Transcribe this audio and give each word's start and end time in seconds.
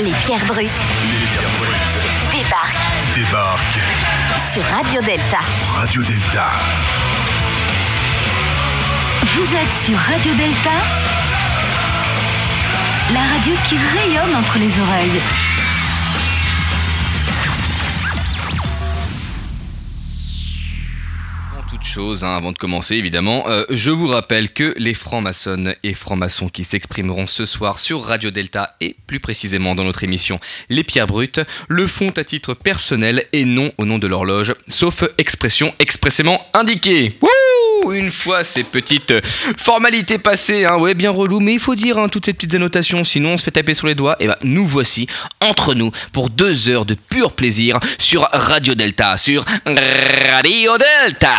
Les 0.00 0.12
pierres 0.12 0.44
brutes 0.44 0.70
débarquent 2.30 3.14
Débarque 3.14 3.78
sur 4.52 4.62
Radio 4.64 5.00
Delta. 5.00 5.38
Radio 5.74 6.02
Delta. 6.02 6.50
Vous 9.22 9.56
êtes 9.56 9.86
sur 9.86 9.96
Radio 9.96 10.34
Delta, 10.34 10.70
la 13.12 13.20
radio 13.20 13.54
qui 13.64 13.76
rayonne 13.78 14.36
entre 14.36 14.58
les 14.58 14.78
oreilles. 14.80 15.22
Hein, 21.98 22.36
avant 22.36 22.52
de 22.52 22.58
commencer 22.58 22.94
évidemment, 22.96 23.48
euh, 23.48 23.64
je 23.70 23.90
vous 23.90 24.06
rappelle 24.06 24.52
que 24.52 24.74
les 24.76 24.92
francs-maçonnes 24.92 25.74
et 25.82 25.94
francs-maçons 25.94 26.50
qui 26.50 26.62
s'exprimeront 26.62 27.26
ce 27.26 27.46
soir 27.46 27.78
sur 27.78 28.02
Radio 28.02 28.30
Delta 28.30 28.76
et 28.82 28.96
plus 29.06 29.18
précisément 29.18 29.74
dans 29.74 29.84
notre 29.84 30.04
émission 30.04 30.38
Les 30.68 30.84
Pierres 30.84 31.06
Brutes 31.06 31.40
le 31.68 31.86
font 31.86 32.10
à 32.16 32.24
titre 32.24 32.52
personnel 32.52 33.24
et 33.32 33.46
non 33.46 33.72
au 33.78 33.86
nom 33.86 33.98
de 33.98 34.06
l'horloge, 34.06 34.54
sauf 34.68 35.04
expression 35.16 35.72
expressément 35.78 36.44
indiquée. 36.52 37.18
Une 37.92 38.10
fois 38.10 38.44
ces 38.44 38.64
petites 38.64 39.10
euh, 39.10 39.20
formalités 39.56 40.18
passées, 40.18 40.64
hein, 40.64 40.76
ouais, 40.76 40.94
bien 40.94 41.10
relou, 41.10 41.40
mais 41.40 41.54
il 41.54 41.60
faut 41.60 41.74
dire 41.74 41.98
hein, 41.98 42.08
toutes 42.08 42.26
ces 42.26 42.32
petites 42.32 42.54
annotations, 42.54 43.04
sinon 43.04 43.32
on 43.32 43.38
se 43.38 43.44
fait 43.44 43.50
taper 43.50 43.74
sur 43.74 43.86
les 43.86 43.94
doigts. 43.94 44.16
Et 44.20 44.26
ben 44.26 44.36
nous 44.42 44.66
voici 44.66 45.06
entre 45.40 45.74
nous 45.74 45.90
pour 46.12 46.30
deux 46.30 46.68
heures 46.68 46.86
de 46.86 46.94
pur 46.94 47.32
plaisir 47.32 47.78
sur 47.98 48.28
Radio 48.32 48.74
Delta, 48.74 49.16
sur 49.16 49.44
Radio 49.64 50.72
Delta. 50.78 51.34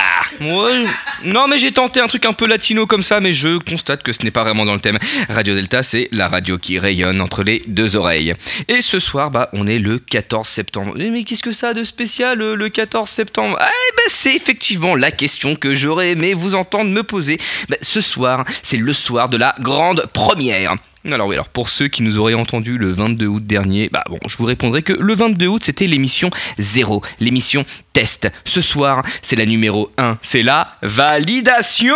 Non 1.24 1.48
mais 1.48 1.60
j'ai 1.60 1.72
tenté 1.72 2.00
un 2.00 2.08
truc 2.08 2.26
un 2.26 2.34
peu 2.34 2.48
latino 2.48 2.86
comme 2.86 3.04
ça, 3.04 3.20
mais 3.20 3.34
je 3.34 3.58
constate 3.58 4.04
que 4.04 4.14
ce 4.14 4.24
n'est 4.24 4.32
pas 4.32 4.44
vraiment 4.44 4.66
dans 4.66 4.74
le 4.74 4.80
thème. 4.80 5.00
Radio 5.30 5.56
Delta, 5.56 5.84
c'est 5.84 6.10
la 6.12 6.28
radio 6.28 6.58
qui 6.58 6.80
rayonne 6.80 7.22
entre 7.22 7.44
les 7.44 7.64
deux 7.68 7.96
oreilles. 7.96 8.34
Et 8.68 8.82
ce 8.82 9.00
soir, 9.00 9.32
bah, 9.32 9.50
on 9.54 9.68
est 9.68 9.80
le 9.80 10.00
14 10.00 10.48
septembre. 10.48 10.94
Eh, 11.00 11.10
Mais 11.10 11.24
qu'est-ce 11.24 11.44
que 11.44 11.52
ça 11.52 11.70
a 11.70 11.74
de 11.74 11.84
spécial 11.84 12.42
euh, 12.42 12.56
le 12.56 12.70
14 12.70 13.10
septembre? 13.10 13.58
Eh 13.60 13.96
ben, 13.96 14.04
c'est 14.10 14.36
effectivement 14.36 14.96
la 14.96 15.12
question 15.12 15.56
que 15.56 15.76
j'aurais 15.76 16.12
aimé 16.12 16.27
vous 16.34 16.56
entendre 16.56 16.90
me 16.90 17.04
poser. 17.04 17.38
Ben, 17.70 17.78
ce 17.82 18.02
soir, 18.02 18.46
c'est 18.62 18.78
le 18.78 18.94
soir 18.94 19.30
de 19.30 19.38
la 19.38 19.56
grande 19.60 20.06
première. 20.14 20.76
Alors 21.14 21.28
oui, 21.28 21.36
alors 21.36 21.48
pour 21.48 21.70
ceux 21.70 21.88
qui 21.88 22.04
nous 22.04 22.18
auraient 22.18 22.34
entendu 22.34 22.78
le 22.78 22.92
22 22.92 23.28
août 23.28 23.46
dernier, 23.46 23.90
bah 23.92 24.04
bon, 24.10 24.20
je 24.28 24.36
vous 24.38 24.46
répondrai 24.46 24.82
que 24.82 24.94
le 24.94 25.16
22 25.16 25.48
août 25.48 25.62
c'était 25.64 25.88
l'émission 25.88 26.30
0, 26.58 27.02
l'émission 27.20 27.64
test. 27.94 28.28
Ce 28.44 28.60
soir, 28.60 29.04
c'est 29.22 29.38
la 29.38 29.46
numéro 29.46 29.90
1, 29.98 30.18
c'est 30.22 30.42
la 30.42 30.76
validation. 30.82 31.96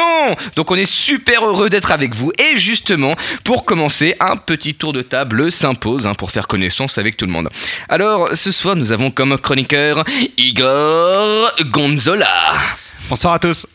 Donc 0.55 0.71
on 0.71 0.75
est 0.75 0.89
super 0.89 1.45
heureux 1.45 1.69
d'être 1.69 1.91
avec 1.91 2.15
vous 2.15 2.31
et 2.37 2.57
justement, 2.57 3.13
pour 3.43 3.65
commencer, 3.65 4.15
un 4.19 4.37
petit 4.37 4.75
tour 4.75 4.93
de 4.93 5.01
table 5.01 5.51
s'impose 5.51 6.07
hein, 6.07 6.13
pour 6.13 6.31
faire 6.31 6.47
connaissance 6.47 6.97
avec 6.97 7.17
tout 7.17 7.25
le 7.25 7.31
monde. 7.31 7.49
Alors, 7.89 8.29
ce 8.33 8.51
soir, 8.51 8.75
nous 8.75 8.91
avons 8.91 9.11
comme 9.11 9.37
chroniqueur 9.37 10.05
Igor 10.37 11.51
Gonzola. 11.65 12.53
Bonsoir 13.09 13.33
à 13.33 13.39
tous. 13.39 13.65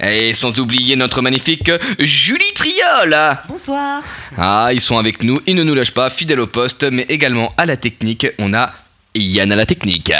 Et 0.00 0.34
sans 0.34 0.58
oublier 0.58 0.96
notre 0.96 1.22
magnifique 1.22 1.70
Julie 1.98 2.52
Triol. 2.54 3.16
Bonsoir. 3.48 4.02
Ah, 4.36 4.70
ils 4.72 4.80
sont 4.80 4.98
avec 4.98 5.22
nous, 5.22 5.40
ils 5.46 5.54
ne 5.54 5.62
nous 5.62 5.74
lâchent 5.74 5.94
pas, 5.94 6.10
fidèles 6.10 6.40
au 6.40 6.46
poste, 6.46 6.84
mais 6.84 7.06
également 7.08 7.52
à 7.56 7.66
la 7.66 7.76
technique, 7.76 8.26
on 8.38 8.54
a 8.54 8.72
Yann 9.14 9.52
à 9.52 9.56
la 9.56 9.66
technique. 9.66 10.12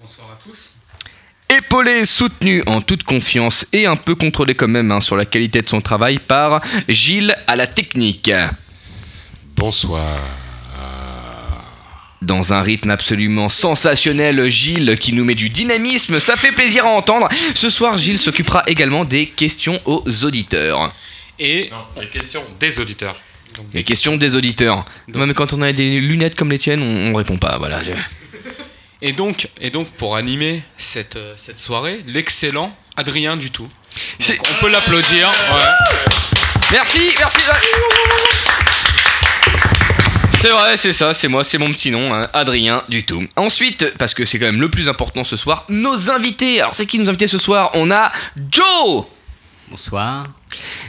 Bonsoir 0.00 0.28
à 0.30 0.38
tous. 0.44 0.70
Épaulé, 1.48 2.04
soutenu 2.04 2.62
en 2.66 2.80
toute 2.80 3.04
confiance 3.04 3.66
et 3.72 3.86
un 3.86 3.96
peu 3.96 4.14
contrôlé 4.14 4.54
quand 4.54 4.68
même 4.68 4.90
hein, 4.92 5.00
sur 5.00 5.16
la 5.16 5.24
qualité 5.24 5.62
de 5.62 5.68
son 5.68 5.80
travail 5.80 6.18
par 6.18 6.60
Gilles 6.88 7.36
à 7.46 7.56
la 7.56 7.66
technique. 7.66 8.30
Bonsoir. 9.56 10.18
Dans 12.22 12.52
un 12.52 12.60
rythme 12.60 12.90
absolument 12.90 13.48
sensationnel, 13.48 14.50
Gilles 14.50 14.98
qui 14.98 15.14
nous 15.14 15.24
met 15.24 15.34
du 15.34 15.48
dynamisme, 15.48 16.20
ça 16.20 16.36
fait 16.36 16.52
plaisir 16.52 16.84
à 16.84 16.90
entendre. 16.90 17.28
Ce 17.54 17.70
soir, 17.70 17.96
Gilles 17.96 18.18
s'occupera 18.18 18.62
également 18.66 19.04
des 19.04 19.26
questions 19.26 19.80
aux 19.86 20.04
auditeurs. 20.24 20.92
Et 21.38 21.70
Non, 21.70 21.78
les 22.02 22.08
questions 22.08 22.44
des 22.58 22.78
auditeurs. 22.78 23.18
Les 23.72 23.84
questions 23.84 24.16
des 24.16 24.36
auditeurs. 24.36 24.84
Mais 25.14 25.32
quand 25.34 25.54
on 25.54 25.62
a 25.62 25.72
des 25.72 25.98
lunettes 26.00 26.34
comme 26.34 26.50
les 26.50 26.58
tiennes, 26.58 26.82
on, 26.82 27.10
on 27.12 27.14
répond 27.14 27.38
pas. 27.38 27.56
Voilà. 27.58 27.80
Et 29.02 29.12
donc, 29.12 29.48
et 29.62 29.70
donc 29.70 29.88
pour 29.92 30.14
animer 30.14 30.62
cette, 30.76 31.16
euh, 31.16 31.32
cette 31.34 31.58
soirée, 31.58 32.00
l'excellent 32.06 32.76
Adrien 32.98 33.38
Dutout. 33.38 33.70
Donc, 34.28 34.38
on 34.50 34.60
peut 34.60 34.70
l'applaudir. 34.70 35.28
ouais. 35.30 36.10
Merci, 36.70 37.00
merci. 37.18 37.40
C'est 40.40 40.48
vrai, 40.48 40.78
c'est 40.78 40.92
ça, 40.92 41.12
c'est 41.12 41.28
moi, 41.28 41.44
c'est 41.44 41.58
mon 41.58 41.66
petit 41.66 41.90
nom, 41.90 42.14
hein, 42.14 42.26
Adrien 42.32 42.82
du 42.88 43.04
tout. 43.04 43.22
Ensuite, 43.36 43.92
parce 43.98 44.14
que 44.14 44.24
c'est 44.24 44.38
quand 44.38 44.46
même 44.46 44.58
le 44.58 44.70
plus 44.70 44.88
important 44.88 45.22
ce 45.22 45.36
soir, 45.36 45.66
nos 45.68 46.10
invités. 46.10 46.62
Alors 46.62 46.72
c'est 46.72 46.86
qui 46.86 46.98
nos 46.98 47.10
invités 47.10 47.26
ce 47.26 47.36
soir? 47.36 47.70
On 47.74 47.90
a 47.90 48.10
Joe 48.50 49.04
Bonsoir. 49.70 50.24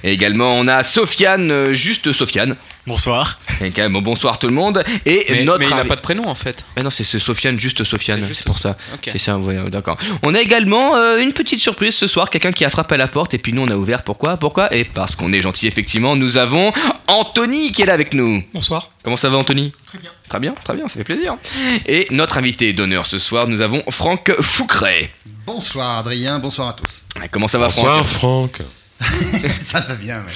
Et 0.04 0.12
également 0.12 0.52
on 0.54 0.68
a 0.68 0.84
Sofiane, 0.84 1.52
euh, 1.52 1.74
juste 1.74 2.12
Sofiane. 2.12 2.56
Bonsoir. 2.88 3.40
Et 3.62 3.70
quand 3.70 3.84
même, 3.84 4.02
bonsoir 4.02 4.40
tout 4.40 4.48
le 4.48 4.56
monde. 4.56 4.84
Et 5.06 5.26
Mais, 5.30 5.44
notre 5.44 5.60
mais 5.60 5.68
il 5.70 5.76
n'a 5.76 5.86
pas 5.86 5.96
de 5.96 6.02
prénom 6.02 6.28
en 6.28 6.34
fait. 6.34 6.66
Mais 6.76 6.82
non, 6.82 6.90
c'est 6.90 7.04
ce 7.04 7.20
Sofiane, 7.20 7.60
juste 7.60 7.84
Sofiane, 7.84 8.28
C'est 8.34 8.46
pour 8.46 8.58
ça. 8.58 8.76
C'est 9.06 9.20
ça, 9.20 9.38
ouais, 9.38 9.58
d'accord. 9.70 9.98
On 10.24 10.34
a 10.34 10.40
également 10.40 10.96
euh, 10.96 11.20
une 11.20 11.32
petite 11.32 11.60
surprise 11.60 11.94
ce 11.94 12.08
soir, 12.08 12.30
quelqu'un 12.32 12.52
qui 12.52 12.66
a 12.66 12.72
frappé 12.72 12.96
à 12.96 12.98
la 12.98 13.08
porte 13.08 13.36
et 13.36 13.38
puis 13.38 13.54
nous 13.54 13.62
on 13.62 13.68
a 13.68 13.76
ouvert. 13.76 14.02
Pourquoi? 14.02 14.38
Pourquoi? 14.38 14.74
Et 14.74 14.84
parce 14.84 15.16
qu'on 15.16 15.32
est 15.32 15.42
gentil, 15.42 15.68
effectivement, 15.68 16.16
nous 16.16 16.38
avons 16.38 16.74
Anthony 17.08 17.72
qui 17.72 17.84
est 17.84 17.86
là 17.86 17.94
avec 17.94 18.16
nous. 18.16 18.44
Bonsoir. 18.54 18.90
Comment 19.04 19.18
ça 19.18 19.30
va 19.30 19.38
Anthony? 19.38 19.74
Très 19.86 20.00
bien. 20.00 20.10
Très 20.28 20.40
bien, 20.40 20.54
très 20.64 20.74
bien, 20.74 20.88
ça 20.88 20.96
fait 20.96 21.04
plaisir. 21.04 21.36
Et 21.86 22.08
notre 22.10 22.38
invité 22.40 22.74
d'honneur 22.74 23.06
ce 23.06 23.20
soir, 23.20 23.48
nous 23.48 23.62
avons 23.62 23.84
Franck 23.90 24.32
Foucret. 24.42 25.12
Bonsoir 25.46 26.00
Adrien, 26.00 26.40
bonsoir 26.40 26.70
à 26.70 26.74
tous. 26.74 27.04
Comment 27.30 27.48
ça 27.48 27.60
va 27.60 27.68
Bonsoir 27.68 28.06
Franck 28.08 28.58
Franck. 28.58 28.62
Ça 29.62 29.80
va 29.82 29.96
bien, 29.96 30.18
ouais. 30.18 30.32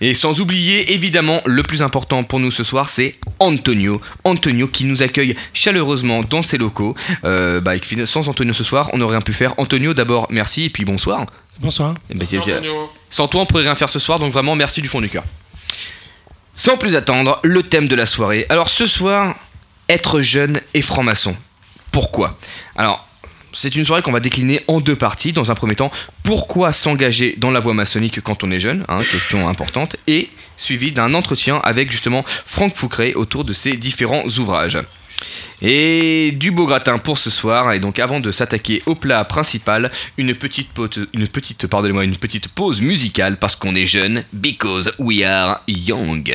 Et 0.00 0.14
sans 0.14 0.40
oublier 0.40 0.92
évidemment 0.92 1.40
le 1.44 1.62
plus 1.62 1.82
important 1.82 2.22
pour 2.22 2.40
nous 2.40 2.50
ce 2.50 2.64
soir, 2.64 2.90
c'est 2.90 3.16
Antonio. 3.38 4.00
Antonio 4.24 4.66
qui 4.66 4.84
nous 4.84 5.02
accueille 5.02 5.36
chaleureusement 5.52 6.22
dans 6.22 6.42
ses 6.42 6.58
locaux. 6.58 6.94
Euh, 7.24 7.60
bah, 7.60 7.72
sans 8.04 8.28
Antonio 8.28 8.52
ce 8.52 8.64
soir, 8.64 8.90
on 8.92 9.00
aurait 9.00 9.16
rien 9.16 9.20
pu 9.20 9.32
faire. 9.32 9.54
Antonio 9.58 9.94
d'abord, 9.94 10.26
merci 10.30 10.64
et 10.64 10.70
puis 10.70 10.84
bonsoir. 10.84 11.26
Bonsoir. 11.60 11.94
Et 12.10 12.14
bah, 12.14 12.24
sans 13.10 13.28
toi, 13.28 13.42
on 13.42 13.46
pourrait 13.46 13.64
rien 13.64 13.74
faire 13.74 13.88
ce 13.88 13.98
soir, 13.98 14.18
donc 14.18 14.32
vraiment 14.32 14.54
merci 14.54 14.80
du 14.80 14.88
fond 14.88 15.00
du 15.00 15.08
cœur. 15.08 15.24
Sans 16.54 16.76
plus 16.76 16.96
attendre, 16.96 17.38
le 17.42 17.62
thème 17.62 17.88
de 17.88 17.94
la 17.94 18.06
soirée. 18.06 18.46
Alors 18.48 18.68
ce 18.68 18.86
soir, 18.86 19.34
être 19.88 20.20
jeune 20.20 20.60
et 20.74 20.82
franc-maçon. 20.82 21.36
Pourquoi? 21.92 22.38
Alors, 22.76 23.07
c'est 23.52 23.76
une 23.76 23.84
soirée 23.84 24.02
qu'on 24.02 24.12
va 24.12 24.20
décliner 24.20 24.60
en 24.68 24.80
deux 24.80 24.96
parties. 24.96 25.32
Dans 25.32 25.50
un 25.50 25.54
premier 25.54 25.74
temps, 25.74 25.90
pourquoi 26.22 26.72
s'engager 26.72 27.34
dans 27.38 27.50
la 27.50 27.60
voie 27.60 27.74
maçonnique 27.74 28.20
quand 28.20 28.44
on 28.44 28.50
est 28.50 28.60
jeune 28.60 28.84
hein, 28.88 28.98
Question 28.98 29.48
importante. 29.48 29.96
Et 30.06 30.30
suivi 30.56 30.92
d'un 30.92 31.14
entretien 31.14 31.60
avec 31.64 31.90
justement 31.90 32.24
Franck 32.26 32.74
Foucret 32.74 33.14
autour 33.14 33.44
de 33.44 33.52
ses 33.52 33.76
différents 33.76 34.26
ouvrages. 34.38 34.78
Et 35.60 36.32
du 36.36 36.50
beau 36.50 36.66
gratin 36.66 36.98
pour 36.98 37.18
ce 37.18 37.30
soir. 37.30 37.72
Et 37.72 37.80
donc 37.80 37.98
avant 37.98 38.20
de 38.20 38.30
s'attaquer 38.30 38.82
au 38.86 38.94
plat 38.94 39.24
principal, 39.24 39.90
une 40.16 40.34
petite 40.34 40.70
pause, 40.70 41.08
une 41.12 41.28
petite 41.28 41.66
pause 42.48 42.80
musicale 42.80 43.38
parce 43.38 43.56
qu'on 43.56 43.74
est 43.74 43.86
jeune. 43.86 44.24
Because 44.32 44.92
we 44.98 45.22
are 45.22 45.60
young. 45.66 46.30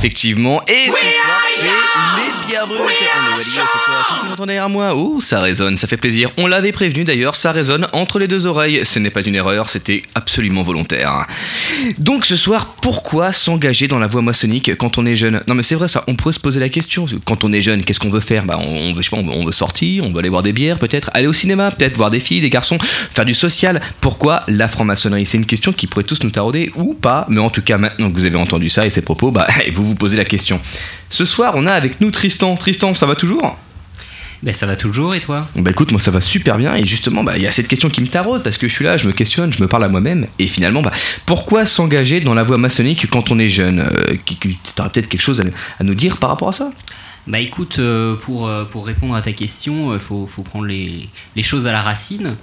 Effectivement, 0.00 0.62
et 0.66 0.86
ce 0.86 0.90
soir, 0.92 1.02
c'est 1.56 1.62
les 1.62 1.68
brutes. 1.68 2.40
On 2.70 2.88
est 2.88 4.46
validé 4.46 4.46
derrière 4.46 4.68
moi 4.70 4.94
Oh, 4.94 5.20
ça 5.20 5.40
résonne, 5.40 5.76
ça 5.76 5.86
fait 5.86 5.98
plaisir. 5.98 6.30
On 6.38 6.46
l'avait 6.46 6.72
prévenu 6.72 7.04
d'ailleurs, 7.04 7.34
ça 7.34 7.52
résonne 7.52 7.86
entre 7.92 8.18
les 8.18 8.26
deux 8.26 8.46
oreilles. 8.46 8.80
Ce 8.86 8.98
n'est 8.98 9.10
pas 9.10 9.20
une 9.20 9.34
erreur, 9.34 9.68
c'était 9.68 10.00
absolument 10.30 10.62
volontaire. 10.62 11.26
Donc 11.98 12.24
ce 12.24 12.36
soir, 12.36 12.76
pourquoi 12.80 13.32
s'engager 13.32 13.88
dans 13.88 13.98
la 13.98 14.06
voie 14.06 14.22
maçonnique 14.22 14.76
quand 14.76 14.96
on 14.96 15.04
est 15.04 15.16
jeune? 15.16 15.42
Non 15.48 15.56
mais 15.56 15.64
c'est 15.64 15.74
vrai 15.74 15.88
ça, 15.88 16.04
on 16.06 16.14
pourrait 16.14 16.34
se 16.34 16.38
poser 16.38 16.60
la 16.60 16.68
question. 16.68 17.04
Quand 17.24 17.42
on 17.42 17.52
est 17.52 17.60
jeune, 17.60 17.82
qu'est-ce 17.82 17.98
qu'on 17.98 18.10
veut 18.10 18.20
faire? 18.20 18.44
Bah 18.44 18.56
on, 18.60 18.92
veut, 18.92 19.02
je 19.02 19.10
on 19.12 19.44
veut 19.44 19.50
sortir, 19.50 20.04
on 20.04 20.12
veut 20.12 20.20
aller 20.20 20.30
boire 20.30 20.44
des 20.44 20.52
bières 20.52 20.78
peut-être, 20.78 21.10
aller 21.14 21.26
au 21.26 21.32
cinéma 21.32 21.72
peut-être, 21.72 21.96
voir 21.96 22.10
des 22.10 22.20
filles, 22.20 22.40
des 22.40 22.48
garçons, 22.48 22.78
faire 22.80 23.24
du 23.24 23.34
social. 23.34 23.80
Pourquoi 24.00 24.44
la 24.46 24.68
franc-maçonnerie? 24.68 25.26
C'est 25.26 25.38
une 25.38 25.46
question 25.46 25.72
qui 25.72 25.88
pourrait 25.88 26.04
tous 26.04 26.22
nous 26.22 26.30
tarauder 26.30 26.70
ou 26.76 26.94
pas, 26.94 27.26
mais 27.28 27.40
en 27.40 27.50
tout 27.50 27.62
cas 27.62 27.76
maintenant 27.76 28.08
que 28.08 28.14
vous 28.14 28.24
avez 28.24 28.36
entendu 28.36 28.68
ça 28.68 28.86
et 28.86 28.90
ces 28.90 29.02
propos, 29.02 29.32
bah 29.32 29.48
vous 29.72 29.84
vous 29.84 29.96
posez 29.96 30.16
la 30.16 30.24
question. 30.24 30.60
Ce 31.08 31.24
soir, 31.24 31.54
on 31.56 31.66
a 31.66 31.72
avec 31.72 32.00
nous 32.00 32.12
Tristan. 32.12 32.54
Tristan, 32.56 32.94
ça 32.94 33.06
va 33.06 33.16
toujours? 33.16 33.58
Ben 34.42 34.54
ça 34.54 34.66
va 34.66 34.74
toujours 34.74 35.14
et 35.14 35.20
toi 35.20 35.48
Bah 35.56 35.70
écoute, 35.70 35.92
moi 35.92 36.00
ça 36.00 36.10
va 36.10 36.20
super 36.22 36.56
bien 36.56 36.74
et 36.74 36.86
justement, 36.86 37.22
bah 37.22 37.36
il 37.36 37.42
y 37.42 37.46
a 37.46 37.52
cette 37.52 37.68
question 37.68 37.90
qui 37.90 38.00
me 38.00 38.06
taraude 38.06 38.42
parce 38.42 38.56
que 38.56 38.68
je 38.68 38.72
suis 38.72 38.84
là, 38.86 38.96
je 38.96 39.06
me 39.06 39.12
questionne, 39.12 39.52
je 39.52 39.62
me 39.62 39.68
parle 39.68 39.84
à 39.84 39.88
moi-même 39.88 40.26
et 40.38 40.48
finalement, 40.48 40.80
bah 40.80 40.92
pourquoi 41.26 41.66
s'engager 41.66 42.20
dans 42.20 42.32
la 42.32 42.42
voie 42.42 42.56
maçonnique 42.56 43.06
quand 43.10 43.30
on 43.30 43.38
est 43.38 43.50
jeune? 43.50 43.80
Euh, 43.80 44.16
qui- 44.24 44.38
T'aurais 44.74 44.88
peut-être 44.88 45.08
quelque 45.08 45.20
chose 45.20 45.40
à, 45.40 45.44
à 45.78 45.84
nous 45.84 45.94
dire 45.94 46.16
par 46.16 46.30
rapport 46.30 46.48
à 46.48 46.52
ça? 46.52 46.72
Bah 47.26 47.38
écoute, 47.38 47.78
euh, 47.80 48.16
pour, 48.16 48.48
euh, 48.48 48.64
pour 48.64 48.86
répondre 48.86 49.14
à 49.14 49.20
ta 49.20 49.32
question, 49.32 49.92
il 49.92 50.00
faut, 50.00 50.26
faut 50.26 50.42
prendre 50.42 50.64
les, 50.64 51.06
les 51.36 51.42
choses 51.42 51.66
à 51.66 51.72
la 51.72 51.82
racine. 51.82 52.34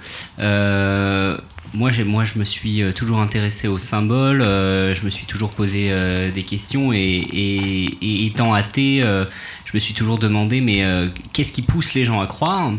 Moi, 1.74 1.90
moi, 2.06 2.24
je 2.24 2.38
me 2.38 2.44
suis 2.44 2.82
toujours 2.96 3.20
intéressé 3.20 3.68
aux 3.68 3.76
symboles, 3.76 4.40
euh, 4.40 4.94
je 4.94 5.04
me 5.04 5.10
suis 5.10 5.26
toujours 5.26 5.50
posé 5.50 5.88
euh, 5.90 6.30
des 6.30 6.42
questions 6.42 6.94
et, 6.94 6.98
et- 6.98 7.98
et 8.00 8.24
étant 8.26 8.54
athée, 8.54 9.02
euh, 9.04 9.26
je 9.68 9.76
me 9.76 9.80
suis 9.80 9.92
toujours 9.92 10.18
demandé 10.18 10.62
mais 10.62 10.82
euh, 10.82 11.08
qu'est-ce 11.34 11.52
qui 11.52 11.60
pousse 11.60 11.92
les 11.92 12.06
gens 12.06 12.20
à 12.20 12.26
croire? 12.26 12.72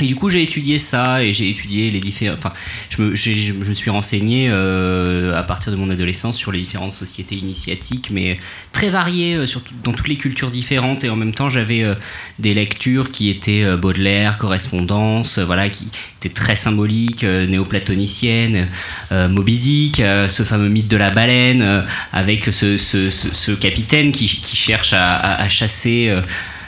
Et 0.00 0.06
du 0.06 0.14
coup, 0.14 0.30
j'ai 0.30 0.42
étudié 0.42 0.78
ça 0.78 1.24
et 1.24 1.32
j'ai 1.32 1.48
étudié 1.50 1.90
les 1.90 2.00
différents. 2.00 2.34
Enfin, 2.36 2.52
je 2.90 3.02
me, 3.02 3.16
j'ai- 3.16 3.34
je 3.34 3.52
me 3.52 3.74
suis 3.74 3.90
renseigné 3.90 4.46
euh, 4.48 5.36
à 5.36 5.42
partir 5.42 5.72
de 5.72 5.76
mon 5.76 5.90
adolescence 5.90 6.36
sur 6.36 6.52
les 6.52 6.60
différentes 6.60 6.92
sociétés 6.92 7.34
initiatiques, 7.34 8.10
mais 8.12 8.38
très 8.72 8.90
variées, 8.90 9.34
euh, 9.34 9.46
sur 9.46 9.60
dans 9.82 9.92
toutes 9.92 10.08
les 10.08 10.16
cultures 10.16 10.50
différentes. 10.50 11.02
Et 11.04 11.08
en 11.10 11.16
même 11.16 11.34
temps, 11.34 11.48
j'avais 11.48 11.82
euh, 11.82 11.94
des 12.38 12.54
lectures 12.54 13.10
qui 13.10 13.28
étaient 13.28 13.64
euh, 13.64 13.76
Baudelaire, 13.76 14.38
correspondance, 14.38 15.38
euh, 15.38 15.44
voilà, 15.44 15.68
qui 15.68 15.88
étaient 16.20 16.28
très 16.34 16.54
symboliques, 16.56 17.24
euh, 17.24 17.46
néoplatoniciennes, 17.46 18.68
Moby 19.10 19.58
Dick, 19.58 19.96
ce 19.96 20.42
fameux 20.44 20.68
mythe 20.68 20.88
de 20.88 20.96
la 20.96 21.10
baleine, 21.10 21.84
avec 22.12 22.44
ce, 22.52 22.76
ce- 22.78 23.10
ce- 23.10 23.34
ce 23.34 23.52
capitaine 23.52 24.12
qui, 24.12 24.26
qui 24.26 24.56
cherche 24.56 24.92
à, 24.92 25.14
à- 25.16 25.42
à 25.42 25.48
chasser. 25.48 26.12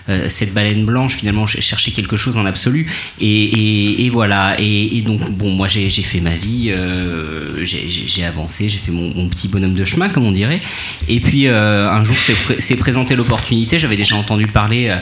Euh, 0.09 0.29
cette 0.29 0.53
baleine 0.55 0.85
blanche 0.85 1.15
finalement 1.15 1.47
ch- 1.47 1.63
chercher 1.65 1.91
quelque 1.93 2.17
chose 2.17 2.37
en 2.37 2.47
absolu. 2.47 2.91
Et, 3.21 3.27
et- 3.27 4.05
et 4.07 4.11
voilà. 4.11 4.57
Et, 4.61 4.97
et 4.99 5.03
donc 5.03 5.31
bon 5.33 5.51
moi 5.51 5.69
j'ai 5.69 5.89
fait 5.91 6.21
ma 6.21 6.35
vie 6.35 6.71
euh, 6.71 7.65
j'ai- 7.65 8.25
avancé 8.25 8.69
j'ai 8.69 8.79
fait 8.79 8.93
mon, 8.93 9.13
mon 9.15 9.29
petit 9.29 9.49
bonhomme 9.49 9.75
de 9.75 9.85
chemin 9.85 10.09
comme 10.09 10.25
on 10.25 10.33
dirait. 10.33 10.61
Et 11.09 11.21
puis 11.21 11.47
euh, 11.47 11.91
un 11.91 12.05
jour 12.05 12.17
s'est 12.19 12.77
présenté 12.77 13.17
l'opportunité. 13.17 13.79
J'avais 13.79 13.97
déjà 13.97 14.17
entendu 14.17 14.47
parler 14.47 14.89
à 14.91 15.01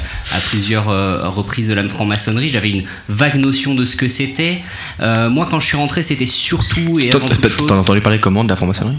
plusieurs 0.51 0.87
reprises 1.35 1.69
de 1.69 1.75
la 1.75 1.89
franc-maçonnerie. 1.89 2.49
J'avais 2.49 2.71
une 2.71 2.85
vague 3.09 3.37
notion 3.37 3.75
de 3.75 3.85
ce 3.85 3.97
que 3.97 4.09
c'était. 4.09 4.63
Moi 5.01 5.47
quand 5.51 5.61
je 5.61 5.67
suis 5.67 5.77
rentré 5.77 6.03
c'était 6.03 6.27
surtout 6.27 6.99
et 7.01 7.11
avant 7.13 7.29
T'en 7.67 7.77
as 7.77 7.79
entendu 7.81 8.01
parler 8.01 8.19
comment 8.21 8.45
de 8.45 8.49
la 8.49 8.57
franc-maçonnerie? 8.57 8.97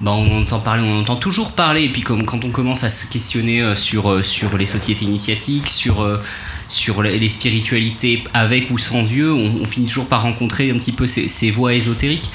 Bah, 0.00 0.12
on 0.12 0.42
entend 0.42 0.60
parler, 0.60 0.82
on 0.82 1.00
entend 1.00 1.16
toujours 1.16 1.52
parler, 1.52 1.84
et 1.84 1.88
puis 1.88 2.02
comme 2.02 2.24
quand 2.24 2.44
on 2.44 2.50
commence 2.50 2.84
à 2.84 2.90
se 2.90 3.10
questionner 3.10 3.62
euh, 3.62 3.74
sur, 3.74 4.10
euh, 4.10 4.22
sur 4.22 4.58
les 4.58 4.66
sociétés 4.66 5.06
initiatiques, 5.06 5.70
sur, 5.70 6.02
euh, 6.02 6.22
sur 6.68 7.02
les 7.02 7.28
spiritualités 7.30 8.22
avec 8.34 8.70
ou 8.70 8.76
sans 8.76 9.04
Dieu, 9.04 9.32
on, 9.32 9.64
finit 9.64 9.86
toujours 9.86 10.08
par 10.08 10.22
rencontrer 10.22 10.70
un 10.70 10.74
petit 10.74 10.92
peu 10.92 11.06
ces, 11.06 11.28
ces 11.28 11.50
voies 11.50 11.74
ésotériques. 11.74 12.30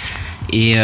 Et, 0.51 0.75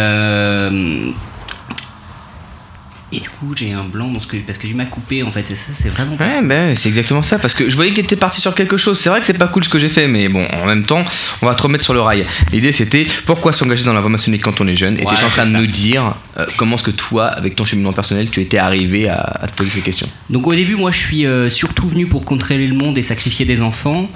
et 3.14 3.20
du 3.22 3.30
coup, 3.30 3.54
j'ai 3.56 3.72
un 3.72 3.84
blanc 3.84 4.10
dans 4.10 4.20
ce 4.20 4.28
que, 4.28 4.36
parce 4.38 4.58
que 4.58 4.68
tu 4.68 4.74
m'as 4.74 4.86
coupé 4.86 5.24
en 5.24 5.32
fait, 5.32 5.50
et 5.50 5.56
ça, 5.56 5.72
c'est 5.74 5.88
vraiment 5.90 6.18
Ouais, 6.20 6.42
ben 6.44 6.76
c'est 6.76 6.90
exactement 6.90 7.22
ça, 7.22 7.40
parce 7.40 7.54
que 7.54 7.70
je 7.70 7.76
voyais 7.76 7.92
qu'il 7.94 8.04
était 8.04 8.18
parti 8.18 8.42
sur 8.42 8.54
quelque 8.54 8.76
chose. 8.76 9.00
C'est 9.00 9.10
vrai 9.10 9.22
que 9.22 9.26
c'est 9.26 9.38
pas 9.38 9.48
cool 9.48 9.64
ce 9.64 9.70
que 9.70 9.80
j'ai 9.80 9.88
fait, 9.88 10.08
mais 10.08 10.28
bon, 10.28 10.46
en 10.46 10.66
même 10.66 10.84
temps, 10.84 11.04
on 11.42 11.46
va 11.46 11.56
te 11.56 11.62
remettre 11.62 11.84
sur 11.86 11.94
le 11.94 12.02
rail. 12.02 12.26
L'idée 12.52 12.72
c'était 12.74 13.08
pourquoi 13.26 13.54
s'engager 13.54 13.84
dans 13.86 13.94
la 13.94 14.02
voie 14.02 14.10
maçonnique 14.10 14.42
quand 14.42 14.60
on 14.60 14.68
est 14.68 14.76
jeune, 14.76 15.00
et 15.00 15.06
Ouais, 15.06 15.16
t'es 15.18 15.24
en 15.24 15.30
train 15.30 15.46
de 15.46 15.52
nous 15.56 15.68
dire 15.68 16.16
euh, 16.38 16.46
comment 16.58 16.76
est-ce 16.76 16.84
que 16.84 16.92
toi, 16.92 17.28
avec 17.28 17.56
ton 17.56 17.64
cheminement 17.64 17.94
personnel, 17.94 18.30
tu 18.30 18.42
étais 18.42 18.58
arrivé 18.58 19.08
à, 19.08 19.20
à 19.22 19.48
te 19.48 19.54
poser 19.56 19.70
ces 19.70 19.82
questions. 19.82 20.10
Donc 20.30 20.46
au 20.46 20.54
début, 20.54 20.76
moi, 20.76 20.92
je 20.92 21.00
suis 21.00 21.26
euh, 21.26 21.50
surtout 21.50 21.88
venu 21.88 22.08
pour 22.08 22.26
contrôler 22.26 22.68
le 22.68 22.76
monde 22.76 22.98
et 22.98 23.04
sacrifier 23.04 23.46
des 23.46 23.62
enfants. 23.62 24.10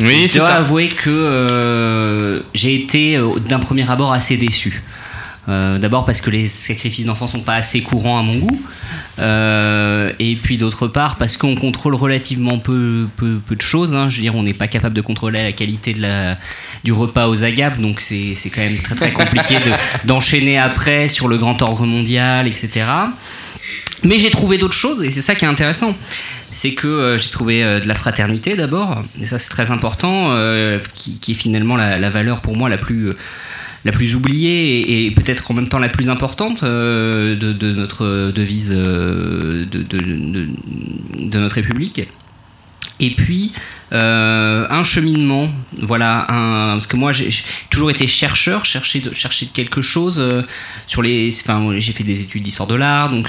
Oui, 0.00 0.24
je 0.28 0.32
c'est 0.32 0.38
dois 0.38 0.48
ça. 0.48 0.56
avouer 0.56 0.88
que 0.88 1.10
euh, 1.10 2.40
j'ai 2.54 2.74
été 2.74 3.18
d'un 3.48 3.58
premier 3.58 3.90
abord 3.90 4.12
assez 4.12 4.36
déçu. 4.36 4.82
Euh, 5.48 5.78
D'abord 5.78 6.04
parce 6.04 6.20
que 6.20 6.30
les 6.30 6.48
sacrifices 6.48 7.04
d'enfants 7.06 7.28
sont 7.28 7.40
pas 7.40 7.54
assez 7.54 7.80
courants 7.82 8.18
à 8.18 8.22
mon 8.22 8.36
goût, 8.38 8.60
Euh, 9.18 10.12
et 10.18 10.36
puis 10.36 10.58
d'autre 10.58 10.88
part 10.88 11.16
parce 11.16 11.38
qu'on 11.38 11.54
contrôle 11.54 11.94
relativement 11.94 12.58
peu, 12.58 13.06
peu, 13.16 13.38
peu 13.44 13.56
de 13.56 13.62
choses. 13.62 13.94
hein. 13.94 14.10
Je 14.10 14.16
veux 14.16 14.22
dire, 14.22 14.34
on 14.36 14.42
n'est 14.42 14.52
pas 14.52 14.68
capable 14.68 14.94
de 14.94 15.00
contrôler 15.00 15.42
la 15.42 15.52
qualité 15.52 15.96
du 16.84 16.92
repas 16.92 17.26
aux 17.28 17.42
agapes, 17.42 17.78
donc 17.78 18.00
c'est 18.02 18.34
quand 18.54 18.60
même 18.60 18.76
très 18.78 18.94
très 18.94 19.12
compliqué 19.12 19.54
de- 19.56 19.72
d'enchaîner 20.06 20.58
après 20.58 21.08
sur 21.08 21.28
le 21.28 21.38
grand 21.38 21.60
ordre 21.62 21.86
mondial, 21.86 22.46
etc. 22.46 22.84
Mais 24.04 24.18
j'ai 24.18 24.30
trouvé 24.30 24.58
d'autres 24.58 24.74
choses 24.76 25.02
et 25.02 25.10
c'est 25.10 25.22
ça 25.22 25.34
qui 25.34 25.44
est 25.46 25.48
intéressant. 25.48 25.96
C'est 26.52 26.74
que 26.74 26.86
euh, 26.86 27.18
j'ai 27.18 27.30
trouvé 27.30 27.62
de 27.62 27.88
la 27.88 27.94
fraternité 27.94 28.54
d'abord, 28.56 29.02
et 29.20 29.24
ça 29.26 29.38
c'est 29.38 29.48
très 29.50 29.70
important, 29.70 30.36
qui, 30.94 31.18
est 31.32 31.34
finalement 31.34 31.76
la, 31.76 32.10
valeur 32.10 32.40
pour 32.40 32.54
moi 32.56 32.68
la 32.68 32.76
plus, 32.78 33.12
la 33.86 33.92
plus 33.92 34.16
oubliée 34.16 35.06
et, 35.06 35.10
peut-être 35.12 35.48
en 35.50 35.54
même 35.54 35.68
temps 35.68 35.78
la 35.78 35.88
plus 35.88 36.10
importante 36.10 36.64
euh, 36.64 37.36
de, 37.36 37.72
notre 37.72 38.32
devise 38.32 38.74
euh, 38.76 39.64
de, 39.70 41.38
notre 41.38 41.54
République. 41.54 42.02
Et 42.98 43.10
puis 43.10 43.52
euh, 43.92 44.66
un 44.68 44.82
cheminement, 44.82 45.48
voilà, 45.80 46.26
un, 46.30 46.72
parce 46.72 46.88
que 46.88 46.96
moi 46.96 47.12
j'ai 47.12 47.28
toujours 47.70 47.90
été 47.90 48.08
chercheur, 48.08 48.64
chercher 48.64 49.00
de, 49.00 49.14
chercher 49.14 49.46
quelque 49.46 49.82
chose 49.82 50.26
sur 50.88 51.02
les, 51.02 51.30
enfin 51.40 51.72
j'ai 51.78 51.92
fait 51.92 52.04
des 52.04 52.22
études 52.22 52.42
d'histoire 52.42 52.66
de 52.66 52.74
l'art, 52.74 53.10
donc 53.10 53.28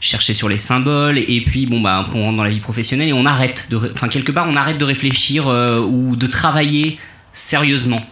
chercher 0.00 0.32
sur 0.32 0.48
les 0.48 0.58
symboles, 0.58 1.18
et 1.18 1.42
puis 1.42 1.66
bon 1.66 1.80
bah 1.80 2.06
on 2.14 2.22
rentre 2.22 2.36
dans 2.38 2.44
la 2.44 2.50
vie 2.50 2.60
professionnelle 2.60 3.08
et 3.08 3.12
on 3.12 3.26
arrête 3.26 3.68
enfin 3.92 4.08
quelque 4.08 4.32
part 4.32 4.46
on 4.48 4.54
arrête 4.54 4.78
de 4.78 4.84
réfléchir 4.84 5.48
ou 5.48 6.16
de 6.16 6.26
travailler 6.26 6.98
sérieusement. 7.32 8.06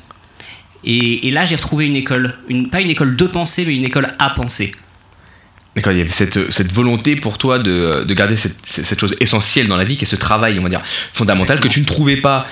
Et, 0.87 1.27
et 1.29 1.31
là 1.31 1.45
j'ai 1.45 1.57
retrouvé 1.57 1.87
une 1.87 1.97
école, 1.97 2.37
une, 2.49 2.71
pas 2.71 2.81
une 2.81 2.91
école 2.91 3.17
de 3.17 3.27
pensée, 3.27 3.65
mais 3.67 3.77
une 3.77 3.85
école 3.85 4.09
à 4.19 4.31
penser. 4.31 4.73
D'accord, 5.75 5.93
il 5.93 5.99
y 5.99 6.01
avait 6.01 6.09
cette, 6.09 6.51
cette 6.51 6.73
volonté 6.73 7.17
pour 7.17 7.37
toi 7.37 7.59
de, 7.59 8.03
de 8.03 8.15
garder 8.15 8.39
cette, 8.39 8.65
cette 8.65 8.99
chose 8.99 9.15
essentielle 9.21 9.69
dans 9.69 9.77
la 9.77 9.85
vie, 9.85 9.99
qui 9.99 10.05
est 10.05 10.09
ce 10.09 10.17
travail, 10.17 10.59
on 10.59 10.63
va 10.63 10.71
dire, 10.71 10.81
fondamental, 11.13 11.61
que 11.61 11.69
tu 11.69 11.81
ne 11.81 11.85
trouvais 11.85 12.17
pas, 12.17 12.47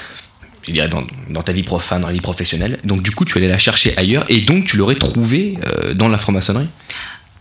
je 0.66 0.72
dirais, 0.72 0.90
dans, 0.90 1.04
dans 1.30 1.42
ta 1.42 1.52
vie 1.52 1.62
profane, 1.62 2.02
dans 2.02 2.08
la 2.08 2.12
vie 2.12 2.20
professionnelle. 2.20 2.80
Donc, 2.84 3.02
du 3.02 3.12
coup, 3.12 3.24
tu 3.24 3.38
allais 3.38 3.48
la 3.48 3.56
chercher 3.56 3.96
ailleurs, 3.96 4.26
et 4.28 4.42
donc 4.42 4.66
tu 4.66 4.76
l'aurais 4.76 4.96
trouvé 4.96 5.56
euh, 5.64 5.94
dans 5.94 6.08
la 6.08 6.18
franc-maçonnerie? 6.18 6.68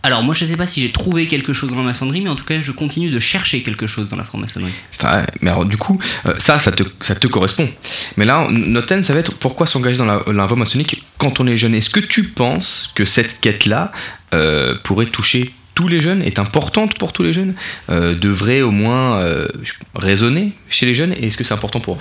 Alors 0.04 0.22
moi 0.22 0.34
je 0.34 0.44
sais 0.44 0.56
pas 0.56 0.66
si 0.66 0.82
j'ai 0.82 0.90
trouvé 0.90 1.26
quelque 1.26 1.54
chose 1.54 1.70
dans 1.70 1.78
la 1.78 1.82
maçonnerie, 1.82 2.20
mais 2.20 2.28
en 2.28 2.36
tout 2.36 2.44
cas 2.44 2.60
je 2.60 2.72
continue 2.72 3.10
de 3.10 3.18
chercher 3.18 3.62
quelque 3.62 3.86
chose 3.86 4.06
dans 4.06 4.16
la 4.16 4.24
franc-maçonnerie. 4.24 4.74
Enfin, 4.96 5.24
mais 5.40 5.50
alors, 5.50 5.64
du 5.64 5.78
coup, 5.78 5.98
euh, 6.26 6.34
ça, 6.38 6.58
ça 6.58 6.72
te, 6.72 6.82
ça 7.00 7.14
te 7.14 7.26
correspond. 7.26 7.70
Mais 8.18 8.26
là, 8.26 8.46
notre 8.50 8.86
thème, 8.86 9.02
ça 9.02 9.14
va 9.14 9.20
être 9.20 9.34
pourquoi 9.34 9.66
s'engager 9.66 9.96
dans 9.96 10.04
la 10.04 10.46
voie 10.46 10.58
maçonnique 10.58 11.02
quand 11.16 11.40
on 11.40 11.46
est 11.46 11.56
jeune? 11.56 11.74
Est-ce 11.74 11.88
que 11.88 12.00
tu 12.00 12.24
penses 12.24 12.90
que 12.94 13.06
cette 13.06 13.40
quête-là 13.40 13.92
euh, 14.34 14.74
pourrait 14.84 15.06
toucher 15.06 15.54
tous 15.74 15.88
les 15.88 16.00
jeunes, 16.00 16.22
est 16.22 16.38
importante 16.38 16.98
pour 16.98 17.14
tous 17.14 17.22
les 17.22 17.32
jeunes, 17.32 17.54
euh, 17.88 18.14
devrait 18.14 18.60
au 18.60 18.70
moins 18.70 19.18
euh, 19.20 19.48
résonner 19.94 20.52
chez 20.68 20.84
les 20.84 20.94
jeunes? 20.94 21.14
Et 21.14 21.28
est-ce 21.28 21.38
que 21.38 21.44
c'est 21.44 21.54
important 21.54 21.80
pour, 21.80 21.98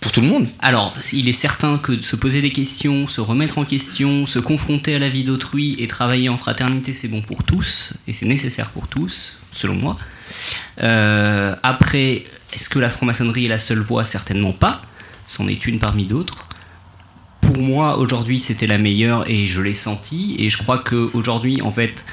pour 0.00 0.12
tout 0.12 0.20
le 0.20 0.28
monde 0.28 0.46
Alors, 0.60 0.94
il 1.12 1.28
est 1.28 1.32
certain 1.32 1.78
que 1.78 2.00
se 2.02 2.14
poser 2.14 2.40
des 2.40 2.52
questions, 2.52 3.08
se 3.08 3.20
remettre 3.20 3.58
en 3.58 3.64
question, 3.64 4.26
se 4.26 4.38
confronter 4.38 4.94
à 4.94 4.98
la 4.98 5.08
vie 5.08 5.24
d'autrui 5.24 5.74
et 5.78 5.86
travailler 5.86 6.28
en 6.28 6.36
fraternité, 6.36 6.94
c'est 6.94 7.08
bon 7.08 7.20
pour 7.20 7.42
tous, 7.42 7.94
et 8.06 8.12
c'est 8.12 8.26
nécessaire 8.26 8.70
pour 8.70 8.86
tous, 8.86 9.38
selon 9.50 9.74
moi. 9.74 9.98
Euh, 10.82 11.56
après, 11.62 12.24
est-ce 12.52 12.68
que 12.68 12.78
la 12.78 12.90
franc-maçonnerie 12.90 13.46
est 13.46 13.48
la 13.48 13.58
seule 13.58 13.80
voie? 13.80 14.04
Certainement 14.04 14.52
pas. 14.52 14.82
C'en 15.26 15.48
est 15.48 15.66
une 15.66 15.78
parmi 15.78 16.04
d'autres. 16.04 16.46
pour 17.40 17.62
moi, 17.62 17.96
aujourd'hui, 17.96 18.40
c'était 18.40 18.66
la 18.66 18.78
meilleure 18.78 19.28
et 19.28 19.46
je 19.46 19.62
l'ai 19.62 19.74
senti. 19.74 20.36
Et 20.38 20.50
je 20.50 20.58
crois 20.58 20.78
qu'aujourd'hui, 20.78 21.62
en 21.62 21.70
fait, 21.70 22.04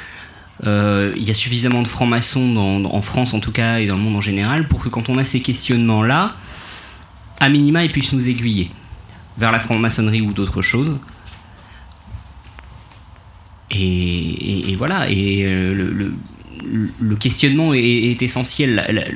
euh, 0.66 1.14
il 1.16 1.24
y 1.24 1.32
a 1.32 1.34
suffisamment 1.34 1.82
de 1.82 1.88
francs-maçons 1.88 2.86
en 2.86 3.02
France, 3.02 3.34
en 3.34 3.40
tout 3.40 3.52
cas, 3.52 3.80
et 3.80 3.88
dans 3.88 3.96
le 3.96 4.02
monde 4.02 4.16
en 4.16 4.22
général, 4.22 4.68
pour 4.68 4.80
que 4.80 4.90
quand 4.90 5.10
on 5.10 5.18
a 5.18 5.26
ces 5.26 5.42
questionnements-là, 5.42 6.36
à 7.40 7.50
minima, 7.50 7.84
ils 7.84 7.92
puissent 7.92 8.14
nous 8.14 8.28
aiguiller 8.28 8.72
vers 9.38 9.52
la 9.52 9.60
franc-maçonnerie 9.60 10.22
ou 10.22 10.32
d'autres 10.32 10.62
choses. 10.62 11.00
Et, 13.72 14.76
voilà, 14.78 15.10
et 15.10 15.44
euh, 15.46 16.12
le, 17.00 17.16
questionnement 17.18 17.74
est, 17.74 18.22
essentiel. 18.22 19.14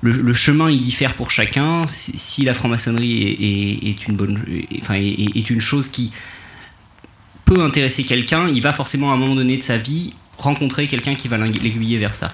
Le, 0.00 0.32
chemin 0.32 0.70
il 0.70 0.80
diffère 0.80 1.14
pour 1.14 1.30
chacun. 1.30 1.86
Si, 1.86 2.44
la 2.44 2.54
franc-maçonnerie 2.54 3.22
est, 3.22 3.88
est- 3.88 4.08
une 4.08 4.16
bonne, 4.16 4.42
enfin, 4.80 4.94
est, 4.94 5.50
une 5.50 5.60
chose 5.60 5.88
qui 5.88 6.12
peut 7.44 7.62
intéresser 7.62 8.04
quelqu'un, 8.04 8.48
il 8.48 8.62
va 8.62 8.72
forcément 8.72 9.10
à 9.10 9.14
un 9.14 9.18
moment 9.18 9.34
donné 9.34 9.58
de 9.58 9.62
sa 9.62 9.76
vie 9.76 10.14
rencontrer 10.38 10.88
quelqu'un 10.88 11.14
qui 11.14 11.28
va 11.28 11.36
l'aiguiller 11.36 11.98
vers 11.98 12.14
ça. 12.14 12.32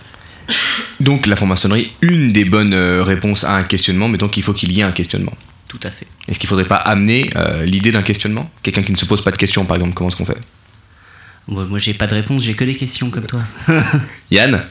Donc 1.00 1.26
la 1.26 1.36
franc-maçonnerie, 1.36 1.92
une 2.02 2.32
des 2.32 2.44
bonnes 2.44 2.74
euh, 2.74 3.02
réponses 3.02 3.44
à 3.44 3.54
un 3.54 3.62
questionnement, 3.64 4.08
mais 4.08 4.18
donc 4.18 4.36
il 4.36 4.42
faut 4.42 4.52
qu'il 4.52 4.70
y 4.72 4.80
ait 4.80 4.84
un 4.84 4.92
questionnement. 4.92 5.32
Tout 5.68 5.80
à 5.82 5.90
fait. 5.90 6.06
Est-ce 6.28 6.38
qu'il 6.38 6.48
faudrait 6.48 6.64
pas 6.64 6.76
amener 6.76 7.30
euh, 7.36 7.64
l'idée 7.64 7.92
d'un 7.92 8.02
questionnement? 8.02 8.50
Quelqu'un 8.62 8.82
qui 8.82 8.92
ne 8.92 8.96
se 8.96 9.04
pose 9.04 9.22
pas 9.22 9.30
de 9.30 9.36
questions, 9.36 9.64
par 9.64 9.76
exemple, 9.76 9.94
comment 9.94 10.10
est-ce 10.10 10.16
qu'on 10.16 10.24
fait? 10.24 10.38
Moi, 11.48 11.64
moi, 11.64 11.78
j'ai 11.78 11.94
pas 11.94 12.06
de 12.06 12.14
réponse, 12.14 12.42
j'ai 12.42 12.54
que 12.54 12.64
des 12.64 12.76
questions 12.76 13.08
comme 13.10 13.26
toi. 13.26 13.40
Yann? 14.30 14.62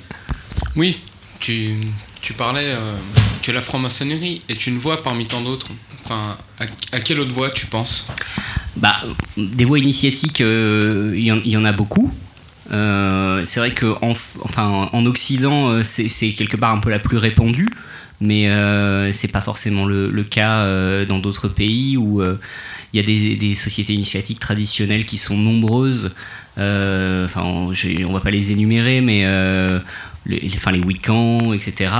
Oui, 0.75 0.97
tu, 1.39 1.75
tu 2.21 2.33
parlais 2.33 2.65
euh, 2.67 2.95
que 3.41 3.51
la 3.51 3.61
franc-maçonnerie 3.61 4.41
est 4.49 4.67
une 4.67 4.77
voie 4.77 5.01
parmi 5.01 5.25
tant 5.25 5.41
d'autres. 5.41 5.67
Enfin, 6.03 6.37
à, 6.59 6.65
à 6.95 6.99
quelle 6.99 7.19
autre 7.19 7.33
voie 7.33 7.49
tu 7.49 7.65
penses? 7.65 8.05
Bah, 8.75 9.01
des 9.37 9.65
voies 9.65 9.79
initiatiques, 9.79 10.41
euh, 10.41 11.13
y, 11.15 11.27
il 11.27 11.51
y 11.51 11.57
en 11.57 11.65
a 11.65 11.71
beaucoup. 11.71 12.13
Euh, 12.71 13.43
c'est 13.45 13.59
vrai 13.59 13.71
qu'en 13.71 14.11
enfin, 14.41 14.89
en 14.91 15.05
Occident, 15.05 15.69
euh, 15.69 15.83
c'est 15.83 16.31
quelque 16.31 16.57
part 16.57 16.73
un 16.73 16.79
peu 16.79 16.89
la 16.89 16.99
plus 16.99 17.17
répandue, 17.17 17.67
mais 18.21 18.49
euh, 18.49 19.11
c'est 19.11 19.29
pas 19.31 19.41
forcément 19.41 19.85
le, 19.85 20.23
cas 20.23 20.65
dans 21.05 21.19
d'autres 21.19 21.47
pays 21.47 21.97
où 21.97 22.21
il 22.21 22.37
y 22.93 22.99
a 22.99 23.37
des, 23.37 23.55
sociétés 23.55 23.93
initiatiques 23.93 24.39
traditionnelles 24.39 25.05
qui 25.05 25.17
sont 25.17 25.37
nombreuses. 25.37 26.13
Enfin, 26.57 27.43
on, 27.43 28.13
va 28.13 28.19
pas 28.19 28.31
les 28.31 28.51
énumérer, 28.51 29.01
mais 29.01 29.23
les- 30.25 30.51
enfin, 30.55 30.71
les 30.71 30.81
Wiccans, 30.81 31.53
etc. 31.53 31.91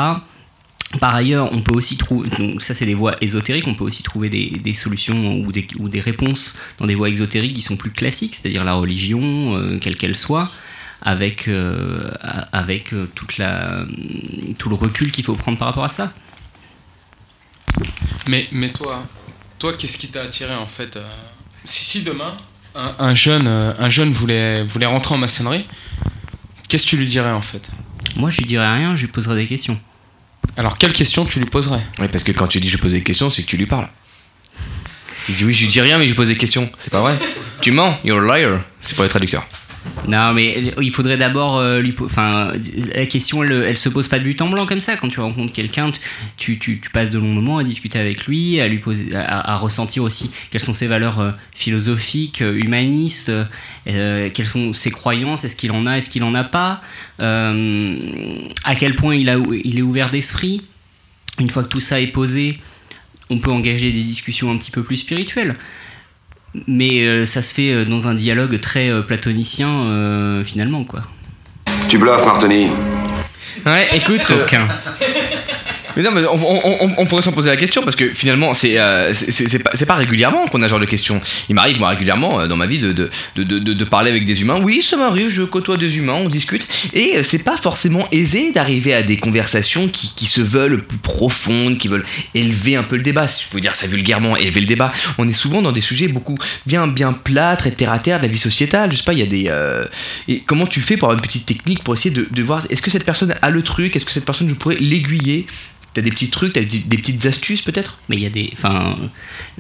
Par 0.97 1.13
ailleurs, 1.13 1.53
on 1.53 1.61
peut 1.61 1.75
aussi 1.75 1.97
trouver, 1.97 2.29
donc 2.39 2.63
ça 2.63 2.73
c'est 2.73 2.87
des 2.87 2.95
voies 2.95 3.15
ésotériques, 3.21 3.67
on 3.67 3.75
peut 3.75 3.83
aussi 3.83 4.01
trouver 4.01 4.29
des, 4.29 4.49
des 4.49 4.73
solutions 4.73 5.35
ou 5.35 5.51
des, 5.51 5.67
ou 5.77 5.87
des 5.87 6.01
réponses 6.01 6.57
dans 6.79 6.87
des 6.87 6.95
voies 6.95 7.09
exotériques 7.09 7.53
qui 7.53 7.61
sont 7.61 7.77
plus 7.77 7.91
classiques, 7.91 8.35
c'est-à-dire 8.35 8.63
la 8.63 8.73
religion, 8.73 9.55
euh, 9.55 9.77
quelle 9.77 9.97
qu'elle 9.97 10.17
soit, 10.17 10.49
avec, 11.03 11.47
euh, 11.47 12.09
avec 12.51 12.91
euh, 12.93 13.07
toute 13.13 13.37
la, 13.37 13.85
tout 14.57 14.69
le 14.69 14.75
recul 14.75 15.11
qu'il 15.11 15.23
faut 15.23 15.35
prendre 15.35 15.59
par 15.59 15.67
rapport 15.67 15.83
à 15.83 15.89
ça. 15.89 16.11
Mais, 18.27 18.47
mais 18.51 18.73
toi, 18.73 19.05
toi 19.59 19.73
qu'est-ce 19.73 19.99
qui 19.99 20.07
t'a 20.07 20.23
attiré 20.23 20.55
en 20.55 20.67
fait 20.67 20.97
si, 21.65 21.85
si 21.85 22.01
demain, 22.01 22.35
un, 22.73 22.95
un 22.97 23.13
jeune, 23.13 23.47
un 23.47 23.89
jeune 23.91 24.11
voulait, 24.11 24.63
voulait 24.63 24.87
rentrer 24.87 25.13
en 25.13 25.19
maçonnerie, 25.19 25.67
qu'est-ce 26.67 26.85
que 26.85 26.89
tu 26.89 26.97
lui 26.97 27.05
dirais 27.05 27.31
en 27.31 27.43
fait? 27.43 27.69
Moi 28.15 28.31
je 28.31 28.39
lui 28.39 28.47
dirais 28.47 28.75
rien, 28.75 28.95
je 28.95 29.05
lui 29.05 29.11
poserai 29.11 29.35
des 29.35 29.45
questions. 29.45 29.79
Alors, 30.57 30.77
quelle 30.77 30.93
question 30.93 31.25
tu 31.25 31.39
lui 31.39 31.45
poserais? 31.45 31.81
Oui, 31.99 32.07
parce 32.11 32.23
que 32.23 32.31
quand 32.31 32.47
tu 32.47 32.59
dis 32.59 32.69
je 32.69 32.77
pose 32.77 32.91
des 32.91 33.03
questions, 33.03 33.29
c'est 33.29 33.43
que 33.43 33.47
tu 33.47 33.57
lui 33.57 33.65
parles. 33.65 33.87
Il 35.27 35.35
dit 35.35 35.45
oui, 35.45 35.53
je 35.53 35.61
lui 35.61 35.67
dis 35.67 35.81
rien, 35.81 35.97
mais 35.97 36.05
je 36.05 36.09
lui 36.09 36.15
pose 36.15 36.27
des 36.29 36.37
questions. 36.37 36.69
C'est 36.79 36.91
pas 36.91 37.01
vrai? 37.01 37.17
Tu 37.61 37.71
mens, 37.71 37.97
you're 38.05 38.21
a 38.31 38.39
liar. 38.39 38.61
C'est 38.79 38.95
pour 38.95 39.03
les 39.03 39.09
traducteurs. 39.09 39.45
Non, 40.07 40.33
mais 40.33 40.63
il 40.81 40.91
faudrait 40.91 41.17
d'abord 41.17 41.57
euh, 41.57 41.81
lui. 41.81 41.93
Enfin, 41.99 42.53
la 42.95 43.05
question, 43.05 43.43
elle, 43.43 43.51
elle 43.51 43.77
se 43.77 43.89
pose 43.89 44.07
pas 44.07 44.19
de 44.19 44.23
but 44.23 44.41
en 44.41 44.49
blanc 44.49 44.65
comme 44.65 44.79
ça. 44.79 44.95
Quand 44.95 45.09
tu 45.09 45.19
rencontres 45.19 45.53
quelqu'un, 45.53 45.91
tu, 46.37 46.57
tu, 46.57 46.79
tu 46.79 46.89
passes 46.89 47.09
de 47.09 47.19
longs 47.19 47.33
moments 47.33 47.57
à 47.57 47.63
discuter 47.63 47.99
avec 47.99 48.25
lui, 48.25 48.59
à 48.59 48.67
lui 48.67 48.81
à, 49.13 49.57
ressentir 49.57 50.03
aussi 50.03 50.31
quelles 50.51 50.61
sont 50.61 50.73
ses 50.73 50.87
valeurs 50.87 51.19
euh, 51.19 51.31
philosophiques, 51.53 52.41
euh, 52.41 52.59
humanistes, 52.59 53.31
quelles 53.85 54.47
sont 54.47 54.73
ses 54.73 54.91
croyances, 54.91 55.43
est-ce 55.43 55.55
qu'il 55.55 55.71
en 55.71 55.85
a, 55.85 55.97
est-ce 55.97 56.09
qu'il 56.09 56.23
en 56.23 56.33
a 56.33 56.43
pas, 56.43 56.81
à 57.19 58.75
quel 58.77 58.95
point 58.95 59.15
il, 59.15 59.29
a, 59.29 59.37
il 59.63 59.79
est 59.79 59.83
ouvert 59.83 60.09
d'esprit. 60.09 60.61
Une 61.39 61.49
fois 61.49 61.63
que 61.63 61.69
tout 61.69 61.79
ça 61.79 61.99
est 62.01 62.07
posé, 62.07 62.59
on 63.29 63.39
peut 63.39 63.51
engager 63.51 63.91
des 63.91 64.03
discussions 64.03 64.51
un 64.51 64.57
petit 64.57 64.71
peu 64.71 64.83
plus 64.83 64.97
spirituelles. 64.97 65.55
Mais 66.67 67.03
euh, 67.03 67.25
ça 67.25 67.41
se 67.41 67.53
fait 67.53 67.71
euh, 67.71 67.85
dans 67.85 68.07
un 68.07 68.15
dialogue 68.15 68.59
très 68.59 68.89
euh, 68.89 69.01
platonicien, 69.01 69.69
euh, 69.69 70.43
finalement, 70.43 70.83
quoi. 70.83 71.01
Tu 71.87 71.97
bluffes, 71.97 72.25
Martoni. 72.25 72.69
Ouais, 73.65 73.87
écoute. 73.93 74.21
euh, 74.31 74.43
Aucun. 74.43 74.67
On, 76.07 77.05
pourrait 77.05 77.21
s'en 77.21 77.31
poser 77.31 77.49
la 77.49 77.57
question 77.57 77.81
parce 77.81 77.95
que 77.95 78.09
finalement, 78.09 78.53
c'est 78.53 78.75
euh, 78.77 79.13
pas, 79.87 79.95
régulièrement 79.95 80.47
qu'on 80.47 80.61
a 80.61 80.65
ce 80.65 80.69
genre 80.69 80.79
de 80.79 80.85
questions. 80.85 81.19
Il 81.49 81.55
m'arrive, 81.55 81.79
moi, 81.79 81.89
régulièrement 81.89 82.41
euh, 82.41 82.47
dans 82.47 82.55
ma 82.55 82.67
vie 82.67 82.79
de, 82.79 83.83
parler 83.83 84.09
avec 84.11 84.25
des 84.25 84.41
humains. 84.41 84.59
Oui, 84.61 84.81
ça 84.81 84.97
m'arrive, 84.97 85.29
je 85.29 85.43
côtoie 85.43 85.77
des 85.77 85.97
humains, 85.97 86.13
on 86.13 86.29
discute. 86.29 86.67
Et 86.93 87.17
euh, 87.17 87.23
c'est 87.23 87.39
pas 87.39 87.57
forcément 87.57 88.07
aisé 88.11 88.51
d'arriver 88.51 88.93
à 88.93 89.01
des 89.01 89.17
conversations 89.17 89.87
qui, 89.87 90.27
se 90.27 90.41
veulent 90.41 90.83
plus 90.83 90.99
profondes, 90.99 91.77
qui 91.77 91.87
veulent 91.87 92.05
élever 92.35 92.75
un 92.75 92.83
peu 92.83 92.95
le 92.95 93.01
débat. 93.01 93.27
Si 93.27 93.45
je 93.45 93.49
peux 93.49 93.59
dire 93.59 93.73
ça 93.73 93.87
vulgairement, 93.87 94.37
élever 94.37 94.61
le 94.61 94.67
débat. 94.67 94.93
On 95.17 95.27
est 95.27 95.33
souvent 95.33 95.61
dans 95.61 95.71
des 95.71 95.81
sujets 95.81 96.07
beaucoup 96.07 96.35
bien, 96.67 96.87
bien 96.87 97.13
plats, 97.13 97.55
très 97.55 97.71
terre 97.71 97.91
à 97.91 97.99
terre 97.99 98.19
de 98.19 98.25
la 98.25 98.31
vie 98.31 98.37
sociétale. 98.37 98.91
Je 98.91 98.97
sais 98.97 99.03
pas, 99.03 99.13
il 99.13 99.19
y 99.19 99.23
a 99.23 99.25
des. 99.25 99.51
et 100.27 100.43
comment 100.45 100.67
tu 100.67 100.81
fais 100.81 100.97
pour 100.97 101.07
avoir 101.07 101.17
une 101.17 101.27
petite 101.27 101.47
technique 101.47 101.83
pour 101.83 101.95
essayer 101.95 102.11
de, 102.11 102.27
de 102.29 102.43
voir 102.43 102.63
est-ce 102.69 102.81
que 102.81 102.91
cette 102.91 103.05
personne 103.05 103.33
a 103.41 103.49
le 103.49 103.63
truc, 103.63 103.95
est-ce 103.95 104.05
que 104.05 104.11
cette 104.11 104.25
personne, 104.25 104.49
je 104.49 104.53
pourrais 104.53 104.77
l'aiguiller? 104.79 105.47
T'as 105.93 106.01
des 106.01 106.11
petits 106.11 106.29
trucs, 106.29 106.53
t'as 106.53 106.61
des, 106.61 106.97
petites 106.97 107.25
astuces 107.25 107.61
peut-être? 107.61 107.97
Mais 108.09 108.15
il 108.15 108.21
y 108.21 108.25
a 108.25 108.29
des. 108.29 108.49
Enfin, 108.53 108.97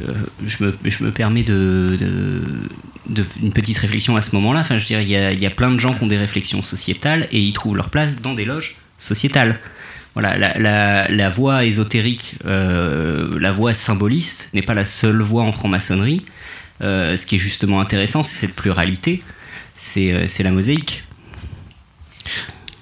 euh, 0.01 0.13
je, 0.45 0.63
me, 0.63 0.77
je 0.85 1.03
me 1.03 1.11
permets 1.11 1.43
de, 1.43 1.97
de, 3.07 3.25
une 3.41 3.51
petite 3.51 3.77
réflexion 3.79 4.15
à 4.15 4.21
ce 4.21 4.35
moment-là. 4.35 4.59
Enfin, 4.59 4.77
je 4.77 4.85
dire, 4.85 5.01
il 5.01 5.09
y 5.09 5.15
a, 5.15 5.31
y 5.31 5.45
a 5.45 5.49
plein 5.49 5.71
de 5.71 5.79
gens 5.79 5.93
qui 5.93 6.03
ont 6.03 6.07
des 6.07 6.17
réflexions 6.17 6.61
sociétales 6.61 7.27
et 7.31 7.39
ils 7.39 7.53
trouvent 7.53 7.75
leur 7.75 7.89
place 7.89 8.21
dans 8.21 8.35
des 8.35 8.45
loges 8.45 8.75
sociétales. 8.99 9.59
Voilà, 10.13 10.37
la, 10.37 10.57
la, 10.57 11.07
la 11.07 11.29
voie 11.29 11.65
ésotérique, 11.65 12.35
euh, 12.45 13.37
la 13.39 13.51
voie 13.51 13.73
symboliste 13.73 14.49
n'est 14.53 14.61
pas 14.61 14.73
la 14.73 14.85
seule 14.85 15.21
voie 15.21 15.43
en 15.43 15.51
franc-maçonnerie. 15.51 16.25
Euh, 16.81 17.15
ce 17.15 17.25
qui 17.25 17.35
est 17.35 17.39
justement 17.39 17.81
intéressant, 17.81 18.23
c'est 18.23 18.47
cette 18.47 18.55
pluralité, 18.55 19.23
c'est 19.75 20.43
la 20.43 20.51
mosaïque. 20.51 21.03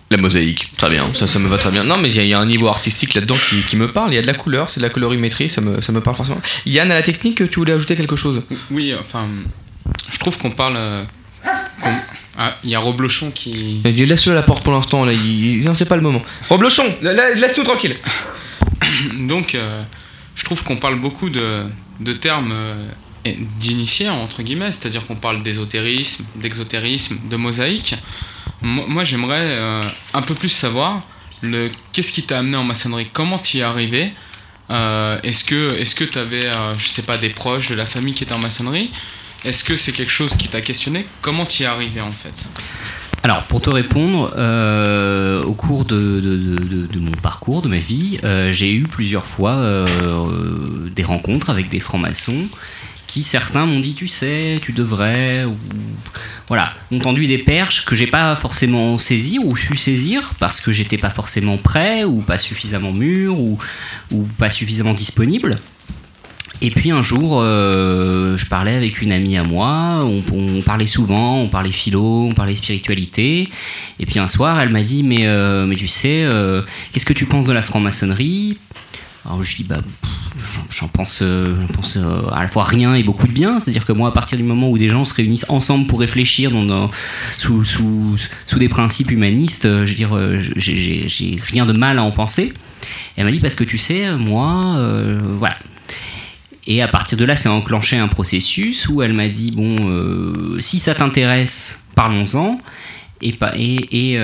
La 0.10 0.16
mosaïque, 0.18 0.72
très 0.78 0.90
bien, 0.90 1.14
ça, 1.14 1.28
ça 1.28 1.38
me 1.38 1.50
va 1.50 1.58
très 1.58 1.70
bien. 1.70 1.84
Non, 1.84 1.98
mais 2.02 2.10
il 2.10 2.16
y, 2.16 2.20
a- 2.20 2.24
il 2.24 2.30
y 2.30 2.34
a 2.34 2.40
un 2.40 2.46
niveau 2.46 2.68
artistique 2.70 3.14
là-dedans 3.14 3.36
qui, 3.50 3.62
qui 3.62 3.76
me 3.76 3.92
parle. 3.92 4.14
Il 4.14 4.16
y 4.16 4.18
a 4.18 4.22
de 4.22 4.28
la 4.28 4.34
couleur, 4.34 4.70
c'est 4.70 4.80
de 4.80 4.86
la 4.86 4.90
colorimétrie, 4.90 5.50
ça 5.50 5.60
me, 5.60 5.82
ça 5.82 5.92
me 5.92 6.00
parle 6.00 6.16
forcément. 6.16 6.42
Yann, 6.66 6.90
à 6.92 6.96
la 6.96 7.02
technique, 7.02 7.50
tu 7.50 7.60
voulais 7.60 7.74
ajouter 7.74 7.96
quelque 7.98 8.16
chose? 8.16 8.42
Oui, 8.72 8.94
enfin, 8.98 9.28
je 10.10 10.18
trouve 10.18 10.38
qu'on 10.38 10.52
parle. 10.52 10.76
euh, 10.78 11.04
Ah, 12.38 12.56
il 12.64 12.70
y 12.70 12.76
a 12.76 12.80
Roblochon 12.80 13.32
qui. 13.32 13.82
Laisse-le 13.84 14.32
à 14.32 14.36
la 14.36 14.44
porte 14.44 14.64
pour 14.64 14.72
l'instant, 14.74 15.04
là, 15.04 15.12
il, 15.12 15.68
c'est 15.74 15.86
pas 15.86 15.96
le 15.96 16.04
moment. 16.04 16.22
Roblochon, 16.50 16.84
la- 17.02 17.12
la- 17.14 17.34
laisse-nous 17.34 17.64
tranquille. 17.64 17.98
Donc, 19.20 19.56
euh, 19.56 19.84
je 20.36 20.46
trouve 20.46 20.64
qu'on 20.64 20.78
parle 20.78 21.00
beaucoup 21.00 21.30
de, 21.30 21.64
de 22.00 22.14
termes 22.14 22.52
euh, 22.54 22.86
d'initiés, 23.60 24.08
entre 24.10 24.42
guillemets, 24.44 24.72
c'est-à-dire 24.72 25.06
qu'on 25.06 25.16
parle 25.16 25.42
d'ésotérisme, 25.44 26.24
d'exotérisme, 26.36 27.18
de 27.30 27.36
mosaïque. 27.36 27.96
Moi, 28.62 29.04
j'aimerais 29.04 29.42
euh, 29.42 29.84
un 30.14 30.22
peu 30.22 30.34
plus 30.34 30.50
savoir 30.50 31.02
le 31.42 31.70
qu'est-ce 31.94 32.12
qui 32.12 32.24
t'a 32.24 32.40
amené 32.40 32.58
en 32.58 32.64
maçonnerie, 32.64 33.08
comment 33.14 33.38
tu 33.38 33.58
y 33.58 33.60
es 33.60 33.64
arrivé? 33.64 34.14
Euh, 34.70 35.20
est-ce 35.24 35.44
que 35.44 35.76
est-ce 35.80 35.94
que 35.96 36.04
tu 36.04 36.18
avais, 36.18 36.50
je 36.78 36.88
sais 36.88 37.04
pas, 37.04 37.18
des 37.18 37.30
proches 37.30 37.70
de 37.70 37.76
la 37.76 37.86
famille 37.86 38.14
qui 38.14 38.24
étaient 38.24 38.34
en 38.34 38.40
maçonnerie? 38.40 38.92
Est-ce 39.46 39.64
que 39.64 39.78
c'est 39.78 39.92
quelque 39.92 40.12
chose 40.12 40.36
qui 40.36 40.48
t'a 40.48 40.62
questionné? 40.62 41.06
Comment 41.22 41.46
tu 41.46 41.62
y 41.62 41.66
es 41.66 41.68
arrivé 41.68 42.02
en 42.02 42.12
fait? 42.12 42.34
Alors, 43.24 43.44
pour 43.44 43.62
te 43.62 43.70
répondre, 43.70 44.34
euh, 44.38 45.44
au 45.44 45.54
cours 45.54 45.86
de, 45.86 46.20
de- 46.22 47.00
mon 47.00 47.12
parcours, 47.12 47.62
de 47.62 47.68
ma 47.68 47.78
vie, 47.78 48.20
euh, 48.24 48.52
j'ai 48.52 48.72
eu 48.74 48.84
plusieurs 48.84 49.26
fois 49.26 49.54
euh, 49.54 49.88
euh, 50.04 50.90
des 50.96 51.04
rencontres 51.04 51.50
avec 51.50 51.70
des 51.70 51.80
francs-maçons 51.80 52.48
qui, 53.08 53.24
certains, 53.24 53.66
m'ont 53.66 53.80
dit 53.80 53.94
Tu 53.94 54.08
sais, 54.08 54.60
tu 54.62 54.74
devrais. 54.74 55.46
Ou, 55.46 55.58
voilà, 56.48 56.74
ont 56.92 57.00
tendu 57.00 57.28
des 57.28 57.38
perches 57.38 57.86
que 57.86 57.96
j'ai 57.96 58.08
pas 58.08 58.36
forcément 58.36 58.98
saisies 58.98 59.40
ou 59.40 59.56
su 59.56 59.76
saisir 59.76 60.34
parce 60.40 60.62
que 60.62 60.72
j'étais 60.72 60.98
pas 60.98 61.10
forcément 61.10 61.58
prêt 61.58 62.04
ou 62.04 62.22
pas 62.22 62.38
suffisamment 62.38 62.94
mûr 62.94 63.40
ou, 63.40 63.58
pas 64.38 64.50
suffisamment 64.50 64.94
disponible. 64.94 65.56
Et 66.62 66.72
puis 66.72 66.90
un 66.90 67.04
jour, 67.04 67.40
euh, 67.40 68.36
je 68.36 68.48
parlais 68.48 68.74
avec 68.74 69.02
une 69.02 69.12
amie 69.12 69.38
à 69.38 69.44
moi, 69.44 70.04
on, 70.06 70.62
parlait 70.62 70.88
souvent, 70.88 71.38
on 71.38 71.50
parlait 71.50 71.72
philo, 71.72 72.28
on 72.30 72.34
parlait 72.34 72.56
spiritualité. 72.56 73.50
Et 74.00 74.06
puis 74.08 74.18
un 74.18 74.28
soir, 74.28 74.60
elle 74.60 74.70
m'a 74.70 74.82
dit 74.82 75.04
Mais, 75.04 75.28
euh, 75.28 75.72
tu 75.76 75.88
sais, 75.88 76.24
euh, 76.24 76.64
qu'est-ce 76.92 77.06
que 77.06 77.14
tu 77.14 77.26
penses 77.26 77.46
de 77.46 77.54
la 77.54 77.62
franc-maçonnerie? 77.62 78.58
Alors 79.28 79.44
je 79.44 79.56
dis 79.58 79.64
Bah, 79.66 79.82
j'en- 80.72 80.88
pense, 80.88 81.22
euh, 81.22 81.56
euh, 81.98 82.22
à 82.32 82.42
la 82.44 82.48
fois 82.48 82.64
rien 82.64 82.96
et 82.96 83.04
beaucoup 83.04 83.28
de 83.28 83.32
bien. 83.34 83.60
C'est-à-dire 83.60 83.86
que 83.86 83.92
moi, 83.92 84.10
à 84.10 84.12
partir 84.12 84.38
du 84.38 84.44
moment 84.44 84.70
où 84.70 84.78
des 84.78 84.90
gens 84.90 85.04
se 85.06 85.14
réunissent 85.14 85.50
ensemble 85.50 85.88
pour 85.88 86.00
réfléchir 86.00 86.50
dans, 86.52 86.90
sous, 87.38 87.66
sous, 87.66 88.16
sous 88.46 88.60
des 88.60 88.70
principes 88.70 89.12
humanistes, 89.12 89.66
euh, 89.66 89.86
je 89.86 89.92
veux 89.92 89.96
dire, 89.96 90.18
j'ai- 90.56 91.40
rien 91.46 91.66
de 91.66 91.74
mal 91.74 92.00
à 92.00 92.04
en 92.04 92.12
penser. 92.12 92.54
Elle 93.18 93.26
m'a 93.26 93.32
dit 93.32 93.40
parce 93.40 93.56
que 93.56 93.64
tu 93.66 93.78
sais, 93.78 94.12
moi, 94.16 94.80
voilà. 95.40 95.58
Et 96.70 96.82
à 96.82 96.88
partir 96.88 97.18
de 97.18 97.24
là, 97.26 97.36
c'est 97.36 97.50
enclenché 97.50 97.98
un 97.98 98.08
processus 98.10 98.88
où 98.90 99.02
elle 99.02 99.14
m'a 99.14 99.28
dit 99.30 99.52
bon, 99.52 99.76
si 100.60 100.80
ça 100.80 100.94
t'intéresse, 100.94 101.84
parlons-en. 101.96 102.60
Et, 103.22 103.34
et, 103.56 104.14
et, 104.14 104.20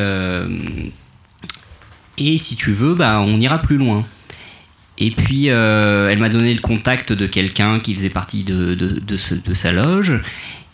et 2.18 2.38
si 2.38 2.56
tu 2.56 2.72
veux, 2.74 2.94
bah, 2.96 3.20
on 3.26 3.40
ira 3.40 3.58
plus 3.60 3.78
loin. 3.78 4.06
Et 5.06 5.12
puis, 5.12 5.50
euh, 5.50 6.10
elle 6.10 6.20
m'a 6.20 6.30
donné 6.30 6.54
le 6.54 6.62
contact 6.62 7.12
de 7.12 7.28
quelqu'un 7.28 7.82
qui 7.82 7.94
faisait 7.94 8.10
partie 8.10 8.46
de, 8.46 8.74
de, 8.74 9.02
de 9.10 9.54
sa 9.54 9.72
loge. 9.74 10.14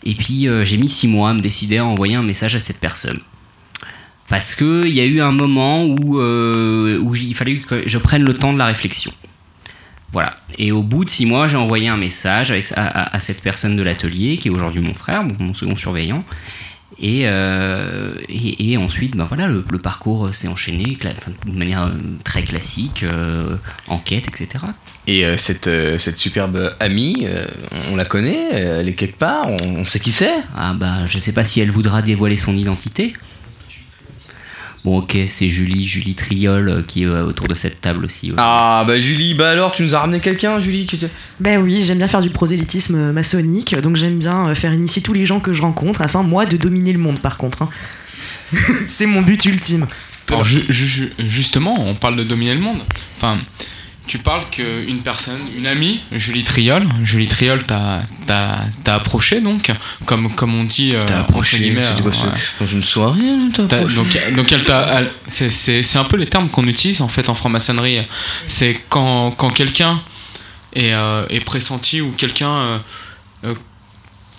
Et 0.04 0.14
puis, 0.14 0.46
euh, 0.46 0.64
j'ai 0.64 0.76
mis 0.76 0.88
six 0.88 1.08
mois 1.08 1.30
à 1.30 1.34
me 1.34 1.40
décider 1.40 1.78
à 1.78 1.84
envoyer 1.84 2.14
un 2.14 2.22
message 2.22 2.54
à 2.54 2.60
cette 2.60 2.78
personne. 2.78 3.18
Parce 4.28 4.54
qu'il 4.54 4.92
y 4.94 5.00
a 5.00 5.04
eu 5.04 5.20
un 5.20 5.32
moment 5.32 5.84
où, 5.84 6.20
euh, 6.20 6.96
où 7.00 7.16
il 7.16 7.34
fallait 7.34 7.56
que 7.56 7.82
je 7.86 7.98
prenne 7.98 8.22
le 8.22 8.34
temps 8.34 8.52
de 8.52 8.58
la 8.58 8.66
réflexion. 8.66 9.12
Voilà. 10.12 10.36
Et 10.58 10.70
au 10.70 10.84
bout 10.84 11.04
de 11.04 11.10
six 11.10 11.26
mois, 11.26 11.48
j'ai 11.48 11.56
envoyé 11.56 11.88
un 11.88 11.96
message 11.96 12.52
avec, 12.52 12.70
à, 12.76 13.16
à- 13.16 13.20
cette 13.20 13.42
personne 13.42 13.76
de 13.76 13.82
l'atelier, 13.82 14.36
qui 14.38 14.46
est 14.46 14.50
aujourd'hui 14.52 14.80
mon 14.80 14.94
frère, 14.94 15.24
mon, 15.24 15.34
mon 15.40 15.54
second 15.54 15.76
surveillant. 15.76 16.22
Et, 17.00 17.22
euh, 17.24 18.14
et, 18.28 18.72
et 18.72 18.76
ensuite, 18.76 19.16
ben 19.16 19.24
voilà, 19.24 19.48
le, 19.48 19.64
le 19.70 19.78
parcours 19.78 20.34
s'est 20.34 20.48
enchaîné 20.48 20.98
de 21.46 21.58
manière 21.58 21.84
euh, 21.84 21.90
très 22.24 22.42
classique, 22.42 23.04
euh, 23.04 23.56
enquête, 23.88 24.28
etc. 24.28 24.66
Et 25.06 25.24
euh, 25.24 25.38
cette, 25.38 25.70
cette 25.98 26.18
superbe 26.18 26.74
amie, 26.78 27.26
on 27.90 27.96
la 27.96 28.04
connaît, 28.04 28.50
elle 28.52 28.88
est 28.88 28.94
quelque 28.94 29.18
part, 29.18 29.46
on, 29.48 29.56
on 29.78 29.84
sait 29.84 29.98
qui 29.98 30.12
c'est? 30.12 30.38
Ah 30.56 30.74
bah, 30.74 31.06
je 31.06 31.18
sais 31.18 31.32
pas 31.32 31.44
si 31.44 31.60
elle 31.60 31.70
voudra 31.70 32.02
dévoiler 32.02 32.36
son 32.36 32.54
identité. 32.54 33.14
Bon, 34.84 34.98
ok, 34.98 35.16
c'est 35.28 35.48
Julie, 35.50 35.86
Julie 35.86 36.14
Triol 36.14 36.68
euh, 36.68 36.82
qui 36.82 37.02
est 37.02 37.06
euh, 37.06 37.24
autour 37.24 37.46
de 37.48 37.54
cette 37.54 37.80
table 37.82 38.04
aussi. 38.06 38.30
ouais. 38.30 38.36
Ah 38.38 38.82
bah 38.86 38.98
Julie, 38.98 39.34
bah 39.34 39.50
alors 39.50 39.72
tu 39.72 39.82
nous 39.82 39.94
as 39.94 39.98
ramené 40.00 40.20
quelqu'un 40.20 40.58
Julie 40.58 40.86
Ben 41.38 41.60
oui, 41.60 41.82
j'aime 41.82 41.98
bien 41.98 42.08
faire 42.08 42.22
du 42.22 42.30
prosélytisme 42.30 42.94
euh, 42.94 43.12
maçonnique, 43.12 43.76
donc 43.80 43.96
j'aime 43.96 44.18
bien 44.18 44.48
euh, 44.48 44.54
faire 44.54 44.72
initier 44.72 45.02
tous 45.02 45.12
les 45.12 45.26
gens 45.26 45.38
que 45.40 45.52
je 45.52 45.60
rencontre 45.60 46.00
afin, 46.00 46.22
moi, 46.22 46.46
de 46.46 46.56
dominer 46.56 46.92
le 46.94 46.98
monde 46.98 47.20
par 47.20 47.36
contre. 47.36 47.62
hein. 47.62 47.68
C'est 48.88 49.06
mon 49.06 49.20
but 49.22 49.44
ultime. 49.44 49.86
Alors, 50.28 50.44
justement, 50.44 51.74
on 51.86 51.94
parle 51.94 52.16
de 52.16 52.22
dominer 52.24 52.54
le 52.54 52.60
monde. 52.60 52.78
Enfin, 53.16 53.36
tu 54.10 54.18
parles 54.18 54.42
qu'une 54.50 55.02
personne, 55.02 55.38
une 55.56 55.68
amie, 55.68 56.00
Julie 56.10 56.42
Triol, 56.42 56.84
Julie 57.04 57.28
Triol 57.28 57.62
t'a 57.62 58.02
approché 58.86 59.40
donc, 59.40 59.70
comme, 60.04 60.34
comme 60.34 60.52
on 60.56 60.64
dit. 60.64 60.96
euh, 60.96 61.04
T'as 61.06 61.20
approché, 61.20 61.58
quoi, 61.72 61.82
euh, 61.84 62.32
c'est- 62.36 62.64
dans 62.64 62.66
une 62.72 62.82
soirée 62.82 63.20
t'as 63.54 63.66
T'as- 63.68 63.76
approché 63.76 63.94
donc, 63.94 64.34
donc 64.34 64.50
elle 64.50 64.64
t'a- 64.64 65.02
c'est- 65.28 65.96
un 65.96 66.02
peu 66.04 66.16
les 66.16 66.26
termes 66.26 66.48
qu'on 66.48 66.66
utilise 66.66 67.02
en 67.02 67.08
fait 67.08 67.28
en 67.28 67.36
franc-maçonnerie. 67.36 68.00
C'est 68.48 68.80
quand, 68.88 69.30
quand 69.30 69.50
quelqu'un 69.50 70.00
est, 70.74 70.92
euh, 70.92 71.24
est 71.30 71.38
pressenti 71.40 72.00
ou 72.00 72.10
quelqu'un 72.10 72.80
euh, 73.44 73.54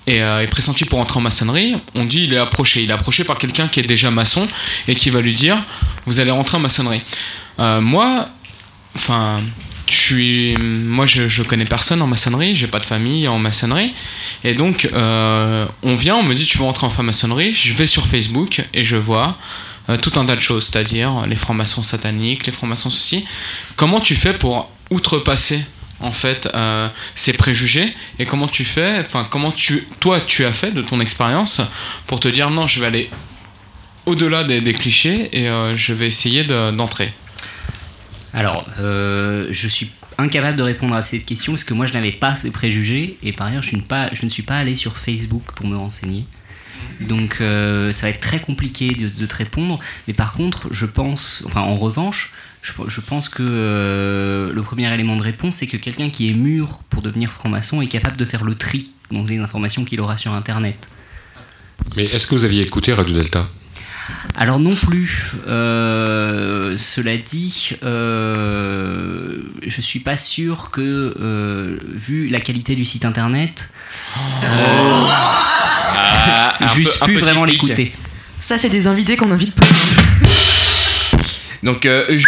est, 0.05 0.17
est 0.17 0.47
pressenti 0.47 0.84
pour 0.84 0.99
entrer 0.99 1.17
en 1.19 1.21
maçonnerie, 1.21 1.75
on 1.95 2.03
dit 2.03 2.25
il 2.25 2.34
est 2.34 2.38
approché. 2.38 2.84
Il 2.84 2.89
est 2.89 2.93
approché 2.93 3.23
par 3.23 3.38
quelqu'un 3.38 3.69
qui 3.69 3.79
est 3.79 3.84
déjà 3.88 4.12
maçon 4.12 4.45
et 4.89 4.95
qui 4.97 5.10
va 5.12 5.21
lui 5.21 5.34
dire 5.34 5.57
vous 6.05 6.19
allez 6.19 6.31
rentrer 6.31 6.57
en 6.57 6.60
maçonnerie. 6.60 7.01
Moi, 7.57 8.27
enfin, 8.95 9.41
je 9.91 9.95
suis, 9.95 10.56
moi 10.58 11.06
je, 11.06 11.27
je 11.27 11.43
connais 11.43 11.65
personne 11.65 12.01
en 12.01 12.08
maçonnerie, 12.08 12.56
j'ai 12.56 12.67
pas 12.67 12.80
de 12.80 12.86
famille 12.86 13.27
en 13.27 13.39
maçonnerie, 13.39 13.93
et 14.43 14.54
donc 14.54 14.89
euh, 14.93 15.67
on 15.84 15.95
vient, 15.95 16.15
on 16.15 16.23
me 16.23 16.34
dit 16.34 16.45
tu 16.45 16.58
veux 16.58 16.63
rentrer 16.63 16.88
en 16.88 16.89
franc-maçonnerie, 16.89 17.54
je 17.54 17.73
vais 17.73 17.86
sur 17.86 18.08
Facebook 18.08 18.63
et 18.73 18.84
je 18.84 18.95
vois 18.95 19.38
euh, 19.89 19.97
tout 19.97 20.17
un 20.19 20.25
tas 20.25 20.36
de 20.36 20.41
choses, 20.41 20.67
c'est-à-dire 20.67 21.25
les 21.27 21.36
francs-maçons 21.36 21.84
sataniques, 21.84 22.45
les 22.45 22.51
francs-maçons 22.51 22.89
ceci. 22.89 23.25
Comment 23.75 23.99
tu 23.99 24.15
fais 24.15 24.34
pour 24.34 24.71
outrepasser 24.89 25.62
en 25.99 26.13
fait 26.13 26.47
euh, 26.56 26.88
ces 27.15 27.34
préjugés? 27.34 27.93
Et 28.17 28.25
comment 28.25 28.47
tu 28.47 28.63
fais, 28.63 28.99
enfin 28.99 29.27
comment 29.30 29.51
tu, 29.51 29.88
toi 29.99 30.21
tu 30.21 30.45
as 30.45 30.54
fait 30.54 30.71
de 30.71 30.82
ton 30.82 31.01
expérience 31.01 31.60
pour 32.08 32.21
te 32.21 32.30
dire 32.30 32.49
non, 32.49 32.65
je 32.65 32.80
vais 32.80 32.88
aller 32.88 33.10
au-delà 34.06 34.43
des, 34.45 34.73
clichés 34.73 35.30
et 35.38 35.47
je 35.75 35.93
vais 35.93 36.08
essayer 36.08 36.43
de- 36.43 36.71
d'entrer? 36.71 37.13
Alors, 38.34 38.65
euh, 38.80 39.48
je 39.52 39.67
suis 39.67 39.91
incapable 40.17 40.58
de 40.58 40.63
répondre 40.63 40.96
à 40.96 41.02
cette 41.02 41.26
question 41.26 41.54
parce 41.54 41.63
que 41.63 41.74
moi 41.74 41.86
je 41.86 41.94
n'avais 41.94 42.12
pas 42.12 42.36
ces 42.36 42.52
préjugés 42.52 43.17
et 43.24 43.34
par 43.34 43.48
ailleurs 43.48 43.63
je, 43.63 43.76
ne 43.76 44.30
suis 44.30 44.44
pas, 44.44 44.58
allé 44.58 44.76
sur 44.76 44.98
Facebook 44.98 45.44
pour 45.56 45.67
me 45.67 45.76
renseigner. 45.76 46.26
Donc 47.00 47.38
euh, 47.41 47.91
ça 47.91 48.06
va 48.06 48.12
être 48.12 48.22
très 48.22 48.39
compliqué 48.39 48.94
de, 48.94 49.26
te 49.26 49.36
répondre. 49.36 49.80
Mais 50.08 50.13
par 50.13 50.34
contre, 50.34 50.67
je 50.72 50.86
pense, 50.86 51.44
enfin 51.46 51.62
en 51.62 51.76
revanche, 51.76 52.34
je, 52.62 52.72
je 52.88 53.02
pense 53.02 53.28
que 53.28 53.44
euh, 53.44 54.54
le 54.54 54.62
premier 54.62 54.94
élément 54.94 55.15
de 55.15 55.24
réponse, 55.24 55.56
c'est 55.56 55.67
que 55.67 55.78
quelqu'un 55.78 56.10
qui 56.10 56.30
est 56.30 56.34
mûr 56.34 56.82
pour 56.89 57.02
devenir 57.02 57.32
franc-maçon 57.32 57.82
est 57.82 57.88
capable 57.88 58.17
de 58.17 58.26
faire 58.26 58.44
le 58.44 58.56
tri 58.56 58.91
dans 59.12 59.24
les 59.24 59.39
informations 59.39 59.84
qu'il 59.84 60.00
aura 60.00 60.17
sur 60.17 60.34
Internet. 60.34 60.88
Mais 61.96 62.06
est-ce 62.06 62.28
que 62.28 62.36
vous 62.36 62.46
aviez 62.46 62.62
écouté 62.62 62.94
Radio 62.94 63.15
Delta? 63.15 63.50
Alors 64.35 64.59
non 64.59 64.75
plus. 64.75 65.31
Euh, 65.47 66.77
cela 66.77 67.17
dit, 67.17 67.71
euh, 67.83 69.37
je 69.65 69.81
suis 69.81 69.99
pas 69.99 70.17
sûr 70.17 70.69
que, 70.71 71.13
euh, 71.19 71.77
vu 71.93 72.27
la 72.27 72.39
qualité 72.39 72.75
du 72.75 72.85
site 72.85 73.05
internet, 73.05 73.71
euh, 74.17 75.01
Ah, 75.03 76.55
j'eusse 76.75 76.99
pu 76.99 77.17
vraiment 77.17 77.45
l'écouter. 77.45 77.93
Ça, 78.39 78.57
c'est 78.57 78.69
des 78.69 78.87
invités 78.87 79.17
qu'on 79.17 79.31
invite 79.31 79.55
peu. 79.55 79.63
Donc 81.63 81.85
euh, 81.85 82.05
Julie, 82.09 82.25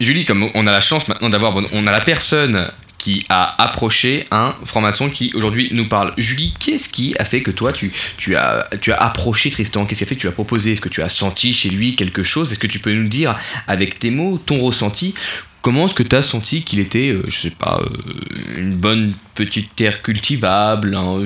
Julie, 0.00 0.24
comme 0.24 0.50
on 0.54 0.66
a 0.66 0.72
la 0.72 0.80
chance 0.80 1.06
maintenant 1.08 1.28
d'avoir, 1.28 1.52
bon, 1.52 1.66
on 1.72 1.86
a 1.86 1.92
la 1.92 2.00
personne 2.00 2.66
qui 3.04 3.22
a 3.28 3.62
approché 3.62 4.24
un 4.30 4.54
franc-maçon 4.64 5.10
qui 5.10 5.30
aujourd'hui 5.34 5.68
nous 5.72 5.86
parle. 5.86 6.14
Julie, 6.16 6.54
qu'est-ce 6.58 6.88
qui 6.88 7.14
a 7.18 7.26
fait 7.26 7.42
que 7.42 7.50
toi 7.50 7.70
tu, 7.70 7.92
as, 8.34 8.66
tu 8.80 8.92
as 8.92 8.96
approché 8.96 9.50
Tristan? 9.50 9.84
Qu'est-ce 9.84 9.98
qui 9.98 10.04
a 10.04 10.06
fait 10.06 10.14
que 10.14 10.22
tu 10.22 10.28
as 10.28 10.32
proposé? 10.32 10.72
Est-ce 10.72 10.80
que 10.80 10.88
tu 10.88 11.02
as 11.02 11.10
senti 11.10 11.52
chez 11.52 11.68
lui 11.68 11.96
quelque 11.96 12.22
chose? 12.22 12.50
Est-ce 12.50 12.58
que 12.58 12.66
tu 12.66 12.78
peux 12.78 12.94
nous 12.94 13.08
dire 13.08 13.38
avec 13.66 13.98
tes 13.98 14.08
mots, 14.08 14.38
ton 14.38 14.58
ressenti 14.58 15.12
Comment 15.60 15.84
est-ce 15.84 15.94
que 15.94 16.02
tu 16.02 16.16
as 16.16 16.22
senti 16.22 16.62
qu'il 16.62 16.78
était, 16.78 17.10
euh, 17.10 17.22
je 17.26 17.40
sais 17.40 17.50
pas, 17.50 17.78
euh, 17.82 18.56
une 18.56 18.74
bonne 18.74 19.12
petite 19.34 19.76
terre 19.76 20.00
cultivable 20.00 20.94
hein, 20.94 21.20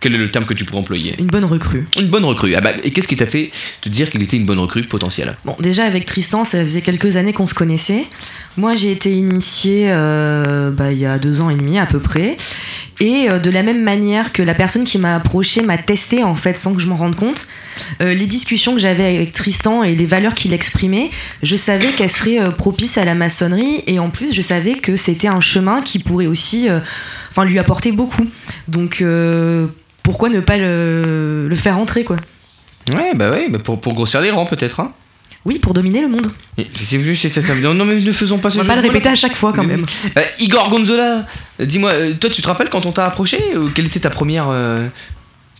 Quel 0.00 0.14
est 0.14 0.18
le 0.18 0.30
terme 0.30 0.46
que 0.46 0.54
tu 0.54 0.64
pourrais 0.64 0.80
employer 0.80 1.14
Une 1.18 1.26
bonne 1.26 1.44
recrue. 1.44 1.86
Une 1.98 2.08
bonne 2.08 2.24
recrue. 2.24 2.54
Ah 2.54 2.62
bah, 2.62 2.72
et 2.82 2.90
qu'est-ce 2.90 3.06
qui 3.06 3.16
t'a 3.16 3.26
fait 3.26 3.50
te 3.82 3.90
dire 3.90 4.08
qu'il 4.08 4.22
était 4.22 4.38
une 4.38 4.46
bonne 4.46 4.58
recrue 4.58 4.82
potentielle? 4.82 5.36
Bon, 5.44 5.54
déjà 5.60 5.84
avec 5.84 6.06
Tristan, 6.06 6.42
ça 6.44 6.60
faisait 6.60 6.80
quelques 6.80 7.18
années 7.18 7.34
qu'on 7.34 7.44
se 7.44 7.52
connaissait. 7.52 8.06
Moi, 8.56 8.74
j'ai 8.74 8.92
été 8.92 9.12
initiée 9.12 9.88
euh, 9.90 10.70
bah, 10.70 10.90
il 10.90 10.98
y 10.98 11.04
a 11.04 11.18
deux 11.18 11.42
ans 11.42 11.50
et 11.50 11.54
demi 11.54 11.78
à 11.78 11.84
peu 11.84 11.98
près. 11.98 12.38
Et 12.98 13.28
euh, 13.30 13.38
de 13.38 13.50
la 13.50 13.62
même 13.62 13.82
manière 13.82 14.32
que 14.32 14.42
la 14.42 14.54
personne 14.54 14.84
qui 14.84 14.96
m'a 14.98 15.16
approché 15.16 15.62
m'a 15.62 15.76
testé 15.76 16.24
en 16.24 16.34
fait 16.34 16.56
sans 16.56 16.74
que 16.74 16.80
je 16.80 16.86
m'en 16.86 16.96
rende 16.96 17.16
compte, 17.16 17.46
euh, 18.00 18.14
les 18.14 18.26
discussions 18.26 18.72
que 18.72 18.80
j'avais 18.80 19.16
avec 19.16 19.32
Tristan 19.32 19.82
et 19.82 19.94
les 19.94 20.06
valeurs 20.06 20.34
qu'il 20.34 20.54
exprimait, 20.54 21.10
je 21.42 21.56
savais 21.56 21.92
qu'elles 21.92 22.10
seraient 22.10 22.50
propices 22.56 22.96
à 22.96 23.04
la 23.04 23.14
maçonnerie 23.14 23.82
et 23.86 23.98
en 23.98 24.08
plus 24.08 24.32
je 24.32 24.40
savais 24.40 24.74
que 24.74 24.96
c'était 24.96 25.28
un 25.28 25.40
chemin 25.40 25.82
qui 25.82 25.98
pourrait 25.98 26.26
aussi 26.26 26.68
enfin, 27.30 27.44
lui 27.44 27.58
apporter 27.58 27.92
beaucoup. 27.92 28.26
Donc 28.68 29.02
pourquoi 30.02 30.28
ne 30.28 30.40
pas 30.40 30.56
le, 30.56 31.46
le 31.48 31.56
faire 31.56 31.78
entrer 31.78 32.04
quoi 32.04 32.16
Ouais, 32.94 33.12
bah 33.14 33.30
ouais, 33.30 33.48
bah 33.48 33.58
pour, 33.58 33.80
pour 33.80 33.94
grossir 33.94 34.20
les 34.20 34.30
rangs 34.30 34.46
peut-être. 34.46 34.80
Hein 34.80 34.92
Oui, 35.44 35.58
pour 35.58 35.74
dominer 35.74 36.00
le 36.02 36.08
monde. 36.08 36.26
C'est 36.76 37.32
ça, 37.32 37.40
ça- 37.42 37.54
Non, 37.54 37.74
non, 37.74 37.84
mais 37.84 38.00
ne 38.00 38.12
faisons 38.12 38.38
pas 38.38 38.50
ce 38.50 38.58
On 38.58 38.62
va 38.62 38.68
pas 38.68 38.76
le 38.76 38.82
répéter 38.82 39.08
à 39.08 39.14
chaque 39.14 39.36
fois 39.36 39.52
quand 39.52 39.64
même. 39.64 39.84
Euh, 40.16 40.22
Igor 40.38 40.70
Gonzola, 40.70 41.26
dis-moi, 41.60 41.92
euh, 41.92 42.14
toi 42.14 42.30
tu 42.30 42.42
te 42.42 42.48
rappelles 42.48 42.70
quand 42.70 42.86
on 42.86 42.92
t'a 42.92 43.04
approché 43.04 43.56
ou 43.56 43.68
Quelle 43.68 43.86
était 43.86 44.00
ta 44.00 44.10
première. 44.10 44.46
euh, 44.48 44.88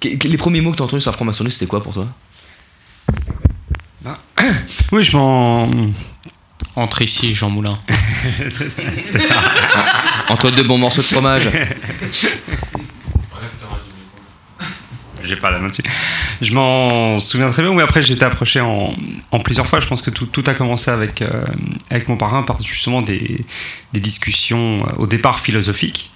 Les 0.03 0.37
premiers 0.39 0.61
mots 0.61 0.73
que 0.73 0.79
t'as 0.79 0.85
entendus 0.85 1.03
sur 1.03 1.11
la 1.11 1.17
franc-maçonnerie, 1.17 1.53
c'était 1.53 1.67
quoi 1.67 1.83
pour 1.83 1.93
toi? 1.95 2.07
Oui, 4.93 5.05
je 5.05 5.17
m'en. 5.17 5.71
Entre 6.77 7.03
ici, 7.03 7.35
Jean 7.35 7.51
Moulin. 7.51 7.77
Entre 10.29 10.51
deux 10.51 10.63
bons 10.63 10.79
morceaux 10.79 11.03
de 11.03 11.07
fromage. 11.07 11.51
J'ai 15.25 15.37
pas 15.37 15.51
la 15.51 15.59
main 15.59 15.69
dessus. 15.69 15.83
Je 16.41 16.53
m'en 16.53 17.19
souviens 17.19 17.51
très 17.51 17.63
bien. 17.63 17.73
Oui, 17.73 17.83
après, 17.83 18.03
j'ai 18.03 18.15
été 18.15 18.25
approché 18.25 18.61
en, 18.61 18.95
plusieurs 19.45 19.67
fois. 19.67 19.81
Je 19.81 19.87
pense 19.87 20.03
que 20.03 20.11
tout, 20.11 20.45
a 20.47 20.55
commencé 20.55 20.91
avec, 20.91 21.23
euh, 21.23 21.45
avec 21.91 22.09
mon 22.09 22.17
parrain 22.17 22.43
par 22.43 22.61
justement 22.63 23.03
des, 23.03 23.45
discussions 23.93 24.79
euh, 24.79 24.93
au 24.99 25.07
départ 25.07 25.41
philosophiques. 25.41 26.11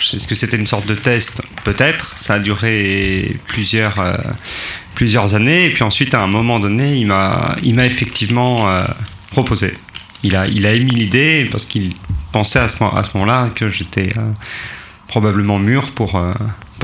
Est-ce 0.00 0.26
que 0.26 0.34
c'était 0.34 0.56
une 0.56 0.66
sorte 0.66 0.86
de 0.86 0.94
test? 0.94 1.42
Peut-être. 1.62 2.16
Ça 2.16 2.34
a 2.34 2.38
duré 2.38 3.36
plusieurs, 3.46 3.98
euh, 4.00 5.34
années. 5.34 5.66
Et 5.66 5.70
puis 5.70 5.82
ensuite, 5.82 6.14
à 6.14 6.22
un 6.22 6.26
moment 6.26 6.58
donné, 6.60 6.96
il 6.96 7.06
m'a 7.06 7.86
effectivement 7.86 8.68
proposé. 9.30 9.74
Il 10.22 10.36
a, 10.36 10.46
émis 10.46 10.94
l'idée 10.94 11.46
parce 11.50 11.66
qu'il 11.66 11.94
pensé 12.32 12.58
à 12.58 12.68
ce, 12.68 12.82
moment-là 12.82 13.50
que 13.54 13.68
j'étais 13.68 14.08
probablement 15.08 15.58
mûr 15.58 15.90
pour, 15.90 16.18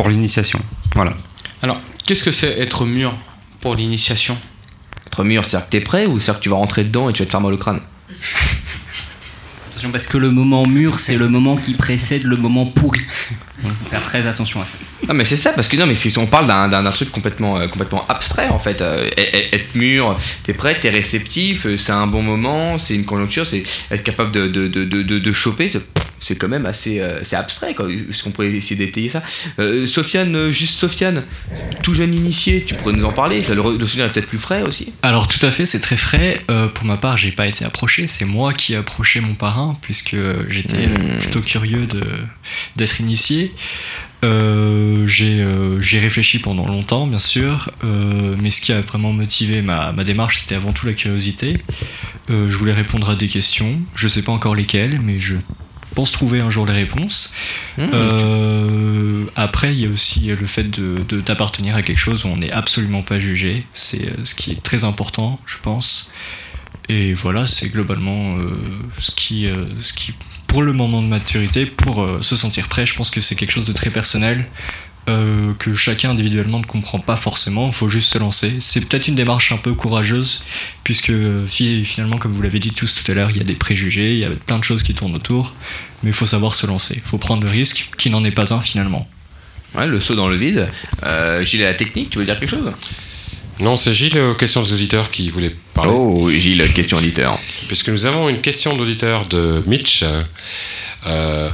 pour 0.00 0.08
l'initiation. 0.08 0.58
Voilà. 0.94 1.14
Alors, 1.62 1.78
qu'est-ce 2.06 2.24
que 2.24 2.32
c'est 2.32 2.58
être 2.58 2.86
mûr 2.86 3.14
pour 3.60 3.74
l'initiation? 3.74 4.38
Être 5.06 5.24
mûr, 5.24 5.44
c'est-à-dire 5.44 5.66
que 5.66 5.72
t'es 5.72 5.82
prêt 5.82 6.06
ou 6.06 6.18
c'est-à-dire 6.18 6.38
que 6.38 6.44
tu 6.44 6.48
vas 6.48 6.56
rentrer 6.56 6.84
dedans 6.84 7.10
et 7.10 7.12
tu 7.12 7.20
vas 7.20 7.26
te 7.26 7.30
faire 7.30 7.42
mal 7.42 7.52
au 7.52 7.58
crâne? 7.58 7.80
Attention 9.68 9.90
parce 9.90 10.06
que 10.06 10.16
le 10.16 10.30
moment 10.30 10.64
mûr, 10.66 10.98
c'est 11.00 11.16
le 11.16 11.28
moment 11.28 11.54
qui 11.54 11.74
précède 11.74 12.24
le 12.24 12.36
moment 12.36 12.64
pourri. 12.64 13.00
Donc, 13.62 13.72
faut 13.84 13.90
faire 13.90 14.02
très 14.02 14.26
attention 14.26 14.62
à 14.62 14.64
ça. 14.64 14.78
Non 15.06 15.12
mais 15.12 15.26
c'est 15.26 15.36
ça 15.36 15.52
parce 15.52 15.68
que 15.68 15.76
non 15.76 15.84
mais 15.86 15.94
c'est- 15.94 16.16
on 16.16 16.26
parle 16.26 16.46
d'un, 16.46 16.90
truc 16.92 17.10
complètement 17.12 17.58
euh, 17.58 17.68
complètement 17.68 18.06
abstrait 18.08 18.48
en 18.48 18.58
fait. 18.58 18.80
Euh, 18.80 19.06
e- 19.06 19.20
e- 19.20 19.54
être 19.54 19.74
mûr, 19.74 20.18
t'es 20.44 20.54
prêt, 20.54 20.78
t'es 20.80 20.88
réceptif, 20.88 21.66
euh, 21.66 21.76
c'est 21.76 21.92
un 21.92 22.06
bon 22.06 22.22
moment, 22.22 22.78
c'est 22.78 22.94
une 22.94 23.04
conjoncture, 23.04 23.44
c'est 23.44 23.62
être 23.90 24.02
capable 24.02 24.32
de 24.32 24.48
de, 24.48 24.66
de, 24.66 24.84
de, 24.84 25.02
de- 25.02 25.18
de 25.18 25.32
choper. 25.32 25.70
C'est, 26.20 26.37
quand 26.37 26.48
même 26.48 26.66
assez 26.66 27.00
euh, 27.00 27.20
c'est 27.22 27.37
abstrait 27.37 27.74
quoi. 27.74 27.90
Est-ce 27.90 28.22
qu'on 28.22 28.30
pourrait 28.30 28.52
essayer 28.52 28.76
d'étayer 28.76 29.09
ça? 29.09 29.22
Euh, 29.59 29.87
Sofiane, 29.87 30.35
euh, 30.35 30.50
juste 30.50 30.78
Sofiane, 30.78 31.22
tout 31.83 31.94
jeune 31.94 32.14
initié, 32.14 32.62
tu 32.66 32.74
pourrais 32.74 32.92
nous 32.92 33.04
en 33.04 33.12
parler? 33.12 33.40
Ça, 33.40 33.54
Le, 33.54 33.78
le 33.78 33.87
souvenir 33.87 34.06
est 34.06 34.12
peut-être 34.12 34.26
plus 34.26 34.38
frais 34.38 34.62
aussi. 34.62 34.92
Alors 35.02 35.28
tout 35.28 35.44
à 35.44 35.50
fait, 35.50 35.66
c'est 35.66 35.80
très 35.80 35.96
frais. 35.96 36.40
Pour 36.74 36.85
ma 36.85 36.96
part, 36.96 37.16
j'ai 37.16 37.33
pas 37.33 37.46
été 37.46 37.64
approché, 37.64 38.06
c'est 38.06 38.24
moi 38.24 38.52
qui 38.52 38.72
ai 38.74 38.76
approché 38.76 39.20
mon 39.20 39.35
parrain 39.35 39.76
puisque 39.80 40.16
j'étais 40.48 40.70
Hmm. 40.80 41.18
plutôt 41.18 41.40
curieux 41.40 41.87
de 41.87 42.02
d'être 42.76 43.00
initié. 43.00 43.52
Euh, 44.24 45.06
j'ai 45.06 45.40
euh, 45.40 45.80
j'ai 45.80 45.98
réfléchi 45.98 46.38
pendant 46.38 46.66
longtemps, 46.66 47.06
bien 47.06 47.18
sûr, 47.18 47.70
euh, 47.85 48.37
mais 48.40 48.50
ce 48.50 48.61
qui 48.61 48.72
a 48.72 48.80
vraiment 48.80 49.12
motivé 49.12 49.62
ma, 49.62 49.92
ma 49.92 50.04
démarche, 50.04 50.38
c'était 50.40 50.54
avant 50.54 50.72
tout 50.72 50.87
la 50.87 50.92
curiosité. 50.92 51.59
Je 52.28 52.56
voulais 52.56 52.72
répondre 52.72 53.11
à 53.11 53.16
des 53.16 53.26
questions, 53.26 53.80
je 53.96 54.06
sais 54.06 54.22
pas 54.22 54.30
encore 54.30 54.54
lesquelles, 54.54 55.00
mais 55.02 55.18
je 55.18 55.35
pense 55.94 56.12
trouver 56.12 56.40
un 56.40 56.50
jour 56.50 56.66
les 56.66 56.72
réponses. 56.72 57.33
Mmh. 57.79 57.83
Euh, 57.92 59.24
après, 59.37 59.72
il 59.72 59.81
y 59.81 59.87
a 59.87 59.90
aussi 59.90 60.29
le 60.29 60.46
fait 60.46 60.70
de 60.70 61.20
d'appartenir 61.20 61.76
à 61.76 61.83
quelque 61.83 61.98
chose 61.98 62.24
où 62.24 62.29
on 62.29 62.37
n'est 62.37 62.53
absolument 62.53 63.03
pas 63.03 63.18
jugé. 63.18 63.66
C'est 63.72 64.07
euh, 64.07 64.24
ce 64.24 64.35
qui 64.35 64.53
est 64.53 64.62
très 64.62 64.85
important, 64.85 65.40
je 65.46 65.59
pense. 65.59 66.12
Et 66.88 67.14
voilà, 67.14 67.46
c'est 67.46 67.68
globalement 67.68 68.37
euh, 68.37 68.50
ce, 68.98 69.12
qui, 69.12 69.46
euh, 69.46 69.55
ce 69.81 69.92
qui, 69.92 70.12
pour 70.48 70.62
le 70.62 70.72
moment 70.72 71.03
de 71.03 71.07
maturité, 71.07 71.66
pour 71.66 72.07
se 72.22 72.37
sentir 72.37 72.68
prêt, 72.68 72.85
je 72.85 72.94
pense 72.94 73.11
que 73.11 73.20
c'est 73.20 73.37
quelque 73.37 73.53
chose 73.53 73.64
de 73.64 73.72
très 73.72 73.90
personnel. 73.90 74.46
Euh, 75.10 75.52
que 75.58 75.74
chacun 75.74 76.10
individuellement 76.10 76.58
ne 76.60 76.64
comprend 76.64 76.98
pas 76.98 77.16
forcément, 77.16 77.66
il 77.68 77.72
faut 77.72 77.88
juste 77.88 78.12
se 78.12 78.18
lancer. 78.18 78.54
C'est 78.60 78.80
peut-être 78.86 79.08
une 79.08 79.14
démarche 79.14 79.52
un 79.52 79.56
peu 79.58 79.74
courageuse, 79.74 80.42
puisque 80.84 81.10
euh, 81.10 81.46
fi- 81.46 81.84
finalement, 81.84 82.16
comme 82.18 82.32
vous 82.32 82.42
l'avez 82.42 82.58
dit 82.60 82.70
tous 82.72 82.94
tout 82.94 83.10
à 83.10 83.14
l'heure, 83.14 83.30
il 83.30 83.36
y 83.36 83.40
a 83.40 83.44
des 83.44 83.54
préjugés, 83.54 84.12
il 84.14 84.18
y 84.20 84.24
a 84.24 84.30
plein 84.30 84.58
de 84.58 84.64
choses 84.64 84.82
qui 84.82 84.94
tournent 84.94 85.14
autour, 85.14 85.54
mais 86.02 86.10
il 86.10 86.14
faut 86.14 86.26
savoir 86.26 86.54
se 86.54 86.66
lancer, 86.66 86.94
il 86.96 87.02
faut 87.08 87.18
prendre 87.18 87.42
le 87.42 87.50
risque, 87.50 87.90
qui 87.98 88.10
n'en 88.10 88.24
est 88.24 88.30
pas 88.30 88.54
un 88.54 88.60
finalement. 88.60 89.08
Ouais, 89.74 89.86
le 89.86 90.00
saut 90.00 90.14
dans 90.16 90.28
le 90.28 90.36
vide. 90.36 90.68
Euh, 91.04 91.44
Gilles, 91.44 91.60
la 91.62 91.74
technique, 91.74 92.10
tu 92.10 92.18
veux 92.18 92.24
dire 92.24 92.38
quelque 92.40 92.50
chose? 92.50 92.72
Non, 93.60 93.76
c'est 93.76 93.92
Gilles 93.94 94.18
aux 94.18 94.34
questions 94.34 94.62
des 94.62 94.72
auditeurs 94.72 95.10
qui 95.10 95.28
voulait 95.30 95.54
parler. 95.74 95.92
Oh, 95.94 96.30
Gilles, 96.30 96.72
question 96.72 96.96
auditeur. 96.96 97.38
Puisque 97.68 97.90
nous 97.90 98.06
avons 98.06 98.28
une 98.30 98.40
question 98.40 98.74
d'auditeur 98.76 99.26
de 99.26 99.62
Mitch. 99.66 100.02
euh, 101.06 101.50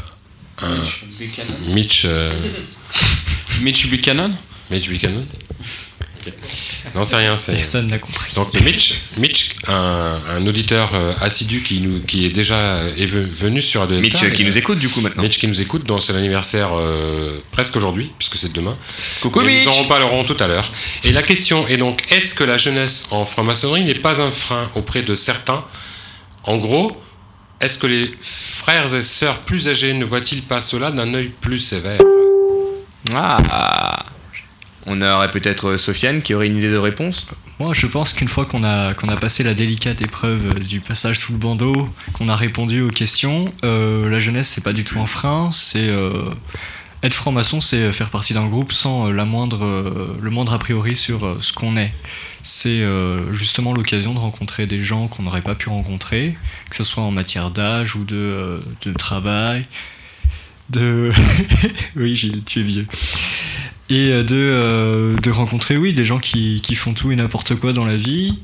Mitch. 1.68 2.02
euh, 2.04 2.30
Mitch 3.60 3.86
Buchanan 3.88 4.32
Mitch 4.70 4.88
Buchanan. 4.88 5.24
Non, 6.94 7.04
c'est 7.04 7.16
rien. 7.16 7.36
c'est- 7.36 7.52
Personne 7.52 7.86
n'a 7.88 7.98
compris. 7.98 8.34
Donc 8.34 8.52
Mitch, 8.60 8.94
Mitch 9.16 9.50
un, 9.68 10.18
un 10.28 10.46
auditeur 10.46 10.92
euh, 10.94 11.12
assidu 11.20 11.62
qui, 11.62 11.78
nous, 11.80 12.00
qui 12.00 12.24
est 12.26 12.30
déjà 12.30 12.58
euh, 12.58 12.94
est 12.96 13.06
ve- 13.06 13.28
venu 13.30 13.62
sur 13.62 13.82
Radio 13.82 14.00
Mitch 14.00 14.12
Delta, 14.20 14.30
qui 14.34 14.42
et, 14.42 14.44
nous 14.44 14.56
euh, 14.56 14.58
écoute 14.58 14.78
du 14.80 14.88
coup 14.88 15.00
maintenant. 15.00 15.22
Mitch 15.22 15.38
qui 15.38 15.46
nous 15.46 15.60
écoute, 15.60 15.84
dont 15.84 16.00
c'est 16.00 16.12
l'anniversaire 16.12 16.70
euh, 16.76 17.38
presque 17.52 17.76
aujourd'hui, 17.76 18.10
puisque 18.18 18.36
c'est 18.38 18.52
demain. 18.52 18.76
Coucou 19.20 19.42
Et 19.42 19.46
Mitch 19.46 19.66
Nous 19.66 19.72
en 19.72 19.82
reparlerons 19.82 20.24
tout 20.24 20.36
à 20.40 20.48
l'heure. 20.48 20.72
Et 21.04 21.12
la 21.12 21.22
question 21.22 21.68
est 21.68 21.76
donc 21.76 22.02
est-ce 22.10 22.34
que 22.34 22.42
la 22.44 22.58
jeunesse 22.58 23.06
en 23.12 23.24
franc-maçonnerie 23.24 23.84
n'est 23.84 23.94
pas 23.94 24.20
un 24.20 24.32
frein 24.32 24.68
auprès 24.74 25.02
de 25.02 25.14
certains? 25.14 25.64
En 26.42 26.56
gros, 26.56 26.90
est-ce 27.60 27.78
que 27.78 27.86
les 27.86 28.10
frères 28.20 28.92
et 28.96 29.02
sœurs 29.02 29.40
plus 29.40 29.68
âgés 29.68 29.92
ne 29.92 30.04
voient-ils 30.04 30.42
pas 30.42 30.60
cela 30.60 30.90
d'un 30.90 31.14
œil 31.14 31.30
plus 31.40 31.60
sévère? 31.60 32.00
Ah 33.14 34.06
On 34.86 35.00
aurait 35.02 35.30
peut-être 35.30 35.76
Sofiane 35.76 36.22
qui 36.22 36.34
aurait 36.34 36.46
une 36.46 36.58
idée 36.58 36.70
de 36.70 36.76
réponse 36.76 37.26
Moi, 37.58 37.72
je 37.74 37.86
pense 37.86 38.12
qu'une 38.12 38.28
fois 38.28 38.46
qu'on 38.46 38.62
a, 38.62 38.90
a 38.90 39.16
passé 39.16 39.42
la 39.44 39.54
délicate 39.54 40.02
épreuve 40.02 40.46
euh, 40.48 40.60
du 40.60 40.80
passage 40.80 41.18
sous 41.18 41.32
le 41.32 41.38
bandeau, 41.38 41.88
qu'on 42.14 42.28
a 42.28 42.36
répondu 42.36 42.82
aux 42.82 42.90
questions, 42.90 43.46
euh, 43.64 44.08
la 44.08 44.20
jeunesse, 44.20 44.48
c'est 44.48 44.64
pas 44.64 44.72
du 44.72 44.84
tout 44.84 45.00
un 45.00 45.06
frein. 45.06 45.50
C'est 45.52 45.88
euh, 45.88 46.30
être 47.02 47.14
franc-maçon, 47.14 47.60
c'est 47.60 47.92
faire 47.92 48.10
partie 48.10 48.34
d'un 48.34 48.46
groupe 48.46 48.72
sans 48.72 49.08
euh, 49.08 49.12
la 49.12 49.24
moindre, 49.24 49.64
euh, 49.64 50.16
le 50.20 50.30
moindre 50.30 50.52
a 50.52 50.58
priori 50.58 50.96
sur 50.96 51.24
euh, 51.24 51.36
ce 51.40 51.52
qu'on 51.52 51.76
est. 51.76 51.92
C'est 52.42 52.82
euh, 52.82 53.32
justement 53.32 53.72
l'occasion 53.72 54.14
de 54.14 54.18
rencontrer 54.18 54.66
des 54.66 54.80
gens 54.80 55.08
qu'on 55.08 55.24
n'aurait 55.24 55.42
pas 55.42 55.54
pu 55.54 55.68
rencontrer, 55.68 56.36
que 56.70 56.76
ce 56.76 56.84
soit 56.84 57.02
en 57.02 57.10
matière 57.10 57.50
d'âge 57.50 57.96
ou 57.96 58.04
de, 58.04 58.16
euh, 58.16 58.58
de 58.82 58.92
travail, 58.92 59.66
de... 60.70 61.12
oui, 61.96 62.14
Gilles, 62.16 62.42
tu 62.44 62.60
es 62.60 62.62
vieux. 62.62 62.86
Et 63.88 64.10
euh, 64.10 64.24
de, 64.24 64.34
euh, 64.36 65.16
de 65.16 65.30
rencontrer, 65.30 65.76
oui, 65.76 65.94
des 65.94 66.04
gens 66.04 66.18
qui, 66.18 66.60
qui 66.62 66.74
font 66.74 66.92
tout 66.94 67.12
et 67.12 67.16
n'importe 67.16 67.54
quoi 67.54 67.72
dans 67.72 67.84
la 67.84 67.96
vie, 67.96 68.34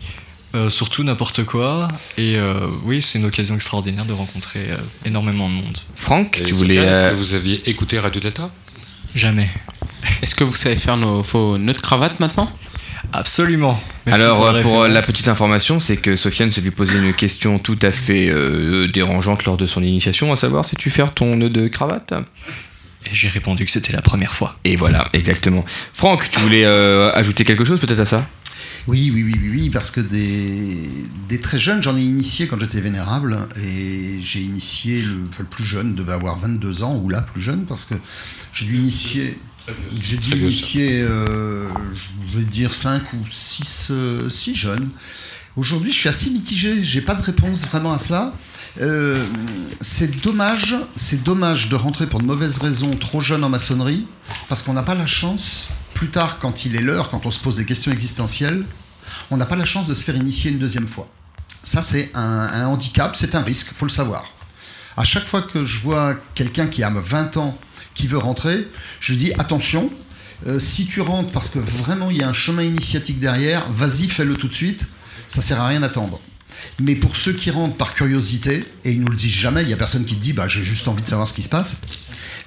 euh, 0.54 0.68
surtout 0.68 1.02
n'importe 1.02 1.44
quoi. 1.44 1.88
Et 2.18 2.36
euh, 2.36 2.68
oui, 2.84 3.00
c'est 3.00 3.18
une 3.18 3.24
occasion 3.24 3.54
extraordinaire 3.54 4.04
de 4.04 4.12
rencontrer 4.12 4.60
euh, 4.70 4.76
énormément 5.06 5.48
de 5.48 5.54
monde. 5.54 5.78
Franck, 5.96 6.40
Et 6.40 6.44
tu 6.44 6.52
voulais. 6.52 6.74
Est-ce 6.76 7.04
euh, 7.04 7.10
que 7.10 7.16
vous 7.16 7.34
aviez 7.34 7.68
écouté 7.70 7.98
Radio 7.98 8.20
Delta? 8.20 8.50
Jamais. 9.14 9.48
Est-ce 10.20 10.34
que 10.34 10.44
vous 10.44 10.54
savez 10.54 10.76
faire 10.76 10.96
nos, 10.96 11.22
vos 11.22 11.56
nœuds 11.56 11.72
de 11.72 11.80
cravate 11.80 12.20
maintenant? 12.20 12.52
Absolument. 13.12 13.80
Merci 14.06 14.22
Alors, 14.22 14.38
pour 14.38 14.46
euh, 14.48 14.52
la 14.52 14.62
pour 14.62 14.82
euh, 14.82 14.88
la 14.88 15.02
petite 15.02 15.28
information, 15.28 15.80
c'est 15.80 15.96
que 15.96 16.16
Sofiane 16.16 16.52
s'est 16.52 16.60
vu 16.60 16.70
poser 16.70 16.98
une 16.98 17.12
question 17.12 17.58
tout 17.58 17.78
à 17.82 17.90
fait 17.90 18.28
euh, 18.30 18.88
dérangeante 18.88 19.44
lors 19.44 19.56
de 19.56 19.66
son 19.66 19.82
initiation, 19.82 20.32
à 20.32 20.36
savoir 20.36 20.64
si 20.64 20.76
tu 20.76 20.90
faire 20.90 21.12
ton 21.12 21.36
nœud 21.36 21.50
de 21.50 21.68
cravate. 21.68 22.14
J'ai 23.10 23.28
répondu 23.28 23.64
que 23.64 23.70
c'était 23.70 23.92
la 23.92 24.02
première 24.02 24.34
fois. 24.34 24.58
Et 24.64 24.76
voilà, 24.76 25.08
exactement. 25.12 25.64
Franck, 25.92 26.30
tu 26.30 26.38
voulais 26.40 26.64
euh, 26.64 27.12
ajouter 27.12 27.44
quelque 27.44 27.64
chose 27.64 27.80
peut-être 27.80 28.00
à 28.00 28.04
ça? 28.04 28.26
Oui, 28.88 29.10
oui, 29.14 29.22
oui, 29.24 29.38
oui, 29.40 29.50
oui, 29.52 29.70
parce 29.70 29.90
que 29.90 30.00
des, 30.00 30.88
des 31.28 31.40
très 31.40 31.58
jeunes, 31.58 31.82
j'en 31.82 31.96
ai 31.96 32.00
initié 32.00 32.48
quand 32.48 32.58
j'étais 32.58 32.80
vénérable, 32.80 33.36
et 33.62 34.18
j'ai 34.22 34.40
initié 34.40 35.02
le, 35.02 35.24
enfin, 35.28 35.44
le 35.44 35.48
plus 35.48 35.64
jeune, 35.64 35.94
devait 35.94 36.12
avoir 36.12 36.38
22 36.38 36.82
ans, 36.82 36.96
ou 36.96 37.08
là, 37.08 37.20
plus 37.20 37.40
jeune, 37.40 37.64
parce 37.64 37.84
que 37.84 37.94
j'ai 38.52 38.66
dû 38.66 38.78
initier. 38.78 39.38
J'ai 40.00 40.16
dû 40.16 40.36
initier, 40.36 41.02
euh, 41.02 41.68
je 42.32 42.38
vais 42.38 42.44
dire 42.44 42.74
5 42.74 43.12
ou 43.12 43.26
6 43.28 44.54
jeunes. 44.54 44.88
Aujourd'hui, 45.56 45.92
je 45.92 45.98
suis 45.98 46.08
assez 46.08 46.30
mitigé, 46.30 46.82
j'ai 46.82 47.00
pas 47.00 47.14
de 47.14 47.22
réponse 47.22 47.66
vraiment 47.66 47.92
à 47.92 47.98
cela. 47.98 48.32
Euh, 48.80 49.24
c'est 49.80 50.22
dommage, 50.22 50.76
c'est 50.96 51.22
dommage 51.22 51.68
de 51.68 51.76
rentrer 51.76 52.06
pour 52.06 52.20
de 52.20 52.24
mauvaises 52.24 52.58
raisons 52.58 52.90
trop 52.92 53.20
jeune 53.20 53.44
en 53.44 53.50
maçonnerie, 53.50 54.06
parce 54.48 54.62
qu'on 54.62 54.72
n'a 54.72 54.82
pas 54.82 54.94
la 54.94 55.06
chance, 55.06 55.68
plus 55.94 56.08
tard, 56.08 56.38
quand 56.38 56.64
il 56.64 56.74
est 56.74 56.80
l'heure, 56.80 57.10
quand 57.10 57.26
on 57.26 57.30
se 57.30 57.38
pose 57.38 57.56
des 57.56 57.66
questions 57.66 57.92
existentielles, 57.92 58.64
on 59.30 59.36
n'a 59.36 59.46
pas 59.46 59.56
la 59.56 59.66
chance 59.66 59.86
de 59.86 59.94
se 59.94 60.04
faire 60.04 60.16
initier 60.16 60.50
une 60.50 60.58
deuxième 60.58 60.88
fois. 60.88 61.08
Ça, 61.62 61.82
c'est 61.82 62.10
un, 62.14 62.20
un 62.20 62.66
handicap, 62.66 63.14
c'est 63.14 63.34
un 63.34 63.42
risque, 63.42 63.72
faut 63.74 63.84
le 63.84 63.90
savoir. 63.90 64.24
À 64.96 65.04
chaque 65.04 65.24
fois 65.24 65.42
que 65.42 65.64
je 65.64 65.80
vois 65.80 66.14
quelqu'un 66.34 66.66
qui 66.66 66.82
a 66.82 66.90
20 66.90 67.36
ans 67.36 67.58
qui 67.94 68.06
veut 68.06 68.18
rentrer, 68.18 68.66
je 69.00 69.14
dis 69.14 69.32
attention, 69.38 69.90
euh, 70.46 70.58
si 70.58 70.86
tu 70.86 71.00
rentres 71.00 71.30
parce 71.30 71.48
que 71.48 71.58
vraiment 71.58 72.10
il 72.10 72.18
y 72.18 72.22
a 72.22 72.28
un 72.28 72.32
chemin 72.32 72.62
initiatique 72.62 73.20
derrière, 73.20 73.70
vas-y, 73.70 74.08
fais-le 74.08 74.34
tout 74.34 74.48
de 74.48 74.54
suite, 74.54 74.86
ça 75.28 75.42
sert 75.42 75.60
à 75.60 75.68
rien 75.68 75.80
d'attendre. 75.80 76.20
Mais 76.80 76.94
pour 76.94 77.16
ceux 77.16 77.32
qui 77.32 77.50
rentrent 77.50 77.76
par 77.76 77.94
curiosité, 77.94 78.64
et 78.84 78.92
ils 78.92 79.00
nous 79.00 79.10
le 79.10 79.16
disent 79.16 79.30
jamais, 79.30 79.62
il 79.62 79.68
n'y 79.68 79.72
a 79.72 79.76
personne 79.76 80.04
qui 80.04 80.16
te 80.16 80.20
dit 80.20 80.32
bah, 80.32 80.48
j'ai 80.48 80.64
juste 80.64 80.88
envie 80.88 81.02
de 81.02 81.08
savoir 81.08 81.28
ce 81.28 81.32
qui 81.32 81.42
se 81.42 81.48
passe, 81.48 81.78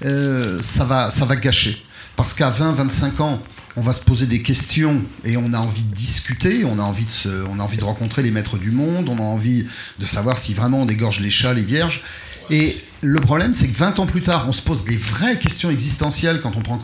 euh, 0.04 0.62
ça, 0.62 0.86
va, 0.86 1.12
ça 1.12 1.26
va 1.26 1.36
gâcher. 1.36 1.82
Parce 2.16 2.34
qu'à 2.34 2.50
20-25 2.50 3.22
ans, 3.22 3.42
on 3.78 3.82
va 3.82 3.92
se 3.92 4.02
poser 4.02 4.26
des 4.26 4.42
questions 4.42 5.02
et 5.26 5.36
on 5.36 5.52
a 5.54 5.58
envie 5.58 5.82
de 5.82 5.94
discuter, 5.94 6.64
on 6.64 6.80
a 6.80 6.82
envie 6.82 7.04
de, 7.04 7.12
se, 7.12 7.30
on 7.50 7.60
a 7.60 7.64
envie 7.64 7.78
de 7.78 7.84
rencontrer 7.84 8.24
les 8.24 8.32
maîtres 8.32 8.58
du 8.58 8.72
monde, 8.72 9.10
on 9.10 9.18
a 9.18 9.22
envie 9.22 9.68
de 10.00 10.06
savoir 10.06 10.38
si 10.38 10.54
vraiment 10.54 10.84
on 10.84 10.86
dégorge 10.86 11.20
les 11.20 11.30
chats, 11.30 11.54
les 11.54 11.66
vierges. 11.66 12.04
Et 12.50 12.82
le 13.06 13.20
problème, 13.20 13.54
c'est 13.54 13.68
que 13.68 13.78
20 13.78 14.00
ans 14.00 14.06
plus 14.06 14.22
tard, 14.22 14.46
on 14.48 14.52
se 14.52 14.62
pose 14.62 14.84
des 14.86 14.98
vraies 14.98 15.38
questions 15.38 15.70
existentielles 15.70 16.41
quand 16.41 16.58
on 16.58 16.62
prend 16.62 16.82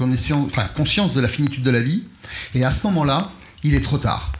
conscience 0.75 1.13
de 1.13 1.19
la 1.19 1.27
finitude 1.27 1.63
de 1.63 1.71
la 1.71 1.81
vie. 1.81 2.03
Et 2.53 2.63
à 2.63 2.71
ce 2.71 2.85
moment-là, 2.87 3.31
il 3.63 3.73
est 3.73 3.81
trop 3.81 3.97
tard. 3.97 4.31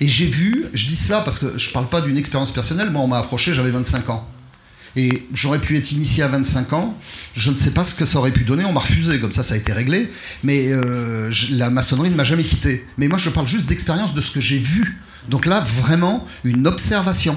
Et 0.00 0.08
j'ai 0.08 0.26
vu, 0.26 0.66
je 0.72 0.86
dis 0.86 0.96
cela 0.96 1.20
parce 1.20 1.38
que 1.38 1.58
je 1.58 1.70
parle 1.70 1.88
pas 1.88 2.00
d'une 2.00 2.16
expérience 2.16 2.52
personnelle, 2.52 2.90
moi 2.90 3.02
on 3.02 3.08
m'a 3.08 3.18
approché, 3.18 3.54
j'avais 3.54 3.70
25 3.70 4.10
ans. 4.10 4.28
Et 4.94 5.26
j'aurais 5.32 5.60
pu 5.60 5.76
être 5.76 5.92
initié 5.92 6.22
à 6.22 6.28
25 6.28 6.72
ans, 6.72 6.96
je 7.34 7.50
ne 7.50 7.56
sais 7.56 7.72
pas 7.72 7.84
ce 7.84 7.94
que 7.94 8.04
ça 8.04 8.18
aurait 8.18 8.32
pu 8.32 8.44
donner, 8.44 8.64
on 8.64 8.72
m'a 8.72 8.80
refusé, 8.80 9.20
comme 9.20 9.32
ça 9.32 9.42
ça 9.42 9.54
a 9.54 9.56
été 9.56 9.72
réglé, 9.72 10.10
mais 10.42 10.72
euh, 10.72 11.30
la 11.50 11.70
maçonnerie 11.70 12.10
ne 12.10 12.16
m'a 12.16 12.24
jamais 12.24 12.44
quitté. 12.44 12.86
Mais 12.96 13.08
moi 13.08 13.18
je 13.18 13.30
parle 13.30 13.46
juste 13.46 13.66
d'expérience 13.66 14.14
de 14.14 14.20
ce 14.20 14.30
que 14.30 14.40
j'ai 14.40 14.58
vu. 14.58 14.98
Donc 15.28 15.44
là, 15.44 15.60
vraiment, 15.60 16.26
une 16.44 16.66
observation. 16.66 17.36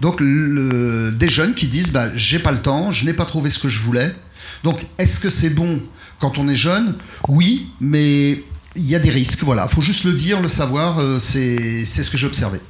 Donc 0.00 0.20
des 0.20 1.28
jeunes 1.28 1.54
qui 1.54 1.66
disent 1.66 1.92
bah, 1.92 2.08
j'ai 2.14 2.38
pas 2.38 2.52
le 2.52 2.60
temps, 2.60 2.92
je 2.92 3.04
n'ai 3.04 3.12
pas 3.12 3.24
trouvé 3.24 3.50
ce 3.50 3.58
que 3.58 3.68
je 3.68 3.78
voulais. 3.78 4.14
Donc 4.62 4.84
est-ce 4.98 5.20
que 5.20 5.30
c'est 5.30 5.50
bon 5.50 5.80
quand 6.20 6.38
on 6.38 6.48
est 6.48 6.56
jeune? 6.56 6.96
Oui, 7.28 7.68
mais 7.80 8.42
il 8.76 8.86
y 8.86 8.94
a 8.94 8.98
des 8.98 9.10
risques. 9.10 9.42
Voilà, 9.42 9.68
faut 9.68 9.82
juste 9.82 10.04
le 10.04 10.12
dire, 10.12 10.40
le 10.40 10.48
savoir. 10.48 10.98
euh, 10.98 11.18
c'est 11.20 11.84
ce 11.84 12.10
que 12.10 12.16
j'ai 12.16 12.26
observé. 12.26 12.60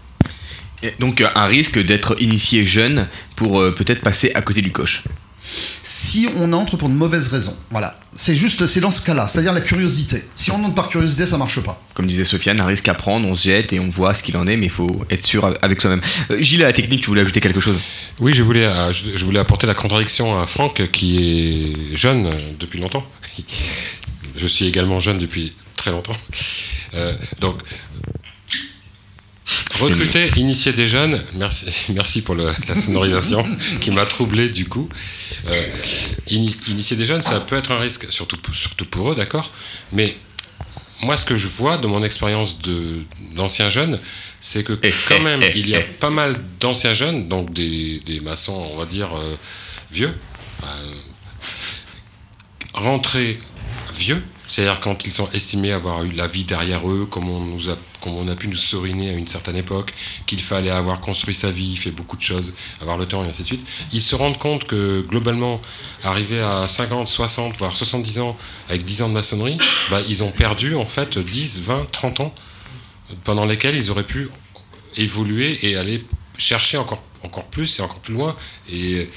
Donc 0.99 1.21
euh, 1.21 1.29
un 1.35 1.47
risque 1.47 1.79
d'être 1.79 2.21
initié 2.21 2.67
jeune 2.67 3.09
pour 3.37 3.61
euh, 3.61 3.75
peut-être 3.75 4.03
passer 4.03 4.33
à 4.35 4.43
côté 4.43 4.61
du 4.61 4.71
coche? 4.71 5.05
Si 5.47 6.27
on 6.39 6.53
entre 6.55 6.77
pour 6.77 6.89
de 6.89 6.95
mauvaises 6.95 7.29
raisons, 7.29 7.57
voilà, 7.71 8.01
c'est 8.17 8.35
juste 8.35 8.65
c'est 8.67 8.81
dans 8.81 8.91
ce 8.91 9.03
cas-là, 9.03 9.29
c'est-à-dire 9.29 9.53
la 9.53 9.61
curiosité. 9.61 10.25
Si 10.35 10.51
on 10.51 10.65
entre 10.65 10.75
par 10.75 10.89
curiosité, 10.89 11.27
ça 11.27 11.37
marche 11.37 11.61
pas. 11.61 11.83
Comme 11.93 12.07
disait 12.07 12.25
Sofiane, 12.25 12.61
un 12.61 12.67
risque 12.67 12.89
à 12.89 12.95
prendre, 12.95 13.29
on 13.29 13.35
se 13.35 13.45
jette 13.45 13.73
et 13.75 13.81
on 13.81 13.91
voit 13.91 14.15
ce 14.15 14.23
qu'il 14.23 14.37
en 14.39 14.47
est, 14.47 14.57
mais 14.57 14.67
il 14.67 14.73
faut 14.73 15.05
être 15.11 15.27
sûr 15.27 15.55
avec 15.61 15.81
soi-même. 15.81 16.01
Euh, 16.31 16.41
Gilles, 16.41 16.63
à 16.63 16.69
la 16.69 16.73
technique, 16.73 17.03
tu 17.03 17.09
voulais 17.09 17.21
ajouter 17.21 17.41
quelque 17.41 17.61
chose? 17.61 17.77
Oui, 18.21 18.33
je 18.33 18.43
voulais, 18.43 18.65
euh, 18.65 18.93
je, 18.93 19.25
voulais 19.25 19.41
apporter 19.41 19.67
la 19.67 19.75
contradiction 19.75 20.41
à 20.41 20.47
Franck 20.47 20.91
qui 20.91 21.19
est 21.93 21.97
jeune 21.97 22.27
euh, 22.27 22.31
depuis 22.59 22.81
longtemps. 22.81 23.05
Je 24.37 24.49
suis 24.49 24.67
également 24.67 24.99
jeune 24.99 25.19
depuis 25.19 25.55
très 25.77 25.93
longtemps. 25.93 26.17
Euh, 26.95 27.15
donc, 27.41 27.59
recruter, 29.81 30.31
initier 30.37 30.73
des 30.73 30.87
jeunes, 30.87 31.23
merci, 31.35 31.67
merci 31.95 32.23
pour 32.23 32.35
le- 32.35 32.53
la 32.69 32.75
sonorisation 32.75 33.47
qui 33.81 33.91
m'a 33.91 34.07
troublé 34.07 34.49
du 34.49 34.67
coup. 34.67 34.89
Euh, 35.49 35.67
ini- 36.29 36.57
initier 36.69 36.97
des 36.97 37.05
jeunes, 37.05 37.23
ça 37.23 37.41
peut 37.41 37.57
être 37.57 37.71
un 37.73 37.79
risque, 37.79 38.11
surtout, 38.11 38.39
surtout 38.53 38.87
pour 38.87 39.13
eux, 39.13 39.15
d'accord? 39.15 39.53
Mais 39.93 40.17
moi, 41.03 41.17
ce 41.17 41.25
que 41.25 41.37
je 41.37 41.49
vois 41.49 41.77
de 41.77 41.87
mon 41.87 42.03
expérience 42.03 42.59
d'anciens 43.35 43.69
jeunes, 43.69 44.01
c'est 44.41 44.63
que 44.65 44.79
quand 45.09 45.21
même, 45.21 45.43
il 45.55 45.69
y 45.69 45.75
a 45.77 45.81
pas 45.81 46.11
mal 46.11 46.37
d'anciens 46.61 46.95
jeunes, 46.95 47.29
donc 47.29 47.53
des, 47.53 48.01
des 48.07 48.21
maçons, 48.21 48.71
on 48.73 48.79
va 48.79 48.87
dire, 48.87 49.15
euh, 49.17 49.37
vieux, 49.93 50.13
euh, 50.63 50.93
rentrés 52.73 53.39
vieux, 53.93 54.23
c'est-à-dire 54.55 54.79
quand 54.79 55.05
ils 55.05 55.11
sont 55.11 55.29
estimés 55.33 55.73
avoir 55.73 56.05
eu 56.05 56.13
la 56.13 56.29
vie 56.29 56.45
derrière 56.45 56.89
eux, 56.89 57.09
comme 57.11 57.29
on, 57.29 58.29
a, 58.29 58.37
pu 58.37 58.47
nous 58.47 58.55
soriner 58.55 59.11
à 59.11 59.13
une 59.15 59.27
certaine 59.27 59.57
époque, 59.57 59.93
qu'il 60.27 60.41
fallait 60.41 60.71
avoir 60.71 61.01
construit 61.01 61.35
sa 61.35 61.51
vie, 61.51 61.75
fait 61.75 61.91
beaucoup 61.91 62.17
de 62.17 62.23
choses, 62.23 62.55
avoir 62.81 62.97
le 62.97 63.05
temps 63.07 63.25
et 63.25 63.29
ainsi 63.29 63.43
de 63.43 63.49
suite, 63.49 63.67
ils 63.93 64.01
se 64.01 64.15
rendent 64.15 64.39
compte 64.39 64.63
que 64.63 65.05
globalement, 65.09 65.61
arrivés 66.05 66.41
à 66.41 66.69
50, 66.69 67.09
60, 67.09 67.59
voire 67.59 67.75
70 67.75 68.21
ans, 68.21 68.37
avec 68.69 68.85
10 68.85 69.03
ans 69.03 69.09
de 69.09 69.15
maçonnerie, 69.15 69.59
bah, 69.91 70.03
ils 70.07 70.23
ont 70.23 70.31
perdu 70.31 70.77
en 70.77 70.87
fait 70.87 71.19
10, 71.19 71.63
20, 71.63 71.91
30 71.91 72.21
ans 72.21 72.35
pendant 73.25 73.47
lesquels 73.47 73.75
ils 73.75 73.91
auraient 73.91 74.07
pu 74.07 74.29
évoluer 74.97 75.67
et 75.69 75.75
aller 75.75 76.07
chercher 76.39 76.79
encore, 76.79 77.03
encore 77.25 77.45
plus 77.45 77.79
et 77.79 77.83
encore 77.83 78.01
plus 78.01 78.15
loin. 78.15 78.37
Et, 78.71 79.09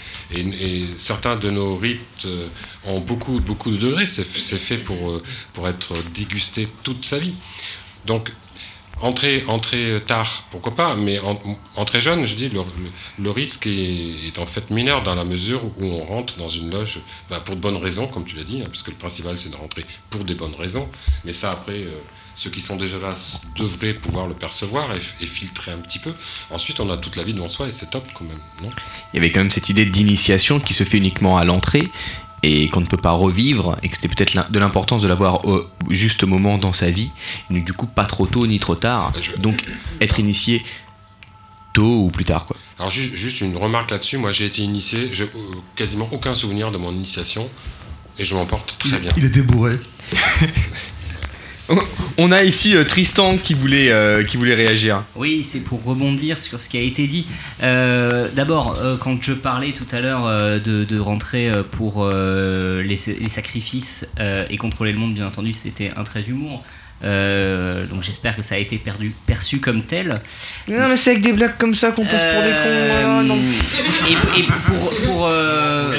certains 0.98 1.36
de 1.36 1.50
nos 1.50 1.78
rites 1.78 2.26
euh, 2.26 2.48
ont 2.86 3.00
beaucoup, 3.00 3.40
beaucoup 3.40 3.72
de 3.72 3.78
degrés. 3.78 4.08
C'est 4.08 4.26
c'est 4.26 4.58
fait 4.58 4.78
pour, 4.78 5.12
euh, 5.12 5.24
pour 5.54 5.68
être 5.68 5.94
dégusté 6.14 6.68
toute 6.84 7.06
sa 7.06 7.20
vie. 7.20 7.34
Donc, 8.06 8.32
entrer, 9.02 9.44
tard, 10.06 10.44
pourquoi 10.52 10.76
pas, 10.76 10.96
mais 10.96 11.20
en- 11.20 11.40
entrer 11.76 12.02
jeune, 12.02 12.26
je 12.26 12.36
dis, 12.36 12.50
le, 13.20 13.32
risque 13.32 13.68
est, 13.68 14.38
en 14.40 14.46
fait 14.46 14.70
mineur 14.72 15.04
dans 15.04 15.16
la 15.16 15.24
mesure 15.24 15.64
où 15.66 15.86
on 15.86 16.04
rentre 16.04 16.38
dans 16.38 16.50
une 16.50 16.72
loge 16.72 17.00
bah, 17.30 17.40
pour 17.40 17.56
de 17.56 17.62
bonnes 17.62 17.78
raisons, 17.78 18.08
comme 18.08 18.26
tu 18.26 18.36
l'as 18.36 18.44
dit, 18.44 18.62
hein, 18.62 18.68
puisque 18.70 18.88
le 18.90 18.96
principal 18.96 19.38
c'est 19.38 19.50
de 19.50 19.56
rentrer 19.56 19.86
pour 20.10 20.24
des 20.24 20.36
bonnes 20.36 20.56
raisons. 20.56 20.90
Mais 21.26 21.34
ça, 21.34 21.52
après, 21.52 21.74
euh, 21.74 22.00
ceux 22.36 22.50
qui 22.50 22.62
sont 22.62 22.76
déjà 22.76 22.98
là 23.00 23.14
devraient 23.56 23.94
pouvoir 23.94 24.28
le 24.28 24.34
percevoir 24.34 24.90
et, 24.96 25.24
et 25.24 25.28
filtrer 25.28 25.72
un 25.72 25.78
petit 25.78 26.00
peu. 26.00 26.14
Ensuite, 26.52 26.80
on 26.80 26.90
a 26.90 26.98
toute 26.98 27.16
la 27.16 27.24
vie 27.24 27.34
devant 27.34 27.50
soi 27.50 27.68
et 27.68 27.72
c'est 27.72 27.90
top 27.90 28.08
quand 28.14 28.26
même, 28.26 28.40
non? 28.64 28.70
Il 29.14 29.18
y 29.18 29.20
avait 29.20 29.32
quand 29.32 29.40
même 29.40 29.52
cette 29.52 29.70
idée 29.70 29.86
d'initiation 29.86 30.60
qui 30.60 30.74
se 30.74 30.84
fait 30.84 30.98
uniquement 30.98 31.38
à 31.38 31.46
l'entrée 31.46 31.88
et 32.44 32.70
qu'on 32.70 32.82
ne 32.82 32.86
peut 32.86 32.98
pas 32.98 33.12
revivre 33.12 33.78
et 33.84 33.90
que 33.90 33.96
c'était 33.96 34.08
peut-être 34.08 34.52
de 34.52 34.60
l'importance 34.60 35.02
de 35.02 35.08
l'avoir 35.08 35.46
au 35.48 35.64
juste 35.90 36.24
moment 36.24 36.58
dans 36.58 36.74
sa 36.74 36.92
vie, 36.92 37.12
donc 37.50 37.64
du 37.66 37.74
coup 37.74 37.88
pas 37.88 38.06
trop 38.06 38.28
tôt 38.28 38.46
ni 38.48 38.60
trop 38.60 38.76
tard, 38.76 39.12
donc 39.40 39.64
être 40.02 40.20
initié 40.20 40.64
tôt 41.74 42.04
ou 42.06 42.10
plus 42.10 42.26
tard 42.26 42.46
quoi. 42.46 42.56
Alors 42.80 42.92
ju- 42.92 43.16
juste 43.18 43.42
une 43.42 43.58
remarque 43.58 43.90
là-dessus, 43.92 44.18
moi 44.18 44.32
j'ai 44.32 44.46
été 44.46 44.62
initié, 44.62 45.10
j'ai 45.12 45.24
euh, 45.24 45.28
quasiment 45.76 46.08
aucun 46.12 46.36
souvenir 46.36 46.72
de 46.72 46.78
mon 46.78 46.92
initiation 46.92 47.50
et 48.20 48.24
je 48.26 48.36
m'en 48.36 48.46
porte 48.46 48.76
très 48.80 49.00
bien. 49.00 49.12
Il 49.18 49.26
était 49.26 49.42
bourré. 49.42 49.80
On 52.20 52.32
a 52.32 52.44
ici 52.44 52.76
euh, 52.76 52.84
Tristan 52.84 53.38
qui 53.38 53.54
voulait, 53.54 53.92
euh, 53.92 54.24
qui 54.24 54.38
voulait 54.38 54.56
réagir. 54.56 55.04
Oui, 55.16 55.44
c'est 55.44 55.60
pour 55.60 55.84
rebondir 55.84 56.38
sur 56.38 56.60
ce 56.60 56.68
qui 56.70 56.78
a 56.78 56.82
été 56.82 57.06
dit. 57.08 57.28
Euh, 57.62 58.28
D'abord, 58.34 58.78
euh, 58.82 58.98
quand 58.98 59.22
je 59.22 59.34
parlais 59.34 59.72
tout 59.72 59.86
à 59.92 60.00
l'heure 60.02 60.26
euh, 60.26 60.60
de, 60.60 60.84
de 60.84 61.00
rentrer 61.00 61.50
euh, 61.50 61.64
pour 61.64 62.04
euh, 62.04 62.82
les, 62.82 62.98
les 63.20 63.30
sacrifices 63.30 64.08
euh, 64.20 64.46
et 64.50 64.58
contrôler 64.58 64.94
le 64.94 64.98
monde, 65.00 65.14
bien 65.14 65.28
entendu, 65.28 65.54
c'était 65.54 65.92
un 65.96 66.04
trait 66.04 66.22
d'humour. 66.24 66.64
Euh, 67.04 67.86
donc 67.86 68.02
j'espère 68.02 68.36
que 68.36 68.42
ça 68.42 68.56
a 68.56 68.58
été 68.58 68.80
perdu, 68.80 69.14
perçu 69.28 69.60
comme 69.60 69.84
tel. 69.84 70.20
Non 70.68 70.88
mais 70.90 70.96
c'est 70.96 71.12
avec 71.12 71.22
des 71.22 71.34
blagues 71.34 71.56
comme 71.60 71.76
ça 71.76 71.92
qu'on 71.92 72.06
passe 72.06 72.24
pour 72.34 72.42
des 72.42 72.50
cons. 72.50 72.56
Euh, 72.66 73.20
ah, 73.20 73.24
non. 73.24 73.38
Et, 74.10 74.40
et 74.40 74.44
pour, 74.66 74.90
pour, 75.06 75.28
euh, 75.28 75.92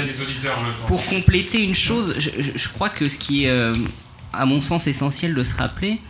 pour 0.88 1.04
compléter 1.06 1.62
une 1.62 1.76
chose, 1.76 2.16
je, 2.18 2.30
je- 2.40 2.50
je 2.56 2.68
crois 2.70 2.88
que 2.88 3.08
ce 3.08 3.16
qui 3.16 3.44
est, 3.44 3.48
euh, 3.50 3.72
à 4.32 4.46
mon 4.46 4.60
sens, 4.60 4.86
essentiel 4.86 5.34
de 5.34 5.42
se 5.42 5.56
rappeler, 5.56 6.00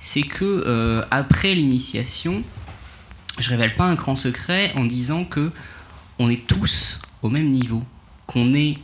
c'est 0.00 0.22
que 0.22 0.44
euh, 0.44 1.02
après 1.10 1.54
l'initiation, 1.54 2.42
je 3.38 3.50
révèle 3.50 3.74
pas 3.74 3.84
un 3.84 3.94
grand 3.94 4.16
secret 4.16 4.72
en 4.76 4.84
disant 4.84 5.24
que 5.24 5.50
on 6.18 6.30
est 6.30 6.46
tous 6.46 7.00
au 7.22 7.28
même 7.28 7.50
niveau, 7.50 7.82
qu'on 8.26 8.54
ait 8.54 8.78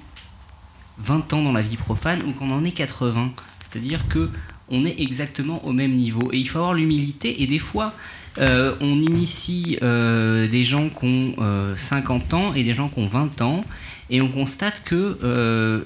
20 0.98 1.33
ans 1.33 1.42
dans 1.42 1.52
la 1.52 1.62
vie 1.62 1.76
profane 1.76 2.22
ou 2.24 2.33
qu'on 2.33 2.50
en 2.50 2.64
ait 2.64 2.72
80. 2.72 3.33
C'est-à-dire 3.61 4.07
que 4.09 4.31
on 4.68 4.85
est 4.85 5.00
exactement 5.00 5.64
au 5.66 5.72
même 5.72 5.92
niveau. 5.92 6.31
Et 6.33 6.38
il 6.38 6.48
faut 6.48 6.59
avoir 6.59 6.74
l'humilité. 6.74 7.42
Et 7.42 7.46
des 7.46 7.59
fois, 7.59 7.92
euh, 8.38 8.74
on 8.81 8.98
initie 8.98 9.78
euh, 9.83 10.48
des 10.48 10.64
gens 10.64 10.88
qui 10.88 11.05
ont 11.05 11.35
euh, 11.38 11.76
50 11.76 12.35
ans 12.35 12.55
et 12.55 12.64
des 12.64 12.72
gens 12.72 12.88
qui 12.88 13.00
ont 13.00 13.07
20 13.07 13.42
ans. 13.42 13.64
Et 14.11 14.22
on 14.22 14.28
constate 14.28 14.83
que 14.85 15.85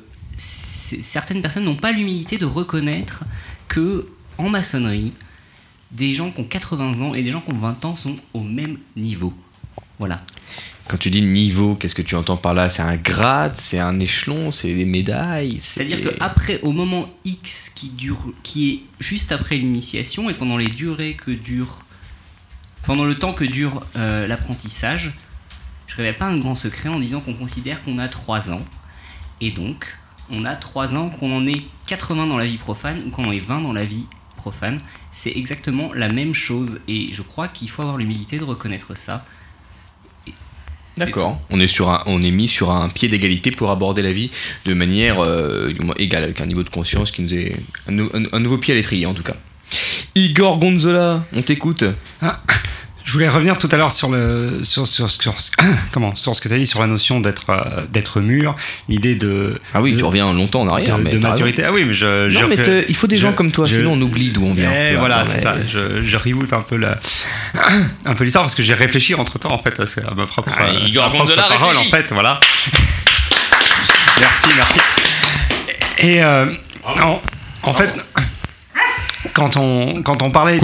certaines 1.03 1.43
personnes 1.43 1.65
n'ont 1.65 1.77
pas 1.77 1.93
l'humilité 1.93 2.39
de 2.39 2.47
reconnaître 2.47 3.25
que 3.69 4.07
en 4.39 4.49
maçonnerie, 4.49 5.13
des 5.91 6.15
gens 6.15 6.31
qui 6.31 6.41
ont 6.41 6.45
80 6.45 7.01
ans 7.01 7.15
et 7.15 7.23
des 7.23 7.31
gens 7.31 7.41
qui 7.41 7.53
ont 7.53 7.59
20 7.59 7.85
ans 7.85 7.97
sont 7.97 8.17
au 8.35 8.41
même 8.41 8.79
niveau. 8.97 9.33
Voilà. 9.99 10.23
Quand 10.89 10.99
tu 10.99 11.11
dis 11.11 11.23
niveau, 11.23 11.75
qu'est-ce 11.75 11.95
que 11.97 12.03
tu 12.03 12.15
entends 12.15 12.37
par 12.37 12.55
là? 12.55 12.71
C'est 12.71 12.83
un 12.83 12.97
grade, 12.97 13.55
c'est 13.59 13.81
un 13.81 13.99
échelon, 13.99 14.53
c'est 14.53 14.73
des 14.73 14.85
médailles? 14.85 15.59
C'est-à-dire 15.63 16.01
qu'après, 16.01 16.61
au 16.61 16.71
moment 16.71 17.09
X 17.25 17.71
qui 17.71 17.89
dure, 17.89 18.33
qui 18.45 18.71
est 18.71 18.81
juste 19.01 19.33
après 19.33 19.57
l'initiation 19.57 20.31
et 20.31 20.35
pendant 20.35 20.57
les 20.57 20.69
durées 20.69 21.15
que 21.15 21.33
dure, 21.33 21.81
pendant 22.85 23.05
le 23.05 23.17
temps 23.17 23.33
que 23.33 23.45
dure 23.45 23.85
euh, 23.97 24.29
l'apprentissage, 24.29 25.15
je 25.89 25.97
révèle 25.97 26.15
pas 26.15 26.27
un 26.27 26.37
grand 26.37 26.55
secret 26.55 26.89
en 26.89 27.01
disant 27.01 27.21
qu'on 27.21 27.35
considère 27.35 27.83
qu'on 27.83 27.99
a 27.99 28.07
3 28.07 28.53
ans. 28.53 28.65
Et 29.41 29.51
donc, 29.51 29.97
on 30.31 30.45
a 30.45 30.55
3 30.57 30.97
ans, 30.97 31.09
qu'on 31.11 31.35
en 31.37 31.47
ait 31.47 31.63
80 31.87 32.27
dans 32.27 32.39
la 32.39 32.47
vie 32.47 32.57
profane 32.59 33.03
ou 33.07 33.11
qu'on 33.11 33.25
en 33.25 33.33
ait 33.33 33.39
20 33.39 33.61
dans 33.63 33.73
la 33.73 33.85
vie 33.85 34.05
profane. 34.37 34.81
C'est 35.11 35.33
exactement 35.37 35.93
la 35.95 36.09
même 36.09 36.35
chose. 36.35 36.81
Et 36.89 37.09
je 37.13 37.23
crois 37.23 37.49
qu'il 37.49 37.69
faut 37.71 37.83
avoir 37.83 37.97
l'humilité 37.97 38.39
de 38.39 38.45
reconnaître 38.45 38.97
ça. 38.97 39.25
D'accord. 40.97 41.39
On 41.51 41.61
est 41.61 41.69
sur 41.69 41.91
un, 41.91 42.03
on 42.07 42.23
est 42.23 42.31
mis 42.31 42.49
sur 42.49 42.71
un 42.71 42.89
pied 42.89 43.09
d'égalité 43.09 43.51
pour 43.51 43.71
aborder 43.71 44.01
la 44.01 44.13
vie 44.13 44.31
de 44.65 44.73
manière 44.73 45.21
euh, 45.23 45.75
égale 45.99 46.25
avec 46.25 46.41
un 46.41 46.47
niveau 46.47 46.63
de 46.63 46.71
conscience 46.71 47.11
qui 47.11 47.21
nous 47.21 47.35
est 47.35 47.55
un, 47.87 47.93
nou- 47.93 48.09
un- 48.15 48.25
un 48.33 48.41
nouveau 48.41 48.57
pied 48.57 48.73
à 48.73 48.77
l'étrier 48.77 49.05
en 49.05 49.13
tout 49.13 49.23
cas. 49.23 49.37
Igor 50.15 50.59
Gonzola, 50.59 51.23
on 51.35 51.43
t'écoute. 51.43 51.85
Je 53.07 53.13
voulais 53.13 53.29
revenir 53.29 53.57
tout 53.57 53.69
à 53.71 53.77
l'heure 53.77 53.93
sur 53.93 54.11
le 54.11 54.59
sur, 54.65 54.87
sur, 54.89 55.09
sur- 55.09 55.35
comment 55.93 56.17
sur 56.17 56.35
ce 56.35 56.41
que 56.41 56.49
tu 56.49 56.55
as 56.55 56.59
dit 56.59 56.67
sur 56.67 56.81
la 56.81 56.89
notion 56.89 57.21
d'être 57.21 57.45
euh, 57.51 57.63
d'être 57.89 58.21
mûr, 58.21 58.57
l'idée 58.89 59.15
de 59.15 59.61
Ah 59.73 59.81
oui, 59.81 59.93
de- 59.93 59.99
tu 59.99 60.05
reviens 60.05 60.33
longtemps 60.33 60.63
en 60.63 60.69
arrière, 60.69 60.99
de, 60.99 61.05
mais 61.05 61.11
de 61.11 61.19
maturité. 61.19 61.63
raison. 61.63 61.73
Ah 61.73 61.77
oui, 61.77 61.85
mais 61.87 61.95
je, 61.95 62.25
Non, 62.25 62.41
je- 62.41 62.45
mais 62.47 62.57
te- 62.57 62.85
il 62.89 62.97
faut 62.97 63.07
des 63.07 63.17
je- 63.17 63.23
gens 63.23 63.33
comme 63.33 63.53
toi, 63.53 63.65
je- 63.67 63.77
sinon 63.77 63.93
on 63.93 64.01
oublie 64.03 64.31
d'où 64.31 64.45
on 64.45 64.55
vient. 64.55 64.69
Eh, 64.73 64.87
tu 64.89 64.91
vois. 64.97 65.07
voilà, 65.07 65.25
c'est 65.25 65.41
ça. 65.41 65.55
Je, 65.69 66.03
je 66.03 66.17
reboot 66.17 66.53
un 66.53 66.63
peu 66.63 66.77
la 66.77 66.99
un 68.07 68.15
peu 68.15 68.25
l'histoire 68.25 68.43
parce 68.45 68.57
que 68.57 68.65
j'ai 68.65 68.75
réfléchi 68.75 69.15
entre 69.15 69.39
temps 69.39 69.53
en 69.53 69.59
fait 69.59 69.79
à, 69.79 69.85
ma 70.15 70.27
propre, 70.27 70.51
Ah, 70.59 70.65
à 70.65 70.73
ma 70.73 70.79
propre 71.09 71.19
Gonzola 71.19 71.45
parole 71.49 71.77
en 71.77 71.85
fait, 71.85 72.07
voilà. 72.11 72.41
merci, 74.19 74.47
merci. 74.57 74.79
Et 76.01 76.25
euh, 76.25 76.47
en, 76.85 77.21
en 77.63 77.73
fait, 77.73 77.91
quand 79.33 79.57
on, 79.57 80.03
quand 80.03 80.23
on 80.23 80.31
parlait 80.31 80.59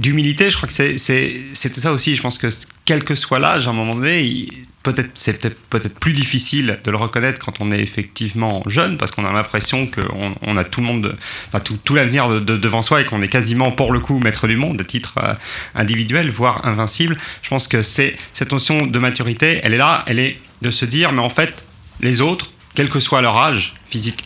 d'humilité, 0.00 0.50
je 0.50 0.56
crois 0.56 0.68
que 0.68 0.72
c'était 0.74 1.80
ça 1.80 1.92
aussi. 1.92 2.14
Je 2.14 2.22
pense 2.22 2.38
que 2.38 2.48
quel 2.84 3.04
que 3.04 3.14
soit 3.14 3.38
l'âge, 3.38 3.66
à 3.66 3.70
un 3.70 3.74
moment 3.74 3.94
donné, 3.94 4.48
peut-être 4.82 5.10
c'est 5.14 5.38
peut-être 5.38 5.58
peut-être 5.68 5.98
plus 5.98 6.12
difficile 6.14 6.78
de 6.82 6.90
le 6.90 6.96
reconnaître 6.96 7.38
quand 7.44 7.60
on 7.60 7.70
est 7.70 7.80
effectivement 7.80 8.62
jeune 8.66 8.96
parce 8.96 9.10
qu'on 9.12 9.26
a 9.26 9.32
l'impression 9.32 9.86
qu'on 9.86 10.34
on 10.40 10.56
a 10.56 10.64
tout 10.64 10.80
le 10.80 10.86
monde, 10.86 11.16
enfin 11.48 11.60
tout, 11.60 11.78
tout 11.84 11.94
l'avenir 11.94 12.28
de- 12.30 12.40
de- 12.40 12.56
devant 12.56 12.80
soi 12.82 13.02
et 13.02 13.04
qu'on 13.04 13.20
est 13.20 13.28
quasiment 13.28 13.70
pour 13.70 13.92
le 13.92 14.00
coup 14.00 14.18
maître 14.18 14.46
du 14.48 14.56
monde, 14.56 14.80
à 14.80 14.84
titre 14.84 15.14
euh, 15.18 15.34
individuel, 15.74 16.30
voire 16.30 16.66
invincible. 16.66 17.18
Je 17.42 17.48
pense 17.50 17.68
que 17.68 17.82
c'est 17.82 18.16
cette 18.32 18.52
notion 18.52 18.86
de 18.86 18.98
maturité, 18.98 19.60
elle 19.62 19.74
est 19.74 19.78
là, 19.78 20.02
elle 20.06 20.18
est 20.18 20.38
de 20.62 20.70
se 20.70 20.86
dire, 20.86 21.12
mais 21.12 21.20
en 21.20 21.28
fait, 21.30 21.64
les 22.00 22.22
autres, 22.22 22.50
quel 22.74 22.88
que 22.88 23.00
soit 23.00 23.20
leur 23.20 23.36
âge 23.36 23.74
physique, 23.88 24.24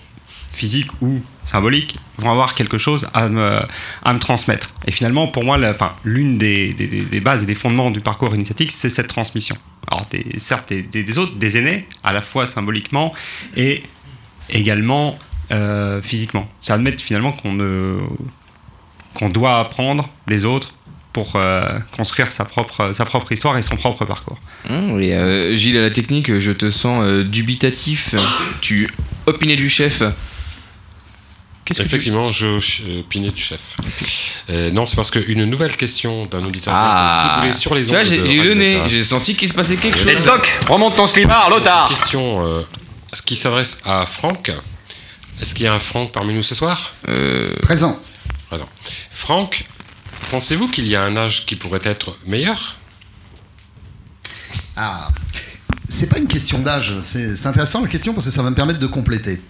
physique 0.53 0.89
ou 1.01 1.21
symbolique, 1.45 1.99
vont 2.19 2.31
avoir 2.31 2.55
quelque 2.55 2.79
chose 2.79 3.09
à 3.13 3.29
me, 3.29 4.19
transmettre. 4.19 4.71
Et 4.87 4.93
finalement, 4.93 5.27
pour 5.27 5.45
moi, 5.45 5.59
l'une 6.05 6.39
des, 6.39 6.75
bases 7.23 7.43
et 7.43 7.47
des 7.47 7.55
fondements 7.55 7.91
du 7.91 8.01
parcours 8.01 8.35
initiatique, 8.35 8.73
c'est 8.73 8.91
cette 8.91 9.09
transmission. 9.09 9.57
Alors, 9.91 10.07
des, 10.11 10.25
certes, 10.39 10.73
des, 10.73 11.19
autres, 11.19 11.37
des 11.37 11.59
aînés, 11.59 11.87
à 12.03 12.13
la 12.13 12.23
fois 12.23 12.47
symboliquement 12.47 13.13
et 13.57 13.83
également 14.51 15.19
euh, 15.53 16.01
physiquement. 16.01 16.49
C'est 16.63 16.73
admettre 16.73 17.03
finalement 17.03 17.33
qu'on 17.33 19.29
doit 19.29 19.61
apprendre 19.61 20.09
des 20.27 20.45
autres 20.47 20.75
pour 21.13 21.37
euh, 21.37 21.79
construire 21.97 22.33
sa 22.33 22.45
propre, 22.45 23.33
histoire 23.33 23.57
et 23.57 23.63
son 23.63 23.77
propre 23.77 24.05
parcours. 24.05 24.39
Hum, 24.69 24.99
euh, 25.01 25.55
Gilles, 25.55 25.79
à 25.79 25.83
la 25.83 25.91
technique, 25.91 26.39
je 26.41 26.51
te 26.51 26.71
sens 26.71 27.07
dubitatif. 27.25 28.15
tu 28.63 28.89
opinais 29.27 29.57
du 29.57 29.69
chef. 29.69 30.03
Qu'est-ce 31.65 31.79
que 31.79 31.83
tu- 31.85 31.89
Effectivement, 31.89 32.31
je, 32.31 32.61
je 32.61 33.01
opinais 33.01 33.31
du 33.31 33.41
chef. 33.41 33.61
Euh, 34.51 34.71
non, 34.71 34.85
c'est 34.87 34.97
parce 34.97 35.11
qu'une 35.11 35.45
nouvelle 35.47 35.77
question 35.77 36.27
d'un 36.27 36.45
auditeur 36.45 36.75
Ah. 36.77 37.37
qui 37.37 37.41
voulait 37.41 37.59
sur 37.59 37.75
les 37.75 37.91
ondes 37.91 38.05
j'ai 38.05 38.17
eu 38.35 38.43
le 38.43 38.55
nez, 38.55 38.83
j'ai 38.89 39.03
senti 39.03 39.35
qu'il 39.35 39.49
se 39.49 39.55
passait 39.55 39.77
quelque 39.77 39.99
chose. 39.99 40.09
Et 40.09 40.17
Doc, 40.17 40.47
remonte 40.69 40.97
ton 40.97 41.07
slibard, 41.07 41.49
Lothar 41.49 41.89
Question 41.89 42.47
euh, 42.47 42.63
ce 43.13 43.23
qui 43.23 43.37
s'adresse 43.37 43.81
à 43.85 44.05
Franck. 44.05 44.53
Est-ce 45.41 45.55
qu'il 45.55 45.65
y 45.65 45.69
a 45.69 45.75
un 45.75 45.79
Franck 45.81 46.13
parmi 46.13 46.35
nous 46.35 46.43
ce 46.43 46.55
soir? 46.55 46.93
Présent. 47.63 47.99
Présent. 48.49 48.69
Franck, 49.11 49.65
pensez-vous 50.31 50.69
qu'il 50.69 50.87
y 50.87 50.95
a 50.97 51.03
un 51.03 51.17
âge 51.17 51.45
qui 51.47 51.57
pourrait 51.57 51.81
être 51.85 52.17
meilleur? 52.27 52.77
Ah, 54.77 55.09
c'est 55.89 56.09
pas 56.09 56.19
une 56.19 56.27
question 56.27 56.59
d'âge. 56.59 56.95
C'est 57.01 57.37
c'est 57.37 57.47
intéressant 57.47 57.81
la 57.83 57.89
question 57.89 58.13
parce 58.13 58.27
que 58.27 58.33
ça 58.33 58.43
va 58.43 58.51
me 58.51 58.55
permettre 58.55 58.79
de 58.81 58.87
compléter. 58.87 59.41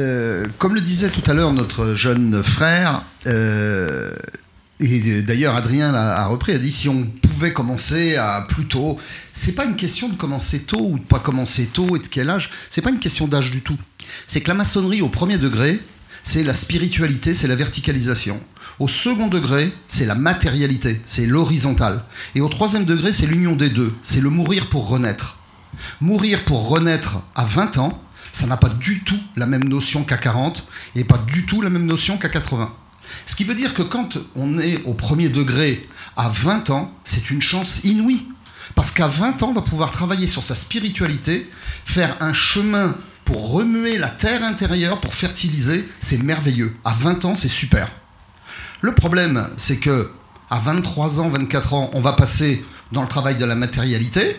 Euh, 0.00 0.46
comme 0.56 0.74
le 0.74 0.80
disait 0.80 1.10
tout 1.10 1.22
à 1.30 1.34
l'heure 1.34 1.52
notre 1.52 1.94
jeune 1.94 2.42
frère, 2.42 3.04
euh, 3.26 4.12
et 4.78 5.20
d'ailleurs 5.20 5.56
Adrien 5.56 5.92
l'a 5.92 6.26
repris, 6.26 6.52
a 6.52 6.58
dit 6.58 6.72
si 6.72 6.88
on 6.88 7.04
pouvait 7.04 7.52
commencer 7.52 8.16
à 8.16 8.46
plus 8.48 8.64
tôt, 8.64 8.98
c'est 9.32 9.52
pas 9.54 9.66
une 9.66 9.76
question 9.76 10.08
de 10.08 10.14
commencer 10.14 10.62
tôt 10.62 10.80
ou 10.80 10.98
de 10.98 11.04
pas 11.04 11.18
commencer 11.18 11.66
tôt 11.66 11.96
et 11.96 11.98
de 11.98 12.06
quel 12.06 12.30
âge, 12.30 12.50
c'est 12.70 12.80
pas 12.80 12.88
une 12.88 12.98
question 12.98 13.28
d'âge 13.28 13.50
du 13.50 13.60
tout. 13.60 13.76
C'est 14.26 14.40
que 14.40 14.48
la 14.48 14.54
maçonnerie 14.54 15.02
au 15.02 15.08
premier 15.08 15.36
degré, 15.36 15.78
c'est 16.22 16.44
la 16.44 16.54
spiritualité, 16.54 17.34
c'est 17.34 17.48
la 17.48 17.54
verticalisation. 17.54 18.40
Au 18.78 18.88
second 18.88 19.26
degré, 19.26 19.70
c'est 19.86 20.06
la 20.06 20.14
matérialité, 20.14 21.02
c'est 21.04 21.26
l'horizontal. 21.26 22.04
Et 22.34 22.40
au 22.40 22.48
troisième 22.48 22.86
degré, 22.86 23.12
c'est 23.12 23.26
l'union 23.26 23.54
des 23.54 23.68
deux, 23.68 23.92
c'est 24.02 24.22
le 24.22 24.30
mourir 24.30 24.70
pour 24.70 24.88
renaître. 24.88 25.38
Mourir 26.00 26.42
pour 26.44 26.68
renaître 26.68 27.18
à 27.34 27.44
20 27.44 27.76
ans, 27.76 28.02
ça 28.32 28.46
n'a 28.46 28.56
pas 28.56 28.68
du 28.68 29.02
tout 29.02 29.18
la 29.36 29.46
même 29.46 29.64
notion 29.64 30.04
qu'à 30.04 30.16
40 30.16 30.66
et 30.96 31.04
pas 31.04 31.18
du 31.18 31.46
tout 31.46 31.62
la 31.62 31.70
même 31.70 31.86
notion 31.86 32.16
qu'à 32.16 32.28
80. 32.28 32.72
Ce 33.26 33.34
qui 33.34 33.44
veut 33.44 33.54
dire 33.54 33.74
que 33.74 33.82
quand 33.82 34.18
on 34.36 34.58
est 34.58 34.82
au 34.84 34.94
premier 34.94 35.28
degré 35.28 35.88
à 36.16 36.28
20 36.28 36.70
ans, 36.70 36.92
c'est 37.04 37.30
une 37.30 37.42
chance 37.42 37.84
inouïe. 37.84 38.26
Parce 38.74 38.92
qu'à 38.92 39.08
20 39.08 39.42
ans, 39.42 39.48
on 39.48 39.52
va 39.52 39.62
pouvoir 39.62 39.90
travailler 39.90 40.26
sur 40.26 40.44
sa 40.44 40.54
spiritualité, 40.54 41.50
faire 41.84 42.16
un 42.20 42.32
chemin 42.32 42.96
pour 43.24 43.50
remuer 43.50 43.98
la 43.98 44.08
terre 44.08 44.44
intérieure, 44.44 45.00
pour 45.00 45.14
fertiliser, 45.14 45.88
c'est 46.00 46.22
merveilleux. 46.22 46.74
À 46.84 46.92
20 46.94 47.24
ans, 47.24 47.34
c'est 47.34 47.48
super. 47.48 47.88
Le 48.80 48.94
problème, 48.94 49.48
c'est 49.56 49.76
que 49.76 50.10
à 50.50 50.58
23 50.58 51.20
ans, 51.20 51.28
24 51.28 51.74
ans, 51.74 51.90
on 51.94 52.00
va 52.00 52.12
passer 52.12 52.64
dans 52.92 53.02
le 53.02 53.08
travail 53.08 53.36
de 53.36 53.44
la 53.44 53.54
matérialité. 53.54 54.36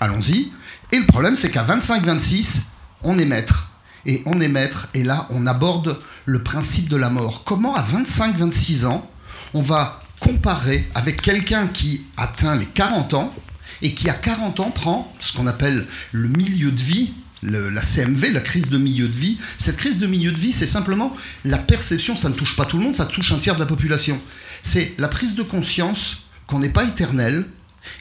Allons-y. 0.00 0.52
Et 0.92 0.98
le 0.98 1.06
problème, 1.06 1.36
c'est 1.36 1.50
qu'à 1.50 1.64
25-26, 1.64 2.62
on 3.02 3.18
est 3.18 3.24
maître. 3.24 3.70
Et 4.06 4.22
on 4.24 4.40
est 4.40 4.48
maître, 4.48 4.88
et 4.94 5.02
là, 5.02 5.26
on 5.30 5.46
aborde 5.46 6.00
le 6.24 6.42
principe 6.42 6.88
de 6.88 6.96
la 6.96 7.10
mort. 7.10 7.44
Comment, 7.44 7.74
à 7.74 7.82
25-26 7.82 8.86
ans, 8.86 9.08
on 9.52 9.60
va 9.60 10.02
comparer 10.20 10.88
avec 10.94 11.20
quelqu'un 11.20 11.66
qui 11.66 12.06
atteint 12.16 12.56
les 12.56 12.66
40 12.66 13.14
ans 13.14 13.34
et 13.82 13.92
qui, 13.92 14.08
à 14.08 14.14
40 14.14 14.60
ans, 14.60 14.70
prend 14.70 15.12
ce 15.20 15.34
qu'on 15.34 15.46
appelle 15.46 15.86
le 16.12 16.28
milieu 16.28 16.70
de 16.70 16.80
vie, 16.80 17.12
la 17.42 17.82
CMV, 17.82 18.32
la 18.32 18.40
crise 18.40 18.70
de 18.70 18.78
milieu 18.78 19.08
de 19.08 19.16
vie? 19.16 19.38
Cette 19.58 19.76
crise 19.76 19.98
de 19.98 20.06
milieu 20.06 20.32
de 20.32 20.38
vie, 20.38 20.52
c'est 20.52 20.66
simplement 20.66 21.14
la 21.44 21.58
perception, 21.58 22.16
ça 22.16 22.28
ne 22.30 22.34
touche 22.34 22.56
pas 22.56 22.64
tout 22.64 22.78
le 22.78 22.84
monde, 22.84 22.96
ça 22.96 23.06
touche 23.06 23.32
un 23.32 23.38
tiers 23.38 23.54
de 23.54 23.60
la 23.60 23.66
population. 23.66 24.20
C'est 24.62 24.94
la 24.98 25.08
prise 25.08 25.34
de 25.34 25.42
conscience 25.42 26.22
qu'on 26.46 26.58
n'est 26.58 26.70
pas 26.70 26.84
éternel 26.84 27.46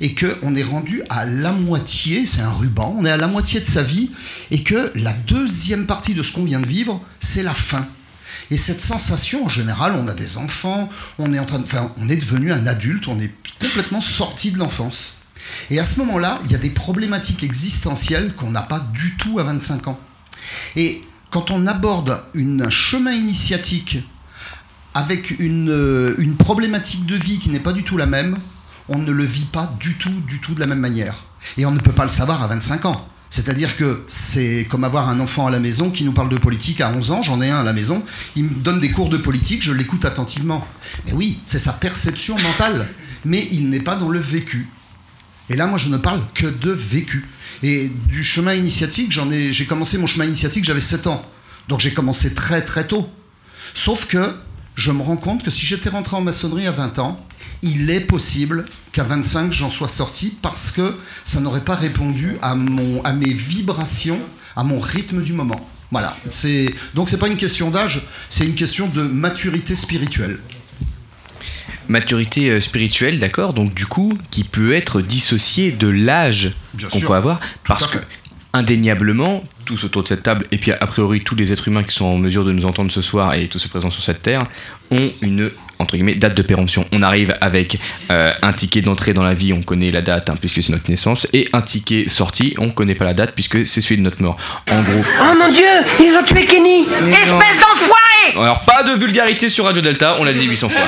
et 0.02 0.16
qu'on 0.16 0.56
est 0.56 0.64
rendu 0.64 1.02
à 1.10 1.26
la 1.26 1.52
moitié, 1.52 2.26
c'est 2.26 2.42
un 2.42 2.52
ruban, 2.52 2.96
on 2.98 3.06
est 3.06 3.12
à 3.12 3.18
la 3.18 3.28
moitié 3.28 3.60
de 3.60 3.66
sa 3.66 3.82
vie 3.82 4.12
et 4.52 4.64
que 4.64 4.92
la 4.96 5.14
deuxième 5.14 5.86
partie 5.86 6.14
de 6.14 6.24
ce 6.24 6.34
qu'on 6.34 6.44
vient 6.44 6.60
de 6.60 6.68
vivre, 6.68 7.02
c'est 7.20 7.44
la 7.44 7.54
fin. 7.54 7.88
Et 8.52 8.58
cette 8.58 8.82
sensation, 8.82 9.46
en 9.46 9.50
général, 9.50 9.94
on 9.96 10.08
a 10.08 10.14
des 10.14 10.38
enfants, 10.38 10.90
on 11.18 11.34
est, 11.34 11.40
en 11.40 11.46
train 11.46 11.60
de, 11.60 11.64
enfin, 11.64 11.92
on 11.98 12.10
est 12.10 12.16
devenu 12.16 12.52
un 12.52 12.66
adulte, 12.66 13.08
on 13.08 13.20
est 13.20 13.34
complètement 13.60 14.02
sorti 14.02 14.52
de 14.52 14.58
l'enfance. 14.58 15.18
Et 15.70 15.80
à 15.80 15.84
ce 15.84 16.00
moment-là, 16.00 16.40
il 16.46 16.52
y 16.52 16.56
a 16.56 16.58
des 16.58 16.70
problématiques 16.70 17.44
existentielles 17.44 18.34
qu'on 18.36 18.50
n'a 18.50 18.62
pas 18.62 18.80
du 18.80 19.16
tout 19.18 19.40
à 19.40 19.44
25 19.44 19.88
ans. 19.88 20.00
Et 20.76 21.04
quand 21.32 21.52
on 21.52 21.68
aborde 21.68 22.24
un 22.36 22.70
chemin 22.70 23.12
initiatique 23.12 24.00
avec 24.96 25.40
euh, 25.40 26.16
une 26.18 26.36
problématique 26.36 27.06
de 27.06 27.16
vie 27.16 27.38
qui 27.38 27.50
n'est 27.50 27.60
pas 27.60 27.74
du 27.74 27.84
tout 27.84 27.98
la 27.98 28.08
même, 28.08 28.38
on 28.90 28.98
ne 28.98 29.12
le 29.12 29.24
vit 29.24 29.46
pas 29.46 29.74
du 29.80 29.96
tout, 29.96 30.22
du 30.28 30.40
tout 30.40 30.54
de 30.54 30.60
la 30.60 30.68
même 30.68 30.80
manière. 30.80 31.26
Et 31.58 31.66
on 31.66 31.72
ne 31.72 31.80
peut 31.80 31.92
pas 31.92 32.04
le 32.04 32.10
savoir 32.10 32.44
à 32.44 32.48
25 32.48 32.86
ans. 32.86 33.08
C'est-à-dire 33.30 33.78
que 33.78 34.04
c'est 34.08 34.68
comme 34.70 34.84
avoir 34.84 35.08
un 35.08 35.20
enfant 35.20 35.46
à 35.46 35.52
la 35.52 35.60
maison 35.60 35.92
qui 35.92 36.04
nous 36.04 36.12
parle 36.12 36.30
de 36.30 36.38
politique 36.38 36.82
à 36.82 36.92
11 36.92 37.12
ans, 37.12 37.24
j'en 37.24 37.42
ai 37.42 37.50
un 37.50 37.60
à 37.60 37.64
la 37.64 37.74
maison, 37.74 38.04
il 38.36 38.46
me 38.46 38.56
donne 38.56 38.80
des 38.80 38.90
cours 38.92 39.10
de 39.10 39.18
politique, 39.18 39.62
je 39.62 39.72
l'écoute 39.72 40.04
attentivement. 40.04 40.68
Mais 41.06 41.14
oui, 41.14 41.40
c'est 41.46 41.60
sa 41.60 41.74
perception 41.74 42.40
mentale, 42.40 42.90
mais 43.26 43.48
il 43.52 43.70
n'est 43.70 43.82
pas 43.82 43.96
dans 43.96 44.10
le 44.10 44.20
vécu. 44.20 44.68
Et 45.50 45.56
là, 45.56 45.68
moi, 45.68 45.78
je 45.78 45.90
ne 45.90 45.98
parle 45.98 46.22
que 46.34 46.48
de 46.48 46.72
vécu. 46.72 47.28
Et 47.62 47.92
du 48.08 48.24
chemin 48.24 48.54
initiatique, 48.54 49.12
j'en 49.12 49.32
ai, 49.32 49.54
j'ai 49.54 49.66
commencé 49.66 49.98
mon 49.98 50.08
chemin 50.08 50.26
initiatique, 50.26 50.66
j'avais 50.66 50.80
7 50.80 51.08
ans. 51.08 51.24
Donc 51.68 51.80
j'ai 51.82 51.94
commencé 51.94 52.34
très 52.34 52.64
très 52.64 52.88
tôt. 52.88 53.10
Sauf 53.76 54.08
que 54.08 54.36
je 54.76 54.92
me 54.92 55.02
rends 55.04 55.18
compte 55.18 55.44
que 55.44 55.52
si 55.52 55.66
j'étais 55.66 55.90
rentré 55.90 56.16
en 56.16 56.22
maçonnerie 56.22 56.66
à 56.66 56.72
20 56.72 57.00
ans, 57.00 57.24
il 57.62 57.90
est 57.90 58.02
possible 58.02 58.66
qu'à 58.92 59.04
25 59.04 59.52
j'en 59.52 59.70
sois 59.70 59.90
sorti 59.90 60.38
parce 60.42 60.72
que 60.72 60.96
ça 61.26 61.40
n'aurait 61.40 61.64
pas 61.64 61.76
répondu 61.76 62.36
à, 62.42 62.56
mon, 62.56 63.04
à 63.04 63.14
mes 63.14 63.34
vibrations, 63.34 64.20
à 64.56 64.64
mon 64.64 64.80
rythme 64.80 65.22
du 65.22 65.34
moment. 65.34 65.70
Voilà. 65.92 66.16
C'est, 66.30 66.74
donc 66.94 67.10
c'est 67.10 67.18
pas 67.18 67.28
une 67.28 67.38
question 67.38 67.72
d'âge, 67.72 68.02
c'est 68.30 68.46
une 68.46 68.56
question 68.56 68.88
de 68.88 69.02
maturité 69.04 69.76
spirituelle. 69.76 70.40
Maturité 71.88 72.52
euh, 72.52 72.60
spirituelle, 72.60 73.18
d'accord, 73.18 73.54
donc 73.54 73.74
du 73.74 73.88
coup, 73.88 74.14
qui 74.30 74.44
peut 74.44 74.74
être 74.74 75.02
dissociée 75.02 75.72
de 75.72 75.88
l'âge 75.88 76.56
qu'on 76.92 77.00
peut 77.00 77.14
avoir, 77.14 77.40
parce 77.66 77.88
que 77.88 77.98
indéniablement, 78.54 79.44
tous 79.66 79.84
autour 79.84 80.04
de 80.04 80.08
cette 80.08 80.24
table, 80.24 80.46
et 80.52 80.58
puis 80.60 80.72
a 80.72 80.88
priori 80.88 81.24
tous 81.24 81.36
les 81.36 81.52
êtres 81.52 81.68
humains 81.68 81.84
qui 81.84 81.96
sont 81.96 82.06
en 82.06 82.18
mesure 82.18 82.46
de 82.46 82.52
nous 82.52 82.66
entendre 82.66 82.92
ce 82.92 83.02
soir 83.02 83.34
et 83.34 83.48
tous 83.48 83.58
ceux 83.58 83.70
présents 83.70 83.90
sur 83.90 84.04
cette 84.04 84.22
terre, 84.22 84.44
ont 84.92 85.12
une 85.22 85.52
entre 85.80 85.96
guillemets 85.96 86.16
date 86.16 86.36
de 86.36 86.42
péremption. 86.42 86.86
On 86.92 87.02
arrive 87.02 87.36
avec 87.42 87.78
euh, 88.12 88.32
un 88.42 88.54
ticket 88.54 88.82
d'entrée 88.82 89.14
dans 89.14 89.24
la 89.24 89.34
vie, 89.34 89.54
on 89.54 89.62
connaît 89.62 89.92
la 89.92 90.02
date 90.02 90.30
hein, 90.30 90.36
puisque 90.40 90.62
c'est 90.62 90.72
notre 90.72 90.90
naissance, 90.90 91.28
et 91.34 91.48
un 91.54 91.62
ticket 91.62 92.06
sortie, 92.08 92.54
on 92.58 92.70
connaît 92.70 92.96
pas 92.96 93.06
la 93.06 93.14
date 93.14 93.32
puisque 93.34 93.66
c'est 93.66 93.82
celui 93.82 93.98
de 93.98 94.02
notre 94.02 94.22
mort. 94.22 94.38
En 94.72 94.82
gros. 94.82 95.02
Oh 95.22 95.34
mon 95.40 95.52
dieu, 95.52 95.64
ils 96.00 96.16
ont 96.20 96.24
tué 96.26 96.46
Kenny 96.46 96.82
Espèce 97.12 97.58
d'enfoiré 97.58 98.36
Alors 98.36 98.60
pas 98.66 98.84
de 98.84 98.92
vulgarité 98.98 99.50
sur 99.50 99.66
Radio 99.66 99.82
Delta, 99.82 100.18
on 100.20 100.24
l'a 100.24 100.34
dit 100.34 100.46
800 100.46 100.70
fois. 100.70 100.82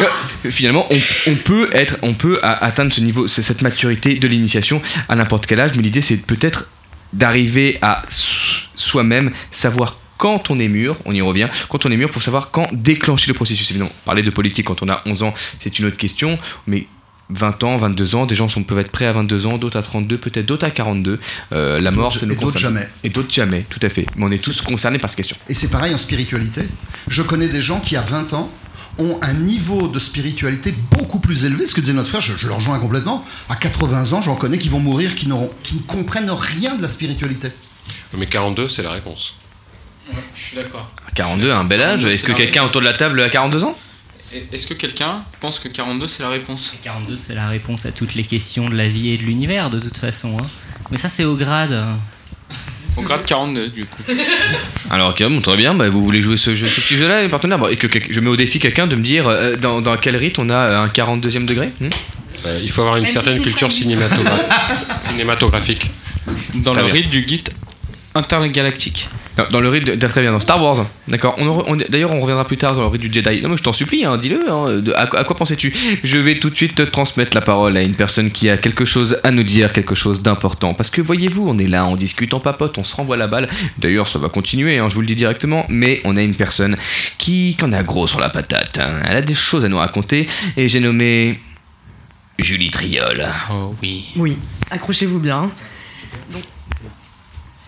Euh, 0.00 0.04
Finalement, 0.50 0.86
on, 0.90 0.96
on 1.30 1.34
peut 1.34 1.68
être, 1.74 1.98
on 2.02 2.14
peut 2.14 2.38
atteindre 2.42 2.92
ce 2.92 3.00
niveau, 3.02 3.26
cette 3.26 3.60
maturité 3.60 4.14
de 4.14 4.26
l'initiation 4.28 4.80
à 5.08 5.16
n'importe 5.16 5.44
quel 5.46 5.60
âge, 5.60 5.72
mais 5.76 5.82
l'idée 5.82 6.00
c'est 6.00 6.16
peut-être 6.16 6.64
d'arriver 7.12 7.78
à 7.82 8.02
so- 8.08 8.60
soi-même 8.76 9.32
savoir 9.50 9.98
quand 10.20 10.50
on 10.50 10.58
est 10.58 10.68
mûr, 10.68 10.96
on 11.06 11.12
y 11.12 11.22
revient, 11.22 11.48
quand 11.70 11.86
on 11.86 11.90
est 11.90 11.96
mûr 11.96 12.10
pour 12.10 12.22
savoir 12.22 12.50
quand 12.50 12.68
déclencher 12.72 13.26
le 13.26 13.34
processus. 13.34 13.70
Évidemment, 13.70 13.90
parler 14.04 14.22
de 14.22 14.30
politique 14.30 14.66
quand 14.66 14.82
on 14.82 14.88
a 14.90 15.02
11 15.06 15.22
ans, 15.22 15.34
c'est 15.58 15.78
une 15.78 15.86
autre 15.86 15.96
question, 15.96 16.38
mais 16.66 16.86
20 17.30 17.64
ans, 17.64 17.76
22 17.78 18.14
ans, 18.16 18.26
des 18.26 18.34
gens 18.34 18.48
sont, 18.48 18.62
peuvent 18.62 18.80
être 18.80 18.90
prêts 18.90 19.06
à 19.06 19.14
22 19.14 19.46
ans, 19.46 19.56
d'autres 19.56 19.78
à 19.78 19.82
32, 19.82 20.18
peut-être 20.18 20.44
d'autres 20.44 20.66
à 20.66 20.70
42. 20.70 21.18
Euh, 21.52 21.78
la 21.78 21.90
mort, 21.90 22.12
ça 22.12 22.26
nous 22.26 22.34
et 22.34 22.36
d'autres 22.36 22.58
jamais. 22.58 22.86
Et 23.02 23.08
d'autres 23.08 23.32
jamais, 23.32 23.64
tout 23.70 23.78
à 23.82 23.88
fait. 23.88 24.04
Mais 24.16 24.26
on 24.26 24.30
est 24.30 24.42
tous 24.42 24.60
concernés 24.60 24.98
par 24.98 25.08
cette 25.08 25.16
question. 25.16 25.36
Et 25.48 25.54
c'est 25.54 25.70
pareil 25.70 25.94
en 25.94 25.98
spiritualité. 25.98 26.62
Je 27.08 27.22
connais 27.22 27.48
des 27.48 27.62
gens 27.62 27.80
qui, 27.80 27.96
à 27.96 28.02
20 28.02 28.34
ans, 28.34 28.52
ont 28.98 29.18
un 29.22 29.32
niveau 29.32 29.88
de 29.88 29.98
spiritualité 29.98 30.74
beaucoup 30.90 31.20
plus 31.20 31.46
élevé. 31.46 31.64
Ce 31.64 31.74
que 31.74 31.80
disait 31.80 31.94
notre 31.94 32.10
frère, 32.10 32.20
je, 32.20 32.36
je 32.36 32.46
le 32.46 32.52
rejoins 32.52 32.78
complètement. 32.78 33.24
À 33.48 33.56
80 33.56 34.12
ans, 34.12 34.20
j'en 34.20 34.36
connais 34.36 34.58
qui 34.58 34.68
vont 34.68 34.80
mourir, 34.80 35.14
qui 35.14 35.28
ne 35.28 35.80
comprennent 35.86 36.30
rien 36.30 36.74
de 36.74 36.82
la 36.82 36.88
spiritualité. 36.88 37.48
Mais 38.18 38.26
42, 38.26 38.68
c'est 38.68 38.82
la 38.82 38.90
réponse. 38.90 39.34
Je 40.34 40.40
suis 40.42 40.56
d'accord. 40.56 40.90
42, 41.14 41.50
un 41.52 41.64
bel 41.64 41.80
âge. 41.82 42.00
42, 42.00 42.10
Est-ce 42.14 42.24
que 42.24 42.32
quelqu'un 42.32 42.64
autour 42.64 42.80
de 42.80 42.86
la 42.86 42.92
table 42.94 43.20
a 43.22 43.28
42 43.28 43.64
ans? 43.64 43.76
Est-ce 44.52 44.66
que 44.66 44.74
quelqu'un 44.74 45.24
pense 45.40 45.58
que 45.58 45.66
42 45.68 46.06
c'est 46.06 46.22
la 46.22 46.28
réponse? 46.28 46.72
42, 46.84 47.16
c'est 47.16 47.34
la 47.34 47.48
réponse 47.48 47.84
à 47.86 47.90
toutes 47.92 48.14
les 48.14 48.22
questions 48.22 48.66
de 48.68 48.76
la 48.76 48.86
vie 48.88 49.10
et 49.10 49.16
de 49.16 49.22
l'univers, 49.24 49.70
de 49.70 49.80
toute 49.80 49.98
façon. 49.98 50.36
hein. 50.40 50.46
Mais 50.92 50.96
ça, 50.98 51.08
c'est 51.08 51.24
au 51.24 51.34
grade. 51.34 51.76
Au 52.96 53.02
grade 53.02 53.24
42, 53.24 53.68
du 53.68 53.86
coup. 53.86 54.02
Alors, 54.90 55.10
ok, 55.10 55.22
bon, 55.28 55.40
très 55.40 55.56
bien. 55.56 55.74
Bah, 55.74 55.88
vous 55.88 56.02
voulez 56.02 56.20
jouer 56.22 56.36
ce, 56.36 56.56
jeu, 56.56 56.66
ce 56.66 56.80
petit 56.80 56.96
jeu-là, 56.96 57.22
les 57.22 57.28
partenaires? 57.28 57.58
Bon, 57.58 57.68
Et 57.68 57.76
que, 57.76 57.86
que- 57.86 58.12
je 58.12 58.18
mets 58.20 58.28
au 58.30 58.34
défi 58.36 58.58
quelqu'un 58.58 58.88
de 58.88 58.96
me 58.96 59.02
dire 59.02 59.28
euh, 59.28 59.54
dans, 59.54 59.80
dans 59.80 59.96
quel 59.96 60.16
rite 60.16 60.40
on 60.40 60.48
a 60.50 60.78
un 60.80 60.88
42e 60.88 61.44
degré? 61.44 61.70
Hmm? 61.80 61.88
Euh, 62.46 62.60
il 62.62 62.70
faut 62.70 62.80
avoir 62.80 62.96
une 62.96 63.04
Même 63.04 63.12
certaine 63.12 63.38
si 63.38 63.44
culture 63.44 63.70
cinématographique. 63.70 64.46
cinématographique. 65.08 65.90
Dans 66.54 66.74
le 66.74 66.82
rite 66.82 67.10
du 67.10 67.22
guide 67.22 67.50
intergalactique. 68.16 69.08
Dans 69.50 69.60
le 69.60 69.68
rite, 69.70 69.84
de- 69.86 70.06
très 70.06 70.20
bien, 70.20 70.32
dans 70.32 70.40
Star 70.40 70.62
Wars. 70.62 70.86
D'accord. 71.08 71.34
On, 71.38 71.46
en- 71.48 71.64
on- 71.66 71.76
D'ailleurs, 71.76 72.12
on 72.14 72.20
reviendra 72.20 72.44
plus 72.44 72.56
tard 72.58 72.74
dans 72.74 72.82
le 72.82 72.88
rite 72.88 73.00
du 73.00 73.10
Jedi. 73.12 73.40
Non, 73.40 73.48
mais 73.50 73.56
je 73.56 73.62
t'en 73.62 73.72
supplie, 73.72 74.04
hein, 74.04 74.18
dis-le. 74.18 74.40
hein, 74.50 74.82
à, 74.94 75.02
à 75.02 75.24
quoi 75.24 75.34
pensais-tu 75.36 75.72
Je 76.04 76.18
vais 76.18 76.38
tout 76.38 76.50
de 76.50 76.54
suite 76.56 76.74
te 76.74 76.82
transmettre 76.82 77.34
la 77.34 77.40
parole 77.40 77.76
à 77.76 77.82
une 77.82 77.94
personne 77.94 78.30
qui 78.30 78.50
a 78.50 78.58
quelque 78.58 78.84
chose 78.84 79.18
à 79.24 79.30
nous 79.30 79.42
dire, 79.44 79.72
quelque 79.72 79.94
chose 79.94 80.20
d'important. 80.22 80.74
Parce 80.74 80.90
que 80.90 81.00
voyez-vous, 81.00 81.48
on 81.48 81.56
est 81.58 81.68
là, 81.68 81.86
on 81.86 81.96
discute, 81.96 82.34
on 82.34 82.40
papote, 82.40 82.76
on 82.76 82.84
se 82.84 82.94
renvoie 82.94 83.16
la 83.16 83.28
balle. 83.28 83.48
D'ailleurs, 83.78 84.08
ça 84.08 84.18
va 84.18 84.28
continuer, 84.28 84.78
hein, 84.78 84.88
je 84.90 84.94
vous 84.94 85.00
le 85.00 85.06
dis 85.06 85.16
directement. 85.16 85.64
Mais 85.70 86.00
on 86.04 86.16
a 86.16 86.22
une 86.22 86.34
personne 86.34 86.76
qui, 87.16 87.56
qui 87.58 87.64
en 87.64 87.72
a 87.72 87.82
gros 87.82 88.06
sur 88.06 88.20
la 88.20 88.28
patate. 88.28 88.78
hein. 88.78 89.02
Elle 89.08 89.16
a 89.16 89.22
des 89.22 89.34
choses 89.34 89.64
à 89.64 89.68
nous 89.68 89.78
raconter. 89.78 90.26
Et 90.58 90.68
j'ai 90.68 90.80
nommé 90.80 91.38
Julie 92.38 92.70
Triol. 92.70 93.26
Oh 93.52 93.74
oui. 93.82 94.04
Oui, 94.16 94.36
accrochez-vous 94.70 95.18
bien. 95.18 95.50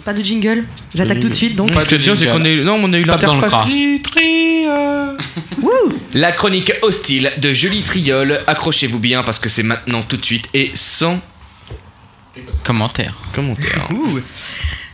Pas 0.05 0.13
de 0.13 0.23
jingle 0.23 0.65
J'attaque 0.95 1.21
tout 1.21 1.29
de 1.29 1.35
suite 1.35 1.57
donc. 1.57 1.71
Est 1.71 1.99
bien, 1.99 2.17
c'est 2.17 2.27
qu'on 2.27 2.45
a 2.45 2.49
eu, 2.49 2.65
non, 2.65 2.81
on 2.83 2.93
a 2.93 2.99
eu 2.99 3.05
l'interface. 3.05 3.55
La 6.15 6.33
chronique 6.33 6.73
hostile 6.83 7.33
de 7.39 7.53
Julie 7.53 7.83
Triol. 7.83 8.41
Accrochez-vous 8.47 8.99
bien 8.99 9.23
parce 9.23 9.39
que 9.39 9.49
c'est 9.49 9.63
maintenant 9.63 10.03
tout 10.03 10.17
de 10.17 10.25
suite 10.25 10.47
et 10.55 10.71
sans 10.75 11.21
Commentaire. 12.65 13.15
commentaire. 13.35 13.89
Ouh. 13.93 14.21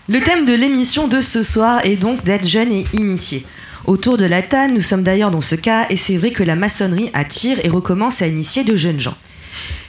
Le 0.09 0.21
thème 0.21 0.45
de 0.45 0.55
l'émission 0.55 1.07
de 1.07 1.21
ce 1.21 1.43
soir 1.43 1.81
est 1.85 1.97
donc 1.97 2.25
d'être 2.25 2.49
jeune 2.49 2.73
et 2.73 2.87
initié. 2.95 3.45
Autour 3.85 4.17
de 4.17 4.25
la 4.25 4.43
table, 4.43 4.75
nous 4.75 4.81
sommes 4.81 5.03
d'ailleurs 5.03 5.31
dans 5.31 5.41
ce 5.41 5.55
cas, 5.55 5.87
et 5.91 5.97
c'est 5.97 6.17
vrai 6.17 6.31
que 6.31 6.43
la 6.43 6.57
maçonnerie 6.57 7.11
attire 7.15 7.59
et 7.63 7.69
recommence 7.69 8.23
à 8.23 8.27
initier 8.27 8.65
de 8.65 8.77
jeunes 8.77 9.01
gens. 9.01 9.17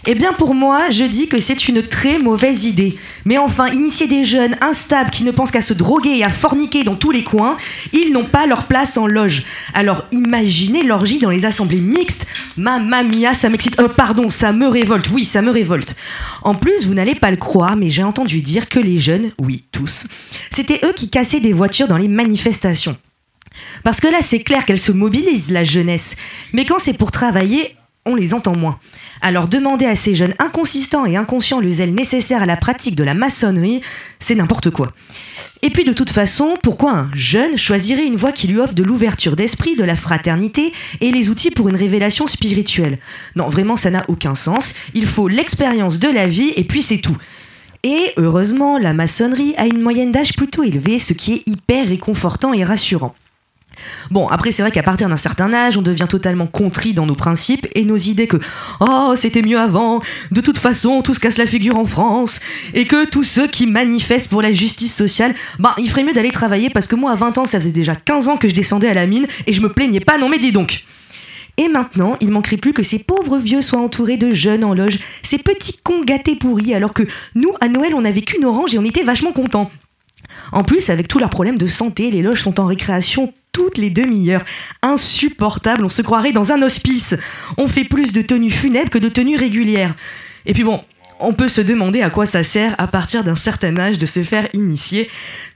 Eh 0.08 0.16
bien 0.16 0.34
pour 0.34 0.56
moi, 0.56 0.90
je 0.90 1.04
dis 1.04 1.28
que 1.28 1.40
c'est 1.40 1.68
une 1.68 1.84
très 1.84 2.20
mauvaise 2.20 2.66
idée. 2.66 2.98
Mais 3.26 3.38
enfin, 3.38 3.68
initier 3.68 4.08
des 4.08 4.24
jeunes 4.24 4.56
instables 4.62 5.12
qui 5.12 5.24
ne 5.24 5.32
pensent 5.32 5.52
qu'à 5.52 5.62
se 5.62 5.74
droguer 5.74 6.18
et 6.18 6.24
à 6.24 6.30
forniquer 6.30 6.84
dans 6.84 6.96
tous 6.96 7.12
les 7.12 7.24
coins, 7.24 7.58
ils 7.92 8.12
n'ont 8.12 8.24
pas 8.24 8.48
leur 8.48 8.66
place 8.66 8.98
en 8.98 9.08
loge. 9.08 9.44
Alors 9.74 10.06
imaginez 10.12 10.84
l'orgie 10.84 11.20
dans 11.20 11.30
les 11.30 11.46
assemblées 11.46 11.82
mixtes. 11.82 12.26
Mamma 12.58 13.04
mia, 13.04 13.34
ça 13.34 13.50
m'excite. 13.50 13.80
Euh, 13.80 13.88
pardon, 13.88 14.30
ça 14.30 14.54
me 14.54 14.68
révolte. 14.68 15.10
Oui, 15.12 15.26
ça 15.26 15.42
me 15.42 15.52
révolte. 15.52 15.96
En 16.44 16.56
plus, 16.56 16.88
vous 16.88 16.94
n'allez 16.94 17.16
pas 17.16 17.32
le 17.32 17.38
croire, 17.38 17.76
mais 17.76 17.90
j'ai 17.90 18.04
entendu 18.04 18.42
dire 18.42 18.70
que 18.70 18.80
les 18.80 19.00
jeunes, 19.00 19.32
oui, 19.38 19.66
tous, 19.72 20.08
c'était 20.50 20.80
eux 20.86 20.94
qui 20.96 21.10
cassaient 21.10 21.40
des 21.40 21.54
voitures 21.54 21.88
dans 21.88 21.98
les 21.98 22.08
manifestations. 22.08 22.98
Parce 23.84 24.00
que 24.00 24.08
là, 24.08 24.20
c'est 24.22 24.40
clair 24.40 24.66
qu'elle 24.66 24.80
se 24.80 24.92
mobilise, 24.92 25.52
la 25.52 25.64
jeunesse. 25.64 26.16
Mais 26.54 26.66
quand 26.66 26.80
c'est 26.80 26.94
pour 26.94 27.12
travailler, 27.12 27.76
on 28.10 28.16
les 28.16 28.34
entend 28.34 28.56
moins. 28.56 28.80
Alors 29.22 29.48
demander 29.48 29.86
à 29.86 29.96
ces 29.96 30.16
jeunes 30.16 30.34
inconsistants 30.40 31.06
et 31.06 31.16
inconscients 31.16 31.60
le 31.60 31.70
zèle 31.70 31.94
nécessaire 31.94 32.42
à 32.42 32.46
la 32.46 32.58
pratique 32.58 32.96
de 32.96 33.04
la 33.04 33.14
maçonnerie, 33.14 33.82
c'est 34.20 34.36
n'importe 34.36 34.70
quoi. 34.70 34.92
Et 35.62 35.70
puis 35.70 35.84
de 35.84 35.94
toute 35.94 36.12
façon, 36.12 36.56
pourquoi 36.64 36.92
un 36.92 37.12
jeune 37.14 37.58
choisirait 37.58 38.06
une 38.06 38.16
voie 38.16 38.32
qui 38.32 38.48
lui 38.48 38.60
offre 38.60 38.74
de 38.74 38.84
l'ouverture 38.84 39.36
d'esprit, 39.36 39.76
de 39.76 39.84
la 39.84 39.96
fraternité 39.96 40.74
et 41.02 41.12
les 41.12 41.30
outils 41.30 41.52
pour 41.52 41.70
une 41.70 41.76
révélation 41.76 42.28
spirituelle? 42.28 42.98
Non, 43.36 43.50
vraiment, 43.50 43.76
ça 43.76 43.92
n'a 43.92 44.06
aucun 44.08 44.36
sens. 44.36 44.74
Il 44.94 45.06
faut 45.06 45.28
l'expérience 45.28 46.00
de 46.00 46.10
la 46.10 46.28
vie 46.28 46.54
et 46.56 46.64
puis 46.64 46.82
c'est 46.82 47.00
tout. 47.00 47.18
Et 47.84 48.12
heureusement, 48.18 48.78
la 48.78 48.94
maçonnerie 48.94 49.54
a 49.58 49.66
une 49.66 49.82
moyenne 49.82 50.12
d'âge 50.12 50.34
plutôt 50.34 50.64
élevée, 50.64 51.00
ce 51.00 51.14
qui 51.14 51.34
est 51.34 51.44
hyper 51.48 51.88
réconfortant 51.88 52.54
et 52.54 52.64
rassurant. 52.64 53.16
Bon, 54.12 54.28
après, 54.28 54.52
c'est 54.52 54.62
vrai 54.62 54.72
qu'à 54.72 54.84
partir 54.84 55.10
d'un 55.10 55.18
certain 55.18 55.54
âge, 55.54 55.78
on 55.78 55.82
devient 55.82 56.08
totalement 56.10 56.48
contrit 56.48 56.94
dans 56.94 57.06
nos 57.06 57.16
principes 57.16 57.68
et 57.76 57.86
nos 57.86 57.98
idées 57.98 58.28
que 58.28 58.38
Oh, 58.80 59.14
c'était 59.16 59.42
mieux 59.42 59.60
avant, 59.60 60.02
de 60.32 60.42
toute 60.42 60.58
façon, 60.58 61.02
tout 61.02 61.14
se 61.14 61.20
casse 61.20 61.38
la 61.38 61.46
figure 61.46 61.78
en 61.78 61.86
France, 61.86 62.40
et 62.74 62.86
que 62.86 63.06
tous 63.06 63.24
ceux 63.24 63.48
qui 63.48 63.68
manifestent 63.68 64.30
pour 64.30 64.42
la 64.42 64.52
justice 64.52 64.96
sociale, 64.96 65.36
bah, 65.60 65.76
il 65.78 65.90
ferait 65.90 66.04
mieux 66.04 66.14
d'aller 66.14 66.32
travailler 66.32 66.70
parce 66.70 66.88
que 66.88 66.96
moi, 66.96 67.12
à 67.12 67.16
20 67.16 67.38
ans, 67.40 67.46
ça 67.46 67.60
faisait 67.60 67.72
déjà 67.72 67.96
15 67.96 68.28
ans 68.28 68.38
que 68.38 68.48
je 68.48 68.56
descendais 68.56 68.88
à 68.88 68.94
la 68.94 69.06
mine 69.06 69.28
et 69.48 69.54
je 69.54 69.62
me 69.62 69.70
plaignais 69.70 70.00
pas, 70.00 70.18
non 70.18 70.30
mais 70.30 70.38
dis 70.38 70.52
donc. 70.52 70.86
Et 71.58 71.68
maintenant, 71.68 72.16
il 72.22 72.32
manquerait 72.32 72.56
plus 72.56 72.72
que 72.72 72.84
ces 72.84 73.00
pauvres 73.00 73.38
vieux 73.38 73.62
soient 73.62 73.82
entourés 73.82 74.16
de 74.16 74.34
jeunes 74.34 74.64
en 74.64 74.74
loge, 74.74 75.00
ces 75.24 75.38
petits 75.38 75.78
cons 75.84 76.04
gâtés 76.06 76.36
pourris, 76.36 76.74
alors 76.74 76.94
que 76.94 77.04
nous, 77.36 77.54
à 77.60 77.68
Noël, 77.68 77.94
on 77.96 78.06
avait 78.06 78.22
qu'une 78.22 78.46
orange 78.46 78.74
et 78.74 78.80
on 78.80 78.86
était 78.86 79.04
vachement 79.04 79.34
contents. 79.34 79.70
En 80.54 80.64
plus, 80.64 80.90
avec 80.90 81.10
tous 81.10 81.20
leurs 81.20 81.30
problèmes 81.30 81.58
de 81.58 81.68
santé, 81.68 82.12
les 82.12 82.22
loges 82.22 82.42
sont 82.42 82.62
en 82.62 82.66
récréation 82.66 83.34
toutes 83.60 83.78
les 83.78 83.90
demi-heures. 83.90 84.46
Insupportable, 84.82 85.84
on 85.84 85.90
se 85.90 86.02
croirait 86.02 86.32
dans 86.32 86.54
un 86.54 86.62
hospice. 86.62 87.18
On 87.58 87.68
fait 87.68 87.84
plus 87.84 88.14
de 88.14 88.22
tenues 88.22 88.50
funèbres 88.50 88.90
que 88.90 88.98
de 88.98 89.10
tenues 89.10 89.36
régulières. 89.36 89.96
Et 90.46 90.54
puis 90.54 90.64
bon, 90.64 90.80
on 91.20 91.34
peut 91.34 91.50
se 91.50 91.60
demander 91.60 92.02
à 92.02 92.10
quoi 92.10 92.26
ça 92.26 92.42
sert 92.42 92.74
à 92.78 92.88
partir 92.88 93.26
d'un 93.26 93.36
certain 93.36 93.78
âge 93.78 93.98
de 93.98 94.06
se 94.06 94.24
faire 94.24 94.48
initier, 94.54 95.10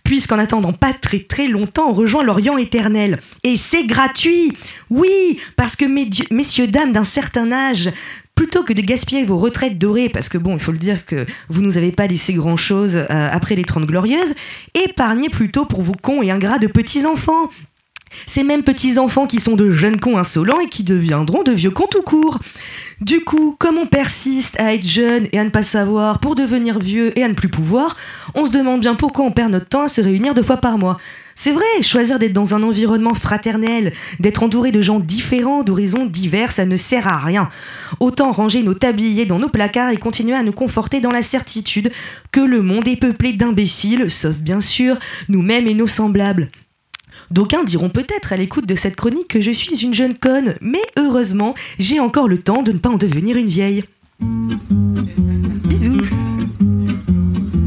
puisqu'en 0.04 0.38
attendant 0.38 0.74
pas 0.74 0.92
très 0.92 1.20
très 1.20 1.48
longtemps, 1.48 1.92
on 1.92 1.94
rejoint 1.94 2.26
l'Orient 2.26 2.58
éternel. 2.58 3.22
Et 3.46 3.56
c'est 3.56 3.86
gratuit 3.86 4.52
Oui, 4.90 5.40
parce 5.56 5.78
que 5.78 5.86
messieurs, 6.34 6.68
dames 6.68 6.92
d'un 6.92 7.06
certain 7.06 7.54
âge, 7.54 7.90
plutôt 8.36 8.64
que 8.64 8.74
de 8.74 8.82
gaspiller 8.82 9.24
vos 9.24 9.38
retraites 9.38 9.78
dorées, 9.78 10.10
parce 10.10 10.28
que 10.28 10.38
bon, 10.38 10.56
il 10.56 10.60
faut 10.60 10.74
le 10.74 10.78
dire 10.78 11.06
que 11.06 11.26
vous 11.48 11.62
nous 11.62 11.78
avez 11.78 11.94
pas 11.94 12.08
laissé 12.08 12.34
grand-chose 12.34 12.98
euh, 12.98 13.30
après 13.32 13.56
les 13.56 13.64
Trente 13.64 13.86
Glorieuses, 13.86 14.34
épargnez 14.74 15.30
plutôt 15.30 15.64
pour 15.64 15.84
vos 15.84 15.94
cons 15.94 16.22
et 16.22 16.32
ingrats 16.32 16.60
de 16.60 16.68
petits-enfants. 16.68 17.50
Ces 18.26 18.44
mêmes 18.44 18.64
petits-enfants 18.64 19.28
qui 19.28 19.40
sont 19.40 19.56
de 19.56 19.70
jeunes 19.70 20.00
cons 20.00 20.18
insolents 20.18 20.60
et 20.60 20.70
qui 20.70 20.84
deviendront 20.84 21.44
de 21.44 21.52
vieux 21.52 21.72
cons 21.72 21.88
tout 21.90 22.02
court. 22.02 22.40
Du 23.02 23.22
coup, 23.22 23.56
comme 23.60 23.78
on 23.78 23.86
persiste 23.86 24.60
à 24.60 24.74
être 24.74 24.88
jeune 24.88 25.28
et 25.34 25.40
à 25.40 25.44
ne 25.44 25.50
pas 25.50 25.64
savoir 25.64 26.20
pour 26.20 26.36
devenir 26.36 26.80
vieux 26.80 27.18
et 27.18 27.24
à 27.24 27.28
ne 27.28 27.34
plus 27.34 27.50
pouvoir, 27.50 27.98
on 28.36 28.46
se 28.46 28.52
demande 28.52 28.82
bien 28.82 28.96
pourquoi 28.96 29.26
on 29.26 29.32
perd 29.32 29.52
notre 29.52 29.68
temps 29.68 29.84
à 29.84 29.90
se 29.90 30.00
réunir 30.00 30.34
deux 30.34 30.44
fois 30.44 30.58
par 30.58 30.78
mois. 30.78 30.98
C'est 31.36 31.52
vrai, 31.52 31.66
choisir 31.82 32.20
d'être 32.20 32.34
dans 32.34 32.54
un 32.54 32.62
environnement 32.62 33.14
fraternel, 33.16 33.94
d'être 34.20 34.44
entouré 34.44 34.72
de 34.72 34.82
gens 34.82 35.00
différents, 35.00 35.64
d'horizons 35.64 36.06
divers, 36.06 36.52
ça 36.52 36.66
ne 36.66 36.78
sert 36.78 37.08
à 37.08 37.18
rien. 37.18 37.50
Autant 38.00 38.32
ranger 38.32 38.62
nos 38.62 38.76
tabliers 38.76 39.26
dans 39.26 39.40
nos 39.40 39.50
placards 39.50 39.90
et 39.90 39.98
continuer 39.98 40.36
à 40.36 40.44
nous 40.44 40.52
conforter 40.52 41.00
dans 41.00 41.12
la 41.12 41.24
certitude 41.24 41.92
que 42.32 42.42
le 42.42 42.62
monde 42.62 42.88
est 42.88 43.00
peuplé 43.00 43.34
d'imbéciles, 43.34 44.12
sauf 44.12 44.36
bien 44.36 44.62
sûr 44.62 44.98
nous-mêmes 45.28 45.68
et 45.68 45.74
nos 45.74 45.88
semblables. 45.88 46.50
D'aucuns 47.32 47.64
diront 47.64 47.90
peut-être 47.90 48.34
à 48.34 48.38
l'écoute 48.38 48.66
de 48.66 48.76
cette 48.76 48.96
chronique 48.96 49.28
que 49.28 49.42
je 49.42 49.52
suis 49.52 49.84
une 49.84 49.94
jeune 49.94 50.16
conne, 50.16 50.56
mais 50.62 50.82
heureusement, 50.98 51.56
j'ai 51.80 52.00
encore 52.00 52.28
le 52.28 52.38
temps 52.38 52.64
de 52.64 52.72
ne 52.72 52.78
pas 52.78 52.90
en 52.90 52.98
devenir 52.98 53.38
une 53.38 53.48
vieille. 53.48 53.84
Bisous. 55.70 56.00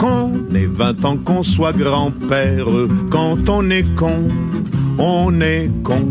Qu'on 0.00 0.32
ait 0.54 0.64
20 0.64 1.04
ans, 1.04 1.18
qu'on 1.18 1.42
soit 1.42 1.76
grand-père, 1.76 2.64
quand 3.10 3.50
on 3.50 3.68
est 3.68 3.94
con, 3.96 4.28
on 4.96 5.38
est 5.42 5.70
con. 5.82 6.08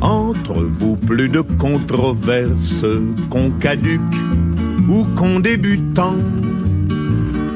Entre 0.00 0.62
vous, 0.62 0.96
plus 0.96 1.28
de 1.28 1.42
controverses, 1.42 2.86
qu'on 3.28 3.50
caduque 3.50 4.00
ou 4.88 5.04
qu'on 5.16 5.40
débutant. 5.40 6.16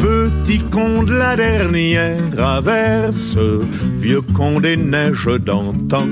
Petit 0.01 0.59
con 0.59 1.05
de 1.05 1.15
la 1.15 1.35
dernière 1.35 2.19
averse, 2.39 3.39
vieux 3.97 4.21
con 4.35 4.61
des 4.61 4.77
neiges 4.77 5.41
d'antan. 5.47 6.09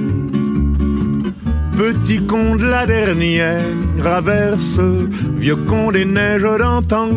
Petit 1.77 2.25
con 2.25 2.57
de 2.57 2.65
la 2.65 2.87
dernière 2.87 3.61
averse, 4.03 4.81
vieux 5.37 5.57
con 5.57 5.93
des 5.93 6.07
neiges 6.07 6.59
d'antan. 6.59 7.11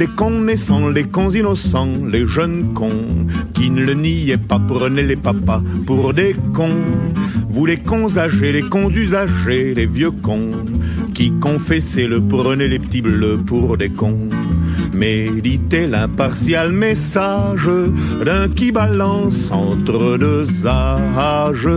Les 0.00 0.06
cons 0.06 0.40
naissants, 0.40 0.88
les 0.88 1.04
cons 1.04 1.28
innocents, 1.28 2.06
les 2.10 2.26
jeunes 2.26 2.72
cons 2.72 3.26
qui 3.52 3.68
ne 3.68 3.84
le 3.84 3.92
niaient 3.92 4.38
pas, 4.38 4.58
prenez 4.58 5.02
les 5.02 5.16
papas 5.16 5.62
pour 5.84 6.14
des 6.14 6.34
cons. 6.54 6.86
Vous 7.50 7.66
les 7.66 7.76
cons 7.76 8.16
âgés, 8.16 8.50
les 8.50 8.62
cons 8.62 8.88
usagers, 8.88 9.74
les 9.74 9.84
vieux 9.84 10.10
cons 10.10 10.52
qui 11.12 11.32
confessaient 11.32 12.06
le 12.06 12.18
prenez 12.22 12.66
les 12.66 12.78
petits 12.78 13.02
bleus 13.02 13.40
pour 13.46 13.76
des 13.76 13.90
cons. 13.90 14.30
Méditez 14.94 15.86
l'impartial 15.86 16.72
message 16.72 17.68
d'un 18.24 18.48
qui 18.48 18.72
balance 18.72 19.50
entre 19.50 20.16
deux 20.16 20.66
âges. 20.66 21.68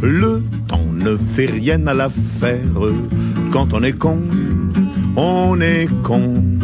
Le 0.00 0.42
temps 0.66 0.90
ne 0.94 1.14
fait 1.34 1.50
rien 1.60 1.86
à 1.86 1.92
l'affaire. 1.92 2.80
Quand 3.52 3.74
on 3.74 3.82
est 3.82 3.98
con, 3.98 4.20
on 5.14 5.60
est 5.60 5.90
con. 6.02 6.59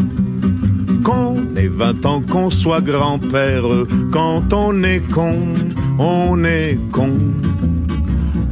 Qu'on 1.57 1.63
ait 1.63 1.69
20 1.69 2.07
ans, 2.07 2.21
qu'on 2.21 2.51
soit 2.51 2.83
grand-père. 2.83 3.65
Quand 4.11 4.53
on 4.53 4.83
est 4.83 5.01
con, 5.11 5.55
on 5.99 6.45
est 6.45 6.79
con. 6.93 7.13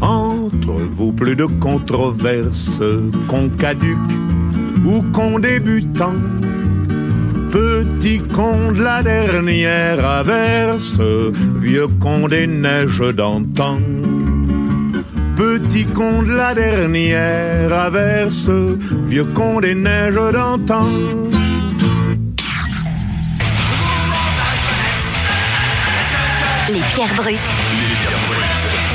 Entre 0.01 0.73
vous, 0.73 1.13
plus 1.13 1.37
de 1.37 1.45
controverses, 1.61 2.81
con 3.29 3.51
caduc 3.59 3.99
ou 4.87 5.03
con 5.13 5.39
débutant. 5.39 6.15
Petit 7.51 8.23
con 8.33 8.73
de 8.73 8.83
la 8.83 9.03
dernière 9.03 10.05
averse, 10.05 10.99
vieux 11.61 11.89
con 12.01 12.29
des 12.29 12.47
neiges 12.47 13.15
d'antan. 13.15 13.81
Petit 15.37 15.85
con 15.93 16.23
de 16.23 16.33
la 16.33 16.55
dernière 16.55 17.73
averse, 17.73 18.51
vieux 19.07 19.27
con 19.35 19.61
des 19.61 19.75
neiges 19.75 20.33
d'antan. 20.33 21.34
Les 26.95 27.01
pierres 27.01 27.14
brutes 27.16 27.38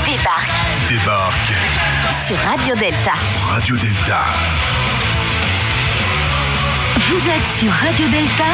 débarquent 0.05 0.87
Débarque 0.87 1.53
sur 2.25 2.37
Radio 2.37 2.75
Delta. 2.75 3.11
Radio 3.49 3.75
Delta. 3.75 4.21
Vous 6.95 7.29
êtes 7.29 7.59
sur 7.59 7.69
Radio 7.69 8.07
Delta, 8.07 8.45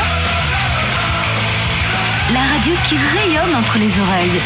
la 2.33 2.39
radio 2.39 2.73
qui 2.85 2.97
rayonne 2.97 3.55
entre 3.55 3.77
les 3.77 3.99
oreilles. 3.99 4.41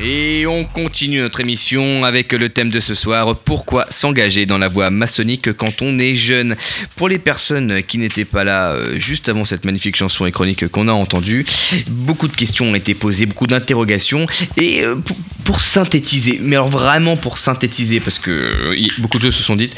Et 0.00 0.44
on 0.46 0.64
continue 0.64 1.20
notre 1.20 1.40
émission 1.40 2.02
avec 2.02 2.32
le 2.32 2.48
thème 2.48 2.68
de 2.68 2.80
ce 2.80 2.94
soir, 2.94 3.36
pourquoi 3.38 3.86
s'engager 3.90 4.44
dans 4.44 4.58
la 4.58 4.66
voie 4.66 4.90
maçonnique 4.90 5.52
quand 5.52 5.82
on 5.82 6.00
est 6.00 6.16
jeune. 6.16 6.56
Pour 6.96 7.08
les 7.08 7.18
personnes 7.18 7.80
qui 7.82 7.98
n'étaient 7.98 8.24
pas 8.24 8.42
là 8.42 8.72
euh, 8.72 8.98
juste 8.98 9.28
avant 9.28 9.44
cette 9.44 9.64
magnifique 9.64 9.94
chanson 9.94 10.26
et 10.26 10.32
chronique 10.32 10.66
qu'on 10.68 10.88
a 10.88 10.92
entendue, 10.92 11.46
beaucoup 11.88 12.26
de 12.26 12.34
questions 12.34 12.66
ont 12.66 12.74
été 12.74 12.94
posées, 12.94 13.26
beaucoup 13.26 13.46
d'interrogations, 13.46 14.26
et 14.56 14.82
euh, 14.82 14.96
pour, 15.44 15.60
synthétiser, 15.60 16.40
mais 16.42 16.56
alors 16.56 16.68
vraiment 16.68 17.16
pour 17.16 17.38
synthétiser, 17.38 18.00
parce 18.00 18.18
que 18.18 18.30
euh, 18.30 18.86
beaucoup 18.98 19.18
de 19.18 19.24
choses 19.24 19.36
se 19.36 19.42
sont 19.44 19.56
dites, 19.56 19.76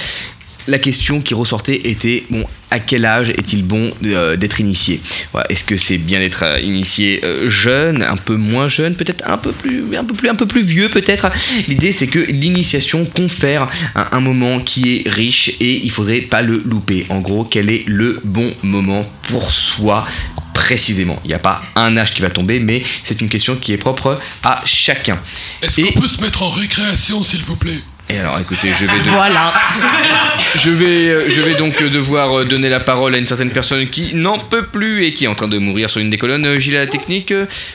la 0.66 0.78
question 0.78 1.20
qui 1.20 1.34
ressortait 1.34 1.80
était 1.84 2.24
bon, 2.30 2.44
à 2.70 2.78
quel 2.80 3.04
âge 3.04 3.30
est-il 3.30 3.64
bon 3.64 3.92
euh, 4.04 4.36
d'être 4.36 4.60
initié 4.60 5.00
Voilà, 5.32 5.50
Est-ce 5.50 5.64
que 5.64 5.76
c'est 5.76 5.98
bien 5.98 6.18
d'être 6.18 6.42
euh, 6.42 6.60
initié 6.60 7.24
euh, 7.24 7.48
jeune, 7.48 8.02
un 8.02 8.16
peu 8.16 8.36
moins 8.36 8.68
jeune, 8.68 8.94
peut-être 8.96 9.22
un 9.26 9.38
peu 9.38 9.52
plus, 9.52 9.96
un 9.96 10.04
peu 10.04 10.14
plus, 10.14 10.28
un 10.28 10.34
peu 10.34 10.46
plus 10.46 10.62
vieux 10.62 10.88
peut-être 10.88 11.30
L'idée 11.68 11.92
c'est 11.92 12.08
que 12.08 12.18
l'initiation 12.18 13.04
confère 13.06 13.68
un, 13.94 14.08
un 14.12 14.20
moment 14.20 14.60
qui 14.60 14.96
est 14.96 15.08
riche 15.08 15.50
et 15.60 15.80
il 15.84 15.90
faudrait 15.90 16.20
pas 16.20 16.42
le 16.42 16.58
louper. 16.64 17.06
En 17.08 17.20
gros, 17.20 17.44
quel 17.44 17.70
est 17.70 17.84
le 17.86 18.20
bon 18.24 18.52
moment 18.62 19.10
pour 19.28 19.52
soi 19.52 20.06
précisément? 20.54 21.20
Il 21.24 21.28
n'y 21.28 21.34
a 21.34 21.38
pas 21.38 21.62
un 21.76 21.96
âge 21.96 22.12
qui 22.12 22.22
va 22.22 22.30
tomber, 22.30 22.58
mais 22.58 22.82
c'est 23.04 23.20
une 23.20 23.28
question 23.28 23.56
qui 23.56 23.72
est 23.72 23.78
propre 23.78 24.18
à 24.42 24.62
chacun. 24.64 25.18
Est-ce 25.62 25.80
qu'on 25.82 26.00
peut 26.00 26.08
se 26.08 26.20
mettre 26.20 26.42
en 26.42 26.50
récréation, 26.50 27.22
s'il 27.22 27.42
vous 27.42 27.56
plaît? 27.56 27.80
Et 28.08 28.18
alors 28.18 28.38
écoutez, 28.40 28.72
je 28.72 28.86
vais 28.86 28.98
de- 29.02 29.10
Voilà. 29.10 29.52
je 30.54 30.70
vais, 30.70 31.08
euh, 31.08 31.24
je 31.28 31.40
vais 31.40 31.54
donc 31.56 31.80
euh, 31.82 31.90
devoir 31.90 32.38
euh, 32.38 32.44
donner 32.44 32.68
la 32.68 32.78
parole 32.78 33.14
à 33.14 33.18
une 33.18 33.26
certaine 33.26 33.50
personne 33.50 33.88
qui 33.88 34.14
n'en 34.14 34.38
peut 34.38 34.66
plus 34.66 35.04
et 35.04 35.12
qui 35.12 35.24
est 35.24 35.28
en 35.28 35.34
train 35.34 35.48
de 35.48 35.58
mourir 35.58 35.90
sur 35.90 36.00
une 36.00 36.10
des 36.10 36.18
colonnes. 36.18 36.58
Gilles 36.60 36.76
à 36.76 36.80
la 36.80 36.86
technique, 36.86 37.32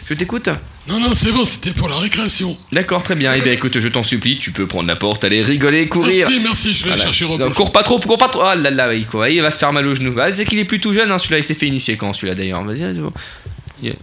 je 0.07 0.13
t'écoute. 0.13 0.47
Non, 0.87 0.99
non, 0.99 1.13
c'est 1.13 1.31
bon, 1.31 1.45
c'était 1.45 1.71
pour 1.71 1.89
la 1.89 1.97
récréation. 1.97 2.57
D'accord, 2.71 3.03
très 3.03 3.13
bien. 3.15 3.33
Eh 3.35 3.41
bien, 3.41 3.51
écoute, 3.53 3.79
je 3.79 3.87
t'en 3.87 4.01
supplie, 4.03 4.39
tu 4.39 4.51
peux 4.51 4.65
prendre 4.65 4.87
la 4.87 4.95
porte, 4.95 5.23
aller 5.23 5.43
rigoler, 5.43 5.87
courir. 5.87 6.27
Merci, 6.27 6.41
merci, 6.43 6.73
je 6.73 6.83
vais 6.85 6.89
Voilà. 6.91 7.03
chercher 7.03 7.25
Non, 7.25 7.31
Rodolphe. 7.31 7.53
cours 7.53 7.71
pas 7.71 7.83
trop, 7.83 7.99
cours 7.99 8.17
pas 8.17 8.29
trop. 8.29 8.41
Ah 8.43 8.55
là 8.55 8.71
là, 8.71 8.91
il 8.93 9.05
court. 9.05 9.27
Il 9.27 9.41
va 9.43 9.51
se 9.51 9.57
faire 9.59 9.71
mal 9.73 9.85
au 9.85 9.93
genou. 9.93 10.15
Ah, 10.19 10.31
c'est 10.31 10.43
qu'il 10.45 10.57
est 10.57 10.65
plus 10.65 10.79
tout 10.79 10.91
jeune, 10.93 11.11
hein, 11.11 11.19
celui-là. 11.19 11.37
Il 11.39 11.43
s'est 11.43 11.53
fait 11.53 11.67
initier 11.67 11.97
quand, 11.97 12.13
celui-là 12.13 12.33
d'ailleurs. 12.35 12.63
Vas-y, 12.63 12.95
Il- 13.81 13.95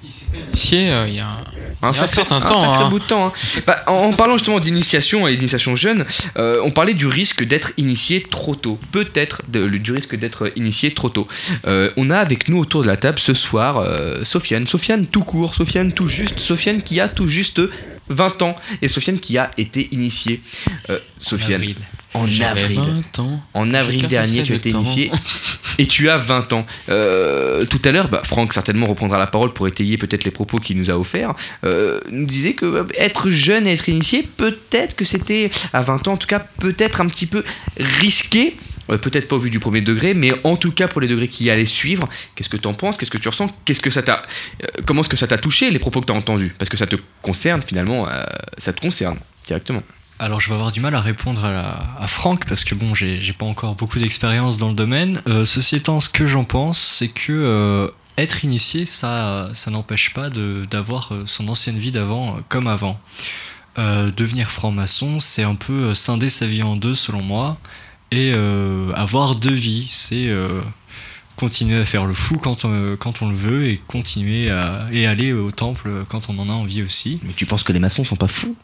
Initié, 0.49 0.91
euh, 0.91 1.07
il 1.09 1.14
y 1.14 1.20
a 1.20 1.26
un, 1.29 1.37
y 1.83 1.85
a 1.85 1.89
un 1.89 1.93
sacré, 1.93 2.14
certain 2.14 2.41
temps. 2.41 2.72
hein. 2.72 2.89
bout 2.91 2.99
de 2.99 3.05
temps. 3.05 3.26
hein. 3.29 3.33
Bah, 3.66 3.83
en, 3.87 3.93
en 3.93 4.12
parlant 4.12 4.37
justement 4.37 4.59
d'initiation 4.61 5.29
et 5.29 5.37
d'initiation 5.37 5.76
jeune, 5.76 6.05
euh, 6.37 6.61
on 6.64 6.70
parlait 6.70 6.95
du 6.95 7.07
risque 7.07 7.45
d'être 7.45 7.72
initié 7.76 8.22
trop 8.22 8.55
tôt. 8.57 8.79
Peut-être 8.93 9.43
du 9.49 9.93
risque 9.93 10.16
d'être 10.16 10.53
initié 10.57 10.93
trop 10.95 11.09
tôt. 11.09 11.29
Euh, 11.66 11.91
on 11.97 12.11
a 12.11 12.18
avec 12.18 12.49
nous 12.49 12.59
autour 12.59 12.83
de 12.83 12.87
la 12.89 12.97
table 12.97 13.18
ce 13.20 13.35
soir 13.35 13.79
euh, 13.79 14.24
Sofiane. 14.24 14.66
Sofiane 14.66 15.07
tout 15.07 15.22
court, 15.24 15.55
Sofiane 15.55 15.93
tout 15.93 16.09
juste, 16.09 16.39
Sofiane 16.41 16.83
qui 16.83 17.01
a 17.01 17.09
tout 17.09 17.26
juste 17.26 17.61
20 18.09 18.43
ans 18.43 18.57
et 18.83 18.89
Sofiane 18.89 19.20
qui 19.20 19.39
a 19.39 19.51
été 19.59 19.89
initié. 19.93 20.41
Euh, 20.91 20.99
Sofiane. 21.18 21.61
avril. 21.61 21.76
En 22.19 22.41
avril. 22.41 22.81
20 22.81 23.19
ans. 23.21 23.43
En 23.55 23.75
avril 23.75 24.07
dernier, 24.07 24.43
tu 24.43 24.53
as 24.53 24.57
été 24.57 24.73
temps. 24.73 24.81
initié 24.81 25.11
et 25.79 25.87
tu 25.87 26.09
as 26.09 26.16
20 26.16 26.53
ans. 26.53 26.66
Euh, 26.89 27.64
tout 27.64 27.81
à 27.85 27.91
l'heure, 27.93 28.09
bah, 28.09 28.23
Franck 28.25 28.53
certainement 28.53 28.87
reprendra 28.87 29.19
la 29.19 29.27
parole 29.27 29.53
pour 29.53 29.69
étayer 29.69 29.97
peut-être 29.99 30.25
les 30.25 30.31
propos 30.31 30.59
qu'il 30.59 30.77
nous 30.77 30.91
a 30.91 30.99
offerts. 30.99 31.35
Euh, 31.64 32.01
nous 32.11 32.27
disait 32.27 32.55
que 32.55 32.66
euh, 32.66 32.85
être 32.97 33.31
jeune 33.31 33.66
et 33.66 33.73
être 33.73 33.89
initié, 33.89 34.23
peut-être 34.37 34.97
que 34.97 35.05
c'était 35.05 35.51
à 35.73 35.83
20 35.83 36.09
ans, 36.09 36.12
en 36.12 36.16
tout 36.16 36.27
cas, 36.27 36.41
peut-être 36.59 37.01
un 37.01 37.07
petit 37.07 37.27
peu 37.27 37.45
risqué. 37.77 38.57
Euh, 38.91 38.97
peut-être 38.97 39.29
pas 39.29 39.37
au 39.37 39.39
vu 39.39 39.51
du 39.51 39.61
premier 39.61 39.83
degré, 39.83 40.14
mais 40.14 40.33
en 40.45 40.57
tout 40.57 40.73
cas 40.73 40.89
pour 40.89 41.01
les 41.01 41.09
degrés 41.09 41.29
qui 41.29 41.51
allaient 41.51 41.66
suivre. 41.66 42.09
Qu'est-ce 42.35 42.49
que 42.49 42.57
tu 42.57 42.69
en 42.69 42.75
penses? 42.75 42.97
Qu'est-ce 42.97 43.11
que 43.11 43.19
tu 43.19 43.29
ressens? 43.29 43.49
Qu'est-ce 43.64 43.81
que 43.81 43.91
ça 43.91 44.03
t'a 44.03 44.23
Comment 44.87 45.03
est-ce 45.03 45.11
que 45.11 45.16
ça 45.16 45.27
t'a 45.27 45.39
touché 45.39 45.71
les 45.71 45.79
propos 45.79 46.01
que 46.01 46.07
tu 46.07 46.12
as 46.12 46.16
entendus? 46.16 46.55
Parce 46.59 46.71
que 46.71 46.79
ça 46.79 46.87
te 46.87 46.97
concerne 47.21 47.61
finalement, 47.61 48.09
ça 48.57 48.73
te 48.73 48.81
concerne 48.81 49.19
directement. 49.47 49.83
Alors 50.21 50.41
je 50.41 50.49
vais 50.49 50.55
avoir 50.55 50.73
du 50.73 50.81
mal 50.81 50.95
à 50.97 51.01
répondre 51.01 51.45
à, 51.45 51.53
la- 51.53 52.07
Franck 52.09 52.47
parce 52.47 52.64
que 52.64 52.75
bon 52.75 52.93
j'ai 52.95 53.33
pas 53.33 53.47
encore 53.47 53.77
beaucoup 53.77 53.99
d'expérience 53.99 54.59
dans 54.59 54.69
le 54.69 54.75
domaine. 54.75 55.23
Euh, 55.29 55.45
ceci 55.45 55.77
étant, 55.77 56.01
ce 56.01 56.09
que 56.09 56.27
j'en 56.27 56.45
pense, 56.45 56.79
c'est 56.79 57.09
que 57.09 57.33
euh, 57.33 57.89
être 58.16 58.45
initié, 58.45 58.85
ça, 58.85 59.51
n'empêche 59.69 60.12
pas 60.14 60.29
d'avoir 60.29 61.12
euh, 61.12 61.23
son 61.27 61.49
ancienne 61.49 61.79
vie 61.79 61.93
d'avant 61.93 62.39
comme 62.49 62.66
avant. 62.66 63.01
Devenir 63.77 64.51
franc-maçon, 64.51 65.21
c'est 65.21 65.45
un 65.45 65.55
peu 65.55 65.95
scinder 65.95 66.29
sa 66.31 66.47
vie 66.47 66.64
en 66.64 66.75
deux 66.75 66.97
selon 66.97 67.23
moi 67.23 67.59
et 68.11 68.33
avoir 68.97 69.37
deux 69.37 69.55
vies, 69.55 69.87
c'est 69.89 70.29
continuer 71.37 71.79
à 71.79 71.85
faire 71.85 72.05
le 72.05 72.12
fou 72.12 72.39
quand 72.39 72.64
on, 72.64 72.71
le 72.73 73.35
veut 73.37 73.69
et 73.69 73.77
continuer 73.77 74.51
à 74.51 74.89
aller 75.09 75.33
au 75.33 75.53
temple 75.53 76.05
quand 76.09 76.29
on 76.29 76.37
en 76.41 76.49
a 76.49 76.53
envie 76.53 76.83
aussi. 76.83 77.21
Mais 77.23 77.33
tu 77.35 77.47
penses 77.47 77.62
que 77.62 77.73
les 77.73 77.79
maçons 77.79 78.03
sont 78.03 78.16
pas 78.16 78.27
fous? 78.27 78.57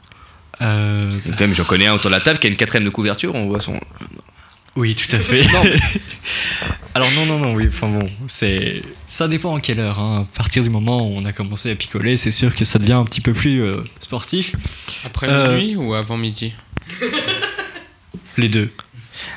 Euh, 0.61 1.18
Quand 1.32 1.40
même, 1.40 1.55
j'en 1.55 1.64
connais 1.64 1.86
un 1.86 1.94
autour 1.94 2.11
de 2.11 2.16
la 2.16 2.20
table 2.20 2.38
qui 2.38 2.46
a 2.46 2.50
une 2.50 2.57
quatrième 2.57 2.84
de 2.84 2.90
couverture, 2.90 3.34
on 3.34 3.46
voit 3.48 3.61
son. 3.61 3.78
Oui, 4.76 4.94
tout 4.94 5.14
à 5.14 5.20
fait. 5.20 5.44
Non. 5.46 5.62
Alors 6.94 7.11
non, 7.12 7.26
non, 7.26 7.38
non, 7.38 7.55
oui, 7.55 7.66
enfin 7.68 7.88
bon, 7.88 8.07
c'est... 8.28 8.82
Ça 9.07 9.26
dépend 9.28 9.55
en 9.55 9.59
quelle 9.61 9.80
heure. 9.80 9.98
hein. 9.98 10.26
À 10.32 10.36
partir 10.36 10.62
du 10.62 10.70
moment 10.70 11.09
où 11.09 11.12
on 11.16 11.24
a 11.24 11.32
commencé 11.32 11.70
à 11.70 11.74
picoler, 11.74 12.16
c'est 12.16 12.30
sûr 12.30 12.55
que 12.55 12.64
ça 12.64 12.78
devient 12.78 12.92
un 12.92 13.05
petit 13.05 13.20
peu 13.20 13.32
plus 13.32 13.62
euh, 13.62 13.82
sportif. 14.00 14.55
Après 15.05 15.28
Euh, 15.28 15.57
minuit 15.59 15.76
ou 15.76 15.94
avant 15.94 16.16
midi? 16.16 16.55
Les 18.36 18.48
deux. 18.48 18.70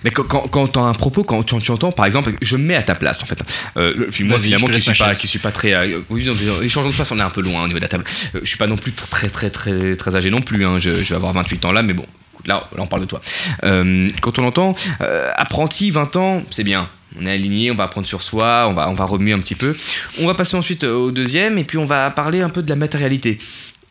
Mais 0.03 0.11
quand, 0.11 0.23
quand, 0.23 0.47
quand 0.47 0.67
tu 0.67 0.79
as 0.79 0.83
un 0.83 0.93
propos, 0.93 1.23
quand 1.23 1.43
tu, 1.43 1.57
tu 1.59 1.71
entends, 1.71 1.91
par 1.91 2.05
exemple, 2.05 2.33
je 2.41 2.55
me 2.57 2.63
mets 2.63 2.75
à 2.75 2.83
ta 2.83 2.95
place 2.95 3.21
en 3.23 3.25
fait. 3.25 3.39
Euh, 3.77 3.93
le- 3.95 4.11
moi, 4.25 4.37
évidemment, 4.45 4.67
qui 4.77 4.81
suis, 4.81 4.91
pas, 5.03 5.05
qui 5.21 5.27
suis 5.27 5.39
pas 5.39 5.51
très. 5.51 5.73
euh, 5.73 5.99
oui, 6.09 6.25
non, 6.25 6.33
mais, 6.33 6.47
euh, 6.49 6.61
de 6.89 6.93
place, 6.95 7.11
on 7.11 7.19
est 7.19 7.21
un 7.21 7.29
peu 7.29 7.41
loin 7.41 7.63
au 7.63 7.67
niveau 7.67 7.79
de 7.79 7.83
la 7.83 7.89
table. 7.89 8.03
Euh, 8.35 8.39
je 8.43 8.47
suis 8.47 8.57
pas 8.57 8.67
non 8.67 8.77
plus 8.77 8.91
très, 8.93 9.29
très, 9.29 9.49
très, 9.49 9.95
très 9.95 10.15
âgé 10.15 10.29
non 10.29 10.41
plus. 10.41 10.65
hein. 10.65 10.79
Je, 10.79 10.89
je 11.03 11.09
vais 11.09 11.15
avoir 11.15 11.33
28 11.33 11.65
ans 11.65 11.71
là, 11.71 11.81
mais 11.81 11.93
bon, 11.93 12.05
là, 12.45 12.67
là 12.75 12.83
on 12.83 12.87
parle 12.87 13.01
de 13.03 13.07
toi. 13.07 13.21
Euh, 13.63 14.07
quand 14.21 14.39
on 14.39 14.45
entend 14.45 14.75
euh, 15.01 15.29
apprenti, 15.35 15.91
20 15.91 16.15
ans, 16.15 16.43
c'est 16.51 16.63
bien. 16.63 16.89
On 17.19 17.25
est 17.25 17.31
aligné, 17.31 17.71
on 17.71 17.75
va 17.75 17.85
apprendre 17.85 18.05
sur 18.05 18.21
soi, 18.21 18.67
on 18.69 18.73
va, 18.73 18.89
on 18.89 18.93
va 18.93 19.05
remuer 19.05 19.33
un 19.33 19.39
petit 19.39 19.55
peu. 19.55 19.75
On 20.19 20.27
va 20.27 20.33
passer 20.35 20.55
ensuite 20.57 20.83
euh, 20.83 20.93
au 20.93 21.11
deuxième, 21.11 21.57
et 21.57 21.63
puis 21.63 21.77
on 21.77 21.85
va 21.85 22.09
parler 22.11 22.41
un 22.41 22.49
peu 22.49 22.61
de 22.61 22.69
la 22.69 22.75
matérialité. 22.75 23.37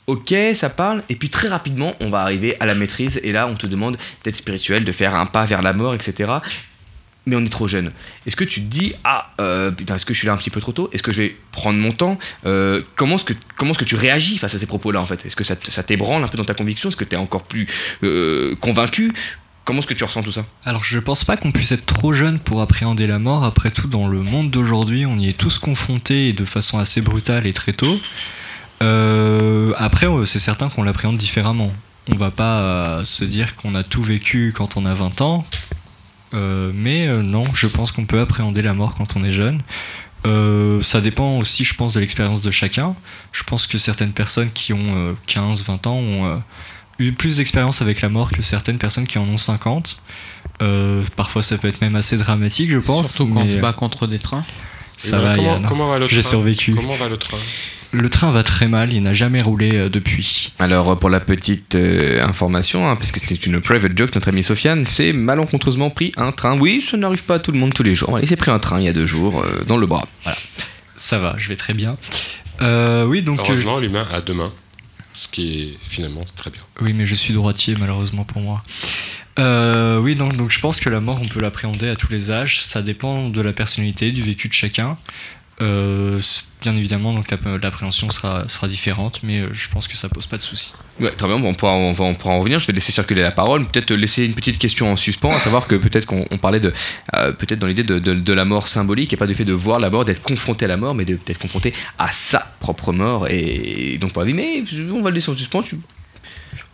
Ok, 0.07 0.35
ça 0.55 0.71
parle, 0.71 1.03
et 1.09 1.17
puis 1.17 1.31
très 1.31 1.49
rapidement, 1.49 1.95
on 2.01 2.11
va 2.11 2.21
arriver 2.21 2.57
à 2.61 2.67
la 2.67 2.75
maîtrise, 2.75 3.21
et 3.25 3.33
là, 3.33 3.49
on 3.49 3.55
te 3.57 3.67
demande 3.67 3.97
d'être 4.23 4.37
spirituel, 4.37 4.85
de 4.85 4.93
faire 4.93 5.17
un 5.17 5.27
pas 5.27 5.45
vers 5.45 5.63
la 5.63 5.73
mort, 5.73 5.95
etc. 5.95 6.33
mais 7.27 7.35
on 7.35 7.45
est 7.45 7.51
trop 7.51 7.67
jeune. 7.67 7.91
Est-ce 8.25 8.37
que 8.37 8.45
tu 8.45 8.61
te 8.61 8.67
dis, 8.67 8.95
ah, 9.03 9.33
euh, 9.41 9.73
est-ce 9.93 10.05
que 10.05 10.15
je 10.15 10.19
suis 10.19 10.29
là 10.29 10.33
un 10.33 10.37
petit 10.37 10.51
peu 10.51 10.61
trop 10.61 10.71
tôt? 10.71 10.89
Est-ce 10.93 11.03
que 11.03 11.11
je 11.13 11.23
vais 11.23 11.37
prendre 11.51 11.79
mon 11.81 11.91
temps? 11.91 12.19
Euh, 12.47 12.83
Comment 12.95 13.17
est-ce 13.17 13.25
que, 13.25 13.35
comment 13.57 13.73
est-ce 13.73 13.81
que 13.81 13.85
tu 13.85 13.97
réagis 13.97 14.39
face 14.39 14.55
à 14.55 14.59
ces 14.61 14.67
propos-là, 14.67 15.01
en 15.01 15.07
fait? 15.07 15.27
Est-ce 15.27 15.35
que 15.35 15.43
ça, 15.43 15.57
ça 15.61 15.83
t'ébranle 15.83 16.23
un 16.23 16.29
peu 16.29 16.39
dans 16.39 16.45
ta 16.45 16.55
conviction? 16.55 16.89
Est-ce 16.89 16.97
que 16.97 17.05
tu 17.05 17.17
es 17.17 17.19
encore 17.19 17.43
plus 17.43 17.67
euh, 18.05 18.55
convaincu? 18.61 19.13
Comment 19.65 19.81
est-ce 19.81 19.89
que 19.89 19.95
tu 19.95 20.05
ressens 20.05 20.23
tout 20.23 20.31
ça? 20.31 20.47
Alors 20.65 20.85
je 20.85 21.01
pense 21.01 21.25
pas 21.25 21.37
qu'on 21.37 21.51
puisse 21.51 21.73
être 21.73 21.85
trop 21.85 22.13
jeune 22.13 22.39
pour 22.39 22.61
appréhender 22.61 23.09
la 23.09 23.19
mort. 23.19 23.43
Après 23.43 23.73
tout, 23.73 23.89
dans 23.89 24.07
le 24.07 24.21
monde 24.23 24.49
d'aujourd'hui, 24.49 25.05
on 25.07 25.19
y 25.19 25.29
est 25.29 25.37
tous 25.37 25.59
confrontés 25.59 26.33
de 26.33 26.45
façon 26.45 26.79
assez 26.79 27.01
brutale 27.01 27.49
et 27.49 27.53
très 27.53 27.73
tôt. 27.73 27.99
Euh, 28.83 29.73
après, 29.77 30.07
euh, 30.07 30.27
c'est 30.27 30.39
certain 30.39 30.69
qu'on 30.69 30.83
l'appréhende 30.83 31.17
différemment. 31.17 31.73
On 32.11 32.17
va 32.17 32.31
pas 32.31 32.61
euh, 32.61 33.05
se 33.05 33.25
dire 33.25 33.57
qu'on 33.57 33.75
a 33.75 33.83
tout 33.83 34.03
vécu 34.03 34.53
quand 34.57 34.77
on 34.77 34.87
a 34.87 34.95
20 34.95 35.21
ans. 35.23 35.47
Euh, 36.35 36.71
mais 36.75 37.07
euh, 37.07 37.23
non, 37.23 37.43
je 37.55 37.67
pense 37.67 37.93
qu'on 37.93 38.05
peut 38.05 38.21
appréhender 38.21 38.63
la 38.63 38.75
mort 38.75 38.95
quand 38.97 39.17
on 39.17 39.25
est 39.25 39.33
jeune. 39.33 39.61
Euh, 40.27 40.83
ça 40.83 41.01
dépend 41.01 41.39
aussi, 41.39 41.65
je 41.65 41.75
pense, 41.75 41.95
de 41.95 42.01
l'expérience 42.01 42.43
de 42.43 42.51
chacun. 42.51 42.95
Je 43.33 43.45
pense 43.45 43.67
que 43.67 43.79
certaines 43.79 44.13
personnes 44.13 44.51
qui 44.53 44.73
ont 44.73 45.15
15-20 45.29 45.89
ans 45.89 45.95
ont 45.95 46.27
euh, 46.27 46.37
eu 46.99 47.13
plus 47.13 47.37
d'expérience 47.37 47.81
avec 47.81 48.01
la 48.01 48.09
mort 48.09 48.31
que 48.33 48.43
certaines 48.43 48.79
personnes 48.79 49.07
qui 49.07 49.19
en 49.19 49.25
ont 49.29 49.39
50. 49.39 49.97
Euh, 50.63 51.05
parfois, 51.17 51.43
ça 51.43 51.59
peut 51.59 51.69
être 51.69 51.81
même 51.81 51.97
assez 51.97 52.17
dramatique, 52.17 52.71
je 52.71 52.79
pense. 52.79 53.13
Surtout 53.13 53.35
quand 53.35 53.41
on 53.43 53.45
mais, 53.45 53.55
se 53.55 53.59
bat 53.61 53.73
contre 53.73 54.07
des 54.07 54.19
trains. 54.19 54.45
Ça 54.97 55.19
Et 55.19 55.23
va, 55.23 55.35
comment, 55.37 55.53
Yann. 55.53 55.67
comment 55.69 55.89
va 55.89 55.99
le 55.99 56.09
J'ai 56.09 56.23
train? 56.23 56.31
survécu. 56.31 56.75
Comment 56.75 56.97
va 56.97 57.09
le 57.09 57.17
train? 57.19 57.37
Le 57.99 58.11
train 58.11 58.31
va 58.31 58.43
très 58.43 58.69
mal, 58.69 58.93
il 58.93 59.03
n'a 59.03 59.15
jamais 59.15 59.41
roulé 59.41 59.71
euh, 59.75 59.89
depuis. 59.89 60.53
Alors, 60.59 60.99
pour 60.99 61.09
la 61.09 61.19
petite 61.19 61.77
euh, 61.77 62.23
information, 62.23 62.91
hein, 62.91 62.95
puisque 62.95 63.19
c'était 63.19 63.35
une 63.35 63.61
private 63.61 63.97
joke, 63.97 64.15
notre 64.15 64.29
amie 64.29 64.43
Sofiane 64.43 64.87
s'est 64.87 65.15
malencontreusement 65.15 65.89
pris 65.89 66.13
un 66.19 66.31
train. 66.31 66.59
Oui, 66.59 66.85
ça 66.89 66.99
n'arrive 66.99 67.23
pas 67.23 67.37
à 67.37 67.39
tout 67.39 67.53
le 67.53 67.59
monde 67.59 67.73
tous 67.73 67.83
les 67.83 67.95
jours. 67.95 68.19
Il 68.21 68.29
s'est 68.29 68.37
pris 68.37 68.51
un 68.51 68.59
train 68.59 68.81
il 68.81 68.85
y 68.85 68.89
a 68.89 68.93
deux 68.93 69.07
jours 69.07 69.43
euh, 69.43 69.65
dans 69.67 69.79
le 69.79 69.87
bras. 69.87 70.07
Voilà. 70.25 70.37
Ça 70.97 71.19
va, 71.19 71.37
je 71.39 71.49
vais 71.49 71.57
très 71.57 71.73
bien. 71.73 71.97
Euh, 72.61 73.07
oui, 73.07 73.23
donc. 73.23 73.41
Heureusement, 73.41 73.79
euh, 73.79 73.81
l'humain 73.81 74.07
a 74.13 74.21
deux 74.21 74.35
mains, 74.35 74.53
ce 75.15 75.29
qui 75.29 75.61
est 75.61 75.79
finalement 75.89 76.25
très 76.37 76.51
bien. 76.51 76.63
Oui, 76.83 76.93
mais 76.93 77.07
je 77.07 77.15
suis 77.15 77.33
droitier, 77.33 77.77
malheureusement 77.79 78.25
pour 78.25 78.43
moi. 78.43 78.63
Euh, 79.39 79.99
oui, 79.99 80.15
donc, 80.15 80.37
donc 80.37 80.51
je 80.51 80.61
pense 80.61 80.81
que 80.81 80.89
la 80.89 81.01
mort, 81.01 81.21
on 81.23 81.29
peut 81.29 81.41
l'appréhender 81.41 81.89
à 81.89 81.97
tous 81.97 82.11
les 82.11 82.31
âges. 82.31 82.63
Ça 82.63 82.83
dépend 82.83 83.29
de 83.29 83.41
la 83.41 83.53
personnalité, 83.53 84.11
du 84.11 84.23
vécu 84.23 84.49
de 84.49 84.55
chacun. 84.55 84.97
Euh, 85.63 86.21
bien 86.61 86.77
évidemment, 86.77 87.15
donc 87.15 87.31
l'app- 87.31 87.63
l'appréhension 87.63 88.11
sera, 88.11 88.47
sera 88.47 88.69
différente, 88.69 89.21
mais 89.23 89.41
euh, 89.41 89.49
je 89.53 89.71
pense 89.71 89.89
que 89.89 89.97
ça 89.97 90.11
pose 90.11 90.27
pas 90.27 90.37
de 90.37 90.43
soucis. 90.43 90.75
Ouais, 91.01 91.11
très 91.13 91.27
bien, 91.27 91.37
on, 91.43 91.55
pourra, 91.55 91.73
on, 91.73 91.93
va, 91.93 92.05
on 92.05 92.15
pourra 92.15 92.35
en 92.35 92.41
revenir. 92.41 92.61
Je 92.61 92.67
vais 92.67 92.75
laisser 92.75 92.93
circuler 92.93 93.23
la 93.23 93.31
parole. 93.31 93.67
Peut-être 93.67 93.91
laisser 93.95 94.25
une 94.25 94.35
petite 94.35 94.59
question 94.59 94.93
en 94.93 94.97
suspens, 94.97 95.31
à 95.31 95.41
savoir 95.41 95.67
que 95.67 95.75
peut-être 95.75 96.05
qu'on 96.05 96.27
on 96.31 96.37
parlait 96.37 96.61
de. 96.61 96.75
euh, 97.17 97.33
peut-être 97.33 97.59
dans 97.59 97.67
l'idée 97.67 97.85
de, 97.85 97.99
de- 97.99 98.33
la 98.35 98.45
mort 98.45 98.69
symbolique 98.69 99.15
et 99.15 99.17
pas 99.17 99.27
du 99.27 99.35
fait 99.35 99.47
de 99.47 99.55
voir 99.55 99.79
la 99.79 99.89
mort, 99.89 100.05
d'être 100.05 100.21
confronté 100.23 100.67
à 100.67 100.69
la 100.69 100.77
mort, 100.77 100.95
mais 100.95 101.07
de- 101.07 101.19
d'être 101.25 101.39
confronté 101.39 101.73
à 101.99 102.09
sa 102.09 102.41
propre 102.61 102.93
mort. 102.93 103.27
Et 103.29 103.97
donc, 103.99 104.13
pour 104.13 104.21
la 104.23 104.27
vie, 104.29 104.35
mais 104.35 104.63
on 104.93 105.01
va 105.01 105.09
le 105.09 105.15
laisser 105.15 105.31
en 105.31 105.37
suspens. 105.37 105.63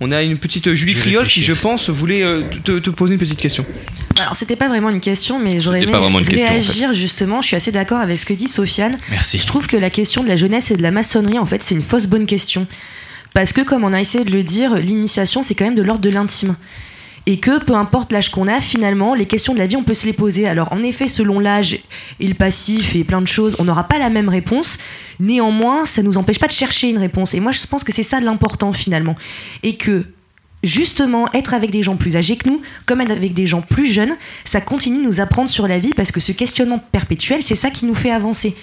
On 0.05 0.11
a 0.11 0.21
une 0.25 0.37
petite 0.37 0.75
Julie 0.75 0.95
Je 0.95 0.99
vais 0.99 1.03
Criol 1.05 1.27
qui, 1.29 1.45
je 1.45 1.53
pense, 1.53 1.89
voulait 1.89 2.25
euh, 2.25 2.43
te, 2.65 2.81
te 2.81 2.91
poser 2.91 3.15
une 3.15 3.21
petite 3.21 3.39
question. 3.39 3.65
Alors, 4.21 4.35
c'était 4.35 4.57
pas 4.57 4.67
vraiment 4.67 4.91
une 4.91 4.99
question, 4.99 5.39
mais 5.39 5.61
j'aurais 5.61 5.81
aimé 5.81 5.93
question, 5.93 6.09
en 6.09 6.19
réagir 6.19 6.93
justement. 6.93 7.41
Je 7.41 7.47
suis 7.47 7.57
assez 7.57 7.71
d'accord 7.71 8.01
avec 8.01 8.19
ce 8.19 8.27
que 8.27 8.35
dit 8.35 8.49
Sofiane. 8.49 8.97
Merci. 9.13 9.39
Je 9.39 9.47
trouve 9.47 9.69
que 9.69 9.77
la 9.77 9.91
question 9.91 10.25
de 10.25 10.29
la 10.29 10.35
jeunesse 10.35 10.73
et 10.73 10.77
de 10.77 10.83
la 10.83 10.91
maçonnerie, 10.91 11.39
en 11.39 11.47
fait, 11.47 11.63
c'est 11.63 11.77
une 11.77 11.83
fausse 11.83 12.09
bonne 12.09 12.27
question. 12.27 12.67
Parce 13.33 13.53
que, 13.53 13.61
comme 13.61 13.85
on 13.85 13.93
a 13.93 14.01
essayé 14.01 14.25
de 14.25 14.33
le 14.33 14.43
dire, 14.43 14.75
l'initiation, 14.75 15.45
c'est 15.45 15.55
quand 15.55 15.67
même 15.67 15.77
de 15.77 15.83
l'ordre 15.83 16.03
de 16.03 16.11
l'intime. 16.11 16.57
Et 17.27 17.39
que 17.39 17.63
peu 17.63 17.75
importe 17.75 18.11
l'âge 18.11 18.31
qu'on 18.31 18.49
a, 18.49 18.61
finalement, 18.61 19.15
les 19.15 19.27
questions 19.27 19.55
de 19.55 19.59
la 19.59 19.67
vie, 19.67 19.77
on 19.77 19.85
peut 19.85 19.95
se 19.95 20.07
les 20.07 20.13
poser. 20.13 20.49
Alors, 20.49 20.73
en 20.73 20.83
effet, 20.83 21.07
selon 21.07 21.39
l'âge 21.39 21.79
et 22.19 22.27
le 22.27 22.35
passif 22.35 22.97
et 22.97 23.05
plein 23.05 23.21
de 23.21 23.29
choses, 23.29 23.57
on 23.61 23.65
n'aura 23.65 23.85
pas 23.85 23.99
la 23.99 24.11
même 24.11 24.29
réponse. 24.29 24.79
Néanmoins, 25.21 25.85
ça 25.87 26.03
nous 26.03 26.17
empêche 26.17 26.41
pas 26.41 26.49
de 26.49 26.53
chercher 26.53 26.91
une 26.91 26.99
réponse. 26.99 27.35
Et 27.35 27.41
moi, 27.41 27.53
je 27.53 27.65
pense 27.67 27.85
que 27.85 27.93
c'est 27.93 28.03
ça 28.03 28.21
l'important, 28.21 28.73
finalement. 28.73 29.15
Et 29.63 29.77
que 29.77 30.07
justement 30.63 31.27
être 31.33 31.55
avec 31.55 31.71
des 31.71 31.83
gens 31.83 31.97
plus 31.97 32.17
âgés 32.17 32.37
que 32.37 32.49
nous, 32.49 32.63
comme 32.87 33.01
avec 33.01 33.35
des 33.35 33.47
gens 33.47 33.63
plus 33.63 33.87
jeunes, 33.87 34.17
ça 34.45 34.61
continue 34.61 34.99
de 34.99 35.05
nous 35.05 35.21
apprendre 35.21 35.51
sur 35.51 35.67
la 35.67 35.79
vie 35.79 35.93
parce 35.95 36.13
que 36.13 36.21
ce 36.21 36.33
questionnement 36.33 36.79
perpétuel, 36.79 37.43
c'est 37.43 37.55
ça 37.55 37.71
qui 37.71 37.87
nous 37.87 37.95
fait 37.95 38.11
avancer. 38.11 38.55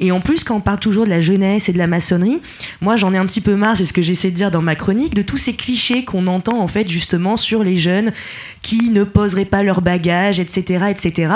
Et 0.00 0.12
en 0.12 0.20
plus, 0.20 0.44
quand 0.44 0.56
on 0.56 0.60
parle 0.60 0.78
toujours 0.78 1.04
de 1.04 1.10
la 1.10 1.20
jeunesse 1.20 1.68
et 1.68 1.72
de 1.72 1.78
la 1.78 1.86
maçonnerie, 1.86 2.40
moi 2.80 2.96
j'en 2.96 3.14
ai 3.14 3.18
un 3.18 3.26
petit 3.26 3.40
peu 3.40 3.54
marre, 3.54 3.76
c'est 3.76 3.86
ce 3.86 3.92
que 3.92 4.02
j'essaie 4.02 4.30
de 4.30 4.36
dire 4.36 4.50
dans 4.50 4.62
ma 4.62 4.74
chronique, 4.74 5.14
de 5.14 5.22
tous 5.22 5.38
ces 5.38 5.54
clichés 5.54 6.04
qu'on 6.04 6.26
entend 6.26 6.60
en 6.60 6.68
fait 6.68 6.88
justement 6.88 7.36
sur 7.36 7.64
les 7.64 7.76
jeunes 7.76 8.12
qui 8.62 8.90
ne 8.90 9.04
poseraient 9.04 9.44
pas 9.44 9.62
leur 9.62 9.80
bagage, 9.80 10.40
etc., 10.40 10.86
etc. 10.90 11.32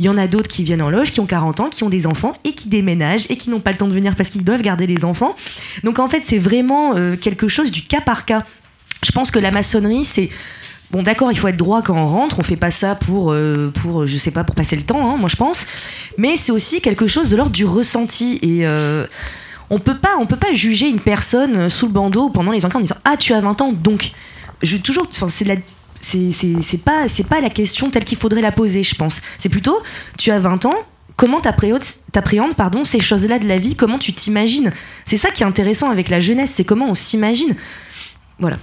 Il 0.00 0.06
y 0.06 0.08
en 0.08 0.18
a 0.18 0.26
d'autres 0.26 0.48
qui 0.48 0.64
viennent 0.64 0.82
en 0.82 0.90
loge, 0.90 1.12
qui 1.12 1.20
ont 1.20 1.26
40 1.26 1.60
ans, 1.60 1.68
qui 1.68 1.84
ont 1.84 1.88
des 1.88 2.06
enfants 2.06 2.34
et 2.44 2.52
qui 2.52 2.68
déménagent 2.68 3.26
et 3.30 3.36
qui 3.36 3.50
n'ont 3.50 3.60
pas 3.60 3.72
le 3.72 3.78
temps 3.78 3.88
de 3.88 3.94
venir 3.94 4.14
parce 4.16 4.28
qu'ils 4.28 4.44
doivent 4.44 4.62
garder 4.62 4.86
les 4.86 5.04
enfants. 5.04 5.34
Donc 5.82 5.98
en 5.98 6.08
fait, 6.08 6.20
c'est 6.22 6.38
vraiment 6.38 6.96
euh, 6.96 7.16
quelque 7.16 7.48
chose 7.48 7.70
du 7.70 7.82
cas 7.82 8.00
par 8.00 8.24
cas. 8.24 8.44
Je 9.04 9.12
pense 9.12 9.30
que 9.30 9.38
la 9.38 9.50
maçonnerie, 9.50 10.04
c'est 10.04 10.30
Bon, 10.90 11.02
d'accord, 11.02 11.32
il 11.32 11.38
faut 11.38 11.48
être 11.48 11.56
droit 11.56 11.82
quand 11.82 11.96
on 11.96 12.06
rentre. 12.06 12.38
On 12.38 12.44
fait 12.44 12.54
pas 12.54 12.70
ça 12.70 12.94
pour, 12.94 13.32
euh, 13.32 13.72
pour 13.82 14.06
je 14.06 14.16
sais 14.16 14.30
pas, 14.30 14.44
pour 14.44 14.54
passer 14.54 14.76
le 14.76 14.82
temps, 14.82 15.10
hein, 15.10 15.16
moi 15.16 15.28
je 15.28 15.34
pense. 15.34 15.66
Mais 16.18 16.36
c'est 16.36 16.52
aussi 16.52 16.80
quelque 16.80 17.08
chose 17.08 17.30
de 17.30 17.36
l'ordre 17.36 17.50
du 17.50 17.64
ressenti. 17.64 18.38
Et 18.42 18.64
euh, 18.64 19.04
on 19.70 19.80
peut 19.80 19.98
pas, 19.98 20.16
on 20.20 20.26
peut 20.26 20.36
pas 20.36 20.52
juger 20.54 20.88
une 20.88 21.00
personne 21.00 21.68
sous 21.68 21.86
le 21.86 21.92
bandeau 21.92 22.30
pendant 22.30 22.52
les 22.52 22.64
enquêtes 22.64 22.76
en 22.76 22.80
disant 22.80 22.96
Ah, 23.04 23.16
tu 23.16 23.32
as 23.32 23.40
20 23.40 23.60
ans, 23.60 23.72
donc. 23.72 24.12
Je, 24.62 24.76
toujours, 24.76 25.08
c'est 25.10 25.44
la. 25.44 25.56
C'est 26.00 26.84
pas, 26.84 27.08
c'est 27.08 27.26
pas 27.26 27.40
la 27.40 27.50
question 27.50 27.90
telle 27.90 28.04
qu'il 28.04 28.18
faudrait 28.18 28.42
la 28.42 28.52
poser, 28.52 28.82
je 28.82 28.94
pense. 28.94 29.20
C'est 29.38 29.48
plutôt, 29.48 29.82
tu 30.18 30.30
as 30.30 30.38
20 30.38 30.66
ans, 30.66 30.74
comment 31.16 31.40
t'appréhendes, 31.40 32.54
pardon, 32.56 32.84
ces 32.84 33.00
choses-là 33.00 33.38
de 33.38 33.48
la 33.48 33.56
vie, 33.56 33.74
comment 33.74 33.98
tu 33.98 34.12
t'imagines? 34.12 34.70
C'est 35.06 35.16
ça 35.16 35.30
qui 35.30 35.42
est 35.42 35.46
intéressant 35.46 35.90
avec 35.90 36.10
la 36.10 36.20
jeunesse, 36.20 36.52
c'est 36.54 36.64
comment 36.64 36.90
on 36.90 36.94
s'imagine. 36.94 37.56
Voilà. 38.38 38.58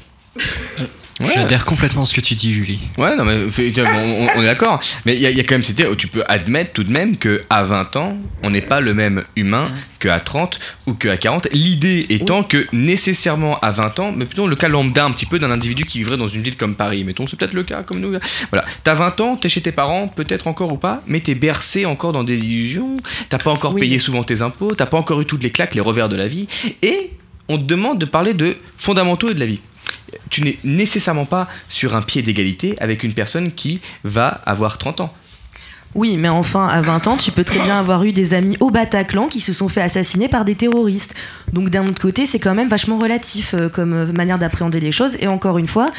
J'adhère 1.23 1.65
complètement 1.65 2.01
à 2.01 2.05
ce 2.05 2.15
que 2.15 2.21
tu 2.21 2.33
dis, 2.33 2.51
Julie. 2.51 2.79
Ouais, 2.97 3.15
non, 3.15 3.25
mais 3.25 3.35
on, 3.45 4.23
on- 4.23 4.27
on 4.37 4.41
est 4.41 4.45
d'accord. 4.45 4.79
Mais 5.05 5.13
il 5.15 5.21
y, 5.21 5.27
a- 5.27 5.29
il 5.29 5.37
y 5.37 5.39
a 5.39 5.43
quand 5.43 5.53
même, 5.53 5.61
c'était, 5.61 5.85
tu 5.95 6.07
peux 6.07 6.23
admettre 6.27 6.71
tout 6.73 6.83
de 6.83 6.91
même 6.91 7.15
qu'à 7.15 7.61
20 7.61 7.95
ans, 7.95 8.17
on 8.41 8.49
n'est 8.49 8.61
pas 8.61 8.79
le 8.79 8.95
même 8.95 9.23
humain 9.35 9.69
qu'à 9.99 10.19
30 10.19 10.59
ou 10.87 10.95
qu'à 10.95 11.17
40. 11.17 11.47
L'idée 11.51 12.07
étant 12.09 12.41
que 12.41 12.65
nécessairement 12.73 13.59
à 13.59 13.69
20 13.69 13.99
ans, 13.99 14.11
mais 14.17 14.25
plutôt 14.25 14.47
le 14.47 14.55
cas 14.55 14.67
lambda 14.67 15.05
un 15.05 15.11
petit 15.11 15.27
peu 15.27 15.37
d'un 15.37 15.51
individu 15.51 15.85
qui 15.85 15.99
vivrait 15.99 16.17
dans 16.17 16.27
une 16.27 16.41
ville 16.41 16.55
comme 16.57 16.73
Paris, 16.73 17.03
mettons, 17.03 17.27
c'est 17.27 17.35
peut-être 17.37 17.53
le 17.53 17.63
cas 17.63 17.83
comme 17.83 17.99
nous. 17.99 18.17
Voilà, 18.49 18.65
t'as 18.83 18.95
20 18.95 19.21
ans, 19.21 19.35
t'es 19.35 19.49
chez 19.49 19.61
tes 19.61 19.71
parents, 19.71 20.07
peut-être 20.07 20.47
encore 20.47 20.73
ou 20.73 20.77
pas, 20.77 21.03
mais 21.05 21.19
t'es 21.19 21.35
bercé 21.35 21.85
encore 21.85 22.13
dans 22.13 22.23
des 22.23 22.43
illusions, 22.45 22.97
t'as 23.29 23.37
pas 23.37 23.51
encore 23.51 23.75
payé 23.81 23.99
souvent 23.99 24.23
tes 24.23 24.41
impôts, 24.41 24.73
t'as 24.73 24.87
pas 24.87 24.97
encore 24.97 25.21
eu 25.21 25.25
toutes 25.25 25.43
les 25.43 25.51
claques, 25.51 25.75
les 25.75 25.81
revers 25.81 26.09
de 26.09 26.15
la 26.15 26.27
vie, 26.27 26.47
et 26.81 27.11
on 27.47 27.57
te 27.59 27.63
demande 27.63 27.99
de 27.99 28.05
parler 28.05 28.33
de 28.33 28.55
fondamentaux 28.77 29.29
et 29.29 29.35
de 29.35 29.39
la 29.39 29.45
vie 29.45 29.61
tu 30.29 30.41
n'es 30.41 30.57
nécessairement 30.63 31.25
pas 31.25 31.47
sur 31.69 31.95
un 31.95 32.01
pied 32.01 32.21
d'égalité 32.21 32.75
avec 32.79 33.03
une 33.03 33.13
personne 33.13 33.51
qui 33.51 33.81
va 34.03 34.27
avoir 34.45 34.77
30 34.77 35.01
ans. 35.01 35.13
Oui, 35.93 36.15
mais 36.15 36.29
enfin, 36.29 36.67
à 36.67 36.81
20 36.81 37.07
ans, 37.07 37.17
tu 37.17 37.31
peux 37.31 37.43
très 37.43 37.59
bien 37.59 37.77
avoir 37.77 38.03
eu 38.05 38.13
des 38.13 38.33
amis 38.33 38.55
au 38.61 38.71
Bataclan 38.71 39.27
qui 39.27 39.41
se 39.41 39.51
sont 39.51 39.67
fait 39.67 39.81
assassiner 39.81 40.29
par 40.29 40.45
des 40.45 40.55
terroristes. 40.55 41.15
Donc 41.51 41.69
d'un 41.69 41.85
autre 41.85 42.01
côté, 42.01 42.25
c'est 42.25 42.39
quand 42.39 42.55
même 42.55 42.69
vachement 42.69 42.97
relatif 42.97 43.53
euh, 43.53 43.67
comme 43.67 43.93
euh, 43.93 44.13
manière 44.13 44.39
d'appréhender 44.39 44.79
les 44.79 44.93
choses. 44.93 45.17
Et 45.19 45.27
encore 45.27 45.57
une 45.57 45.67
fois, 45.67 45.91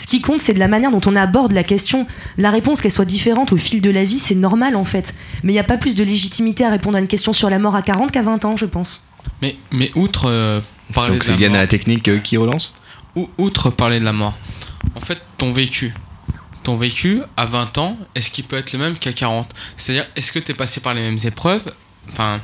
ce 0.00 0.06
qui 0.06 0.22
compte, 0.22 0.40
c'est 0.40 0.54
de 0.54 0.58
la 0.58 0.68
manière 0.68 0.90
dont 0.90 1.00
on 1.06 1.14
aborde 1.14 1.52
la 1.52 1.62
question. 1.62 2.06
La 2.38 2.50
réponse, 2.50 2.80
qu'elle 2.80 2.90
soit 2.90 3.04
différente 3.04 3.52
au 3.52 3.58
fil 3.58 3.82
de 3.82 3.90
la 3.90 4.02
vie, 4.02 4.18
c'est 4.18 4.34
normal 4.34 4.74
en 4.74 4.86
fait. 4.86 5.14
Mais 5.42 5.52
il 5.52 5.56
n'y 5.56 5.60
a 5.60 5.64
pas 5.64 5.76
plus 5.76 5.94
de 5.94 6.02
légitimité 6.02 6.64
à 6.64 6.70
répondre 6.70 6.96
à 6.96 7.00
une 7.00 7.06
question 7.06 7.34
sur 7.34 7.50
la 7.50 7.58
mort 7.58 7.76
à 7.76 7.82
40 7.82 8.10
qu'à 8.10 8.22
20 8.22 8.46
ans, 8.46 8.56
je 8.56 8.64
pense. 8.64 9.04
Mais, 9.42 9.56
mais 9.70 9.90
outre 9.94 10.30
euh, 10.30 10.60
parler 10.94 11.12
Donc 11.12 11.24
c'est 11.24 11.36
Yann 11.36 11.54
à 11.54 11.58
la 11.58 11.66
technique 11.66 12.08
euh, 12.08 12.18
qui 12.18 12.38
relance? 12.38 12.74
Ou- 13.16 13.28
outre 13.38 13.70
parler 13.70 13.98
de 14.00 14.04
la 14.04 14.12
mort, 14.12 14.38
en 14.94 15.00
fait, 15.00 15.18
ton 15.38 15.52
vécu, 15.52 15.92
ton 16.62 16.76
vécu 16.76 17.22
à 17.36 17.44
20 17.46 17.78
ans, 17.78 17.96
est-ce 18.14 18.30
qu'il 18.30 18.44
peut 18.44 18.56
être 18.56 18.72
le 18.72 18.78
même 18.78 18.96
qu'à 18.96 19.12
40 19.12 19.48
C'est-à-dire, 19.76 20.06
est-ce 20.16 20.30
que 20.32 20.38
tu 20.38 20.52
es 20.52 20.54
passé 20.54 20.80
par 20.80 20.94
les 20.94 21.00
mêmes 21.00 21.18
épreuves? 21.24 21.62
Enfin, 22.08 22.40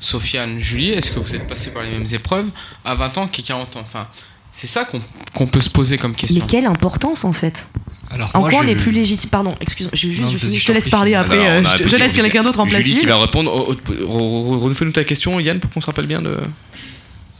Sofiane, 0.00 0.58
Julie, 0.58 0.90
est-ce 0.90 1.10
que 1.10 1.18
vous 1.20 1.34
êtes 1.34 1.46
passé 1.46 1.70
par 1.70 1.82
les 1.82 1.90
mêmes 1.90 2.06
épreuves 2.12 2.46
à 2.84 2.94
20 2.94 3.18
ans 3.18 3.26
qu'à 3.28 3.42
40 3.42 3.76
ans? 3.76 3.80
Enfin, 3.82 4.06
c'est 4.54 4.66
ça 4.66 4.84
qu'on 4.84 5.00
qu'on 5.34 5.46
peut 5.46 5.60
se 5.60 5.70
poser 5.70 5.98
comme 5.98 6.14
question. 6.14 6.40
Mais 6.40 6.46
quelle 6.46 6.66
importance 6.66 7.24
en 7.24 7.32
fait? 7.32 7.68
Alors, 8.10 8.30
En 8.34 8.40
moi, 8.40 8.50
quoi 8.50 8.60
on 8.62 8.66
est 8.68 8.76
plus 8.76 8.92
légitime? 8.92 9.30
Pardon, 9.30 9.52
excuse-moi, 9.60 9.90
je, 9.94 10.08
juste, 10.08 10.20
Non, 10.22 10.28
je, 10.28 10.32
vas-y, 10.36 10.40
finis, 10.40 10.54
je 10.54 10.60
je 10.60 10.66
te 10.66 10.72
laisse 10.72 10.88
parler 10.88 11.14
après. 11.14 11.38
Euh, 11.38 11.62
je, 11.64 11.96
laisse 11.96 12.14
quelqu'un 12.14 12.42
d'autre 12.44 12.60
en 12.60 12.66
place. 12.66 12.80
Julie 12.82 12.98
qui 13.00 13.06
va 13.06 13.18
répondre. 13.18 13.50
Re- 13.50 13.76
re- 13.88 14.58
Renouvelez-nous 14.60 14.92
ta 14.92 15.02
question, 15.04 15.40
Yann, 15.40 15.58
pour 15.58 15.70
qu'on 15.72 15.80
se 15.80 15.86
rappelle 15.86 16.06
bien 16.06 16.22
de. 16.22 16.38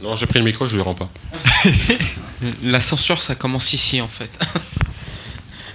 Non, 0.01 0.15
j'ai 0.15 0.27
pris 0.27 0.39
le 0.39 0.45
micro, 0.45 0.67
je 0.67 0.75
lui 0.75 0.83
rends 0.83 0.93
pas. 0.93 1.09
La 2.63 2.81
censure, 2.81 3.21
ça 3.21 3.35
commence 3.35 3.73
ici, 3.73 4.01
en 4.01 4.07
fait. 4.07 4.31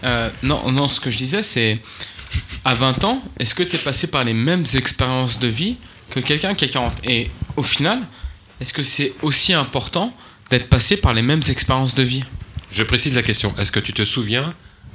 Euh, 0.04 0.30
non, 0.42 0.72
non, 0.72 0.88
ce 0.88 0.98
que 0.98 1.12
je 1.12 1.16
disais, 1.16 1.44
c'est 1.44 1.80
à 2.64 2.74
20 2.74 3.04
ans, 3.04 3.22
est-ce 3.38 3.54
que 3.54 3.62
tu 3.62 3.76
es 3.76 3.78
passé 3.78 4.08
par 4.08 4.24
les 4.24 4.34
mêmes 4.34 4.64
expériences 4.74 5.38
de 5.38 5.46
vie 5.46 5.76
que 6.10 6.18
quelqu'un 6.18 6.54
qui 6.54 6.64
a 6.64 6.68
40 6.68 7.06
Et 7.06 7.30
au 7.56 7.62
final, 7.62 8.00
est-ce 8.60 8.72
que 8.72 8.82
c'est 8.82 9.12
aussi 9.22 9.52
important 9.52 10.12
d'être 10.50 10.68
passé 10.68 10.96
par 10.96 11.14
les 11.14 11.22
mêmes 11.22 11.42
expériences 11.48 11.94
de 11.94 12.02
vie? 12.02 12.24
Je 12.72 12.82
précise 12.82 13.14
la 13.14 13.22
question. 13.22 13.54
Est-ce 13.58 13.70
que 13.70 13.78
tu 13.78 13.92
te 13.92 14.04
souviens 14.04 14.52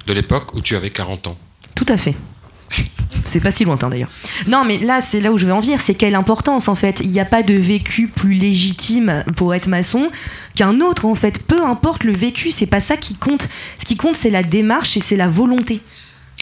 de 0.07 0.13
l'époque 0.13 0.53
où 0.55 0.61
tu 0.61 0.75
avais 0.75 0.89
40 0.89 1.27
ans? 1.27 1.37
Tout 1.75 1.85
à 1.87 1.97
fait. 1.97 2.15
C'est 3.25 3.41
pas 3.41 3.51
si 3.51 3.65
lointain 3.65 3.89
d'ailleurs. 3.89 4.09
Non, 4.47 4.63
mais 4.65 4.77
là, 4.77 5.01
c'est 5.01 5.19
là 5.19 5.31
où 5.33 5.37
je 5.37 5.45
veux 5.45 5.53
en 5.53 5.59
venir. 5.59 5.81
C'est 5.81 5.95
quelle 5.95 6.15
importance 6.15 6.67
en 6.69 6.75
fait. 6.75 7.01
Il 7.03 7.09
n'y 7.09 7.19
a 7.19 7.25
pas 7.25 7.43
de 7.43 7.53
vécu 7.53 8.07
plus 8.07 8.33
légitime 8.35 9.23
pour 9.35 9.53
être 9.53 9.67
maçon 9.67 10.09
qu'un 10.55 10.79
autre 10.79 11.05
en 11.05 11.15
fait. 11.15 11.43
Peu 11.45 11.65
importe 11.65 12.03
le 12.05 12.13
vécu, 12.13 12.51
c'est 12.51 12.67
pas 12.67 12.79
ça 12.79 12.95
qui 12.95 13.15
compte. 13.15 13.49
Ce 13.79 13.85
qui 13.85 13.97
compte, 13.97 14.15
c'est 14.15 14.29
la 14.29 14.43
démarche 14.43 14.95
et 14.95 15.01
c'est 15.01 15.17
la 15.17 15.27
volonté. 15.27 15.81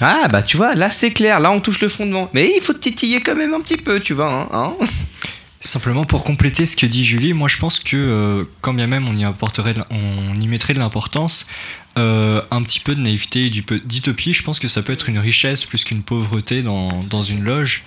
Ah 0.02 0.28
bah 0.28 0.44
tu 0.44 0.58
vois, 0.58 0.76
là 0.76 0.92
c'est 0.92 1.12
clair, 1.12 1.40
là 1.40 1.52
on 1.52 1.62
touche 1.62 1.80
le 1.80 1.88
fondement. 1.88 2.30
Mais 2.34 2.52
il 2.56 2.62
faut 2.62 2.74
titiller 2.74 3.22
quand 3.22 3.36
même 3.36 3.54
un 3.54 3.62
petit 3.62 3.78
peu, 3.78 4.00
tu 4.02 4.14
vois. 4.14 4.32
Hein, 4.52 4.74
hein. 4.80 4.86
Simplement 5.62 6.04
pour 6.06 6.24
compléter 6.26 6.66
ce 6.68 6.76
que 6.76 6.86
dit 6.86 7.04
Julie, 7.04 7.34
moi 7.34 7.48
je 7.48 7.58
pense 7.58 7.80
que 7.80 7.96
euh, 7.96 8.44
quand 8.62 8.74
bien 8.74 8.86
même 8.88 9.08
on 9.08 9.16
y 9.18 9.24
apporterait, 9.26 9.74
de- 9.74 9.82
on 9.90 10.40
y 10.40 10.48
mettrait 10.48 10.74
de 10.76 10.80
l'importance, 10.80 11.48
euh, 11.98 12.42
un 12.52 12.62
petit 12.64 12.80
peu 12.80 12.94
de 12.96 13.02
naïveté 13.02 13.44
et 13.46 13.50
d'utopie, 13.50 14.34
je 14.34 14.44
pense 14.44 14.60
que 14.60 14.68
ça 14.68 14.82
peut 14.82 14.94
être 14.94 15.08
une 15.10 15.20
richesse 15.20 15.64
plus 15.66 15.84
qu'une 15.84 16.04
pauvreté 16.04 16.62
dans, 16.62 16.90
dans 17.10 17.22
une 17.22 17.44
loge. 17.44 17.84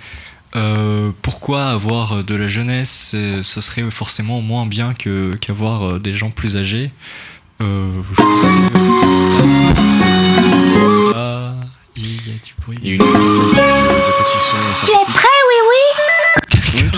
Euh, 0.57 1.11
pourquoi 1.23 1.67
avoir 1.69 2.25
de 2.25 2.35
la 2.35 2.49
jeunesse? 2.49 3.13
Euh, 3.15 3.43
Ce 3.43 3.61
serait 3.61 3.91
forcément 3.91 4.41
moins 4.41 4.65
bien 4.67 4.95
qu'avoir 4.95 6.01
des 6.01 6.15
gens 6.15 6.31
plus 6.31 6.57
âgés. 6.57 6.91
Euh, 7.63 7.91
je- 8.17 8.23
Ah, 11.15 11.53
il 11.97 12.15
y 12.15 12.31
a 12.31 12.35
du 12.45 12.55
bruit. 12.63 12.79
Il 12.83 12.89
y 12.89 12.93
a 12.93 12.95
une- 12.97 13.03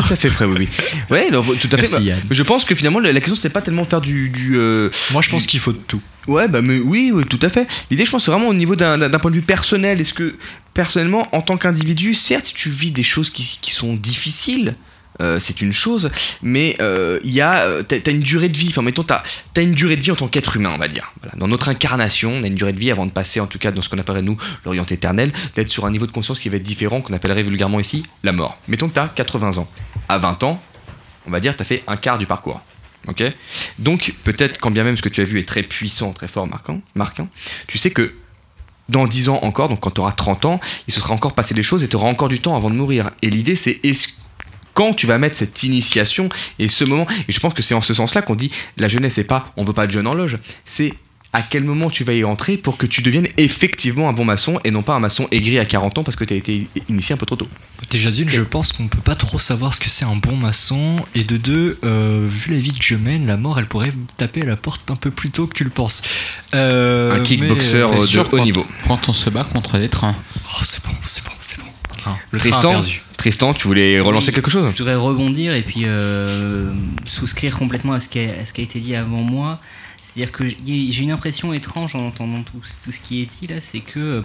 tout 0.07 0.13
à 0.13 0.17
fait 0.17 0.29
prêt, 0.29 0.45
oui, 0.45 0.55
oui. 0.61 0.69
Ouais, 1.11 1.29
tout 1.31 1.69
à 1.73 1.77
fait. 1.79 1.91
Bah, 1.93 2.01
Yann. 2.01 2.21
je 2.31 2.43
pense 2.43 2.65
que 2.65 2.75
finalement, 2.75 2.99
la 3.01 3.13
la 3.13 3.21
question, 3.21 3.35
c'était 3.37 3.49
pas 3.51 3.63
tellement 3.63 3.83
de 3.83 3.89
faire 3.89 4.01
du. 4.01 4.29
du, 4.31 4.57
euh, 4.59 4.91
Moi, 5.13 5.23
je 5.23 5.31
pense 5.31 5.43
du- 5.43 5.49
qu'il 5.49 5.61
faut 5.61 5.73
de 5.73 5.79
tout. 5.79 6.01
Ouais, 6.27 6.49
bah, 6.49 6.63
mais 6.63 6.79
oui, 6.79 7.11
oui, 7.15 7.25
tout 7.25 7.39
à 7.43 7.49
fait. 7.49 7.67
L'idée, 7.91 8.05
je 8.05 8.11
pense, 8.11 8.25
c'est 8.25 8.31
vraiment 8.31 8.49
au 8.49 8.55
niveau 8.55 8.77
d'un 8.77 8.99
point 9.19 9.31
de 9.31 9.37
vue 9.37 9.43
personnel. 9.43 10.01
Est-ce 10.01 10.13
que, 10.15 10.37
personnellement, 10.75 11.29
en 11.35 11.41
tant 11.43 11.57
qu'individu, 11.57 12.15
certes, 12.15 12.53
tu 12.55 12.71
vis 12.71 12.91
des 12.91 13.03
choses 13.03 13.31
qui, 13.31 13.59
qui 13.61 13.71
sont 13.73 13.95
difficiles, 13.95 14.75
euh, 15.21 15.39
c'est 15.39 15.61
une 15.61 15.73
chose, 15.73 16.11
mais 16.43 16.77
euh, 16.81 17.21
il 17.25 17.31
y 17.31 17.41
a, 17.41 17.65
euh, 17.67 17.83
t'as, 17.83 18.11
une 18.11 18.21
durée 18.21 18.49
de 18.49 18.57
vie. 18.57 18.69
Enfin, 18.71 18.83
mettons, 18.83 19.03
t'as, 19.03 19.23
t'as 19.53 19.63
une 19.63 19.73
durée 19.73 19.97
de 19.97 20.03
vie 20.03 20.11
en 20.11 20.17
tant 20.17 20.29
qu'être 20.29 20.57
humain, 20.57 20.73
on 20.75 20.79
va 20.79 20.89
dire. 20.89 21.13
Dans 21.37 21.49
notre 21.49 21.69
incarnation, 21.69 22.33
on 22.33 22.43
a 22.43 22.47
une 22.47 22.55
durée 22.55 22.73
de 22.73 22.81
vie 22.81 22.91
avant 22.91 23.07
de 23.07 23.11
passer, 23.11 23.41
en 23.41 23.47
tout 23.47 23.59
cas, 23.59 23.71
dans 23.71 23.83
ce 23.83 23.89
qu'on 23.89 23.99
appellerait 23.99 24.23
nous 24.23 24.37
l'Orient 24.65 24.87
éternel, 24.87 25.33
d'être 25.55 25.69
sur 25.69 25.85
un 25.85 25.91
niveau 25.91 26.07
de 26.07 26.13
conscience 26.13 26.41
qui 26.41 26.49
va 26.49 26.57
être 26.57 26.63
différent, 26.63 27.01
qu'on 27.01 27.13
appellerait 27.13 27.43
vulgairement 27.43 27.81
ici 27.81 28.05
la 28.23 28.33
mort. 28.33 28.59
Mettons 28.69 28.89
que 28.89 28.95
t'as 28.95 29.09
80 29.09 29.59
ans. 29.59 29.71
À 30.09 30.19
20 30.19 30.43
ans, 30.45 30.63
on 31.27 31.31
va 31.31 31.41
dire, 31.41 31.57
t'as 31.57 31.65
fait 31.65 31.83
un 31.87 31.97
quart 31.97 32.19
du 32.19 32.27
parcours. 32.27 32.61
Ok? 33.09 33.23
Donc, 33.79 34.15
peut-être, 34.25 34.59
quand 34.59 34.71
bien 34.71 34.85
même 34.85 34.97
ce 34.97 35.03
que 35.03 35.09
tu 35.09 35.21
as 35.21 35.25
vu 35.25 35.39
est 35.39 35.49
très 35.49 35.63
puissant, 35.63 36.13
très 36.13 36.29
fort, 36.29 36.47
marquant, 36.47 36.81
marquant 36.95 37.29
tu 37.67 37.79
sais 37.79 37.91
que 37.91 38.15
dans 38.91 39.07
10 39.07 39.29
ans 39.29 39.39
encore, 39.43 39.69
donc 39.69 39.81
quand 39.81 39.93
tu 39.93 40.01
auras 40.01 40.13
30 40.13 40.45
ans, 40.47 40.61
il 40.89 40.93
se 40.93 41.01
sera 41.01 41.15
encore 41.15 41.35
passé 41.35 41.55
des 41.55 41.63
choses 41.63 41.85
et 41.85 41.89
tu 41.89 41.97
auras 41.97 42.09
encore 42.09 42.29
du 42.29 42.41
temps 42.41 42.57
avant 42.57 42.71
de 42.71 42.75
mourir. 42.75 43.11
Et 43.23 43.31
l'idée, 43.31 43.57
c'est 43.57 43.79
est-ce 43.85 44.09
quand 44.75 44.95
tu 44.95 45.07
vas 45.07 45.19
mettre 45.19 45.37
cette 45.39 45.63
initiation 45.63 46.29
et 46.59 46.69
ce 46.69 46.85
moment, 46.85 47.07
et 47.29 47.33
je 47.33 47.41
pense 47.41 47.55
que 47.55 47.63
c'est 47.63 47.75
en 47.75 47.81
ce 47.81 47.95
sens-là 47.95 48.23
qu'on 48.23 48.35
dit 48.37 48.51
la 48.77 48.89
jeunesse, 48.89 49.15
c'est 49.15 49.25
pas 49.25 49.53
on 49.57 49.65
veut 49.65 49.73
pas 49.73 49.87
de 49.87 49.93
jeune 49.93 50.07
en 50.07 50.15
loge, 50.15 50.39
c'est 50.65 50.95
à 51.33 51.43
quel 51.43 51.63
moment 51.63 51.91
tu 51.91 52.03
vas 52.03 52.13
y 52.13 52.25
rentrer 52.25 52.57
pour 52.57 52.77
que 52.77 52.87
tu 52.87 53.03
deviennes 53.03 53.29
effectivement 53.37 54.09
un 54.09 54.13
bon 54.13 54.25
maçon 54.25 54.59
et 54.65 54.73
non 54.73 54.83
pas 54.83 54.95
un 54.95 54.99
maçon 54.99 55.29
aigri 55.31 55.61
à 55.61 55.65
40 55.65 55.99
ans 55.99 56.03
parce 56.03 56.17
que 56.17 56.25
tu 56.25 56.35
as 56.35 56.37
été 56.37 56.67
initié 56.89 57.13
un 57.15 57.17
peu 57.17 57.25
trop 57.25 57.37
tôt. 57.37 57.47
Déjà 57.89 58.11
d'une, 58.11 58.29
je 58.29 58.43
pense 58.43 58.73
qu'on 58.73 58.89
peut 58.89 58.99
pas 59.01 59.15
trop 59.15 59.39
savoir 59.39 59.73
ce 59.73 59.79
que 59.79 59.89
c'est 59.89 60.05
un 60.05 60.17
bon 60.17 60.35
maçon. 60.35 60.97
Et 61.15 61.23
de 61.23 61.37
deux, 61.37 61.79
euh, 61.85 62.27
vu 62.29 62.53
la 62.53 62.59
vie 62.59 62.73
que 62.75 62.85
je 62.85 62.97
mène, 62.97 63.29
la 63.29 63.37
mort, 63.37 63.61
elle 63.61 63.67
pourrait 63.67 63.93
taper 64.17 64.43
à 64.43 64.47
la 64.47 64.57
porte 64.57 64.91
un 64.91 64.97
peu 64.97 65.13
plus 65.13 65.31
tôt 65.31 65.47
que 65.47 65.55
tu 65.55 65.63
le 65.63 65.71
penses. 65.71 66.03
Euh, 66.57 67.15
Un 67.15 67.23
kickboxer, 67.23 67.75
mais, 67.79 67.97
euh, 67.97 68.01
de 68.01 68.07
sûr, 68.07 68.23
haut 68.27 68.37
quand- 68.37 68.45
niveau. 68.45 68.67
Quand 68.89 69.09
on 69.09 69.13
se 69.13 69.31
bat 69.31 69.45
contre 69.45 69.79
des 69.79 69.89
trains. 69.89 70.17
Oh, 70.37 70.63
c'est 70.65 70.83
bon, 70.85 70.91
c'est 71.05 71.23
bon, 71.25 71.31
c'est 71.39 71.61
bon. 71.61 71.67
Le 72.31 72.39
train 72.39 72.49
a 72.49 72.53
Tristan, 72.53 72.71
perdu. 72.71 73.03
Tristan, 73.17 73.55
tu 73.55 73.67
voulais 73.67 74.01
relancer 74.01 74.29
Oui, 74.29 74.35
quelque 74.35 74.51
chose 74.51 74.73
Je 74.73 74.79
voudrais 74.79 74.97
rebondir 74.97 75.55
et 75.55 75.63
puis 75.63 75.83
euh, 75.87 76.73
souscrire 77.05 77.59
complètement 77.59 77.93
à 77.93 78.01
ce, 78.01 78.09
qui 78.09 78.21
a, 78.21 78.41
à 78.41 78.45
ce 78.45 78.53
qui 78.53 78.61
a 78.61 78.65
été 78.65 78.81
dit 78.81 78.95
avant 78.95 79.23
moi. 79.23 79.61
C'est-à-dire 80.13 80.33
que 80.33 80.49
j'ai 80.49 81.03
une 81.03 81.13
impression 81.13 81.53
étrange 81.55 81.95
en 81.95 82.07
entendant 82.09 82.43
tout, 82.43 82.61
ce 82.91 82.99
qui 82.99 83.23
est 83.23 83.27
dit 83.27 83.47
là, 83.47 83.61
c'est 83.61 83.79
que 83.81 84.01
euh, 84.01 84.23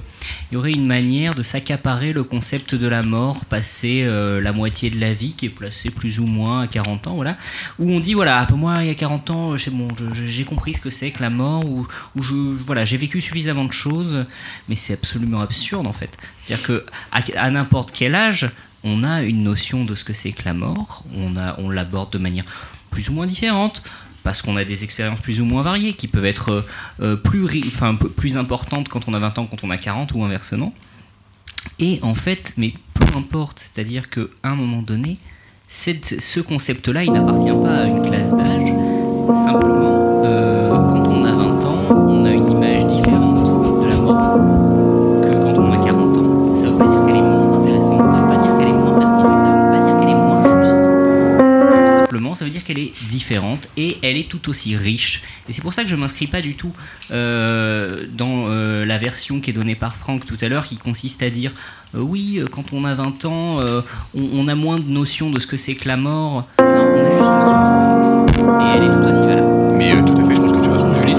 y 0.52 0.56
aurait 0.56 0.72
une 0.72 0.88
manière 0.88 1.36
de 1.36 1.44
s'accaparer 1.44 2.12
le 2.12 2.24
concept 2.24 2.74
de 2.74 2.88
la 2.88 3.04
mort, 3.04 3.46
passer 3.46 4.02
euh, 4.04 4.42
la 4.42 4.52
moitié 4.52 4.90
de 4.90 5.00
la 5.00 5.14
vie, 5.14 5.34
qui 5.34 5.46
est 5.46 5.50
placée 5.50 5.92
plus 5.92 6.20
ou 6.20 6.26
moins 6.26 6.62
à 6.62 6.68
40 6.68 7.06
ans, 7.08 7.14
voilà, 7.16 7.38
où 7.78 7.92
on 7.92 8.00
dit 8.00 8.16
voilà, 8.16 8.44
pour 8.48 8.58
moi 8.58 8.78
il 8.82 8.88
y 8.88 8.90
a 8.90 8.96
40 8.96 9.30
ans, 9.30 9.58
je- 9.58 9.70
j'ai 10.14 10.44
compris 10.44 10.74
ce 10.74 10.82
que 10.82 10.90
c'est 10.90 11.12
que 11.12 11.22
la 11.22 11.30
mort, 11.30 11.64
ou 11.66 11.86
voilà, 12.66 12.84
j'ai 12.86 12.98
vécu 12.98 13.22
suffisamment 13.22 13.66
de 13.66 13.72
choses, 13.74 14.26
mais 14.68 14.76
c'est 14.76 14.94
absolument 14.94 15.42
absurde 15.42 15.86
en 15.86 15.94
fait. 15.94 16.18
C'est-à-dire 16.40 16.66
que 16.66 16.86
à, 17.12 17.22
à 17.38 17.50
n'importe 17.52 17.92
quel 17.92 18.16
âge, 18.16 18.50
on 18.84 19.04
a 19.04 19.22
une 19.22 19.44
notion 19.44 19.84
de 19.86 19.94
ce 19.96 20.04
que 20.04 20.14
c'est 20.14 20.32
que 20.32 20.44
la 20.46 20.54
mort, 20.54 21.04
on 21.16 21.70
l'aborde 21.70 22.12
de 22.12 22.18
manière 22.18 22.46
plus 22.92 23.10
ou 23.10 23.14
moins 23.14 23.28
différente, 23.28 23.84
parce 24.26 24.42
qu'on 24.42 24.58
a 24.58 24.66
des 24.66 24.84
expériences 24.84 25.22
plus 25.22 25.40
ou 25.40 25.46
moins 25.46 25.62
variées, 25.62 25.94
qui 25.94 26.08
peuvent 26.08 26.26
être 26.26 26.50
euh, 26.50 26.62
euh, 27.02 27.16
plus, 27.16 28.38
importantes 28.38 28.90
quand 28.90 29.08
on 29.08 29.14
a 29.14 29.20
20 29.20 29.38
ans, 29.38 29.46
quand 29.46 29.64
on 29.64 29.70
a 29.70 29.78
40 29.78 30.14
ou 30.16 30.24
inversement. 30.24 30.74
Et 31.78 32.00
en 32.02 32.16
fait, 32.16 32.54
mais 32.58 32.74
peu 32.96 33.06
importe, 33.16 33.60
c'est-à-dire 33.60 34.10
qu'à 34.10 34.24
un 34.44 34.56
moment 34.56 34.82
donné, 34.82 35.20
ce 35.70 36.40
concept-là, 36.40 37.04
il 37.04 37.12
n'appartient 37.12 37.52
pas 37.52 37.84
à 37.84 37.86
une 37.86 38.10
classe 38.10 38.32
d'âge, 38.32 38.74
simplement, 39.36 39.95
ça 52.46 52.50
veut 52.50 52.54
dire 52.54 52.64
qu'elle 52.64 52.78
est 52.78 52.94
différente 53.10 53.70
et 53.76 53.98
elle 54.04 54.18
est 54.18 54.30
tout 54.30 54.50
aussi 54.50 54.76
riche. 54.78 55.24
Et 55.50 55.54
c'est 55.54 55.64
pour 55.64 55.74
ça 55.74 55.82
que 55.82 55.90
je 55.90 55.96
m'inscris 55.96 56.28
pas 56.28 56.42
du 56.42 56.54
tout 56.54 56.74
euh, 57.10 58.06
dans 58.16 58.46
euh, 58.50 58.86
la 58.86 59.00
version 59.00 59.40
qui 59.40 59.50
est 59.50 59.54
donnée 59.54 59.74
par 59.74 59.96
Franck 59.96 60.28
tout 60.28 60.38
à 60.40 60.48
l'heure, 60.48 60.66
qui 60.66 60.78
consiste 60.78 61.24
à 61.24 61.32
dire 61.32 61.54
euh, 61.96 62.02
oui, 62.02 62.40
quand 62.52 62.72
on 62.72 62.86
a 62.86 62.94
20 62.94 63.26
ans, 63.26 63.62
euh, 63.62 63.82
on, 64.16 64.42
on 64.42 64.48
a 64.48 64.54
moins 64.54 64.78
de 64.78 64.88
notion 64.88 65.32
de 65.32 65.40
ce 65.40 65.48
que 65.48 65.58
c'est 65.58 65.74
que 65.74 65.88
la 65.88 65.98
mort. 65.98 66.46
Non, 66.60 66.66
on 66.68 66.70
a 66.70 67.10
juste 67.10 67.24
une 67.24 68.06
notion 68.06 68.26
différente. 68.26 68.62
Et 68.62 68.78
elle 68.78 68.84
est 68.84 68.94
tout 68.94 69.10
aussi 69.10 69.26
valable. 69.26 69.48
Mais 69.76 69.92
euh, 69.92 70.04
tout 70.04 70.22
à 70.22 70.28
fait, 70.28 70.36
je 70.36 70.42
pense 70.42 70.52
que 70.52 70.62
tu 70.62 70.68
vas 70.68 70.74
raison. 70.74 70.94
Julie, 70.94 71.16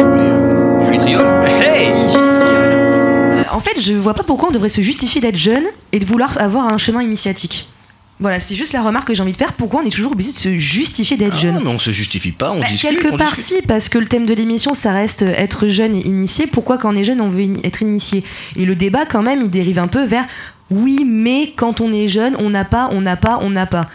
Julie 0.85 0.99
Triol. 0.99 1.27
Hey 1.65 2.09
Julie 2.09 2.31
Triol. 2.31 3.47
En 3.51 3.59
fait, 3.61 3.81
je 3.81 3.95
vois 3.95 4.15
pas 4.15 4.23
pourquoi 4.23 4.51
on 4.51 4.53
devrait 4.53 4.69
se 4.69 4.81
justifier 4.81 5.21
d'être 5.21 5.37
jeune 5.37 5.65
et 5.91 5.99
de 5.99 6.07
vouloir 6.07 6.41
avoir 6.41 6.73
un 6.73 6.79
chemin 6.79 7.03
initiatique. 7.03 7.69
Voilà, 8.19 8.41
c'est 8.41 8.55
juste 8.55 8.73
la 8.73 8.83
remarque 8.83 9.09
que 9.09 9.15
j'ai 9.15 9.23
envie 9.23 9.33
de 9.33 9.37
faire. 9.37 9.53
Pourquoi 9.53 9.83
on 9.83 9.87
est 9.87 9.91
toujours 9.91 10.13
obligé 10.13 10.33
de 10.33 10.39
se 10.39 10.57
justifier 10.57 11.19
d'être 11.19 11.35
Ah, 11.35 11.41
jeune 11.41 11.61
mais 11.63 11.69
on 11.69 11.79
se 11.79 11.91
justifie 11.91 12.33
pas, 12.33 12.53
on 12.53 12.61
Bah, 12.61 12.67
discute. 12.71 12.89
quelque 12.99 13.13
on 13.13 13.17
part 13.19 13.33
discute. 13.35 13.57
si, 13.61 13.63
parce 13.67 13.91
que 13.91 13.99
le 13.99 14.07
thème 14.07 14.25
de 14.25 14.33
l'émission, 14.33 14.73
ça 14.73 14.93
reste 14.93 15.21
euh, 15.23 15.35
être 15.37 15.69
jeune 15.69 15.95
et 15.95 16.01
initié. 16.07 16.47
Pourquoi 16.47 16.79
quand 16.79 16.95
on 16.95 16.97
est 16.97 17.05
jeune, 17.05 17.21
on 17.21 17.29
veut 17.29 17.47
être 17.63 17.83
initié? 17.83 18.25
Et 18.57 18.65
le 18.65 18.75
débat, 18.75 19.05
quand 19.05 19.23
même, 19.23 19.43
il 19.43 19.51
dérive 19.51 19.79
un 19.79 19.89
peu 19.89 20.05
vers 20.07 20.25
oui, 20.71 21.05
mais 21.07 21.53
quand 21.57 21.81
on 21.83 21.93
est 21.93 22.09
jeune, 22.09 22.35
on 22.39 22.49
n'a 22.51 22.65
pas, 22.65 22.89
on 22.91 23.01
n'a 23.03 23.17
pas, 23.17 23.39
on 23.43 23.51
n'a 23.51 23.67
pas. 23.67 23.89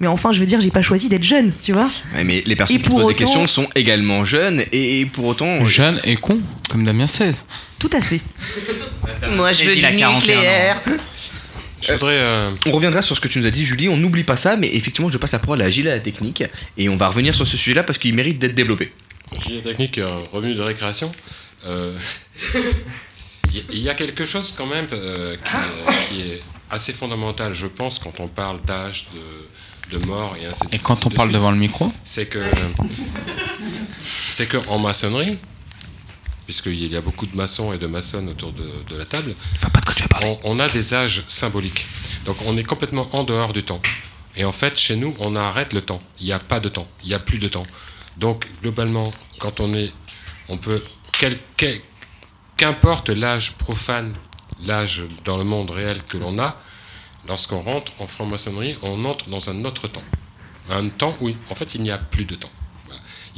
Mais 0.00 0.06
enfin, 0.08 0.30
je 0.32 0.40
veux 0.40 0.46
dire, 0.46 0.60
j'ai 0.60 0.70
pas 0.70 0.82
choisi 0.82 1.08
d'être 1.08 1.24
jeune, 1.24 1.52
tu 1.60 1.72
vois? 1.72 1.88
Ouais, 2.14 2.22
mais 2.24 2.42
les 2.46 2.54
personnes 2.54 2.76
Et 2.76 2.80
qui 2.80 2.88
posent 2.88 3.06
des 3.08 3.14
questions 3.14 3.46
sont 3.46 3.66
également 3.74 4.24
jeunes 4.24 4.62
et, 4.72 5.00
et 5.00 5.06
pour 5.06 5.24
autant. 5.26 5.64
Jeune 5.64 6.00
et 6.04 6.16
con, 6.16 6.38
comme 6.70 6.84
Damien 6.84 7.06
16. 7.06 7.44
Tout 7.78 7.90
à 7.92 8.00
fait. 8.00 8.20
Moi, 9.36 9.52
je 9.52 9.64
veux 9.66 9.74
du 9.74 9.82
nucléaire. 9.82 10.80
Je 11.82 11.92
voudrais. 11.92 12.18
euh, 12.18 12.50
On 12.66 12.72
reviendra 12.72 13.02
sur 13.02 13.14
ce 13.16 13.20
que 13.20 13.28
tu 13.28 13.38
nous 13.38 13.46
as 13.46 13.50
dit, 13.50 13.64
Julie. 13.64 13.88
On 13.88 13.96
n'oublie 13.96 14.24
pas 14.24 14.36
ça, 14.36 14.56
mais 14.56 14.68
effectivement, 14.74 15.10
je 15.10 15.18
passe 15.18 15.32
la 15.32 15.38
parole 15.38 15.62
à 15.62 15.70
Gilles 15.70 15.88
à 15.88 15.92
la 15.94 16.00
technique 16.00 16.42
et 16.76 16.88
on 16.88 16.96
va 16.96 17.08
revenir 17.08 17.34
sur 17.34 17.46
ce 17.46 17.56
sujet-là 17.56 17.82
parce 17.84 17.98
qu'il 17.98 18.14
mérite 18.14 18.38
d'être 18.38 18.54
développé. 18.54 18.92
Gilet 19.46 19.60
technique, 19.62 19.98
euh, 19.98 20.06
revenu 20.32 20.54
de 20.54 20.62
récréation. 20.62 21.12
Euh, 21.66 21.96
Il 23.72 23.78
y 23.78 23.88
a 23.88 23.94
quelque 23.94 24.26
chose 24.26 24.54
quand 24.56 24.66
même 24.66 24.86
euh, 24.92 25.36
qui, 25.36 25.56
est- 25.56 26.08
qui 26.22 26.30
est 26.32 26.40
assez 26.70 26.92
fondamental, 26.92 27.54
je 27.54 27.66
pense, 27.66 27.98
quand 27.98 28.12
on 28.20 28.28
parle 28.28 28.60
d'âge, 28.62 29.06
de, 29.90 29.98
de 29.98 30.04
mort 30.06 30.36
et 30.40 30.44
ainsi 30.46 30.60
de 30.60 30.66
Et 30.66 30.68
suite, 30.72 30.82
quand 30.82 30.92
ainsi 30.94 31.06
on 31.06 31.10
de 31.10 31.14
parle 31.14 31.28
suite. 31.30 31.38
devant 31.40 31.50
le 31.50 31.56
micro 31.56 31.90
C'est 32.04 32.26
que. 32.26 32.40
C'est 34.32 34.46
que 34.48 34.58
en 34.68 34.78
maçonnerie, 34.78 35.38
puisqu'il 36.48 36.90
y 36.90 36.96
a 36.96 37.02
beaucoup 37.02 37.26
de 37.26 37.36
maçons 37.36 37.74
et 37.74 37.78
de 37.78 37.86
maçonnes 37.86 38.30
autour 38.30 38.52
de, 38.52 38.66
de 38.88 38.96
la 38.96 39.04
table, 39.04 39.34
on, 40.22 40.38
on 40.44 40.58
a 40.58 40.66
des 40.70 40.94
âges 40.94 41.22
symboliques. 41.28 41.84
Donc 42.24 42.38
on 42.46 42.56
est 42.56 42.64
complètement 42.64 43.06
en 43.14 43.22
dehors 43.22 43.52
du 43.52 43.62
temps. 43.62 43.82
Et 44.34 44.46
en 44.46 44.52
fait, 44.52 44.78
chez 44.78 44.96
nous, 44.96 45.14
on 45.18 45.36
arrête 45.36 45.74
le 45.74 45.82
temps. 45.82 45.98
Il 46.20 46.24
n'y 46.24 46.32
a 46.32 46.38
pas 46.38 46.58
de 46.58 46.70
temps. 46.70 46.88
Il 47.02 47.08
n'y 47.08 47.14
a 47.14 47.18
plus 47.18 47.38
de 47.38 47.48
temps. 47.48 47.66
Donc 48.16 48.48
globalement, 48.62 49.12
quand 49.38 49.60
on 49.60 49.74
est. 49.74 49.92
On 50.48 50.56
peut. 50.56 50.82
quel- 51.12 51.38
Qu'importe 52.56 53.10
l'âge 53.10 53.52
profane, 53.52 54.14
l'âge 54.64 55.02
dans 55.26 55.36
le 55.36 55.44
monde 55.44 55.70
réel 55.70 56.02
que 56.02 56.16
l'on 56.16 56.38
a, 56.38 56.56
lorsqu'on 57.28 57.60
rentre 57.60 57.92
en 57.98 58.06
franc-maçonnerie, 58.06 58.78
on 58.82 59.04
entre 59.04 59.28
dans 59.28 59.50
un 59.50 59.64
autre 59.66 59.86
temps. 59.86 60.02
Un 60.70 60.88
temps, 60.88 61.14
oui, 61.20 61.36
en 61.50 61.54
fait, 61.54 61.74
il 61.74 61.82
n'y 61.82 61.90
a 61.90 61.98
plus 61.98 62.24
de 62.24 62.36
temps. 62.36 62.50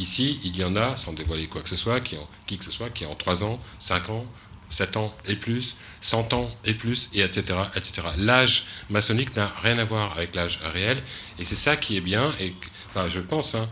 Ici, 0.01 0.41
il 0.45 0.57
y 0.57 0.65
en 0.65 0.75
a, 0.77 0.97
sans 0.97 1.13
dévoiler 1.13 1.47
quoi 1.47 1.61
que 1.63 1.69
ce 1.69 1.77
soit, 1.77 2.01
qui 2.01 2.17
ont, 2.17 2.27
qui 2.47 2.57
que 2.59 2.65
ce 2.65 2.73
soit, 2.73 2.89
qui 2.91 3.05
ont 3.05 3.15
3 3.15 3.45
ans, 3.45 3.59
5 3.79 4.09
ans, 4.11 4.25
7 4.71 4.97
ans 4.97 5.15
et 5.29 5.37
plus, 5.37 5.77
100 6.01 6.33
ans 6.33 6.51
et 6.65 6.75
plus, 6.75 7.11
et 7.13 7.21
etc. 7.21 7.59
etc. 7.77 8.03
L'âge 8.17 8.65
maçonnique 8.89 9.37
n'a 9.37 9.53
rien 9.63 9.77
à 9.79 9.85
voir 9.85 10.13
avec 10.17 10.35
l'âge 10.35 10.59
réel, 10.73 11.03
et 11.39 11.45
c'est 11.45 11.55
ça 11.57 11.77
qui 11.77 11.97
est 11.97 12.01
bien, 12.01 12.35
et 12.41 12.55
enfin, 12.89 13.09
je 13.09 13.21
pense, 13.21 13.55
hein, 13.55 13.69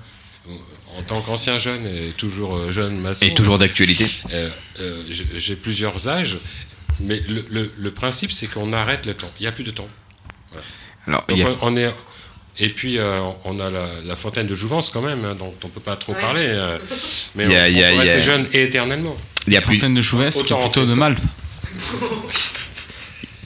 en 0.99 1.03
tant 1.03 1.20
qu'ancien 1.22 1.59
jeune 1.59 1.87
et 1.87 2.12
toujours 2.16 2.57
euh, 2.57 2.70
jeune 2.72 2.99
maçon. 3.01 3.24
Et 3.24 3.35
toujours 3.35 3.59
d'actualité. 3.59 4.07
euh, 4.33 4.51
euh, 4.81 5.03
j'ai 5.37 5.57
plusieurs 5.57 6.09
âges, 6.09 6.39
mais 7.01 7.20
le, 7.20 7.45
le- 7.51 7.72
le 7.76 7.91
principe, 7.93 8.33
c'est 8.33 8.47
qu'on 8.49 8.72
arrête 8.72 9.07
le 9.07 9.14
temps. 9.14 9.31
Il 9.39 9.43
n'y 9.43 9.47
a 9.49 9.53
plus 9.53 9.64
de 9.64 9.70
temps. 9.70 9.89
Voilà. 10.51 10.64
Alors, 11.07 11.20
Donc, 11.26 11.39
il 11.39 11.41
y 11.41 11.43
a- 11.43 11.51
on 11.62 11.72
on 11.72 11.76
est. 11.76 11.93
Et 12.61 12.71
puis, 12.71 12.99
euh, 12.99 13.19
on 13.45 13.61
a 13.61 13.71
la, 13.71 13.87
la 14.05 14.17
fontaine 14.17 14.47
de 14.49 14.55
Jouvence 14.55 14.91
quand 14.91 15.01
même, 15.01 15.25
hein, 15.25 15.37
dont 15.39 15.55
on 15.63 15.67
ne 15.69 15.73
peut 15.73 15.81
pas 15.81 15.95
trop 15.97 16.13
parler. 16.15 16.45
euh, 16.47 16.79
mais 17.37 17.45
Il 17.45 17.51
y 17.53 17.57
a- 17.57 17.63
on, 17.63 17.67
y 17.67 17.67
a- 17.67 17.69
on 17.69 17.71
peut 17.71 17.73
il 17.73 17.79
y 17.79 17.83
a- 17.85 17.99
rester 18.01 18.23
jeune 18.23 18.49
et 18.53 18.63
éternellement. 18.65 19.17
Il 19.47 19.53
y 19.53 19.57
a 19.57 19.61
plus- 19.61 19.77
Fontaine 19.77 19.95
de 19.95 20.03
Jouvence, 20.03 20.43
qui 20.43 20.53
est 20.53 20.61
plutôt 20.61 20.85
de 20.87 20.95
Malp. 20.95 21.19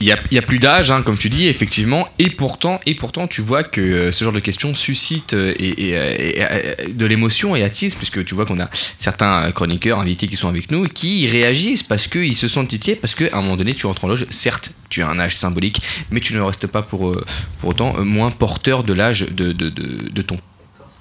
Il 0.03 0.07
n'y 0.07 0.11
a, 0.11 0.19
y 0.31 0.37
a 0.37 0.41
plus 0.41 0.59
d'âge, 0.59 0.91
hein, 0.91 1.01
comme 1.01 1.17
tu 1.17 1.29
dis, 1.29 1.47
effectivement, 1.47 2.09
et 2.19 2.29
pourtant, 2.29 2.81
et 2.85 2.93
pourtant, 2.93 3.25
tu 3.25 3.41
vois 3.41 3.63
que 3.63 3.79
euh, 3.79 4.11
ce 4.11 4.25
genre 4.25 4.33
de 4.33 4.41
questions 4.41 4.75
suscite 4.75 5.33
euh, 5.33 5.53
et, 5.57 5.93
euh, 5.95 6.75
de 6.89 7.05
l'émotion 7.05 7.55
et 7.55 7.63
attise, 7.63 7.95
puisque 7.95 8.25
tu 8.25 8.35
vois 8.35 8.45
qu'on 8.45 8.59
a 8.59 8.69
certains 8.99 9.49
chroniqueurs 9.53 9.99
invités 9.99 10.27
qui 10.27 10.35
sont 10.35 10.49
avec 10.49 10.71
nous 10.71 10.83
qui 10.83 11.25
réagissent 11.27 11.83
parce 11.83 12.07
qu'ils 12.07 12.35
se 12.35 12.49
sentent 12.49 12.67
titillés, 12.67 12.97
parce 12.97 13.15
qu'à 13.15 13.29
un 13.31 13.41
moment 13.41 13.55
donné, 13.55 13.75
tu 13.75 13.85
rentres 13.85 14.03
en 14.03 14.09
loge, 14.09 14.25
certes, 14.29 14.75
tu 14.89 15.01
as 15.01 15.07
un 15.07 15.17
âge 15.19 15.37
symbolique, 15.37 15.81
mais 16.11 16.19
tu 16.19 16.33
ne 16.33 16.41
restes 16.41 16.67
pas 16.67 16.81
pour, 16.81 17.15
autant 17.63 18.03
moins 18.03 18.29
porteur 18.29 18.83
de 18.83 18.91
l'âge 18.91 19.21
de, 19.21 19.53
de, 19.53 19.69
de, 19.69 20.21
ton, 20.21 20.37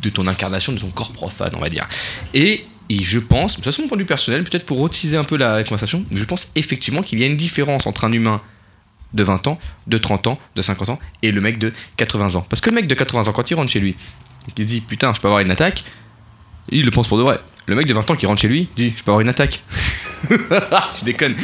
de 0.00 0.10
ton 0.10 0.28
incarnation, 0.28 0.72
de 0.74 0.78
ton 0.78 0.90
corps 0.90 1.12
profane, 1.12 1.50
on 1.56 1.60
va 1.60 1.70
dire. 1.70 1.88
Et 2.34 2.66
je 2.88 3.18
pense, 3.18 3.54
de 3.54 3.56
toute 3.56 3.64
façon, 3.64 3.82
mon 3.82 3.88
point 3.88 3.96
de 3.96 4.02
vue 4.02 4.06
personnel, 4.06 4.44
peut-être 4.44 4.64
pour 4.64 4.86
utiliser 4.86 5.16
un 5.16 5.24
peu 5.24 5.36
la 5.36 5.64
conversation, 5.64 6.04
je 6.12 6.24
pense 6.24 6.52
effectivement 6.54 7.02
qu'il 7.02 7.18
y 7.18 7.24
a 7.24 7.26
une 7.26 7.36
différence 7.36 7.88
entre 7.88 8.04
un 8.04 8.12
humain 8.12 8.40
de 9.14 9.22
20 9.22 9.46
ans, 9.46 9.58
de 9.86 9.98
30 9.98 10.26
ans, 10.26 10.38
de 10.56 10.62
50 10.62 10.90
ans 10.90 10.98
et 11.22 11.32
le 11.32 11.40
mec 11.40 11.58
de 11.58 11.72
80 11.96 12.34
ans. 12.36 12.46
Parce 12.48 12.60
que 12.60 12.70
le 12.70 12.76
mec 12.76 12.86
de 12.86 12.94
80 12.94 13.28
ans, 13.28 13.32
quand 13.32 13.50
il 13.50 13.54
rentre 13.54 13.70
chez 13.70 13.80
lui, 13.80 13.96
qu'il 14.54 14.64
se 14.64 14.68
dit 14.68 14.80
putain, 14.80 15.12
je 15.14 15.20
peux 15.20 15.28
avoir 15.28 15.40
une 15.40 15.50
attaque, 15.50 15.84
il 16.68 16.84
le 16.84 16.90
pense 16.90 17.08
pour 17.08 17.18
de 17.18 17.22
vrai. 17.22 17.40
Le 17.66 17.76
mec 17.76 17.86
de 17.86 17.94
20 17.94 18.10
ans 18.10 18.16
qui 18.16 18.26
rentre 18.26 18.40
chez 18.40 18.48
lui 18.48 18.68
dit 18.76 18.92
je 18.96 19.02
peux 19.02 19.10
avoir 19.10 19.20
une 19.20 19.28
attaque. 19.28 19.64
je 20.30 21.04
déconne. 21.04 21.34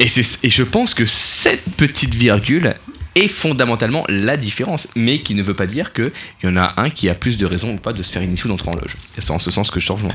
Et, 0.00 0.08
je 0.08 0.62
pense 0.62 0.94
que 0.94 1.04
cette 1.04 1.64
petite 1.76 2.14
virgule 2.14 2.74
est 3.14 3.28
fondamentalement 3.28 4.04
la 4.08 4.36
différence, 4.36 4.88
mais 4.96 5.20
qui 5.20 5.34
ne 5.34 5.42
veut 5.42 5.54
pas 5.54 5.66
dire 5.66 5.92
qu'il 5.92 6.10
y 6.44 6.48
en 6.48 6.56
a 6.56 6.74
un 6.78 6.90
qui 6.90 7.08
a 7.08 7.14
plus 7.14 7.36
de 7.36 7.46
raisons 7.46 7.74
ou 7.74 7.76
pas 7.76 7.92
de 7.92 8.02
se 8.02 8.10
faire 8.10 8.22
initier 8.22 8.46
ou 8.46 8.48
d'entrer 8.48 8.70
en 8.70 8.74
loge. 8.74 8.96
C'est 9.16 9.30
en 9.30 9.38
ce 9.38 9.50
sens 9.50 9.70
que 9.70 9.80
je 9.80 9.86
te 9.86 9.92
rejoins. 9.92 10.12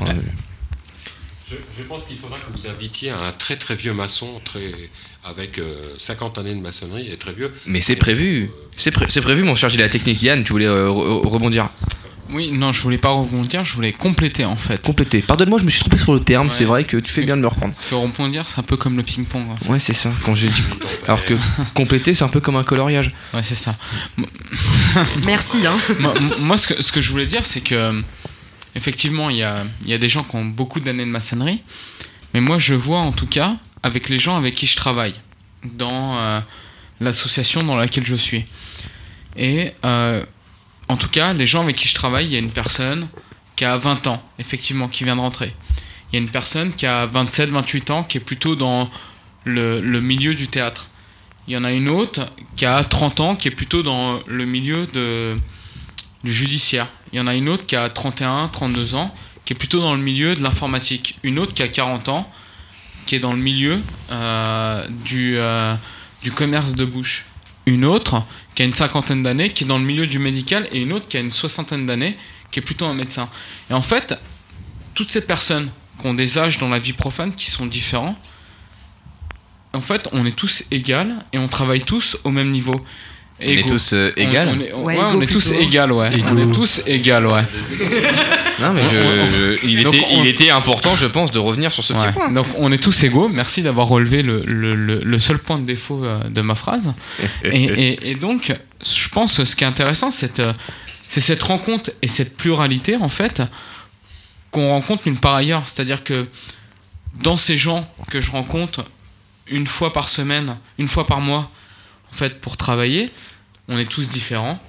Je, 1.50 1.56
je 1.78 1.82
pense 1.86 2.04
qu'il 2.04 2.16
faudra 2.18 2.38
que 2.40 2.46
vous 2.56 2.66
invitiez 2.68 3.10
un 3.10 3.32
très 3.32 3.56
très 3.56 3.74
vieux 3.74 3.94
maçon, 3.94 4.40
très, 4.44 4.72
avec 5.24 5.58
euh, 5.58 5.94
50 5.96 6.36
années 6.38 6.54
de 6.54 6.60
maçonnerie 6.60 7.08
et 7.10 7.16
très 7.16 7.32
vieux. 7.32 7.52
Mais 7.66 7.80
c'est 7.80 7.96
prévu. 7.96 8.50
C'est 8.76 8.90
pré- 8.90 9.06
c'est 9.08 9.22
prévu, 9.22 9.42
mon 9.44 9.54
cher 9.54 9.68
Gilles, 9.70 9.80
la 9.80 9.88
technique. 9.88 10.20
Yann, 10.22 10.44
tu 10.44 10.52
voulais 10.52 10.66
euh, 10.66 10.88
re- 10.88 11.26
rebondir 11.26 11.70
Oui, 12.30 12.50
non, 12.52 12.72
je 12.72 12.82
voulais 12.82 12.98
pas 12.98 13.08
rebondir, 13.08 13.64
je 13.64 13.72
voulais 13.74 13.92
compléter 13.92 14.44
en 14.44 14.56
fait. 14.58 14.82
Compléter. 14.82 15.22
Pardonne-moi, 15.22 15.58
je 15.58 15.64
me 15.64 15.70
suis 15.70 15.80
trompé 15.80 15.96
sur 15.96 16.12
le 16.12 16.20
terme, 16.20 16.48
Ouais. 16.48 16.52
c'est 16.52 16.64
vrai 16.66 16.84
que 16.84 16.98
tu 16.98 17.10
fais 17.12 17.22
bien 17.24 17.36
de 17.36 17.42
me 17.42 17.46
reprendre. 17.48 17.72
Parce 17.74 17.86
que 17.88 17.94
rebondir, 17.94 18.46
c'est 18.46 18.58
un 18.58 18.62
peu 18.64 18.76
comme 18.76 18.98
le 18.98 19.02
ping-pong. 19.02 19.50
en 19.50 19.56
fait. 19.56 19.68
Ouais, 19.70 19.78
c'est 19.78 19.94
ça, 19.94 20.10
quand 20.26 20.34
j'ai 20.34 20.48
dit. 20.48 20.62
Alors 21.06 21.24
que 21.24 21.32
compléter, 21.72 22.12
c'est 22.12 22.24
un 22.24 22.28
peu 22.28 22.40
comme 22.40 22.56
un 22.56 22.64
coloriage. 22.64 23.12
Ouais, 23.32 23.42
c'est 23.42 23.54
ça. 23.54 23.74
Merci. 25.24 25.66
Hein. 25.66 25.78
moi, 25.98 26.14
moi, 26.40 26.58
ce, 26.58 26.68
que, 26.68 26.82
ce 26.82 26.92
que 26.92 27.00
je 27.00 27.10
voulais 27.10 27.26
dire, 27.26 27.44
c'est 27.46 27.60
que 27.62 27.74
euh, 27.74 27.92
effectivement, 28.78 29.28
il 29.28 29.36
y 29.36 29.42
a, 29.42 29.98
des 29.98 30.08
gens 30.08 30.22
qui 30.22 30.36
ont 30.36 30.44
beaucoup 30.44 30.80
d'années 30.80 31.04
de 31.04 31.10
maçonnerie, 31.10 31.60
mais 32.32 32.40
moi, 32.40 32.58
je 32.58 32.74
vois 32.74 33.00
en 33.00 33.12
tout 33.12 33.26
cas 33.26 33.56
avec 33.82 34.08
les 34.08 34.18
gens 34.18 34.36
avec 34.36 34.54
qui 34.54 34.66
je 34.66 34.76
travaille 34.76 35.14
dans 35.64 36.16
euh, 36.16 36.40
l'association 37.00 37.62
dans 37.62 37.76
laquelle 37.76 38.04
je 38.04 38.14
suis. 38.14 38.44
Et 39.36 39.72
euh, 39.84 40.24
en 40.88 40.96
tout 40.96 41.08
cas, 41.08 41.32
les 41.32 41.46
gens 41.46 41.62
avec 41.62 41.76
qui 41.76 41.88
je 41.88 41.94
travaille, 41.94 42.26
il 42.26 42.32
y 42.32 42.36
a 42.36 42.38
une 42.38 42.52
personne 42.52 43.08
qui 43.56 43.64
a 43.64 43.76
20 43.76 44.06
ans, 44.06 44.22
effectivement, 44.38 44.88
qui 44.88 45.02
vient 45.04 45.16
de 45.16 45.20
rentrer. 45.20 45.52
Il 46.12 46.16
y 46.16 46.18
a 46.18 46.22
une 46.22 46.30
personne 46.30 46.72
qui 46.72 46.86
a 46.86 47.06
27, 47.06 47.50
28 47.50 47.90
ans, 47.90 48.04
qui 48.04 48.18
est 48.18 48.20
plutôt 48.20 48.54
dans 48.54 48.88
le, 49.44 49.80
le 49.80 50.00
milieu 50.00 50.34
du 50.34 50.46
théâtre. 50.46 50.88
Il 51.48 51.54
y 51.54 51.56
en 51.56 51.64
a 51.64 51.72
une 51.72 51.88
autre 51.88 52.32
qui 52.56 52.64
a 52.64 52.82
30 52.84 53.20
ans, 53.20 53.36
qui 53.36 53.48
est 53.48 53.52
plutôt 53.52 53.82
dans 53.82 54.20
le 54.26 54.44
milieu 54.44 54.86
de, 54.86 55.36
du 56.24 56.32
judiciaire. 56.32 56.88
Il 57.12 57.18
y 57.18 57.20
en 57.20 57.26
a 57.26 57.34
une 57.34 57.48
autre 57.48 57.66
qui 57.66 57.76
a 57.76 57.88
31, 57.88 58.48
32 58.48 58.94
ans, 58.94 59.14
qui 59.44 59.52
est 59.52 59.56
plutôt 59.56 59.80
dans 59.80 59.94
le 59.94 60.02
milieu 60.02 60.34
de 60.34 60.42
l'informatique. 60.42 61.18
Une 61.22 61.38
autre 61.38 61.54
qui 61.54 61.62
a 61.62 61.68
40 61.68 62.08
ans, 62.08 62.30
qui 63.06 63.14
est 63.14 63.20
dans 63.20 63.32
le 63.32 63.38
milieu 63.38 63.80
euh, 64.10 64.86
du, 65.04 65.38
euh, 65.38 65.74
du 66.22 66.32
commerce 66.32 66.74
de 66.74 66.84
bouche. 66.84 67.24
Une 67.66 67.84
autre 67.84 68.22
qui 68.54 68.62
a 68.62 68.64
une 68.64 68.72
cinquantaine 68.72 69.22
d'années, 69.22 69.52
qui 69.52 69.64
est 69.64 69.66
dans 69.66 69.78
le 69.78 69.84
milieu 69.84 70.06
du 70.06 70.18
médical, 70.18 70.68
et 70.72 70.80
une 70.80 70.92
autre 70.92 71.08
qui 71.08 71.16
a 71.16 71.20
une 71.20 71.32
soixantaine 71.32 71.86
d'années, 71.86 72.16
qui 72.50 72.58
est 72.58 72.62
plutôt 72.62 72.86
un 72.86 72.94
médecin. 72.94 73.28
Et 73.70 73.74
en 73.74 73.82
fait, 73.82 74.14
toutes 74.94 75.10
ces 75.10 75.20
personnes 75.20 75.70
qui 76.00 76.06
ont 76.06 76.14
des 76.14 76.38
âges 76.38 76.58
dans 76.58 76.68
la 76.68 76.78
vie 76.78 76.92
profane 76.92 77.34
qui 77.34 77.50
sont 77.50 77.66
différents, 77.66 78.16
en 79.72 79.80
fait, 79.80 80.08
on 80.12 80.26
est 80.26 80.32
tous 80.32 80.64
égales 80.70 81.14
et 81.32 81.38
on 81.38 81.48
travaille 81.48 81.82
tous 81.82 82.18
au 82.24 82.30
même 82.30 82.50
niveau. 82.50 82.74
On 83.40 83.46
est 83.46 83.68
tous, 83.68 83.92
euh, 83.92 84.10
On- 84.16 84.20
égales 84.20 84.48
on 84.48 84.60
est- 84.60 84.72
Ouais, 84.72 84.96
ouais, 84.96 85.02
on 85.04 85.10
égaux 85.12 85.22
est 85.22 85.26
tous 85.26 85.52
égales, 85.52 85.92
ouais. 85.92 86.10
On 86.28 86.36
est 86.38 86.52
tous 86.54 86.82
égales, 86.86 87.26
ouais. 87.26 87.42
Non, 88.60 88.72
mais 88.74 88.82
je- 88.82 89.58
je- 89.60 89.66
il, 89.66 89.78
était, 89.86 90.04
on- 90.10 90.22
il 90.24 90.26
était 90.28 90.50
important, 90.50 90.96
je 90.96 91.06
pense, 91.06 91.30
de 91.30 91.38
revenir 91.38 91.70
sur 91.70 91.84
ce 91.84 91.92
Ouais. 91.92 92.00
petit 92.06 92.12
point. 92.14 92.32
Donc 92.32 92.46
on 92.56 92.72
est 92.72 92.78
tous 92.82 93.00
égaux. 93.04 93.28
Merci 93.28 93.62
d'avoir 93.62 93.86
relevé 93.86 94.22
le, 94.22 94.42
le- 94.48 94.74
le- 94.74 95.00
le 95.04 95.18
seul 95.20 95.38
point 95.38 95.58
de 95.58 95.64
défaut 95.64 96.04
euh, 96.04 96.18
de 96.28 96.40
ma 96.40 96.56
phrase. 96.56 96.92
et, 97.44 97.62
et- 97.64 98.10
et 98.10 98.14
donc, 98.16 98.52
je 98.84 99.08
pense 99.10 99.36
que 99.36 99.44
ce 99.44 99.54
qui 99.54 99.62
est 99.62 99.68
intéressant, 99.68 100.10
c'est 100.10 100.40
euh, 100.40 100.52
c'est 101.08 101.20
cette 101.20 101.42
rencontre 101.44 101.90
et 102.02 102.08
cette 102.08 102.36
pluralité, 102.36 102.96
en 102.96 103.08
fait, 103.08 103.40
qu'on 104.50 104.70
rencontre 104.70 105.02
nulle 105.06 105.18
part 105.20 105.36
ailleurs. 105.36 105.62
C'est-à-dire 105.66 106.02
que 106.02 106.26
dans 107.22 107.36
ces 107.36 107.56
gens 107.56 107.88
que 108.10 108.20
je 108.20 108.30
rencontre 108.32 108.84
une 109.50 109.66
fois 109.68 109.92
par 109.92 110.08
semaine, 110.08 110.56
une 110.78 110.88
fois 110.88 111.06
par 111.06 111.20
mois, 111.20 111.50
fait, 112.18 112.40
pour 112.40 112.56
travailler, 112.56 113.10
on 113.68 113.78
est 113.78 113.84
tous 113.88 114.08
différents. 114.10 114.60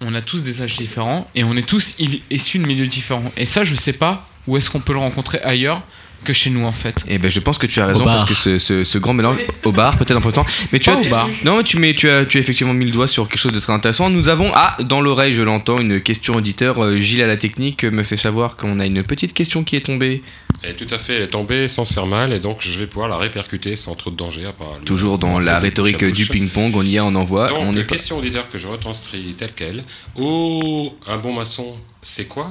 On 0.00 0.14
a 0.14 0.20
tous 0.20 0.42
des 0.44 0.62
âges 0.62 0.76
différents 0.76 1.28
et 1.34 1.42
on 1.42 1.56
est 1.56 1.66
tous 1.66 1.96
issus 2.30 2.58
de 2.60 2.66
milieux 2.66 2.86
différents. 2.86 3.32
Et 3.36 3.44
ça, 3.46 3.64
je 3.64 3.74
sais 3.74 3.92
pas 3.92 4.28
où 4.46 4.56
est-ce 4.56 4.70
qu'on 4.70 4.78
peut 4.80 4.92
le 4.92 5.00
rencontrer 5.00 5.40
ailleurs 5.42 5.82
que 6.24 6.32
chez 6.32 6.50
nous 6.50 6.64
en 6.64 6.72
fait. 6.72 6.96
Et 7.08 7.18
ben 7.18 7.30
je 7.30 7.38
pense 7.40 7.58
que 7.58 7.66
tu 7.66 7.80
as 7.80 7.86
raison 7.86 8.04
parce 8.04 8.28
que 8.28 8.34
ce, 8.34 8.58
ce- 8.58 8.82
ce 8.84 8.98
grand 8.98 9.14
mélange 9.14 9.36
au 9.64 9.70
bar 9.72 9.96
peut-être 9.96 10.16
un 10.16 10.20
peu 10.20 10.30
de 10.30 10.34
temps 10.34 10.46
mais 10.72 10.80
tu 10.80 10.90
Pas 10.90 10.96
as 10.96 11.00
au 11.00 11.10
bar. 11.10 11.28
non 11.44 11.58
mais 11.58 11.62
tu 11.62 11.78
mets 11.78 11.94
tu 11.94 12.08
as 12.10 12.24
tu 12.24 12.38
as 12.38 12.40
effectivement 12.40 12.74
mis 12.74 12.86
le 12.86 12.90
doigt 12.90 13.06
sur 13.06 13.28
quelque 13.28 13.38
chose 13.38 13.52
de 13.52 13.60
très 13.60 13.72
intéressant 13.72 14.10
nous 14.10 14.28
avons 14.28 14.50
ah 14.54 14.76
dans 14.80 15.00
l'oreille 15.00 15.32
je 15.32 15.42
l'entends 15.42 15.78
une 15.78 16.00
question 16.00 16.34
auditeur 16.34 16.82
Euh, 16.82 16.96
Gilles 16.96 17.22
à 17.22 17.28
la 17.28 17.36
technique 17.36 17.84
me 17.84 18.02
fait 18.02 18.16
savoir 18.16 18.56
qu'on 18.56 18.80
a 18.80 18.86
une 18.86 19.04
petite 19.04 19.32
question 19.32 19.62
qui 19.62 19.76
est 19.76 19.80
tombée 19.86 20.22
Et 20.64 20.74
tout 20.74 20.86
à 20.92 20.98
fait, 20.98 21.14
elle 21.14 21.22
est 21.22 21.26
tombée 21.28 21.68
sans 21.68 21.84
se 21.84 21.94
faire 21.94 22.06
mal, 22.06 22.32
et 22.32 22.40
donc 22.40 22.58
je 22.60 22.76
vais 22.78 22.86
pouvoir 22.86 23.08
la 23.08 23.16
répercuter 23.16 23.76
sans 23.76 23.94
trop 23.94 24.10
de 24.10 24.16
danger. 24.16 24.44
à 24.46 24.52
part 24.52 24.78
lui- 24.78 24.84
toujours 24.84 25.18
dans 25.18 25.38
la 25.38 25.58
rhétorique 25.60 26.04
du 26.04 26.26
ping-pong 26.26 26.74
on 26.74 26.82
y 26.82 26.96
est 26.96 27.00
on 27.00 27.14
envoie 27.14 27.48
Donc, 27.48 27.58
on 27.60 27.76
est 27.76 27.84
pas 27.84 27.94
question 27.94 28.18
auditeur 28.18 28.48
que 28.48 28.58
je 28.58 28.66
retranscris 28.66 29.34
telle 29.38 29.52
quelle. 29.54 29.84
Oh, 30.16 30.94
un 31.06 31.16
bon 31.18 31.32
maçon, 31.32 31.76
c'est 32.02 32.26
quoi? 32.26 32.50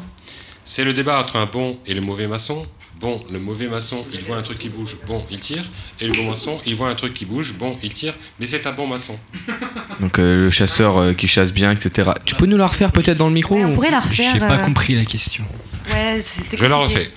C'est 0.64 0.84
le 0.84 0.94
débat 0.94 1.20
entre 1.20 1.36
un 1.38 1.46
bon 1.46 1.78
et 1.86 1.94
le 1.94 2.02
mauvais 2.02 2.28
maçon. 2.28 2.66
Bon, 3.00 3.20
le 3.32 3.38
mauvais 3.40 3.68
maçon, 3.68 4.06
il 4.12 4.22
voit 4.22 4.38
un 4.38 4.42
truc 4.42 4.58
qui 4.58 4.70
bouge, 4.70 4.98
bon, 5.08 5.24
il 5.30 5.40
tire. 5.40 5.64
Et 6.02 6.08
le 6.08 6.14
bon 6.14 6.30
maçon, 6.30 6.60
il 6.66 6.74
voit 6.76 6.90
un 6.90 6.96
truc 6.96 7.14
qui 7.14 7.26
bouge, 7.26 7.54
bon, 7.54 7.78
il 7.84 7.94
tire. 7.94 8.16
Mais 8.40 8.48
c'est 8.48 8.66
un 8.66 8.72
bon 8.72 8.88
maçon. 8.88 9.20
donc 10.00 10.18
euh, 10.20 10.46
le 10.46 10.50
chasseur 10.50 10.98
euh, 10.98 11.14
qui 11.14 11.28
chasse 11.28 11.52
bien 11.54 11.72
etc 11.72 12.12
tu 12.26 12.36
peux 12.36 12.46
nous 12.46 12.58
la 12.58 12.68
refaire 12.68 12.92
peut-être 12.92 13.18
dans 13.18 13.28
le 13.28 13.34
micro 13.34 13.56
Ouais, 13.56 13.66
on 13.66 13.72
ou- 13.72 13.76
pourrait 13.76 13.92
la 13.92 14.00
refaire. 14.00 14.32
J'ai 14.34 14.40
pas 14.40 14.54
euh, 14.58 14.58
compris 14.66 14.94
la 14.96 15.06
question. 15.06 15.44
Ouais, 15.92 16.18
c'était 16.20 16.58
Je 16.58 16.66
la 16.66 16.76
refais. 16.76 17.10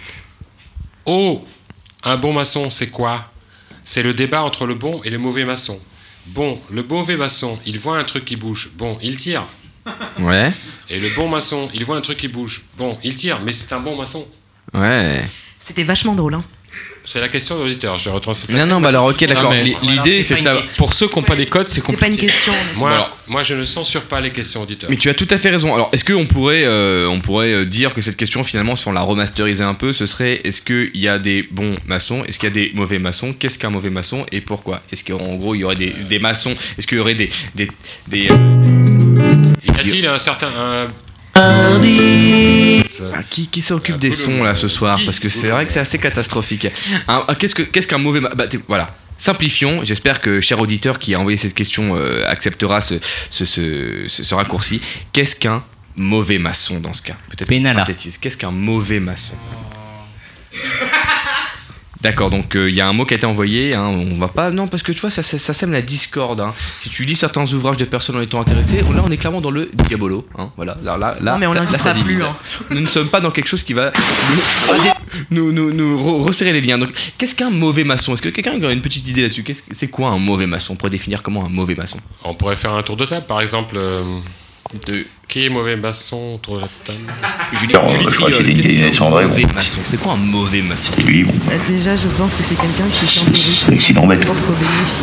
Oh, 1.06 1.44
un 2.04 2.16
bon 2.16 2.32
maçon, 2.32 2.70
c'est 2.70 2.88
quoi? 2.90 3.30
C'est 3.82 4.02
le 4.02 4.14
débat 4.14 4.42
entre 4.42 4.66
le 4.66 4.74
bon 4.74 5.00
et 5.04 5.10
le 5.10 5.18
mauvais 5.18 5.44
maçon. 5.44 5.80
Bon, 6.26 6.60
le 6.70 6.82
mauvais 6.82 7.16
maçon, 7.16 7.58
il 7.66 7.78
voit 7.78 7.98
un 7.98 8.04
truc 8.04 8.24
qui 8.24 8.36
bouge, 8.36 8.70
bon, 8.74 8.98
il 9.02 9.16
tire. 9.16 9.44
ouais 10.18 10.52
Et 10.88 11.00
le 11.00 11.08
bon 11.10 11.28
maçon, 11.28 11.68
il 11.74 11.84
voit 11.84 11.96
un 11.96 12.00
truc 12.02 12.18
qui 12.18 12.28
bouge, 12.28 12.64
bon, 12.76 12.98
il 13.02 13.16
tire, 13.16 13.40
mais 13.40 13.52
c'est 13.52 13.72
un 13.72 13.80
bon 13.80 13.96
maçon. 13.96 14.26
ouais 14.74 15.24
C'était 15.58 15.84
vachement 15.84 16.14
drôle. 16.14 16.34
Hein. 16.34 16.44
C'est 17.04 17.20
la 17.20 17.28
question 17.28 17.56
de 17.58 17.62
l'auditeur, 17.64 17.98
je 17.98 18.08
retranscris. 18.10 18.54
non 18.54 18.66
non 18.66 18.80
bah 18.80 18.88
alors 18.88 19.06
ok 19.06 19.24
d'accord 19.24 19.50
mais- 19.50 19.74
l'idée 19.82 20.22
c'est 20.22 20.36
de 20.36 20.42
savoir 20.42 20.64
Pour 20.76 20.92
ceux 20.94 21.08
qui 21.08 21.16
n'ont 21.18 21.24
pas 21.24 21.34
les 21.34 21.46
codes, 21.46 21.66
c'est 21.68 21.76
C'est 21.76 21.80
compliqué. 21.80 22.00
pas 22.06 22.12
une 22.12 22.16
question. 22.18 22.52
Moi, 22.76 22.92
Alors- 22.92 23.16
moi, 23.26 23.42
je 23.42 23.54
ne 23.54 23.64
censure 23.64 24.02
pas 24.02 24.20
les 24.20 24.30
questions 24.30 24.62
auditeurs. 24.62 24.88
Mais 24.90 24.96
tu 24.96 25.08
as 25.08 25.14
tout 25.14 25.26
à 25.30 25.38
fait 25.38 25.48
raison. 25.50 25.74
Alors, 25.74 25.88
est-ce 25.92 26.04
qu'on 26.04 26.26
pourrait, 26.26 26.62
euh, 26.64 27.06
on 27.08 27.20
pourrait 27.20 27.52
euh, 27.52 27.64
dire 27.64 27.94
que 27.94 28.00
cette 28.00 28.16
question, 28.16 28.42
finalement, 28.44 28.76
si 28.76 28.86
on 28.86 28.92
la 28.92 29.00
remasterisait 29.02 29.64
un 29.64 29.74
peu, 29.74 29.92
ce 29.92 30.06
serait 30.06 30.40
est-ce 30.44 30.60
qu'il 30.60 30.90
y 30.94 31.08
a 31.08 31.18
des 31.18 31.42
bons 31.50 31.74
maçons 31.86 32.22
Est-ce 32.24 32.38
qu'il 32.38 32.48
y 32.48 32.52
a 32.52 32.54
des 32.54 32.70
mauvais 32.74 32.98
maçons 32.98 33.32
Qu'est-ce 33.32 33.58
qu'un 33.58 33.70
mauvais 33.70 33.90
maçon 33.90 34.26
et 34.30 34.40
pourquoi? 34.40 34.82
Est-ce 34.92 35.02
qu'en 35.04 35.34
gros, 35.36 35.54
il 35.54 35.60
y 35.60 35.64
aurait 35.64 35.76
des, 35.76 35.94
des 36.08 36.18
maçons 36.18 36.54
Est-ce 36.78 36.86
qu'il 36.86 36.98
y 36.98 37.00
aurait 37.00 37.14
des. 37.14 37.30
des, 37.54 37.68
des, 38.08 38.28
euh, 38.30 38.34
Y 39.64 39.70
a-t-il 39.80 40.06
un 40.06 40.18
certain. 40.18 40.48
Un, 40.48 40.88
Hardy. 41.40 42.82
Ah, 43.14 43.22
Qui, 43.30 43.46
qui 43.48 43.62
s'occupe 43.62 43.96
des 43.96 44.12
sons 44.12 44.42
là 44.42 44.54
ce 44.54 44.68
soir 44.68 44.98
Parce 45.06 45.18
que 45.18 45.28
c'est 45.30 45.48
vrai 45.48 45.64
que 45.66 45.72
c'est 45.72 45.80
assez 45.80 45.98
catastrophique. 45.98 46.66
Qu'est-ce 47.38 47.54
que- 47.54 47.62
qu'est-ce 47.62 47.88
qu'un 47.88 47.98
mauvais. 47.98 48.20
ma- 48.20 48.28
bah, 48.34 48.44
voilà. 48.68 48.88
Simplifions. 49.18 49.80
J'espère 49.84 50.20
que 50.20 50.40
cher 50.40 50.60
auditeur 50.60 50.98
qui 50.98 51.14
a 51.14 51.18
envoyé 51.20 51.36
cette 51.38 51.54
question 51.54 51.96
euh, 51.96 52.24
acceptera 52.26 52.80
ce, 52.80 52.94
ce, 53.30 53.44
ce- 53.44 54.04
ce- 54.08 54.22
ce 54.24 54.34
raccourci. 54.34 54.80
Qu'est-ce 55.12 55.36
qu'un 55.36 55.62
mauvais 55.96 56.38
maçon 56.38 56.78
dans 56.80 56.92
ce 56.92 57.02
cas? 57.02 57.14
Peut-être. 57.30 57.48
Qu'est-ce 58.20 58.36
qu'un 58.36 58.50
mauvais 58.50 59.00
maçon? 59.00 59.34
D'accord, 62.02 62.30
donc 62.30 62.56
euh, 62.56 62.70
il 62.70 62.74
y 62.74 62.80
a 62.80 62.88
un 62.88 62.94
mot 62.94 63.04
qui 63.04 63.12
a 63.12 63.16
été 63.18 63.26
envoyé. 63.26 63.74
hein, 63.74 63.82
on 63.88 64.16
va 64.18 64.28
pas. 64.28 64.50
Non, 64.50 64.68
parce 64.68 64.82
que 64.82 64.90
tu 64.92 65.00
vois, 65.00 65.10
ça, 65.10 65.22
ça, 65.22 65.38
ça 65.38 65.52
sème 65.52 65.70
la 65.72 65.82
discorde. 65.82 66.40
hein. 66.40 66.54
Si 66.80 66.88
tu 66.88 67.04
lis 67.04 67.14
certains 67.16 67.44
ouvrages 67.52 67.76
de 67.76 67.84
personnes 67.84 68.16
en 68.16 68.22
étant 68.22 68.40
intéressées, 68.40 68.78
là 68.94 69.02
on 69.06 69.10
est 69.10 69.18
clairement 69.18 69.40
dans 69.42 69.50
le 69.50 69.70
diabolo. 69.86 70.26
hein, 70.38 70.50
voilà, 70.56 70.76
là, 70.82 70.96
là, 70.96 71.16
là, 71.20 71.32
Non, 71.32 71.38
mais 71.38 71.46
on 71.46 71.52
ça- 71.54 71.64
là, 71.64 71.76
ça 71.78 71.92
plus, 71.94 72.22
hein. 72.22 72.34
Nous 72.70 72.80
ne 72.80 72.86
sommes 72.86 73.08
pas 73.08 73.20
dans 73.20 73.30
quelque 73.30 73.48
chose 73.48 73.62
qui 73.62 73.74
va 73.74 73.92
nous, 75.30 75.52
nous, 75.52 75.52
nous- 75.52 75.72
nous 75.72 75.98
re- 76.02 76.22
resserrer 76.26 76.52
les 76.52 76.60
liens. 76.62 76.78
Donc, 76.78 76.90
qu'est-ce 77.18 77.34
qu'un 77.34 77.50
mauvais 77.50 77.84
maçon? 77.84 78.14
Est-ce 78.14 78.22
que 78.22 78.28
quelqu'un 78.30 78.62
a 78.62 78.72
une 78.72 78.80
petite 78.80 79.06
idée 79.06 79.22
là-dessus? 79.22 79.42
Qu'est-ce 79.42 79.62
que- 79.62 79.74
C'est 79.74 79.88
quoi 79.88 80.08
un 80.08 80.18
mauvais 80.18 80.46
maçon? 80.46 80.72
On 80.72 80.76
pourrait 80.76 80.90
définir 80.90 81.22
comment 81.22 81.44
un 81.44 81.48
mauvais 81.50 81.74
maçon? 81.74 81.98
On 82.24 82.34
pourrait 82.34 82.56
faire 82.56 82.72
un 82.72 82.82
tour 82.82 82.96
de 82.96 83.04
table, 83.04 83.26
par 83.26 83.40
exemple. 83.42 83.76
euh, 83.80 84.02
Qui 85.30 85.46
est 85.46 85.48
mauvais 85.48 85.76
maçon 85.76 86.32
autour 86.34 86.56
de 86.56 86.62
la 86.62 86.68
table 86.84 86.98
Julie, 87.52 87.72
Non, 87.72 87.88
Julie 87.88 88.06
je 88.10 88.16
crois 88.16 88.30
que 88.30 88.42
idée 88.42 88.76
qu'un 88.76 88.92
Cendré, 88.92 89.24
mauvais 89.26 89.42
bon. 89.42 89.54
maçon 89.54 89.78
C'est 89.84 90.00
quoi 90.00 90.14
un 90.14 90.16
mauvais 90.16 90.60
maçon 90.62 90.90
Lui, 90.98 91.22
bon. 91.22 91.32
Bah, 91.46 91.52
déjà, 91.68 91.94
je 91.94 92.08
pense 92.08 92.34
que 92.34 92.42
c'est 92.42 92.56
quelqu'un 92.56 92.84
qui 92.92 93.06
s'intéresse 93.06 93.62
C'est 93.64 93.72
accident 93.74 94.06
bête. 94.08 94.24
propre 94.24 94.40
bénéfice, 94.52 95.02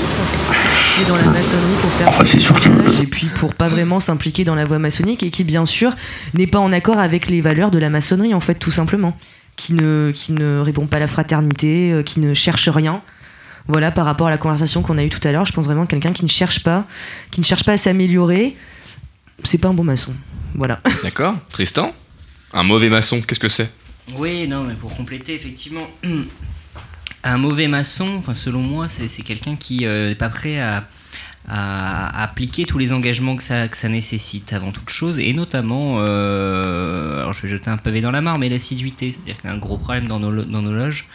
qui 0.95 1.01
est 1.01 1.05
dans 1.05 1.15
la 1.15 1.23
maçonnerie 1.23 1.75
pour 1.81 1.91
faire 1.93 2.07
Après, 2.09 2.25
c'est 2.25 2.39
sûr 2.39 2.59
que- 2.59 3.01
et 3.01 3.05
puis 3.07 3.27
pour 3.27 3.53
pas 3.53 3.69
vraiment 3.69 4.01
s'impliquer 4.01 4.43
dans 4.43 4.55
la 4.55 4.65
voie 4.65 4.79
maçonnique 4.79 5.23
et 5.23 5.29
qui 5.31 5.45
bien 5.45 5.65
sûr 5.65 5.93
n'est 6.33 6.47
pas 6.47 6.59
en 6.59 6.73
accord 6.73 6.99
avec 6.99 7.27
les 7.29 7.39
valeurs 7.39 7.71
de 7.71 7.79
la 7.79 7.89
maçonnerie 7.89 8.33
en 8.33 8.41
fait 8.41 8.55
tout 8.55 8.71
simplement, 8.71 9.15
qui 9.55 9.73
ne 9.75 10.11
qui 10.13 10.33
ne 10.33 10.59
répond 10.59 10.87
pas 10.87 10.97
à 10.97 10.99
la 10.99 11.07
fraternité, 11.07 11.93
euh, 11.93 12.03
qui 12.03 12.19
ne 12.19 12.33
cherche 12.33 12.67
rien. 12.67 13.01
Voilà 13.69 13.91
par 13.91 14.03
rapport 14.05 14.27
à 14.27 14.29
la 14.31 14.37
conversation 14.37 14.81
qu'on 14.81 14.97
a 14.97 15.03
eue 15.03 15.09
tout 15.09 15.25
à 15.25 15.31
l'heure, 15.31 15.45
je 15.45 15.53
pense 15.53 15.65
vraiment 15.65 15.85
que 15.85 15.91
quelqu'un 15.91 16.11
qui 16.11 16.25
ne 16.25 16.29
cherche 16.29 16.63
pas, 16.63 16.83
qui 17.31 17.39
ne 17.39 17.45
cherche 17.45 17.63
pas 17.63 17.73
à 17.73 17.77
s'améliorer, 17.77 18.55
c'est 19.43 19.57
pas 19.59 19.67
un 19.69 19.73
bon 19.73 19.83
maçon. 19.83 20.13
Voilà. 20.55 20.79
D'accord 21.03 21.35
Tristan? 21.51 21.93
Un 22.53 22.63
mauvais 22.63 22.89
maçon, 22.89 23.21
qu'est-ce 23.21 23.39
que 23.39 23.47
c'est? 23.49 23.69
Oui, 24.15 24.47
non, 24.47 24.63
mais 24.63 24.73
pour 24.73 24.95
compléter, 24.95 25.35
effectivement, 25.35 25.87
un 27.23 27.37
mauvais 27.37 27.67
maçon, 27.67 28.15
enfin, 28.17 28.33
selon 28.33 28.61
moi, 28.61 28.87
c'est 28.87 29.07
quelqu'un 29.23 29.55
qui 29.55 29.79
n'est 29.85 30.15
pas 30.15 30.29
prêt 30.29 30.59
à, 30.59 30.87
à 31.47 32.23
appliquer 32.23 32.65
tous 32.65 32.77
les 32.77 32.93
engagements 32.93 33.35
que 33.35 33.43
ça, 33.43 33.67
que 33.67 33.75
ça 33.77 33.89
nécessite 33.89 34.53
avant 34.53 34.71
toute 34.71 34.89
chose, 34.89 35.19
et 35.19 35.33
notamment, 35.33 35.97
euh, 35.99 37.19
alors 37.19 37.33
je 37.33 37.41
vais 37.43 37.49
jeter 37.49 37.69
un 37.69 37.77
pavé 37.77 37.99
dans 38.01 38.11
la 38.11 38.21
mare, 38.21 38.39
mais 38.39 38.47
l'assiduité, 38.49 39.11
c'est-à-dire 39.11 39.35
qu'il 39.35 39.49
y 39.49 39.53
a 39.53 39.55
un 39.55 39.59
gros 39.59 39.77
problème 39.77 40.07
dans 40.07 40.19
nos, 40.19 40.31
lo- 40.31 40.45
dans 40.45 40.61
nos 40.61 40.71
loges. 40.73 41.07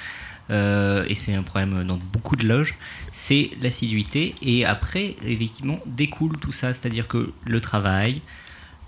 Euh, 0.50 1.04
et 1.08 1.14
c'est 1.14 1.34
un 1.34 1.42
problème 1.42 1.84
dans 1.84 1.98
beaucoup 2.12 2.36
de 2.36 2.46
loges, 2.46 2.76
c'est 3.12 3.50
l'assiduité. 3.60 4.34
Et 4.42 4.64
après, 4.64 5.16
effectivement, 5.24 5.78
découle 5.86 6.36
tout 6.38 6.52
ça, 6.52 6.72
c'est-à-dire 6.72 7.08
que 7.08 7.32
le 7.46 7.60
travail, 7.60 8.20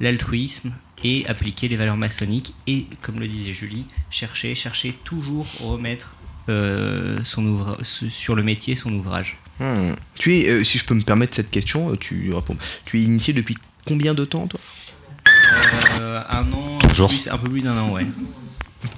l'altruisme 0.01 0.73
et 1.03 1.27
appliquer 1.27 1.69
les 1.69 1.77
valeurs 1.77 1.97
maçonniques 1.97 2.55
et, 2.67 2.87
comme 3.03 3.21
le 3.21 3.29
disait 3.29 3.53
Julie, 3.53 3.85
chercher, 4.11 4.55
chercher 4.55 4.95
toujours 5.05 5.47
remettre 5.61 6.15
euh, 6.49 7.17
son 7.25 7.45
ouvra- 7.47 7.79
sur 7.85 8.35
le 8.35 8.43
métier 8.43 8.77
son 8.77 8.93
ouvrage. 8.93 9.39
Hmm. 9.61 9.93
Tu 10.17 10.37
es, 10.37 10.49
euh, 10.49 10.65
si 10.65 10.79
je 10.79 10.85
peux 10.85 10.95
me 10.95 11.03
permettre 11.03 11.37
cette 11.37 11.51
question, 11.51 11.95
tu 11.97 12.33
réponds. 12.35 12.57
Tu 12.85 13.01
es 13.01 13.05
initié 13.05 13.33
depuis 13.33 13.57
combien 13.85 14.15
de 14.15 14.25
temps, 14.25 14.47
toi? 14.47 14.61
Euh, 16.01 16.23
un 16.29 16.53
an, 16.53 16.79
plus, 17.09 17.29
un 17.29 17.39
peu 17.39 17.51
plus 17.51 17.63
d'un 17.63 17.77
an, 17.79 17.93
ouais. 17.93 18.07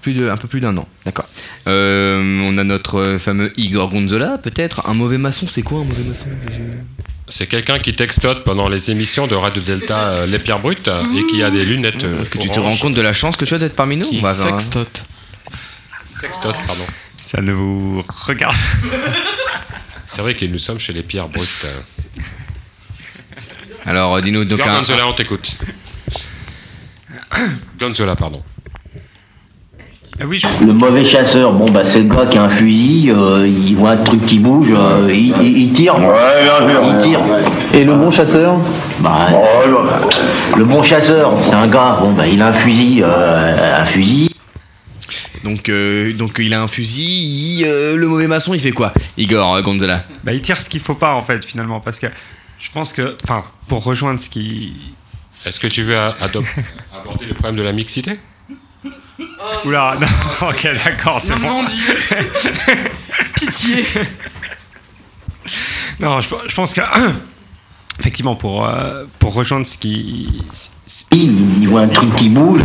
Plus 0.03 0.12
de, 0.14 0.28
un 0.28 0.37
peu 0.37 0.49
plus 0.49 0.61
d'un 0.61 0.76
an, 0.76 0.89
d'accord. 1.05 1.26
Euh, 1.68 2.41
on 2.45 2.59
a 2.59 2.64
notre 2.64 3.16
fameux 3.18 3.53
Igor 3.57 3.89
Gonzola, 3.91 4.39
peut-être. 4.39 4.87
Un 4.89 4.95
mauvais 4.95 5.18
maçon, 5.18 5.47
c'est 5.49 5.62
quoi 5.62 5.80
un 5.80 5.84
mauvais 5.84 6.03
maçon 6.03 6.26
C'est 7.28 7.47
quelqu'un 7.47 7.78
qui 7.78 7.95
textote 7.95 8.43
pendant 8.45 8.68
les 8.68 8.91
émissions 8.91 9.26
de 9.26 9.34
Radio 9.34 9.62
Delta 9.62 9.99
euh, 10.09 10.26
Les 10.26 10.39
Pierres 10.39 10.59
Brutes 10.61 10.89
euh, 10.89 11.03
et 11.16 11.26
qui 11.30 11.43
a 11.43 11.51
des 11.51 11.64
lunettes. 11.64 12.05
euh, 12.05 12.20
Est-ce 12.20 12.30
que 12.30 12.39
tu 12.39 12.49
te 12.51 12.59
rends 12.61 12.76
compte 12.76 12.95
de 12.95 13.01
la 13.01 13.12
chance 13.12 13.37
que 13.37 13.45
tu 13.45 13.55
as 13.55 13.59
d'être 13.59 13.76
parmi 13.76 13.97
nous? 13.97 14.09
Qui 14.09 14.18
On 14.18 14.22
va 14.22 14.32
voir, 14.32 14.55
hein. 14.55 14.59
sextote. 14.59 15.03
Sextote, 16.12 16.57
pardon. 16.66 16.84
Ça 17.16 17.41
ne 17.43 17.53
vous 17.53 18.05
regarde. 18.26 18.55
C'est 20.07 20.22
vrai 20.22 20.34
que 20.34 20.45
nous 20.47 20.59
sommes 20.59 20.78
chez 20.80 20.93
les 20.93 21.03
Pierres 21.03 21.28
Brutes. 21.28 21.64
euh. 21.64 22.20
Alors, 23.84 24.20
dis-nous 24.20 24.45
donc 24.45 24.59
Igor 24.61 24.70
un- 24.72 24.78
Gonzola, 24.78 25.07
on 25.09 25.12
t'écoute. 25.12 25.57
Gonzola, 27.78 28.16
pardon. 28.16 28.43
Le 30.19 30.73
mauvais 30.73 31.05
chasseur, 31.05 31.53
bon 31.53 31.67
bah 31.73 31.85
c'est 31.85 31.99
le 32.03 32.09
gars 32.09 32.25
qui 32.27 32.39
a 32.39 32.45
un 32.45 32.49
fusil, 32.49 33.12
euh, 33.14 33.47
il 33.47 33.77
voit 33.77 33.91
un 33.91 33.97
truc 33.99 34.25
qui 34.25 34.39
bouge, 34.39 34.73
euh, 34.75 35.09
il, 35.12 35.35
il- 35.43 35.59
il 35.59 35.73
tire. 35.73 35.95
il 36.89 36.99
tire. 36.99 37.21
Et 37.75 37.85
le 37.85 37.95
bon 37.95 38.11
chasseur 38.11 38.57
bah, 39.01 39.29
Le 40.57 40.64
bon 40.64 40.83
chasseur, 40.83 41.33
c'est 41.43 41.53
un 41.55 41.67
gars, 41.67 41.99
bon 42.01 42.12
bah 42.12 42.27
il 42.27 42.41
a 42.41 42.49
un 42.49 42.53
fusil, 42.55 43.03
euh, 43.05 43.83
un 43.83 43.85
fusil. 43.85 44.31
Donc, 45.45 45.69
euh, 45.69 46.12
donc 46.14 46.37
il 46.39 46.55
a 46.55 46.62
un 46.62 46.67
fusil. 46.69 47.05
il- 47.61 47.64
euh, 47.67 47.97
le 47.97 48.09
mauvais 48.09 48.27
maçon, 48.27 48.55
il 48.55 48.61
fait 48.61 48.73
quoi 48.73 48.95
Igor 49.19 49.55
euh, 49.57 49.62
Gonzola 49.62 50.03
Bah, 50.25 50.33
il 50.33 50.41
tire 50.41 50.57
ce 50.57 50.71
qu'il 50.71 50.81
faut 50.81 50.95
pas 50.95 51.12
en 51.12 51.23
fait 51.23 51.45
finalement 51.45 51.81
parce 51.81 51.99
que 51.99 52.07
je 52.59 52.71
pense 52.73 52.95
que, 52.95 53.17
enfin, 53.25 53.45
pour 53.69 53.85
rejoindre 53.85 54.19
ce 54.19 54.31
qui. 54.31 54.73
Est-ce 55.45 55.61
que 55.61 55.69
tu 55.69 55.83
veux 55.83 55.97
aborder 56.23 57.27
le 57.29 57.35
problème 57.35 57.57
de 57.57 57.62
la 57.62 57.73
mixité? 57.73 58.19
Oula, 59.65 59.97
non, 60.01 60.07
ok, 60.49 60.69
d'accord, 60.85 61.21
c'est 61.21 61.39
bon. 61.39 61.65
Pitié. 63.35 63.85
Non, 66.01 66.21
je, 66.21 66.29
je 66.49 66.55
pense 66.55 66.73
que 66.73 66.81
effectivement 68.01 68.37
pour 68.37 68.67
euh, 68.67 69.05
pour 69.19 69.35
rejoindre 69.35 69.67
ce 69.67 69.79
qui. 69.79 70.43
Il 71.13 71.69
voit 71.69 71.83
un 71.83 71.89
truc 71.89 72.15
qui 72.17 72.29
bouge. 72.29 72.63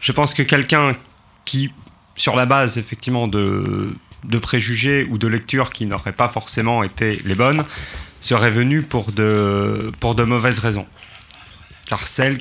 Je 0.00 0.12
pense 0.12 0.34
que 0.34 0.42
quelqu'un 0.42 0.96
qui, 1.44 1.72
sur 2.16 2.36
la 2.36 2.46
base 2.46 2.78
effectivement 2.78 3.28
de 3.28 3.92
de 4.24 4.38
préjugés 4.38 5.06
ou 5.10 5.16
de 5.16 5.26
lectures 5.26 5.70
qui 5.70 5.86
n'auraient 5.86 6.12
pas 6.12 6.28
forcément 6.28 6.82
été 6.82 7.20
les 7.24 7.34
bonnes, 7.34 7.64
serait 8.20 8.50
venu 8.50 8.82
pour 8.82 9.12
de 9.12 9.90
pour 10.00 10.14
de 10.14 10.24
mauvaises 10.24 10.58
raisons. 10.58 10.86
Car 11.86 12.06
celles 12.06 12.38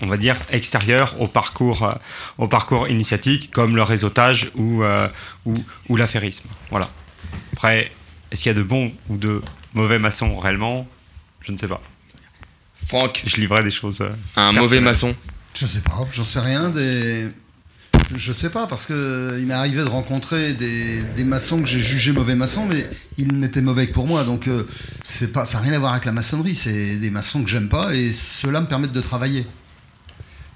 on 0.00 0.06
va 0.06 0.16
dire 0.16 0.36
extérieures 0.50 1.14
au 1.20 1.26
parcours, 1.28 1.82
euh, 1.84 1.92
au 2.38 2.48
parcours 2.48 2.88
initiatique, 2.88 3.50
comme 3.50 3.76
le 3.76 3.82
réseautage 3.82 4.50
ou, 4.56 4.82
euh, 4.82 5.08
ou, 5.46 5.54
ou 5.88 5.96
l'affairisme. 5.96 6.48
Voilà. 6.70 6.90
Après, 7.52 7.90
est-ce 8.30 8.42
qu'il 8.42 8.50
y 8.50 8.54
a 8.54 8.58
de 8.58 8.62
bons 8.62 8.92
ou 9.08 9.16
de 9.16 9.42
mauvais 9.74 9.98
maçons 9.98 10.36
réellement? 10.38 10.86
Je 11.40 11.52
ne 11.52 11.58
sais 11.58 11.68
pas. 11.68 11.80
Franck 12.88 13.22
Je 13.26 13.36
livrais 13.36 13.62
des 13.62 13.70
choses. 13.70 14.00
euh, 14.00 14.10
Un 14.36 14.52
mauvais 14.52 14.80
maçon 14.80 15.14
Je 15.54 15.66
sais 15.66 15.80
pas, 15.80 16.06
j'en 16.12 16.24
sais 16.24 16.40
rien 16.40 16.68
des. 16.68 17.28
Je 18.14 18.32
sais 18.32 18.50
pas 18.50 18.66
parce 18.66 18.84
que 18.84 19.36
il 19.40 19.46
m'est 19.46 19.54
arrivé 19.54 19.82
de 19.82 19.88
rencontrer 19.88 20.52
des, 20.52 21.02
des 21.16 21.24
maçons 21.24 21.60
que 21.62 21.66
j'ai 21.66 21.80
jugés 21.80 22.12
mauvais 22.12 22.34
maçons, 22.34 22.66
mais 22.66 22.86
ils 23.16 23.32
n'étaient 23.32 23.62
mauvais 23.62 23.86
que 23.86 23.92
pour 23.94 24.06
moi. 24.06 24.24
Donc 24.24 24.46
euh, 24.46 24.66
c'est 25.02 25.32
pas, 25.32 25.44
ça 25.46 25.58
n'a 25.58 25.64
rien 25.64 25.72
à 25.72 25.78
voir 25.78 25.92
avec 25.92 26.04
la 26.04 26.12
maçonnerie. 26.12 26.54
C'est 26.54 26.96
des 26.96 27.10
maçons 27.10 27.42
que 27.42 27.48
j'aime 27.48 27.68
pas 27.70 27.94
et 27.94 28.12
ceux-là 28.12 28.60
me 28.60 28.66
permettent 28.66 28.92
de 28.92 29.00
travailler. 29.00 29.46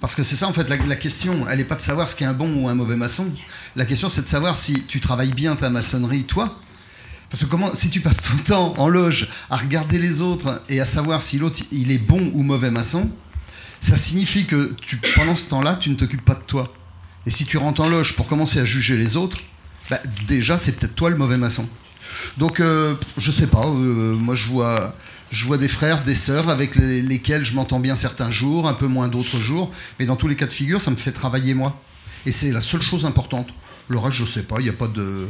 Parce 0.00 0.14
que 0.14 0.22
c'est 0.22 0.36
ça 0.36 0.46
en 0.46 0.52
fait 0.52 0.68
la, 0.68 0.96
question. 0.96 1.46
Elle 1.48 1.58
n'est 1.58 1.64
pas 1.64 1.74
de 1.74 1.80
savoir 1.80 2.08
ce 2.08 2.14
qu'est 2.14 2.24
un 2.24 2.32
bon 2.32 2.62
ou 2.62 2.68
un 2.68 2.74
mauvais 2.74 2.96
maçon. 2.96 3.28
La 3.76 3.84
question 3.84 4.08
c'est 4.08 4.22
de 4.22 4.28
savoir 4.28 4.56
si 4.56 4.84
tu 4.84 5.00
travailles 5.00 5.32
bien 5.32 5.56
ta 5.56 5.70
maçonnerie 5.70 6.24
toi. 6.24 6.58
Parce 7.30 7.44
que 7.44 7.48
comment, 7.48 7.74
si 7.74 7.90
tu 7.90 8.00
passes 8.00 8.22
ton 8.22 8.36
temps 8.36 8.74
en 8.78 8.88
loge 8.88 9.28
à 9.50 9.56
regarder 9.56 9.98
les 9.98 10.22
autres 10.22 10.62
et 10.68 10.80
à 10.80 10.84
savoir 10.84 11.20
si 11.20 11.38
l'autre 11.38 11.60
il 11.72 11.90
est 11.90 11.98
bon 11.98 12.30
ou 12.32 12.42
mauvais 12.42 12.70
maçon, 12.70 13.10
ça 13.80 13.96
signifie 13.96 14.46
que 14.46 14.74
tu, 14.80 14.98
pendant 15.14 15.36
ce 15.36 15.48
temps-là, 15.50 15.76
tu 15.76 15.90
ne 15.90 15.94
t'occupes 15.94 16.24
pas 16.24 16.34
de 16.34 16.42
toi. 16.42 16.72
Et 17.26 17.30
si 17.30 17.44
tu 17.44 17.58
rentres 17.58 17.82
en 17.82 17.88
loge 17.88 18.16
pour 18.16 18.26
commencer 18.26 18.58
à 18.60 18.64
juger 18.64 18.96
les 18.96 19.16
autres, 19.16 19.38
bah, 19.90 20.00
déjà, 20.26 20.58
c'est 20.58 20.72
peut-être 20.72 20.94
toi 20.94 21.10
le 21.10 21.16
mauvais 21.16 21.36
maçon. 21.36 21.68
Donc, 22.38 22.60
euh, 22.60 22.94
je 23.18 23.30
sais 23.30 23.46
pas, 23.46 23.66
euh, 23.66 24.14
moi 24.16 24.34
je 24.34 24.48
vois, 24.48 24.94
je 25.30 25.44
vois 25.46 25.58
des 25.58 25.68
frères, 25.68 26.02
des 26.04 26.14
sœurs 26.14 26.48
avec 26.48 26.74
les- 26.76 27.02
lesquels 27.02 27.44
je 27.44 27.54
m'entends 27.54 27.80
bien 27.80 27.96
certains 27.96 28.30
jours, 28.30 28.68
un 28.68 28.74
peu 28.74 28.86
moins 28.86 29.08
d'autres 29.08 29.38
jours, 29.38 29.70
mais 29.98 30.06
dans 30.06 30.16
tous 30.16 30.28
les 30.28 30.36
cas 30.36 30.46
de 30.46 30.52
figure, 30.52 30.80
ça 30.80 30.90
me 30.90 30.96
fait 30.96 31.12
travailler 31.12 31.54
moi. 31.54 31.80
Et 32.26 32.32
c'est 32.32 32.50
la 32.52 32.60
seule 32.60 32.82
chose 32.82 33.04
importante. 33.06 33.48
Le 33.88 33.98
reste, 33.98 34.16
je 34.18 34.24
sais 34.24 34.42
pas, 34.42 34.56
il 34.58 34.64
n'y 34.64 34.68
a 34.70 34.74
pas 34.74 34.88
de. 34.88 35.28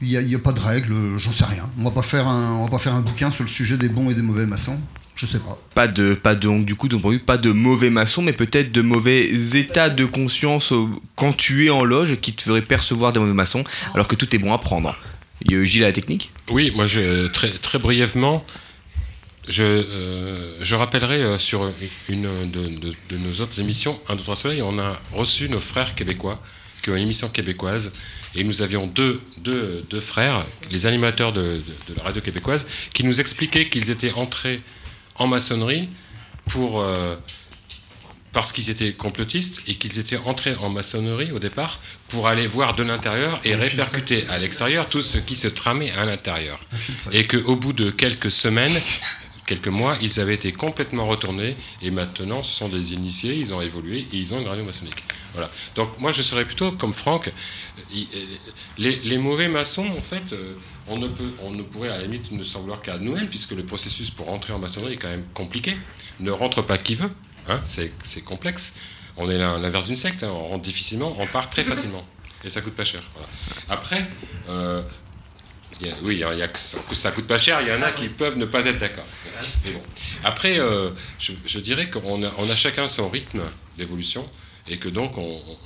Il 0.00 0.08
n'y 0.08 0.16
a, 0.16 0.20
y 0.22 0.34
a 0.34 0.38
pas 0.40 0.50
de 0.52 0.58
règles, 0.58 1.16
j'en 1.18 1.30
sais 1.30 1.44
rien. 1.44 1.68
On 1.78 1.84
va 1.84 1.92
pas 1.92 2.02
faire 2.02 2.26
un, 2.26 2.54
on 2.54 2.64
va 2.64 2.70
pas 2.70 2.78
faire 2.78 2.94
un 2.94 3.02
bouquin 3.02 3.30
sur 3.30 3.44
le 3.44 3.48
sujet 3.48 3.76
des 3.76 3.88
bons 3.88 4.10
et 4.10 4.14
des 4.14 4.22
mauvais 4.22 4.46
maçons. 4.46 4.80
Je 5.14 5.26
sais 5.26 5.38
pas. 5.38 5.56
Pas 5.74 5.86
de, 5.86 6.14
pas 6.14 6.34
de, 6.34 6.40
donc 6.40 6.64
du 6.64 6.74
coup, 6.74 6.88
vue, 6.88 7.20
pas 7.20 7.36
de 7.36 7.52
mauvais 7.52 7.90
maçon, 7.90 8.22
mais 8.22 8.32
peut-être 8.32 8.72
de 8.72 8.80
mauvais 8.80 9.26
états 9.54 9.90
de 9.90 10.04
conscience 10.04 10.72
euh, 10.72 10.86
quand 11.14 11.36
tu 11.36 11.66
es 11.66 11.70
en 11.70 11.84
loge 11.84 12.16
qui 12.20 12.32
te 12.32 12.42
ferait 12.42 12.62
percevoir 12.62 13.12
des 13.12 13.20
mauvais 13.20 13.34
maçons, 13.34 13.62
alors 13.94 14.08
que 14.08 14.16
tout 14.16 14.34
est 14.34 14.38
bon 14.38 14.52
à 14.52 14.58
prendre. 14.58 14.96
Euh, 15.52 15.62
Gilles 15.64 15.84
à 15.84 15.88
la 15.88 15.92
technique? 15.92 16.32
Oui, 16.50 16.72
moi, 16.74 16.86
je, 16.86 17.28
très, 17.28 17.50
très 17.50 17.78
brièvement, 17.78 18.44
je, 19.48 19.62
euh, 19.62 20.56
je 20.64 20.74
rappellerai 20.74 21.16
euh, 21.22 21.38
sur 21.38 21.70
une 22.08 22.28
de, 22.50 22.68
de- 22.78 22.94
de 23.10 23.16
nos 23.18 23.40
autres 23.40 23.58
émissions, 23.60 24.00
1, 24.08 24.16
2, 24.16 24.22
3 24.22 24.36
Soleil, 24.36 24.62
on 24.62 24.78
a 24.78 25.00
reçu 25.12 25.48
nos 25.48 25.58
frères 25.58 25.94
québécois 25.94 26.40
qui 26.82 26.90
ont 26.90 26.96
une 26.96 27.02
émission 27.02 27.28
québécoise. 27.28 27.92
Et 28.34 28.42
nous 28.44 28.62
avions 28.62 28.86
deux, 28.86 29.20
deux, 29.38 29.84
deux 29.90 30.00
frères, 30.00 30.44
les 30.70 30.86
animateurs 30.86 31.30
de 31.32 31.62
la 31.96 32.02
radio 32.02 32.20
québécoise, 32.22 32.66
qui 32.94 33.04
nous 33.04 33.20
expliquaient 33.20 33.68
qu'ils 33.68 33.90
étaient 33.90 34.12
entrés 34.12 34.60
en 35.16 35.26
maçonnerie 35.28 35.88
pour, 36.46 36.80
euh, 36.80 37.14
parce 38.32 38.50
qu'ils 38.52 38.70
étaient 38.70 38.94
complotistes 38.94 39.62
et 39.68 39.74
qu'ils 39.76 39.98
étaient 39.98 40.16
entrés 40.16 40.54
en 40.56 40.70
maçonnerie 40.70 41.30
au 41.30 41.38
départ 41.38 41.78
pour 42.08 42.26
aller 42.26 42.46
voir 42.48 42.74
de 42.74 42.82
l'intérieur 42.82 43.38
et 43.44 43.54
répercuter 43.54 44.26
à 44.28 44.38
l'extérieur 44.38 44.88
tout 44.88 45.02
ce 45.02 45.18
qui 45.18 45.36
se 45.36 45.48
tramait 45.48 45.92
à 45.92 46.04
l'intérieur. 46.04 46.58
Et 47.12 47.26
qu'au 47.28 47.54
bout 47.54 47.74
de 47.74 47.90
quelques 47.90 48.32
semaines, 48.32 48.80
quelques 49.52 49.68
mois, 49.68 49.96
ils 50.00 50.18
avaient 50.20 50.34
été 50.34 50.52
complètement 50.52 51.06
retournés 51.06 51.54
et 51.82 51.90
maintenant 51.90 52.42
ce 52.42 52.52
sont 52.52 52.68
des 52.68 52.92
initiés, 52.94 53.34
ils 53.34 53.52
ont 53.52 53.60
évolué 53.60 53.98
et 54.12 54.16
ils 54.16 54.32
ont 54.34 54.40
une 54.40 54.48
radio 54.48 54.64
maçonnique. 54.64 55.02
Voilà. 55.34 55.50
Donc 55.74 55.88
moi 55.98 56.10
je 56.12 56.22
serais 56.22 56.44
plutôt 56.44 56.72
comme 56.72 56.94
Franck. 56.94 57.30
Il- 57.92 58.08
Les, 58.78 58.96
les 59.04 59.18
mauvais 59.18 59.48
maçons, 59.48 59.86
en 59.98 60.00
fait, 60.02 60.32
euh, 60.32 60.54
on 60.88 60.96
ne, 60.98 61.08
peut, 61.08 61.32
on 61.42 61.50
ne 61.50 61.62
pourrait 61.62 61.90
à 61.90 61.98
la 61.98 62.04
limite 62.04 62.32
ne 62.32 62.42
s'en 62.42 62.60
vouloir 62.60 62.80
qu'à 62.80 62.96
nous-mêmes 62.98 63.28
puisque 63.28 63.52
le 63.52 63.64
processus 63.64 64.10
pour 64.10 64.26
rentrer 64.26 64.52
en 64.54 64.58
maçonnerie 64.58 64.94
est 64.94 65.02
quand 65.04 65.08
même 65.16 65.26
compliqué. 65.34 65.76
Ne 66.20 66.30
rentre 66.30 66.62
pas 66.62 66.78
qui 66.78 66.94
veut, 66.94 67.10
hein, 67.48 67.60
c'est 67.64 68.24
complexe. 68.24 68.74
On 69.18 69.30
est 69.30 69.36
l'in- 69.38 69.58
l'inverse 69.58 69.86
d'une 69.86 69.96
secte, 70.06 70.22
hein, 70.22 70.30
on 70.32 70.48
rentre 70.48 70.62
difficilement, 70.62 71.14
on 71.18 71.26
part 71.26 71.50
très 71.50 71.64
facilement. 71.72 72.04
Et 72.44 72.50
ça 72.50 72.60
coûte 72.60 72.74
pas 72.74 72.84
cher. 72.84 73.02
voilà. 73.14 73.28
Après, 73.68 74.08
euh, 74.48 74.82
il 75.82 75.88
y 75.88 75.90
a- 75.90 75.96
oui, 76.02 76.14
il 76.14 76.38
y 76.38 76.42
a 76.42 76.48
que 76.48 76.58
ça, 76.58 76.78
ça 76.92 77.10
coûte 77.10 77.26
pas 77.26 77.38
cher, 77.38 77.60
il 77.60 77.68
y 77.68 77.72
en 77.72 77.82
a 77.82 77.90
qui 77.92 78.08
peuvent 78.08 78.36
ne 78.38 78.44
pas 78.46 78.64
être 78.66 78.78
d'accord. 78.78 79.04
Mais 79.64 79.72
bon. 79.72 79.82
Après, 80.24 80.58
euh, 80.58 80.90
je, 81.18 81.32
je 81.46 81.58
dirais 81.60 81.90
qu'on 81.90 82.22
a, 82.22 82.30
on 82.38 82.48
a 82.48 82.54
chacun 82.54 82.88
son 82.88 83.08
rythme 83.10 83.42
d'évolution 83.76 84.28
et 84.68 84.78
que 84.78 84.88
donc 84.88 85.18
on, 85.18 85.22
on- 85.48 85.58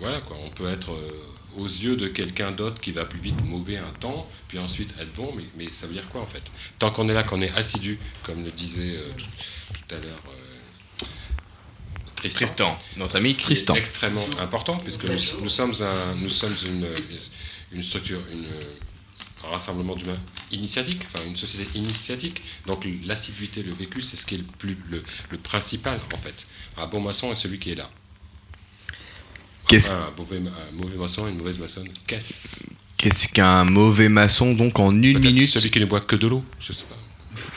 voilà 0.00 0.20
quoi, 0.20 0.36
on 0.44 0.50
peut 0.50 0.68
être 0.68 0.92
euh, 0.92 1.08
aux 1.56 1.66
yeux 1.66 1.96
de 1.96 2.08
quelqu'un 2.08 2.50
d'autre 2.50 2.80
qui 2.80 2.90
va 2.92 3.04
plus 3.04 3.20
vite 3.20 3.42
mauvais 3.44 3.76
un 3.78 3.92
temps, 4.00 4.28
puis 4.48 4.58
ensuite 4.58 4.92
être 5.00 5.12
bon, 5.14 5.32
mais, 5.36 5.44
mais 5.56 5.70
ça 5.72 5.86
veut 5.86 5.92
dire 5.94 6.08
quoi 6.08 6.20
en 6.20 6.26
fait? 6.26 6.42
Tant 6.78 6.90
qu'on 6.90 7.08
est 7.08 7.14
là, 7.14 7.22
qu'on 7.22 7.40
est 7.40 7.54
assidu, 7.56 7.98
comme 8.24 8.44
le 8.44 8.50
disait 8.50 8.96
euh, 8.96 9.08
tout, 9.16 9.24
tout 9.88 9.94
à 9.94 9.98
l'heure. 9.98 10.20
euh, 10.28 11.04
Tristan, 12.16 12.38
Tristan, 12.46 12.78
notre 12.96 13.16
ami 13.16 13.34
Tristan. 13.34 13.74
extrêmement 13.74 14.26
important 14.40 14.76
puisque 14.78 15.04
nous, 15.04 15.18
nous 15.42 15.48
sommes 15.48 15.74
un, 15.82 16.14
nous 16.16 16.30
sommes 16.30 16.56
une, 16.66 16.86
une 17.72 17.82
structure, 17.82 18.20
une, 18.32 18.44
un 18.44 18.93
rassemblement 19.50 19.94
d'humains 19.94 20.18
initiatique, 20.52 21.02
enfin 21.04 21.24
une 21.26 21.36
société 21.36 21.78
initiatique. 21.78 22.42
Donc 22.66 22.86
l'assiduité, 23.06 23.62
le 23.62 23.72
vécu, 23.72 24.00
c'est 24.02 24.16
ce 24.16 24.24
qui 24.26 24.34
est 24.36 24.38
le 24.38 24.44
plus 24.58 24.76
le, 24.90 25.02
le 25.30 25.38
principal 25.38 25.98
en 26.12 26.16
fait. 26.16 26.46
Un 26.76 26.86
bon 26.86 27.00
maçon 27.00 27.32
est 27.32 27.36
celui 27.36 27.58
qui 27.58 27.72
est 27.72 27.76
là. 27.76 27.90
Qu'est-ce- 29.68 29.90
Enfin, 29.90 30.08
un, 30.12 30.20
mauvais, 30.20 30.38
un 30.38 30.76
mauvais 30.76 30.96
maçon 30.96 31.26
et 31.26 31.30
une 31.30 31.38
mauvaise 31.38 31.58
maçonne, 31.58 31.88
qu'est-ce 32.06 32.60
Qu'est-ce 32.96 33.28
qu'un 33.28 33.64
mauvais 33.64 34.08
maçon 34.08 34.54
donc 34.54 34.78
en 34.78 34.90
une 34.92 35.18
minute 35.18 35.48
Celui 35.50 35.70
qui 35.70 35.80
ne 35.80 35.84
boit 35.86 36.00
que 36.00 36.16
de 36.16 36.26
l'eau, 36.26 36.44
je 36.60 36.72
sais 36.72 36.84
pas. 36.84 36.96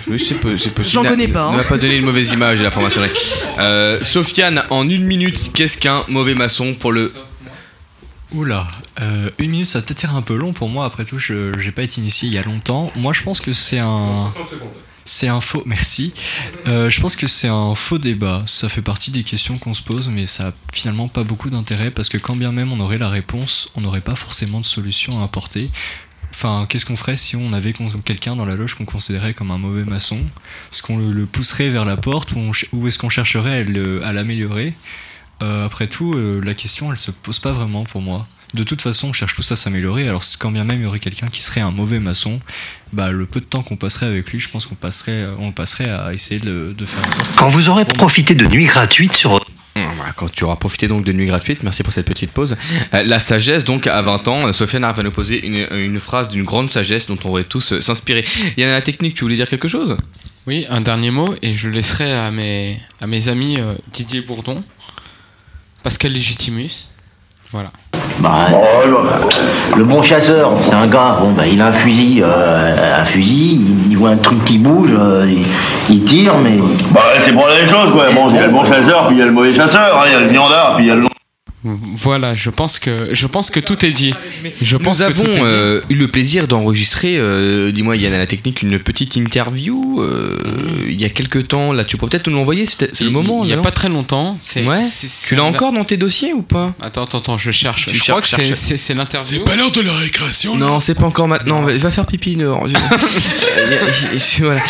Oui, 0.07 0.19
c'est 0.19 0.35
possible. 0.35 0.84
J'en 0.84 1.03
connais 1.03 1.27
pas, 1.27 1.49
Ne 1.51 1.53
hein. 1.55 1.57
m'a 1.57 1.64
pas 1.64 1.77
donné 1.77 1.97
une 1.97 2.05
mauvaise 2.05 2.31
image 2.34 2.59
de 2.59 2.64
la 2.64 2.72
franc-maçonnerie. 2.72 3.11
Euh, 3.59 4.03
Sofiane, 4.03 4.64
en 4.69 4.88
une 4.88 5.03
minute, 5.03 5.51
qu'est-ce 5.53 5.77
qu'un 5.77 6.03
mauvais 6.09 6.35
maçon 6.35 6.76
pour 6.76 6.91
le. 6.91 7.11
Oula, 8.33 8.67
euh, 8.99 9.29
une 9.39 9.51
minute 9.51 9.67
ça 9.67 9.79
va 9.79 9.85
peut-être 9.85 10.01
faire 10.01 10.15
un 10.15 10.21
peu 10.21 10.35
long 10.35 10.51
pour 10.51 10.67
moi, 10.67 10.85
après 10.85 11.05
tout 11.05 11.17
je 11.17 11.57
j'ai 11.59 11.71
pas 11.71 11.83
été 11.83 12.01
initié 12.01 12.27
il 12.27 12.35
y 12.35 12.37
a 12.37 12.43
longtemps. 12.43 12.91
Moi 12.95 13.13
je 13.13 13.23
pense 13.23 13.39
que 13.39 13.53
c'est 13.53 13.79
un... 13.79 14.29
60 14.29 14.49
secondes. 14.49 14.69
C'est 15.05 15.29
un 15.29 15.39
faux... 15.39 15.63
Merci. 15.65 16.13
Euh, 16.67 16.89
je 16.89 16.99
pense 16.99 17.15
que 17.15 17.27
c'est 17.27 17.47
un 17.47 17.73
faux 17.73 17.97
débat. 17.97 18.43
Ça 18.45 18.67
fait 18.67 18.81
partie 18.81 19.11
des 19.11 19.23
questions 19.23 19.57
qu'on 19.57 19.73
se 19.73 19.81
pose, 19.81 20.09
mais 20.09 20.25
ça 20.25 20.47
a 20.47 20.53
finalement 20.73 21.07
pas 21.07 21.23
beaucoup 21.23 21.49
d'intérêt 21.49 21.89
parce 21.89 22.09
que 22.09 22.17
quand 22.17 22.35
bien 22.35 22.51
même 22.51 22.73
on 22.73 22.79
aurait 22.81 22.97
la 22.97 23.09
réponse, 23.09 23.69
on 23.75 23.81
n'aurait 23.81 24.01
pas 24.01 24.15
forcément 24.15 24.59
de 24.59 24.65
solution 24.65 25.21
à 25.21 25.23
apporter. 25.23 25.69
Enfin, 26.31 26.65
qu'est-ce 26.67 26.85
qu'on 26.85 26.95
ferait 26.95 27.17
si 27.17 27.35
on 27.35 27.53
avait 27.53 27.73
quelqu'un 28.05 28.35
dans 28.35 28.45
la 28.45 28.55
loge 28.55 28.75
qu'on 28.75 28.85
considérait 28.85 29.33
comme 29.33 29.49
un 29.49 29.57
mauvais 29.57 29.85
maçon? 29.85 30.19
Est-ce 30.71 30.83
qu'on 30.83 30.97
le, 30.97 31.25
pousserait 31.25 31.69
vers 31.69 31.85
la 31.85 31.97
porte 31.97 32.33
ou, 32.73 32.87
est-ce 32.87 32.97
qu'on 32.99 33.09
chercherait 33.09 33.65
à 34.03 34.13
l'améliorer? 34.13 34.75
Euh, 35.43 35.65
Après 35.65 35.88
tout, 35.88 36.14
euh, 36.15 36.41
la 36.43 36.53
question 36.53 36.91
elle 36.91 36.97
se 36.97 37.11
pose 37.11 37.39
pas 37.39 37.51
vraiment 37.51 37.84
pour 37.84 38.01
moi. 38.01 38.26
De 38.53 38.64
toute 38.64 38.81
façon, 38.81 39.09
on 39.09 39.14
cherche 39.14 39.35
tous 39.35 39.51
à 39.51 39.57
s'améliorer. 39.57 40.07
Alors, 40.07 40.23
quand 40.39 40.51
bien 40.51 40.64
même 40.64 40.80
il 40.80 40.84
y 40.84 40.85
aurait 40.85 40.99
quelqu'un 40.99 41.27
qui 41.27 41.41
serait 41.41 41.59
un 41.59 41.72
mauvais 41.72 41.99
maçon, 41.99 42.39
bah, 42.93 43.11
le 43.11 43.26
peu 43.26 43.41
de 43.41 43.45
temps 43.45 43.61
qu'on 43.61 43.76
passerait 43.76 44.05
avec 44.05 44.31
lui, 44.31 44.39
je 44.39 44.47
pense 44.47 44.65
qu'on 44.65 44.76
passerait, 44.76 45.26
on 45.39 45.51
passerait 45.51 45.89
à 45.89 46.14
essayer 46.14 46.39
de, 46.39 46.73
de 46.76 46.85
faire 46.85 47.05
en 47.05 47.11
sorte. 47.11 47.35
Quand 47.35 47.49
vous 47.49 47.68
aurez 47.68 47.84
profité 47.84 48.35
de 48.35 48.45
nuits 48.47 48.65
gratuites 48.65 49.14
sur 49.14 49.38
Hum, 49.77 49.84
voilà, 49.95 50.11
Quand 50.14 50.31
tu 50.31 50.43
auras 50.43 50.55
profité 50.55 50.88
donc 50.88 51.03
de 51.03 51.11
nuit 51.11 51.27
gratuite, 51.27 51.61
merci 51.61 51.84
pour 51.84 51.93
cette 51.93 52.07
petite 52.07 52.31
pause. 52.31 52.55
Euh, 52.93 53.03
la 53.03 53.19
sagesse, 53.19 53.64
donc 53.64 53.85
à 53.85 54.01
20 54.01 54.27
ans, 54.27 54.47
euh, 54.47 54.53
Sofiane 54.53 54.81
va 54.91 55.03
nous 55.03 55.11
poser 55.11 55.45
une, 55.45 55.68
une 55.77 55.99
phrase 55.99 56.30
d'une 56.30 56.43
grande 56.43 56.72
sagesse 56.72 57.05
dont 57.05 57.18
on 57.26 57.31
va 57.31 57.43
tous 57.43 57.73
euh, 57.73 57.81
s'inspirer. 57.81 58.23
Il 58.57 58.64
y 58.64 58.65
en 58.65 58.69
a 58.69 58.72
la 58.72 58.81
technique, 58.81 59.14
tu 59.14 59.23
voulais 59.23 59.35
dire 59.35 59.49
quelque 59.49 59.68
chose? 59.68 59.95
Oui, 60.47 60.65
un 60.69 60.81
dernier 60.81 61.11
mot, 61.11 61.35
et 61.41 61.53
je 61.53 61.68
le 61.68 61.73
laisserai 61.73 62.11
à 62.11 62.31
mes, 62.31 62.81
à 63.01 63.07
mes 63.07 63.27
amis 63.27 63.57
euh, 63.59 63.76
Didier 63.93 64.22
Bourdon, 64.22 64.64
Pascal 65.88 66.11
Légitimus. 66.11 66.89
Voilà. 67.53 67.69
Bah, 68.19 68.47
le 69.77 69.85
bon 69.85 70.01
chasseur, 70.01 70.51
c'est 70.61 70.73
un 70.73 70.85
gars, 70.85 71.15
bon, 71.22 71.31
bah, 71.31 71.43
il 71.49 71.61
a 71.61 71.68
un 71.68 71.72
fusil, 71.72 72.22
euh, 72.26 73.01
un 73.01 73.05
fusil, 73.05 73.53
il, 73.53 73.91
il 73.91 73.97
voit 73.97 74.09
un 74.09 74.18
truc 74.18 74.43
qui 74.43 74.57
bouge, 74.57 74.93
euh, 74.93 75.26
il, 75.26 75.45
il 75.89 76.03
tire, 76.03 76.38
mais. 76.39 76.57
Bah, 76.91 77.03
c'est 77.19 77.31
pour 77.31 77.47
la 77.47 77.59
même 77.59 77.69
chose, 77.69 77.93
quoi. 77.93 78.11
Bon, 78.11 78.30
il 78.30 78.35
y 78.35 78.39
a 78.39 78.47
le 78.47 78.51
bon 78.51 78.65
chasseur, 78.65 79.07
puis 79.07 79.15
il 79.15 79.19
y 79.19 79.22
a 79.22 79.27
le 79.27 79.31
mauvais 79.31 79.53
chasseur, 79.53 79.97
hein, 79.97 80.03
il 80.07 80.11
y 80.11 80.15
a 80.15 80.19
le 80.19 80.27
viandard, 80.27 80.73
puis 80.76 80.84
il 80.84 80.88
y 80.89 80.91
a 80.91 80.95
le. 80.95 81.06
Voilà, 81.98 82.34
je 82.34 82.49
pense 82.49 82.80
que, 82.80 83.10
je 83.14 83.27
pense 83.27 83.49
que 83.52 83.60
tout 83.60 83.85
est 83.85 83.91
dit. 83.91 84.14
Je 84.61 84.77
pense 84.77 84.99
Nous 85.02 85.07
que 85.07 85.14
tout 85.14 85.22
est 85.22 85.35
avons 85.38 85.45
euh, 85.45 85.81
eu 85.89 85.95
le 85.95 86.07
plaisir 86.07 86.48
d'enregistrer, 86.48 87.18
euh, 87.18 87.72
dis-moi 87.72 87.95
Yann 87.98 88.14
à 88.14 88.18
la 88.18 88.26
technique, 88.27 88.61
une 88.61 88.80
petite 88.80 89.15
interview 89.15 90.02
euh, 90.02 90.38
il 90.88 90.99
y 90.99 91.06
a 91.06 91.10
quelques 91.10 91.48
temps. 91.48 91.72
Là, 91.73 91.84
tu 91.85 91.98
pourrais 91.98 92.10
peut-être 92.11 92.30
nous 92.30 92.38
l'envoyer, 92.38 92.65
c'est 92.65 92.95
c'est 92.95 93.03
le 93.03 93.10
moment. 93.11 93.44
Il 93.44 93.48
n'y 93.48 93.53
a 93.53 93.57
non 93.57 93.61
pas 93.61 93.72
très 93.72 93.89
longtemps. 93.89 94.38
c'est- 94.39 94.65
Ouais. 94.65 94.85
c'est- 94.88 95.07
c'est 95.07 95.27
Tu 95.30 95.35
l'as 95.35 95.44
encore 95.44 95.72
dans 95.73 95.84
tes 95.84 95.98
dossiers 95.98 96.34
ou 96.34 96.41
pas? 96.41 96.73
Attends, 96.81 97.03
attends, 97.03 97.19
attends, 97.19 97.38
je 97.38 97.52
cherche. 97.52 97.85
Tu 97.89 97.95
je 97.95 98.03
crois 98.03 98.22
que 98.22 98.27
c'est- 98.27 98.38
cherche. 98.45 98.57
c'est 98.60 98.77
c'est 98.77 98.94
l'interview. 98.94 99.39
C'est 99.39 99.44
pas 99.45 99.56
l'heure 99.56 99.72
de 99.72 99.81
la 99.81 99.94
récréation, 99.94 100.57
là 100.57 100.65
Non, 100.65 100.80
c'est 100.80 100.95
pas 100.95 101.06
encore 101.06 101.27
maintenant. 101.27 101.61
Va, 101.64 101.76
va 101.76 101.91
faire 101.91 102.06
pipi 102.06 102.34
et- 102.34 102.45
voilà. 104.39 104.64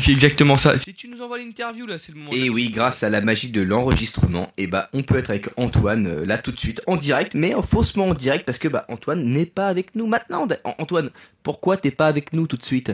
C'est 0.00 0.12
exactement 0.12 0.56
ça. 0.56 0.78
Si 0.78 0.94
tu 0.94 1.08
nous 1.08 1.22
envoies 1.22 1.38
l'interview 1.38 1.86
là, 1.86 1.96
c'est 1.98 2.12
le 2.12 2.18
moment. 2.18 2.30
Et 2.32 2.48
oui, 2.48 2.70
grâce 2.70 3.02
à 3.02 3.08
la 3.08 3.20
magie 3.20 3.48
de 3.48 3.60
l'enregistrement, 3.60 4.48
et 4.56 4.66
bah 4.66 4.88
on 4.92 5.02
peut 5.02 5.16
être 5.18 5.30
avec 5.30 5.46
Antoine 5.56 6.06
euh, 6.06 6.24
tout 6.38 6.52
de 6.52 6.58
suite 6.58 6.82
en 6.86 6.96
direct, 6.96 7.34
mais 7.34 7.54
faussement 7.62 8.08
en 8.08 8.14
direct 8.14 8.44
parce 8.44 8.58
que 8.58 8.68
bah 8.68 8.84
Antoine 8.88 9.24
n'est 9.24 9.46
pas 9.46 9.66
avec 9.66 9.94
nous 9.94 10.06
maintenant. 10.06 10.46
An- 10.64 10.74
Antoine, 10.78 11.10
pourquoi 11.42 11.76
t'es 11.76 11.90
pas 11.90 12.06
avec 12.06 12.32
nous 12.32 12.46
tout 12.46 12.56
de 12.56 12.64
suite? 12.64 12.92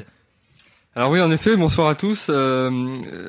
Alors 0.95 1.11
oui, 1.11 1.21
en 1.21 1.31
effet, 1.31 1.57
bonsoir 1.57 1.89
à 1.89 1.95
tous. 1.95 2.29
Euh, 2.31 2.71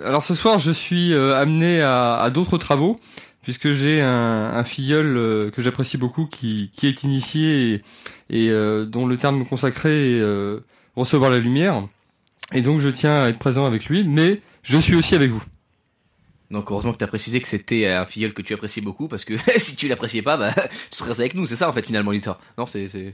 alors 0.05 0.23
ce 0.23 0.35
soir, 0.35 0.57
je 0.57 0.71
suis 0.71 1.13
euh, 1.13 1.35
amené 1.35 1.81
à, 1.81 2.29
d'autres 2.33 2.57
travaux, 2.57 2.97
puisque 3.41 3.73
j'ai 3.73 4.01
un, 4.01 4.63
filleul 4.63 5.17
euh, 5.17 5.51
que 5.51 5.61
j'apprécie 5.61 5.97
beaucoup, 5.97 6.27
qui, 6.27 6.71
est 6.81 7.03
initié 7.03 7.83
et, 8.29 8.45
et, 8.45 8.85
dont 8.85 9.05
le 9.05 9.17
terme 9.17 9.45
consacré 9.45 10.17
est 10.17 10.61
recevoir 10.95 11.29
la 11.29 11.39
lumière. 11.39 11.83
Et 12.53 12.61
donc 12.61 12.79
je 12.79 12.87
tiens 12.87 13.23
à 13.23 13.27
être 13.27 13.39
présent 13.39 13.65
avec 13.65 13.85
lui, 13.87 14.05
mais 14.05 14.41
je 14.63 14.77
suis 14.77 14.95
aussi 14.95 15.15
avec 15.15 15.31
vous. 15.31 15.43
Donc 16.51 16.71
heureusement 16.71 16.93
que 16.93 16.97
t'as 16.97 17.07
précisé 17.07 17.41
que 17.41 17.47
c'était 17.47 17.87
un 17.87 18.05
filleul 18.05 18.33
que 18.33 18.41
tu 18.41 18.53
appréciais 18.53 18.81
beaucoup 18.81 19.07
parce 19.07 19.25
que 19.25 19.33
si 19.57 19.75
tu 19.75 19.87
l'appréciais 19.87 20.21
pas, 20.21 20.37
bah 20.37 20.53
tu 20.53 20.69
serais 20.91 21.11
avec 21.19 21.33
nous. 21.33 21.45
C'est 21.45 21.55
ça 21.57 21.67
en 21.69 21.73
fait 21.73 21.85
finalement 21.85 22.11
l'histoire. 22.11 22.39
Non, 22.57 22.65
c'est 22.65 22.87
c'est. 22.87 23.13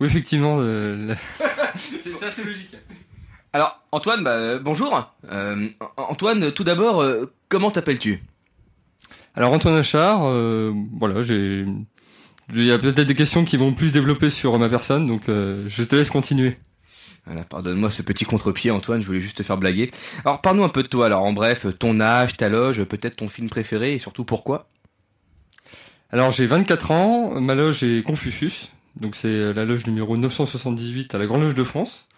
Oui, 0.00 0.06
effectivement. 0.08 0.56
euh, 0.60 1.08
la- 1.40 1.46
c'est 2.02 2.12
ça, 2.14 2.30
c'est 2.30 2.44
logique. 2.44 2.74
Alors 3.52 3.80
Antoine, 3.92 4.22
bah 4.24 4.30
euh, 4.32 4.58
bonjour. 4.58 5.12
Euh, 5.30 5.68
An- 5.80 5.90
Antoine, 6.10 6.52
tout 6.52 6.64
d'abord, 6.64 7.02
euh, 7.02 7.26
comment 7.48 7.70
t'appelles-tu? 7.70 8.22
Alors 9.34 9.52
Antoine 9.52 9.74
Achard, 9.76 10.22
euh, 10.24 10.72
voilà, 10.98 11.22
j'ai, 11.22 11.64
il 12.52 12.64
y 12.64 12.72
a 12.72 12.78
peut-être 12.78 13.06
des 13.06 13.14
questions 13.14 13.44
qui 13.44 13.56
vont 13.56 13.72
plus 13.74 13.92
développer 13.92 14.28
sur 14.28 14.58
ma 14.58 14.68
personne, 14.68 15.06
donc 15.06 15.28
euh, 15.28 15.64
je 15.68 15.84
te 15.84 15.94
laisse 15.94 16.10
continuer. 16.10 16.58
Voilà, 17.30 17.44
pardonne-moi 17.44 17.92
ce 17.92 18.02
petit 18.02 18.24
contre-pied, 18.24 18.72
Antoine, 18.72 19.00
je 19.00 19.06
voulais 19.06 19.20
juste 19.20 19.36
te 19.36 19.44
faire 19.44 19.56
blaguer. 19.56 19.92
Alors, 20.24 20.40
parle-nous 20.40 20.64
un 20.64 20.68
peu 20.68 20.82
de 20.82 20.88
toi, 20.88 21.06
alors, 21.06 21.22
en 21.22 21.32
bref, 21.32 21.64
ton 21.78 22.00
âge, 22.00 22.36
ta 22.36 22.48
loge, 22.48 22.82
peut-être 22.82 23.18
ton 23.18 23.28
film 23.28 23.48
préféré, 23.48 23.94
et 23.94 23.98
surtout 24.00 24.24
pourquoi? 24.24 24.66
Alors 26.12 26.32
j'ai 26.32 26.46
24 26.46 26.90
ans, 26.90 27.40
ma 27.40 27.54
loge 27.54 27.84
est 27.84 28.02
Confucius, 28.02 28.72
donc 28.96 29.14
c'est 29.14 29.52
la 29.52 29.64
loge 29.64 29.86
numéro 29.86 30.16
978 30.16 31.14
à 31.14 31.18
la 31.18 31.26
Grande 31.26 31.42
Loge 31.42 31.54
de 31.54 31.62
France. 31.62 32.08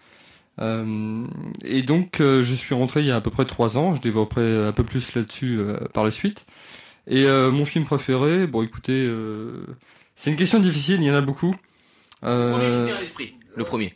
Euh, 0.59 1.25
et 1.63 1.83
donc 1.83 2.19
euh, 2.19 2.41
je 2.41 2.55
suis 2.55 2.73
rentré 2.73 3.01
il 3.01 3.07
y 3.07 3.11
a 3.11 3.15
à 3.15 3.21
peu 3.21 3.29
près 3.29 3.45
3 3.45 3.77
ans, 3.77 3.93
je 3.93 4.01
développerai 4.01 4.65
un 4.67 4.71
peu 4.71 4.83
plus 4.83 5.13
là-dessus 5.13 5.59
euh, 5.59 5.77
par 5.93 6.03
la 6.03 6.09
suite. 6.09 6.47
Et 7.05 7.25
euh, 7.25 7.51
mon 7.51 7.65
film 7.65 7.85
préféré, 7.85 8.47
bon 8.47 8.63
écoutez, 8.63 9.05
euh, 9.05 9.63
c'est 10.15 10.31
une 10.31 10.37
question 10.37 10.59
difficile, 10.59 10.99
il 10.99 11.05
y 11.05 11.11
en 11.11 11.15
a 11.15 11.21
beaucoup. 11.21 11.53
Euh, 12.23 12.97
l'esprit, 12.99 13.35
le 13.55 13.63
premier. 13.63 13.93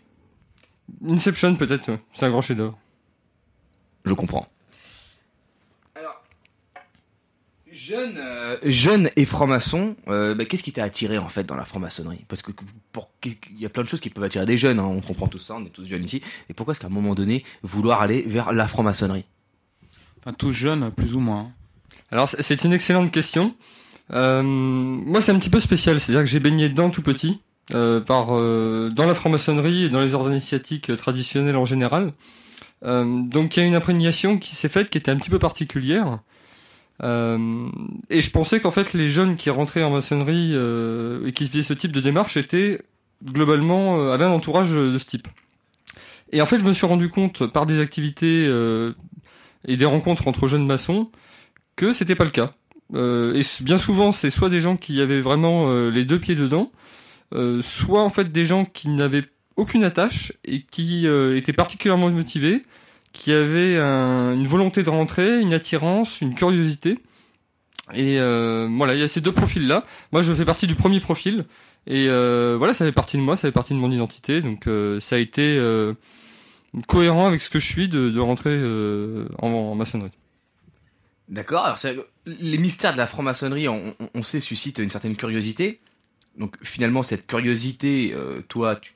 Inception 1.07 1.55
peut-être, 1.55 1.89
ouais. 1.91 1.99
c'est 2.13 2.25
un 2.25 2.29
grand 2.29 2.41
chef-d'œuvre. 2.41 2.77
Je 4.05 4.13
comprends. 4.13 4.47
Alors, 5.95 6.23
jeune, 7.71 8.17
euh, 8.17 8.57
jeune 8.63 9.09
et 9.17 9.25
franc-maçon, 9.25 9.95
euh, 10.07 10.33
bah, 10.33 10.45
qu'est-ce 10.45 10.63
qui 10.63 10.71
t'a 10.71 10.83
attiré 10.83 11.17
en 11.17 11.27
fait 11.27 11.43
dans 11.43 11.55
la 11.57 11.65
franc-maçonnerie? 11.65 12.23
Parce 12.29 12.41
que 12.41 12.51
pour 12.93 13.09
il 13.25 13.59
y 13.59 13.65
a 13.65 13.69
plein 13.69 13.83
de 13.83 13.89
choses 13.89 13.99
qui 13.99 14.09
peuvent 14.09 14.23
attirer 14.23 14.45
des 14.45 14.55
jeunes. 14.57 14.79
hein, 14.79 14.85
on 14.85 15.01
comprend 15.01 15.27
tout 15.27 15.39
ça, 15.39 15.55
on 15.55 15.65
est 15.65 15.69
tous 15.69 15.85
jeunes 15.85 16.05
ici. 16.05 16.21
Et 16.49 16.53
pourquoi 16.53 16.71
est-ce 16.71 16.79
qu'à 16.79 16.87
un 16.87 16.91
moment 16.91 17.15
donné 17.15 17.43
vouloir 17.63 18.01
aller 18.01 18.21
vers 18.21 18.53
la 18.53 18.67
franc-maçonnerie? 18.67 19.25
Enfin, 20.19 20.33
tous 20.33 20.51
jeunes, 20.53 20.91
plus 20.91 21.15
ou 21.15 21.19
moins. 21.19 21.51
Alors 22.11 22.29
c'est- 22.29 22.41
c'est 22.41 22.63
une 22.63 22.71
excellente 22.73 23.11
question. 23.11 23.55
Euh, 24.11 24.41
moi 24.41 25.21
c'est 25.21 25.33
un 25.33 25.39
petit 25.39 25.49
peu 25.49 25.59
spécial, 25.59 25.99
c'est-à-dire 25.99 26.21
que 26.21 26.29
j'ai 26.29 26.39
baigné 26.39 26.69
dedans 26.69 26.89
tout 26.89 27.01
petit, 27.01 27.41
euh, 27.73 27.99
par 27.99 28.27
euh, 28.31 28.89
dans 28.93 29.05
la 29.05 29.15
franc-maçonnerie 29.15 29.85
et 29.85 29.89
dans 29.89 30.01
les 30.01 30.13
ordres 30.13 30.31
initiatiques 30.31 30.95
traditionnels 30.95 31.55
en 31.55 31.65
général. 31.65 32.13
Euh, 32.83 33.21
donc 33.23 33.55
il 33.55 33.61
y 33.61 33.63
a 33.63 33.65
une 33.65 33.75
imprégnation 33.75 34.37
qui 34.37 34.55
s'est 34.55 34.69
faite 34.69 34.89
qui 34.89 34.97
était 34.97 35.11
un 35.11 35.17
petit 35.17 35.29
peu 35.29 35.39
particulière. 35.39 36.19
Euh, 37.03 37.67
et 38.09 38.21
je 38.21 38.31
pensais 38.31 38.59
qu'en 38.59 38.71
fait 38.71 38.93
les 38.93 39.07
jeunes 39.07 39.35
qui 39.35 39.49
rentraient 39.49 39.83
en 39.83 39.91
maçonnerie 39.91 40.51
euh, 40.53 41.27
et 41.27 41.31
qui 41.31 41.47
faisaient 41.47 41.63
ce 41.63 41.73
type 41.73 41.91
de 41.91 42.01
démarche 42.01 42.37
étaient 42.37 42.81
globalement 43.23 43.99
euh, 43.99 44.13
avaient 44.13 44.25
un 44.25 44.31
entourage 44.31 44.71
de 44.71 44.97
ce 44.97 45.05
type. 45.05 45.27
Et 46.31 46.41
en 46.41 46.45
fait 46.45 46.59
je 46.59 46.63
me 46.63 46.73
suis 46.73 46.87
rendu 46.87 47.09
compte 47.09 47.45
par 47.47 47.65
des 47.65 47.79
activités 47.79 48.45
euh, 48.47 48.93
et 49.65 49.77
des 49.77 49.85
rencontres 49.85 50.27
entre 50.27 50.47
jeunes 50.47 50.65
maçons 50.65 51.09
que 51.75 51.93
c'était 51.93 52.15
pas 52.15 52.23
le 52.23 52.31
cas. 52.31 52.53
Euh, 52.93 53.33
et 53.33 53.63
bien 53.63 53.77
souvent, 53.77 54.11
c'est 54.11 54.29
soit 54.29 54.49
des 54.49 54.61
gens 54.61 54.77
qui 54.77 55.01
avaient 55.01 55.21
vraiment 55.21 55.69
euh, 55.69 55.89
les 55.89 56.05
deux 56.05 56.19
pieds 56.19 56.35
dedans, 56.35 56.71
euh, 56.71 56.75
soit 57.61 58.01
en 58.03 58.09
fait 58.09 58.31
des 58.31 58.45
gens 58.45 58.65
qui 58.65 58.89
n'avaient 58.89 59.25
aucune 59.55 59.83
attache 59.83 60.33
et 60.45 60.61
qui 60.63 61.07
euh, 61.07 61.35
étaient 61.37 61.53
particulièrement 61.53 62.09
motivés, 62.09 62.63
qui 63.11 63.31
avaient 63.31 63.77
un- 63.77 64.33
une 64.33 64.45
volonté 64.47 64.83
de 64.83 64.89
rentrer, 64.89 65.41
une 65.41 65.53
attirance, 65.53 66.21
une 66.21 66.35
curiosité. 66.35 66.99
Et 67.93 68.19
euh, 68.19 68.67
voilà, 68.71 68.93
il 68.93 68.99
y 68.99 69.03
a 69.03 69.07
ces 69.07 69.21
deux 69.21 69.31
profils-là. 69.31 69.85
Moi, 70.11 70.21
je 70.21 70.33
fais 70.33 70.45
partie 70.45 70.67
du 70.67 70.75
premier 70.75 70.99
profil. 70.99 71.45
Et 71.87 72.07
euh, 72.09 72.55
voilà, 72.57 72.73
ça 72.73 72.85
fait 72.85 72.91
partie 72.91 73.15
de 73.17 73.21
moi, 73.21 73.35
ça 73.37 73.47
fait 73.47 73.51
partie 73.53 73.73
de 73.73 73.79
mon 73.79 73.89
identité. 73.91 74.41
Donc 74.41 74.67
euh, 74.67 74.99
ça 74.99 75.15
a 75.15 75.19
été 75.19 75.57
euh, 75.57 75.93
cohérent 76.87 77.27
avec 77.27 77.41
ce 77.41 77.49
que 77.49 77.59
je 77.59 77.65
suis 77.65 77.87
de, 77.87 78.19
rentrer 78.19 78.51
euh, 78.53 79.25
en, 79.39 79.47
en 79.47 79.73
maçonnerie. 79.75 80.11
D'accord. 81.29 81.65
Alors, 81.65 81.79
les 82.25 82.57
mystères 82.57 82.93
de 82.93 82.97
la 82.97 83.07
franc-maçonnerie, 83.07 83.67
on, 83.69 83.95
on- 83.99 84.09
on 84.13 84.23
sait, 84.23 84.39
suscitent 84.41 84.79
une 84.79 84.91
certaine 84.91 85.15
curiosité. 85.15 85.79
Donc, 86.37 86.55
finalement, 86.63 87.03
cette 87.03 87.27
curiosité, 87.27 88.13
euh, 88.13 88.41
toi, 88.47 88.75
tu, 88.75 88.93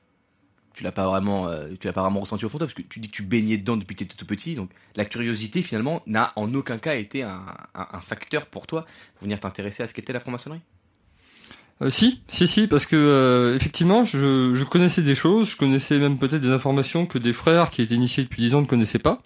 tu 0.74 0.84
l'as 0.84 0.92
pas 0.92 1.08
vraiment, 1.08 1.48
euh, 1.48 1.70
tu 1.80 1.88
l'as 1.88 1.94
pas 1.94 2.02
vraiment 2.02 2.20
ressenti 2.20 2.46
au 2.46 2.50
fond 2.50 2.58
de 2.58 2.66
toi, 2.66 2.68
parce 2.68 2.74
que 2.74 2.82
tu 2.82 3.00
dis 3.00 3.10
que 3.10 3.16
tu 3.16 3.24
baignais 3.24 3.58
dedans 3.58 3.78
depuis 3.78 3.96
que 3.96 4.00
tu 4.00 4.06
étais 4.06 4.16
tout 4.16 4.26
petit. 4.26 4.56
Donc, 4.56 4.70
la 4.96 5.06
curiosité, 5.06 5.62
finalement, 5.62 6.02
n'a 6.06 6.34
en 6.36 6.54
aucun 6.54 6.78
cas 6.78 6.96
été 6.96 7.24
un, 7.24 7.42
facteur 8.02 8.46
pour 8.46 8.68
toi 8.68 8.86
pour 9.16 9.24
venir 9.24 9.40
t'intéresser 9.40 9.84
à 9.84 9.88
ce 9.88 9.94
qu'était 9.94 10.14
la 10.14 10.20
franc-maçonnerie? 10.20 10.62
Euh, 11.82 11.90
si, 11.90 12.22
si, 12.28 12.48
si, 12.48 12.68
parce 12.68 12.86
que 12.86 12.96
euh, 12.96 13.56
effectivement, 13.56 14.04
je, 14.04 14.54
je 14.54 14.64
connaissais 14.66 15.02
des 15.02 15.16
choses, 15.16 15.50
je 15.50 15.58
connaissais 15.58 15.98
même 15.98 16.18
peut-être 16.18 16.42
des 16.42 16.52
informations 16.52 17.08
que 17.08 17.18
des 17.18 17.34
frères 17.34 17.72
qui 17.72 17.82
étaient 17.82 17.96
initiés 17.96 18.24
depuis 18.24 18.44
10 18.44 18.56
ans 18.56 18.62
ne 18.62 18.68
connaissaient 18.68 19.00
pas. 19.00 19.22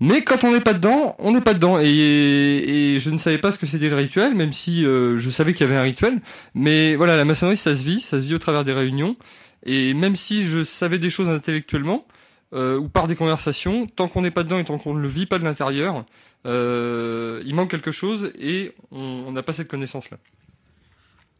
Mais 0.00 0.22
quand 0.22 0.44
on 0.44 0.52
n'est 0.52 0.60
pas 0.60 0.74
dedans, 0.74 1.16
on 1.18 1.32
n'est 1.32 1.40
pas 1.40 1.54
dedans. 1.54 1.78
Et, 1.78 2.96
je 2.98 3.10
ne 3.10 3.18
savais 3.18 3.38
pas 3.38 3.50
ce 3.50 3.58
que 3.58 3.66
c'était 3.66 3.88
le 3.88 3.96
rituel, 3.96 4.34
même 4.34 4.52
si 4.52 4.84
euh, 4.84 5.16
je 5.16 5.30
savais 5.30 5.54
qu'il 5.54 5.66
y 5.66 5.70
avait 5.70 5.78
un 5.78 5.82
rituel. 5.82 6.20
Mais 6.54 6.96
voilà, 6.96 7.16
la 7.16 7.24
maçonnerie, 7.24 7.56
ça 7.56 7.74
se 7.74 7.84
vit, 7.84 8.00
ça 8.00 8.20
se 8.20 8.26
vit 8.26 8.34
au 8.34 8.38
travers 8.38 8.64
des 8.64 8.72
réunions. 8.72 9.16
Et 9.64 9.94
même 9.94 10.14
si 10.14 10.44
je 10.44 10.62
savais 10.64 10.98
des 10.98 11.08
choses 11.08 11.28
intellectuellement, 11.28 12.06
euh, 12.52 12.78
ou 12.78 12.88
par 12.88 13.06
des 13.06 13.16
conversations, 13.16 13.86
tant 13.86 14.06
qu'on 14.06 14.22
n'est 14.22 14.30
pas 14.30 14.44
dedans 14.44 14.58
et 14.58 14.64
tant 14.64 14.78
qu'on 14.78 14.94
ne 14.94 15.00
le 15.00 15.08
vit 15.08 15.26
pas 15.26 15.38
de 15.38 15.44
l'intérieur, 15.44 16.04
euh, 16.44 17.42
il 17.44 17.54
manque 17.54 17.70
quelque 17.70 17.90
chose 17.90 18.32
et 18.38 18.74
on 18.92 19.32
n'a 19.32 19.42
pas 19.42 19.52
cette 19.52 19.68
connaissance-là. 19.68 20.18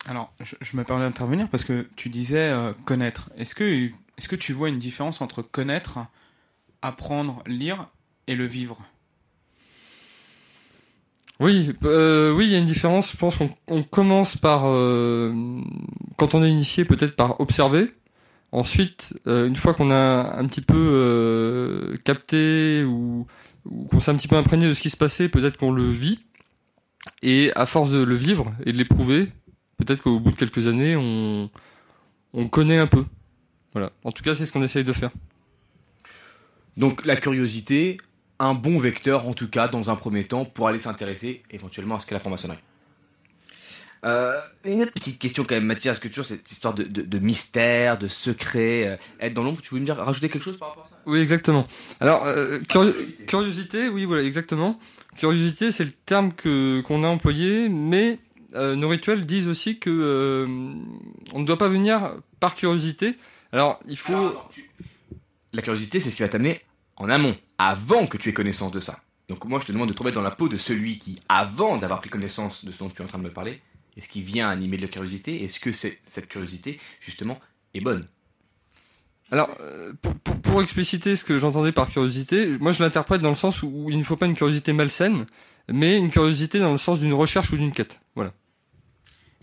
Alors, 0.08 0.32
je, 0.42 0.54
je 0.60 0.76
me 0.76 0.84
permets 0.84 1.04
d'intervenir 1.04 1.48
parce 1.48 1.64
que 1.64 1.86
tu 1.96 2.08
disais 2.08 2.52
connaître. 2.84 3.28
Est-ce 3.36 3.54
que, 3.54 3.64
est-ce 4.18 4.28
que 4.28 4.36
tu 4.36 4.52
vois 4.52 4.68
une 4.68 4.78
différence 4.78 5.20
entre 5.20 5.42
connaître, 5.42 5.98
apprendre, 6.82 7.42
lire 7.46 7.88
et 8.26 8.34
le 8.34 8.44
vivre 8.44 8.78
Oui, 11.40 11.72
euh, 11.84 12.32
oui, 12.32 12.46
il 12.46 12.52
y 12.52 12.54
a 12.54 12.58
une 12.58 12.64
différence. 12.64 13.12
Je 13.12 13.16
pense 13.16 13.36
qu'on 13.36 13.50
on 13.68 13.82
commence 13.82 14.36
par, 14.36 14.64
euh, 14.66 15.32
quand 16.16 16.34
on 16.34 16.42
est 16.42 16.50
initié, 16.50 16.84
peut-être 16.84 17.16
par 17.16 17.40
observer. 17.40 17.92
Ensuite, 18.52 19.14
euh, 19.26 19.48
une 19.48 19.56
fois 19.56 19.74
qu'on 19.74 19.90
a 19.90 20.36
un 20.38 20.46
petit 20.46 20.60
peu 20.60 20.74
euh, 20.76 21.96
capté 22.04 22.84
ou, 22.84 23.26
ou 23.66 23.84
qu'on 23.86 24.00
s'est 24.00 24.10
un 24.10 24.16
petit 24.16 24.28
peu 24.28 24.36
imprégné 24.36 24.68
de 24.68 24.74
ce 24.74 24.80
qui 24.80 24.90
se 24.90 24.96
passait, 24.96 25.28
peut-être 25.28 25.56
qu'on 25.56 25.72
le 25.72 25.90
vit. 25.90 26.20
Et 27.22 27.52
à 27.54 27.66
force 27.66 27.90
de 27.90 28.02
le 28.02 28.14
vivre 28.14 28.54
et 28.64 28.72
de 28.72 28.78
l'éprouver, 28.78 29.28
peut-être 29.76 30.02
qu'au 30.02 30.20
bout 30.20 30.30
de 30.30 30.36
quelques 30.36 30.66
années, 30.66 30.96
on, 30.96 31.50
on 32.32 32.48
connaît 32.48 32.78
un 32.78 32.86
peu. 32.86 33.04
Voilà. 33.72 33.92
En 34.04 34.12
tout 34.12 34.22
cas, 34.22 34.34
c'est 34.34 34.46
ce 34.46 34.52
qu'on 34.52 34.62
essaye 34.62 34.84
de 34.84 34.92
faire. 34.92 35.10
Donc, 36.76 37.04
la 37.04 37.16
curiosité, 37.16 37.98
un 38.38 38.54
bon 38.54 38.78
vecteur, 38.78 39.26
en 39.26 39.34
tout 39.34 39.48
cas, 39.48 39.68
dans 39.68 39.90
un 39.90 39.96
premier 39.96 40.24
temps, 40.24 40.44
pour 40.44 40.68
aller 40.68 40.80
s'intéresser 40.80 41.42
éventuellement 41.50 41.96
à 41.96 42.00
ce 42.00 42.06
qu'est 42.06 42.14
la 42.14 42.20
franc-maçonnerie. 42.20 42.58
Euh, 44.04 44.38
une 44.64 44.82
autre 44.82 44.92
petite 44.92 45.18
question 45.18 45.44
quand 45.44 45.54
même, 45.54 45.64
Mathias, 45.64 45.98
que 45.98 46.06
toujours 46.06 46.26
cette 46.26 46.48
histoire 46.50 46.74
de, 46.74 46.84
de, 46.84 47.02
de 47.02 47.18
mystère, 47.18 47.98
de 47.98 48.08
secret, 48.08 48.86
euh, 48.86 48.96
être 49.20 49.34
dans 49.34 49.42
l'ombre, 49.42 49.60
tu 49.60 49.70
voulais 49.70 49.80
me 49.80 49.86
dire, 49.86 49.96
rajouter 49.96 50.28
quelque 50.28 50.44
chose 50.44 50.58
par 50.58 50.68
rapport 50.68 50.84
à 50.84 50.88
ça? 50.88 51.00
Oui, 51.06 51.18
exactement. 51.18 51.66
Alors, 51.98 52.24
euh, 52.26 52.60
curi- 52.60 53.24
curiosité, 53.26 53.88
oui, 53.88 54.04
voilà, 54.04 54.22
exactement. 54.22 54.78
Curiosité, 55.16 55.72
c'est 55.72 55.84
le 55.84 55.92
terme 55.92 56.32
que 56.34 56.82
qu'on 56.82 57.02
a 57.02 57.08
employé, 57.08 57.68
mais 57.68 58.18
nos 58.54 58.88
rituels 58.88 59.26
disent 59.26 59.48
aussi 59.48 59.78
que 59.78 60.46
on 61.32 61.40
ne 61.40 61.44
doit 61.44 61.58
pas 61.58 61.68
venir 61.68 62.16
par 62.38 62.54
curiosité. 62.54 63.16
Alors, 63.50 63.80
il 63.88 63.96
faut. 63.96 64.30
La 65.52 65.62
curiosité, 65.62 66.00
c'est 66.00 66.10
ce 66.10 66.16
qui 66.16 66.22
va 66.22 66.28
t'amener 66.28 66.60
en 66.96 67.08
amont, 67.08 67.36
avant 67.58 68.06
que 68.06 68.16
tu 68.16 68.28
aies 68.28 68.32
connaissance 68.34 68.72
de 68.72 68.80
ça. 68.80 69.00
Donc 69.28 69.44
moi, 69.44 69.58
je 69.60 69.66
te 69.66 69.72
demande 69.72 69.88
de 69.88 69.92
te 69.94 69.98
remettre 69.98 70.14
dans 70.16 70.22
la 70.22 70.30
peau 70.30 70.48
de 70.48 70.56
celui 70.56 70.98
qui, 70.98 71.20
avant 71.28 71.76
d'avoir 71.78 72.00
pris 72.00 72.10
connaissance 72.10 72.64
de 72.64 72.72
ce 72.72 72.78
dont 72.78 72.88
tu 72.88 73.02
es 73.02 73.04
en 73.04 73.08
train 73.08 73.18
de 73.18 73.24
me 73.24 73.30
parler, 73.32 73.60
est-ce 73.96 74.08
qu'il 74.08 74.22
vient 74.22 74.48
animer 74.48 74.76
de 74.76 74.82
la 74.82 74.88
curiosité? 74.88 75.42
Est-ce 75.44 75.58
que 75.58 75.72
c'est- 75.72 75.98
cette 76.06 76.28
curiosité, 76.28 76.78
justement, 77.00 77.38
est 77.74 77.80
bonne? 77.80 78.06
Alors, 79.32 79.50
euh, 79.60 79.92
pour, 80.00 80.14
pour- 80.14 80.40
pour 80.40 80.62
expliciter 80.62 81.16
ce 81.16 81.24
que 81.24 81.38
j'entendais 81.38 81.72
par 81.72 81.88
curiosité, 81.90 82.56
moi 82.60 82.70
je 82.70 82.82
l'interprète 82.82 83.20
dans 83.20 83.30
le 83.30 83.34
sens 83.34 83.62
où 83.62 83.88
il 83.90 83.98
ne 83.98 84.04
faut 84.04 84.16
pas 84.16 84.26
une 84.26 84.36
curiosité 84.36 84.72
malsaine, 84.72 85.26
mais 85.68 85.96
une 85.96 86.10
curiosité 86.10 86.60
dans 86.60 86.70
le 86.70 86.78
sens 86.78 87.00
d'une 87.00 87.12
recherche 87.14 87.50
ou 87.52 87.56
d'une 87.56 87.72
quête. 87.72 88.00
Voilà. 88.14 88.32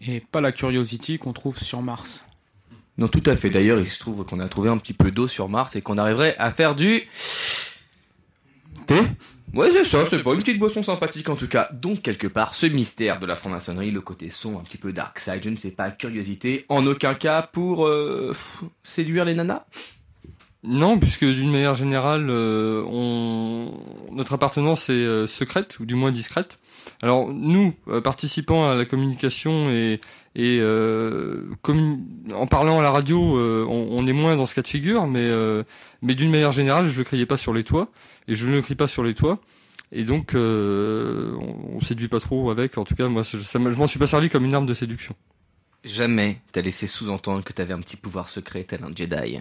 Et 0.08 0.22
pas 0.22 0.40
la 0.40 0.54
curiosité 0.54 1.18
qu'on 1.18 1.34
trouve 1.34 1.58
sur 1.60 1.82
Mars. 1.82 2.26
Non, 2.98 3.08
tout 3.08 3.24
à 3.26 3.36
fait. 3.36 3.50
D'ailleurs, 3.50 3.80
il 3.80 3.90
se 3.90 4.00
trouve 4.00 4.24
qu'on 4.26 4.40
a 4.40 4.48
trouvé 4.48 4.70
un 4.70 4.78
petit 4.78 4.94
peu 4.94 5.12
d'eau 5.12 5.28
sur 5.28 5.50
Mars 5.50 5.76
et 5.76 5.82
qu'on 5.82 5.98
arriverait 5.98 6.36
à 6.38 6.52
faire 6.52 6.76
du... 6.76 7.04
Thé 8.86 8.96
Ouais, 9.54 9.70
c'est 9.72 9.84
ça, 9.84 10.04
c'est 10.10 10.24
pas 10.24 10.34
une 10.34 10.40
petite 10.40 10.58
boisson 10.58 10.82
sympathique 10.82 11.30
en 11.30 11.36
tout 11.36 11.48
cas. 11.48 11.70
Donc, 11.74 12.02
quelque 12.02 12.26
part, 12.26 12.56
ce 12.56 12.66
mystère 12.66 13.20
de 13.20 13.28
la 13.28 13.36
franc-maçonnerie, 13.36 13.92
le 13.92 14.02
côté 14.02 14.32
son, 14.32 14.58
un 14.58 14.64
petit 14.64 14.80
peu 14.80 14.92
dark 14.92 15.20
side, 15.20 15.42
je 15.44 15.50
ne 15.50 15.56
sais 15.58 15.70
pas, 15.70 15.92
curiosité, 15.92 16.66
en 16.70 16.88
aucun 16.88 17.14
cas 17.14 17.44
pour 17.44 17.86
euh, 17.86 18.34
séduire 18.84 19.26
les 19.26 19.36
nanas? 19.36 19.64
Non, 20.64 20.98
puisque 20.98 21.26
d'une 21.26 21.52
manière 21.52 21.76
générale, 21.76 22.28
euh, 22.30 22.84
notre 24.12 24.34
appartenance 24.34 24.90
est 24.90 24.94
euh, 24.94 25.28
secrète, 25.28 25.78
ou 25.80 25.86
du 25.86 25.94
moins 25.94 26.12
discrète. 26.12 26.58
Alors 27.02 27.32
nous, 27.32 27.76
euh, 27.90 28.02
participant 28.02 28.70
à 28.70 28.76
la 28.76 28.86
communication 28.86 29.70
et, 29.70 30.00
et 30.36 30.58
euh, 30.62 31.46
commu- 31.64 32.00
en 32.34 32.48
parlant 32.48 32.80
à 32.80 32.82
la 32.82 32.92
radio, 32.92 33.38
euh, 33.38 33.66
on, 33.70 33.88
on 33.92 34.08
est 34.08 34.14
moins 34.14 34.36
dans 34.36 34.46
ce 34.46 34.56
cas 34.56 34.62
de 34.64 34.68
figure, 34.68 35.06
mais, 35.08 35.22
euh, 35.22 35.64
mais 36.02 36.16
d'une 36.16 36.32
manière 36.32 36.52
générale, 36.52 36.88
je 36.88 36.94
ne 36.94 36.98
le 37.00 37.04
criais 37.04 37.26
pas 37.26 37.38
sur 37.38 37.54
les 37.54 37.64
toits, 37.64 37.90
et 38.28 38.36
je 38.36 38.48
ne 38.48 38.54
le 38.54 38.62
crie 38.62 38.76
pas 38.76 38.88
sur 38.88 39.04
les 39.04 39.14
toits. 39.14 39.40
Et 39.92 40.04
donc, 40.06 40.34
euh, 40.34 41.36
on, 41.40 41.76
on 41.78 41.82
séduit 41.82 42.08
pas 42.08 42.20
trop 42.20 42.50
avec. 42.50 42.78
En 42.80 42.84
tout 42.84 42.96
cas, 42.96 43.08
moi, 43.08 43.24
ça, 43.24 43.38
ça 43.40 43.60
m'a- 43.60 43.70
je 43.70 43.76
m'en 43.76 43.86
suis 43.86 44.00
pas 44.00 44.08
servi 44.08 44.28
comme 44.30 44.44
une 44.44 44.56
arme 44.56 44.66
de 44.66 44.74
séduction. 44.74 45.16
Jamais 45.84 46.42
t'as 46.52 46.62
laissé 46.62 46.88
sous-entendre 46.88 47.44
que 47.44 47.54
t'avais 47.54 47.74
un 47.74 47.82
petit 47.82 47.98
pouvoir 47.98 48.30
secret 48.30 48.64
tel 48.64 48.84
un 48.84 48.96
Jedi. 48.96 49.40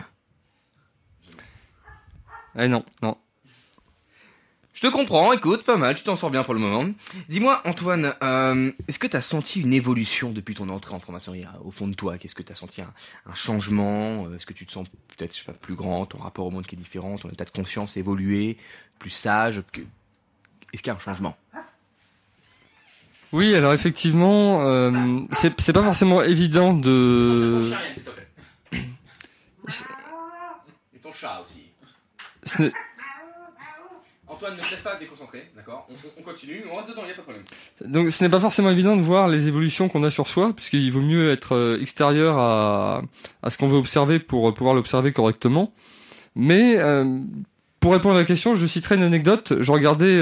Eh 2.58 2.68
non, 2.68 2.84
non. 3.02 3.16
Je 4.82 4.88
te 4.88 4.92
comprends, 4.92 5.32
écoute, 5.32 5.64
pas 5.64 5.76
mal, 5.76 5.94
tu 5.94 6.02
t'en 6.02 6.16
sors 6.16 6.30
bien 6.30 6.42
pour 6.42 6.54
le 6.54 6.60
moment. 6.60 6.90
Dis-moi, 7.28 7.62
Antoine, 7.64 8.14
euh, 8.20 8.72
est-ce 8.88 8.98
que 8.98 9.06
t'as 9.06 9.20
senti 9.20 9.60
une 9.60 9.72
évolution 9.72 10.30
depuis 10.32 10.56
ton 10.56 10.68
entrée 10.70 10.92
en 10.92 10.98
franc-maçonnerie 10.98 11.44
Au 11.64 11.70
fond 11.70 11.86
de 11.86 11.94
toi, 11.94 12.18
qu'est-ce 12.18 12.34
que 12.34 12.42
t'as 12.42 12.56
senti 12.56 12.80
un, 12.82 12.92
un 13.26 13.34
changement 13.34 14.26
Euh, 14.26 14.34
Est-ce 14.34 14.44
que 14.44 14.52
tu 14.52 14.66
te 14.66 14.72
sens 14.72 14.88
peut-être, 15.16 15.34
je 15.34 15.38
sais 15.38 15.44
pas, 15.44 15.52
plus 15.52 15.76
grand, 15.76 16.04
ton 16.06 16.18
rapport 16.18 16.46
au 16.46 16.50
monde 16.50 16.66
qui 16.66 16.74
est 16.74 16.78
différent, 16.78 17.16
ton 17.16 17.28
état 17.30 17.44
de 17.44 17.50
conscience 17.50 17.96
évolué, 17.96 18.56
plus 18.98 19.10
sage 19.10 19.62
que... 19.70 19.82
Est-ce 20.72 20.82
qu'il 20.82 20.90
y 20.90 20.94
a 20.94 20.96
un 20.96 20.98
changement? 20.98 21.36
Oui, 23.32 23.54
alors 23.54 23.72
effectivement, 23.74 24.62
euh, 24.66 25.20
c'est 25.30 25.58
c'est 25.60 25.72
pas 25.72 25.82
forcément 25.84 26.22
évident 26.22 26.74
de. 26.74 27.70
Et 30.94 30.98
ton 31.00 31.12
chat 31.12 31.40
aussi. 31.40 31.66
Ce 32.42 32.60
n'est- 32.62 32.72
Antoine, 34.32 34.54
ne 34.54 34.60
te 34.60 34.70
laisse 34.70 34.80
pas 34.80 34.96
déconcentrer, 34.96 35.50
d'accord 35.54 35.86
on, 35.90 35.94
on 36.18 36.22
continue, 36.22 36.64
on 36.72 36.76
reste 36.76 36.88
dedans, 36.88 37.02
il 37.02 37.06
n'y 37.06 37.12
a 37.12 37.14
pas 37.14 37.20
de 37.20 37.24
problème. 37.24 37.44
Donc 37.84 38.10
ce 38.10 38.24
n'est 38.24 38.30
pas 38.30 38.40
forcément 38.40 38.70
évident 38.70 38.96
de 38.96 39.02
voir 39.02 39.28
les 39.28 39.48
évolutions 39.48 39.88
qu'on 39.88 40.02
a 40.04 40.10
sur 40.10 40.28
soi, 40.28 40.52
puisqu'il 40.54 40.90
vaut 40.90 41.02
mieux 41.02 41.30
être 41.30 41.54
euh, 41.54 41.80
extérieur 41.80 42.38
à, 42.38 43.02
à 43.42 43.50
ce 43.50 43.58
qu'on 43.58 43.68
veut 43.68 43.76
observer 43.76 44.18
pour 44.18 44.48
euh, 44.48 44.52
pouvoir 44.52 44.74
l'observer 44.74 45.12
correctement. 45.12 45.74
Mais 46.34 46.78
euh, 46.78 47.18
pour 47.80 47.92
répondre 47.92 48.14
à 48.14 48.20
la 48.20 48.24
question, 48.24 48.54
je 48.54 48.66
citerai 48.66 48.94
une 48.94 49.02
anecdote. 49.02 49.54
Je 49.60 49.70
regardais, 49.72 50.16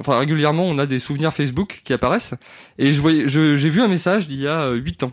enfin 0.00 0.18
régulièrement, 0.18 0.64
on 0.64 0.78
a 0.78 0.86
des 0.86 0.98
souvenirs 0.98 1.32
Facebook 1.32 1.82
qui 1.84 1.92
apparaissent, 1.92 2.34
et 2.78 2.92
je 2.92 3.00
voyais, 3.00 3.28
j'ai 3.28 3.68
vu 3.68 3.82
un 3.82 3.88
message 3.88 4.26
d'il 4.26 4.40
y 4.40 4.48
a 4.48 4.70
8 4.70 5.04
ans. 5.04 5.12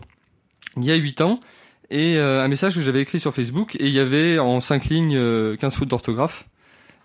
Il 0.78 0.84
y 0.86 0.90
a 0.90 0.96
8 0.96 1.20
ans, 1.20 1.40
et 1.90 2.18
un 2.18 2.48
message 2.48 2.74
que 2.74 2.80
j'avais 2.80 3.02
écrit 3.02 3.20
sur 3.20 3.34
Facebook, 3.34 3.76
et 3.76 3.86
il 3.86 3.92
y 3.92 4.00
avait 4.00 4.38
en 4.38 4.62
5 4.62 4.86
lignes 4.86 5.16
euh, 5.16 5.56
15 5.56 5.74
fautes 5.74 5.88
d'orthographe. 5.88 6.46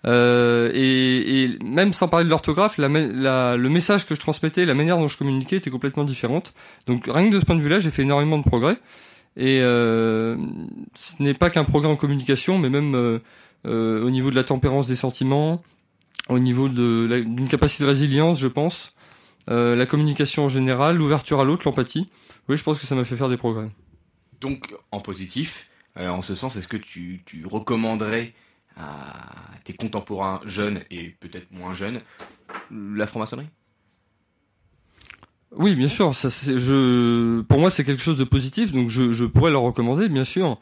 Euh, 0.06 0.70
et, 0.74 1.58
même 1.64 1.94
sans 1.94 2.08
parler 2.08 2.26
de 2.26 2.30
l'orthographe, 2.30 2.78
le 2.78 3.70
message 3.70 4.06
que 4.06 4.16
je 4.16 4.20
transmettais, 4.20 4.66
la 4.66 4.74
manière 4.74 4.98
dont 4.98 5.08
je 5.08 5.18
communiquais 5.18 5.58
était 5.58 5.70
complètement 5.70 6.04
différente. 6.04 6.54
Donc 6.88 7.06
rien 7.08 7.30
que 7.30 7.36
de 7.36 7.40
ce 7.40 7.46
point 7.46 7.56
de 7.56 7.62
vue-là, 7.62 7.80
j'ai 7.80 7.92
fait 7.92 8.04
énormément 8.04 8.38
de 8.38 8.44
progrès. 8.44 8.78
Et 9.36 9.60
euh, 9.62 10.36
ce 10.94 11.22
n'est 11.24 11.34
pas 11.34 11.50
qu'un 11.50 11.64
progrès 11.64 11.90
en 11.90 11.96
communication, 11.96 12.60
mais 12.60 12.70
même 12.70 12.94
euh, 12.96 14.04
au 14.04 14.10
niveau 14.10 14.30
de 14.30 14.36
la 14.36 14.44
tempérance 14.44 14.88
des 14.88 14.96
sentiments, 14.96 15.64
au 16.30 16.40
niveau 16.40 16.70
d'une 16.70 17.48
capacité 17.48 17.84
de 17.84 17.90
résilience, 17.90 18.40
je 18.40 18.48
pense, 18.48 18.94
la 19.48 19.86
communication 19.86 20.46
en 20.46 20.50
général, 20.50 20.98
l'ouverture 20.98 21.40
à 21.40 21.46
l'autre, 21.46 21.64
l'empathie. 21.66 22.10
Oui, 22.50 22.58
je 22.58 22.64
pense 22.64 22.80
que 22.80 22.86
ça 22.86 22.96
m'a 22.96 23.06
fait 23.06 23.16
faire 23.16 23.30
des 23.30 23.38
progrès. 23.38 23.70
Donc, 24.42 24.76
en 24.92 25.00
positif, 25.00 25.68
en 25.98 26.22
ce 26.22 26.36
sens, 26.36 26.58
est-ce 26.58 26.68
que 26.68 26.78
tu 26.78 27.24
recommanderais 27.46 28.34
à 28.78 29.36
tes 29.64 29.74
contemporains 29.74 30.42
jeunes 30.46 30.80
et 30.92 31.16
peut-être 31.20 31.52
moins 31.52 31.74
jeunes 31.74 32.02
la 32.72 33.08
franc-maçonnerie? 33.08 33.48
Oui, 35.56 35.76
bien 35.76 35.88
sûr. 35.88 36.16
Ça, 36.16 36.30
c'est- 36.30 36.58
je, 36.58 37.42
pour 37.42 37.60
moi, 37.60 37.70
c'est 37.70 37.84
quelque 37.84 38.02
chose 38.02 38.18
de 38.18 38.24
positif, 38.24 38.72
donc 38.72 38.90
je, 38.90 39.14
je 39.14 39.26
pourrais 39.26 39.52
leur 39.52 39.62
recommander, 39.62 40.10
bien 40.10 40.24
sûr. 40.24 40.60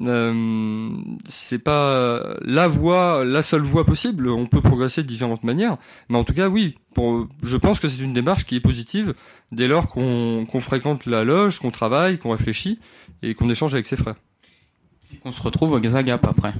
Euh, 0.00 0.90
c'est 1.28 1.58
pas 1.58 2.36
la 2.42 2.68
voie, 2.68 3.24
la 3.24 3.42
seule 3.42 3.62
voie 3.62 3.84
possible. 3.84 4.28
On 4.28 4.46
peut 4.46 4.60
progresser 4.60 5.02
de 5.02 5.08
différentes 5.08 5.42
manières, 5.42 5.76
mais 6.08 6.18
en 6.18 6.24
tout 6.24 6.34
cas, 6.34 6.48
oui. 6.48 6.76
Pour, 6.94 7.26
je 7.42 7.56
pense 7.56 7.80
que 7.80 7.88
c'est 7.88 8.02
une 8.02 8.12
démarche 8.12 8.44
qui 8.44 8.56
est 8.56 8.60
positive 8.60 9.14
dès 9.50 9.66
lors 9.66 9.88
qu'on 9.88 10.46
qu'on 10.48 10.60
fréquente 10.60 11.06
la 11.06 11.24
loge, 11.24 11.58
qu'on 11.58 11.70
travaille, 11.70 12.18
qu'on 12.18 12.30
réfléchit 12.30 12.78
et 13.22 13.34
qu'on 13.34 13.50
échange 13.50 13.74
avec 13.74 13.86
ses 13.86 13.96
frères. 13.96 14.16
On 15.24 15.32
se 15.32 15.42
retrouve 15.42 15.72
au 15.72 15.80
Gazagap 15.80 16.26
après. 16.26 16.54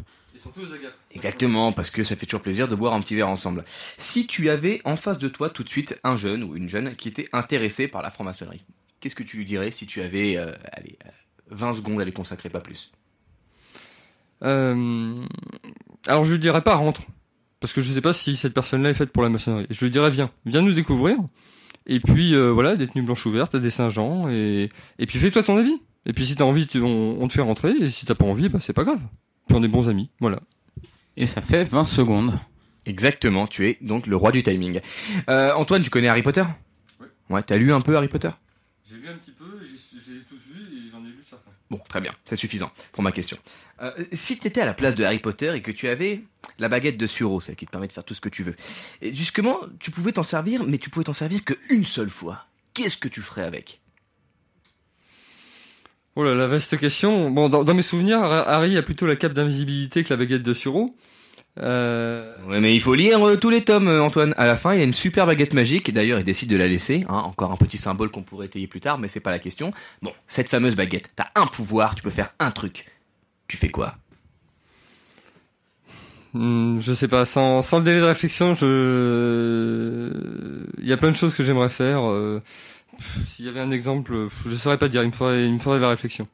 Exactement, 1.15 1.73
parce 1.73 1.91
que 1.91 2.03
ça 2.03 2.17
fait 2.17 2.27
toujours 2.27 2.43
plaisir 2.43 2.69
de 2.69 2.75
boire 2.75 2.93
un 2.95 3.01
petit 3.01 3.15
verre 3.15 3.29
ensemble. 3.29 3.65
Si 3.97 4.27
tu 4.27 4.49
avais 4.51 4.81
en 4.85 4.97
face 4.97 5.19
de 5.19 5.29
toi 5.29 5.51
tout 5.51 5.65
de 5.65 5.69
suite 5.69 5.99
un 6.05 6.17
jeune 6.17 6.43
ou 6.45 6.57
une 6.57 6.69
jeune 6.69 6.95
qui 6.97 7.09
était 7.09 7.29
intéressé 7.33 7.89
par 7.89 8.03
la 8.03 8.11
franc-maçonnerie, 8.11 8.65
qu'est-ce 9.01 9.15
que 9.15 9.23
tu 9.23 9.37
lui 9.39 9.45
dirais 9.45 9.71
si 9.71 9.87
tu 9.87 10.01
avais 10.03 10.37
euh, 10.37 10.53
allez, 10.73 10.99
euh, 11.07 11.11
20 11.51 11.75
secondes 11.75 12.01
à 12.01 12.05
les 12.05 12.13
consacrer, 12.13 12.51
pas 12.51 12.61
plus? 12.61 12.93
Euh, 14.43 15.17
alors 16.07 16.25
je 16.25 16.33
lui 16.33 16.39
dirais 16.39 16.63
pas 16.63 16.77
rentre, 16.77 17.03
parce 17.61 17.73
que 17.73 17.81
je 17.81 17.93
sais 17.93 18.01
pas 18.01 18.13
si 18.13 18.37
cette 18.37 18.55
personne-là 18.55 18.91
est 18.91 18.95
faite 18.95 19.11
pour 19.11 19.23
la 19.23 19.29
maçonnerie. 19.31 19.67
Je 19.71 19.85
lui 19.85 19.91
dirais 19.91 20.11
viens, 20.11 20.31
viens 20.47 20.63
nous 20.63 20.73
découvrir. 20.73 21.17
Et 21.87 22.01
puis 22.01 22.35
euh, 22.35 22.51
voilà, 22.53 22.77
des 22.77 22.87
tenues 22.87 23.03
blanches 23.05 23.25
ouvertes, 23.27 23.57
des 23.57 23.71
Saint-Jean, 23.71 24.29
et, 24.29 24.69
et 24.99 25.07
puis 25.07 25.19
fais-toi 25.19 25.43
ton 25.43 25.57
avis. 25.57 25.81
Et 26.07 26.13
puis 26.13 26.25
si 26.27 26.37
t'as 26.37 26.45
envie, 26.45 26.67
tu- 26.67 26.81
on, 26.81 27.21
on 27.21 27.29
te 27.29 27.33
fait 27.33 27.41
rentrer, 27.41 27.73
et 27.73 27.91
si 27.91 28.07
t'as 28.07 28.15
pas 28.15 28.27
envie, 28.27 28.49
bah 28.49 28.59
c'est 28.61 28.73
pas 28.75 28.85
grave. 28.85 29.01
Puis 29.49 29.57
on 29.57 29.63
est 29.63 29.69
bons 29.69 29.89
amis, 29.89 30.11
voilà. 30.21 30.41
Et 31.17 31.27
ça 31.27 31.41
fait 31.41 31.65
20 31.65 31.85
secondes. 31.85 32.39
Exactement, 32.87 33.47
tu 33.47 33.69
es 33.69 33.79
donc 33.81 34.07
le 34.07 34.17
roi 34.17 34.31
du 34.31 34.43
timing. 34.43 34.81
Euh, 35.29 35.53
Antoine, 35.55 35.83
tu 35.83 35.91
connais 35.91 36.09
Harry 36.09 36.23
Potter? 36.23 36.45
Ouais, 37.29 37.43
t'as 37.43 37.57
lu 37.57 37.73
un 37.73 37.81
peu 37.81 37.97
Harry 37.97 38.09
Potter? 38.09 38.31
J'ai 38.89 38.97
lu 38.97 39.09
un 39.09 39.17
petit 39.17 39.33
peu, 39.33 39.45
j'ai 39.67 40.21
tous 40.21 40.37
vu 40.37 40.61
et 40.63 40.91
j'en 40.91 41.01
ai 41.01 41.09
lu 41.09 41.19
certains. 41.29 41.51
Bon, 41.71 41.79
très 41.89 42.01
bien, 42.01 42.13
c'est 42.25 42.37
suffisant 42.37 42.71
pour 42.93 43.03
ma 43.03 43.13
question. 43.13 43.37
Euh, 43.83 43.93
si 44.13 44.39
t'étais 44.39 44.63
à 44.63 44.65
la 44.67 44.73
place 44.73 44.95
de 44.95 45.05
Harry 45.05 45.19
Potter 45.19 45.53
et 45.55 45.61
que 45.61 45.71
tu 45.71 45.89
avais 45.89 46.23
la 46.59 46.69
baguette 46.69 46.97
de 46.97 47.07
Suro, 47.07 47.41
celle 47.41 47.57
qui 47.57 47.67
te 47.67 47.71
permet 47.71 47.89
de 47.89 47.93
faire 47.93 48.05
tout 48.05 48.15
ce 48.15 48.23
que 48.23 48.31
tu 48.31 48.43
veux, 48.43 48.55
et 49.03 49.15
justement, 49.15 49.59
tu 49.79 49.91
pouvais 49.91 50.13
t'en 50.13 50.23
servir, 50.23 50.65
mais 50.65 50.79
tu 50.79 50.89
pouvais 50.89 51.05
t'en 51.05 51.13
servir 51.13 51.41
qu'une 51.45 51.85
seule 51.85 52.09
fois. 52.09 52.47
Qu'est-ce 52.73 52.97
que 52.97 53.09
tu 53.09 53.21
ferais 53.21 53.43
avec? 53.43 53.81
Oh 56.21 56.25
là, 56.25 56.35
la 56.35 56.49
vaste 56.49 56.77
question. 56.79 57.31
Bon, 57.31 57.49
dans, 57.49 57.63
dans 57.63 57.75
mes 57.75 57.83
souvenirs, 57.83 58.19
Harry 58.25 58.77
a 58.77 58.83
plutôt 58.83 59.07
la 59.07 59.15
cape 59.15 59.35
d'invisibilité 59.35 60.03
que 60.03 60.13
la 60.13 60.17
baguette 60.17 60.43
de 60.43 60.53
Suro. 60.53 60.97
Euh... 61.61 62.35
Ouais, 62.49 62.59
mais 62.59 62.75
il 62.75 62.81
faut 62.81 62.97
lire 62.97 63.25
euh, 63.25 63.37
tous 63.37 63.51
les 63.51 63.63
tomes, 63.63 63.87
euh, 63.87 64.03
Antoine. 64.03 64.35
À 64.37 64.47
la 64.47 64.57
fin, 64.57 64.75
il 64.75 64.81
a 64.81 64.85
une 64.85 64.93
super 64.93 65.29
baguette 65.29 65.55
magique. 65.55 65.95
D'ailleurs, 65.95 66.19
il 66.19 66.25
décide 66.25 66.51
de 66.51 66.57
la 66.57 66.67
laisser. 66.67 67.05
hein. 67.09 67.19
Encore 67.19 67.53
un 67.53 67.57
petit 67.57 67.79
symbole 67.79 68.11
qu'on 68.11 68.25
pourrait 68.25 68.47
étayer 68.47 68.67
plus 68.67 68.81
tard, 68.81 68.99
mais 68.99 69.07
c'est 69.07 69.21
pas 69.21 69.31
la 69.31 69.39
question. 69.39 69.73
Bon, 70.03 70.13
cette 70.27 70.49
fameuse 70.49 70.75
baguette, 70.75 71.09
t'as 71.15 71.29
un 71.37 71.47
pouvoir, 71.47 71.95
tu 71.95 72.03
peux 72.03 72.11
faire 72.11 72.35
un 72.41 72.51
truc. 72.51 72.87
Tu 73.47 73.57
fais 73.57 73.69
quoi? 73.69 73.95
Hmm, 76.35 76.81
je 76.81 76.95
sais 76.95 77.07
pas, 77.07 77.27
sans, 77.27 77.63
sans 77.63 77.79
le 77.79 77.85
délai 77.85 78.01
de 78.01 78.07
réflexion, 78.07 78.57
je... 78.57 80.11
Il 80.81 80.89
y 80.89 80.93
a 80.93 80.97
plein 80.97 81.13
de 81.13 81.17
choses 81.17 81.37
que 81.37 81.45
j'aimerais 81.45 81.71
faire. 81.71 82.01
S'il 83.27 83.45
y 83.45 83.49
avait 83.49 83.61
un 83.61 83.71
exemple, 83.71 84.29
je 84.47 84.55
saurais 84.57 84.79
pas 84.79 84.89
dire, 84.89 85.03
il 85.03 85.09
me 85.09 85.13
faudrait, 85.13 85.47
il 85.47 85.55
me 85.55 85.59
faudrait 85.59 85.79
de 85.79 85.83
la 85.85 85.91
réflexion. 85.91 86.27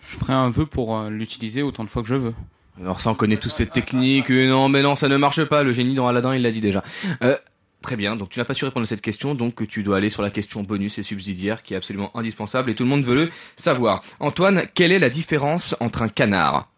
Je 0.00 0.16
ferai 0.16 0.32
un 0.32 0.48
vœu 0.48 0.64
pour 0.64 0.96
euh, 0.96 1.10
l'utiliser 1.10 1.62
autant 1.62 1.84
de 1.84 1.90
fois 1.90 2.02
que 2.02 2.08
je 2.08 2.14
veux. 2.14 2.34
Alors 2.80 3.00
ça, 3.00 3.10
on 3.10 3.14
connaît 3.14 3.36
tous 3.36 3.50
cette 3.50 3.72
technique. 3.72 4.30
Euh, 4.30 4.48
non, 4.48 4.68
mais 4.70 4.82
non, 4.82 4.94
ça 4.94 5.08
ne 5.08 5.16
marche 5.18 5.44
pas. 5.44 5.62
Le 5.62 5.72
génie 5.74 5.94
dans 5.94 6.08
Aladdin, 6.08 6.34
il 6.34 6.40
l'a 6.42 6.50
dit 6.52 6.60
déjà. 6.60 6.82
Euh, 7.22 7.36
très 7.82 7.96
bien. 7.96 8.16
Donc 8.16 8.30
tu 8.30 8.38
n'as 8.38 8.46
pas 8.46 8.54
su 8.54 8.64
répondre 8.64 8.84
à 8.84 8.86
cette 8.86 9.02
question, 9.02 9.34
donc 9.34 9.66
tu 9.68 9.82
dois 9.82 9.98
aller 9.98 10.08
sur 10.08 10.22
la 10.22 10.30
question 10.30 10.62
bonus 10.62 10.96
et 10.98 11.02
subsidiaire, 11.02 11.62
qui 11.62 11.74
est 11.74 11.76
absolument 11.76 12.16
indispensable 12.16 12.70
et 12.70 12.74
tout 12.74 12.84
le 12.84 12.88
monde 12.88 13.04
veut 13.04 13.14
le 13.14 13.30
savoir. 13.56 14.02
Antoine, 14.20 14.62
quelle 14.74 14.92
est 14.92 14.98
la 14.98 15.10
différence 15.10 15.76
entre 15.80 16.00
un 16.00 16.08
canard? 16.08 16.70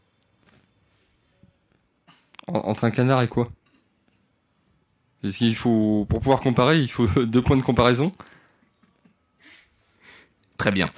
En- 2.49 2.59
entre 2.61 2.85
un 2.85 2.91
canard 2.91 3.23
et 3.23 3.29
quoi? 3.29 3.49
Est-ce 5.23 5.39
qu'il 5.39 5.55
faut, 5.55 6.07
pour 6.09 6.21
pouvoir 6.21 6.41
comparer, 6.41 6.81
il 6.81 6.91
faut 6.91 7.07
deux 7.25 7.43
points 7.43 7.57
de 7.57 7.63
comparaison 7.63 8.11
Très 10.61 10.73
bien. 10.73 10.91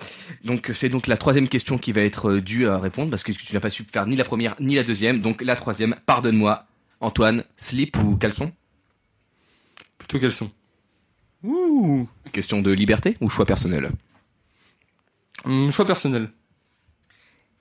Donc 0.43 0.73
c'est 0.75 0.89
donc 0.89 1.07
la 1.07 1.17
troisième 1.17 1.49
question 1.49 1.79
qui 1.79 1.93
va 1.93 2.01
être 2.01 2.31
euh, 2.31 2.41
due 2.41 2.67
à 2.67 2.81
répondre 2.81 3.11
parce 3.11 3.23
que 3.23 3.31
tu 3.31 3.55
n'as 3.55 3.61
pas 3.61 3.71
su 3.71 3.85
faire 3.85 4.09
ni 4.09 4.17
la 4.17 4.25
première 4.25 4.57
ni 4.59 4.75
la 4.75 4.83
deuxième. 4.83 5.21
Donc 5.21 5.41
la 5.41 5.55
troisième, 5.55 5.95
pardonne-moi, 6.05 6.67
Antoine, 6.99 7.45
slip 7.57 7.97
ou 7.99 8.17
caleçon? 8.17 8.51
Plutôt 9.99 10.19
caleçon. 10.19 10.51
Ouh 11.45 12.09
Question 12.33 12.61
de 12.61 12.73
liberté 12.73 13.17
ou 13.21 13.29
choix 13.29 13.47
personnel? 13.47 13.93
Hum, 15.45 15.71
choix 15.71 15.85
personnel. 15.85 16.29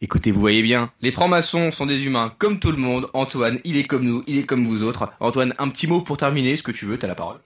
Écoutez, 0.02 0.32
vous 0.32 0.40
voyez 0.40 0.64
bien, 0.64 0.92
les 1.04 1.12
francs-maçons 1.12 1.72
sont 1.72 1.86
des 1.86 2.04
humains 2.04 2.34
comme 2.40 2.58
tout 2.58 2.72
le 2.72 2.78
monde. 2.78 3.12
Antoine, 3.14 3.60
il 3.64 3.78
est 3.78 3.84
comme 3.84 4.06
nous, 4.06 4.24
il 4.26 4.40
est 4.40 4.48
comme 4.48 4.66
vous 4.66 4.82
autres. 4.82 5.14
Antoine, 5.20 5.54
un 5.60 5.70
petit 5.70 5.86
mot 5.86 6.02
pour 6.02 6.18
terminer, 6.18 6.56
ce 6.56 6.64
que 6.64 6.72
tu 6.72 6.88
veux, 6.88 6.98
t'as 6.98 7.06
la 7.06 7.14
parole. 7.14 7.42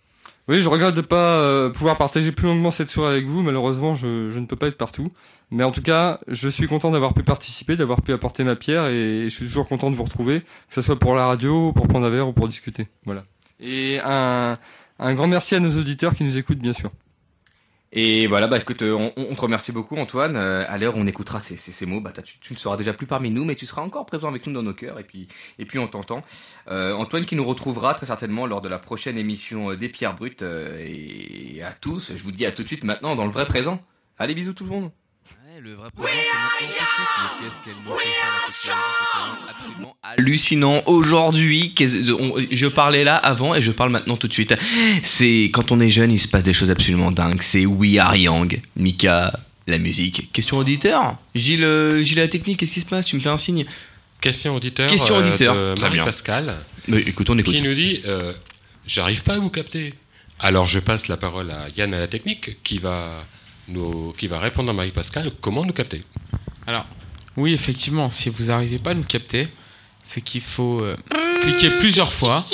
Oui, 0.48 0.62
je 0.62 0.70
regrette 0.70 0.94
de 0.94 1.02
pas 1.02 1.40
euh, 1.40 1.72
pouvoir 1.72 1.98
partager 1.98 2.32
plus 2.32 2.46
longuement 2.46 2.70
cette 2.70 2.90
soirée 2.90 3.14
avec 3.14 3.26
vous. 3.26 3.42
Malheureusement, 3.42 3.96
je, 3.96 4.30
je 4.30 4.40
ne 4.40 4.46
peux 4.46 4.56
pas 4.56 4.68
être 4.68 4.78
partout. 4.78 5.12
Mais 5.50 5.64
en 5.64 5.72
tout 5.72 5.82
cas, 5.82 6.20
je 6.28 6.50
suis 6.50 6.68
content 6.68 6.92
d'avoir 6.92 7.14
pu 7.14 7.24
participer, 7.24 7.76
d'avoir 7.76 8.02
pu 8.02 8.14
apporter 8.14 8.44
ma 8.44 8.56
pierre 8.56 8.86
et 8.88 9.24
je 9.24 9.30
suis 9.30 9.46
toujours 9.46 9.68
content 9.68 9.90
de 9.90 9.96
vous 9.96 10.04
retrouver, 10.04 10.42
que 10.42 10.74
ce 10.74 10.82
soit 10.82 11.00
pour 11.00 11.16
la 11.16 11.26
radio, 11.26 11.74
pour 11.74 11.88
prendre 11.88 12.06
un 12.06 12.10
verre 12.10 12.28
ou 12.28 12.34
pour 12.34 12.48
discuter. 12.48 12.88
Voilà. 13.06 13.26
Et 13.60 14.00
un, 14.04 14.60
un 15.00 15.14
grand 15.14 15.28
merci 15.28 15.56
à 15.56 15.60
nos 15.60 15.78
auditeurs 15.80 16.14
qui 16.14 16.24
nous 16.24 16.38
écoutent, 16.38 16.60
bien 16.60 16.74
sûr. 16.74 16.92
Et 17.92 18.28
voilà, 18.28 18.48
bah 18.48 18.58
écoute, 18.58 18.82
euh, 18.82 19.12
on, 19.16 19.36
te 19.36 19.42
remercie 19.42 19.72
beaucoup 19.72 19.96
Antoine. 19.96 20.36
Euh, 20.36 20.66
à 20.68 20.78
l'heure 20.78 20.96
on 20.98 21.08
écoutera 21.08 21.40
ces, 21.40 21.86
mots, 21.86 22.02
bah 22.02 22.12
tu, 22.12 22.54
ne 22.54 22.58
seras 22.58 22.76
déjà 22.78 22.94
plus 22.94 23.08
parmi 23.08 23.30
nous, 23.30 23.46
mais 23.46 23.56
tu 23.56 23.66
seras 23.66 23.82
encore 23.82 24.06
présent 24.06 24.28
avec 24.28 24.46
nous 24.48 24.54
dans 24.54 24.64
nos 24.64 24.74
cœurs. 24.74 25.00
Et 25.00 25.04
puis, 25.04 25.28
et 25.60 25.66
puis 25.66 25.80
on 25.80 25.88
t'entend. 25.88 26.24
Euh, 26.68 26.94
Antoine 26.94 27.26
qui 27.26 27.36
nous 27.36 27.46
retrouvera 27.46 27.94
très 27.94 28.08
certainement 28.08 28.48
lors 28.48 28.62
de 28.62 28.68
la 28.68 28.80
prochaine 28.80 29.18
émission 29.18 29.74
des 29.76 29.90
Pierres 29.90 30.16
Brutes. 30.16 30.44
et 30.44 31.62
à 31.64 31.72
tous, 31.72 32.14
je 32.16 32.24
vous 32.24 32.32
dis 32.32 32.46
à 32.46 32.52
tout 32.52 32.64
de 32.64 32.68
suite 32.68 32.84
maintenant 32.84 33.16
dans 33.16 33.26
le 33.26 33.32
vrai 33.32 33.46
présent. 33.46 33.82
Allez, 34.18 34.36
bisous 34.36 34.54
tout 34.54 34.66
le 34.66 34.72
monde. 34.72 34.92
Le 35.62 35.74
vrai 35.74 35.90
présent, 35.92 36.10
c'est 36.60 36.66
de. 36.66 36.72
Mais 36.72 37.48
qu'est-ce 37.48 37.60
qu'elle 37.64 37.74
nous 37.86 37.98
fait 37.98 38.06
faire 38.06 38.34
la 38.42 38.48
sexualité 38.48 38.82
C'est 39.00 39.06
quand 39.14 39.26
même 39.26 39.50
absolument 39.50 39.98
hallucinant 40.04 40.84
aujourd'hui. 40.86 41.74
Je 42.52 42.68
parlais 42.68 43.04
là 43.04 43.16
avant 43.16 43.56
et 43.56 43.62
je 43.62 43.72
parle 43.72 43.92
maintenant 43.92 44.18
tout 44.18 44.28
de 44.28 44.34
suite. 44.34 44.54
C'est 45.04 45.50
quand 45.54 45.72
on 45.72 45.80
est 45.80 45.90
jeune, 45.90 46.12
il 46.12 46.20
se 46.20 46.28
passe 46.28 46.44
des 46.44 46.54
choses 46.54 46.72
absolument 46.72 47.12
dingues. 47.12 47.42
C'est 47.42 47.66
We 47.66 47.98
Are 48.00 48.16
Young, 48.16 48.62
Mika, 48.76 49.40
la 49.68 49.78
musique. 49.78 50.32
Question 50.34 50.58
auditeur? 50.58 51.18
Gilles, 51.36 51.64
euh, 51.64 52.02
Gilles 52.04 52.18
la 52.18 52.28
technique, 52.28 52.60
qu'est-ce 52.60 52.74
qui 52.74 52.82
se 52.82 52.86
passe? 52.86 53.06
Tu 53.06 53.16
me 53.16 53.22
fais 53.22 53.30
un 53.30 53.38
signe 53.38 53.66
Question 54.20 54.56
auditeur. 54.56 54.88
Question 54.88 55.16
euh, 55.16 55.20
auditeur. 55.20 55.56
de 55.56 55.76
Très 55.76 55.90
bien. 55.90 56.00
Marie-Pascal. 56.00 56.56
Mais 56.88 57.00
écoute, 57.02 57.30
on 57.30 57.38
écoute. 57.38 57.54
Qui 57.54 57.62
nous 57.62 57.76
dit 57.76 58.02
euh, 58.06 58.34
J'arrive 58.88 59.24
pas 59.24 59.36
à 59.36 59.40
vous 59.40 59.50
capter. 59.50 59.94
Alors 60.40 60.68
je 60.68 60.80
passe 60.80 61.08
la 61.08 61.16
parole 61.16 61.50
à 61.52 61.70
Yann 61.78 61.94
à 61.94 62.00
la 62.00 62.08
technique 62.08 62.62
qui 62.64 62.78
va, 62.78 63.24
nous, 63.68 64.14
qui 64.18 64.28
va 64.28 64.40
répondre 64.40 64.70
à 64.70 64.74
Marie-Pascal 64.74 65.32
comment 65.42 65.64
nous 65.66 65.74
capter? 65.74 66.04
Alors, 66.68 66.86
oui, 67.38 67.54
effectivement, 67.54 68.10
si 68.12 68.30
vous 68.30 68.46
n'arrivez 68.46 68.80
pas 68.80 68.92
à 68.92 68.94
nous 68.94 69.04
capter, 69.04 69.48
c'est 70.04 70.22
qu'il 70.22 70.42
faut 70.42 70.82
euh, 70.82 70.96
cliquer 71.42 71.70
plusieurs 71.80 72.14
fois 72.14 72.46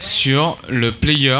sur 0.00 0.58
le 0.68 0.92
player 0.92 1.38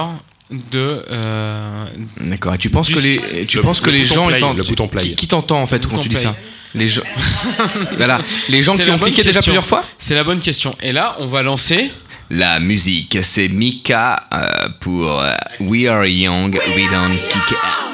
de. 0.51 1.05
euh, 1.11 1.85
D'accord. 2.21 2.55
Et 2.55 2.59
tu 2.59 2.71
penses 2.71 2.89
que 2.91 2.99
les, 2.99 3.47
tu 3.47 3.59
Le- 3.59 3.63
penses 3.63 3.81
que 3.81 3.91
le 3.91 3.99
les 3.99 4.05
gens 4.05 4.29
play, 4.29 4.39
étant- 4.39 4.55
le 4.55 4.63
bouton 4.63 4.89
play. 4.89 5.03
Qui, 5.03 5.15
qui 5.17 5.29
t'entend 5.29 5.61
en 5.61 5.67
fait 5.67 5.85
Le 5.85 5.91
quand 5.91 5.99
tu 5.99 6.09
dis 6.09 6.15
play. 6.15 6.25
ça 6.25 6.37
Les 6.75 6.89
gens. 6.89 7.03
voilà. 7.97 8.21
Les 8.49 8.63
gens 8.63 8.77
qui 8.77 8.91
ont 8.91 8.99
cliqué 8.99 9.23
déjà 9.23 9.43
plusieurs 9.43 9.67
fois. 9.67 9.85
C'est 9.99 10.15
la 10.15 10.25
bonne 10.25 10.41
question. 10.41 10.75
Et 10.83 10.93
là, 10.93 11.17
on 11.19 11.27
va 11.27 11.43
lancer. 11.43 11.91
La 12.31 12.61
musique, 12.61 13.19
c'est 13.23 13.49
Mika 13.49 14.27
euh, 14.33 14.69
pour 14.81 15.21
euh, 15.21 15.33
We 15.61 15.87
Are 15.87 16.05
Young, 16.07 16.59
We 16.77 16.91
Don't 16.91 17.17
Kick 17.17 17.53
Out. 17.53 17.88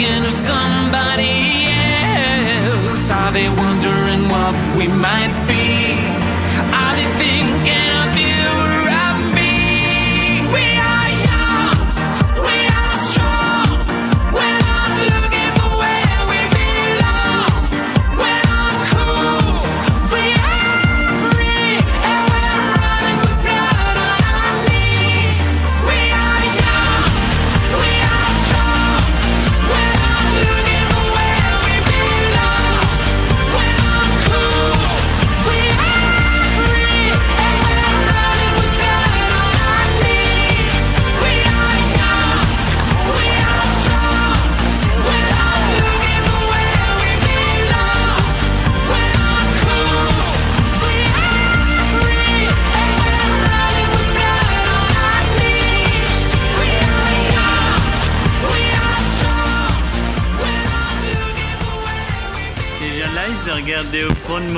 Thinking 0.00 0.24
of 0.24 0.32
somebody 0.32 1.66
else? 1.68 3.10
Are 3.10 3.32
they 3.32 3.48
wondering 3.48 4.28
what 4.28 4.54
we 4.76 4.88
might 4.88 5.46
be? 5.46 5.59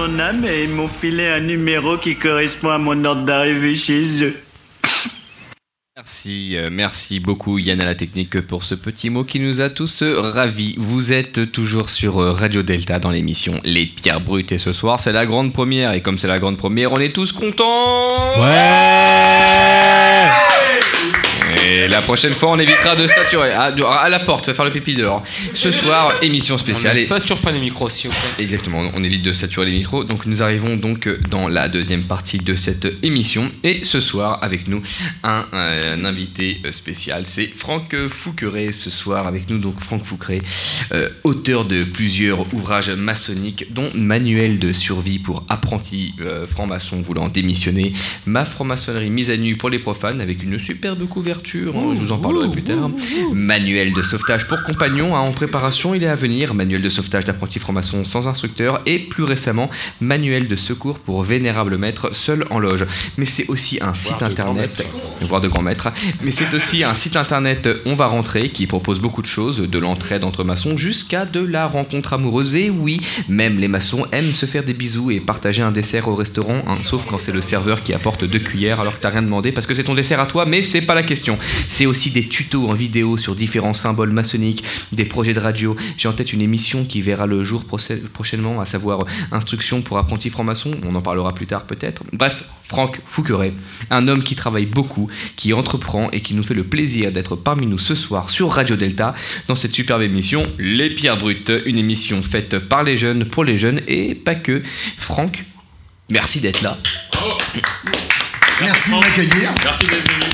Mon 0.03 0.19
âme 0.19 0.45
et 0.45 0.65
ils 0.65 0.71
m'ont 0.71 0.89
filé 0.89 1.29
un 1.29 1.41
numéro 1.41 1.97
qui 1.97 2.17
correspond 2.17 2.71
à 2.71 2.79
mon 2.79 3.05
ordre 3.05 3.25
d'arrivée 3.25 3.77
chez 3.77 4.25
eux. 4.25 4.37
Merci, 5.95 6.57
euh, 6.57 6.71
merci 6.73 7.21
beaucoup 7.21 7.59
Yann 7.59 7.81
à 7.81 7.85
la 7.85 7.95
technique 7.95 8.41
pour 8.41 8.65
ce 8.65 8.75
petit 8.75 9.11
mot 9.11 9.23
qui 9.23 9.39
nous 9.39 9.61
a 9.61 9.71
tous 9.71 10.03
euh, 10.03 10.19
ravis. 10.19 10.75
Vous 10.79 11.13
êtes 11.13 11.53
toujours 11.53 11.89
sur 11.89 12.19
euh, 12.19 12.33
Radio 12.33 12.63
Delta 12.63 12.99
dans 12.99 13.11
l'émission 13.11 13.61
Les 13.63 13.87
Pierres 13.87 14.21
Brutes 14.21 14.51
et 14.51 14.59
ce 14.59 14.73
soir 14.73 14.99
c'est 14.99 15.13
la 15.13 15.25
grande 15.25 15.53
première 15.53 15.93
et 15.93 16.01
comme 16.01 16.19
c'est 16.19 16.29
la 16.29 16.41
grande 16.41 16.57
première 16.57 16.91
on 16.93 16.99
est 16.99 17.13
tous 17.13 17.31
contents 17.31 18.41
Et 21.73 21.89
la 21.89 22.03
prochaine 22.03 22.35
fois 22.35 22.51
on 22.51 22.59
évitera 22.59 22.95
de 22.97 23.07
saturer. 23.07 23.51
À, 23.53 23.73
à 23.73 24.09
la 24.11 24.19
porte, 24.19 24.53
faire 24.53 24.65
le 24.67 24.71
pipi 24.71 24.93
dehors. 24.93 25.23
Ce 25.55 25.73
soir 25.73 26.13
émission 26.21 26.59
spéciale. 26.59 26.99
On 26.99 27.01
ne 27.01 27.07
sature 27.07 27.39
pas 27.39 27.51
les 27.51 27.61
micros, 27.61 27.89
s'il 27.89 28.11
vous 28.11 28.17
plaît. 28.17 28.45
Exactement, 28.45 28.91
on 28.95 29.03
évite 29.03 29.23
de 29.23 29.33
saturer 29.33 29.67
les 29.67 29.73
micros. 29.73 30.05
Donc 30.05 30.27
nous 30.27 30.43
arrivons 30.43 30.77
donc 30.77 31.09
dans 31.31 31.49
la 31.49 31.71
deuxième 31.71 32.05
partie 32.05 32.37
de 32.37 32.57
cette 32.57 32.89
émission. 33.03 33.51
Et 33.65 33.83
ce 33.83 34.03
soir, 34.03 34.39
avec 34.43 34.69
nous, 34.69 34.83
un, 35.25 35.47
euh, 35.55 35.97
un 35.97 36.05
invité 36.05 36.61
spécial. 36.73 37.23
C'est 37.25 37.47
Franck 37.47 37.97
Fouqueret 38.09 38.73
ce 38.73 38.91
soir 38.91 39.27
avec 39.27 39.49
nous. 39.49 39.57
Donc 39.57 39.81
Franck 39.81 40.05
Fouqueret, 40.05 40.43
euh, 40.93 41.09
auteur 41.25 41.65
de 41.65 41.85
plusieurs 41.85 42.53
ouvrages 42.53 42.91
maçonniques, 42.91 43.73
dont 43.73 43.91
Manuel 43.95 44.59
de 44.59 44.73
survie 44.73 45.21
pour 45.21 45.47
apprentis 45.49 46.13
euh, 46.21 46.47
francs-maçons 46.47 47.01
voulant 47.01 47.29
démissionner, 47.29 47.95
Ma 48.27 48.45
franc-maçonnerie 48.45 49.09
mise 49.09 49.31
à 49.31 49.39
nu 49.39 49.57
pour 49.57 49.71
les 49.71 49.79
profanes 49.79 50.21
avec 50.21 50.43
une 50.43 50.59
superbe 50.59 51.09
couverture. 51.09 51.62
Hein, 51.69 51.95
je 51.95 52.01
vous 52.01 52.13
en 52.13 52.19
parlerai 52.19 52.51
plus 52.51 52.63
tard. 52.63 52.91
Manuel 53.33 53.93
de 53.93 54.03
sauvetage 54.03 54.47
pour 54.47 54.63
compagnons 54.63 55.17
hein, 55.17 55.21
en 55.21 55.33
préparation, 55.33 55.95
il 55.95 56.03
est 56.03 56.09
à 56.09 56.15
venir. 56.15 56.55
Manuel 56.55 56.83
de 56.83 56.89
sauvetage 56.89 57.25
d'apprentis 57.25 57.59
francs-maçons 57.59 58.05
sans 58.05 58.29
instructeur 58.29 58.81
et 58.87 58.99
plus 58.99 59.25
récemment, 59.25 59.71
manuel 60.01 60.49
de 60.49 60.57
secours 60.57 60.99
pour 60.99 61.23
vénérable 61.23 61.77
maître 61.79 62.15
seul 62.15 62.47
en 62.51 62.59
loge. 62.59 62.87
Mais 63.17 63.25
c'est 63.25 63.49
aussi 63.49 63.79
un 63.81 63.95
site 63.95 64.23
internet, 64.23 64.87
voire 65.23 65.41
de 65.41 65.49
grand 65.49 65.63
maître. 65.63 65.89
Mais 66.23 66.31
c'est 66.31 66.53
aussi 66.55 66.85
un 66.85 66.95
site 66.95 67.17
internet 67.17 67.69
On 67.87 67.95
va 67.95 68.07
rentrer 68.07 68.49
qui 68.49 68.67
propose 68.67 69.01
beaucoup 69.01 69.23
de 69.23 69.27
choses, 69.27 69.59
de 69.59 69.79
l'entraide 69.79 70.25
entre 70.25 70.45
maçons 70.45 70.77
jusqu'à 70.77 71.25
de 71.25 71.41
la 71.41 71.67
rencontre 71.67 72.13
amoureuse. 72.13 72.55
Et 72.55 72.71
oui, 72.71 73.01
même 73.29 73.59
les 73.59 73.69
maçons 73.69 74.07
aiment 74.13 74.33
se 74.33 74.47
faire 74.47 74.65
des 74.65 74.75
bisous 74.75 75.11
et 75.11 75.21
partager 75.21 75.63
un 75.63 75.73
dessert 75.73 76.09
au 76.09 76.15
restaurant, 76.15 76.63
hein, 76.67 76.77
sauf 76.83 77.07
quand 77.07 77.19
c'est 77.19 77.33
le 77.33 77.43
serveur 77.43 77.83
qui 77.83 77.93
apporte 77.95 78.25
deux 78.25 78.39
cuillères 78.39 78.81
alors 78.81 78.95
que 78.95 79.01
t'as 79.01 79.11
rien 79.11 79.23
demandé 79.23 79.53
parce 79.53 79.67
que 79.67 79.75
c'est 79.75 79.85
ton 79.85 79.95
dessert 79.95 80.21
à 80.21 80.27
toi, 80.27 80.47
mais 80.47 80.63
c'est 80.63 80.81
pas 80.81 80.95
la 80.95 81.03
question. 81.03 81.39
C'est 81.69 81.87
aussi 81.87 82.11
des 82.11 82.27
tutos 82.27 82.69
en 82.69 82.75
vidéo 82.75 83.17
sur 83.17 83.35
différents 83.35 83.75
symboles 83.75 84.13
maçonniques, 84.13 84.65
des 84.93 85.05
projets 85.05 85.35
de 85.35 85.41
radio. 85.41 85.77
J'ai 85.97 86.09
en 86.09 86.13
tête 86.13 86.33
une 86.33 86.43
émission 86.43 86.85
qui 86.85 87.01
verra 87.01 87.27
le 87.27 87.43
jour 87.45 87.65
prochainement, 88.13 88.61
à 88.61 88.65
savoir 88.65 89.01
Instruction 89.31 89.83
pour 89.83 89.99
apprentis 89.99 90.31
francs-maçons. 90.31 90.73
On 90.87 90.95
en 90.95 91.03
parlera 91.03 91.33
plus 91.35 91.47
tard 91.47 91.65
peut-être. 91.65 92.03
Bref, 92.13 92.45
Franck 92.65 93.01
Fouqueret, 93.07 93.53
un 93.91 94.09
homme 94.09 94.23
qui 94.23 94.35
travaille 94.35 94.67
beaucoup, 94.67 95.09
qui 95.37 95.53
entreprend 95.53 96.11
et 96.11 96.23
qui 96.23 96.35
nous 96.35 96.43
fait 96.43 96.55
le 96.55 96.65
plaisir 96.65 97.13
d'être 97.13 97.37
parmi 97.37 97.67
nous 97.67 97.79
ce 97.79 97.95
soir 97.95 98.31
sur 98.31 98.51
Radio 98.51 98.77
Delta 98.77 99.15
dans 99.49 99.55
cette 99.55 99.75
superbe 99.75 100.03
émission 100.03 100.43
Les 100.59 100.91
Pierres 100.91 101.19
Brutes, 101.19 101.53
une 101.67 101.77
émission 101.77 102.23
faite 102.23 102.59
par 102.59 102.83
les 102.83 102.97
jeunes, 102.97 103.27
pour 103.27 103.45
les 103.45 103.59
jeunes 103.59 103.83
et 103.89 104.15
pas 104.15 104.35
que. 104.35 104.63
Franck, 104.97 105.45
merci 106.09 106.41
d'être 106.41 106.63
là. 106.63 106.79
Merci 108.61 108.91
de 108.91 108.97
m'accueillir. 108.97 109.51
Merci 109.65 109.87
d'être 109.87 110.13
venu. 110.13 110.33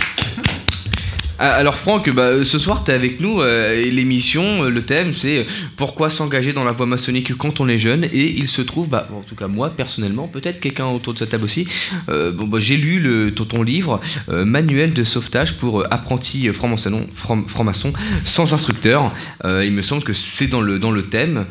Ah, 1.41 1.53
Alors 1.53 1.77
Franck, 1.77 2.11
bah, 2.11 2.43
ce 2.43 2.59
soir 2.59 2.83
tu 2.83 2.91
es 2.91 2.95
avec 2.95 3.21
nous 3.21 3.41
euh, 3.41 3.73
et 3.81 3.93
l'émission, 3.93 4.65
euh, 4.65 4.71
le 4.71 4.83
thème 4.85 5.13
c'est 5.13 5.39
euh, 5.39 5.45
pourquoi 5.77 6.11
s'engager 6.11 6.53
dans 6.53 6.65
la 6.65 6.73
voie 6.73 6.87
maçonnique 6.87 7.33
quand 7.37 7.61
on 7.61 7.69
est 7.69 7.79
jeune 7.79 8.03
et 8.03 8.35
il 8.37 8.49
se 8.49 8.61
trouve, 8.61 8.89
bah, 8.89 9.09
en 9.15 9.21
tout 9.21 9.37
cas 9.37 9.47
moi 9.47 9.71
personnellement, 9.71 10.27
peut-être 10.27 10.59
quelqu'un 10.59 10.87
autour 10.87 11.15
de 11.15 11.19
cette 11.21 11.31
table 11.31 11.45
aussi, 11.45 11.69
bon, 12.09 12.49
bah, 12.49 12.59
j'ai 12.59 12.77
lu 12.77 12.99
le, 12.99 13.33
ton, 13.33 13.63
livre 13.63 14.01
Manuel 14.29 14.93
de 14.93 15.05
sauvetage 15.05 15.55
pour 15.55 15.85
apprentis 15.93 16.53
francs-maçons 16.53 17.07
franc- 17.15 17.47
francs-maçons 17.47 17.93
sans 18.25 18.53
instructeur. 18.53 19.13
Il 19.45 19.73
me 19.73 19.83
semble 19.83 20.03
que 20.03 20.13
c'est 20.13 20.47
dans 20.47 20.61
le, 20.61 21.03
thème. 21.03 21.47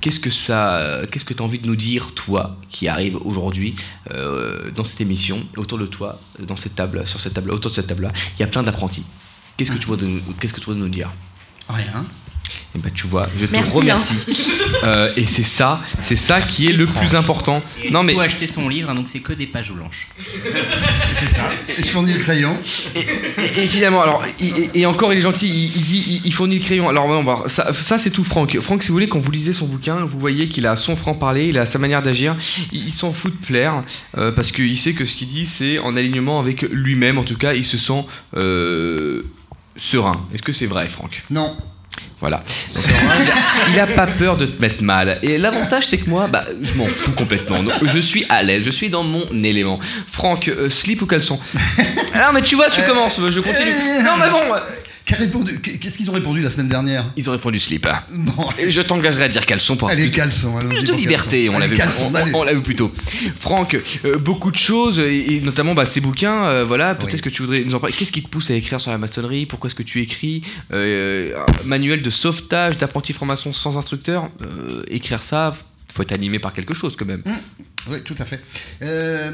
Qu'est-ce 0.00 0.20
que 0.20 0.30
ça, 0.30 1.02
qu'est-ce 1.10 1.24
que 1.24 1.34
tu 1.34 1.42
as 1.42 1.44
envie 1.44 1.58
de 1.58 1.66
nous 1.66 1.76
dire 1.76 2.12
toi 2.14 2.56
qui 2.68 2.88
arrive 2.88 3.16
aujourd'hui 3.24 3.74
dans 4.10 4.84
cette 4.84 5.00
émission 5.00 5.38
autour 5.56 5.78
de 5.78 5.86
toi, 5.86 6.20
dans 6.40 6.56
cette 6.56 6.74
table, 6.74 7.06
sur 7.06 7.20
cette 7.20 7.34
table, 7.34 7.50
autour 7.50 7.70
de 7.70 7.76
cette 7.76 7.86
table-là, 7.86 8.12
il 8.38 8.40
y 8.40 8.44
a 8.44 8.46
plein 8.46 8.65
d'apprentis. 8.66 9.04
Qu'est-ce 9.56 9.70
que 9.70 9.78
tu 9.78 9.86
vois 9.86 9.96
de, 9.96 10.20
qu'est-ce 10.38 10.52
que 10.52 10.60
tu 10.60 10.68
de 10.68 10.74
nous 10.74 10.88
dire? 10.88 11.10
Rien. 11.68 12.04
Et 12.74 12.78
bah 12.78 12.90
tu 12.94 13.06
vois, 13.06 13.26
je 13.38 13.46
te 13.46 13.52
Merci, 13.52 13.76
remercie. 13.78 14.14
Euh, 14.84 15.12
et 15.16 15.24
c'est 15.26 15.44
ça, 15.44 15.80
c'est 16.02 16.16
ça 16.16 16.40
qui 16.40 16.66
est 16.68 16.72
le 16.72 16.86
plus 16.86 17.14
important. 17.14 17.62
Et 17.82 17.90
Non 17.90 18.02
il 18.02 18.06
mais 18.06 18.12
faut 18.14 18.20
acheter 18.20 18.46
son 18.46 18.68
livre, 18.68 18.90
hein, 18.90 18.94
donc 18.94 19.08
c'est 19.08 19.20
que 19.20 19.32
des 19.32 19.46
pages 19.46 19.70
blanches. 19.72 20.08
C'est 21.14 21.28
ça. 21.28 21.50
Et 21.68 21.82
je 21.82 21.88
fournis 21.88 22.12
le 22.12 22.18
crayon. 22.18 22.54
Et, 22.94 23.62
et 23.62 23.66
finalement, 23.66 24.02
alors, 24.02 24.22
il- 24.40 24.54
et, 24.74 24.80
et 24.80 24.86
encore, 24.86 25.12
il 25.14 25.18
est 25.18 25.22
gentil, 25.22 25.48
il, 25.48 25.76
il 25.76 25.82
dit, 25.82 26.04
il, 26.08 26.20
il 26.26 26.34
fournit 26.34 26.58
le 26.58 26.64
crayon. 26.64 26.88
Alors, 26.88 27.06
on 27.06 27.08
va 27.08 27.20
voir, 27.22 27.50
ça, 27.50 27.72
ça, 27.72 27.98
c'est 27.98 28.10
tout 28.10 28.24
Franck. 28.24 28.58
Franck, 28.60 28.82
si 28.82 28.88
vous 28.88 28.94
voulez, 28.94 29.08
quand 29.08 29.18
vous 29.20 29.30
lisez 29.30 29.52
son 29.54 29.66
bouquin, 29.66 30.04
vous 30.04 30.18
voyez 30.18 30.48
qu'il 30.48 30.66
a 30.66 30.76
son 30.76 30.94
franc-parler, 30.96 31.46
il 31.48 31.58
a 31.58 31.64
sa 31.64 31.78
manière 31.78 32.02
d'agir. 32.02 32.36
Il, 32.72 32.88
il 32.88 32.92
s'en 32.94 33.12
fout 33.12 33.32
de 33.40 33.46
plaire, 33.46 33.82
euh, 34.18 34.30
parce 34.32 34.52
qu'il 34.52 34.76
sait 34.76 34.92
que 34.92 35.06
ce 35.06 35.14
qu'il 35.14 35.28
dit, 35.28 35.46
c'est 35.46 35.78
en 35.78 35.96
alignement 35.96 36.38
avec 36.40 36.62
lui-même. 36.62 37.18
En 37.18 37.24
tout 37.24 37.38
cas, 37.38 37.54
il 37.54 37.64
se 37.64 37.78
sent 37.78 38.04
euh, 38.36 39.22
serein. 39.76 40.26
Est-ce 40.34 40.42
que 40.42 40.52
c'est 40.52 40.66
vrai, 40.66 40.88
Franck? 40.88 41.22
Non. 41.30 41.56
Voilà. 42.18 42.42
Il, 43.72 43.78
a, 43.78 43.86
pas 43.86 44.06
peur 44.06 44.38
de 44.38 44.46
te 44.46 44.60
mettre 44.60 44.82
mal. 44.82 45.18
Et 45.22 45.36
l'avantage, 45.36 45.88
c'est 45.88 45.98
que 45.98 46.08
moi, 46.08 46.28
bah, 46.28 46.44
je 46.62 46.72
m'en 46.74 46.86
fous 46.86 47.12
complètement. 47.12 47.62
Donc, 47.62 47.74
je 47.84 47.98
suis 47.98 48.24
à 48.30 48.42
l'aise, 48.42 48.64
je 48.64 48.70
suis 48.70 48.88
dans 48.88 49.02
mon 49.02 49.26
élément. 49.44 49.78
Franck, 50.10 50.48
euh, 50.48 50.70
slip 50.70 51.02
ou 51.02 51.06
caleçon? 51.06 51.38
Alors, 52.14 52.32
mais 52.32 52.40
tu 52.40 52.56
vois, 52.56 52.70
tu 52.70 52.82
commences, 52.82 53.20
je 53.20 53.40
continue. 53.40 54.02
Non, 54.02 54.16
mais 54.18 54.30
bon. 54.30 54.40
Qu'est-ce 55.06 55.96
qu'ils 55.96 56.10
ont 56.10 56.14
répondu 56.14 56.42
la 56.42 56.50
semaine 56.50 56.68
dernière? 56.68 57.12
Ils 57.16 57.28
ont 57.28 57.32
répondu 57.32 57.60
slip. 57.60 57.86
Et 58.58 58.70
Je 58.70 58.80
t'engagerai 58.82 59.24
à 59.24 59.28
dire 59.28 59.46
caleçon 59.46 59.76
pour 59.76 59.88
Allez, 59.88 60.10
caleçon, 60.10 60.58
plus 60.68 60.82
de 60.84 60.92
liberté. 60.94 61.48
On 61.48 61.58
l'a 61.58 61.68
vu, 61.68 61.76
on- 62.34 62.38
on 62.40 62.42
l'a 62.42 62.54
vu 62.54 62.60
plus 62.62 62.74
tôt. 62.74 62.92
Franck, 63.36 63.78
euh, 64.04 64.18
beaucoup 64.18 64.50
de 64.50 64.56
choses, 64.56 64.98
et, 64.98 65.34
et 65.36 65.40
notamment 65.40 65.74
bah, 65.74 65.86
ces 65.86 66.00
bouquins. 66.00 66.46
euh, 66.46 66.64
voilà, 66.64 66.96
peut-être 66.96 67.20
que 67.22 67.30
tu 67.30 67.42
voudrais 67.42 67.60
nous 67.60 67.74
en 67.74 67.78
parler? 67.80 67.94
Qu'est-ce 67.96 68.10
qui 68.10 68.22
te 68.22 68.28
pousse 68.28 68.50
à 68.50 68.54
écrire 68.54 68.80
sur 68.80 68.90
la 68.90 68.98
maçonnerie? 68.98 69.46
Pourquoi 69.46 69.68
est-ce 69.68 69.76
que 69.76 69.84
tu 69.84 70.02
écris? 70.02 70.42
Euh, 70.72 71.36
un 71.62 71.64
manuel 71.66 72.02
de 72.02 72.10
sauvetage 72.10 72.76
d'apprenti 72.78 73.12
franc-maçon 73.12 73.52
sans 73.52 73.78
instructeur? 73.78 74.28
Écrire 74.88 75.22
ça, 75.22 75.56
faut 75.92 76.02
être 76.02 76.12
animé 76.12 76.40
par 76.40 76.52
quelque 76.52 76.74
chose 76.74 76.96
quand 76.98 77.06
même. 77.06 77.22
Oui, 77.88 78.02
tout 78.02 78.14
à 78.18 78.24
fait. 78.24 78.40
Euh, 78.82 79.30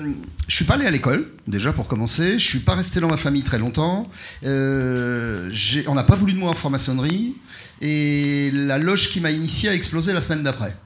je 0.46 0.54
suis 0.54 0.64
pas 0.64 0.74
allé 0.74 0.86
à 0.86 0.90
l'école, 0.90 1.30
déjà 1.46 1.72
pour 1.72 1.88
commencer. 1.88 2.38
Je 2.38 2.46
suis 2.46 2.60
pas 2.60 2.74
resté 2.74 3.00
dans 3.00 3.08
ma 3.08 3.16
famille 3.16 3.42
très 3.42 3.58
longtemps. 3.58 4.04
Euh, 4.44 5.50
on 5.86 5.94
n'a 5.94 6.04
pas 6.04 6.16
voulu 6.16 6.34
de 6.34 6.38
moi 6.38 6.50
en 6.50 6.54
franc-maçonnerie. 6.54 7.34
Et 7.80 8.50
la 8.52 8.78
loge 8.78 9.08
qui 9.08 9.20
m'a 9.20 9.30
initié 9.30 9.68
a 9.68 9.74
explosé 9.74 10.12
la 10.12 10.20
semaine 10.20 10.42
d'après. 10.42 10.76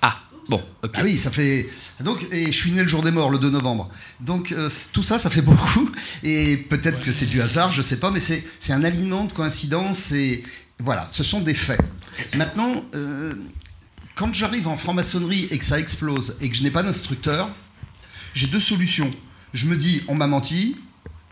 Ah, 0.00 0.18
bon, 0.48 0.62
ok. 0.82 0.92
Ah 0.94 1.00
oui, 1.02 1.18
ça 1.18 1.30
fait. 1.30 1.68
Donc, 2.00 2.26
et 2.30 2.46
je 2.46 2.56
suis 2.56 2.72
né 2.72 2.82
le 2.82 2.88
jour 2.88 3.02
des 3.02 3.10
morts, 3.10 3.30
le 3.30 3.38
2 3.38 3.50
novembre. 3.50 3.90
Donc, 4.20 4.52
euh, 4.52 4.70
tout 4.92 5.02
ça, 5.02 5.18
ça 5.18 5.28
fait 5.28 5.42
beaucoup. 5.42 5.90
Et 6.22 6.56
peut-être 6.56 7.02
que 7.02 7.12
c'est 7.12 7.26
du 7.26 7.42
hasard, 7.42 7.72
je 7.72 7.82
sais 7.82 7.98
pas, 7.98 8.10
mais 8.10 8.20
c'est 8.20 8.44
c'est 8.58 8.72
un 8.72 8.84
alignement 8.84 9.24
de 9.24 9.32
coïncidences. 9.32 10.12
Et 10.12 10.44
voilà, 10.78 11.06
ce 11.10 11.22
sont 11.22 11.40
des 11.40 11.54
faits. 11.54 11.80
Maintenant, 12.36 12.84
euh, 12.94 13.34
quand 14.14 14.32
j'arrive 14.34 14.68
en 14.68 14.76
franc-maçonnerie 14.76 15.48
et 15.50 15.58
que 15.58 15.64
ça 15.64 15.78
explose 15.78 16.36
et 16.40 16.50
que 16.50 16.56
je 16.56 16.62
n'ai 16.62 16.70
pas 16.70 16.82
d'instructeur, 16.82 17.48
j'ai 18.34 18.46
deux 18.46 18.60
solutions. 18.60 19.10
Je 19.52 19.66
me 19.66 19.76
dis, 19.76 20.02
on 20.08 20.14
m'a 20.14 20.26
menti, 20.26 20.76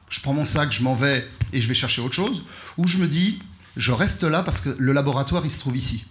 je 0.09 0.21
prends 0.21 0.35
mon 0.35 0.45
sac, 0.45 0.73
je 0.73 0.83
m'en 0.83 0.95
vais 0.95 1.27
et 1.53 1.63
je 1.63 1.69
vais 1.69 1.75
chercher 1.75 2.03
autre 2.03 2.15
chose. 2.15 2.45
Ou 2.77 2.87
je 2.87 2.99
me 2.99 3.07
dis, 3.07 3.41
je 3.77 3.93
reste 3.93 4.23
là 4.23 4.43
parce 4.43 4.61
que 4.61 4.71
le 4.79 4.93
laboratoire, 4.93 5.45
il 5.45 5.51
se 5.51 5.61
trouve 5.61 5.77
ici. 5.77 6.07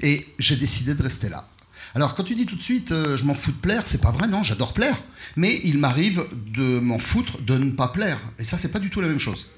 Et 0.00 0.26
j'ai 0.38 0.56
décidé 0.56 0.94
de 0.94 1.02
rester 1.02 1.28
là. 1.28 1.48
Alors, 1.94 2.14
quand 2.14 2.22
tu 2.22 2.34
dis 2.34 2.46
tout 2.46 2.56
de 2.56 2.62
suite, 2.62 2.92
euh, 2.92 3.16
je 3.16 3.24
m'en 3.24 3.34
fous 3.34 3.52
de 3.52 3.56
plaire, 3.56 3.82
c'est 3.86 4.00
pas 4.00 4.10
vrai, 4.10 4.28
non, 4.28 4.42
j'adore 4.42 4.74
plaire. 4.74 4.96
Mais 5.36 5.60
il 5.64 5.78
m'arrive 5.78 6.24
de 6.32 6.78
m'en 6.80 6.98
foutre 6.98 7.40
de 7.40 7.56
ne 7.56 7.70
pas 7.70 7.88
plaire. 7.88 8.20
Et 8.38 8.44
ça, 8.44 8.58
c'est 8.58 8.70
pas 8.70 8.78
du 8.78 8.90
tout 8.90 9.00
la 9.00 9.08
même 9.08 9.18
chose. 9.18 9.48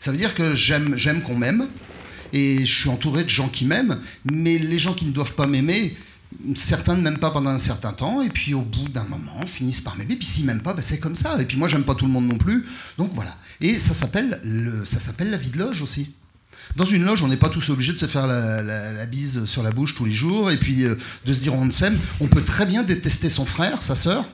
Ça 0.00 0.10
veut 0.10 0.18
dire 0.18 0.34
que 0.34 0.54
j'aime, 0.54 0.96
j'aime 0.96 1.22
qu'on 1.22 1.36
m'aime, 1.36 1.68
et 2.32 2.64
je 2.64 2.80
suis 2.80 2.88
entouré 2.88 3.24
de 3.24 3.28
gens 3.28 3.48
qui 3.48 3.64
m'aiment, 3.64 4.00
mais 4.30 4.58
les 4.58 4.78
gens 4.78 4.94
qui 4.94 5.04
ne 5.04 5.12
doivent 5.12 5.34
pas 5.34 5.46
m'aimer, 5.46 5.96
certains 6.54 6.96
ne 6.96 7.02
m'aiment 7.02 7.18
pas 7.18 7.30
pendant 7.30 7.50
un 7.50 7.58
certain 7.58 7.92
temps, 7.92 8.22
et 8.22 8.28
puis 8.28 8.54
au 8.54 8.62
bout 8.62 8.88
d'un 8.88 9.04
moment, 9.04 9.44
finissent 9.46 9.80
par 9.80 9.96
m'aimer. 9.96 10.16
Puis 10.16 10.26
s'ils 10.26 10.46
m'aiment 10.46 10.62
pas, 10.62 10.74
ben, 10.74 10.82
c'est 10.82 11.00
comme 11.00 11.16
ça. 11.16 11.40
Et 11.40 11.44
puis 11.44 11.56
moi, 11.56 11.68
j'aime 11.68 11.84
pas 11.84 11.94
tout 11.94 12.06
le 12.06 12.12
monde 12.12 12.28
non 12.28 12.38
plus. 12.38 12.66
Donc 12.98 13.10
voilà. 13.14 13.36
Et 13.60 13.74
ça 13.74 13.94
s'appelle, 13.94 14.40
le, 14.44 14.84
ça 14.84 15.00
s'appelle 15.00 15.30
la 15.30 15.36
vie 15.36 15.50
de 15.50 15.58
loge 15.58 15.82
aussi. 15.82 16.12
Dans 16.76 16.84
une 16.84 17.04
loge, 17.04 17.22
on 17.22 17.28
n'est 17.28 17.36
pas 17.36 17.48
tous 17.48 17.70
obligés 17.70 17.92
de 17.92 17.98
se 17.98 18.06
faire 18.06 18.28
la 18.28 19.06
bise 19.06 19.44
sur 19.46 19.62
la 19.62 19.72
bouche 19.72 19.96
tous 19.96 20.04
les 20.04 20.12
jours 20.12 20.52
et 20.52 20.56
puis 20.56 20.84
euh, 20.84 20.94
de 21.26 21.34
se 21.34 21.40
dire 21.40 21.54
on 21.54 21.68
s'aime. 21.70 21.98
On 22.20 22.28
peut 22.28 22.44
très 22.44 22.64
bien 22.64 22.84
détester 22.84 23.28
son 23.28 23.44
frère, 23.44 23.82
sa 23.82 23.96
sœur, 23.96 24.24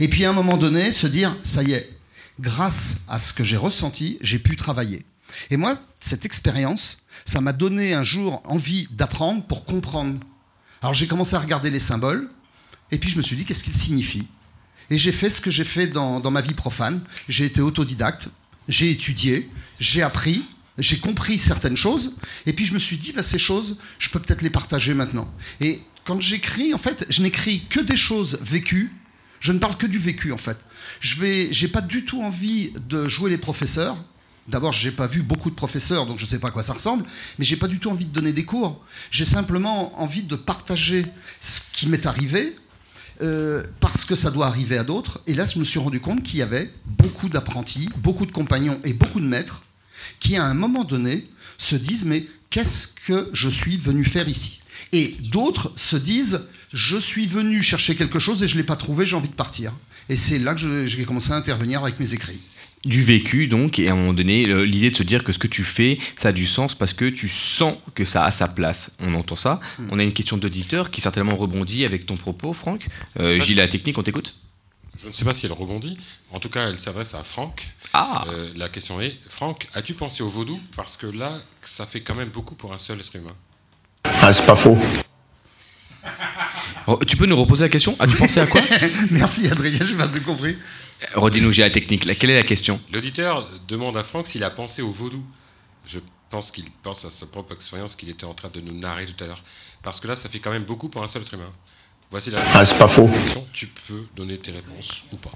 et 0.00 0.08
puis 0.08 0.24
à 0.24 0.30
un 0.30 0.32
moment 0.32 0.56
donné 0.56 0.92
se 0.92 1.06
dire 1.06 1.36
ça 1.44 1.62
y 1.62 1.72
est, 1.72 1.88
grâce 2.40 3.02
à 3.08 3.18
ce 3.18 3.32
que 3.32 3.44
j'ai 3.44 3.56
ressenti, 3.56 4.18
j'ai 4.20 4.38
pu 4.38 4.56
travailler. 4.56 5.04
Et 5.50 5.56
moi, 5.56 5.78
cette 6.00 6.24
expérience, 6.24 6.98
ça 7.24 7.40
m'a 7.40 7.52
donné 7.52 7.94
un 7.94 8.02
jour 8.02 8.42
envie 8.44 8.88
d'apprendre 8.90 9.42
pour 9.44 9.64
comprendre. 9.64 10.18
Alors 10.82 10.94
j'ai 10.94 11.06
commencé 11.06 11.34
à 11.34 11.40
regarder 11.40 11.70
les 11.70 11.80
symboles, 11.80 12.30
et 12.90 12.98
puis 12.98 13.10
je 13.10 13.16
me 13.16 13.22
suis 13.22 13.36
dit 13.36 13.44
qu'est-ce 13.44 13.64
qu'ils 13.64 13.74
signifient. 13.74 14.28
Et 14.90 14.98
j'ai 14.98 15.12
fait 15.12 15.28
ce 15.30 15.40
que 15.40 15.50
j'ai 15.50 15.64
fait 15.64 15.86
dans, 15.86 16.20
dans 16.20 16.30
ma 16.30 16.40
vie 16.40 16.54
profane. 16.54 17.02
J'ai 17.28 17.44
été 17.44 17.60
autodidacte, 17.60 18.28
j'ai 18.68 18.90
étudié, 18.90 19.50
j'ai 19.80 20.02
appris, 20.02 20.44
j'ai 20.78 20.98
compris 20.98 21.38
certaines 21.38 21.76
choses, 21.76 22.16
et 22.46 22.52
puis 22.52 22.64
je 22.64 22.72
me 22.72 22.78
suis 22.78 22.96
dit, 22.96 23.12
bah, 23.12 23.22
ces 23.22 23.38
choses, 23.38 23.76
je 23.98 24.08
peux 24.10 24.20
peut-être 24.20 24.42
les 24.42 24.50
partager 24.50 24.94
maintenant. 24.94 25.32
Et 25.60 25.82
quand 26.04 26.20
j'écris, 26.20 26.72
en 26.72 26.78
fait, 26.78 27.04
je 27.10 27.22
n'écris 27.22 27.64
que 27.68 27.80
des 27.80 27.96
choses 27.96 28.38
vécues, 28.40 28.92
je 29.40 29.52
ne 29.52 29.58
parle 29.58 29.76
que 29.76 29.86
du 29.86 29.98
vécu, 29.98 30.32
en 30.32 30.38
fait. 30.38 30.58
Je 31.00 31.48
j'ai 31.50 31.68
pas 31.68 31.80
du 31.80 32.04
tout 32.04 32.22
envie 32.22 32.72
de 32.88 33.08
jouer 33.08 33.30
les 33.30 33.38
professeurs. 33.38 33.96
D'abord, 34.48 34.72
j'ai 34.72 34.90
pas 34.90 35.06
vu 35.06 35.22
beaucoup 35.22 35.50
de 35.50 35.54
professeurs, 35.54 36.06
donc 36.06 36.18
je 36.18 36.24
sais 36.24 36.38
pas 36.38 36.48
à 36.48 36.50
quoi 36.50 36.62
ça 36.62 36.72
ressemble, 36.72 37.04
mais 37.38 37.44
j'ai 37.44 37.56
pas 37.56 37.68
du 37.68 37.78
tout 37.78 37.90
envie 37.90 38.06
de 38.06 38.12
donner 38.12 38.32
des 38.32 38.44
cours. 38.44 38.82
J'ai 39.10 39.26
simplement 39.26 40.00
envie 40.00 40.22
de 40.22 40.36
partager 40.36 41.04
ce 41.40 41.60
qui 41.72 41.86
m'est 41.86 42.06
arrivé, 42.06 42.56
euh, 43.20 43.62
parce 43.80 44.04
que 44.06 44.14
ça 44.14 44.30
doit 44.30 44.46
arriver 44.46 44.78
à 44.78 44.84
d'autres. 44.84 45.20
Et 45.26 45.34
là, 45.34 45.44
je 45.44 45.58
me 45.58 45.64
suis 45.64 45.78
rendu 45.78 46.00
compte 46.00 46.22
qu'il 46.22 46.38
y 46.38 46.42
avait 46.42 46.72
beaucoup 46.86 47.28
d'apprentis, 47.28 47.90
beaucoup 47.98 48.24
de 48.24 48.32
compagnons 48.32 48.80
et 48.84 48.92
beaucoup 48.94 49.20
de 49.20 49.26
maîtres 49.26 49.64
qui, 50.20 50.36
à 50.36 50.44
un 50.44 50.54
moment 50.54 50.84
donné, 50.84 51.26
se 51.58 51.76
disent 51.76 52.04
Mais 52.06 52.26
qu'est-ce 52.48 52.86
que 52.88 53.28
je 53.34 53.48
suis 53.48 53.76
venu 53.76 54.04
faire 54.04 54.28
ici? 54.28 54.60
Et 54.92 55.16
d'autres 55.30 55.72
se 55.76 55.96
disent 55.96 56.42
Je 56.72 56.96
suis 56.96 57.26
venu 57.26 57.60
chercher 57.62 57.96
quelque 57.96 58.18
chose 58.18 58.42
et 58.42 58.48
je 58.48 58.54
ne 58.54 58.60
l'ai 58.60 58.66
pas 58.66 58.76
trouvé, 58.76 59.04
j'ai 59.04 59.16
envie 59.16 59.28
de 59.28 59.34
partir. 59.34 59.72
Et 60.08 60.16
c'est 60.16 60.38
là 60.38 60.54
que 60.54 60.60
je- 60.60 60.86
j'ai 60.86 61.04
commencé 61.04 61.32
à 61.32 61.36
intervenir 61.36 61.82
avec 61.82 61.98
mes 62.00 62.14
écrits. 62.14 62.40
Du 62.84 63.02
vécu, 63.02 63.48
donc, 63.48 63.78
et 63.78 63.88
à 63.88 63.92
un 63.92 63.96
moment 63.96 64.12
donné, 64.12 64.44
l'idée 64.64 64.90
de 64.90 64.96
se 64.96 65.02
dire 65.02 65.24
que 65.24 65.32
ce 65.32 65.38
que 65.38 65.48
tu 65.48 65.64
fais, 65.64 65.98
ça 66.16 66.28
a 66.28 66.32
du 66.32 66.46
sens 66.46 66.76
parce 66.76 66.92
que 66.92 67.06
tu 67.06 67.28
sens 67.28 67.74
que 67.94 68.04
ça 68.04 68.24
a 68.24 68.30
sa 68.30 68.46
place. 68.46 68.92
On 69.00 69.14
entend 69.14 69.34
ça. 69.36 69.60
On 69.90 69.98
a 69.98 70.02
une 70.02 70.12
question 70.12 70.36
d'auditeur 70.36 70.90
qui 70.90 71.00
certainement 71.00 71.34
rebondit 71.36 71.84
avec 71.84 72.06
ton 72.06 72.16
propos, 72.16 72.52
Franck. 72.52 72.86
Je 73.16 73.22
Euh, 73.22 73.40
Gilles, 73.40 73.56
la 73.56 73.66
technique, 73.68 73.98
on 73.98 74.02
t'écoute 74.04 74.36
Je 75.02 75.08
ne 75.08 75.12
sais 75.12 75.24
pas 75.24 75.34
si 75.34 75.46
elle 75.46 75.52
rebondit. 75.52 75.98
En 76.30 76.38
tout 76.38 76.48
cas, 76.50 76.68
elle 76.68 76.78
s'adresse 76.78 77.14
à 77.14 77.24
Franck. 77.24 77.66
Ah. 77.92 78.24
Euh, 78.28 78.52
la 78.54 78.68
question 78.68 79.00
est 79.00 79.16
Franck, 79.28 79.66
as-tu 79.74 79.94
pensé 79.94 80.22
au 80.22 80.28
vaudou? 80.28 80.60
Parce 80.76 80.96
que 80.96 81.06
là, 81.06 81.40
ça 81.62 81.84
fait 81.84 82.00
quand 82.00 82.14
même 82.14 82.28
beaucoup 82.28 82.54
pour 82.54 82.72
un 82.72 82.78
seul 82.78 83.00
être 83.00 83.16
humain. 83.16 83.34
Ah, 84.04 84.32
c'est 84.32 84.46
pas 84.46 84.56
faux. 84.56 84.78
Oh, 86.86 86.98
Tu 87.06 87.16
peux 87.16 87.26
nous 87.26 87.36
reposer 87.36 87.64
la 87.64 87.68
question? 87.68 87.96
As-tu 87.98 88.16
pensé 88.16 88.40
à 88.40 88.46
quoi? 88.46 88.60
Merci 89.10 89.48
Adrien, 89.48 89.78
j'ai 89.82 89.94
pas 89.94 90.08
tout 90.08 90.22
compris. 90.22 90.56
Redis-nous, 91.14 91.52
j'ai 91.52 91.62
la 91.62 91.70
technique. 91.70 92.04
là. 92.04 92.14
Quelle 92.14 92.30
est 92.30 92.36
la 92.36 92.42
question? 92.46 92.80
L'auditeur 92.92 93.48
demande 93.68 93.96
à 93.96 94.02
Franck 94.02 94.26
s'il 94.26 94.44
a 94.44 94.50
pensé 94.50 94.82
au 94.82 94.90
vaudou. 94.90 95.22
Je 95.86 95.98
pense 96.30 96.50
qu'il 96.50 96.64
pense 96.82 97.04
à 97.04 97.10
sa 97.10 97.26
propre 97.26 97.54
expérience 97.54 97.96
qu'il 97.96 98.08
était 98.10 98.24
en 98.26 98.34
train 98.34 98.50
de 98.52 98.60
nous 98.60 98.78
narrer 98.78 99.06
tout 99.06 99.22
à 99.24 99.26
l'heure. 99.26 99.42
Parce 99.82 100.00
que 100.00 100.08
là, 100.08 100.16
ça 100.16 100.28
fait 100.28 100.40
quand 100.40 100.50
même 100.50 100.64
beaucoup 100.64 100.88
pour 100.88 101.02
un 101.02 101.08
seul 101.08 101.22
être 101.22 101.32
humain. 101.34 101.50
Voici 102.10 102.30
la 102.30 102.38
Ah, 102.54 102.64
c'est 102.64 102.78
pas 102.78 102.88
faux. 102.88 103.06
question. 103.06 103.46
Tu 103.52 103.66
peux 103.66 104.04
donner 104.16 104.38
tes 104.38 104.50
réponses 104.50 105.02
ou 105.12 105.16
pas. 105.16 105.30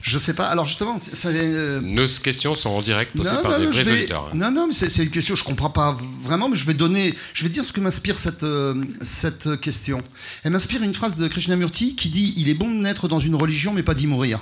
Je 0.00 0.18
sais 0.18 0.34
pas. 0.34 0.46
Alors 0.46 0.66
justement, 0.66 1.00
ça. 1.00 1.28
euh, 1.30 1.80
Nos 1.80 2.06
questions 2.22 2.54
sont 2.54 2.70
en 2.70 2.80
direct 2.80 3.16
posées 3.16 3.32
Non, 3.32 3.42
par 3.42 3.52
non, 3.52 3.58
des 3.58 3.66
vrais 3.66 3.82
vais- 3.82 3.92
auditeurs. 3.92 4.26
hein. 4.28 4.30
Non, 4.36 4.52
non, 4.52 4.68
mais 4.68 4.72
c'est 4.72 4.88
c'est 4.88 5.02
une 5.02 5.10
question, 5.10 5.34
je 5.34 5.42
comprends 5.42 5.70
pas 5.70 5.98
vraiment, 6.20 6.48
mais 6.48 6.54
je 6.56 6.64
vais 6.64 6.74
donner, 6.74 7.14
je 7.34 7.42
vais 7.42 7.48
dire 7.50 7.64
ce 7.64 7.72
que 7.72 7.80
m'inspire 7.80 8.18
cette, 8.20 8.44
euh, 8.44 8.84
cette 9.02 9.60
question. 9.60 10.00
Elle 10.44 10.52
m'inspire 10.52 10.80
une 10.84 10.94
phrase 10.94 11.16
de 11.16 11.26
Krishnamurti 11.26 11.96
qui 11.96 12.08
dit 12.08 12.34
Il 12.36 12.48
est 12.48 12.54
bon 12.54 12.68
de 12.70 12.76
naître 12.80 13.08
dans 13.08 13.18
une 13.20 13.34
religion, 13.34 13.72
mais 13.72 13.82
pas 13.82 13.94
d'y 13.94 14.06
mourir. 14.06 14.38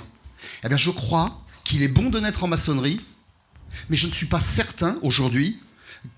Eh 0.63 0.67
bien, 0.67 0.77
je 0.77 0.91
crois 0.91 1.43
qu'il 1.63 1.83
est 1.83 1.87
bon 1.87 2.09
de 2.09 2.19
naître 2.19 2.43
en 2.43 2.47
maçonnerie, 2.47 2.99
mais 3.89 3.97
je 3.97 4.07
ne 4.07 4.11
suis 4.11 4.25
pas 4.25 4.39
certain 4.39 4.97
aujourd'hui 5.01 5.59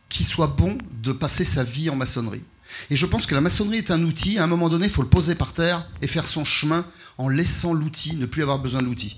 qu'il 0.09 0.25
soit 0.25 0.47
bon 0.47 0.77
de 1.01 1.11
passer 1.11 1.45
sa 1.45 1.63
vie 1.63 1.89
en 1.89 1.95
maçonnerie. 1.95 2.43
Et 2.89 2.95
je 2.95 3.05
pense 3.05 3.25
que 3.25 3.35
la 3.35 3.41
maçonnerie 3.41 3.77
est 3.77 3.91
un 3.91 4.03
outil, 4.03 4.37
à 4.37 4.43
un 4.43 4.47
moment 4.47 4.69
donné, 4.69 4.85
il 4.85 4.91
faut 4.91 5.01
le 5.01 5.09
poser 5.09 5.35
par 5.35 5.53
terre 5.53 5.87
et 6.01 6.07
faire 6.07 6.27
son 6.27 6.45
chemin 6.45 6.85
en 7.17 7.29
laissant 7.29 7.73
l'outil, 7.73 8.15
ne 8.15 8.25
plus 8.25 8.41
avoir 8.41 8.59
besoin 8.59 8.81
de 8.81 8.85
l'outil. 8.85 9.17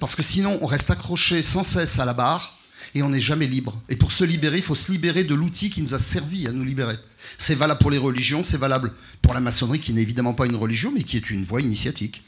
Parce 0.00 0.14
que 0.14 0.22
sinon, 0.22 0.58
on 0.62 0.66
reste 0.66 0.90
accroché 0.90 1.42
sans 1.42 1.62
cesse 1.62 1.98
à 1.98 2.04
la 2.04 2.14
barre 2.14 2.58
et 2.94 3.02
on 3.02 3.10
n'est 3.10 3.20
jamais 3.20 3.46
libre. 3.46 3.80
Et 3.88 3.96
pour 3.96 4.12
se 4.12 4.24
libérer, 4.24 4.58
il 4.58 4.62
faut 4.62 4.74
se 4.74 4.90
libérer 4.90 5.24
de 5.24 5.34
l'outil 5.34 5.70
qui 5.70 5.82
nous 5.82 5.94
a 5.94 5.98
servi 5.98 6.46
à 6.46 6.52
nous 6.52 6.64
libérer. 6.64 6.96
C'est 7.36 7.54
valable 7.54 7.80
pour 7.80 7.90
les 7.90 7.98
religions, 7.98 8.42
c'est 8.42 8.56
valable 8.56 8.92
pour 9.22 9.34
la 9.34 9.40
maçonnerie, 9.40 9.80
qui 9.80 9.92
n'est 9.92 10.02
évidemment 10.02 10.34
pas 10.34 10.46
une 10.46 10.56
religion, 10.56 10.92
mais 10.92 11.02
qui 11.02 11.16
est 11.16 11.30
une 11.30 11.44
voie 11.44 11.60
initiatique. 11.60 12.24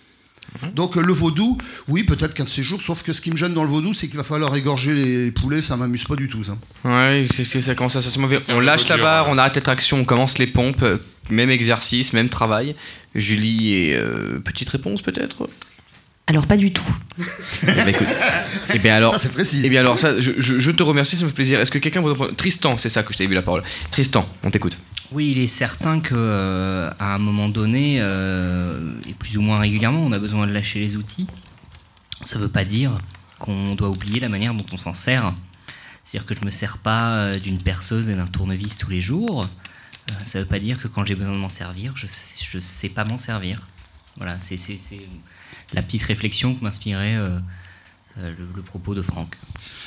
Donc 0.75 0.97
euh, 0.97 1.01
le 1.03 1.13
vaudou, 1.13 1.57
oui, 1.89 2.05
peut-être 2.05 2.35
qu'un 2.35 2.45
de 2.45 2.49
ces 2.49 2.63
jours, 2.63 2.83
sauf 2.83 3.03
que 3.03 3.13
ce 3.13 3.21
qui 3.21 3.31
me 3.31 3.37
gêne 3.37 3.55
dans 3.55 3.63
le 3.63 3.69
vaudou, 3.71 3.95
c'est 3.95 4.09
qu'il 4.09 4.17
va 4.17 4.25
falloir 4.25 4.55
égorger 4.57 4.93
les 4.95 5.31
poulets, 5.31 5.61
ça 5.61 5.77
m'amuse 5.77 6.05
pas 6.05 6.17
du 6.17 6.29
tout, 6.29 6.43
ça. 6.45 6.57
Ouais, 6.85 7.25
c'est 7.33 7.45
c'est- 7.45 7.61
ça 7.63 7.75
commence 7.75 7.97
à 7.97 8.03
sentir 8.03 8.21
mauvais. 8.21 8.41
On 8.49 8.61
lâche 8.61 8.89
la 8.89 8.97
barre, 8.97 9.27
on 9.29 9.39
arrête 9.39 9.55
la 9.57 9.63
traction, 9.63 9.99
on 10.01 10.05
commence 10.05 10.39
les 10.39 10.47
pompes, 10.47 10.83
euh, 10.83 10.99
même 11.31 11.51
exercice, 11.51 12.13
même 12.13 12.29
travail. 12.29 12.75
Julie 13.15 13.75
et 13.75 13.97
euh, 13.97 14.39
petite 14.41 14.69
réponse 14.69 15.03
peut-être? 15.03 15.49
Alors 16.27 16.47
pas 16.47 16.57
du 16.57 16.73
tout. 16.73 16.85
Eh 17.19 17.67
ben, 17.67 17.89
écoute. 17.89 18.07
Eh 18.73 18.79
bien 18.79 18.95
alors. 18.97 19.11
Ça, 19.15 19.19
c'est 19.19 19.33
précis. 19.33 19.63
Eh 19.65 19.69
bien 19.69 19.81
alors 19.81 19.99
ça, 19.99 20.21
je, 20.21 20.31
je- 20.39 20.61
je 20.61 20.71
te 20.71 20.83
remercie, 20.85 21.17
ça 21.17 21.25
me 21.25 21.29
fait 21.29 21.35
plaisir. 21.35 21.59
Est-ce 21.61 21.73
que 21.73 21.79
quelqu'un 21.79 22.01
voudrait 22.01 22.15
prendre- 22.17 22.37
Tristan, 22.37 22.79
c'est 22.79 22.89
ça 22.89 23.03
que 23.03 23.13
je 23.13 23.19
t'avais 23.19 23.29
vu 23.29 23.35
la 23.35 23.43
parole. 23.43 23.65
Tristan, 23.91 24.29
on 24.45 24.51
t'écoute. 24.51 24.77
Oui, 25.13 25.33
il 25.33 25.39
est 25.39 25.49
certain 25.49 26.01
que 26.01 26.15
euh, 26.17 26.89
à 27.01 27.15
un 27.15 27.19
moment 27.19 27.49
donné, 27.49 27.97
euh, 28.01 28.93
et 29.09 29.15
plus 29.15 29.37
ou 29.37 29.41
moins 29.41 29.59
régulièrement, 29.59 30.01
on 30.01 30.13
a 30.13 30.21
besoin 30.21 30.47
de 30.47 30.53
lâcher 30.53 30.79
les 30.79 30.97
outils. 30.97 31.27
Ça 32.23 32.39
ne 32.39 32.45
veut 32.45 32.51
pas 32.51 32.65
dire 32.65 32.97
qu'on 33.41 33.75
doit 33.75 33.89
oublier 33.89 34.21
la 34.21 34.29
manière 34.29 34.55
dont 34.55 34.67
on 34.73 34.77
s'en 34.77 34.95
sert. 34.95 35.35
C'est-à-dire 36.05 36.27
que 36.27 36.37
je 36.37 36.45
me 36.45 36.53
sers 36.53 36.79
pas 36.79 37.17
euh, 37.17 37.39
d'une 37.41 37.59
perceuse 37.59 38.09
et 38.09 38.15
d'un 38.15 38.29
tournevis 38.29 38.79
tous 38.79 38.91
les 38.91 39.03
jours. 39.03 39.49
Ça 40.25 40.39
ne 40.39 40.45
veut 40.45 40.49
pas 40.49 40.59
dire 40.59 40.81
que 40.81 40.89
quand 40.89 41.05
j'ai 41.05 41.15
besoin 41.15 41.35
de 41.35 41.39
m'en 41.39 41.51
servir, 41.51 41.95
je 41.97 42.07
ne 42.07 42.61
sais 42.61 42.89
pas 42.89 43.05
m'en 43.05 43.19
servir. 43.19 43.67
Voilà, 44.17 44.39
c'est 44.41 44.59
la 45.73 45.83
petite 45.83 46.03
réflexion 46.03 46.55
que 46.55 46.65
m'inspirait 46.65 47.17
le, 48.17 48.35
le 48.55 48.63
propos 48.63 48.95
de 48.95 49.03
Franck. 49.03 49.37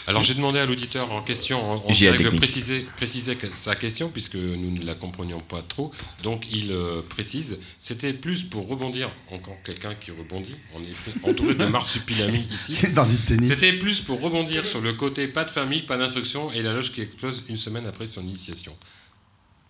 Alors 0.08 0.22
j'ai 0.22 0.34
demandé 0.34 0.60
à 0.60 0.66
l'auditeur 0.66 1.12
en 1.12 1.22
question 1.22 1.88
en, 1.88 1.92
direct 1.92 2.24
de 2.24 2.30
préciser, 2.30 3.38
sa 3.54 3.76
question 3.76 4.10
puisque 4.10 4.36
nous 4.36 4.72
ne 4.72 4.86
la 4.86 4.96
comprenions 4.96 5.40
pas 5.40 5.62
trop. 5.62 5.92
Donc 6.24 6.46
il 6.52 6.72
euh, 6.72 7.02
précise, 7.08 7.60
c'était 7.80 8.14
plus 8.14 8.44
pour 8.44 8.68
rebondir, 8.68 9.10
encore 9.32 9.58
quelqu'un 9.64 9.96
qui 9.96 10.12
rebondit, 10.12 10.56
on 10.76 10.82
est 10.82 11.30
entouré 11.30 11.56
de 11.56 11.66
marsupilami 11.66 12.46
ici. 12.52 12.74
C'était 12.74 13.74
plus 13.74 14.02
pour 14.02 14.22
rebondir 14.22 14.66
sur 14.66 14.82
le 14.82 14.94
côté 14.94 15.28
pas 15.28 15.46
de 15.46 15.52
famille, 15.52 15.84
pas 15.84 15.98
d'instruction 15.98 16.52
et 16.52 16.62
la 16.62 16.74
loge 16.74 16.92
qui 16.92 17.02
explose 17.02 17.44
une 17.48 17.58
semaine 17.58 17.86
après 17.88 18.08
son 18.08 18.22
initiation. 18.22 18.76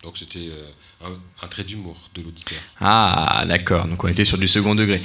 Donc 0.04 0.18
c'était 0.18 0.50
euh, 0.50 1.06
un, 1.06 1.46
un 1.46 1.48
trait 1.48 1.64
d'humour 1.64 2.10
de 2.14 2.22
l'auditeur. 2.22 2.60
Ah, 2.82 3.46
d'accord. 3.48 3.88
Donc 3.88 4.04
on 4.04 4.08
était 4.08 4.26
sur 4.26 4.38
du 4.38 4.48
second 4.48 4.76
degré. 4.76 5.00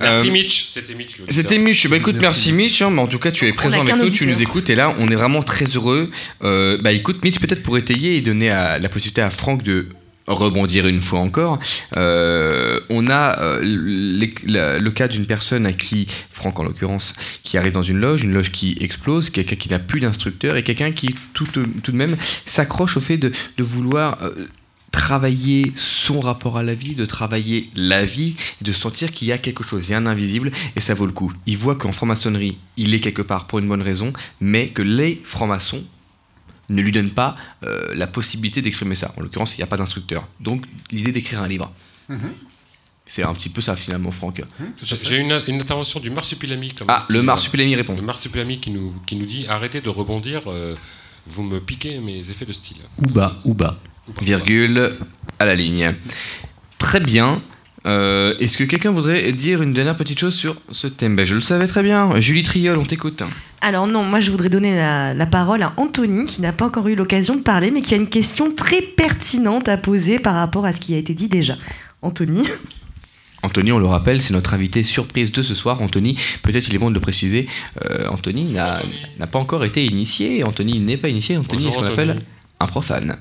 Merci 0.00 0.28
Euh, 0.28 0.32
Mitch, 0.32 0.68
c'était 0.70 0.94
Mitch. 0.94 1.16
C'était 1.28 1.58
Mitch. 1.58 1.86
Bah 1.88 1.96
écoute, 1.98 2.16
merci, 2.20 2.52
Mitch. 2.52 2.80
hein, 2.82 2.90
mais 2.90 3.00
en 3.00 3.06
tout 3.06 3.18
cas, 3.18 3.30
tu 3.30 3.46
es 3.46 3.52
présent 3.52 3.80
avec 3.82 3.96
nous, 3.96 4.08
tu 4.10 4.26
nous 4.26 4.40
écoutes, 4.42 4.70
et 4.70 4.74
là, 4.74 4.94
on 4.98 5.08
est 5.08 5.14
vraiment 5.16 5.42
très 5.42 5.66
heureux. 5.66 6.10
Euh, 6.42 6.78
bah 6.80 6.92
écoute, 6.92 7.22
Mitch, 7.24 7.38
peut-être 7.38 7.62
pour 7.62 7.76
étayer 7.76 8.16
et 8.16 8.20
donner 8.20 8.50
à- 8.50 8.78
la 8.78 8.88
possibilité 8.88 9.20
à 9.22 9.30
Franck 9.30 9.62
de 9.62 9.88
rebondir 10.26 10.86
une 10.86 11.00
fois 11.00 11.18
encore. 11.18 11.58
euh, 11.96 12.78
on 12.88 13.08
a 13.08 13.40
euh, 13.40 13.60
les- 13.62 14.32
la- 14.46 14.78
le 14.78 14.90
cas 14.92 15.08
d'une 15.08 15.26
personne 15.26 15.66
à 15.66 15.72
qui, 15.72 16.06
Franck 16.32 16.58
en 16.60 16.62
l'occurrence, 16.64 17.14
qui 17.42 17.58
arrive 17.58 17.72
dans 17.72 17.82
une 17.82 17.98
loge, 17.98 18.22
une 18.22 18.32
loge 18.32 18.52
qui 18.52 18.76
explose, 18.80 19.28
quelqu'un 19.30 19.56
qui 19.56 19.68
n'a 19.70 19.80
plus 19.80 19.98
d'instructeur 20.00 20.56
et 20.56 20.62
quelqu'un 20.62 20.92
qui 20.92 21.14
tout, 21.34 21.46
tout 21.46 21.90
de 21.92 21.96
même 21.96 22.16
s'accroche 22.46 22.96
au 22.96 23.00
fait 23.00 23.16
de, 23.16 23.32
de 23.58 23.62
vouloir 23.64 24.18
euh, 24.22 24.46
travailler 24.90 25.72
son 25.76 26.20
rapport 26.20 26.56
à 26.58 26.62
la 26.62 26.74
vie, 26.74 26.94
de 26.94 27.06
travailler 27.06 27.70
la 27.74 28.04
vie, 28.04 28.34
et 28.60 28.64
de 28.64 28.72
sentir 28.72 29.12
qu'il 29.12 29.28
y 29.28 29.32
a 29.32 29.38
quelque 29.38 29.62
chose, 29.64 29.88
il 29.88 29.92
y 29.92 29.94
a 29.94 29.98
un 29.98 30.06
invisible, 30.06 30.50
et 30.76 30.80
ça 30.80 30.94
vaut 30.94 31.06
le 31.06 31.12
coup. 31.12 31.32
Il 31.46 31.56
voit 31.56 31.76
qu'en 31.76 31.92
franc-maçonnerie, 31.92 32.58
il 32.76 32.94
est 32.94 33.00
quelque 33.00 33.22
part 33.22 33.46
pour 33.46 33.58
une 33.60 33.68
bonne 33.68 33.82
raison, 33.82 34.12
mais 34.40 34.68
que 34.70 34.82
les 34.82 35.20
francs-maçons 35.24 35.84
ne 36.68 36.82
lui 36.82 36.92
donnent 36.92 37.10
pas 37.12 37.34
euh, 37.64 37.94
la 37.94 38.06
possibilité 38.06 38.62
d'exprimer 38.62 38.94
ça. 38.94 39.12
En 39.16 39.22
l'occurrence, 39.22 39.54
il 39.56 39.58
n'y 39.60 39.64
a 39.64 39.66
pas 39.66 39.76
d'instructeur. 39.76 40.26
Donc, 40.40 40.64
l'idée 40.90 41.12
d'écrire 41.12 41.42
un 41.42 41.48
livre. 41.48 41.72
Mhm. 42.08 42.32
C'est 43.06 43.24
un 43.24 43.34
petit 43.34 43.48
peu 43.48 43.60
ça, 43.60 43.74
finalement, 43.74 44.12
Franck. 44.12 44.42
J'ai 44.84 44.96
j'ai 45.02 45.16
une, 45.18 45.40
une 45.48 45.60
intervention 45.60 45.98
du 45.98 46.10
marsupilami. 46.10 46.70
comme- 46.72 46.86
Ah, 46.88 47.06
le 47.08 47.18
qui- 47.20 47.26
marsupilami 47.26 47.74
répond. 47.74 47.96
Le 47.96 48.02
marsupilami 48.02 48.60
qui 48.60 48.70
nous, 48.70 48.94
qui 49.04 49.16
nous 49.16 49.26
dit 49.26 49.46
arrêtez 49.48 49.80
de 49.80 49.88
rebondir, 49.88 50.42
euh, 50.46 50.74
vous 51.26 51.42
me 51.42 51.58
piquez 51.58 51.98
mes 51.98 52.30
effets 52.30 52.44
de 52.46 52.52
style. 52.52 52.76
Ou 52.98 53.06
bas, 53.10 53.40
ou 53.44 53.52
bas. 53.52 53.80
Virgule 54.22 54.96
à 55.38 55.44
la 55.44 55.54
ligne. 55.54 55.94
Très 56.78 57.00
bien. 57.00 57.42
Euh, 57.86 58.34
Est-ce 58.40 58.58
que 58.58 58.64
quelqu'un 58.64 58.90
voudrait 58.90 59.32
dire 59.32 59.62
une 59.62 59.72
dernière 59.72 59.96
petite 59.96 60.18
chose 60.18 60.34
sur 60.34 60.60
ce 60.70 60.86
thème? 60.86 61.16
Ben, 61.16 61.24
Je 61.24 61.34
le 61.34 61.40
savais 61.40 61.66
très 61.66 61.82
bien. 61.82 62.20
Julie 62.20 62.42
Triol, 62.42 62.76
on 62.78 62.84
t'écoute. 62.84 63.22
Alors 63.62 63.86
non, 63.86 64.02
moi 64.04 64.20
je 64.20 64.30
voudrais 64.30 64.48
donner 64.48 64.74
la, 64.74 65.14
la 65.14 65.26
parole 65.26 65.62
à 65.62 65.72
Anthony 65.76 66.24
qui 66.24 66.40
n'a 66.42 66.52
pas 66.52 66.66
encore 66.66 66.88
eu 66.88 66.94
l'occasion 66.94 67.36
de 67.36 67.42
parler 67.42 67.70
mais 67.70 67.82
qui 67.82 67.94
a 67.94 67.96
une 67.96 68.08
question 68.08 68.54
très 68.54 68.80
pertinente 68.80 69.68
à 69.68 69.76
poser 69.76 70.18
par 70.18 70.34
rapport 70.34 70.64
à 70.64 70.72
ce 70.72 70.80
qui 70.80 70.94
a 70.94 70.98
été 70.98 71.14
dit 71.14 71.28
déjà. 71.28 71.56
Anthony 72.02 72.46
Anthony, 73.42 73.72
on 73.72 73.78
le 73.78 73.86
rappelle, 73.86 74.20
c'est 74.20 74.34
notre 74.34 74.52
invité 74.52 74.82
surprise 74.82 75.32
de 75.32 75.42
ce 75.42 75.54
soir. 75.54 75.80
Anthony, 75.80 76.18
peut-être 76.42 76.68
il 76.68 76.74
est 76.74 76.78
bon 76.78 76.90
de 76.90 76.94
le 76.94 77.00
préciser, 77.00 77.46
euh, 77.86 78.06
Anthony 78.08 78.52
n'a 78.52 78.82
pas 79.30 79.38
encore 79.38 79.64
été 79.64 79.84
initié. 79.84 80.44
Anthony 80.44 80.78
n'est 80.78 80.98
pas 80.98 81.08
initié. 81.08 81.38
Anthony 81.38 81.68
est 81.68 81.72
ce 81.72 81.78
qu'on 81.78 81.86
appelle 81.86 82.16
un 82.60 82.66
profane? 82.66 83.16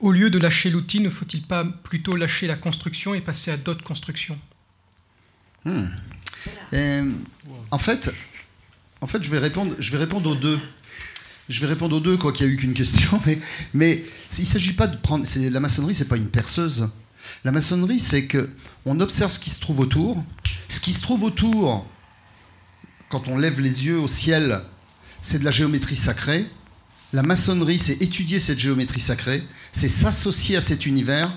Au 0.00 0.12
lieu 0.12 0.30
de 0.30 0.38
lâcher 0.38 0.70
l'outil, 0.70 1.00
ne 1.00 1.10
faut-il 1.10 1.42
pas 1.42 1.64
plutôt 1.64 2.14
lâcher 2.14 2.46
la 2.46 2.56
construction 2.56 3.14
et 3.14 3.20
passer 3.20 3.50
à 3.50 3.56
d'autres 3.56 3.82
constructions? 3.82 4.38
Hmm. 5.64 5.86
En 7.70 7.78
fait, 7.78 8.10
en 9.00 9.06
fait, 9.06 9.22
je 9.22 9.30
vais 9.30 9.38
répondre, 9.38 9.74
je 9.78 9.90
vais 9.90 9.98
répondre 9.98 10.30
aux 10.30 10.34
deux. 10.34 10.58
Je 11.48 11.60
vais 11.60 11.66
répondre 11.66 11.96
aux 11.96 12.00
deux, 12.00 12.16
quoi 12.16 12.32
qu'il 12.32 12.46
y 12.46 12.48
a 12.48 12.52
eu 12.52 12.56
qu'une 12.56 12.74
question, 12.74 13.20
mais, 13.26 13.40
mais 13.72 14.04
il 14.38 14.44
ne 14.44 14.46
s'agit 14.46 14.74
pas 14.74 14.86
de 14.86 14.96
prendre. 14.96 15.24
La 15.36 15.60
maçonnerie, 15.60 15.94
c'est 15.94 16.08
pas 16.08 16.16
une 16.16 16.28
perceuse. 16.28 16.88
La 17.44 17.52
maçonnerie, 17.52 17.98
c'est 17.98 18.26
que 18.26 18.50
on 18.84 19.00
observe 19.00 19.30
ce 19.30 19.38
qui 19.38 19.50
se 19.50 19.60
trouve 19.60 19.80
autour. 19.80 20.22
Ce 20.68 20.80
qui 20.80 20.92
se 20.92 21.02
trouve 21.02 21.24
autour, 21.24 21.86
quand 23.08 23.28
on 23.28 23.38
lève 23.38 23.60
les 23.60 23.86
yeux 23.86 23.98
au 23.98 24.08
ciel, 24.08 24.60
c'est 25.20 25.38
de 25.38 25.44
la 25.44 25.50
géométrie 25.50 25.96
sacrée. 25.96 26.46
La 27.12 27.22
maçonnerie, 27.22 27.78
c'est 27.78 28.02
étudier 28.02 28.38
cette 28.38 28.58
géométrie 28.58 29.00
sacrée, 29.00 29.42
c'est 29.72 29.88
s'associer 29.88 30.56
à 30.56 30.60
cet 30.60 30.86
univers, 30.86 31.30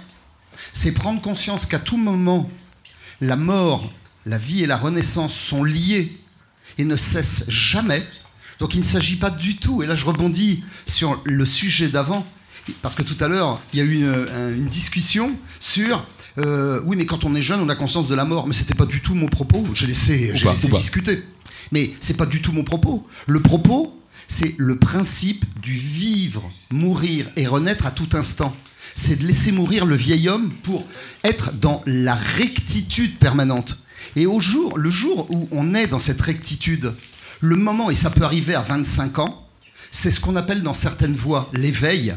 c'est 0.73 0.91
prendre 0.93 1.21
conscience 1.21 1.65
qu'à 1.65 1.79
tout 1.79 1.97
moment, 1.97 2.49
la 3.19 3.35
mort, 3.35 3.91
la 4.25 4.37
vie 4.37 4.63
et 4.63 4.67
la 4.67 4.77
renaissance 4.77 5.33
sont 5.35 5.63
liées 5.63 6.11
et 6.77 6.85
ne 6.85 6.95
cessent 6.97 7.45
jamais. 7.49 8.03
Donc 8.59 8.75
il 8.75 8.79
ne 8.79 8.85
s'agit 8.85 9.15
pas 9.15 9.29
du 9.31 9.57
tout, 9.57 9.81
et 9.83 9.87
là 9.87 9.95
je 9.95 10.05
rebondis 10.05 10.63
sur 10.85 11.19
le 11.25 11.45
sujet 11.45 11.87
d'avant, 11.89 12.25
parce 12.81 12.93
que 12.95 13.01
tout 13.01 13.17
à 13.23 13.27
l'heure, 13.27 13.59
il 13.73 13.79
y 13.79 13.81
a 13.81 13.85
eu 13.85 13.95
une, 13.95 14.05
un- 14.05 14.53
une 14.55 14.67
discussion 14.67 15.35
sur 15.59 16.05
euh, 16.37 16.79
oui, 16.85 16.95
mais 16.95 17.05
quand 17.05 17.25
on 17.25 17.35
est 17.35 17.41
jeune, 17.41 17.59
on 17.59 17.67
a 17.67 17.75
conscience 17.75 18.07
de 18.07 18.15
la 18.15 18.23
mort. 18.23 18.47
Mais 18.47 18.53
c'était 18.53 18.73
pas 18.75 18.85
du 18.85 19.01
tout 19.01 19.13
mon 19.15 19.25
propos. 19.25 19.65
J'ai 19.73 19.85
laissé, 19.87 20.31
j'ai 20.33 20.45
laissé 20.51 20.67
discuter. 20.77 21.23
Mais 21.73 21.91
c'est 21.99 22.15
pas 22.15 22.25
du 22.25 22.41
tout 22.41 22.53
mon 22.53 22.63
propos. 22.63 23.05
Le 23.27 23.41
propos, 23.41 24.00
c'est 24.31 24.55
le 24.57 24.77
principe 24.77 25.43
du 25.61 25.73
vivre, 25.73 26.49
mourir 26.69 27.29
et 27.35 27.47
renaître 27.47 27.85
à 27.85 27.91
tout 27.91 28.07
instant. 28.13 28.55
C'est 28.95 29.17
de 29.17 29.27
laisser 29.27 29.51
mourir 29.51 29.85
le 29.85 29.97
vieil 29.97 30.29
homme 30.29 30.53
pour 30.63 30.87
être 31.25 31.51
dans 31.51 31.83
la 31.85 32.15
rectitude 32.15 33.17
permanente. 33.17 33.77
Et 34.15 34.25
au 34.25 34.39
jour, 34.39 34.77
le 34.77 34.89
jour 34.89 35.27
où 35.31 35.49
on 35.51 35.75
est 35.75 35.87
dans 35.87 35.99
cette 35.99 36.21
rectitude, 36.21 36.93
le 37.41 37.57
moment, 37.57 37.91
et 37.91 37.95
ça 37.95 38.09
peut 38.09 38.23
arriver 38.23 38.55
à 38.55 38.61
25 38.61 39.19
ans, 39.19 39.49
c'est 39.91 40.11
ce 40.11 40.21
qu'on 40.21 40.37
appelle 40.37 40.63
dans 40.63 40.73
certaines 40.73 41.15
voies 41.15 41.51
l'éveil. 41.53 42.15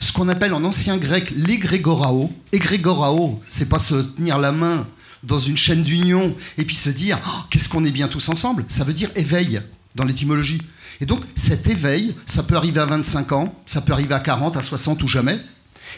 ce 0.00 0.12
qu'on 0.12 0.30
appelle 0.30 0.54
en 0.54 0.64
ancien 0.64 0.96
grec 0.96 1.30
l'égrégorao. 1.36 2.32
Égrégorao, 2.52 3.42
c'est 3.46 3.68
pas 3.68 3.78
se 3.78 3.96
tenir 3.96 4.38
la 4.38 4.52
main 4.52 4.86
dans 5.22 5.38
une 5.38 5.58
chaîne 5.58 5.82
d'union 5.82 6.34
et 6.56 6.64
puis 6.64 6.76
se 6.76 6.88
dire 6.88 7.18
Oh, 7.26 7.42
qu'est-ce 7.50 7.68
qu'on 7.68 7.84
est 7.84 7.90
bien 7.90 8.08
tous 8.08 8.26
ensemble? 8.30 8.64
Ça 8.68 8.84
veut 8.84 8.94
dire 8.94 9.10
éveil 9.16 9.60
dans 9.94 10.04
l'étymologie. 10.04 10.62
Et 11.00 11.06
donc 11.06 11.20
cet 11.34 11.68
éveil, 11.68 12.14
ça 12.26 12.42
peut 12.42 12.56
arriver 12.56 12.80
à 12.80 12.86
25 12.86 13.32
ans, 13.32 13.62
ça 13.66 13.80
peut 13.80 13.92
arriver 13.92 14.14
à 14.14 14.20
40, 14.20 14.56
à 14.56 14.62
60 14.62 15.02
ou 15.02 15.08
jamais. 15.08 15.38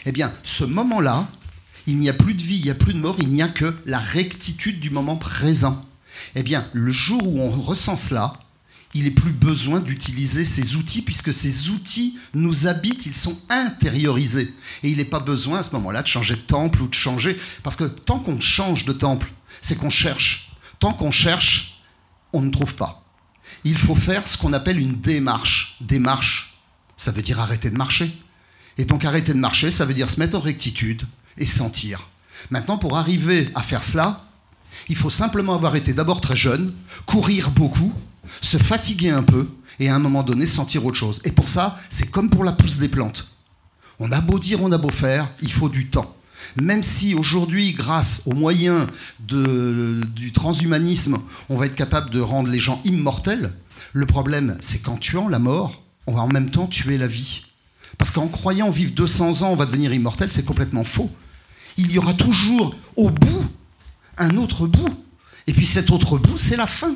Eh 0.05 0.11
bien, 0.11 0.33
ce 0.43 0.63
moment-là, 0.63 1.27
il 1.87 1.97
n'y 1.97 2.09
a 2.09 2.13
plus 2.13 2.33
de 2.33 2.43
vie, 2.43 2.57
il 2.57 2.63
n'y 2.63 2.69
a 2.69 2.75
plus 2.75 2.93
de 2.93 2.99
mort, 2.99 3.15
il 3.19 3.29
n'y 3.29 3.41
a 3.41 3.47
que 3.47 3.75
la 3.85 3.99
rectitude 3.99 4.79
du 4.79 4.89
moment 4.89 5.15
présent. 5.17 5.85
Eh 6.35 6.43
bien, 6.43 6.67
le 6.73 6.91
jour 6.91 7.21
où 7.25 7.41
on 7.41 7.49
ressent 7.49 7.97
cela, 7.97 8.33
il 8.93 9.03
n'est 9.03 9.11
plus 9.11 9.31
besoin 9.31 9.79
d'utiliser 9.79 10.45
ces 10.45 10.75
outils, 10.75 11.01
puisque 11.01 11.33
ces 11.33 11.69
outils 11.69 12.17
nous 12.33 12.67
habitent, 12.67 13.05
ils 13.05 13.15
sont 13.15 13.37
intériorisés. 13.49 14.53
Et 14.83 14.89
il 14.89 14.97
n'est 14.97 15.05
pas 15.05 15.19
besoin 15.19 15.59
à 15.59 15.63
ce 15.63 15.75
moment-là 15.75 16.01
de 16.01 16.07
changer 16.07 16.35
de 16.35 16.41
temple 16.41 16.81
ou 16.81 16.87
de 16.87 16.93
changer, 16.93 17.39
parce 17.63 17.75
que 17.75 17.83
tant 17.83 18.19
qu'on 18.19 18.39
change 18.39 18.85
de 18.85 18.93
temple, 18.93 19.31
c'est 19.61 19.75
qu'on 19.75 19.89
cherche. 19.89 20.51
Tant 20.79 20.93
qu'on 20.93 21.11
cherche, 21.11 21.81
on 22.33 22.41
ne 22.41 22.51
trouve 22.51 22.75
pas. 22.75 23.03
Il 23.63 23.77
faut 23.77 23.95
faire 23.95 24.27
ce 24.27 24.37
qu'on 24.37 24.53
appelle 24.53 24.79
une 24.79 24.95
démarche. 24.99 25.77
Démarche, 25.81 26.57
ça 26.97 27.11
veut 27.11 27.21
dire 27.21 27.39
arrêter 27.39 27.69
de 27.69 27.77
marcher. 27.77 28.17
Et 28.77 28.85
donc 28.85 29.05
arrêter 29.05 29.33
de 29.33 29.39
marcher, 29.39 29.71
ça 29.71 29.85
veut 29.85 29.93
dire 29.93 30.09
se 30.09 30.19
mettre 30.19 30.37
en 30.37 30.39
rectitude 30.39 31.03
et 31.37 31.45
sentir. 31.45 32.07
Maintenant, 32.49 32.77
pour 32.77 32.97
arriver 32.97 33.49
à 33.55 33.61
faire 33.61 33.83
cela, 33.83 34.25
il 34.87 34.95
faut 34.95 35.09
simplement 35.09 35.55
avoir 35.55 35.75
été 35.75 35.93
d'abord 35.93 36.21
très 36.21 36.35
jeune, 36.35 36.73
courir 37.05 37.51
beaucoup, 37.51 37.93
se 38.41 38.57
fatiguer 38.57 39.09
un 39.09 39.23
peu, 39.23 39.49
et 39.79 39.89
à 39.89 39.95
un 39.95 39.99
moment 39.99 40.23
donné 40.23 40.45
sentir 40.45 40.85
autre 40.85 40.97
chose. 40.97 41.21
Et 41.23 41.31
pour 41.31 41.49
ça, 41.49 41.79
c'est 41.89 42.11
comme 42.11 42.29
pour 42.29 42.43
la 42.43 42.51
pousse 42.51 42.77
des 42.77 42.89
plantes. 42.89 43.27
On 43.99 44.11
a 44.11 44.21
beau 44.21 44.39
dire, 44.39 44.61
on 44.61 44.71
a 44.71 44.77
beau 44.77 44.89
faire, 44.89 45.29
il 45.41 45.51
faut 45.51 45.69
du 45.69 45.89
temps. 45.89 46.15
Même 46.61 46.83
si 46.83 47.13
aujourd'hui, 47.13 47.73
grâce 47.73 48.23
aux 48.25 48.33
moyens 48.33 48.87
du 49.19 50.31
transhumanisme, 50.33 51.17
on 51.49 51.57
va 51.57 51.65
être 51.65 51.75
capable 51.75 52.09
de 52.09 52.19
rendre 52.19 52.49
les 52.49 52.59
gens 52.59 52.81
immortels, 52.85 53.53
le 53.93 54.05
problème, 54.05 54.57
c'est 54.61 54.81
qu'en 54.81 54.97
tuant 54.97 55.27
la 55.27 55.39
mort, 55.39 55.83
on 56.07 56.13
va 56.13 56.21
en 56.21 56.27
même 56.27 56.51
temps 56.51 56.67
tuer 56.67 56.97
la 56.97 57.07
vie. 57.07 57.45
Parce 57.97 58.11
qu'en 58.11 58.27
croyant 58.27 58.69
vivre 58.69 58.91
200 58.91 59.41
ans, 59.41 59.49
on 59.49 59.55
va 59.55 59.65
devenir 59.65 59.93
immortel, 59.93 60.31
c'est 60.31 60.45
complètement 60.45 60.83
faux. 60.83 61.09
Il 61.77 61.91
y 61.91 61.97
aura 61.97 62.13
toujours 62.13 62.75
au 62.95 63.09
bout 63.09 63.45
un 64.17 64.37
autre 64.37 64.67
bout. 64.67 64.89
Et 65.47 65.53
puis 65.53 65.65
cet 65.65 65.91
autre 65.91 66.17
bout, 66.17 66.37
c'est 66.37 66.57
la 66.57 66.67
fin. 66.67 66.95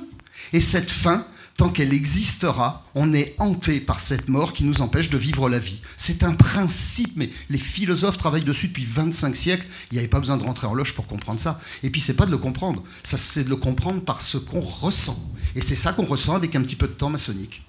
Et 0.51 0.59
cette 0.59 0.91
fin, 0.91 1.25
tant 1.57 1.69
qu'elle 1.69 1.93
existera, 1.93 2.85
on 2.95 3.13
est 3.13 3.35
hanté 3.39 3.79
par 3.79 3.99
cette 3.99 4.27
mort 4.27 4.53
qui 4.53 4.63
nous 4.63 4.81
empêche 4.81 5.09
de 5.09 5.17
vivre 5.17 5.49
la 5.49 5.59
vie. 5.59 5.81
C'est 5.97 6.23
un 6.23 6.33
principe, 6.33 7.11
mais 7.15 7.29
les 7.49 7.57
philosophes 7.57 8.17
travaillent 8.17 8.43
dessus 8.43 8.69
depuis 8.69 8.85
25 8.85 9.35
siècles. 9.35 9.67
Il 9.91 9.95
n'y 9.95 9.99
avait 9.99 10.07
pas 10.07 10.19
besoin 10.19 10.37
de 10.37 10.43
rentrer 10.43 10.67
en 10.67 10.73
loge 10.73 10.93
pour 10.93 11.05
comprendre 11.05 11.39
ça. 11.39 11.59
Et 11.83 11.89
puis 11.89 12.01
c'est 12.01 12.15
pas 12.15 12.25
de 12.25 12.31
le 12.31 12.37
comprendre, 12.37 12.83
ça 13.03 13.17
c'est 13.17 13.43
de 13.43 13.49
le 13.49 13.55
comprendre 13.55 14.01
par 14.01 14.21
ce 14.21 14.37
qu'on 14.37 14.61
ressent. 14.61 15.31
Et 15.55 15.61
c'est 15.61 15.75
ça 15.75 15.93
qu'on 15.93 16.05
ressent 16.05 16.35
avec 16.35 16.55
un 16.55 16.61
petit 16.61 16.75
peu 16.75 16.87
de 16.87 16.93
temps 16.93 17.09
maçonnique. 17.09 17.63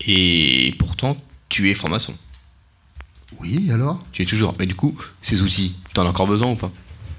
Et 0.00 0.74
pourtant, 0.78 1.16
tu 1.48 1.70
es 1.70 1.74
franc-maçon. 1.74 2.16
Oui, 3.38 3.70
alors? 3.70 4.02
Tu 4.12 4.22
es 4.22 4.26
toujours. 4.26 4.54
Mais 4.58 4.66
du 4.66 4.74
coup, 4.74 4.96
ces 5.22 5.42
outils, 5.42 5.76
t'en 5.94 6.04
as 6.04 6.08
encore 6.08 6.26
besoin 6.26 6.50
ou 6.50 6.56
pas? 6.56 6.72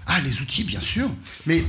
Ah, 0.05 0.19
les 0.21 0.41
outils, 0.41 0.63
bien 0.63 0.81
sûr. 0.81 1.09
Mais 1.45 1.63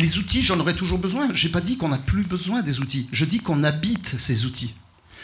les 0.00 0.18
outils, 0.18 0.42
j'en 0.42 0.58
aurais 0.58 0.74
toujours 0.74 0.98
besoin. 0.98 1.28
J'ai 1.32 1.48
pas 1.48 1.60
dit 1.60 1.76
qu'on 1.76 1.88
n'a 1.88 1.98
plus 1.98 2.24
besoin 2.24 2.62
des 2.62 2.80
outils. 2.80 3.08
Je 3.12 3.24
dis 3.24 3.40
qu'on 3.40 3.62
habite 3.62 4.16
ces 4.18 4.46
outils. 4.46 4.74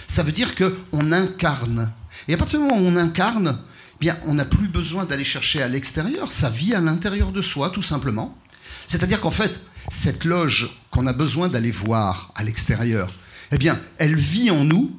Ça 0.08 0.22
veut 0.22 0.32
dire 0.32 0.54
que 0.54 0.76
on 0.92 1.12
incarne. 1.12 1.90
Et 2.28 2.34
à 2.34 2.36
partir 2.36 2.60
du 2.60 2.66
moment 2.66 2.80
où 2.80 2.86
on 2.86 2.96
incarne, 2.96 3.58
eh 3.94 3.98
bien, 4.00 4.18
on 4.26 4.34
n'a 4.34 4.44
plus 4.44 4.68
besoin 4.68 5.04
d'aller 5.04 5.24
chercher 5.24 5.62
à 5.62 5.68
l'extérieur. 5.68 6.32
Ça 6.32 6.50
vit 6.50 6.74
à 6.74 6.80
l'intérieur 6.80 7.32
de 7.32 7.42
soi, 7.42 7.70
tout 7.70 7.82
simplement. 7.82 8.38
C'est-à-dire 8.86 9.20
qu'en 9.20 9.30
fait, 9.30 9.60
cette 9.88 10.24
loge 10.24 10.70
qu'on 10.90 11.06
a 11.06 11.12
besoin 11.12 11.48
d'aller 11.48 11.70
voir 11.70 12.32
à 12.34 12.44
l'extérieur, 12.44 13.12
eh 13.52 13.58
bien, 13.58 13.80
elle 13.98 14.16
vit 14.16 14.50
en 14.50 14.64
nous 14.64 14.94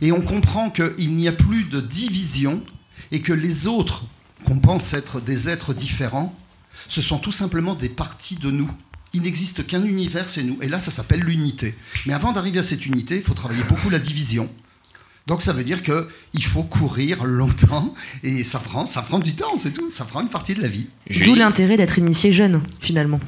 et 0.00 0.12
on 0.12 0.20
comprend 0.20 0.70
qu'il 0.70 1.14
n'y 1.14 1.28
a 1.28 1.32
plus 1.32 1.64
de 1.64 1.80
division 1.80 2.62
et 3.10 3.20
que 3.20 3.32
les 3.32 3.66
autres, 3.66 4.04
qu'on 4.44 4.58
pense 4.58 4.94
être 4.94 5.20
des 5.20 5.48
êtres 5.48 5.74
différents, 5.74 6.34
ce 6.88 7.02
sont 7.02 7.18
tout 7.18 7.32
simplement 7.32 7.74
des 7.74 7.88
parties 7.88 8.36
de 8.36 8.50
nous. 8.50 8.70
Il 9.14 9.22
n'existe 9.22 9.66
qu'un 9.66 9.82
univers, 9.84 10.28
c'est 10.28 10.42
nous. 10.42 10.58
Et 10.60 10.68
là, 10.68 10.80
ça 10.80 10.90
s'appelle 10.90 11.20
l'unité. 11.20 11.74
Mais 12.06 12.12
avant 12.12 12.32
d'arriver 12.32 12.58
à 12.58 12.62
cette 12.62 12.84
unité, 12.86 13.16
il 13.16 13.22
faut 13.22 13.34
travailler 13.34 13.64
beaucoup 13.64 13.88
la 13.90 13.98
division. 13.98 14.48
Donc 15.26 15.42
ça 15.42 15.52
veut 15.52 15.64
dire 15.64 15.82
qu'il 15.82 16.44
faut 16.44 16.62
courir 16.62 17.24
longtemps 17.24 17.94
et 18.22 18.44
ça 18.44 18.58
prend, 18.58 18.86
ça 18.86 19.02
prend 19.02 19.18
du 19.18 19.34
temps, 19.34 19.58
c'est 19.58 19.72
tout. 19.72 19.90
Ça 19.90 20.04
prend 20.06 20.20
une 20.22 20.30
partie 20.30 20.54
de 20.54 20.62
la 20.62 20.68
vie. 20.68 20.86
D'où 21.24 21.34
l'intérêt 21.34 21.76
d'être 21.76 21.98
initié 21.98 22.32
jeune, 22.32 22.62
finalement. 22.80 23.20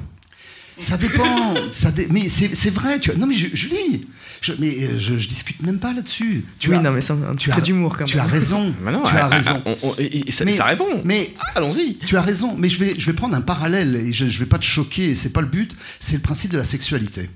Ça 0.78 0.96
dépend. 0.96 1.54
ça 1.70 1.90
dé- 1.90 2.08
Mais 2.10 2.28
c'est 2.30 2.54
c'est 2.54 2.70
vrai. 2.70 3.00
Tu... 3.00 3.10
as- 3.10 3.14
Non, 3.16 3.26
mais 3.26 3.34
je, 3.34 3.54
Julie, 3.54 4.06
je... 4.40 4.52
mais 4.58 4.74
euh, 4.84 4.98
je, 4.98 5.18
je 5.18 5.28
discute 5.28 5.62
même 5.62 5.78
pas 5.78 5.92
là-dessus. 5.92 6.44
Tu 6.58 6.70
Oui, 6.70 6.76
as- 6.76 6.80
non, 6.80 6.90
mais 6.92 7.00
c'est 7.00 7.12
un- 7.12 7.34
petit 7.34 7.50
tu 7.50 7.60
d'humour, 7.62 7.96
quand 7.98 8.04
Tu 8.04 8.16
même. 8.16 8.26
as 8.26 8.28
raison. 8.28 8.74
Bah 8.84 8.92
non, 8.92 9.02
tu 9.02 9.14
as 9.16 9.24
ah, 9.24 9.28
raison. 9.28 9.62
ah, 9.66 9.70
on- 9.82 9.88
on- 9.88 9.94
et- 9.98 10.28
et 10.28 10.32
ça- 10.32 10.50
ça 10.52 10.64
répond. 10.64 11.02
Mais 11.04 11.34
allons-y. 11.54 11.98
Tu 11.98 12.16
as 12.16 12.22
raison. 12.22 12.54
Mais 12.56 12.68
je 12.68 12.78
vais, 12.78 12.94
je 12.98 13.06
vais 13.06 13.12
prendre 13.12 13.34
un 13.34 13.40
parallèle 13.40 13.96
et 13.96 14.12
je, 14.12 14.26
je 14.26 14.38
vais 14.40 14.46
pas 14.46 14.58
te 14.58 14.64
choquer. 14.64 15.14
C'est 15.14 15.32
pas 15.32 15.40
le 15.42 15.46
but. 15.48 15.74
C'est 15.98 16.16
le 16.16 16.22
principe 16.22 16.52
de 16.52 16.58
la 16.58 16.64
sexualité. 16.64 17.28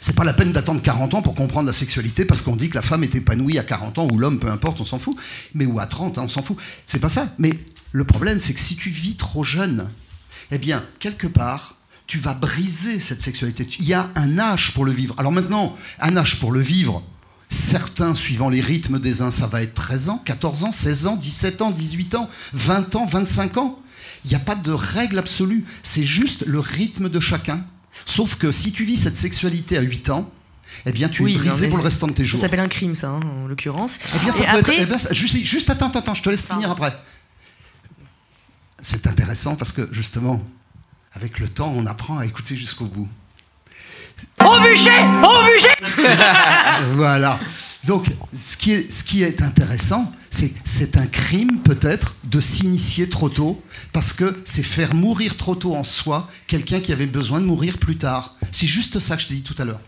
C'est 0.00 0.14
pas 0.14 0.22
la 0.24 0.32
peine 0.34 0.52
d'attendre 0.52 0.80
40 0.82 1.14
ans 1.14 1.22
pour 1.22 1.34
comprendre 1.34 1.66
la 1.66 1.72
sexualité 1.72 2.24
parce 2.24 2.42
qu'on 2.42 2.54
dit 2.56 2.68
que 2.68 2.74
la 2.76 2.82
femme 2.82 3.02
est 3.02 3.14
épanouie 3.14 3.58
à 3.58 3.64
40 3.64 3.98
ans 3.98 4.06
ou 4.12 4.18
l'homme, 4.18 4.38
peu 4.38 4.48
importe, 4.50 4.80
on 4.80 4.84
s'en 4.84 4.98
fout. 4.98 5.14
Mais 5.54 5.66
ou 5.66 5.80
à 5.80 5.86
30, 5.86 6.18
hein, 6.18 6.22
on 6.24 6.28
s'en 6.28 6.42
fout. 6.42 6.56
C'est 6.86 7.00
pas 7.00 7.08
ça. 7.08 7.34
Mais 7.38 7.52
le 7.92 8.04
problème, 8.04 8.38
c'est 8.38 8.52
que 8.54 8.60
si 8.60 8.76
tu 8.76 8.90
vis 8.90 9.16
trop 9.16 9.42
jeune, 9.44 9.86
eh 10.52 10.58
bien, 10.58 10.84
quelque 11.00 11.26
part, 11.26 11.74
tu 12.08 12.18
vas 12.18 12.34
briser 12.34 12.98
cette 12.98 13.22
sexualité. 13.22 13.68
Il 13.78 13.84
y 13.86 13.94
a 13.94 14.10
un 14.16 14.38
âge 14.38 14.72
pour 14.74 14.84
le 14.84 14.90
vivre. 14.92 15.14
Alors 15.18 15.30
maintenant, 15.30 15.76
un 16.00 16.16
âge 16.16 16.40
pour 16.40 16.50
le 16.52 16.60
vivre, 16.60 17.04
certains, 17.50 18.14
suivant 18.14 18.48
les 18.48 18.60
rythmes 18.62 18.98
des 18.98 19.22
uns, 19.22 19.30
ça 19.30 19.46
va 19.46 19.62
être 19.62 19.74
13 19.74 20.08
ans, 20.08 20.22
14 20.24 20.64
ans, 20.64 20.72
16 20.72 21.06
ans, 21.06 21.16
17 21.16 21.62
ans, 21.62 21.70
18 21.70 22.14
ans, 22.16 22.28
20 22.54 22.96
ans, 22.96 23.06
25 23.06 23.58
ans. 23.58 23.78
Il 24.24 24.28
n'y 24.30 24.34
a 24.36 24.40
pas 24.40 24.54
de 24.56 24.72
règle 24.72 25.18
absolue. 25.18 25.64
C'est 25.82 26.02
juste 26.02 26.44
le 26.46 26.58
rythme 26.60 27.08
de 27.08 27.20
chacun. 27.20 27.64
Sauf 28.06 28.34
que 28.36 28.50
si 28.50 28.72
tu 28.72 28.84
vis 28.84 28.96
cette 28.96 29.16
sexualité 29.16 29.76
à 29.76 29.82
8 29.82 30.10
ans, 30.10 30.30
eh 30.86 30.92
bien, 30.92 31.08
tu 31.08 31.22
Oui, 31.22 31.34
es 31.34 31.38
brisé 31.38 31.68
pour 31.68 31.76
le 31.78 31.84
restant 31.84 32.06
de 32.08 32.12
tes 32.12 32.24
Ça 32.24 32.30
jours. 32.30 32.40
s'appelle 32.40 32.60
un 32.60 32.68
crime, 32.68 32.94
ça, 32.94 33.08
hein, 33.10 33.20
en 33.44 33.46
l'occurrence. 33.46 33.98
Eh 34.14 34.18
bien, 34.20 34.32
ça 34.32 34.44
Et 34.44 34.46
peut 34.46 34.58
après, 34.58 34.74
être. 34.74 34.82
eh 34.82 34.86
bien, 34.86 34.98
ça- 34.98 35.12
juste, 35.14 35.36
juste 35.38 35.70
attends, 35.70 35.88
attends, 35.88 35.98
attends, 36.00 36.14
je 36.14 36.22
te 36.22 36.30
laisse 36.30 36.46
finir 36.46 36.70
après. 36.70 36.94
C'est 38.80 39.06
intéressant 39.06 39.56
parce 39.56 39.72
que 39.72 39.88
justement, 39.92 40.42
avec 41.12 41.38
le 41.38 41.48
temps, 41.48 41.72
on 41.76 41.86
apprend 41.86 42.18
à 42.18 42.26
écouter 42.26 42.56
jusqu'au 42.56 42.86
bout. 42.86 43.08
Au 44.40 44.60
bûcher 44.60 45.00
Au 45.22 45.44
bûcher 45.44 46.12
voilà. 46.94 47.38
Donc, 47.84 48.06
ce 48.34 48.56
qui 48.56 48.72
est, 48.72 48.90
ce 48.90 49.04
qui 49.04 49.22
est 49.22 49.40
intéressant, 49.42 50.12
c'est 50.30 50.52
c'est 50.64 50.96
un 50.96 51.06
crime 51.06 51.60
peut-être 51.62 52.16
de 52.24 52.40
s'initier 52.40 53.08
trop 53.08 53.28
tôt, 53.28 53.62
parce 53.92 54.12
que 54.12 54.40
c'est 54.44 54.62
faire 54.62 54.94
mourir 54.94 55.36
trop 55.36 55.54
tôt 55.54 55.74
en 55.74 55.84
soi 55.84 56.28
quelqu'un 56.46 56.80
qui 56.80 56.92
avait 56.92 57.06
besoin 57.06 57.40
de 57.40 57.46
mourir 57.46 57.78
plus 57.78 57.96
tard. 57.96 58.34
C'est 58.52 58.66
juste 58.66 58.98
ça 58.98 59.16
que 59.16 59.22
je 59.22 59.28
t'ai 59.28 59.34
dit 59.34 59.42
tout 59.42 59.54
à 59.58 59.64
l'heure. 59.64 59.80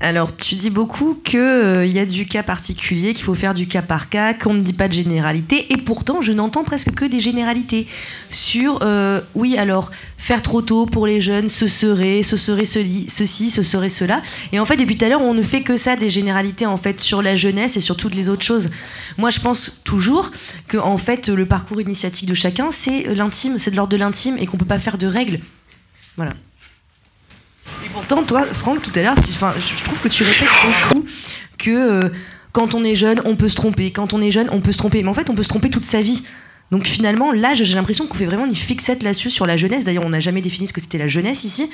Alors, 0.00 0.36
tu 0.36 0.54
dis 0.54 0.70
beaucoup 0.70 1.20
qu'il 1.24 1.90
y 1.92 1.98
a 1.98 2.06
du 2.06 2.26
cas 2.26 2.44
particulier, 2.44 3.14
qu'il 3.14 3.24
faut 3.24 3.34
faire 3.34 3.52
du 3.52 3.66
cas 3.66 3.82
par 3.82 4.08
cas, 4.08 4.32
qu'on 4.32 4.54
ne 4.54 4.60
dit 4.60 4.72
pas 4.72 4.86
de 4.86 4.92
généralité, 4.92 5.72
et 5.72 5.76
pourtant, 5.76 6.22
je 6.22 6.32
n'entends 6.32 6.62
presque 6.62 6.92
que 6.94 7.04
des 7.04 7.18
généralités. 7.18 7.88
Sur, 8.30 8.78
euh, 8.82 9.20
oui, 9.34 9.58
alors, 9.58 9.90
faire 10.16 10.40
trop 10.40 10.62
tôt 10.62 10.86
pour 10.86 11.08
les 11.08 11.20
jeunes, 11.20 11.48
ce 11.48 11.66
serait, 11.66 12.22
ce 12.22 12.36
serait 12.36 12.62
celi- 12.62 13.08
ceci, 13.08 13.50
ce 13.50 13.64
serait 13.64 13.88
cela. 13.88 14.22
Et 14.52 14.60
en 14.60 14.64
fait, 14.66 14.76
depuis 14.76 14.96
tout 14.96 15.04
à 15.04 15.08
l'heure, 15.08 15.20
on 15.20 15.34
ne 15.34 15.42
fait 15.42 15.62
que 15.62 15.76
ça, 15.76 15.96
des 15.96 16.10
généralités, 16.10 16.64
en 16.64 16.76
fait, 16.76 17.00
sur 17.00 17.20
la 17.20 17.34
jeunesse 17.34 17.76
et 17.76 17.80
sur 17.80 17.96
toutes 17.96 18.14
les 18.14 18.28
autres 18.28 18.44
choses. 18.44 18.70
Moi, 19.16 19.30
je 19.30 19.40
pense 19.40 19.82
toujours 19.82 20.30
que, 20.68 20.78
en 20.78 20.96
fait, 20.96 21.28
le 21.28 21.44
parcours 21.44 21.80
initiatique 21.80 22.28
de 22.28 22.34
chacun, 22.34 22.70
c'est 22.70 23.02
l'intime, 23.16 23.58
c'est 23.58 23.72
de 23.72 23.76
l'ordre 23.76 23.90
de 23.90 23.96
l'intime, 23.96 24.36
et 24.38 24.46
qu'on 24.46 24.58
peut 24.58 24.64
pas 24.64 24.78
faire 24.78 24.96
de 24.96 25.08
règles. 25.08 25.40
Voilà. 26.16 26.34
Et 27.84 27.88
pourtant, 27.92 28.22
toi, 28.22 28.44
Franck, 28.44 28.82
tout 28.82 28.92
à 28.94 29.02
l'heure, 29.02 29.14
je 29.16 29.84
trouve 29.84 30.00
que 30.00 30.08
tu 30.08 30.22
répètes 30.22 30.48
beaucoup 30.80 31.04
que 31.58 31.70
euh, 31.70 32.08
quand 32.52 32.74
on 32.74 32.82
est 32.84 32.94
jeune, 32.94 33.20
on 33.24 33.36
peut 33.36 33.48
se 33.48 33.56
tromper. 33.56 33.90
Quand 33.90 34.12
on 34.12 34.20
est 34.20 34.30
jeune, 34.30 34.48
on 34.50 34.60
peut 34.60 34.72
se 34.72 34.78
tromper. 34.78 35.02
Mais 35.02 35.08
en 35.08 35.14
fait, 35.14 35.30
on 35.30 35.34
peut 35.34 35.42
se 35.42 35.48
tromper 35.48 35.70
toute 35.70 35.84
sa 35.84 36.00
vie. 36.00 36.24
Donc 36.70 36.86
finalement, 36.86 37.32
là, 37.32 37.54
j'ai 37.54 37.74
l'impression 37.74 38.06
qu'on 38.06 38.14
fait 38.14 38.26
vraiment 38.26 38.44
une 38.44 38.54
fixette 38.54 39.02
là-dessus 39.02 39.30
sur 39.30 39.46
la 39.46 39.56
jeunesse. 39.56 39.84
D'ailleurs, 39.84 40.04
on 40.04 40.10
n'a 40.10 40.20
jamais 40.20 40.40
défini 40.40 40.66
ce 40.66 40.72
que 40.72 40.80
c'était 40.80 40.98
la 40.98 41.08
jeunesse 41.08 41.44
ici. 41.44 41.70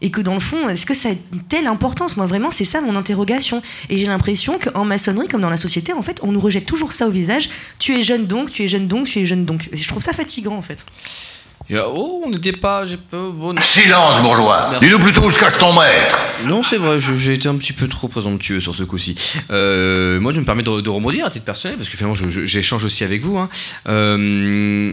Et 0.00 0.10
que 0.10 0.20
dans 0.20 0.34
le 0.34 0.40
fond, 0.40 0.68
est-ce 0.68 0.86
que 0.86 0.94
ça 0.94 1.10
a 1.10 1.12
une 1.12 1.42
telle 1.48 1.66
importance? 1.68 2.16
Moi, 2.16 2.26
vraiment, 2.26 2.50
c'est 2.50 2.64
ça 2.64 2.80
mon 2.80 2.96
interrogation. 2.96 3.62
Et 3.90 3.96
j'ai 3.96 4.06
l'impression 4.06 4.58
qu'en 4.58 4.84
maçonnerie, 4.84 5.28
comme 5.28 5.40
dans 5.40 5.50
la 5.50 5.56
société, 5.56 5.92
en 5.92 6.02
fait, 6.02 6.20
on 6.22 6.32
nous 6.32 6.40
rejette 6.40 6.66
toujours 6.66 6.92
ça 6.92 7.06
au 7.06 7.10
visage. 7.10 7.48
Tu 7.78 7.94
es 7.94 8.02
jeune 8.02 8.26
donc, 8.26 8.50
tu 8.50 8.64
es 8.64 8.68
jeune 8.68 8.88
donc, 8.88 9.06
tu 9.06 9.20
es 9.20 9.26
jeune 9.26 9.44
donc. 9.44 9.68
Et 9.72 9.76
je 9.76 9.88
trouve 9.88 10.02
ça 10.02 10.12
fatigant, 10.12 10.56
en 10.56 10.62
fait. 10.62 10.84
Oh, 11.72 12.22
on 12.24 12.30
n'était 12.30 12.52
pas. 12.52 12.84
J'ai 12.84 12.98
bon... 13.10 13.54
Silence, 13.60 14.20
bourgeois. 14.20 14.70
Dis-nous 14.82 14.98
plutôt 14.98 15.22
où 15.22 15.30
se 15.30 15.38
cache 15.38 15.56
ton 15.58 15.72
maître. 15.72 16.18
Non, 16.46 16.62
c'est 16.62 16.76
vrai, 16.76 16.98
j'ai 17.00 17.34
été 17.34 17.48
un 17.48 17.56
petit 17.56 17.72
peu 17.72 17.88
trop 17.88 18.06
présomptueux 18.08 18.60
sur 18.60 18.74
ce 18.74 18.82
coup-ci. 18.82 19.14
Euh, 19.50 20.20
moi, 20.20 20.32
je 20.34 20.40
me 20.40 20.44
permets 20.44 20.62
de, 20.62 20.80
de 20.82 20.90
rebondir 20.90 21.24
à 21.26 21.30
titre 21.30 21.46
personnel, 21.46 21.78
parce 21.78 21.88
que 21.88 21.96
finalement, 21.96 22.16
j'échange 22.28 22.84
aussi 22.84 23.02
avec 23.02 23.22
vous. 23.22 23.38
hein. 23.38 23.48
Euh, 23.88 24.92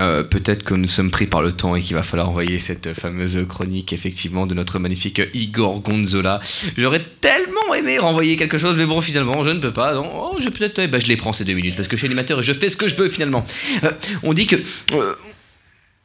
euh, 0.00 0.22
Peut-être 0.22 0.62
que 0.62 0.72
nous 0.74 0.88
sommes 0.88 1.10
pris 1.10 1.26
par 1.26 1.42
le 1.42 1.52
temps 1.52 1.76
et 1.76 1.82
qu'il 1.82 1.94
va 1.96 2.02
falloir 2.02 2.30
envoyer 2.30 2.58
cette 2.60 2.94
fameuse 2.94 3.38
chronique, 3.48 3.92
effectivement, 3.92 4.46
de 4.46 4.54
notre 4.54 4.78
magnifique 4.78 5.20
Igor 5.34 5.80
Gonzola. 5.80 6.40
J'aurais 6.78 7.04
tellement 7.20 7.74
aimé 7.74 7.98
renvoyer 7.98 8.36
quelque 8.38 8.56
chose, 8.56 8.76
mais 8.78 8.86
bon, 8.86 9.02
finalement, 9.02 9.44
je 9.44 9.50
ne 9.50 9.58
peux 9.60 9.72
pas. 9.72 9.92
Non, 9.94 10.10
oh, 10.14 10.36
je 10.40 10.48
peut-être. 10.48 10.78
eh 10.78 10.86
ben, 10.86 10.98
je 11.00 11.08
les 11.08 11.16
prends 11.16 11.34
ces 11.34 11.44
deux 11.44 11.52
minutes, 11.54 11.76
parce 11.76 11.88
que 11.88 11.96
je 11.96 12.00
suis 12.00 12.06
animateur 12.06 12.40
et 12.40 12.42
je 12.42 12.54
fais 12.54 12.70
ce 12.70 12.76
que 12.78 12.88
je 12.88 12.96
veux, 12.96 13.08
finalement. 13.10 13.44
Euh, 13.84 13.90
on 14.22 14.32
dit 14.32 14.46
que. 14.46 14.56
euh, 14.94 15.14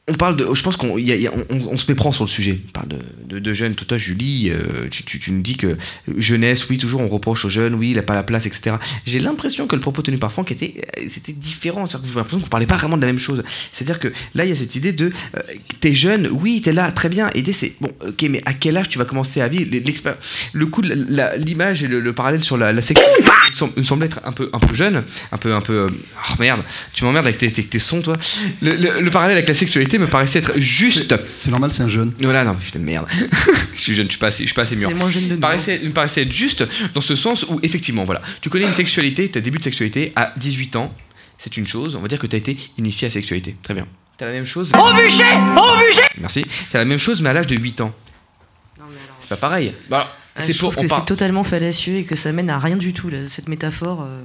on 0.08 0.14
parle 0.14 0.36
de. 0.36 0.48
Je 0.54 0.64
pense 0.64 0.76
qu'on 0.78 0.98
il 0.98 1.08
y 1.08 1.12
a- 1.12 1.16
il 1.16 1.22
y 1.22 1.28
a- 1.28 1.32
on, 1.34 1.56
on 1.72 1.78
se 1.78 1.90
méprend 1.90 2.12
sur 2.12 2.24
le 2.26 2.30
sujet. 2.30 2.60
On 2.68 2.72
parle 2.72 2.88
de, 2.90 2.98
de, 3.28 3.40
de 3.40 3.54
jeunes. 3.54 3.76
Toi, 3.76 3.98
Julie, 3.98 4.50
euh, 4.50 4.88
tu, 4.90 5.04
tu, 5.04 5.20
tu 5.20 5.32
nous 5.32 5.42
dis 5.42 5.58
que 5.58 5.78
jeunesse, 6.18 6.68
oui, 6.70 6.78
toujours 6.80 7.02
on 7.02 7.08
reproche 7.08 7.46
aux 7.46 7.50
jeunes, 7.50 7.76
oui, 7.76 7.92
il 7.92 7.96
n'a 7.96 8.02
pas 8.02 8.16
la 8.16 8.24
place, 8.24 8.46
etc. 8.46 8.78
J'ai 9.06 9.20
l'impression 9.20 9.68
que 9.68 9.76
le 9.76 9.82
propos 9.82 10.02
tenu 10.02 10.18
par 10.18 10.32
Franck 10.32 10.52
était, 10.52 10.74
euh, 10.98 11.04
c'était 11.14 11.34
différent. 11.34 11.86
C'est-à-dire 11.86 12.02
que 12.08 12.08
J'ai 12.14 12.16
l'impression 12.16 12.40
vous 12.40 12.46
ne 12.46 12.50
parlez 12.50 12.66
pas 12.66 12.78
vraiment 12.78 12.98
de 12.98 13.02
la 13.02 13.08
même 13.08 13.20
chose. 13.20 13.44
C'est-à-dire 13.72 14.00
que 14.00 14.08
là, 14.34 14.44
il 14.46 14.50
y 14.50 14.54
a 14.54 14.56
cette 14.56 14.76
idée 14.76 14.92
de. 14.92 15.12
euh, 15.38 15.40
t'es 15.80 15.94
jeune, 15.94 16.28
oui, 16.32 16.62
t'es 16.62 16.74
là, 16.74 16.92
très 16.92 17.08
bien. 17.10 17.30
Et 17.36 17.44
c'est. 17.54 17.74
Bon, 17.80 17.90
ok, 18.08 18.24
mais 18.30 18.42
à 18.46 18.54
quel 18.54 18.78
âge 18.78 18.90
tu 18.90 18.98
vas 18.98 19.06
commencer 19.06 19.40
à 19.40 19.48
vivre? 19.48 19.70
Le 20.54 20.66
coup, 20.66 20.82
de 20.82 20.94
l'image 21.38 21.84
et 21.84 21.88
le, 21.88 22.00
le 22.00 22.14
parallèle 22.14 22.44
sur 22.44 22.58
la, 22.58 22.74
la 22.74 22.82
sexualité 22.82 23.22
me 23.24 23.56
semble- 23.56 23.74
me 23.78 23.84
semble 23.84 24.06
être 24.06 24.20
un 24.26 24.32
peu, 24.32 24.50
un 24.52 24.60
peu 24.60 24.76
jeune, 24.76 25.04
un 25.32 25.38
peu. 25.38 25.54
Un 25.54 25.62
peu 25.62 25.74
euh, 25.74 25.88
oh 26.32 26.34
merde, 26.40 26.62
tu 26.94 27.04
m'emmerdes 27.04 27.28
avec 27.28 27.38
tes, 27.38 27.52
tes, 27.52 27.64
tes 27.64 27.80
sons, 27.80 28.02
toi. 28.02 28.16
Le, 28.62 28.72
le- 28.72 29.00
le 29.02 29.12
parallèle 29.12 29.38
avec 29.38 29.48
la 29.48 29.54
sexualité 29.54 29.91
me 29.98 30.08
paraissait 30.08 30.40
être 30.40 30.60
juste. 30.60 31.16
C'est 31.38 31.52
normal, 31.52 31.72
c'est 31.72 31.84
un 31.84 31.90
jeune. 31.90 32.14
Voilà, 32.22 32.44
non, 32.44 32.56
putain 32.56 32.80
de 32.80 32.86
merde. 32.86 33.08
je 33.74 33.80
suis 33.80 33.94
jeune, 33.94 34.08
je 34.08 34.12
suis 34.12 34.20
pas 34.20 34.28
assez, 34.28 34.44
je 34.44 34.48
suis 34.48 34.56
pas 34.56 34.64
assez 34.64 34.76
mûr. 34.76 34.90
C'est 34.90 34.96
moins 34.96 35.10
jeune 35.10 35.28
de 35.28 35.36
paraissait, 35.36 35.80
me 35.84 35.92
paraissait 35.92 36.24
être 36.24 36.32
juste 36.32 36.64
dans 36.94 37.02
ce 37.02 37.16
sens 37.16 37.44
où, 37.44 37.60
effectivement, 37.64 38.06
voilà, 38.06 38.22
tu 38.42 38.50
connais 38.50 38.66
une 38.66 38.74
sexualité, 38.74 39.30
ta 39.30 39.42
début 39.42 39.60
de 39.60 39.64
sexualité 39.64 40.12
à 40.16 40.34
18 40.38 40.76
ans, 40.76 40.94
c'est 41.38 41.58
une 41.58 41.68
chose, 41.68 41.96
on 41.96 42.02
va 42.02 42.08
dire 42.08 42.20
que 42.20 42.28
tu 42.28 42.36
as 42.36 42.40
été 42.40 42.56
initié 42.78 43.08
à 43.08 43.10
la 43.10 43.14
sexualité. 43.14 43.56
Très 43.64 43.74
bien. 43.74 43.88
T'as 44.18 44.28
la 44.28 44.34
même 44.34 44.46
chose? 44.46 44.72
Au 44.74 44.94
bûcher 44.94 45.24
Au 45.58 45.78
bûcher 45.78 46.08
Merci. 46.20 46.46
T'as 46.72 46.78
la 46.78 46.86
même 46.86 47.00
chose, 47.00 47.22
mais 47.22 47.30
à 47.30 47.34
l'âge 47.34 47.48
de 47.48 47.56
8 47.56 47.82
ans. 47.82 47.94
C'est 49.22 49.30
pas 49.30 49.38
pareil. 49.38 49.74
Bah, 49.90 50.16
Ah, 50.36 50.42
c'est 50.46 50.54
je 50.54 50.60
pour. 50.60 50.72
trouve 50.72 50.84
que 50.86 50.90
par- 50.90 51.00
c'est 51.00 51.06
totalement 51.06 51.44
fallacieux 51.44 51.96
et 51.98 52.04
que 52.06 52.16
ça 52.16 52.32
mène 52.32 52.50
à 52.50 52.58
rien 52.60 52.78
du 52.78 52.94
tout, 52.94 53.10
là, 53.10 53.28
cette 53.28 53.50
métaphore. 53.50 54.02
euh. 54.04 54.22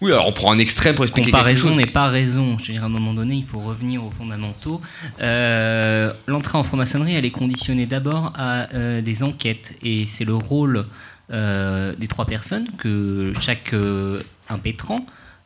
Oui, 0.00 0.10
alors 0.12 0.26
on 0.28 0.32
prend 0.32 0.52
un 0.52 0.58
extrême 0.58 0.94
pour 0.94 1.04
expliquer 1.04 1.30
Comparaison 1.32 1.74
n'est 1.74 1.86
pas 1.86 2.06
raison. 2.06 2.56
Je 2.58 2.66
veux 2.68 2.72
dire, 2.74 2.82
à 2.82 2.86
un 2.86 2.90
moment 2.90 3.12
donné, 3.12 3.34
il 3.34 3.44
faut 3.44 3.58
revenir 3.60 4.04
aux 4.04 4.10
fondamentaux. 4.10 4.80
Euh, 5.20 6.12
L'entrée 6.28 6.56
en 6.58 6.62
franc-maçonnerie, 6.64 7.14
elle 7.14 7.24
est 7.24 7.30
conditionnée 7.30 7.84
d'abord 7.86 8.32
à 8.36 8.68
euh, 8.74 9.00
des 9.02 9.22
enquêtes. 9.22 9.76
Et 9.82 10.06
c'est 10.06 10.24
le 10.24 10.34
rôle 10.34 10.86
euh, 11.32 11.92
des 11.98 12.06
trois 12.08 12.24
personnes 12.26 12.68
que 12.78 13.32
chaque 13.40 13.72
euh, 13.74 14.22
impétrant, 14.48 15.04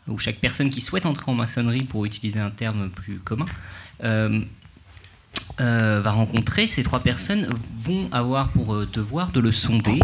ou 0.09 0.19
chaque 0.19 0.37
personne 0.37 0.69
qui 0.71 0.81
souhaite 0.83 1.07
entrer 1.07 1.31
en 1.31 1.35
maçonnerie, 1.35 1.83
pour 1.83 2.05
utiliser 2.05 2.39
un 2.41 2.51
terme 2.51 2.91
plus 2.91 3.19
commun, 3.19 3.47
euh, 5.61 6.01
va 6.03 6.11
rencontrer, 6.13 6.67
ces 6.67 6.83
trois 6.83 7.01
personnes 7.01 7.49
vont 7.83 8.09
avoir 8.13 8.49
pour 8.51 8.75
euh, 8.75 8.87
devoir 8.93 9.33
de 9.33 9.41
le 9.41 9.51
sonder 9.53 9.99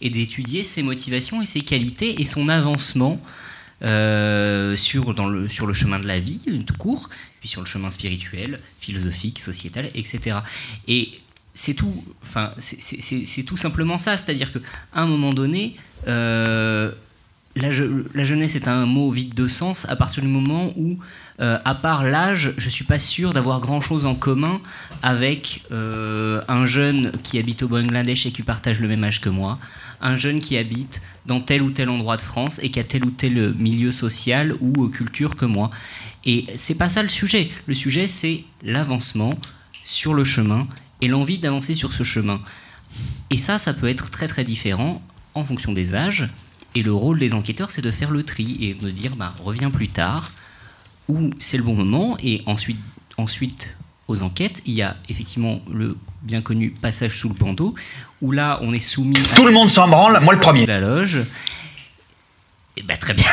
et 0.00 0.10
d'étudier 0.10 0.62
ses 0.62 0.82
motivations 0.82 1.42
et 1.42 1.46
ses 1.46 1.62
qualités 1.62 2.20
et 2.20 2.24
son 2.24 2.48
avancement 2.48 3.20
euh, 3.82 4.76
sur, 4.76 5.14
dans 5.14 5.26
le, 5.28 5.48
sur 5.48 5.66
le 5.66 5.74
chemin 5.74 5.98
de 5.98 6.06
la 6.06 6.18
vie, 6.20 6.40
tout 6.66 6.74
court, 6.76 7.08
puis 7.40 7.48
sur 7.48 7.60
le 7.62 7.66
chemin 7.66 7.90
spirituel, 7.90 8.60
philosophique, 8.80 9.38
sociétal, 9.38 9.88
etc. 9.94 10.38
Et 10.86 11.10
c'est 11.54 11.74
tout, 11.74 12.04
enfin, 12.22 12.52
c'est- 12.58 13.42
tout 13.44 13.56
simplement 13.56 13.98
ça, 13.98 14.16
c'est-à-dire 14.16 14.52
qu'à 14.52 14.60
un 14.92 15.06
moment 15.06 15.32
donné, 15.32 15.76
la, 16.06 16.92
la 18.14 18.24
jeunesse 18.24 18.54
est 18.54 18.68
un 18.68 18.86
mot 18.86 19.10
vide 19.10 19.34
de 19.34 19.48
sens 19.48 19.86
à 19.88 19.96
partir 19.96 20.22
du 20.22 20.28
moment 20.28 20.72
où, 20.76 20.98
euh, 21.40 21.58
à 21.64 21.74
part 21.74 22.04
l'âge, 22.04 22.52
je 22.58 22.68
suis 22.68 22.84
pas 22.84 22.98
sûr 22.98 23.32
d'avoir 23.32 23.60
grand-chose 23.60 24.04
en 24.04 24.14
commun 24.14 24.60
avec 25.02 25.64
euh, 25.72 26.42
un 26.48 26.66
jeune 26.66 27.12
qui 27.22 27.38
habite 27.38 27.62
au 27.62 27.68
Bangladesh 27.68 28.26
et 28.26 28.32
qui 28.32 28.42
partage 28.42 28.80
le 28.80 28.88
même 28.88 29.02
âge 29.04 29.22
que 29.22 29.30
moi, 29.30 29.58
un 30.02 30.16
jeune 30.16 30.38
qui 30.38 30.58
habite 30.58 31.00
dans 31.24 31.40
tel 31.40 31.62
ou 31.62 31.70
tel 31.70 31.88
endroit 31.88 32.18
de 32.18 32.22
France 32.22 32.60
et 32.62 32.70
qui 32.70 32.78
a 32.78 32.84
tel 32.84 33.06
ou 33.06 33.10
tel 33.10 33.54
milieu 33.54 33.90
social 33.90 34.54
ou 34.60 34.84
euh, 34.84 34.88
culture 34.88 35.36
que 35.36 35.46
moi. 35.46 35.70
Et 36.26 36.44
c'est 36.56 36.76
pas 36.76 36.90
ça 36.90 37.02
le 37.02 37.08
sujet. 37.08 37.50
Le 37.66 37.74
sujet, 37.74 38.06
c'est 38.06 38.44
l'avancement 38.62 39.32
sur 39.84 40.12
le 40.12 40.24
chemin 40.24 40.66
et 41.00 41.08
l'envie 41.08 41.38
d'avancer 41.38 41.72
sur 41.72 41.94
ce 41.94 42.02
chemin. 42.02 42.42
Et 43.30 43.38
ça, 43.38 43.58
ça 43.58 43.72
peut 43.72 43.88
être 43.88 44.10
très 44.10 44.26
très 44.26 44.44
différent 44.44 45.02
en 45.34 45.44
fonction 45.44 45.72
des 45.72 45.94
âges. 45.94 46.28
Et 46.74 46.82
le 46.82 46.92
rôle 46.92 47.18
des 47.18 47.32
enquêteurs, 47.32 47.70
c'est 47.70 47.82
de 47.82 47.90
faire 47.90 48.10
le 48.10 48.22
tri 48.22 48.58
et 48.60 48.74
de 48.74 48.90
dire, 48.90 49.16
bah, 49.16 49.34
reviens 49.42 49.70
plus 49.70 49.88
tard, 49.88 50.32
ou 51.10 51.30
c'est 51.38 51.56
le 51.56 51.62
bon 51.62 51.74
moment. 51.74 52.16
Et 52.22 52.42
ensuite, 52.46 52.78
ensuite, 53.18 53.76
aux 54.08 54.22
enquêtes, 54.22 54.62
il 54.66 54.74
y 54.74 54.82
a 54.82 54.96
effectivement 55.08 55.60
le 55.72 55.96
bien 56.22 56.42
connu 56.42 56.70
passage 56.70 57.16
sous 57.16 57.28
le 57.28 57.34
bandeau, 57.34 57.74
où 58.22 58.32
là, 58.32 58.58
on 58.62 58.72
est 58.72 58.80
soumis. 58.80 59.18
Tout 59.34 59.46
le 59.46 59.52
monde 59.52 59.70
s'en 59.70 59.88
branle, 59.88 60.18
moi 60.22 60.34
le 60.34 60.40
premier. 60.40 60.66
La 60.66 60.80
loge. 60.80 61.18
Eh 62.76 62.82
ben, 62.82 62.96
très 62.96 63.14
bien. 63.14 63.26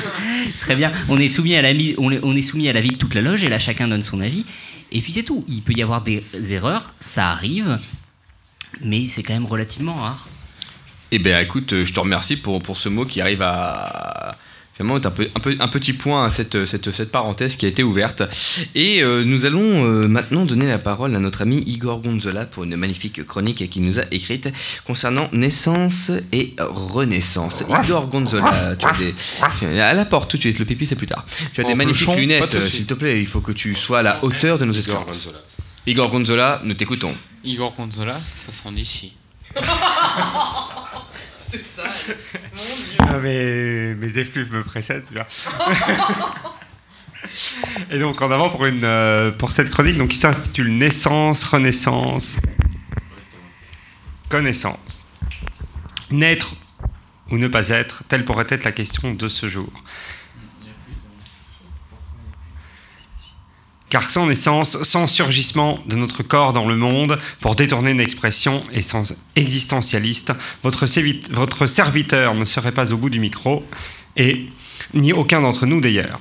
très 0.60 0.76
bien. 0.76 0.92
On 1.08 1.18
est, 1.18 1.28
soumis 1.28 1.56
à 1.56 1.62
la, 1.62 1.70
on, 1.98 2.12
est, 2.12 2.20
on 2.22 2.36
est 2.36 2.42
soumis 2.42 2.68
à 2.68 2.72
l'avis 2.72 2.90
de 2.90 2.96
toute 2.96 3.14
la 3.14 3.20
loge 3.20 3.42
et 3.42 3.48
là 3.48 3.58
chacun 3.58 3.88
donne 3.88 4.04
son 4.04 4.20
avis. 4.20 4.44
Et 4.92 5.00
puis 5.00 5.12
c'est 5.12 5.22
tout. 5.22 5.44
Il 5.48 5.62
peut 5.62 5.72
y 5.72 5.82
avoir 5.82 6.02
des 6.02 6.22
erreurs, 6.50 6.94
ça 7.00 7.30
arrive, 7.30 7.80
mais 8.82 9.08
c'est 9.08 9.22
quand 9.22 9.32
même 9.32 9.46
relativement 9.46 9.94
rare. 9.94 10.28
Eh 11.10 11.18
bien, 11.18 11.40
écoute, 11.40 11.72
euh, 11.72 11.84
je 11.84 11.92
te 11.92 12.00
remercie 12.00 12.36
pour, 12.36 12.60
pour 12.62 12.76
ce 12.76 12.88
mot 12.88 13.04
qui 13.04 13.20
arrive 13.20 13.42
à. 13.42 14.36
Finalement, 14.76 14.96
est 14.96 15.06
un, 15.06 15.10
peu, 15.12 15.28
un, 15.34 15.40
peu, 15.40 15.56
un 15.60 15.68
petit 15.68 15.92
point 15.92 16.26
à 16.26 16.30
cette, 16.30 16.66
cette, 16.66 16.90
cette 16.90 17.12
parenthèse 17.12 17.54
qui 17.54 17.64
a 17.64 17.68
été 17.68 17.84
ouverte. 17.84 18.24
Et 18.74 19.04
euh, 19.04 19.22
nous 19.24 19.44
allons 19.44 19.84
euh, 19.84 20.08
maintenant 20.08 20.44
donner 20.44 20.66
la 20.66 20.78
parole 20.78 21.14
à 21.14 21.20
notre 21.20 21.42
ami 21.42 21.58
Igor 21.66 22.00
Gonzola 22.00 22.44
pour 22.44 22.64
une 22.64 22.76
magnifique 22.76 23.24
chronique 23.24 23.70
qu'il 23.70 23.84
nous 23.84 24.00
a 24.00 24.02
écrite 24.10 24.48
concernant 24.84 25.28
naissance 25.32 26.10
et 26.32 26.54
renaissance. 26.58 27.62
Igor 27.84 28.08
Gonzola, 28.08 28.74
tu 28.76 28.86
as 28.86 28.92
des. 28.92 29.80
À 29.80 29.94
la 29.94 30.04
porte 30.04 30.32
tout 30.32 30.38
de 30.38 30.42
suite, 30.42 30.58
le 30.58 30.64
pipi 30.64 30.86
c'est 30.86 30.96
plus 30.96 31.06
tard. 31.06 31.24
Tu 31.52 31.60
as 31.60 31.64
des 31.64 31.76
magnifiques 31.76 32.16
lunettes, 32.16 32.66
s'il 32.66 32.86
te 32.86 32.94
plaît, 32.94 33.20
il 33.20 33.26
faut 33.26 33.40
que 33.40 33.52
tu 33.52 33.76
sois 33.76 34.00
à 34.00 34.02
la 34.02 34.24
hauteur 34.24 34.58
de 34.58 34.64
nos 34.64 34.72
espérances. 34.72 35.30
Igor 35.86 36.10
Gonzola, 36.10 36.60
nous 36.64 36.74
t'écoutons. 36.74 37.14
Igor 37.44 37.74
Gonzola, 37.76 38.18
ça 38.18 38.50
sent 38.50 38.72
d'ici. 38.72 39.12
C'est 41.54 41.62
ça. 41.62 41.84
Mais 43.22 43.94
mes 43.94 44.18
effluves 44.18 44.52
me 44.52 44.62
précèdent, 44.62 45.04
tu 45.06 45.14
vois. 45.14 45.26
Et 47.90 47.98
donc 47.98 48.20
en 48.22 48.30
avant 48.30 48.50
pour, 48.50 48.66
une, 48.66 48.84
euh, 48.84 49.30
pour 49.30 49.52
cette 49.52 49.70
chronique 49.70 49.96
donc, 49.96 50.10
qui 50.10 50.16
s'intitule 50.16 50.76
Naissance, 50.76 51.44
Renaissance, 51.44 52.38
Connaissance. 54.28 55.12
Naître 56.10 56.54
ou 57.30 57.38
ne 57.38 57.48
pas 57.48 57.68
être, 57.68 58.04
telle 58.08 58.24
pourrait 58.24 58.46
être 58.48 58.64
la 58.64 58.72
question 58.72 59.14
de 59.14 59.28
ce 59.28 59.48
jour. 59.48 59.72
Car 63.90 64.08
sans 64.10 64.26
naissance, 64.26 64.82
sans 64.82 65.06
surgissement 65.06 65.78
de 65.86 65.96
notre 65.96 66.22
corps 66.22 66.52
dans 66.52 66.66
le 66.66 66.76
monde, 66.76 67.18
pour 67.40 67.54
détourner 67.54 67.92
une 67.92 68.00
expression 68.00 68.62
existentialiste, 69.36 70.32
votre, 70.62 70.86
serviteur 71.66 72.34
ne 72.34 72.44
serait 72.44 72.72
pas 72.72 72.92
au 72.92 72.96
bout 72.96 73.10
du 73.10 73.20
micro, 73.20 73.64
et 74.16 74.48
ni 74.94 75.12
aucun 75.12 75.40
d'entre 75.40 75.66
nous 75.66 75.80
d'ailleurs. 75.80 76.18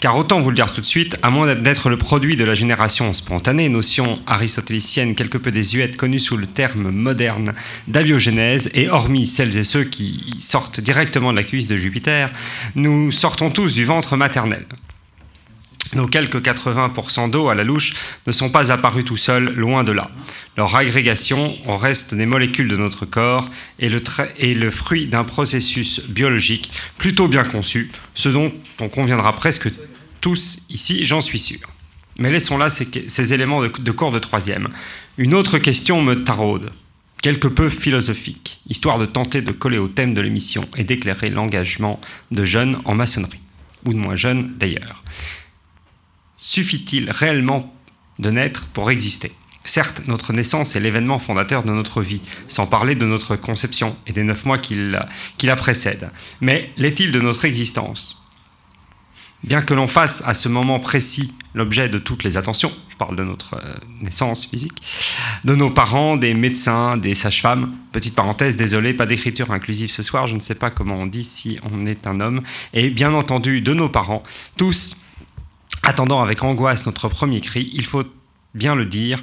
Car 0.00 0.16
autant 0.16 0.40
vous 0.40 0.48
le 0.48 0.56
dire 0.56 0.72
tout 0.72 0.80
de 0.80 0.86
suite, 0.86 1.16
à 1.22 1.28
moins 1.28 1.54
d'être 1.54 1.90
le 1.90 1.98
produit 1.98 2.36
de 2.36 2.44
la 2.44 2.54
génération 2.54 3.12
spontanée, 3.12 3.68
notion 3.68 4.16
aristotélicienne 4.26 5.14
quelque 5.14 5.36
peu 5.36 5.52
désuète 5.52 5.98
connue 5.98 6.18
sous 6.18 6.38
le 6.38 6.46
terme 6.46 6.90
moderne 6.90 7.54
d'abiogénèse, 7.86 8.70
et 8.74 8.88
hormis 8.88 9.26
celles 9.26 9.56
et 9.58 9.64
ceux 9.64 9.84
qui 9.84 10.34
sortent 10.38 10.80
directement 10.80 11.32
de 11.32 11.36
la 11.36 11.44
cuisse 11.44 11.66
de 11.66 11.76
Jupiter, 11.76 12.30
nous 12.74 13.12
sortons 13.12 13.50
tous 13.50 13.74
du 13.74 13.84
ventre 13.84 14.16
maternel. 14.16 14.66
Nos 15.94 16.06
quelques 16.06 16.40
80% 16.40 17.30
d'eau 17.30 17.48
à 17.48 17.54
la 17.54 17.64
louche 17.64 17.94
ne 18.26 18.32
sont 18.32 18.50
pas 18.50 18.70
apparus 18.70 19.04
tout 19.04 19.16
seuls, 19.16 19.52
loin 19.56 19.82
de 19.82 19.90
là. 19.90 20.10
Leur 20.56 20.74
agrégation 20.76 21.52
au 21.66 21.76
reste 21.76 22.14
des 22.14 22.26
molécules 22.26 22.68
de 22.68 22.76
notre 22.76 23.06
corps 23.06 23.48
est 23.80 23.88
le, 23.88 24.00
est 24.38 24.54
le 24.54 24.70
fruit 24.70 25.06
d'un 25.06 25.24
processus 25.24 26.00
biologique 26.08 26.70
plutôt 26.96 27.26
bien 27.26 27.42
conçu, 27.42 27.90
ce 28.14 28.28
dont 28.28 28.52
on 28.80 28.88
conviendra 28.88 29.34
presque 29.34 29.68
tous 30.20 30.60
ici, 30.70 31.04
j'en 31.04 31.20
suis 31.20 31.38
sûr. 31.38 31.68
Mais 32.18 32.30
laissons 32.30 32.58
là 32.58 32.70
ces, 32.70 33.34
éléments 33.34 33.62
de, 33.62 33.68
de 33.68 33.90
cours 33.90 34.12
de 34.12 34.18
troisième. 34.18 34.68
Une 35.18 35.34
autre 35.34 35.58
question 35.58 36.02
me 36.02 36.22
taraude, 36.22 36.70
quelque 37.22 37.48
peu 37.48 37.68
philosophique, 37.68 38.60
histoire 38.68 38.98
de 38.98 39.06
tenter 39.06 39.42
de 39.42 39.52
coller 39.52 39.78
au 39.78 39.88
thème 39.88 40.14
de 40.14 40.20
l'émission 40.20 40.62
et 40.76 40.84
d'éclairer 40.84 41.30
l'engagement 41.30 42.00
de 42.30 42.44
jeunes 42.44 42.76
en 42.84 42.94
maçonnerie, 42.94 43.40
ou 43.86 43.92
de 43.92 43.98
moins 43.98 44.16
jeunes 44.16 44.52
d'ailleurs. 44.58 45.02
Suffit-il 46.42 47.10
réellement 47.10 47.70
de 48.18 48.30
naître 48.30 48.66
pour 48.68 48.90
exister? 48.90 49.30
Certes, 49.62 50.02
notre 50.06 50.32
naissance 50.32 50.74
est 50.74 50.80
l'événement 50.80 51.18
fondateur 51.18 51.64
de 51.64 51.70
notre 51.70 52.00
vie, 52.00 52.22
sans 52.48 52.66
parler 52.66 52.94
de 52.94 53.04
notre 53.04 53.36
conception 53.36 53.94
et 54.06 54.14
des 54.14 54.22
neuf 54.22 54.46
mois 54.46 54.58
qui 54.58 54.74
la, 54.74 55.56
précèdent. 55.56 56.10
Mais 56.40 56.72
l'est-il 56.78 57.12
de 57.12 57.20
notre 57.20 57.44
existence? 57.44 58.22
Bien 59.44 59.60
que 59.60 59.74
l'on 59.74 59.86
fasse 59.86 60.22
à 60.24 60.32
ce 60.32 60.48
moment 60.48 60.80
précis 60.80 61.34
l'objet 61.54 61.90
de 61.90 61.98
toutes 61.98 62.24
les 62.24 62.38
attentions, 62.38 62.72
je 62.88 62.96
parle 62.96 63.16
de 63.16 63.24
notre 63.24 63.54
euh, 63.54 63.74
naissance 64.00 64.46
physique, 64.46 64.80
de 65.44 65.54
nos 65.54 65.70
parents, 65.70 66.16
des 66.16 66.32
médecins, 66.32 66.96
des 66.96 67.14
sages-femmes, 67.14 67.74
petite 67.92 68.14
parenthèse, 68.14 68.56
désolé, 68.56 68.94
pas 68.94 69.06
d'écriture 69.06 69.50
inclusive 69.50 69.90
ce 69.90 70.02
soir, 70.02 70.26
je 70.26 70.36
ne 70.36 70.40
sais 70.40 70.54
pas 70.54 70.70
comment 70.70 70.96
on 70.96 71.06
dit 71.06 71.24
si 71.24 71.58
on 71.70 71.86
est 71.86 72.06
un 72.06 72.20
homme, 72.20 72.42
et 72.72 72.88
bien 72.88 73.12
entendu 73.12 73.60
de 73.60 73.74
nos 73.74 73.88
parents, 73.88 74.22
tous 74.56 74.99
attendant 75.82 76.22
avec 76.22 76.42
angoisse 76.42 76.86
notre 76.86 77.08
premier 77.08 77.40
cri, 77.40 77.70
il 77.72 77.84
faut 77.84 78.04
bien 78.54 78.74
le 78.74 78.84
dire, 78.84 79.20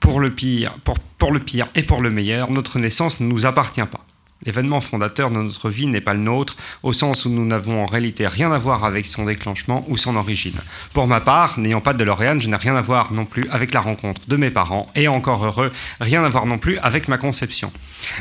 pour 0.00 0.20
le 0.20 0.34
pire, 0.34 0.76
pour, 0.84 0.98
pour 0.98 1.32
le 1.32 1.40
pire 1.40 1.68
et 1.74 1.82
pour 1.82 2.00
le 2.00 2.10
meilleur, 2.10 2.50
notre 2.50 2.78
naissance 2.78 3.20
ne 3.20 3.26
nous 3.26 3.46
appartient 3.46 3.84
pas. 3.84 4.04
L'événement 4.46 4.80
fondateur 4.80 5.30
de 5.30 5.36
notre 5.36 5.68
vie 5.68 5.86
n'est 5.86 6.00
pas 6.00 6.14
le 6.14 6.20
nôtre, 6.20 6.56
au 6.82 6.94
sens 6.94 7.26
où 7.26 7.30
nous 7.30 7.44
n'avons 7.44 7.82
en 7.82 7.84
réalité 7.84 8.26
rien 8.26 8.50
à 8.50 8.56
voir 8.56 8.84
avec 8.84 9.04
son 9.04 9.26
déclenchement 9.26 9.84
ou 9.88 9.98
son 9.98 10.16
origine. 10.16 10.58
Pour 10.94 11.06
ma 11.06 11.20
part, 11.20 11.58
n'ayant 11.58 11.82
pas 11.82 11.92
de 11.92 11.98
DeLorean, 11.98 12.38
je 12.38 12.48
n'ai 12.48 12.56
rien 12.56 12.74
à 12.74 12.80
voir 12.80 13.12
non 13.12 13.26
plus 13.26 13.46
avec 13.50 13.74
la 13.74 13.82
rencontre 13.82 14.22
de 14.28 14.36
mes 14.36 14.50
parents, 14.50 14.86
et 14.94 15.08
encore 15.08 15.44
heureux, 15.44 15.70
rien 16.00 16.24
à 16.24 16.28
voir 16.30 16.46
non 16.46 16.56
plus 16.56 16.78
avec 16.78 17.06
ma 17.08 17.18
conception. 17.18 17.70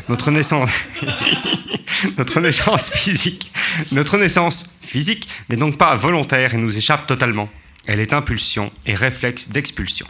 Notre 0.10 0.30
naissance, 0.32 0.70
notre 2.18 2.42
naissance 2.42 2.92
physique, 2.92 3.54
notre 3.94 4.18
naissance 4.18 4.76
physique 4.82 5.30
n'est 5.50 5.56
donc 5.56 5.78
pas 5.78 5.96
volontaire 5.96 6.54
et 6.54 6.58
nous 6.58 6.78
échappe 6.78 7.08
totalement. 7.08 7.48
Elle 7.92 8.02
est 8.02 8.14
impulsion 8.14 8.72
et 8.86 8.94
réflexe 8.94 9.50
d'expulsion. 9.50 10.06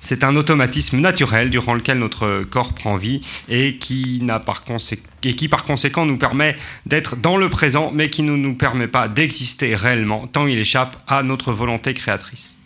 C'est 0.00 0.24
un 0.24 0.34
automatisme 0.34 0.98
naturel 0.98 1.50
durant 1.50 1.74
lequel 1.74 1.98
notre 1.98 2.42
corps 2.44 2.72
prend 2.72 2.96
vie 2.96 3.20
et 3.50 3.76
qui, 3.76 4.24
par 4.26 4.64
conséquent 4.64 6.06
nous 6.06 6.16
permet 6.16 6.56
d'être 6.86 7.16
dans 7.16 7.36
le 7.36 7.50
présent 7.50 7.90
mais 7.94 8.08
qui 8.08 8.22
ne 8.22 8.34
nous 8.34 8.54
permet 8.54 8.88
pas 8.88 9.08
d'exister 9.08 9.74
réellement 9.74 10.26
tant 10.26 10.46
il 10.46 10.58
échappe 10.58 10.96
à 11.06 11.22
notre 11.22 11.52
volonté 11.52 11.92
créatrice. 11.92 12.56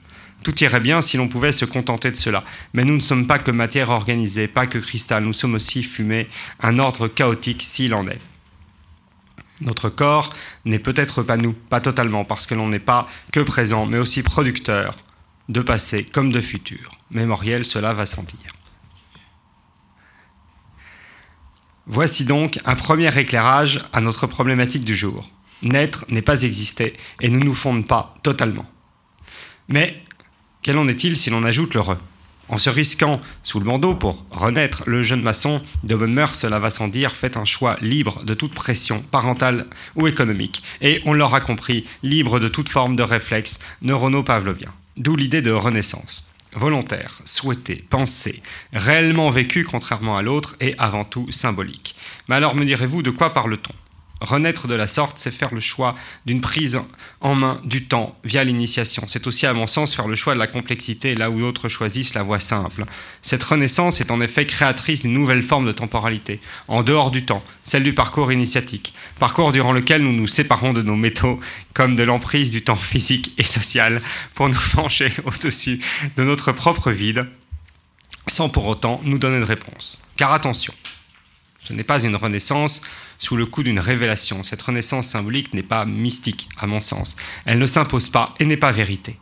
Tout 0.45 0.63
irait 0.63 0.79
bien 0.79 1.03
si 1.03 1.17
l'on 1.17 1.27
pouvait 1.27 1.51
se 1.51 1.65
contenter 1.65 2.13
de 2.13 2.17
cela, 2.17 2.45
mais 2.73 2.85
nous 2.85 2.95
ne 2.95 3.01
sommes 3.01 3.27
pas 3.27 3.41
que 3.41 3.51
matière 3.51 3.91
organisée, 3.91 4.47
pas 4.47 4.69
que 4.69 4.79
cristal, 4.79 5.25
nous 5.25 5.33
sommes 5.33 5.55
aussi 5.55 5.83
fumée, 5.83 6.29
un 6.61 6.79
ordre 6.79 7.09
chaotique 7.09 7.65
s'il 7.65 7.95
en 7.95 8.07
est. 8.07 8.21
Notre 9.63 9.89
corps 9.89 10.35
n'est 10.65 10.79
peut-être 10.79 11.23
pas 11.23 11.37
nous, 11.37 11.53
pas 11.53 11.81
totalement, 11.81 12.25
parce 12.25 12.47
que 12.47 12.55
l'on 12.55 12.69
n'est 12.69 12.81
pas 12.81 13.07
que 13.33 13.41
présent, 13.41 13.87
mais 13.87 13.99
aussi 13.99 14.23
producteur 14.23 14.97
de 15.49 15.61
passé 15.61 16.05
comme 16.05 16.33
de 16.33 16.41
futur. 16.41 16.93
Mémoriel, 17.11 17.65
cela 17.65 17.95
va 17.95 18.07
sans 18.07 18.23
dire. 18.23 18.53
Voici 21.87 22.25
donc 22.25 22.59
un 22.65 22.75
premier 22.75 23.17
éclairage 23.19 23.85
à 23.93 24.01
notre 24.01 24.27
problématique 24.27 24.85
du 24.85 24.95
jour. 24.95 25.31
Naître 25.63 26.05
n'est 26.09 26.23
pas 26.23 26.43
exister 26.43 26.97
et 27.21 27.29
ne 27.29 27.39
nous 27.39 27.55
fonde 27.55 27.87
pas 27.87 28.15
totalement. 28.23 28.67
Mais 29.69 30.03
quel 30.63 30.79
en 30.79 30.89
est-il 30.89 31.17
si 31.17 31.31
l'on 31.31 31.45
ajoute 31.45 31.75
le 31.75 31.81
re? 31.81 31.97
En 32.53 32.59
se 32.59 32.69
risquant 32.69 33.19
sous 33.43 33.61
le 33.61 33.65
bandeau 33.65 33.95
pour 33.95 34.27
renaître, 34.31 34.83
le 34.85 35.01
jeune 35.01 35.23
maçon 35.23 35.63
de 35.85 35.95
bonne 35.95 36.13
mœurs, 36.13 36.35
cela 36.35 36.59
va 36.59 36.69
sans 36.69 36.87
dire, 36.87 37.13
fait 37.13 37.39
un 37.39 37.47
choix 37.47 37.79
libre 37.81 38.25
de 38.25 38.35
toute 38.35 38.53
pression 38.53 39.01
parentale 39.11 39.69
ou 39.97 40.07
économique. 40.07 40.63
Et 40.83 41.01
on 41.07 41.15
l'aura 41.15 41.41
compris, 41.41 41.87
libre 42.03 42.41
de 42.41 42.49
toute 42.49 42.69
forme 42.69 42.95
de 42.95 43.03
réflexe 43.03 43.59
neurono-pavlovien. 43.81 44.69
D'où 44.99 45.17
l'idée 45.17 45.41
de 45.41 45.51
renaissance. 45.51 46.29
Volontaire, 46.55 47.23
souhaité, 47.25 47.87
pensé, 47.89 48.43
réellement 48.75 49.31
vécu 49.31 49.65
contrairement 49.65 50.19
à 50.19 50.23
l'autre 50.23 50.55
et 50.61 50.75
avant 50.77 51.05
tout 51.05 51.33
symbolique. 51.33 51.97
Mais 52.29 52.35
alors 52.35 52.55
me 52.55 52.67
direz-vous, 52.67 53.03
de 53.03 53.11
quoi 53.11 53.33
parle-t-on? 53.33 53.73
Renaître 54.23 54.69
de 54.69 54.75
la 54.75 54.87
sorte, 54.87 55.19
c'est 55.19 55.33
faire 55.33 55.53
le 55.53 55.61
choix 55.61 55.97
d'une 56.27 56.41
prise 56.41 56.81
en 57.21 57.35
main 57.35 57.61
du 57.65 57.85
temps 57.87 58.17
via 58.23 58.45
l'initiation. 58.45 59.03
C'est 59.09 59.27
aussi, 59.27 59.47
à 59.47 59.53
mon 59.53 59.67
sens, 59.67 59.97
faire 59.97 60.07
le 60.07 60.15
choix 60.15 60.35
de 60.35 60.39
la 60.39 60.47
complexité 60.47 61.17
là 61.17 61.29
où 61.29 61.41
d'autres 61.41 61.69
choisissent 61.69 62.15
la 62.15 62.23
voie 62.23 62.39
simple. 62.39 62.85
Cette 63.21 63.43
renaissance 63.43 64.01
est 64.01 64.13
en 64.13 64.21
effet 64.21 64.47
créatrice 64.47 65.03
d'une 65.03 65.13
nouvelle 65.13 65.43
forme 65.43 65.67
de 65.67 65.73
temporalité, 65.73 66.41
en 66.69 66.85
dehors 66.85 67.11
du 67.11 67.25
temps, 67.25 67.43
celle 67.65 67.83
du 67.83 67.95
parcours 67.95 68.31
initiatique, 68.31 68.95
parcours 69.19 69.51
durant 69.51 69.73
lequel 69.73 70.03
nous 70.03 70.13
nous 70.13 70.29
séparons 70.29 70.73
de 70.73 70.83
nos 70.83 70.97
métaux 70.97 71.41
comme 71.75 71.97
de 71.97 72.05
l'emprise 72.05 72.53
du 72.53 72.63
temps 72.63 72.77
physique 72.77 73.35
et 73.39 73.45
social 73.45 74.01
pour 74.35 74.49
nous 74.49 74.61
pencher 74.75 75.13
au-dessus 75.25 75.81
de 76.17 76.23
notre 76.23 76.53
propre 76.53 76.93
vide, 76.93 77.27
sans 78.29 78.49
pour 78.49 78.67
autant 78.67 79.01
nous 79.03 79.19
donner 79.19 79.41
de 79.41 79.45
réponse. 79.45 80.03
Car 80.17 80.33
attention, 80.33 80.73
ce 81.63 81.73
n'est 81.73 81.85
pas 81.85 82.03
une 82.03 82.17
renaissance 82.17 82.83
sous 83.19 83.37
le 83.37 83.47
coup 83.47 83.63
d'une 83.63 83.79
révélation. 83.79 84.43
Cette 84.43 84.63
renaissance 84.63 85.07
symbolique 85.07 85.55
n'est 85.55 85.63
pas 85.63 85.85
mystique, 85.85 86.49
à 86.59 86.67
mon 86.67 86.81
sens. 86.81 87.17
Elle 87.45 87.59
ne 87.59 87.67
s'impose 87.67 88.09
pas 88.09 88.35
et 88.41 88.45
n'est 88.45 88.57
pas 88.57 88.73
vérité. 88.73 89.17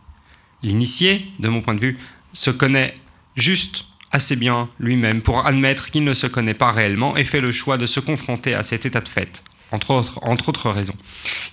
L'initié, 0.62 1.26
de 1.38 1.48
mon 1.48 1.60
point 1.60 1.74
de 1.74 1.80
vue, 1.80 1.98
se 2.32 2.50
connaît 2.50 2.94
juste 3.36 3.86
assez 4.12 4.36
bien 4.36 4.68
lui-même 4.78 5.22
pour 5.22 5.46
admettre 5.46 5.90
qu'il 5.90 6.04
ne 6.04 6.14
se 6.14 6.26
connaît 6.26 6.54
pas 6.54 6.72
réellement 6.72 7.16
et 7.16 7.24
fait 7.24 7.40
le 7.40 7.52
choix 7.52 7.78
de 7.78 7.86
se 7.86 8.00
confronter 8.00 8.54
à 8.54 8.62
cet 8.62 8.86
état 8.86 9.00
de 9.00 9.08
fait, 9.08 9.42
entre 9.70 9.92
autres, 10.48 10.70
raisons. 10.70 10.96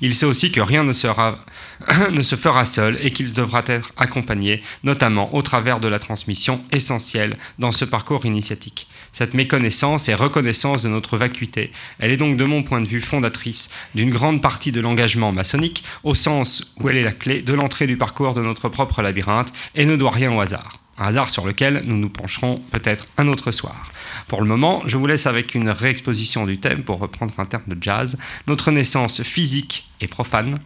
Il 0.01 0.15
sait 0.15 0.26
aussi 0.26 0.51
que 0.51 0.61
rien 0.61 0.84
ne 0.84 0.93
se 0.93 2.35
fera 2.35 2.65
seul 2.65 2.97
et 3.01 3.11
qu'il 3.11 3.31
devra 3.31 3.64
être 3.68 3.91
accompagné, 3.97 4.64
notamment 4.84 5.35
au 5.35 5.41
travers 5.41 5.80
de 5.80 5.88
la 5.88 5.99
transmission 5.99 6.64
essentielle 6.72 7.38
dans 7.59 7.72
ce 7.72 7.85
parcours 7.85 8.26
initiatique. 8.26 8.88
Cette 9.11 9.34
méconnaissance 9.34 10.09
et 10.09 10.13
reconnaissance 10.13 10.84
de 10.84 10.89
notre 10.89 11.17
vacuité, 11.17 11.71
elle 11.99 12.11
est 12.11 12.17
donc 12.17 12.38
de 12.38 12.45
mon 12.45 12.63
point 12.63 12.81
de 12.81 12.88
vue 12.88 13.01
fondatrice 13.01 13.69
d'une 13.95 14.09
grande 14.09 14.41
partie 14.41 14.71
de 14.71 14.81
l'engagement 14.81 15.31
maçonnique, 15.31 15.84
au 16.03 16.15
sens 16.15 16.75
où 16.79 16.89
elle 16.89 16.97
est 16.97 17.03
la 17.03 17.11
clé 17.11 17.41
de 17.41 17.53
l'entrée 17.53 17.88
du 17.88 17.97
parcours 17.97 18.34
de 18.34 18.41
notre 18.41 18.69
propre 18.69 19.01
labyrinthe 19.01 19.51
et 19.75 19.85
ne 19.85 19.95
doit 19.95 20.11
rien 20.11 20.31
au 20.31 20.41
hasard. 20.41 20.77
Un 20.97 21.07
hasard 21.07 21.29
sur 21.29 21.45
lequel 21.45 21.84
nous 21.85 21.97
nous 21.97 22.09
pencherons 22.09 22.61
peut-être 22.71 23.07
un 23.17 23.27
autre 23.27 23.51
soir. 23.51 23.91
Pour 24.27 24.41
le 24.41 24.47
moment, 24.47 24.81
je 24.88 24.97
vous 24.97 25.05
laisse 25.05 25.27
avec 25.27 25.53
une 25.53 25.69
réexposition 25.69 26.45
du 26.45 26.59
thème, 26.59 26.84
pour 26.84 26.99
reprendre 26.99 27.34
un 27.38 27.45
terme 27.45 27.63
de 27.67 27.77
jazz, 27.79 28.17
notre 28.47 28.71
naissance 28.71 29.21
physique 29.21 29.89
et 30.01 30.07
profane, 30.07 30.57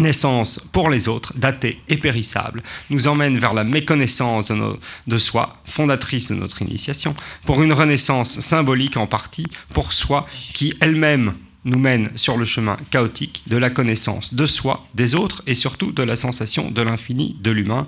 naissance 0.00 0.60
pour 0.72 0.90
les 0.90 1.08
autres, 1.08 1.32
datée 1.36 1.80
et 1.88 1.96
périssable, 1.96 2.62
nous 2.90 3.08
emmène 3.08 3.38
vers 3.38 3.54
la 3.54 3.64
méconnaissance 3.64 4.52
de, 5.06 5.18
soi, 5.18 5.60
fondatrice 5.64 6.28
de 6.28 6.34
notre 6.34 6.62
initiation, 6.62 7.14
pour 7.44 7.62
une 7.62 7.72
renaissance 7.72 8.40
symbolique 8.40 8.96
en 8.96 9.06
partie 9.06 9.46
pour 9.72 9.92
soi 9.92 10.26
qui 10.54 10.74
elle-même 10.80 11.34
nous 11.64 11.78
mène 11.78 12.10
sur 12.16 12.36
le 12.36 12.44
chemin 12.44 12.76
chaotique 12.90 13.42
de 13.48 13.56
la 13.56 13.70
connaissance 13.70 14.34
de 14.34 14.46
soi, 14.46 14.86
des 14.94 15.14
autres 15.14 15.42
et 15.46 15.54
surtout 15.54 15.92
de 15.92 16.02
la 16.02 16.16
sensation 16.16 16.70
de 16.70 16.82
l'infini 16.82 17.36
de 17.40 17.50
l'humain, 17.50 17.86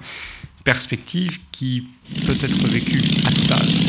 perspective 0.65 1.39
qui 1.53 1.87
peut 2.27 2.37
être 2.41 2.67
vécue 2.67 3.03
à 3.25 3.31
tout 3.31 3.53
âge 3.53 3.88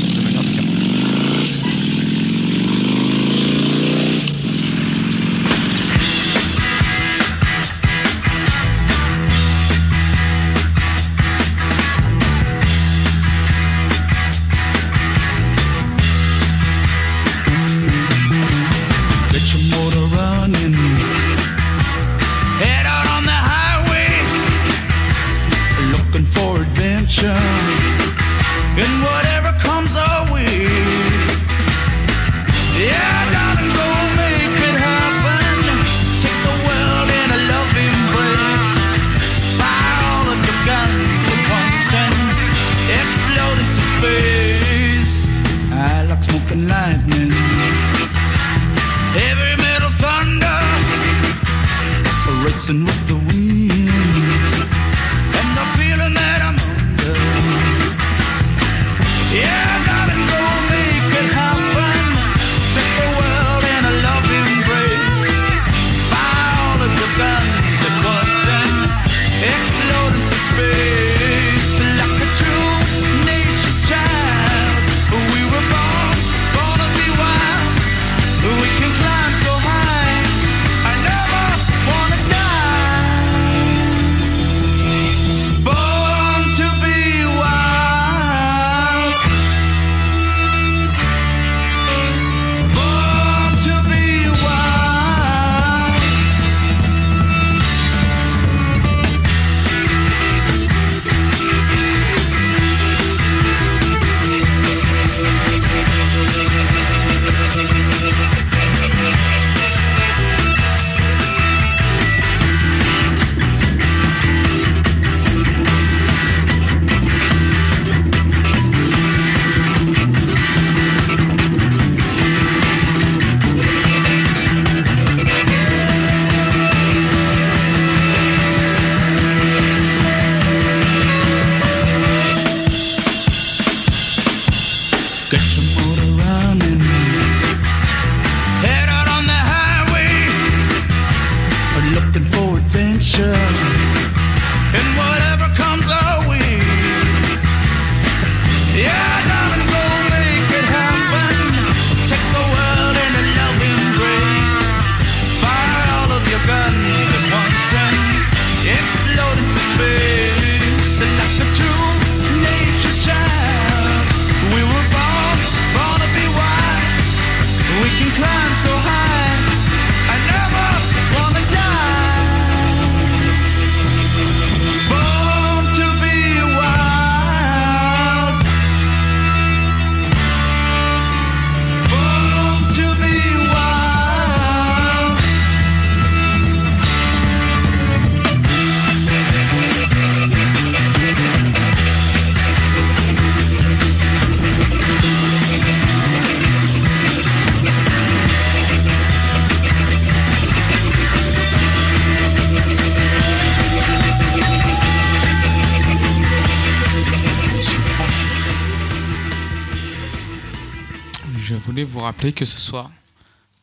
que 212.31 212.45
ce 212.45 212.60
soir, 212.60 212.91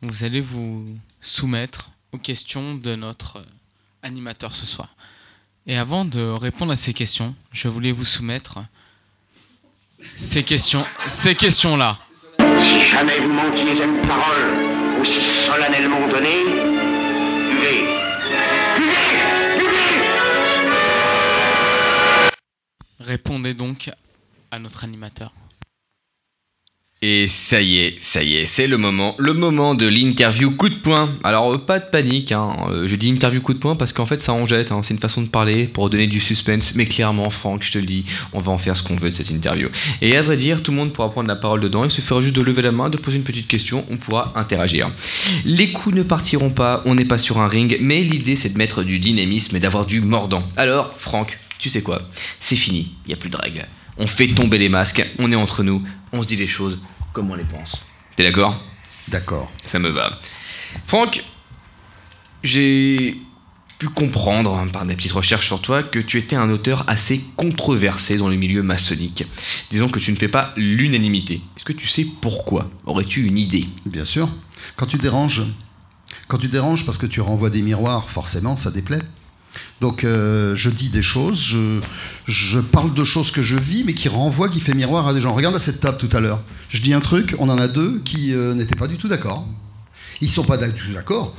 vous 0.02 0.24
allez 0.24 0.40
vous 0.40 0.98
soumettre 1.20 1.90
aux 2.12 2.18
questions 2.18 2.74
de 2.74 2.94
notre 2.94 3.38
euh, 3.38 3.44
animateur 4.02 4.54
ce 4.54 4.66
soir. 4.66 4.94
Et 5.66 5.76
avant 5.76 6.04
de 6.04 6.20
répondre 6.20 6.72
à 6.72 6.76
ces 6.76 6.94
questions, 6.94 7.34
je 7.52 7.68
voulais 7.68 7.92
vous 7.92 8.04
soumettre 8.04 8.60
ces 10.16 10.42
questions, 10.42 10.84
ces 11.06 11.34
questions-là. 11.34 11.98
Si 12.38 12.82
jamais 12.82 13.18
vous 13.20 13.32
manquiez 13.32 13.82
à 13.82 13.84
une 13.84 14.02
parole 14.02 15.00
aussi 15.00 15.20
solennellement 15.44 16.06
donnée, 16.08 16.44
buvez. 17.50 17.84
Répondez 23.00 23.54
donc 23.54 23.90
à 24.50 24.58
notre 24.58 24.84
animateur. 24.84 25.32
Et 27.02 27.26
ça 27.26 27.60
y 27.60 27.76
est, 27.76 27.96
ça 28.00 28.22
y 28.22 28.36
est, 28.36 28.46
c'est 28.46 28.66
le 28.66 28.78
moment, 28.78 29.14
le 29.18 29.34
moment 29.34 29.74
de 29.74 29.86
l'interview 29.86 30.50
coup 30.52 30.70
de 30.70 30.76
poing. 30.76 31.10
Alors 31.24 31.52
euh, 31.52 31.58
pas 31.58 31.78
de 31.78 31.84
panique, 31.90 32.32
hein. 32.32 32.56
euh, 32.70 32.86
je 32.86 32.96
dis 32.96 33.10
interview 33.10 33.42
coup 33.42 33.52
de 33.52 33.58
poing 33.58 33.76
parce 33.76 33.92
qu'en 33.92 34.06
fait 34.06 34.22
ça 34.22 34.32
en 34.32 34.46
jette, 34.46 34.72
hein. 34.72 34.80
c'est 34.82 34.94
une 34.94 35.00
façon 35.00 35.20
de 35.20 35.28
parler 35.28 35.66
pour 35.66 35.90
donner 35.90 36.06
du 36.06 36.20
suspense, 36.20 36.74
mais 36.74 36.86
clairement 36.86 37.28
Franck, 37.28 37.64
je 37.64 37.72
te 37.72 37.76
le 37.78 37.84
dis, 37.84 38.06
on 38.32 38.40
va 38.40 38.50
en 38.50 38.56
faire 38.56 38.74
ce 38.74 38.82
qu'on 38.82 38.96
veut 38.96 39.10
de 39.10 39.14
cette 39.14 39.28
interview. 39.28 39.68
Et 40.00 40.16
à 40.16 40.22
vrai 40.22 40.38
dire, 40.38 40.62
tout 40.62 40.70
le 40.70 40.78
monde 40.78 40.94
pourra 40.94 41.10
prendre 41.10 41.28
la 41.28 41.36
parole 41.36 41.60
dedans, 41.60 41.84
il 41.84 41.90
suffira 41.90 42.22
juste 42.22 42.34
de 42.34 42.40
lever 42.40 42.62
la 42.62 42.72
main, 42.72 42.88
de 42.88 42.96
poser 42.96 43.18
une 43.18 43.24
petite 43.24 43.46
question, 43.46 43.84
on 43.90 43.98
pourra 43.98 44.32
interagir. 44.34 44.90
Les 45.44 45.72
coups 45.72 45.94
ne 45.94 46.02
partiront 46.02 46.50
pas, 46.50 46.82
on 46.86 46.94
n'est 46.94 47.04
pas 47.04 47.18
sur 47.18 47.40
un 47.40 47.46
ring, 47.46 47.76
mais 47.78 48.00
l'idée 48.00 48.36
c'est 48.36 48.54
de 48.54 48.58
mettre 48.58 48.84
du 48.84 48.98
dynamisme 48.98 49.54
et 49.54 49.60
d'avoir 49.60 49.84
du 49.84 50.00
mordant. 50.00 50.42
Alors 50.56 50.94
Franck, 50.94 51.38
tu 51.58 51.68
sais 51.68 51.82
quoi? 51.82 52.00
C'est 52.40 52.56
fini, 52.56 52.94
il 53.04 53.08
n'y 53.08 53.14
a 53.14 53.18
plus 53.18 53.28
de 53.28 53.36
règles. 53.36 53.66
On 53.98 54.06
fait 54.06 54.28
tomber 54.28 54.58
les 54.58 54.68
masques, 54.68 55.06
on 55.18 55.30
est 55.32 55.36
entre 55.36 55.62
nous, 55.62 55.82
on 56.12 56.22
se 56.22 56.28
dit 56.28 56.36
les 56.36 56.46
choses 56.46 56.80
comme 57.12 57.30
on 57.30 57.34
les 57.34 57.44
pense. 57.44 57.82
T'es 58.14 58.24
d'accord? 58.24 58.62
D'accord. 59.08 59.50
Ça 59.66 59.78
me 59.78 59.88
va. 59.88 60.18
Franck, 60.86 61.24
j'ai 62.42 63.16
pu 63.78 63.88
comprendre 63.88 64.54
hein, 64.54 64.68
par 64.68 64.86
des 64.86 64.94
petites 64.96 65.12
recherches 65.12 65.46
sur 65.46 65.60
toi 65.60 65.82
que 65.82 65.98
tu 65.98 66.18
étais 66.18 66.36
un 66.36 66.50
auteur 66.50 66.84
assez 66.88 67.22
controversé 67.36 68.16
dans 68.16 68.28
le 68.28 68.36
milieu 68.36 68.62
maçonnique. 68.62 69.24
Disons 69.70 69.88
que 69.88 69.98
tu 69.98 70.12
ne 70.12 70.16
fais 70.16 70.28
pas 70.28 70.52
l'unanimité. 70.56 71.42
Est-ce 71.56 71.64
que 71.64 71.72
tu 71.72 71.88
sais 71.88 72.06
pourquoi? 72.20 72.70
Aurais-tu 72.86 73.26
une 73.26 73.38
idée? 73.38 73.66
Bien 73.84 74.04
sûr. 74.04 74.28
Quand 74.76 74.86
tu 74.86 74.96
déranges, 74.96 75.42
quand 76.28 76.38
tu 76.38 76.48
déranges 76.48 76.86
parce 76.86 76.98
que 76.98 77.06
tu 77.06 77.20
renvoies 77.20 77.50
des 77.50 77.62
miroirs, 77.62 78.08
forcément, 78.08 78.56
ça 78.56 78.70
déplaît. 78.70 79.02
Donc 79.80 80.04
euh, 80.04 80.54
je 80.56 80.70
dis 80.70 80.88
des 80.88 81.02
choses, 81.02 81.40
je, 81.40 81.80
je 82.26 82.58
parle 82.60 82.94
de 82.94 83.04
choses 83.04 83.30
que 83.30 83.42
je 83.42 83.56
vis, 83.56 83.84
mais 83.84 83.94
qui 83.94 84.08
renvoient, 84.08 84.48
qui 84.48 84.60
fait 84.60 84.74
miroir 84.74 85.06
à 85.06 85.14
des 85.14 85.20
gens. 85.20 85.34
Regarde 85.34 85.56
à 85.56 85.60
cette 85.60 85.80
table 85.80 85.98
tout 85.98 86.14
à 86.16 86.20
l'heure. 86.20 86.42
Je 86.68 86.80
dis 86.80 86.92
un 86.94 87.00
truc, 87.00 87.34
on 87.38 87.48
en 87.48 87.58
a 87.58 87.68
deux 87.68 88.00
qui 88.04 88.32
euh, 88.32 88.54
n'étaient 88.54 88.76
pas 88.76 88.88
du 88.88 88.96
tout 88.96 89.08
d'accord. 89.08 89.46
Ils 90.20 90.30
sont 90.30 90.44
pas 90.44 90.56
du 90.56 90.72
tout 90.72 90.92
d'accord. 90.92 91.34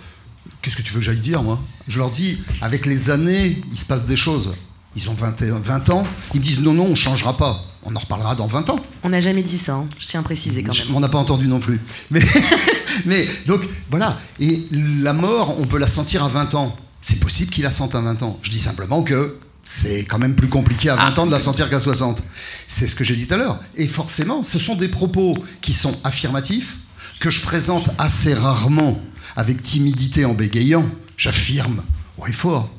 Qu'est-ce 0.61 0.75
que 0.77 0.81
tu 0.81 0.93
veux 0.93 0.99
que 0.99 1.05
j'aille 1.05 1.19
dire, 1.19 1.43
moi? 1.43 1.59
Je 1.87 1.97
leur 1.97 2.11
dis, 2.11 2.39
avec 2.61 2.85
les 2.85 3.09
années, 3.09 3.61
il 3.71 3.77
se 3.77 3.85
passe 3.85 4.05
des 4.05 4.15
choses. 4.15 4.53
Ils 4.95 5.09
ont 5.09 5.13
20, 5.13 5.41
et- 5.41 5.51
20 5.51 5.89
ans, 5.89 6.07
ils 6.33 6.39
me 6.39 6.43
disent 6.45 6.61
non, 6.61 6.73
non, 6.73 6.85
on 6.85 6.95
changera 6.95 7.37
pas. 7.37 7.63
On 7.83 7.95
en 7.95 7.99
reparlera 7.99 8.35
dans 8.35 8.47
20 8.47 8.69
ans. 8.69 8.79
On 9.03 9.09
n'a 9.09 9.21
jamais 9.21 9.43
dit 9.43 9.57
ça, 9.57 9.75
hein. 9.75 9.87
je 9.99 10.07
tiens 10.07 10.19
à 10.19 10.23
préciser 10.23 10.63
quand 10.63 10.73
même. 10.77 10.95
On 10.95 10.99
n'a 10.99 11.07
pas 11.07 11.19
entendu 11.19 11.47
non 11.47 11.59
plus. 11.59 11.79
Mais, 12.11 12.21
mais 13.05 13.27
donc 13.45 13.61
voilà. 13.89 14.19
Et 14.39 14.65
la 15.01 15.13
mort, 15.13 15.59
on 15.59 15.65
peut 15.65 15.77
la 15.77 15.87
sentir 15.87 16.23
à 16.23 16.29
20 16.29 16.55
ans. 16.55 16.75
C'est 17.01 17.19
possible 17.19 17.51
qu'il 17.51 17.63
la 17.63 17.71
sente 17.71 17.95
à 17.95 18.01
20 18.01 18.23
ans. 18.23 18.39
Je 18.41 18.49
dis 18.49 18.59
simplement 18.59 19.03
que 19.03 19.37
c'est 19.63 20.05
quand 20.05 20.19
même 20.19 20.35
plus 20.35 20.47
compliqué 20.47 20.89
à 20.89 20.95
20 20.95 21.19
ans 21.19 21.25
de 21.25 21.31
la 21.31 21.39
sentir 21.39 21.69
qu'à 21.69 21.79
60. 21.79 22.21
C'est 22.67 22.87
ce 22.87 22.95
que 22.95 23.03
j'ai 23.03 23.15
dit 23.15 23.27
tout 23.27 23.33
à 23.33 23.37
l'heure. 23.37 23.59
Et 23.75 23.87
forcément, 23.87 24.43
ce 24.43 24.59
sont 24.59 24.75
des 24.75 24.87
propos 24.87 25.35
qui 25.61 25.73
sont 25.73 25.99
affirmatifs, 26.03 26.77
que 27.19 27.29
je 27.29 27.41
présente 27.41 27.89
assez 27.97 28.33
rarement 28.33 29.01
avec 29.35 29.61
timidité 29.61 30.25
en 30.25 30.33
bégayant. 30.33 30.89
J'affirme 31.17 31.83
et 32.27 32.31
fort. 32.31 32.69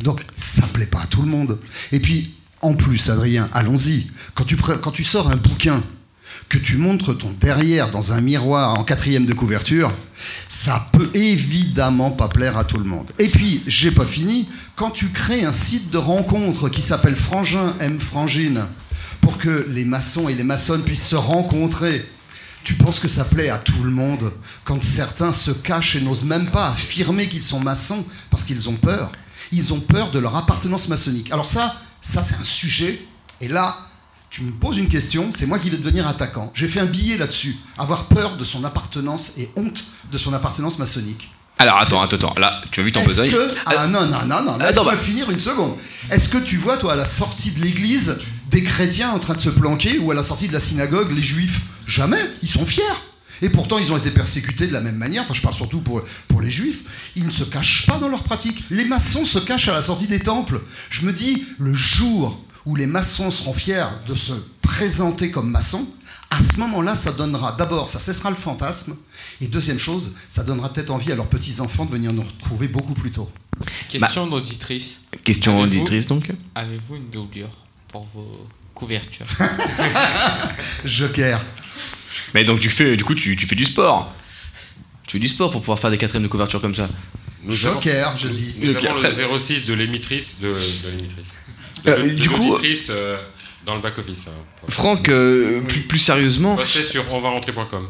Donc 0.00 0.24
ça 0.34 0.62
plaît 0.66 0.86
pas 0.86 1.02
à 1.02 1.06
tout 1.06 1.22
le 1.22 1.28
monde. 1.28 1.58
Et 1.92 2.00
puis, 2.00 2.34
en 2.62 2.74
plus, 2.74 3.10
Adrien, 3.10 3.48
allons-y. 3.52 4.10
Quand 4.34 4.44
tu, 4.44 4.56
quand 4.56 4.90
tu 4.90 5.04
sors 5.04 5.30
un 5.30 5.36
bouquin, 5.36 5.82
que 6.48 6.58
tu 6.58 6.76
montres 6.76 7.16
ton 7.16 7.30
derrière 7.40 7.90
dans 7.90 8.12
un 8.12 8.20
miroir 8.20 8.78
en 8.78 8.84
quatrième 8.84 9.26
de 9.26 9.34
couverture, 9.34 9.92
ça 10.48 10.86
peut 10.92 11.10
évidemment 11.14 12.10
pas 12.10 12.28
plaire 12.28 12.56
à 12.56 12.64
tout 12.64 12.78
le 12.78 12.84
monde. 12.84 13.10
Et 13.18 13.28
puis, 13.28 13.62
j'ai 13.66 13.90
pas 13.90 14.06
fini, 14.06 14.48
quand 14.76 14.90
tu 14.90 15.08
crées 15.08 15.44
un 15.44 15.52
site 15.52 15.90
de 15.90 15.98
rencontre 15.98 16.68
qui 16.68 16.82
s'appelle 16.82 17.16
Frangin 17.16 17.74
M 17.80 17.98
Frangine, 18.00 18.64
pour 19.20 19.38
que 19.38 19.66
les 19.70 19.84
maçons 19.84 20.28
et 20.28 20.34
les 20.34 20.44
maçonnes 20.44 20.82
puissent 20.82 21.06
se 21.06 21.16
rencontrer, 21.16 22.08
tu 22.64 22.74
penses 22.74 23.00
que 23.00 23.08
ça 23.08 23.24
plaît 23.24 23.50
à 23.50 23.58
tout 23.58 23.82
le 23.82 23.90
monde 23.90 24.32
quand 24.64 24.82
certains 24.82 25.32
se 25.32 25.50
cachent 25.50 25.96
et 25.96 26.00
n'osent 26.00 26.24
même 26.24 26.50
pas 26.50 26.70
affirmer 26.70 27.28
qu'ils 27.28 27.42
sont 27.42 27.60
maçons 27.60 28.04
parce 28.30 28.44
qu'ils 28.44 28.68
ont 28.68 28.74
peur? 28.74 29.12
Ils 29.52 29.72
ont 29.72 29.80
peur 29.80 30.10
de 30.10 30.18
leur 30.18 30.36
appartenance 30.36 30.88
maçonnique. 30.88 31.32
Alors 31.32 31.46
ça, 31.46 31.80
ça 32.00 32.22
c'est 32.22 32.36
un 32.36 32.44
sujet. 32.44 33.00
Et 33.40 33.48
là, 33.48 33.87
tu 34.30 34.42
me 34.42 34.52
poses 34.52 34.78
une 34.78 34.88
question, 34.88 35.30
c'est 35.30 35.46
moi 35.46 35.58
qui 35.58 35.70
vais 35.70 35.78
devenir 35.78 36.06
attaquant. 36.06 36.50
J'ai 36.54 36.68
fait 36.68 36.80
un 36.80 36.86
billet 36.86 37.16
là-dessus. 37.16 37.56
Avoir 37.78 38.06
peur 38.06 38.36
de 38.36 38.44
son 38.44 38.64
appartenance 38.64 39.32
et 39.38 39.50
honte 39.56 39.84
de 40.12 40.18
son 40.18 40.32
appartenance 40.34 40.78
maçonnique. 40.78 41.30
Alors 41.60 41.78
attends, 41.78 42.00
attends, 42.02 42.16
attends, 42.16 42.34
là, 42.38 42.62
tu 42.70 42.80
as 42.80 42.82
vu 42.84 42.92
ton 42.92 43.02
besogne 43.04 43.30
que... 43.32 43.50
Ah 43.66 43.88
non, 43.88 44.06
non, 44.06 44.24
non, 44.26 44.42
non, 44.42 44.54
Attends, 44.54 44.58
laisse-moi 44.58 44.92
bah- 44.92 44.96
finir 44.96 45.30
une 45.30 45.40
seconde. 45.40 45.74
Est-ce 46.10 46.28
que 46.28 46.38
tu 46.38 46.56
vois, 46.56 46.76
toi, 46.76 46.92
à 46.92 46.96
la 46.96 47.06
sortie 47.06 47.52
de 47.52 47.62
l'église, 47.62 48.20
des 48.50 48.62
chrétiens 48.62 49.10
en 49.10 49.18
train 49.18 49.34
de 49.34 49.40
se 49.40 49.48
planquer 49.50 49.98
ou 49.98 50.12
à 50.12 50.14
la 50.14 50.22
sortie 50.22 50.46
de 50.46 50.52
la 50.52 50.60
synagogue, 50.60 51.10
les 51.10 51.22
juifs? 51.22 51.60
Jamais, 51.86 52.20
ils 52.42 52.48
sont 52.48 52.64
fiers. 52.64 52.82
Et 53.42 53.48
pourtant, 53.48 53.78
ils 53.78 53.92
ont 53.92 53.96
été 53.96 54.10
persécutés 54.10 54.66
de 54.66 54.72
la 54.72 54.80
même 54.80 54.96
manière. 54.96 55.22
Enfin, 55.22 55.34
je 55.34 55.42
parle 55.42 55.54
surtout 55.54 55.80
pour, 55.80 56.02
pour 56.28 56.40
les 56.40 56.50
juifs. 56.50 56.80
Ils 57.16 57.24
ne 57.24 57.30
se 57.30 57.44
cachent 57.44 57.86
pas 57.86 57.98
dans 57.98 58.08
leur 58.08 58.22
pratique. 58.22 58.62
Les 58.70 58.84
maçons 58.84 59.24
se 59.24 59.38
cachent 59.38 59.68
à 59.68 59.72
la 59.72 59.82
sortie 59.82 60.06
des 60.06 60.20
temples. 60.20 60.60
Je 60.90 61.06
me 61.06 61.12
dis, 61.12 61.44
le 61.58 61.72
jour 61.72 62.40
où 62.68 62.76
les 62.76 62.86
maçons 62.86 63.30
seront 63.30 63.54
fiers 63.54 63.86
de 64.06 64.14
se 64.14 64.34
présenter 64.60 65.30
comme 65.30 65.50
maçons, 65.50 65.88
à 66.30 66.42
ce 66.42 66.58
moment-là, 66.60 66.94
ça 66.96 67.12
donnera, 67.12 67.52
d'abord, 67.52 67.88
ça 67.88 67.98
cessera 67.98 68.28
le 68.28 68.36
fantasme. 68.36 68.94
Et 69.40 69.46
deuxième 69.46 69.78
chose, 69.78 70.14
ça 70.28 70.44
donnera 70.44 70.70
peut-être 70.70 70.90
envie 70.90 71.10
à 71.10 71.14
leurs 71.14 71.28
petits-enfants 71.28 71.86
de 71.86 71.90
venir 71.92 72.12
nous 72.12 72.20
retrouver 72.22 72.68
beaucoup 72.68 72.92
plus 72.92 73.10
tôt. 73.10 73.30
Question 73.88 74.26
d'auditrice. 74.26 75.00
Question 75.24 75.62
Avez-vous- 75.62 75.76
auditrice, 75.78 76.06
donc 76.06 76.28
Avez-vous 76.54 76.96
une 76.96 77.08
doublure 77.08 77.48
pour 77.88 78.06
vos 78.14 78.46
couvertures 78.74 79.24
Joker. 80.84 81.42
Mais 82.34 82.44
donc 82.44 82.60
tu 82.60 82.68
fais, 82.68 82.96
du 82.98 83.04
coup, 83.04 83.14
tu, 83.14 83.34
tu 83.36 83.46
fais 83.46 83.56
du 83.56 83.64
sport. 83.64 84.12
Tu 85.06 85.12
fais 85.12 85.18
du 85.20 85.28
sport 85.28 85.50
pour 85.50 85.62
pouvoir 85.62 85.78
faire 85.78 85.90
des 85.90 85.96
quatrièmes 85.98 86.22
de 86.24 86.28
couverture 86.28 86.60
comme 86.60 86.74
ça. 86.74 86.88
Nous 87.44 87.54
Joker, 87.56 88.08
avons- 88.08 88.18
je 88.18 88.28
dis. 88.28 88.54
Nous 88.60 88.72
Ok, 88.76 88.84
avons 88.84 89.00
le 89.32 89.38
06 89.38 89.64
de 89.64 89.72
l'émettrice. 89.72 90.40
De, 90.40 90.48
de 90.48 90.88
l'émettrice. 90.90 91.28
Euh, 91.86 91.96
De- 92.02 92.08
de 92.08 92.14
du 92.14 92.28
coup- 92.30 92.56
euh, 92.90 93.16
dans 93.64 93.74
le 93.74 93.80
back-office. 93.80 94.28
hein. 94.28 94.32
Franck, 94.68 95.08
euh, 95.08 95.60
plus, 95.62 95.80
plus 95.82 95.98
sérieusement, 95.98 96.56
Passez 96.56 96.82
sur 96.82 97.10
onvarentrer.com. 97.12 97.88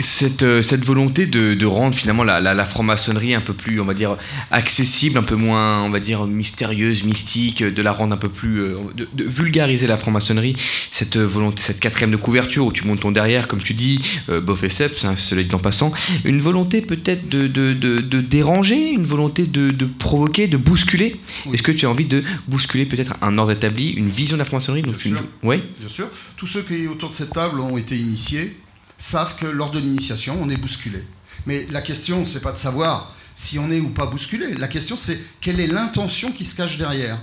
cette, 0.00 0.42
euh, 0.42 0.60
cette 0.62 0.84
volonté 0.84 1.26
de, 1.26 1.54
de 1.54 1.66
rendre 1.66 1.94
finalement 1.94 2.24
la, 2.24 2.40
la, 2.40 2.52
la 2.54 2.64
franc-maçonnerie 2.64 3.34
un 3.34 3.40
peu 3.40 3.52
plus, 3.52 3.80
on 3.80 3.84
va 3.84 3.94
dire, 3.94 4.16
accessible, 4.50 5.18
un 5.18 5.22
peu 5.22 5.36
moins, 5.36 5.82
on 5.82 5.90
va 5.90 6.00
dire, 6.00 6.26
mystérieuse, 6.26 7.04
mystique, 7.04 7.62
de 7.62 7.82
la 7.82 7.92
rendre 7.92 8.14
un 8.14 8.16
peu 8.18 8.28
plus. 8.28 8.58
euh, 8.62 8.76
de, 8.94 9.08
de 9.12 9.24
vulgariser 9.24 9.86
la 9.86 9.96
franc-maçonnerie, 9.96 10.56
cette 10.90 11.16
volonté, 11.16 11.62
cette 11.62 11.80
quatrième 11.80 12.10
de 12.10 12.16
couverture 12.16 12.66
où 12.66 12.72
tu 12.72 12.84
montes 12.86 13.00
ton 13.00 13.12
derrière, 13.12 13.46
comme 13.48 13.62
tu 13.62 13.74
dis, 13.74 14.00
euh, 14.28 14.40
bof 14.40 14.64
et 14.64 14.68
seps, 14.68 15.04
hein, 15.04 15.14
cela 15.16 15.42
dit 15.42 15.54
en 15.54 15.58
passant, 15.58 15.92
une 16.24 16.40
volonté 16.40 16.80
peut-être 16.80 17.28
de, 17.28 17.46
de, 17.46 17.72
de, 17.72 17.98
de 17.98 18.20
déranger, 18.20 18.90
une 18.90 19.04
volonté 19.04 19.44
de, 19.44 19.70
provoquer, 19.98 20.48
de 20.48 20.56
bousculer. 20.56 21.16
Est-ce 21.52 21.62
que 21.62 21.72
tu 21.72 21.86
as 21.86 21.90
envie 21.90 22.06
de 22.06 22.22
bousculer 22.48 22.84
peut-être 22.86 23.14
un 23.22 23.38
ordre 23.38 23.52
établi, 23.52 23.90
une 23.90 24.08
vision 24.10 24.36
de 24.36 24.40
la 24.40 24.44
franc-maçonnerie 24.44 24.82
donc 24.82 25.04
une... 25.04 25.18
Ouais 25.42 25.62
Bien 25.78 25.88
sûr. 25.88 26.08
Tous 26.36 26.46
ceux 26.46 26.62
qui 26.62 26.86
autour 26.88 27.10
de 27.10 27.14
cette 27.14 27.32
table 27.32 27.60
ont 27.60 27.78
été 27.78 27.96
initiés 27.96 28.56
savent 28.98 29.36
que 29.36 29.46
lors 29.46 29.70
de 29.70 29.78
l'initiation, 29.78 30.38
on 30.40 30.48
est 30.50 30.56
bousculé. 30.56 31.04
Mais 31.46 31.66
la 31.70 31.82
question, 31.82 32.26
c'est 32.26 32.40
pas 32.40 32.52
de 32.52 32.58
savoir 32.58 33.14
si 33.34 33.58
on 33.58 33.70
est 33.70 33.80
ou 33.80 33.88
pas 33.88 34.06
bousculé. 34.06 34.54
La 34.54 34.68
question, 34.68 34.96
c'est 34.96 35.20
quelle 35.40 35.60
est 35.60 35.66
l'intention 35.66 36.32
qui 36.32 36.44
se 36.44 36.54
cache 36.54 36.78
derrière. 36.78 37.18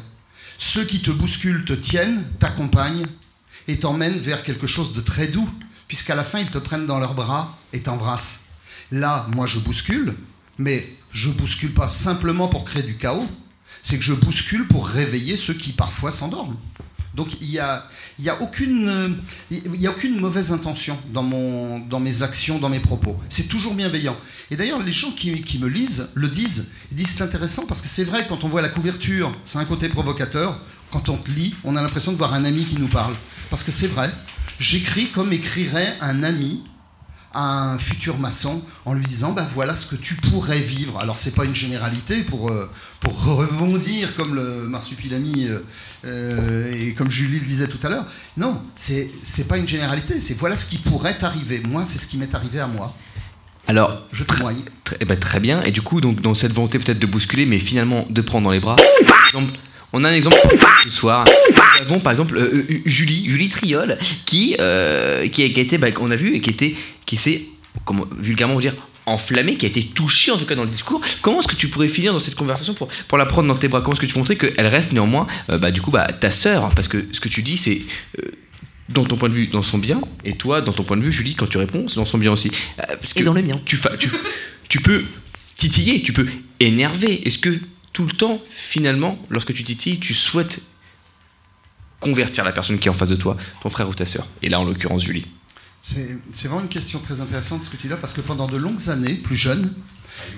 Ceux 0.58 0.86
qui 0.86 1.02
te 1.02 1.12
bousculent 1.12 1.66
te 1.66 1.74
tiennent, 1.74 2.24
t'accompagnent 2.40 3.06
et 3.68 3.80
t'emmènent 3.80 4.20
vers 4.20 4.44
quelque 4.44 4.68
chose 4.68 4.94
de 4.94 5.02
très 5.02 5.28
doux, 5.28 5.50
puisqu'à 5.88 6.16
la 6.16 6.24
fin, 6.24 6.40
ils 6.40 6.52
te 6.52 6.58
prennent 6.58 6.86
dans 6.86 7.00
leurs 7.00 7.16
bras 7.16 7.58
et 7.74 7.82
t'embrassent. 7.82 8.46
Là, 8.92 9.28
moi, 9.34 9.46
je 9.48 9.60
bouscule, 9.60 10.16
mais 10.58 10.94
je 11.12 11.30
bouscule 11.30 11.74
pas 11.74 11.88
simplement 11.88 12.48
pour 12.48 12.66
créer 12.66 12.84
du 12.84 12.96
chaos, 12.96 13.28
c'est 13.84 13.98
que 13.98 14.04
je 14.04 14.14
bouscule 14.14 14.68
pour 14.68 14.88
réveiller 14.88 15.38
ceux 15.38 15.54
qui 15.54 15.72
parfois 15.72 16.12
s'endorment. 16.12 16.58
Donc 17.14 17.30
il 17.42 17.50
n'y 17.50 17.60
a, 17.60 17.84
y 18.20 18.30
a, 18.30 18.42
aucune, 18.42 19.18
a 19.52 19.90
aucune 19.90 20.20
mauvaise 20.20 20.52
intention 20.54 20.98
dans, 21.14 21.24
mon, 21.24 21.80
dans 21.80 22.00
mes 22.00 22.24
actions, 22.24 22.58
dans 22.58 22.70
mes 22.70 22.80
propos. 22.80 23.20
C'est 23.28 23.48
toujours 23.48 23.74
bienveillant. 23.74 24.16
Et 24.50 24.56
d'ailleurs, 24.56 24.82
les 24.82 24.92
gens 24.92 25.12
qui, 25.12 25.42
qui 25.42 25.60
me 25.60 25.68
lisent 25.68 26.10
le 26.14 26.28
disent. 26.30 26.70
Ils 26.92 26.98
disent 26.98 27.16
c'est 27.18 27.24
intéressant 27.24 27.66
parce 27.66 27.82
que 27.82 27.88
c'est 27.88 28.04
vrai, 28.04 28.26
quand 28.28 28.44
on 28.44 28.48
voit 28.48 28.62
la 28.62 28.70
couverture, 28.70 29.32
c'est 29.46 29.60
un 29.60 29.66
côté 29.66 29.90
provocateur. 29.90 30.60
Quand 30.90 31.08
on 31.10 31.18
te 31.18 31.32
lit, 31.32 31.56
on 31.64 31.76
a 31.76 31.82
l'impression 31.82 32.12
de 32.12 32.18
voir 32.18 32.34
un 32.34 32.44
ami 32.44 32.66
qui 32.66 32.76
nous 32.76 32.90
parle. 32.90 33.16
Parce 33.50 33.64
que 33.64 33.72
c'est 33.72 33.88
vrai, 33.88 34.12
j'écris 34.60 35.08
comme 35.08 35.32
écrirait 35.32 35.98
un 36.02 36.24
ami 36.24 36.64
à 37.34 37.72
un 37.72 37.78
futur 37.80 38.18
maçon 38.18 38.64
en 38.86 38.94
lui 38.94 39.06
disant 39.06 39.32
bah 39.32 39.48
voilà 39.54 39.76
ce 39.76 39.86
que 39.86 39.96
tu 39.96 40.16
pourrais 40.16 40.60
vivre. 40.60 41.00
Alors 41.00 41.18
c'est 41.18 41.36
pas 41.36 41.46
une 41.46 41.56
généralité 41.56 42.22
pour 42.22 42.50
euh, 42.50 42.70
pour 43.00 43.24
rebondir 43.26 44.16
comme 44.16 44.36
le 44.36 44.68
marsupilami 44.68 45.48
euh, 45.48 45.60
euh, 46.06 46.72
et 46.72 46.94
comme 46.94 47.10
Julie 47.10 47.40
le 47.40 47.46
disait 47.46 47.68
tout 47.68 47.80
à 47.84 47.90
l'heure. 47.90 48.06
Non, 48.38 48.62
c'est 48.76 49.10
c'est 49.24 49.48
pas 49.48 49.58
une 49.58 49.68
généralité, 49.68 50.20
c'est 50.20 50.38
voilà 50.38 50.56
ce 50.56 50.66
qui 50.66 50.78
pourrait 50.78 51.18
t'arriver. 51.18 51.62
Moi, 51.68 51.86
c'est 51.86 51.98
ce 51.98 52.08
qui 52.08 52.18
m'est 52.18 52.34
arrivé 52.36 52.60
à 52.60 52.68
moi. 52.68 52.96
Alors, 53.68 53.96
je 54.12 54.24
témoigne. 54.24 54.64
Très, 54.84 54.98
eh 55.00 55.06
ben, 55.06 55.18
très 55.18 55.40
bien. 55.40 55.62
Et 55.64 55.72
du 55.72 55.82
coup, 55.82 56.02
donc, 56.02 56.20
dans 56.20 56.34
cette 56.34 56.52
volonté 56.52 56.80
peut-être 56.80 57.00
de 57.00 57.06
bousculer, 57.06 57.46
mais 57.46 57.60
finalement 57.60 58.06
de 58.10 58.22
prendre 58.22 58.46
dans 58.46 58.52
les 58.52 58.60
bras. 58.60 58.76
Par 59.08 59.28
exemple, 59.28 59.54
on 59.94 60.04
a 60.04 60.10
un 60.10 60.14
exemple 60.14 60.38
ce 60.84 60.90
soir. 60.90 61.26
Nous 61.80 61.88
avons 61.88 62.00
par 62.00 62.12
exemple 62.12 62.38
euh, 62.38 62.66
euh, 62.70 62.82
Julie, 62.86 63.30
Julie 63.30 63.50
Triol, 63.50 63.98
qui, 64.26 64.56
euh, 64.60 65.28
qui, 65.28 65.44
a, 65.44 65.50
qui 65.50 65.60
a 65.60 65.64
été, 65.64 65.78
bah, 65.78 65.88
on 66.00 66.12
a 66.12 66.16
vu, 66.16 66.36
et 66.36 66.42
qui 66.42 66.50
était, 66.50 66.76
qui 67.06 67.18
s'est, 67.18 67.44
comment 67.86 68.06
vulgairement 68.18 68.60
dire, 68.60 68.74
enflammée, 69.06 69.56
qui 69.56 69.66
a 69.66 69.70
été 69.70 69.84
touchée 69.84 70.32
en 70.32 70.38
tout 70.38 70.46
cas 70.46 70.56
dans 70.56 70.64
le 70.64 70.70
discours. 70.70 71.02
Comment 71.22 71.40
est-ce 71.40 71.48
que 71.48 71.56
tu 71.56 71.68
pourrais 71.68 71.88
finir 71.88 72.14
dans 72.14 72.20
cette 72.20 72.36
conversation 72.36 72.74
pour, 72.74 72.90
pour 73.08 73.18
la 73.18 73.26
prendre 73.26 73.48
dans 73.48 73.56
tes 73.56 73.68
bras? 73.68 73.82
Comment 73.82 73.94
est-ce 73.94 74.02
que 74.02 74.12
tu 74.12 74.18
montrais 74.18 74.36
qu'elle 74.36 74.68
reste 74.68 74.92
néanmoins, 74.92 75.28
euh, 75.50 75.58
bah, 75.58 75.72
du 75.72 75.82
coup, 75.82 75.92
bah, 75.92 76.08
ta 76.08 76.32
sœur? 76.32 76.70
Parce 76.76 76.88
que 76.88 77.06
ce 77.12 77.20
que 77.20 77.30
tu 77.30 77.42
dis, 77.42 77.58
c'est 77.58 77.82
dans 78.90 79.06
ton 79.06 79.16
point 79.16 79.30
de 79.30 79.34
vue, 79.34 79.48
dans 79.48 79.64
son 79.64 79.78
bien, 79.78 80.02
et 80.26 80.36
toi, 80.36 80.62
dans 80.62 80.74
ton 80.74 80.84
point 80.84 80.98
de 80.98 81.02
vue, 81.02 81.12
Julie, 81.12 81.36
quand 81.36 81.48
tu 81.48 81.58
réponds, 81.58 81.88
c'est 81.88 81.96
dans 81.96 82.06
son 82.06 82.18
bien 82.18 82.32
aussi. 82.32 82.52
Euh, 82.80 82.84
parce 83.00 83.14
que 83.14 83.22
Et 83.22 83.24
dans 83.24 83.34
le 83.34 83.42
mien. 83.42 83.60
Tu, 83.66 83.80
tu, 84.00 84.10
tu 84.68 84.80
peux 84.82 85.04
titiller, 85.58 86.02
tu 86.02 86.12
peux 86.12 86.28
énerver. 86.60 87.26
Est-ce 87.26 87.38
que 87.38 87.58
tout 87.94 88.06
le 88.06 88.12
temps, 88.12 88.42
finalement, 88.48 89.20
lorsque 89.30 89.54
tu 89.54 89.64
titilles, 89.64 90.00
tu 90.00 90.14
souhaites 90.14 90.62
convertir 92.00 92.44
la 92.44 92.52
personne 92.52 92.80
qui 92.80 92.88
est 92.88 92.92
en 92.92 92.96
face 92.96 93.10
de 93.10 93.16
toi, 93.16 93.38
ton 93.62 93.70
frère 93.70 93.88
ou 93.88 93.94
ta 93.94 94.06
sœur 94.06 94.28
Et 94.42 94.50
là, 94.50 94.60
en 94.60 94.66
l'occurrence, 94.66 95.04
Julie. 95.04 95.26
C'est 95.84 96.48
vraiment 96.48 96.62
une 96.62 96.68
question 96.68 97.00
très 97.00 97.22
intéressante 97.22 97.66
ce 97.66 97.70
que 97.70 97.76
tu 97.76 97.84
dis 97.84 97.90
là, 97.90 97.98
parce 97.98 98.14
que 98.14 98.22
pendant 98.22 98.48
de 98.48 98.58
longues 98.58 98.90
années, 98.90 99.16
plus 99.16 99.38
jeune, 99.38 99.74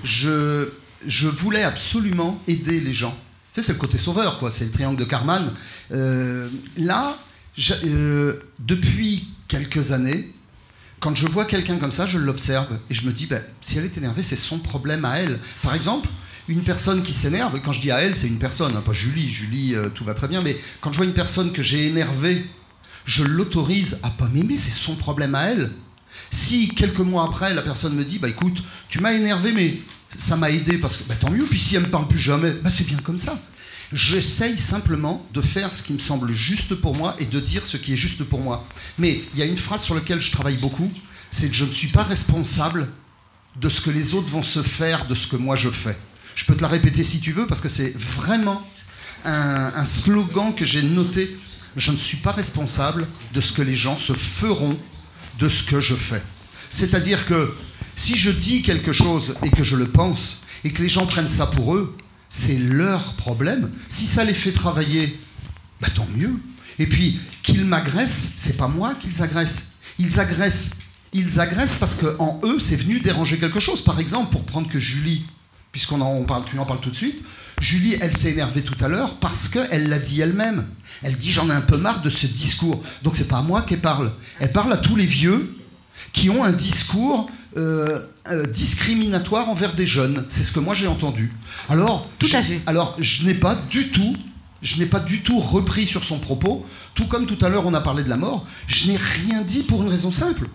je, 0.02 0.68
je 1.06 1.28
voulais 1.28 1.62
absolument 1.62 2.40
aider 2.48 2.80
les 2.80 2.92
gens. 2.92 3.16
Tu 3.52 3.60
sais, 3.60 3.66
c'est 3.66 3.72
le 3.72 3.78
côté 3.78 3.98
sauveur, 3.98 4.38
quoi. 4.38 4.50
C'est 4.50 4.64
le 4.64 4.70
triangle 4.70 4.98
de 4.98 5.04
Karman. 5.04 5.52
Euh, 5.92 6.48
là, 6.76 7.18
euh, 7.84 8.40
depuis 8.58 9.28
quelques 9.48 9.92
années, 9.92 10.32
quand 11.00 11.14
je 11.14 11.26
vois 11.26 11.44
quelqu'un 11.44 11.76
comme 11.76 11.92
ça, 11.92 12.06
je 12.06 12.18
l'observe 12.18 12.78
et 12.90 12.94
je 12.94 13.06
me 13.06 13.12
dis, 13.12 13.26
ben, 13.26 13.42
si 13.60 13.78
elle 13.78 13.84
est 13.84 13.96
énervée, 13.98 14.22
c'est 14.22 14.36
son 14.36 14.58
problème 14.58 15.04
à 15.04 15.18
elle. 15.18 15.38
Par 15.62 15.74
exemple, 15.74 16.08
une 16.48 16.62
personne 16.62 17.02
qui 17.02 17.14
s'énerve, 17.14 17.58
quand 17.60 17.72
je 17.72 17.80
dis 17.80 17.90
à 17.90 18.00
elle, 18.00 18.16
c'est 18.16 18.26
une 18.26 18.38
personne, 18.38 18.76
hein, 18.76 18.82
pas 18.84 18.92
Julie. 18.92 19.28
Julie, 19.28 19.74
euh, 19.74 19.88
tout 19.88 20.04
va 20.04 20.14
très 20.14 20.28
bien, 20.28 20.42
mais 20.42 20.58
quand 20.80 20.92
je 20.92 20.98
vois 20.98 21.06
une 21.06 21.14
personne 21.14 21.52
que 21.52 21.62
j'ai 21.62 21.86
énervée, 21.86 22.44
je 23.06 23.22
l'autorise 23.22 23.98
à 24.02 24.10
pas 24.10 24.28
m'aimer, 24.28 24.56
c'est 24.58 24.70
son 24.70 24.94
problème 24.94 25.34
à 25.34 25.44
elle. 25.44 25.70
Si 26.30 26.68
quelques 26.68 27.00
mois 27.00 27.24
après, 27.24 27.54
la 27.54 27.62
personne 27.62 27.94
me 27.94 28.04
dit, 28.04 28.18
bah 28.18 28.28
écoute, 28.28 28.62
tu 28.88 29.00
m'as 29.00 29.12
énervé, 29.12 29.52
mais 29.52 29.78
ça 30.16 30.36
m'a 30.36 30.50
aidé 30.50 30.78
parce 30.78 30.98
que 30.98 31.08
bah, 31.08 31.14
tant 31.18 31.30
mieux, 31.30 31.44
puis 31.44 31.58
si 31.58 31.76
elle 31.76 31.82
me 31.82 31.88
parle 31.88 32.08
plus 32.08 32.18
jamais, 32.18 32.52
bah 32.52 32.70
c'est 32.70 32.86
bien 32.86 32.98
comme 32.98 33.18
ça. 33.18 33.40
J'essaye 33.92 34.58
simplement 34.58 35.24
de 35.32 35.40
faire 35.40 35.72
ce 35.72 35.82
qui 35.82 35.92
me 35.92 35.98
semble 35.98 36.32
juste 36.32 36.74
pour 36.74 36.96
moi 36.96 37.14
et 37.18 37.26
de 37.26 37.40
dire 37.40 37.64
ce 37.64 37.76
qui 37.76 37.92
est 37.92 37.96
juste 37.96 38.24
pour 38.24 38.40
moi. 38.40 38.66
Mais 38.98 39.22
il 39.34 39.38
y 39.38 39.42
a 39.42 39.46
une 39.46 39.56
phrase 39.56 39.82
sur 39.82 39.94
laquelle 39.94 40.20
je 40.20 40.32
travaille 40.32 40.56
beaucoup, 40.56 40.90
c'est 41.30 41.48
que 41.48 41.54
je 41.54 41.64
ne 41.64 41.72
suis 41.72 41.88
pas 41.88 42.02
responsable 42.02 42.88
de 43.60 43.68
ce 43.68 43.80
que 43.80 43.90
les 43.90 44.14
autres 44.14 44.28
vont 44.28 44.42
se 44.42 44.62
faire 44.62 45.06
de 45.06 45.14
ce 45.14 45.26
que 45.26 45.36
moi 45.36 45.56
je 45.56 45.70
fais. 45.70 45.96
Je 46.34 46.44
peux 46.44 46.54
te 46.54 46.62
la 46.62 46.68
répéter 46.68 47.04
si 47.04 47.20
tu 47.20 47.32
veux, 47.32 47.46
parce 47.46 47.60
que 47.60 47.68
c'est 47.68 47.96
vraiment 47.96 48.66
un, 49.24 49.84
slogan 49.84 50.54
que 50.54 50.64
j'ai 50.64 50.82
noté. 50.82 51.36
Je 51.76 51.92
ne 51.92 51.96
suis 51.96 52.18
pas 52.18 52.32
responsable 52.32 53.06
de 53.32 53.40
ce 53.40 53.52
que 53.52 53.62
les 53.62 53.76
gens 53.76 53.96
se 53.96 54.12
feront 54.12 54.78
de 55.38 55.48
ce 55.48 55.62
que 55.62 55.80
je 55.80 55.94
fais. 55.94 56.22
C'est-à-dire 56.70 57.26
que 57.26 57.54
si 57.94 58.16
je 58.16 58.30
dis 58.30 58.62
quelque 58.62 58.92
chose 58.92 59.34
et 59.42 59.50
que 59.50 59.64
je 59.64 59.76
le 59.76 59.86
pense, 59.86 60.42
et 60.64 60.72
que 60.72 60.82
les 60.82 60.88
gens 60.88 61.06
prennent 61.06 61.28
ça 61.28 61.46
pour 61.46 61.74
eux, 61.74 61.96
c'est 62.28 62.58
leur 62.58 63.14
problème. 63.14 63.70
Si 63.88 64.06
ça 64.06 64.24
les 64.24 64.34
fait 64.34 64.52
travailler, 64.52 65.18
bah 65.80 65.88
tant 65.94 66.06
mieux. 66.16 66.34
Et 66.78 66.86
puis, 66.86 67.20
qu'ils 67.42 67.64
m'agressent, 67.64 68.32
c'est 68.36 68.56
pas 68.56 68.68
moi 68.68 68.94
qu'ils 68.94 69.22
agressent. 69.22 69.72
Ils 69.98 70.18
agressent, 70.18 70.70
ils 71.12 71.38
agressent 71.38 71.76
parce 71.76 71.94
qu'en 71.94 72.40
eux, 72.44 72.58
c'est 72.58 72.76
venu 72.76 72.98
déranger 72.98 73.38
quelque 73.38 73.60
chose. 73.60 73.82
Par 73.82 74.00
exemple, 74.00 74.32
pour 74.32 74.44
prendre 74.44 74.68
que 74.68 74.80
Julie, 74.80 75.24
puisqu'on 75.74 76.00
en 76.02 76.22
parle, 76.22 76.44
tu 76.44 76.56
en 76.56 76.64
parles 76.64 76.78
tout 76.78 76.90
de 76.90 76.94
suite, 76.94 77.20
Julie, 77.60 77.96
elle 78.00 78.16
s'est 78.16 78.30
énervée 78.30 78.62
tout 78.62 78.76
à 78.84 78.86
l'heure 78.86 79.16
parce 79.16 79.48
qu'elle 79.48 79.88
l'a 79.88 79.98
dit 79.98 80.20
elle-même. 80.20 80.68
Elle 81.02 81.16
dit 81.16 81.32
j'en 81.32 81.50
ai 81.50 81.52
un 81.52 81.62
peu 81.62 81.76
marre 81.76 82.00
de 82.00 82.10
ce 82.10 82.28
discours. 82.28 82.80
Donc 83.02 83.16
c'est 83.16 83.26
pas 83.26 83.38
à 83.38 83.42
moi 83.42 83.62
qu'elle 83.62 83.80
parle. 83.80 84.12
Elle 84.38 84.52
parle 84.52 84.72
à 84.72 84.76
tous 84.76 84.94
les 84.94 85.04
vieux 85.04 85.58
qui 86.12 86.30
ont 86.30 86.44
un 86.44 86.52
discours 86.52 87.28
euh, 87.56 88.06
euh, 88.28 88.46
discriminatoire 88.46 89.48
envers 89.48 89.74
des 89.74 89.84
jeunes. 89.84 90.24
C'est 90.28 90.44
ce 90.44 90.52
que 90.52 90.60
moi 90.60 90.76
j'ai 90.76 90.86
entendu. 90.86 91.32
Alors, 91.68 92.08
tout 92.20 92.28
à 92.32 92.40
fait. 92.40 92.60
Alors, 92.66 92.94
je 93.00 93.26
n'ai 93.26 93.34
pas 93.34 93.56
du 93.68 93.88
tout, 93.88 94.16
je 94.62 94.78
n'ai 94.78 94.86
pas 94.86 95.00
du 95.00 95.22
tout 95.22 95.40
repris 95.40 95.88
sur 95.88 96.04
son 96.04 96.20
propos. 96.20 96.64
Tout 96.94 97.06
comme 97.06 97.26
tout 97.26 97.44
à 97.44 97.48
l'heure 97.48 97.66
on 97.66 97.74
a 97.74 97.80
parlé 97.80 98.04
de 98.04 98.08
la 98.08 98.16
mort, 98.16 98.46
je 98.68 98.92
n'ai 98.92 98.96
rien 98.96 99.42
dit 99.42 99.64
pour 99.64 99.82
une 99.82 99.88
raison 99.88 100.12
simple. 100.12 100.48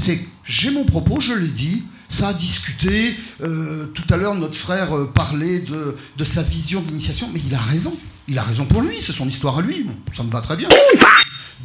C'est 0.00 0.18
que 0.18 0.28
j'ai 0.44 0.72
mon 0.72 0.84
propos, 0.84 1.20
je 1.20 1.32
l'ai 1.32 1.46
dit. 1.46 1.84
Ça 2.14 2.32
discuté. 2.32 3.16
euh, 3.40 3.86
tout 3.86 4.04
à 4.08 4.16
l'heure, 4.16 4.36
notre 4.36 4.56
frère 4.56 4.96
euh, 4.96 5.10
parlait 5.12 5.58
de, 5.62 5.96
de 6.16 6.24
sa 6.24 6.42
vision 6.42 6.80
d'initiation, 6.80 7.28
mais 7.34 7.40
il 7.44 7.52
a 7.52 7.58
raison. 7.58 7.92
Il 8.28 8.38
a 8.38 8.44
raison 8.44 8.66
pour 8.66 8.82
lui, 8.82 8.98
c'est 9.00 9.12
son 9.12 9.26
histoire 9.26 9.58
à 9.58 9.62
lui. 9.62 9.84
Ça 10.16 10.22
me 10.22 10.30
va 10.30 10.40
très 10.40 10.56
bien. 10.56 10.68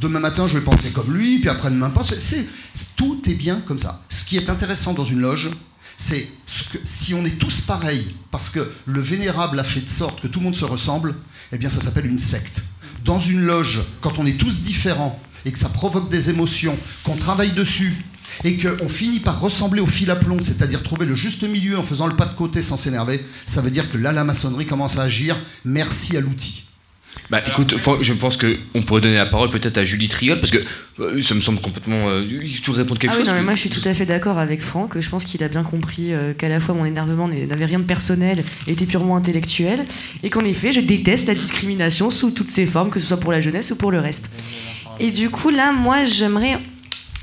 Demain 0.02 0.20
matin, 0.20 0.48
je 0.48 0.58
vais 0.58 0.64
penser 0.64 0.90
comme 0.90 1.16
lui, 1.16 1.38
puis 1.38 1.50
après-demain, 1.50 1.92
pas. 1.92 2.02
C'est, 2.04 2.48
tout 2.96 3.22
est 3.30 3.36
bien 3.36 3.62
comme 3.68 3.78
ça. 3.78 4.04
Ce 4.10 4.26
qui 4.26 4.38
est 4.38 4.50
intéressant 4.50 4.94
dans 4.94 5.04
une 5.04 5.20
loge, 5.20 5.52
c'est 5.98 6.28
si 6.48 7.14
on 7.14 7.24
est 7.26 7.38
tous 7.38 7.62
pareils, 7.62 8.16
parce 8.32 8.50
que 8.50 8.72
le 8.88 9.02
vénérable 9.02 9.60
a 9.60 9.64
fait 9.64 9.82
de 9.82 9.90
sorte 9.90 10.20
que 10.20 10.28
tout 10.28 10.40
le 10.40 10.46
monde 10.46 10.56
se 10.56 10.66
ressemble, 10.66 11.14
eh 11.52 11.60
bien 11.60 11.70
ça 11.70 11.80
s'appelle 11.80 12.08
une 12.08 12.18
secte. 12.18 12.64
Dans 13.06 13.20
une 13.20 13.42
loge, 13.42 13.82
quand 14.02 14.18
on 14.18 14.26
est 14.26 14.40
tous 14.40 14.62
différents 14.62 15.22
et 15.46 15.52
que 15.52 15.60
ça 15.60 15.70
provoque 15.70 16.10
des 16.10 16.32
émotions, 16.32 16.76
qu'on 17.04 17.18
travaille 17.18 17.52
dessus, 17.52 17.96
et 18.44 18.57
qu'on 18.57 18.88
finit 18.88 19.20
par 19.20 19.40
ressembler 19.40 19.82
au 19.82 19.88
fil 19.88 20.10
à 20.11 20.16
plomb, 20.16 20.38
c'est-à-dire 20.40 20.84
trouver 20.84 21.06
le 21.06 21.16
juste 21.16 21.44
milieu 21.44 21.78
en 21.78 21.84
faisant 21.84 22.07
le 22.07 22.16
pas 22.16 22.26
de 22.26 22.34
côté 22.36 22.61
sans 22.61 22.78
s'énerver, 22.78 23.24
ça 23.45 23.61
veut 23.61 23.72
dire 23.72 23.91
que 23.91 23.98
là, 23.98 24.11
la 24.11 24.24
maçonnerie 24.24 24.66
commence 24.66 24.98
à 24.98 25.03
agir. 25.03 25.38
Merci 25.66 26.16
à 26.18 26.22
l'outil. 26.22 26.66
Bah 27.32 27.41
écoute, 27.48 27.76
faut- 27.78 28.02
je 28.02 28.14
pense 28.14 28.38
qu'on 28.38 28.82
pourrait 28.84 29.02
donner 29.02 29.16
la 29.16 29.26
parole 29.26 29.49
peut-être 29.49 29.78
à 29.78 29.84
Julie 29.84 30.07
Triol, 30.10 30.40
parce 30.40 30.52
que 30.52 30.60
euh, 30.99 31.22
ça 31.22 31.34
me 31.36 31.41
semble 31.41 31.60
complètement. 31.60 32.07
Euh, 32.07 32.24
tu 32.28 32.72
veux 32.72 32.78
répondre 32.78 32.99
quelque 32.99 33.11
Ah 33.14 33.16
oui, 33.18 33.24
chose 33.24 33.30
non, 33.30 33.36
mais 33.40 33.44
moi 33.44 33.56
je 33.56 33.60
suis 33.60 33.70
tout 33.70 33.82
à 33.86 33.94
fait 33.94 34.06
d'accord 34.06 34.38
avec 34.38 34.61
Franck. 34.61 34.98
Je 34.99 35.10
pense 35.10 35.26
qu'il 35.26 35.44
a 35.44 35.48
bien 35.48 35.64
compris 35.64 36.14
euh, 36.14 36.34
qu'à 36.34 36.49
la 36.49 36.60
fois 36.60 36.74
mon 36.76 36.86
énervement 36.86 37.28
n'avait 37.28 37.66
rien 37.66 37.80
de 37.80 37.84
personnel 37.84 38.44
et 38.68 38.72
était 38.72 38.86
purement 38.86 39.18
intellectuel. 39.18 39.86
Et 40.24 40.30
qu'en 40.30 40.41
effet, 40.45 40.72
je 40.72 40.80
déteste 40.82 41.28
la 41.28 41.36
discrimination 41.36 42.10
sous 42.11 42.32
toutes 42.32 42.48
ses 42.49 42.66
formes, 42.68 42.90
que 42.90 42.99
ce 42.99 43.07
soit 43.07 43.20
pour 43.20 43.32
la 43.32 43.41
jeunesse 43.41 43.72
ou 43.72 43.76
pour 43.76 43.91
le 43.91 43.99
reste. 43.99 44.32
Et 44.99 45.11
du 45.11 45.30
coup, 45.30 45.49
là, 45.49 45.72
moi 45.72 46.03
j'aimerais 46.06 46.60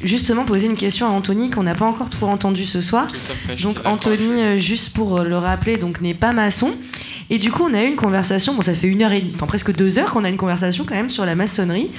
justement 0.02 0.44
poser 0.44 0.66
une 0.66 0.76
question 0.76 1.06
à 1.06 1.10
Anthony 1.10 1.50
qu'on 1.50 1.62
n'a 1.62 1.74
pas 1.74 1.84
encore 1.84 2.10
trop 2.10 2.26
entendu 2.26 2.64
ce 2.64 2.80
soir. 2.80 3.08
Fait, 3.10 3.54
Donc. 3.62 3.78
Anthony, 3.84 4.42
euh, 4.42 4.58
juste 4.58 4.94
pour 4.94 5.20
euh, 5.20 5.24
le 5.24 5.38
rappeler, 5.38 5.76
donc 5.76 6.00
n'est 6.00 6.14
pas 6.14 6.32
maçon. 6.32 6.72
Et 7.28 7.38
du 7.38 7.50
coup, 7.50 7.64
on 7.68 7.74
a 7.74 7.82
eu 7.82 7.88
une 7.88 7.96
conversation. 7.96 8.54
Bon, 8.54 8.62
ça 8.62 8.72
fait 8.72 8.86
une 8.86 9.02
heure 9.02 9.12
et, 9.12 9.24
enfin 9.34 9.46
presque 9.46 9.74
deux 9.74 9.98
heures 9.98 10.12
qu'on 10.12 10.24
a 10.24 10.28
une 10.28 10.36
conversation 10.36 10.84
quand 10.86 10.94
même 10.94 11.10
sur 11.10 11.26
la 11.26 11.34
maçonnerie. 11.34 11.90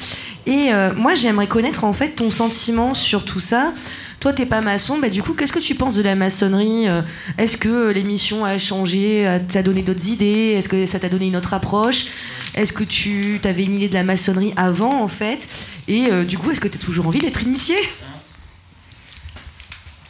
Et 0.46 0.70
euh, 0.72 0.94
moi, 0.96 1.16
j'aimerais 1.16 1.48
connaître 1.48 1.84
en 1.84 1.94
fait 1.94 2.10
ton 2.10 2.32
sentiment 2.32 2.94
sur 2.94 3.26
tout 3.26 3.42
ça. 3.42 3.74
Toi, 4.20 4.34
t'es 4.34 4.48
pas 4.48 4.62
maçon, 4.62 4.98
bah 4.98 5.10
du 5.10 5.22
coup, 5.22 5.34
qu'est-ce 5.34 5.54
que 5.54 5.60
tu 5.60 5.76
penses 5.76 5.94
de 5.94 6.02
la 6.02 6.16
maçonnerie 6.16 6.88
Euh, 6.90 7.04
Est-ce 7.38 7.56
que 7.56 7.92
l'émission 7.92 8.46
a 8.46 8.58
changé, 8.58 9.40
t'a 9.48 9.62
donné 9.62 9.84
d'autres 9.84 10.08
idées? 10.10 10.56
Est-ce 10.58 10.68
que 10.68 10.88
ça 10.88 11.00
t'a 11.00 11.08
donné 11.08 11.28
une 11.28 11.36
autre 11.36 11.54
approche? 11.54 12.08
Est-ce 12.56 12.74
que 12.74 12.84
tu 12.84 13.40
avais 13.44 13.64
une 13.64 13.76
idée 13.76 13.90
de 13.90 13.94
la 13.94 14.04
maçonnerie 14.04 14.54
avant, 14.58 15.04
en 15.04 15.08
fait? 15.08 15.48
Et 15.88 16.08
euh, 16.10 16.26
du 16.26 16.40
coup, 16.40 16.50
est-ce 16.50 16.60
que 16.60 16.68
t'as 16.68 16.80
toujours 16.80 17.06
envie 17.06 17.20
d'être 17.20 17.44
initié 17.44 17.76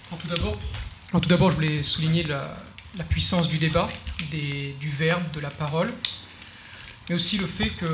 Alors, 0.09 0.21
tout 0.21 0.27
d'abord, 0.29 0.57
alors, 1.09 1.21
tout 1.21 1.29
d'abord, 1.29 1.51
je 1.51 1.55
voulais 1.55 1.84
souligner 1.84 2.23
la, 2.23 2.57
puissance 3.09 3.49
du 3.49 3.57
débat, 3.57 3.89
du 4.31 4.89
verbe, 4.97 5.29
de 5.34 5.39
la 5.41 5.49
parole, 5.49 5.93
mais 7.09 7.15
aussi 7.15 7.38
le 7.38 7.45
fait 7.45 7.69
que 7.69 7.85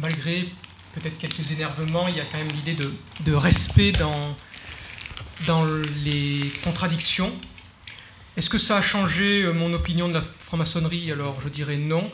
malgré 0.00 0.48
peut-être 0.94 1.18
quelques 1.18 1.50
énervements, 1.50 2.08
il 2.08 2.16
y 2.16 2.20
a 2.20 2.24
quand 2.24 2.38
même 2.38 2.48
l'idée 2.48 2.76
de 3.24 3.34
respect 3.34 3.92
dans, 3.92 4.34
dans 5.44 5.64
les 6.04 6.50
contradictions. 6.64 7.32
Est-ce 8.36 8.50
que 8.50 8.58
ça 8.58 8.78
a 8.78 8.82
changé 8.82 9.42
euh, 9.42 9.52
mon 9.52 9.72
opinion 9.72 10.08
de 10.08 10.14
la 10.14 10.22
franc-maçonnerie? 10.40 11.10
Alors 11.10 11.40
je 11.40 11.48
dirais 11.48 11.76
non. 11.76 12.10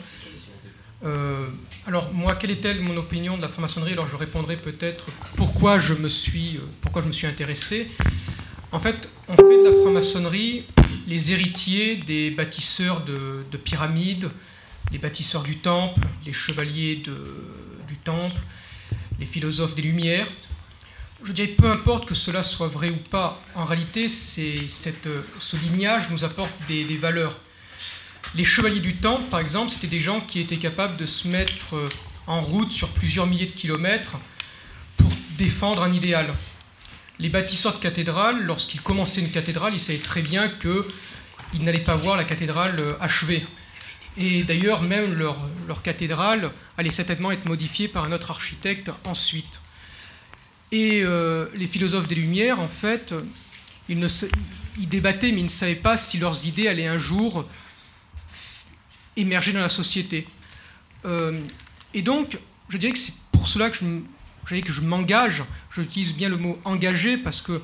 Euh, 1.05 1.47
alors 1.85 2.13
moi, 2.13 2.35
quelle 2.35 2.51
est-elle 2.51 2.79
mon 2.79 2.95
opinion 2.95 3.35
de 3.37 3.41
la 3.41 3.49
franc-maçonnerie? 3.49 3.93
Alors 3.93 4.07
je 4.07 4.15
répondrai 4.15 4.55
peut-être 4.55 5.07
pourquoi 5.35 5.79
je 5.79 5.93
me 5.93 6.09
suis, 6.09 6.57
euh, 6.57 6.61
pourquoi 6.81 7.01
je 7.01 7.07
me 7.07 7.13
suis 7.13 7.27
intéressé. 7.27 7.89
En 8.71 8.79
fait, 8.79 9.09
on 9.27 9.35
fait 9.35 9.59
de 9.59 9.65
la 9.65 9.81
franc-maçonnerie 9.81 10.63
les 11.07 11.31
héritiers 11.31 11.97
des 11.97 12.31
bâtisseurs 12.31 13.03
de, 13.03 13.43
de 13.51 13.57
pyramides, 13.57 14.29
les 14.91 14.97
bâtisseurs 14.97 15.43
du 15.43 15.57
temple, 15.57 16.01
les 16.25 16.33
chevaliers 16.33 17.03
du 17.87 17.95
temple, 18.03 18.39
les 19.19 19.25
philosophes 19.25 19.75
des 19.75 19.81
Lumières. 19.81 20.27
Je 21.25 21.31
dirais 21.31 21.47
peu 21.47 21.71
importe 21.71 22.05
que 22.05 22.15
cela 22.15 22.43
soit 22.43 22.67
vrai 22.67 22.89
ou 22.89 22.97
pas, 22.97 23.41
en 23.55 23.63
réalité, 23.63 24.09
cette, 24.09 25.07
euh, 25.07 25.21
ce 25.39 25.55
lignage 25.55 26.09
nous 26.09 26.25
apporte 26.25 26.51
des, 26.67 26.97
valeurs. 26.97 27.37
Les 28.35 28.43
chevaliers 28.43 28.81
du 28.81 28.95
temple, 28.95 29.23
par 29.29 29.39
exemple, 29.39 29.71
c'était 29.71 29.87
des 29.87 30.01
gens 30.01 30.19
qui 30.19 30.41
étaient 30.41 30.57
capables 30.57 30.97
de 30.97 31.05
se 31.05 31.29
mettre 31.29 31.77
euh, 31.77 31.87
en 32.27 32.41
route 32.41 32.73
sur 32.73 32.89
plusieurs 32.89 33.25
milliers 33.25 33.45
de 33.45 33.53
kilomètres 33.53 34.17
pour 34.97 35.09
défendre 35.37 35.83
un 35.83 35.93
idéal. 35.93 36.27
Les 37.19 37.29
bâtisseurs 37.29 37.75
de 37.75 37.79
cathédrales, 37.79 38.43
lorsqu'ils 38.43 38.81
commençaient 38.81 39.21
une 39.21 39.31
cathédrale, 39.31 39.73
ils 39.73 39.79
savaient 39.79 39.99
très 39.99 40.23
bien 40.23 40.49
qu'ils 40.49 41.63
n'allaient 41.63 41.79
pas 41.79 41.95
voir 41.95 42.17
la 42.17 42.25
cathédrale 42.25 42.77
euh, 42.81 42.95
achevée. 42.99 43.45
Et 44.17 44.43
d'ailleurs, 44.43 44.81
même 44.81 45.13
leur 45.13 45.81
cathédrale 45.83 46.51
allait 46.77 46.91
certainement 46.91 47.31
être 47.31 47.45
modifiée 47.45 47.87
par 47.87 48.03
un 48.03 48.11
autre 48.11 48.29
architecte 48.29 48.91
ensuite. 49.05 49.62
Et 50.73 51.03
euh, 51.03 51.49
les 51.53 51.67
philosophes 51.67 52.07
des 52.07 52.15
Lumières, 52.15 52.59
en 52.59 52.67
fait, 52.67 53.13
ils, 53.87 53.99
débattaient, 54.87 55.31
mais 55.31 55.41
ils 55.41 55.43
ne 55.43 55.47
savaient 55.47 55.75
pas 55.75 55.97
si 55.97 56.17
leurs 56.17 56.47
idées 56.47 56.67
allaient 56.67 56.87
un 56.87 56.97
jour 56.97 57.47
émerger 59.15 59.53
dans 59.53 59.59
la 59.59 59.69
société. 59.69 60.27
Euh, 61.05 61.39
et 61.93 62.01
donc, 62.01 62.39
je 62.69 62.77
dirais 62.79 62.91
que 62.91 62.97
c'est 62.97 63.13
pour 63.31 63.47
cela 63.47 63.69
que 63.69 63.77
je, 63.77 64.61
que 64.61 64.73
je 64.73 64.81
m'engage. 64.81 65.43
J'utilise 65.69 66.15
bien 66.15 66.27
le 66.27 66.37
mot 66.37 66.59
engagé 66.65 67.17
parce 67.17 67.39
qu'il 67.39 67.61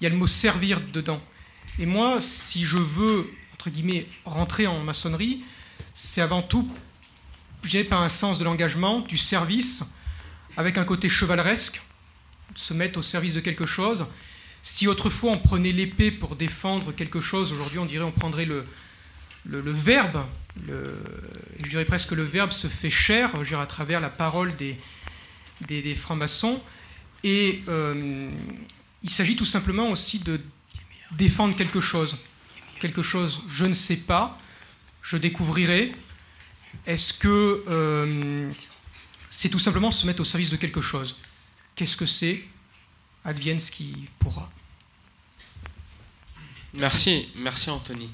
y 0.00 0.06
a 0.06 0.08
le 0.08 0.16
mot 0.16 0.26
servir 0.26 0.80
dedans. 0.92 1.22
Et 1.78 1.86
moi, 1.86 2.20
si 2.20 2.64
je 2.64 2.78
veux, 2.78 3.30
entre 3.54 3.70
guillemets, 3.70 4.04
rentrer 4.24 4.66
en 4.66 4.82
maçonnerie, 4.82 5.44
c'est 5.94 6.22
avant 6.22 6.42
tout, 6.42 6.68
dirais, 7.62 7.84
par 7.84 8.02
un 8.02 8.08
sens 8.08 8.40
de 8.40 8.44
l'engagement, 8.44 8.98
du 8.98 9.16
service, 9.16 9.94
avec 10.56 10.76
un 10.76 10.84
côté 10.84 11.08
chevaleresque, 11.08 11.80
se 12.54 12.74
mettre 12.74 12.98
au 12.98 13.02
service 13.02 13.34
de 13.34 13.40
quelque 13.40 13.66
chose. 13.66 14.06
Si 14.62 14.88
autrefois 14.88 15.32
on 15.32 15.38
prenait 15.38 15.72
l'épée 15.72 16.10
pour 16.10 16.36
défendre 16.36 16.92
quelque 16.92 17.20
chose, 17.20 17.52
aujourd'hui 17.52 17.78
on 17.78 17.86
dirait 17.86 18.04
on 18.04 18.12
prendrait 18.12 18.46
le, 18.46 18.66
le, 19.46 19.72
verbe, 19.72 20.24
je 20.66 21.68
dirais 21.68 21.84
presque 21.84 22.12
le 22.12 22.24
verbe 22.24 22.50
se 22.50 22.66
fait 22.66 22.90
dirais, 22.90 23.60
à 23.60 23.66
travers 23.66 24.00
la 24.00 24.10
parole 24.10 24.54
des, 24.56 24.76
des, 25.66 25.82
des 25.82 25.94
francs-maçons. 25.94 26.60
Et 27.24 27.62
euh, 27.68 28.30
il 29.02 29.10
s'agit 29.10 29.36
tout 29.36 29.44
simplement 29.44 29.90
aussi 29.90 30.18
de 30.18 30.40
défendre 31.12 31.56
quelque 31.56 31.80
chose. 31.80 32.16
Quelque 32.80 33.02
chose, 33.02 33.42
je 33.48 33.64
ne 33.64 33.74
sais 33.74 33.96
pas, 33.96 34.38
je 35.02 35.16
découvrirai. 35.16 35.92
Est-ce 36.86 37.12
que 37.12 37.64
euh, 37.68 38.50
c'est 39.30 39.48
tout 39.48 39.58
simplement 39.58 39.90
se 39.90 40.06
mettre 40.06 40.20
au 40.20 40.24
service 40.24 40.50
de 40.50 40.56
quelque 40.56 40.80
chose? 40.80 41.16
Qu'est-ce 41.78 41.96
que 41.96 42.06
c'est? 42.06 42.42
Advienne 43.24 43.60
ce 43.60 43.70
qui 43.70 43.94
pourra. 44.18 44.50
Merci, 46.74 47.28
merci 47.36 47.70
Anthony. 47.70 48.10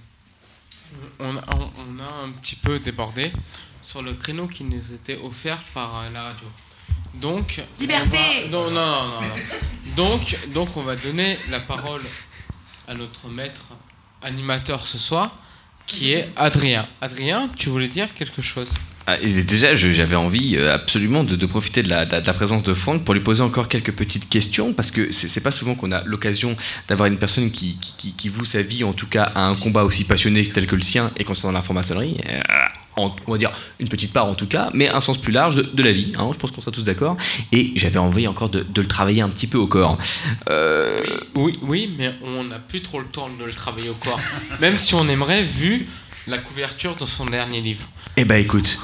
On 1.19 1.39
a, 1.39 1.45
on- 1.57 1.71
on 1.79 1.99
a 1.99 2.13
un 2.27 2.31
petit 2.33 2.57
peu 2.57 2.79
débordé 2.79 3.33
sur 3.83 4.03
le 4.03 4.13
créneau 4.13 4.49
qui 4.49 4.65
nous 4.65 4.93
était 4.93 5.17
offert 5.17 5.63
par 5.73 5.97
euh, 6.01 6.11
la 6.11 6.25
radio. 6.25 6.47
Donc, 7.15 7.59
on 7.59 7.81
Liberté 7.81 8.19
va- 8.43 8.49
non, 8.51 8.71
non, 8.71 9.09
non, 9.09 9.11
non, 9.13 9.21
non. 9.23 9.35
Donc, 9.97 10.39
donc, 10.49 10.77
on 10.77 10.83
va 10.83 10.97
donner 10.97 11.39
la 11.49 11.61
parole 11.61 12.03
à 12.87 12.93
notre 12.93 13.29
maître 13.29 13.69
animateur 14.21 14.87
ce 14.87 14.99
soir, 14.99 15.39
qui 15.87 16.13
est 16.13 16.27
Adrien. 16.37 16.87
Adrien, 17.01 17.49
tu 17.49 17.71
voulais 17.71 17.89
dire 17.89 18.13
quelque 18.13 18.43
chose? 18.43 18.69
Ah, 19.07 19.19
déjà, 19.19 19.75
j'avais 19.75 20.15
envie 20.15 20.57
euh, 20.57 20.73
absolument 20.73 21.25
de, 21.25 21.47
profiter 21.47 21.83
de 21.83 21.91
la, 21.91 22.07
présence 22.33 22.63
de 22.63 22.73
Franck 22.73 23.05
pour 23.05 23.13
lui 23.13 23.21
poser 23.21 23.43
encore 23.43 23.69
quelques 23.69 23.93
petites 23.93 24.31
questions, 24.31 24.73
parce 24.73 24.91
que 24.91 25.13
c'est 25.13 25.43
pas 25.43 25.51
souvent 25.51 25.75
qu'on 25.75 25.93
a 25.93 26.03
l'occasion 26.05 26.57
d'avoir 26.89 27.07
une 27.07 27.19
personne 27.19 27.51
qui, 27.51 27.79
qui, 27.79 28.29
voue 28.29 28.47
sa 28.47 28.63
vie, 28.63 28.83
en 28.83 28.95
tout 28.95 29.07
cas, 29.07 29.25
à 29.35 29.43
un 29.43 29.57
combat 29.57 29.85
aussi 29.85 30.05
passionné 30.05 30.49
tel 30.49 30.67
que 30.67 30.75
le 30.75 30.83
sien, 30.83 31.11
et 31.19 31.25
concernant 31.25 31.53
la 31.53 31.63
franc-maçonnerie, 31.63 32.17
euh, 32.31 32.41
on 32.97 33.13
va 33.27 33.37
dire 33.37 33.53
une 33.79 33.89
petite 33.89 34.13
part 34.13 34.27
en 34.27 34.35
tout 34.35 34.47
cas, 34.47 34.71
mais 34.73 34.89
un 34.89 35.01
sens 35.01 35.19
plus 35.19 35.33
large 35.33 35.57
de, 35.57 35.83
la 35.83 35.93
vie, 35.93 36.13
hein, 36.17 36.31
je 36.33 36.39
pense 36.39 36.51
qu'on 36.51 36.61
sera 36.61 36.73
tous 36.73 36.85
d'accord, 36.85 37.19
et 37.53 37.73
j'avais 37.77 37.99
envie 37.99 38.27
encore 38.27 38.49
de, 38.49 38.63
de 38.63 38.81
le 38.81 38.89
travailler 38.89 39.21
un 39.21 39.29
petit 39.29 39.47
peu 39.47 39.59
au 39.59 39.67
corps. 39.67 39.99
Euh, 40.49 40.97
Oui, 41.35 41.59
oui, 41.63 41.95
mais 41.99 42.15
on 42.23 42.45
n'a 42.45 42.59
plus 42.59 42.81
trop 42.81 43.01
le 43.01 43.07
temps 43.07 43.29
de 43.39 43.45
le 43.45 43.53
travailler 43.53 43.91
au 43.91 43.95
corps. 43.95 44.21
Même 44.61 44.79
si 44.79 44.95
on 44.95 45.07
aimerait, 45.09 45.43
vu 45.43 45.89
la 46.27 46.39
couverture 46.39 46.97
de 46.97 47.05
son 47.07 47.27
dernier 47.27 47.61
livre. 47.61 47.87
Eh 48.17 48.25
ben 48.25 48.37
écoute, 48.37 48.79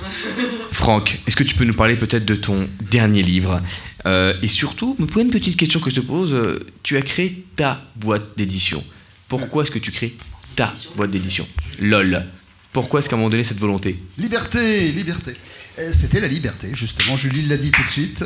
Franck, 0.73 1.21
est-ce 1.27 1.37
que 1.37 1.45
tu 1.45 1.55
peux 1.55 1.65
nous 1.65 1.75
parler 1.75 1.97
peut-être 1.97 2.25
de 2.25 2.35
ton 2.35 2.69
dernier 2.91 3.23
livre? 3.23 3.61
Euh, 4.07 4.35
Et 4.43 4.49
surtout, 4.49 4.97
me 4.99 5.07
poser 5.07 5.25
une 5.25 5.31
petite 5.31 5.57
question 5.57 5.81
que 5.81 5.91
je 5.91 5.97
te 5.97 6.01
pose. 6.01 6.33
euh, 6.35 6.61
Tu 6.83 6.97
as 6.97 7.03
créé 7.03 7.45
ta 7.57 7.83
boîte 7.97 8.37
d'édition. 8.37 8.83
Pourquoi 9.29 9.63
est-ce 9.63 9.71
que 9.71 9.79
tu 9.79 9.91
crées 9.93 10.15
ta 10.57 10.73
boîte 10.97 11.11
d'édition? 11.11 11.47
LOL. 11.81 12.25
Pourquoi 12.73 13.01
est-ce 13.01 13.09
qu'à 13.09 13.17
un 13.17 13.19
moment 13.19 13.31
donné 13.31 13.45
cette 13.45 13.59
volonté? 13.59 13.99
Liberté, 14.19 14.93
liberté. 14.93 15.35
Euh, 15.79 15.91
C'était 15.93 16.21
la 16.21 16.29
liberté, 16.29 16.71
justement. 16.75 17.17
Julie 17.17 17.43
l'a 17.47 17.57
dit 17.57 17.71
tout 17.71 17.83
de 17.83 17.89
suite. 17.89 18.25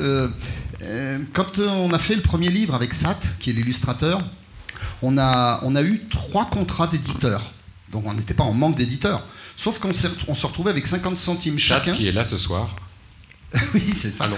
Quand 1.33 1.59
on 1.59 1.93
a 1.93 1.99
fait 1.99 2.17
le 2.17 2.21
premier 2.23 2.49
livre 2.51 2.75
avec 2.75 2.93
Sat, 2.95 3.21
qui 3.41 3.51
est 3.51 3.53
l'illustrateur, 3.53 4.21
on 5.03 5.17
a, 5.19 5.61
on 5.63 5.75
a 5.77 5.83
eu 5.83 6.03
trois 6.11 6.47
contrats 6.51 6.87
d'éditeurs. 6.89 7.54
Donc 7.95 8.05
on 8.07 8.13
n'était 8.13 8.35
pas 8.35 8.43
en 8.45 8.53
manque 8.53 8.77
d'éditeurs. 8.77 9.25
Sauf 9.57 9.79
qu'on 9.79 9.91
on 10.29 10.35
se 10.35 10.47
retrouvait 10.47 10.71
avec 10.71 10.87
50 10.87 11.17
centimes 11.17 11.59
chacun. 11.59 11.95
qui 11.95 12.09
est 12.09 12.13
là 12.13 12.25
ce 12.25 12.37
soir. 12.37 12.75
oui, 13.75 13.85
c'est 13.97 14.11
ça. 14.11 14.29
non. 14.29 14.37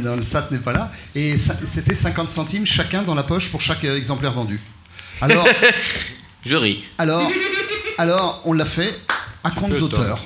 non, 0.00 0.16
le 0.16 0.24
SAT 0.24 0.48
n'est 0.50 0.58
pas 0.58 0.72
là. 0.72 0.90
Et 1.14 1.38
c'était 1.38 1.94
50 1.94 2.28
centimes 2.30 2.66
chacun 2.66 3.04
dans 3.04 3.14
la 3.14 3.22
poche 3.22 3.50
pour 3.52 3.60
chaque 3.60 3.84
euh, 3.84 3.96
exemplaire 3.96 4.32
vendu. 4.32 4.60
Alors, 5.20 5.46
Je 6.44 6.56
ris. 6.56 6.84
alors, 6.98 7.30
alors 7.96 8.42
on 8.44 8.52
l'a 8.52 8.66
fait 8.66 8.98
à 9.44 9.52
compte 9.52 9.78
d'auteur. 9.78 10.20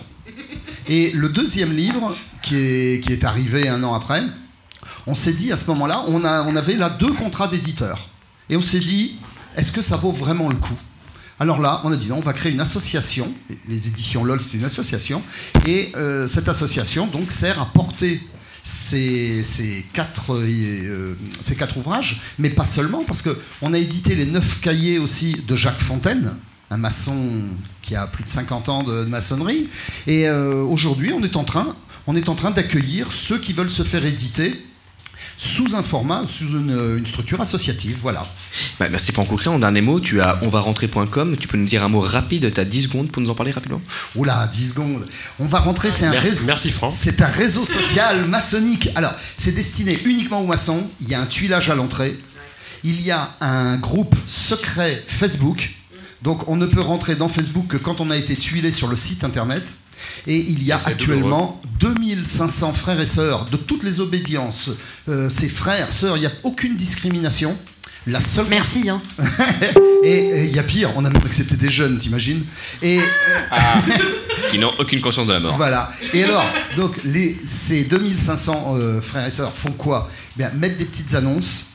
Et 0.88 1.12
le 1.12 1.28
deuxième 1.28 1.76
livre, 1.76 2.16
qui 2.40 2.56
est, 2.56 3.04
qui 3.04 3.12
est 3.12 3.24
arrivé 3.24 3.68
un 3.68 3.84
an 3.84 3.92
après, 3.92 4.22
on 5.06 5.14
s'est 5.14 5.34
dit 5.34 5.52
à 5.52 5.58
ce 5.58 5.66
moment-là, 5.66 6.04
on, 6.08 6.24
a, 6.24 6.42
on 6.44 6.56
avait 6.56 6.76
là 6.76 6.88
deux 6.88 7.12
contrats 7.12 7.46
d'éditeurs. 7.46 8.08
Et 8.48 8.56
on 8.56 8.62
s'est 8.62 8.80
dit, 8.80 9.18
est-ce 9.54 9.70
que 9.70 9.82
ça 9.82 9.98
vaut 9.98 10.12
vraiment 10.12 10.48
le 10.48 10.56
coup? 10.56 10.78
Alors 11.40 11.58
là, 11.58 11.80
on 11.84 11.92
a 11.92 11.96
dit 11.96 12.06
non, 12.06 12.18
on 12.18 12.20
va 12.20 12.34
créer 12.34 12.52
une 12.52 12.60
association. 12.60 13.32
Les 13.66 13.88
éditions 13.88 14.24
LOL, 14.24 14.42
c'est 14.42 14.58
une 14.58 14.64
association. 14.64 15.22
Et 15.66 15.90
euh, 15.96 16.28
cette 16.28 16.50
association 16.50 17.06
donc 17.06 17.30
sert 17.30 17.58
à 17.60 17.64
porter 17.64 18.20
ces, 18.62 19.40
euh, 19.40 21.14
ces 21.40 21.56
quatre 21.56 21.76
ouvrages, 21.78 22.20
mais 22.38 22.50
pas 22.50 22.66
seulement, 22.66 23.04
parce 23.04 23.22
qu'on 23.22 23.72
a 23.72 23.78
édité 23.78 24.14
les 24.14 24.26
neuf 24.26 24.60
cahiers 24.60 24.98
aussi 24.98 25.40
de 25.48 25.56
Jacques 25.56 25.80
Fontaine, 25.80 26.30
un 26.68 26.76
maçon 26.76 27.16
qui 27.80 27.96
a 27.96 28.06
plus 28.06 28.24
de 28.24 28.28
50 28.28 28.68
ans 28.68 28.82
de, 28.82 29.06
maçonnerie. 29.06 29.70
Et 30.06 30.28
euh, 30.28 30.62
aujourd'hui, 30.62 31.14
on 31.14 31.24
est 31.24 31.36
en 31.36 31.46
on 32.06 32.16
est 32.16 32.28
en 32.28 32.34
train 32.34 32.50
d'accueillir 32.50 33.14
ceux 33.14 33.38
qui 33.38 33.54
veulent 33.54 33.70
se 33.70 33.82
faire 33.82 34.04
éditer 34.04 34.62
sous 35.42 35.74
un 35.74 35.82
format, 35.82 36.24
sous 36.28 36.48
une, 36.50 36.98
une 36.98 37.06
structure 37.06 37.40
associative. 37.40 37.96
Voilà. 38.02 38.26
Bah, 38.78 38.88
merci 38.90 39.10
Franck 39.10 39.28
Coqueret. 39.28 39.48
En 39.48 39.58
dernier 39.58 39.80
mot, 39.80 39.98
tu 39.98 40.20
as 40.20 40.38
onvarentrer.com. 40.44 41.38
Tu 41.38 41.48
peux 41.48 41.56
nous 41.56 41.66
dire 41.66 41.82
un 41.82 41.88
mot 41.88 42.00
rapide, 42.00 42.52
tu 42.52 42.60
as 42.60 42.64
10 42.66 42.82
secondes 42.82 43.10
pour 43.10 43.22
nous 43.22 43.30
en 43.30 43.34
parler 43.34 43.50
rapidement? 43.50 43.80
Oula, 44.16 44.50
10 44.52 44.68
secondes. 44.70 45.06
On 45.38 45.46
va 45.46 45.60
rentrer, 45.60 45.90
c'est 45.92 46.04
un 46.04 46.10
Merci- 46.10 46.28
réseau. 46.28 46.46
merci, 46.46 46.70
Franck. 46.70 46.92
C'est 46.94 47.22
un 47.22 47.26
réseau 47.28 47.64
social 47.64 48.26
maçonnique. 48.28 48.90
Alors, 48.94 49.14
c'est 49.38 49.52
destiné 49.54 49.98
uniquement 50.04 50.42
aux 50.42 50.46
maçons. 50.46 50.90
Il 51.00 51.08
y 51.08 51.14
a 51.14 51.20
un 51.22 51.26
tuilage 51.26 51.70
à 51.70 51.74
l'entrée. 51.74 52.18
Il 52.84 53.00
y 53.00 53.10
a 53.10 53.30
un 53.40 53.76
groupe 53.78 54.14
secret 54.26 55.02
Facebook. 55.06 55.70
Donc, 56.20 56.46
on 56.50 56.56
ne 56.56 56.66
peut 56.66 56.82
rentrer 56.82 57.14
dans 57.16 57.28
Facebook 57.28 57.66
que 57.68 57.76
quand 57.78 58.02
on 58.02 58.10
a 58.10 58.16
été 58.16 58.36
tuilé 58.36 58.70
sur 58.70 58.88
le 58.88 58.96
site 58.96 59.24
internet. 59.24 59.62
Et 60.26 60.38
il 60.38 60.62
y 60.62 60.72
a 60.72 60.80
actuellement 60.84 61.60
2500 61.80 62.72
frères 62.72 63.00
et 63.00 63.06
sœurs 63.06 63.46
de 63.46 63.56
toutes 63.56 63.82
les 63.82 64.00
obédiences. 64.00 64.70
Euh, 65.08 65.30
ces 65.30 65.48
frères, 65.48 65.92
sœurs, 65.92 66.16
il 66.16 66.20
n'y 66.20 66.26
a 66.26 66.32
aucune 66.42 66.76
discrimination. 66.76 67.56
La 68.06 68.20
seule 68.20 68.46
Merci. 68.48 68.88
Hein. 68.88 69.02
et 70.04 70.10
et 70.10 70.44
il 70.44 70.56
y 70.56 70.58
a 70.58 70.62
pire, 70.62 70.90
on 70.96 71.04
a 71.04 71.10
même 71.10 71.22
accepté 71.24 71.56
des 71.56 71.68
jeunes, 71.68 71.98
t'imagines 71.98 72.42
Et 72.80 72.98
euh, 72.98 73.02
Qui 74.50 74.58
n'ont 74.58 74.72
aucune 74.78 75.02
conscience 75.02 75.26
de 75.26 75.34
la 75.34 75.40
mort. 75.40 75.56
voilà. 75.56 75.92
Et 76.14 76.24
alors, 76.24 76.46
donc 76.76 76.96
les, 77.04 77.38
ces 77.46 77.84
2500 77.84 78.76
euh, 78.78 79.00
frères 79.02 79.26
et 79.26 79.30
sœurs 79.30 79.52
font 79.52 79.72
quoi? 79.72 80.10
Eh 80.34 80.38
Bien, 80.38 80.50
mettre 80.54 80.78
des 80.78 80.86
petites 80.86 81.14
annonces, 81.14 81.72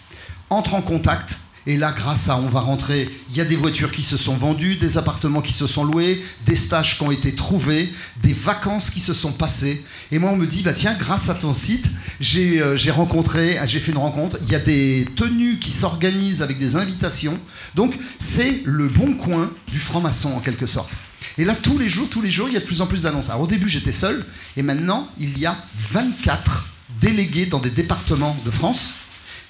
entrent 0.49 0.73
en 0.73 0.81
contact. 0.81 1.37
Et 1.67 1.77
là, 1.77 1.91
grâce 1.91 2.29
à 2.29 2.37
On 2.37 2.47
va 2.47 2.59
rentrer, 2.59 3.09
il 3.31 3.37
y 3.37 3.41
a 3.41 3.45
des 3.45 3.55
voitures 3.55 3.91
qui 3.91 4.03
se 4.03 4.17
sont 4.17 4.35
vendues, 4.35 4.75
des 4.75 4.97
appartements 4.97 5.41
qui 5.41 5.53
se 5.53 5.65
sont 5.65 5.83
loués, 5.83 6.23
des 6.45 6.55
stages 6.55 6.97
qui 6.97 7.03
ont 7.03 7.11
été 7.11 7.33
trouvés, 7.33 7.91
des 8.21 8.33
vacances 8.33 8.91
qui 8.91 8.99
se 8.99 9.13
sont 9.13 9.31
passées. 9.31 9.83
Et 10.11 10.19
moi, 10.19 10.29
on 10.31 10.35
me 10.35 10.45
dit, 10.45 10.61
bah 10.61 10.73
tiens, 10.73 10.93
grâce 10.93 11.29
à 11.29 11.35
ton 11.35 11.55
site, 11.55 11.87
j'ai 12.19 12.61
euh, 12.61 12.77
rencontré, 12.91 13.59
j'ai 13.65 13.79
fait 13.79 13.91
une 13.91 13.97
rencontre. 13.97 14.37
Il 14.43 14.51
y 14.51 14.55
a 14.55 14.59
des 14.59 15.07
tenues 15.15 15.57
qui 15.57 15.71
s'organisent 15.71 16.43
avec 16.43 16.59
des 16.59 16.75
invitations. 16.75 17.39
Donc, 17.73 17.97
c'est 18.19 18.61
le 18.65 18.87
bon 18.87 19.15
coin 19.15 19.51
du 19.71 19.79
franc-maçon, 19.79 20.35
en 20.35 20.41
quelque 20.41 20.67
sorte. 20.67 20.91
Et 21.39 21.45
là, 21.45 21.55
tous 21.55 21.79
les 21.79 21.89
jours, 21.89 22.09
tous 22.09 22.21
les 22.21 22.31
jours, 22.31 22.47
il 22.47 22.53
y 22.53 22.57
a 22.57 22.61
de 22.61 22.65
plus 22.65 22.81
en 22.81 22.87
plus 22.87 23.03
d'annonces. 23.03 23.29
Alors, 23.29 23.41
au 23.41 23.47
début, 23.47 23.69
j'étais 23.69 23.91
seul, 23.91 24.23
et 24.55 24.61
maintenant, 24.61 25.09
il 25.19 25.39
y 25.39 25.47
a 25.47 25.57
24 25.91 26.67
délégués 27.01 27.47
dans 27.47 27.59
des 27.59 27.71
départements 27.71 28.37
de 28.45 28.51
France. 28.51 28.93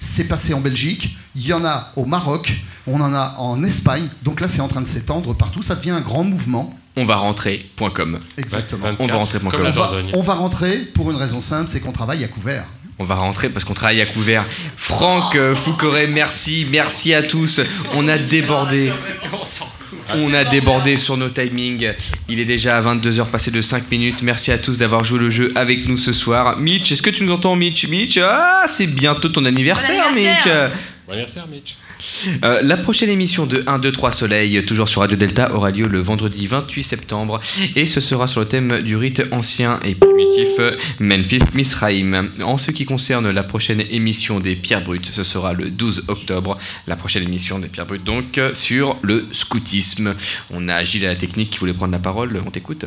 C'est 0.00 0.28
passé 0.28 0.54
en 0.54 0.60
Belgique, 0.60 1.16
il 1.34 1.46
y 1.46 1.52
en 1.52 1.64
a 1.64 1.92
au 1.96 2.04
Maroc, 2.04 2.52
on 2.86 3.00
en 3.00 3.14
a 3.14 3.36
en 3.38 3.62
Espagne. 3.64 4.08
Donc 4.22 4.40
là, 4.40 4.48
c'est 4.48 4.60
en 4.60 4.68
train 4.68 4.82
de 4.82 4.88
s'étendre 4.88 5.34
partout. 5.34 5.62
Ça 5.62 5.74
devient 5.74 5.90
un 5.90 6.00
grand 6.00 6.24
mouvement. 6.24 6.74
Onvarentrer.com. 6.96 8.20
Exactement. 8.38 8.88
On 8.98 9.06
va 9.06 9.14
rentrer. 9.16 9.38
On 9.42 9.70
va, 9.70 9.92
on 10.14 10.22
va 10.22 10.34
rentrer 10.34 10.78
pour 10.78 11.10
une 11.10 11.16
raison 11.16 11.40
simple, 11.40 11.68
c'est 11.68 11.80
qu'on 11.80 11.92
travaille 11.92 12.24
à 12.24 12.28
couvert. 12.28 12.64
On 12.98 13.04
va 13.04 13.16
rentrer 13.16 13.50
parce 13.50 13.64
qu'on 13.64 13.74
travaille 13.74 14.00
à 14.00 14.06
couvert. 14.06 14.44
Franck 14.76 15.36
euh, 15.36 15.54
Foucoré, 15.54 16.06
merci, 16.06 16.66
merci 16.70 17.12
à 17.12 17.22
tous. 17.22 17.60
On 17.94 18.08
a 18.08 18.16
débordé. 18.16 18.92
On 20.14 20.32
a 20.34 20.44
débordé 20.44 20.96
sur 20.96 21.16
nos 21.16 21.28
timings. 21.28 21.92
Il 22.28 22.40
est 22.40 22.44
déjà 22.44 22.76
à 22.76 22.82
22h 22.82 23.26
passé 23.26 23.50
de 23.50 23.60
5 23.60 23.90
minutes. 23.90 24.22
Merci 24.22 24.52
à 24.52 24.58
tous 24.58 24.78
d'avoir 24.78 25.04
joué 25.04 25.18
le 25.18 25.30
jeu 25.30 25.52
avec 25.54 25.86
nous 25.88 25.96
ce 25.96 26.12
soir. 26.12 26.58
Mitch, 26.58 26.92
est-ce 26.92 27.02
que 27.02 27.10
tu 27.10 27.24
nous 27.24 27.32
entends, 27.32 27.56
Mitch? 27.56 27.88
Mitch, 27.88 28.18
ah, 28.22 28.64
c'est 28.68 28.86
bientôt 28.86 29.28
ton 29.28 29.44
anniversaire, 29.44 30.10
Mitch. 30.12 30.48
Bon 31.06 31.12
anniversaire, 31.12 31.46
Mitch. 31.48 31.76
Euh, 32.44 32.60
la 32.62 32.76
prochaine 32.76 33.10
émission 33.10 33.46
de 33.46 33.64
1, 33.66 33.78
2, 33.78 33.92
3 33.92 34.12
Soleil, 34.12 34.64
toujours 34.64 34.88
sur 34.88 35.00
Radio 35.00 35.16
Delta, 35.16 35.54
aura 35.54 35.70
lieu 35.70 35.86
le 35.86 36.00
vendredi 36.00 36.46
28 36.46 36.82
septembre 36.82 37.40
et 37.74 37.86
ce 37.86 38.00
sera 38.00 38.26
sur 38.26 38.40
le 38.40 38.48
thème 38.48 38.82
du 38.82 38.96
rite 38.96 39.22
ancien 39.30 39.80
et 39.84 39.94
primitif 39.94 40.48
Memphis 41.00 41.40
Misraïm. 41.54 42.30
En 42.42 42.58
ce 42.58 42.70
qui 42.70 42.84
concerne 42.84 43.30
la 43.30 43.42
prochaine 43.42 43.80
émission 43.90 44.40
des 44.40 44.56
Pierres 44.56 44.84
Brutes, 44.84 45.10
ce 45.12 45.24
sera 45.24 45.52
le 45.52 45.70
12 45.70 46.04
octobre. 46.08 46.58
La 46.86 46.96
prochaine 46.96 47.22
émission 47.24 47.58
des 47.58 47.68
Pierres 47.68 47.86
Brutes, 47.86 48.04
donc, 48.04 48.40
sur 48.54 48.96
le 49.02 49.26
scoutisme. 49.32 50.14
On 50.50 50.68
a 50.68 50.84
Gilles 50.84 51.06
à 51.06 51.10
la 51.10 51.16
technique 51.16 51.50
qui 51.50 51.58
voulait 51.58 51.72
prendre 51.72 51.92
la 51.92 51.98
parole, 51.98 52.40
on 52.44 52.50
t'écoute. 52.50 52.84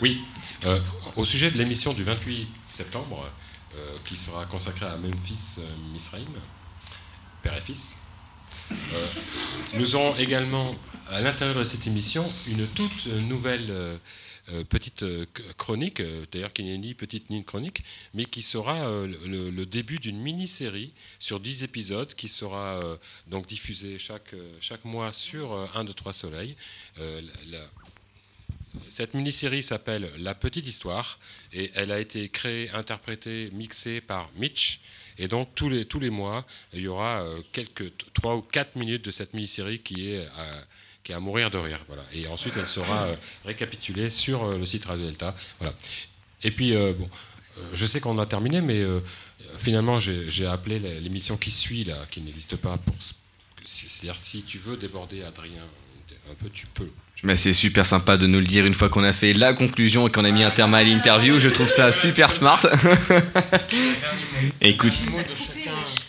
Oui, 0.00 0.20
euh, 0.66 0.78
au 1.16 1.24
sujet 1.24 1.50
de 1.50 1.58
l'émission 1.58 1.92
du 1.92 2.04
28 2.04 2.48
septembre, 2.66 3.28
euh, 3.76 3.96
qui 4.04 4.16
sera 4.16 4.44
consacrée 4.46 4.86
à 4.86 4.96
Memphis 4.96 5.60
Misraïm, 5.92 6.26
père 7.42 7.56
et 7.56 7.60
fils, 7.60 7.99
nous 9.74 9.94
aurons 9.94 10.16
également 10.16 10.76
à 11.08 11.20
l'intérieur 11.20 11.58
de 11.58 11.64
cette 11.64 11.86
émission 11.86 12.30
une 12.46 12.66
toute 12.68 13.06
nouvelle 13.06 13.66
euh, 13.70 13.96
euh, 14.52 14.64
petite 14.64 15.02
euh, 15.02 15.26
chronique, 15.56 16.02
d'ailleurs 16.32 16.52
qui 16.52 16.64
n'est 16.64 16.78
ni 16.78 16.94
petite 16.94 17.30
ni 17.30 17.38
une 17.38 17.44
chronique, 17.44 17.84
mais 18.14 18.24
qui 18.24 18.42
sera 18.42 18.88
le, 19.06 19.64
début 19.64 19.98
d'une 19.98 20.18
mini-série 20.18 20.92
sur 21.18 21.40
10 21.40 21.62
épisodes 21.62 22.12
qui 22.14 22.28
sera 22.28 22.80
donc 23.28 23.46
diffusée 23.46 23.98
chaque, 23.98 24.34
chaque 24.60 24.84
mois 24.84 25.12
sur 25.12 25.52
euh, 25.52 25.66
1, 25.74 25.84
2, 25.84 25.94
3 25.94 26.12
Soleil. 26.12 26.56
Cette 28.88 29.14
mini-série 29.14 29.62
s'appelle 29.62 30.10
La 30.18 30.34
Petite 30.34 30.66
Histoire 30.66 31.18
et 31.52 31.70
elle 31.74 31.92
a 31.92 32.00
été 32.00 32.28
créée, 32.28 32.70
interprétée, 32.70 33.50
mixée 33.52 34.00
par 34.00 34.30
Mitch. 34.36 34.80
Et 35.20 35.28
donc 35.28 35.54
tous 35.54 35.68
les, 35.68 35.84
tous 35.84 36.00
les 36.00 36.10
mois, 36.10 36.46
il 36.72 36.80
y 36.80 36.88
aura 36.88 37.22
euh, 37.22 37.40
quelques 37.52 37.92
3 38.14 38.36
ou 38.36 38.40
4 38.42 38.76
minutes 38.76 39.04
de 39.04 39.10
cette 39.10 39.34
mini-série 39.34 39.80
qui 39.80 40.08
est 40.10 40.26
à, 40.26 40.64
qui 41.04 41.12
est 41.12 41.14
à 41.14 41.20
mourir 41.20 41.50
de 41.50 41.58
rire. 41.58 41.80
Voilà. 41.86 42.02
Et 42.14 42.26
ensuite, 42.26 42.54
elle 42.56 42.66
sera 42.66 43.04
euh, 43.04 43.16
récapitulée 43.44 44.10
sur 44.10 44.44
euh, 44.44 44.56
le 44.56 44.66
site 44.66 44.86
Radio 44.86 45.04
Delta. 45.06 45.36
Voilà. 45.58 45.74
Et 46.42 46.50
puis, 46.50 46.74
euh, 46.74 46.92
bon, 46.94 47.08
euh, 47.58 47.62
je 47.74 47.86
sais 47.86 48.00
qu'on 48.00 48.18
a 48.18 48.26
terminé, 48.26 48.60
mais 48.60 48.80
euh, 48.80 49.00
finalement, 49.58 49.98
j'ai 49.98 50.46
appelé 50.46 50.78
l'émission 51.00 51.36
qui 51.36 51.50
suit, 51.50 51.84
là, 51.84 52.06
qui 52.10 52.20
n'existe 52.20 52.56
pas. 52.56 52.78
C'est-à-dire, 53.64 54.16
si 54.16 54.42
tu 54.42 54.58
veux 54.58 54.76
déborder 54.76 55.22
Adrien 55.22 55.64
un 56.30 56.34
peu, 56.34 56.48
tu 56.50 56.66
peux. 56.66 56.90
Mais 57.22 57.36
c'est 57.36 57.52
super 57.52 57.84
sympa 57.84 58.16
de 58.16 58.26
nous 58.26 58.38
le 58.38 58.46
dire 58.46 58.64
une 58.64 58.74
fois 58.74 58.88
qu'on 58.88 59.04
a 59.04 59.12
fait 59.12 59.34
la 59.34 59.52
conclusion 59.52 60.08
et 60.08 60.10
qu'on 60.10 60.24
a 60.24 60.30
mis 60.30 60.42
un 60.42 60.50
terme 60.50 60.72
à 60.74 60.82
l'interview. 60.82 61.38
Je 61.38 61.48
trouve 61.50 61.68
ça 61.68 61.92
super 61.92 62.32
smart. 62.32 62.60
Écoute. 64.62 64.92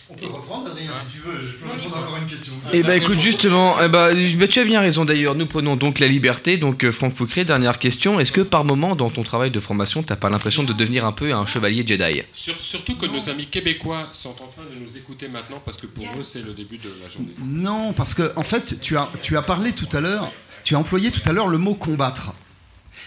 On 0.08 0.14
peut 0.14 0.26
reprendre, 0.26 0.70
Adrien, 0.70 0.90
si 1.06 1.16
tu 1.16 1.18
veux. 1.26 1.34
Je 1.50 1.56
peux 1.58 1.70
répondre 1.70 1.96
encore 1.98 2.16
une 2.16 2.26
question. 2.26 2.52
Eh 2.72 2.82
ben 2.82 2.94
écoute 2.94 3.18
justement, 3.20 3.76
eh 3.82 3.88
ben, 3.88 4.14
bah, 4.38 4.48
tu 4.48 4.60
as 4.60 4.64
bien 4.64 4.80
raison 4.80 5.04
d'ailleurs. 5.04 5.34
Nous 5.34 5.44
prenons 5.46 5.76
donc 5.76 5.98
la 5.98 6.06
liberté. 6.08 6.56
Donc 6.56 6.84
euh, 6.84 6.92
Franck 6.92 7.14
Foucré, 7.14 7.44
dernière 7.44 7.78
question. 7.78 8.18
Est-ce 8.18 8.32
que 8.32 8.40
par 8.40 8.64
moment 8.64 8.96
dans 8.96 9.10
ton 9.10 9.22
travail 9.22 9.50
de 9.50 9.60
formation, 9.60 10.02
t'as 10.02 10.16
pas 10.16 10.30
l'impression 10.30 10.62
de 10.62 10.72
devenir 10.72 11.04
un 11.04 11.12
peu 11.12 11.32
un 11.34 11.44
chevalier 11.44 11.84
Jedi? 11.86 12.22
Sur- 12.32 12.58
surtout 12.58 12.96
que 12.96 13.04
nos 13.06 13.28
amis 13.28 13.46
québécois 13.46 14.04
sont 14.12 14.30
en 14.30 14.46
train 14.46 14.62
de 14.72 14.78
nous 14.82 14.96
écouter 14.96 15.28
maintenant 15.28 15.60
parce 15.62 15.76
que 15.76 15.86
pour 15.86 16.04
eux, 16.04 16.22
c'est 16.22 16.42
le 16.44 16.52
début 16.52 16.78
de 16.78 16.88
la 17.02 17.10
journée. 17.10 17.32
Non, 17.44 17.92
parce 17.92 18.14
que 18.14 18.32
en 18.36 18.44
fait, 18.44 18.80
tu 18.80 18.96
as, 18.96 19.10
tu 19.20 19.36
as 19.36 19.42
parlé 19.42 19.72
tout 19.72 19.88
à 19.94 20.00
l'heure, 20.00 20.32
tu 20.64 20.74
as 20.74 20.78
employé 20.78 21.10
tout 21.10 21.26
à 21.28 21.32
l'heure 21.32 21.48
le 21.48 21.58
mot 21.58 21.74
combattre. 21.74 22.34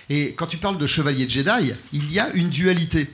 Et 0.09 0.33
quand 0.33 0.47
tu 0.47 0.57
parles 0.57 0.77
de 0.77 0.87
chevalier 0.87 1.27
Jedi, 1.27 1.73
il 1.93 2.11
y 2.11 2.19
a 2.19 2.31
une 2.33 2.49
dualité. 2.49 3.09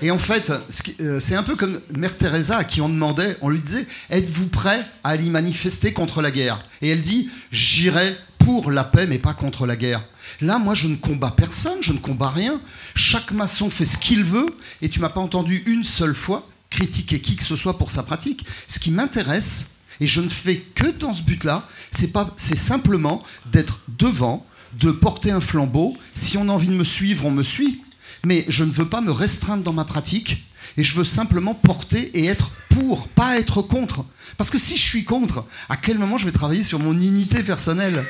Et 0.00 0.10
en 0.10 0.18
fait, 0.18 0.52
euh, 1.00 1.18
c'est 1.18 1.34
un 1.34 1.42
peu 1.42 1.56
comme 1.56 1.80
Mère 1.96 2.16
Teresa 2.16 2.58
à 2.58 2.64
qui 2.64 2.80
on 2.80 2.88
demandait, 2.88 3.36
on 3.40 3.48
lui 3.48 3.60
disait, 3.60 3.86
êtes-vous 4.10 4.46
prêt 4.46 4.84
à 5.02 5.10
aller 5.10 5.28
manifester 5.28 5.92
contre 5.92 6.22
la 6.22 6.30
guerre? 6.30 6.62
Et 6.82 6.90
elle 6.90 7.00
dit, 7.00 7.30
j'irai 7.50 8.16
pour 8.38 8.70
la 8.70 8.84
paix, 8.84 9.06
mais 9.06 9.18
pas 9.18 9.34
contre 9.34 9.66
la 9.66 9.74
guerre. 9.74 10.04
Là, 10.40 10.58
moi, 10.58 10.74
je 10.74 10.86
ne 10.86 10.96
combats 10.96 11.34
personne, 11.36 11.78
je 11.80 11.92
ne 11.92 11.98
combats 11.98 12.30
rien. 12.30 12.60
Chaque 12.94 13.32
maçon 13.32 13.70
fait 13.70 13.84
ce 13.84 13.98
qu'il 13.98 14.22
veut, 14.22 14.46
et 14.82 14.88
tu 14.88 15.00
m'as 15.00 15.08
pas 15.08 15.20
entendu 15.20 15.64
une 15.66 15.84
seule 15.84 16.14
fois 16.14 16.48
critiquer 16.70 17.20
qui 17.20 17.34
que 17.34 17.44
ce 17.44 17.56
soit 17.56 17.78
pour 17.78 17.90
sa 17.90 18.02
pratique. 18.04 18.44
Ce 18.68 18.78
qui 18.78 18.90
m'intéresse, 18.90 19.77
et 20.00 20.06
je 20.06 20.20
ne 20.20 20.28
fais 20.28 20.56
que 20.56 20.90
dans 20.90 21.12
ce 21.12 21.22
but-là, 21.22 21.66
c'est 21.90 22.12
pas, 22.12 22.32
c'est 22.36 22.58
simplement 22.58 23.22
d'être 23.46 23.80
devant, 23.98 24.46
de 24.74 24.90
porter 24.90 25.30
un 25.30 25.40
flambeau. 25.40 25.96
Si 26.14 26.36
on 26.38 26.48
a 26.48 26.52
envie 26.52 26.68
de 26.68 26.74
me 26.74 26.84
suivre, 26.84 27.26
on 27.26 27.30
me 27.30 27.42
suit. 27.42 27.82
Mais 28.24 28.44
je 28.48 28.64
ne 28.64 28.70
veux 28.70 28.88
pas 28.88 29.00
me 29.00 29.10
restreindre 29.10 29.62
dans 29.62 29.72
ma 29.72 29.84
pratique. 29.84 30.44
Et 30.76 30.84
je 30.84 30.94
veux 30.94 31.04
simplement 31.04 31.54
porter 31.54 32.10
et 32.18 32.26
être 32.26 32.50
pour, 32.68 33.08
pas 33.08 33.38
être 33.38 33.62
contre. 33.62 34.04
Parce 34.36 34.50
que 34.50 34.58
si 34.58 34.76
je 34.76 34.82
suis 34.82 35.04
contre, 35.04 35.44
à 35.68 35.76
quel 35.76 35.98
moment 35.98 36.18
je 36.18 36.24
vais 36.24 36.32
travailler 36.32 36.62
sur 36.62 36.78
mon 36.78 36.92
unité 36.92 37.42
personnelle? 37.42 38.04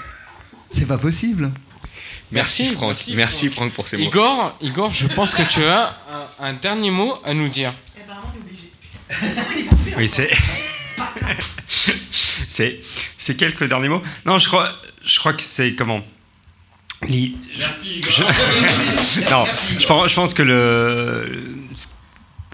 C'est 0.71 0.87
pas 0.87 0.99
possible. 0.99 1.51
Merci, 2.31 2.73
Franck. 2.73 2.97
Merci, 3.15 3.49
Franck 3.49 3.73
pour 3.73 3.89
ces 3.89 3.97
mots. 3.97 4.05
Igor, 4.05 4.59
Igor, 4.61 4.93
je 4.93 5.07
pense 5.07 5.35
que 5.35 5.43
tu 5.43 5.65
as 5.65 5.97
un, 6.41 6.47
un 6.49 6.53
dernier 6.53 6.91
mot 6.91 7.15
à 7.25 7.33
nous 7.33 7.49
dire. 7.49 7.73
Oui, 9.97 10.09
c'est. 10.09 10.31
c'est, 12.49 12.81
c'est 13.19 13.37
quelques 13.37 13.69
derniers 13.69 13.89
mots. 13.89 14.03
Non, 14.27 14.39
je 14.39 14.47
crois, 14.49 14.69
je 15.05 15.19
crois 15.19 15.33
que 15.33 15.43
c'est 15.43 15.75
comment? 15.75 16.01
Li- 17.07 17.37
Merci, 17.59 18.01
Je... 18.03 18.23
non, 19.31 19.45
je 19.79 19.87
pense, 19.87 20.11
je 20.11 20.15
pense 20.15 20.35
que 20.35 20.43
le. 20.43 21.41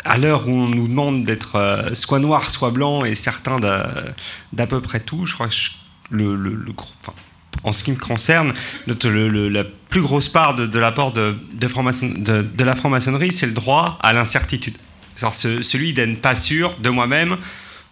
À 0.07 0.19
l'heure 0.19 0.47
où 0.47 0.53
on 0.53 0.69
nous 0.69 0.87
demande 0.87 1.25
d'être 1.25 1.57
euh, 1.57 1.95
soit 1.95 2.19
noir, 2.19 2.51
soit 2.51 2.71
blanc, 2.71 3.05
et 3.07 3.15
certains 3.15 3.57
d'à, 3.57 4.67
peu 4.67 4.83
près 4.83 5.01
tout, 5.01 5.25
je 5.25 5.33
crois 5.33 5.49
que 5.49 5.55
je- 5.55 5.71
le, 6.11 6.37
le- 6.37 6.55
le 6.55 6.73
gros- 6.73 6.93
enfin, 7.01 7.15
en 7.63 7.73
ce 7.73 7.83
qui 7.83 7.91
me 7.91 7.97
concerne, 7.97 8.53
le- 8.87 8.95
le- 9.09 9.29
le- 9.29 9.49
la 9.49 9.65
plus 9.65 10.03
grosse 10.03 10.29
part 10.29 10.55
de, 10.57 10.67
de 10.67 10.79
l'apport 10.79 11.13
de, 11.15 11.39
de, 11.55 11.69
franc-maçon- 11.69 12.13
de- 12.23 12.43
de 12.43 12.65
la 12.65 12.77
franc-maçonnerie, 12.77 13.33
c'est 13.33 13.47
le 13.47 13.53
droit 13.53 13.99
à 14.03 14.13
l'incertitude. 14.13 14.77
Alors, 15.21 15.35
ce- 15.35 15.63
celui 15.63 15.95
d'être 15.95 16.21
pas 16.21 16.37
sûr 16.37 16.77
de 16.81 16.91
moi-même, 16.91 17.39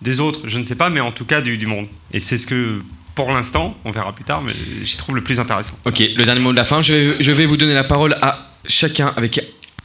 des 0.02 0.20
autres, 0.20 0.48
je 0.48 0.58
ne 0.58 0.62
sais 0.62 0.74
pas, 0.74 0.90
mais 0.90 1.00
en 1.00 1.12
tout 1.12 1.24
cas 1.24 1.40
du, 1.40 1.56
du 1.56 1.66
monde. 1.66 1.86
Et 2.12 2.20
c'est 2.20 2.36
ce 2.36 2.46
que, 2.46 2.82
pour 3.14 3.30
l'instant, 3.30 3.76
on 3.84 3.90
verra 3.90 4.14
plus 4.14 4.24
tard, 4.24 4.42
mais 4.42 4.52
j'y 4.82 4.96
trouve 4.96 5.14
le 5.14 5.22
plus 5.22 5.40
intéressant. 5.40 5.78
Ok, 5.84 6.00
le 6.00 6.24
dernier 6.24 6.40
mot 6.40 6.50
de 6.52 6.56
la 6.56 6.64
fin. 6.64 6.82
Je 6.82 6.94
vais, 6.94 7.22
je 7.22 7.32
vais 7.32 7.46
vous 7.46 7.56
donner 7.56 7.74
la 7.74 7.84
parole 7.84 8.18
à 8.22 8.52
chacun 8.66 9.12
avec, 9.16 9.40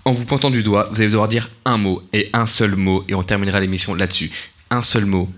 en 0.06 0.14
vous 0.14 0.26
pointant 0.26 0.50
du 0.50 0.64
doigt. 0.64 0.90
Vous 0.92 1.00
allez 1.00 1.10
devoir 1.10 1.28
dire 1.28 1.50
un 1.66 1.78
mot 1.78 2.04
et 2.14 2.30
un 2.34 2.48
seul 2.48 2.76
mot 2.76 3.06
et 3.08 3.14
on 3.14 3.24
terminera 3.24 3.60
l'émission 3.60 3.94
là-dessus. 3.94 4.32
Un 4.70 4.82
seul 4.82 5.06
mot, 5.06 5.32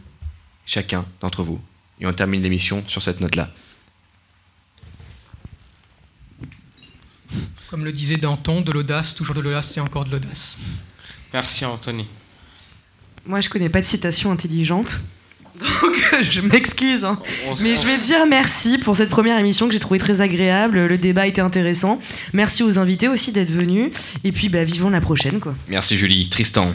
chacun 0.66 1.06
d'entre 1.22 1.44
vous. 1.44 1.60
Et 2.02 2.08
on 2.08 2.14
termine 2.14 2.42
l'émission 2.42 2.84
sur 2.88 3.04
cette 3.04 3.20
note-là. 3.20 3.52
Comme 7.70 7.86
le 7.86 7.92
disait 7.92 8.18
Danton, 8.18 8.62
de 8.62 8.72
l'audace, 8.72 9.14
toujours 9.14 9.36
de 9.36 9.42
l'audace, 9.42 9.72
c'est 9.74 9.80
encore 9.80 10.06
de 10.06 10.12
l'audace. 10.12 10.58
Merci 11.34 11.66
Anthony. 11.66 12.08
Moi, 13.30 13.42
je 13.42 13.50
connais 13.50 13.70
pas 13.70 13.80
de 13.80 13.86
citation 13.86 14.32
intelligente. 14.32 15.02
Donc, 15.60 16.24
je 16.28 16.42
m'excuse. 16.42 17.06
hein. 17.06 17.20
Mais 17.62 17.76
je 17.76 17.86
vais 17.86 18.00
dire 18.00 18.26
merci 18.28 18.80
pour 18.80 18.96
cette 18.96 19.10
première 19.10 19.38
émission 19.38 19.68
que 19.68 19.74
j'ai 19.74 19.80
trouvé 19.80 20.00
très 20.00 20.20
agréable. 20.22 20.88
Le 20.88 20.98
débat 20.98 21.28
était 21.28 21.40
intéressant. 21.42 22.00
Merci 22.34 22.64
aux 22.64 22.80
invités 22.80 23.08
aussi 23.08 23.32
d'être 23.32 23.52
venus. 23.52 23.92
Et 24.24 24.32
puis, 24.32 24.50
bah, 24.50 24.64
vivons 24.64 24.90
la 24.90 25.00
prochaine, 25.00 25.40
quoi. 25.40 25.54
Merci 25.68 25.96
Julie. 25.96 26.28
Tristan. 26.28 26.74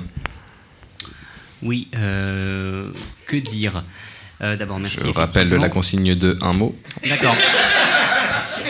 Oui, 1.61 1.89
euh, 1.97 2.89
que 3.27 3.35
dire? 3.37 3.83
Euh, 4.41 4.55
D'abord, 4.55 4.79
merci. 4.79 4.99
Je 5.03 5.09
rappelle 5.09 5.49
la 5.49 5.69
consigne 5.69 6.15
de 6.15 6.39
un 6.41 6.53
mot. 6.53 6.79
D'accord. 7.09 7.37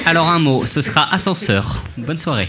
Alors, 0.06 0.30
un 0.30 0.38
mot, 0.38 0.64
ce 0.64 0.80
sera 0.80 1.12
ascenseur. 1.12 1.84
Bonne 1.98 2.16
soirée. 2.18 2.48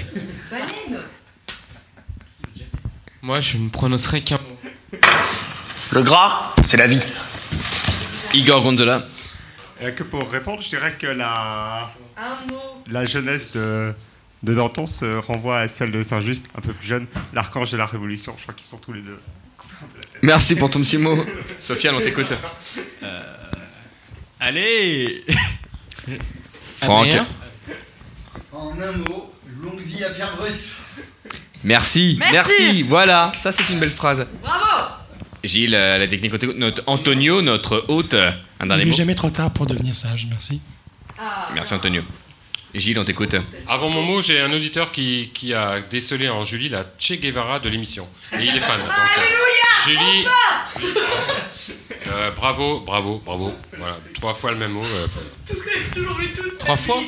Moi, 3.22 3.42
je 3.42 3.58
ne 3.58 3.68
prononcerai 3.68 4.22
qu'un 4.22 4.36
mot. 4.38 4.55
Le 5.92 6.04
gras, 6.04 6.54
c'est 6.66 6.78
la 6.78 6.88
vie. 6.88 7.02
Igor 8.34 8.62
Gonzola. 8.64 9.04
Euh, 9.82 9.92
que 9.92 10.04
pour 10.04 10.30
répondre, 10.30 10.62
je 10.62 10.70
dirais 10.70 10.96
que 11.00 11.08
la, 11.08 11.90
la 12.88 13.06
jeunesse 13.06 13.52
de, 13.52 13.94
de 14.44 14.54
Danton 14.54 14.88
se 14.88 15.18
renvoie 15.20 15.60
à 15.60 15.68
celle 15.68 15.92
de 15.92 16.02
Saint-Just, 16.02 16.48
un 16.58 16.62
peu 16.62 16.74
plus 16.74 16.88
jeune, 16.88 17.08
l'archange 17.34 17.72
de 17.72 17.78
la 17.78 17.86
Révolution. 17.86 18.36
Je 18.38 18.44
crois 18.44 18.54
qu'ils 18.54 18.68
sont 18.68 18.78
tous 18.78 18.94
les 18.94 19.02
deux. 19.02 19.20
Merci 20.22 20.56
pour 20.56 20.70
ton 20.70 20.80
petit 20.80 20.98
mot. 20.98 21.24
Sofiane, 21.62 21.96
on 21.96 22.02
t'écoute. 22.02 22.34
Allez 24.40 25.24
Franck. 26.82 27.08
Adrien 27.08 27.28
En 28.52 28.72
un 28.82 28.92
mot, 28.92 29.34
longue 29.62 29.82
vie 29.82 30.04
à 30.04 30.10
Pierre 30.10 30.36
Brut. 30.38 30.76
Merci, 31.64 32.18
Merci. 32.20 32.54
merci, 32.54 32.84
voilà, 32.84 33.32
ça 33.42 33.52
c'est 33.52 33.68
une 33.70 33.80
belle 33.80 33.90
phrase. 33.90 34.26
Bravo 34.42 35.05
Gilles, 35.48 35.72
la 35.72 36.08
technique, 36.08 36.34
on 36.34 36.38
t'écoute. 36.38 36.58
notre 36.58 36.84
Antonio, 36.88 37.42
notre 37.42 37.86
hôte, 37.88 38.16
un 38.60 38.66
dernier 38.66 38.84
Il 38.84 38.90
n'est 38.90 38.96
jamais 38.96 39.16
trop 39.16 39.30
tard 39.30 39.52
pour 39.52 39.66
devenir 39.66 39.94
sage, 39.96 40.28
merci. 40.30 40.60
Merci 41.54 41.74
Antonio. 41.74 42.02
Gilles, 42.74 43.00
on 43.00 43.06
t'écoute. 43.06 43.36
Avant 43.70 43.90
mon 43.90 44.02
mot, 44.02 44.22
j'ai 44.22 44.42
un 44.42 44.52
auditeur 44.52 44.92
qui, 44.92 45.32
qui 45.34 45.54
a 45.54 45.80
décelé 45.80 46.28
en 46.28 46.44
Julie 46.44 46.68
la 46.68 46.84
Che 47.00 47.14
Guevara 47.14 47.60
de 47.60 47.70
l'émission. 47.70 48.06
Et 48.34 48.44
il 48.44 48.56
est 48.56 48.60
fan. 48.60 48.80
Donc, 48.80 48.90
euh, 48.90 49.88
Julie, 49.88 50.26
euh, 52.08 52.32
bravo, 52.32 52.82
bravo, 52.82 53.22
bravo. 53.26 53.54
Voilà, 53.78 53.98
trois 54.14 54.34
fois 54.34 54.52
le 54.52 54.58
même 54.58 54.72
mot. 54.72 54.84
euh, 54.84 55.08
Trois 56.60 56.78
fois? 56.78 57.02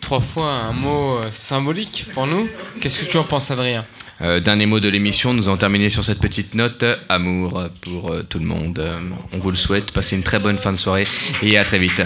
Trois 0.00 0.20
fois 0.22 0.50
un 0.50 0.72
mot 0.72 1.20
symbolique 1.30 2.06
pour 2.14 2.26
nous? 2.26 2.48
Qu'est-ce 2.80 3.00
que 3.04 3.10
tu 3.10 3.18
en 3.18 3.24
penses, 3.24 3.50
Adrien? 3.50 3.84
Euh, 4.22 4.38
dernier 4.38 4.66
mot 4.66 4.80
de 4.80 4.88
l'émission, 4.88 5.32
nous 5.32 5.48
allons 5.48 5.56
terminer 5.56 5.88
sur 5.88 6.04
cette 6.04 6.20
petite 6.20 6.54
note. 6.54 6.84
Amour 7.08 7.68
pour 7.80 8.12
euh, 8.12 8.22
tout 8.22 8.38
le 8.38 8.44
monde. 8.44 8.78
Euh, 8.78 8.98
on 9.32 9.38
vous 9.38 9.50
le 9.50 9.56
souhaite. 9.56 9.92
Passez 9.92 10.16
une 10.16 10.22
très 10.22 10.38
bonne 10.38 10.58
fin 10.58 10.72
de 10.72 10.76
soirée 10.76 11.06
et 11.42 11.56
à 11.56 11.64
très 11.64 11.78
vite. 11.78 12.02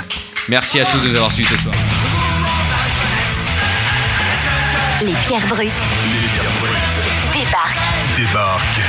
Merci 0.48 0.80
à 0.80 0.84
tous 0.84 0.98
de 0.98 1.08
nous 1.08 1.16
avoir 1.16 1.32
suivis 1.32 1.48
ce 1.48 1.56
soir. 1.56 1.74
Les 5.00 5.12
pierres 5.26 5.46
brutes 5.48 5.70
débarquent 7.34 8.16
Débarque 8.16 8.80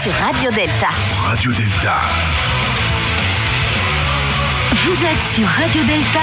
sur 0.00 0.12
Radio 0.12 0.50
Delta. 0.52 0.88
Radio 1.26 1.52
Delta. 1.52 2.00
Vous 4.70 5.04
êtes 5.04 5.34
sur 5.34 5.46
Radio 5.46 5.82
Delta 5.82 6.20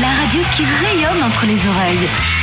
La 0.00 0.08
radio 0.08 0.40
qui 0.52 0.64
rayonne 0.64 1.22
entre 1.22 1.44
les 1.46 1.68
oreilles. 1.68 2.39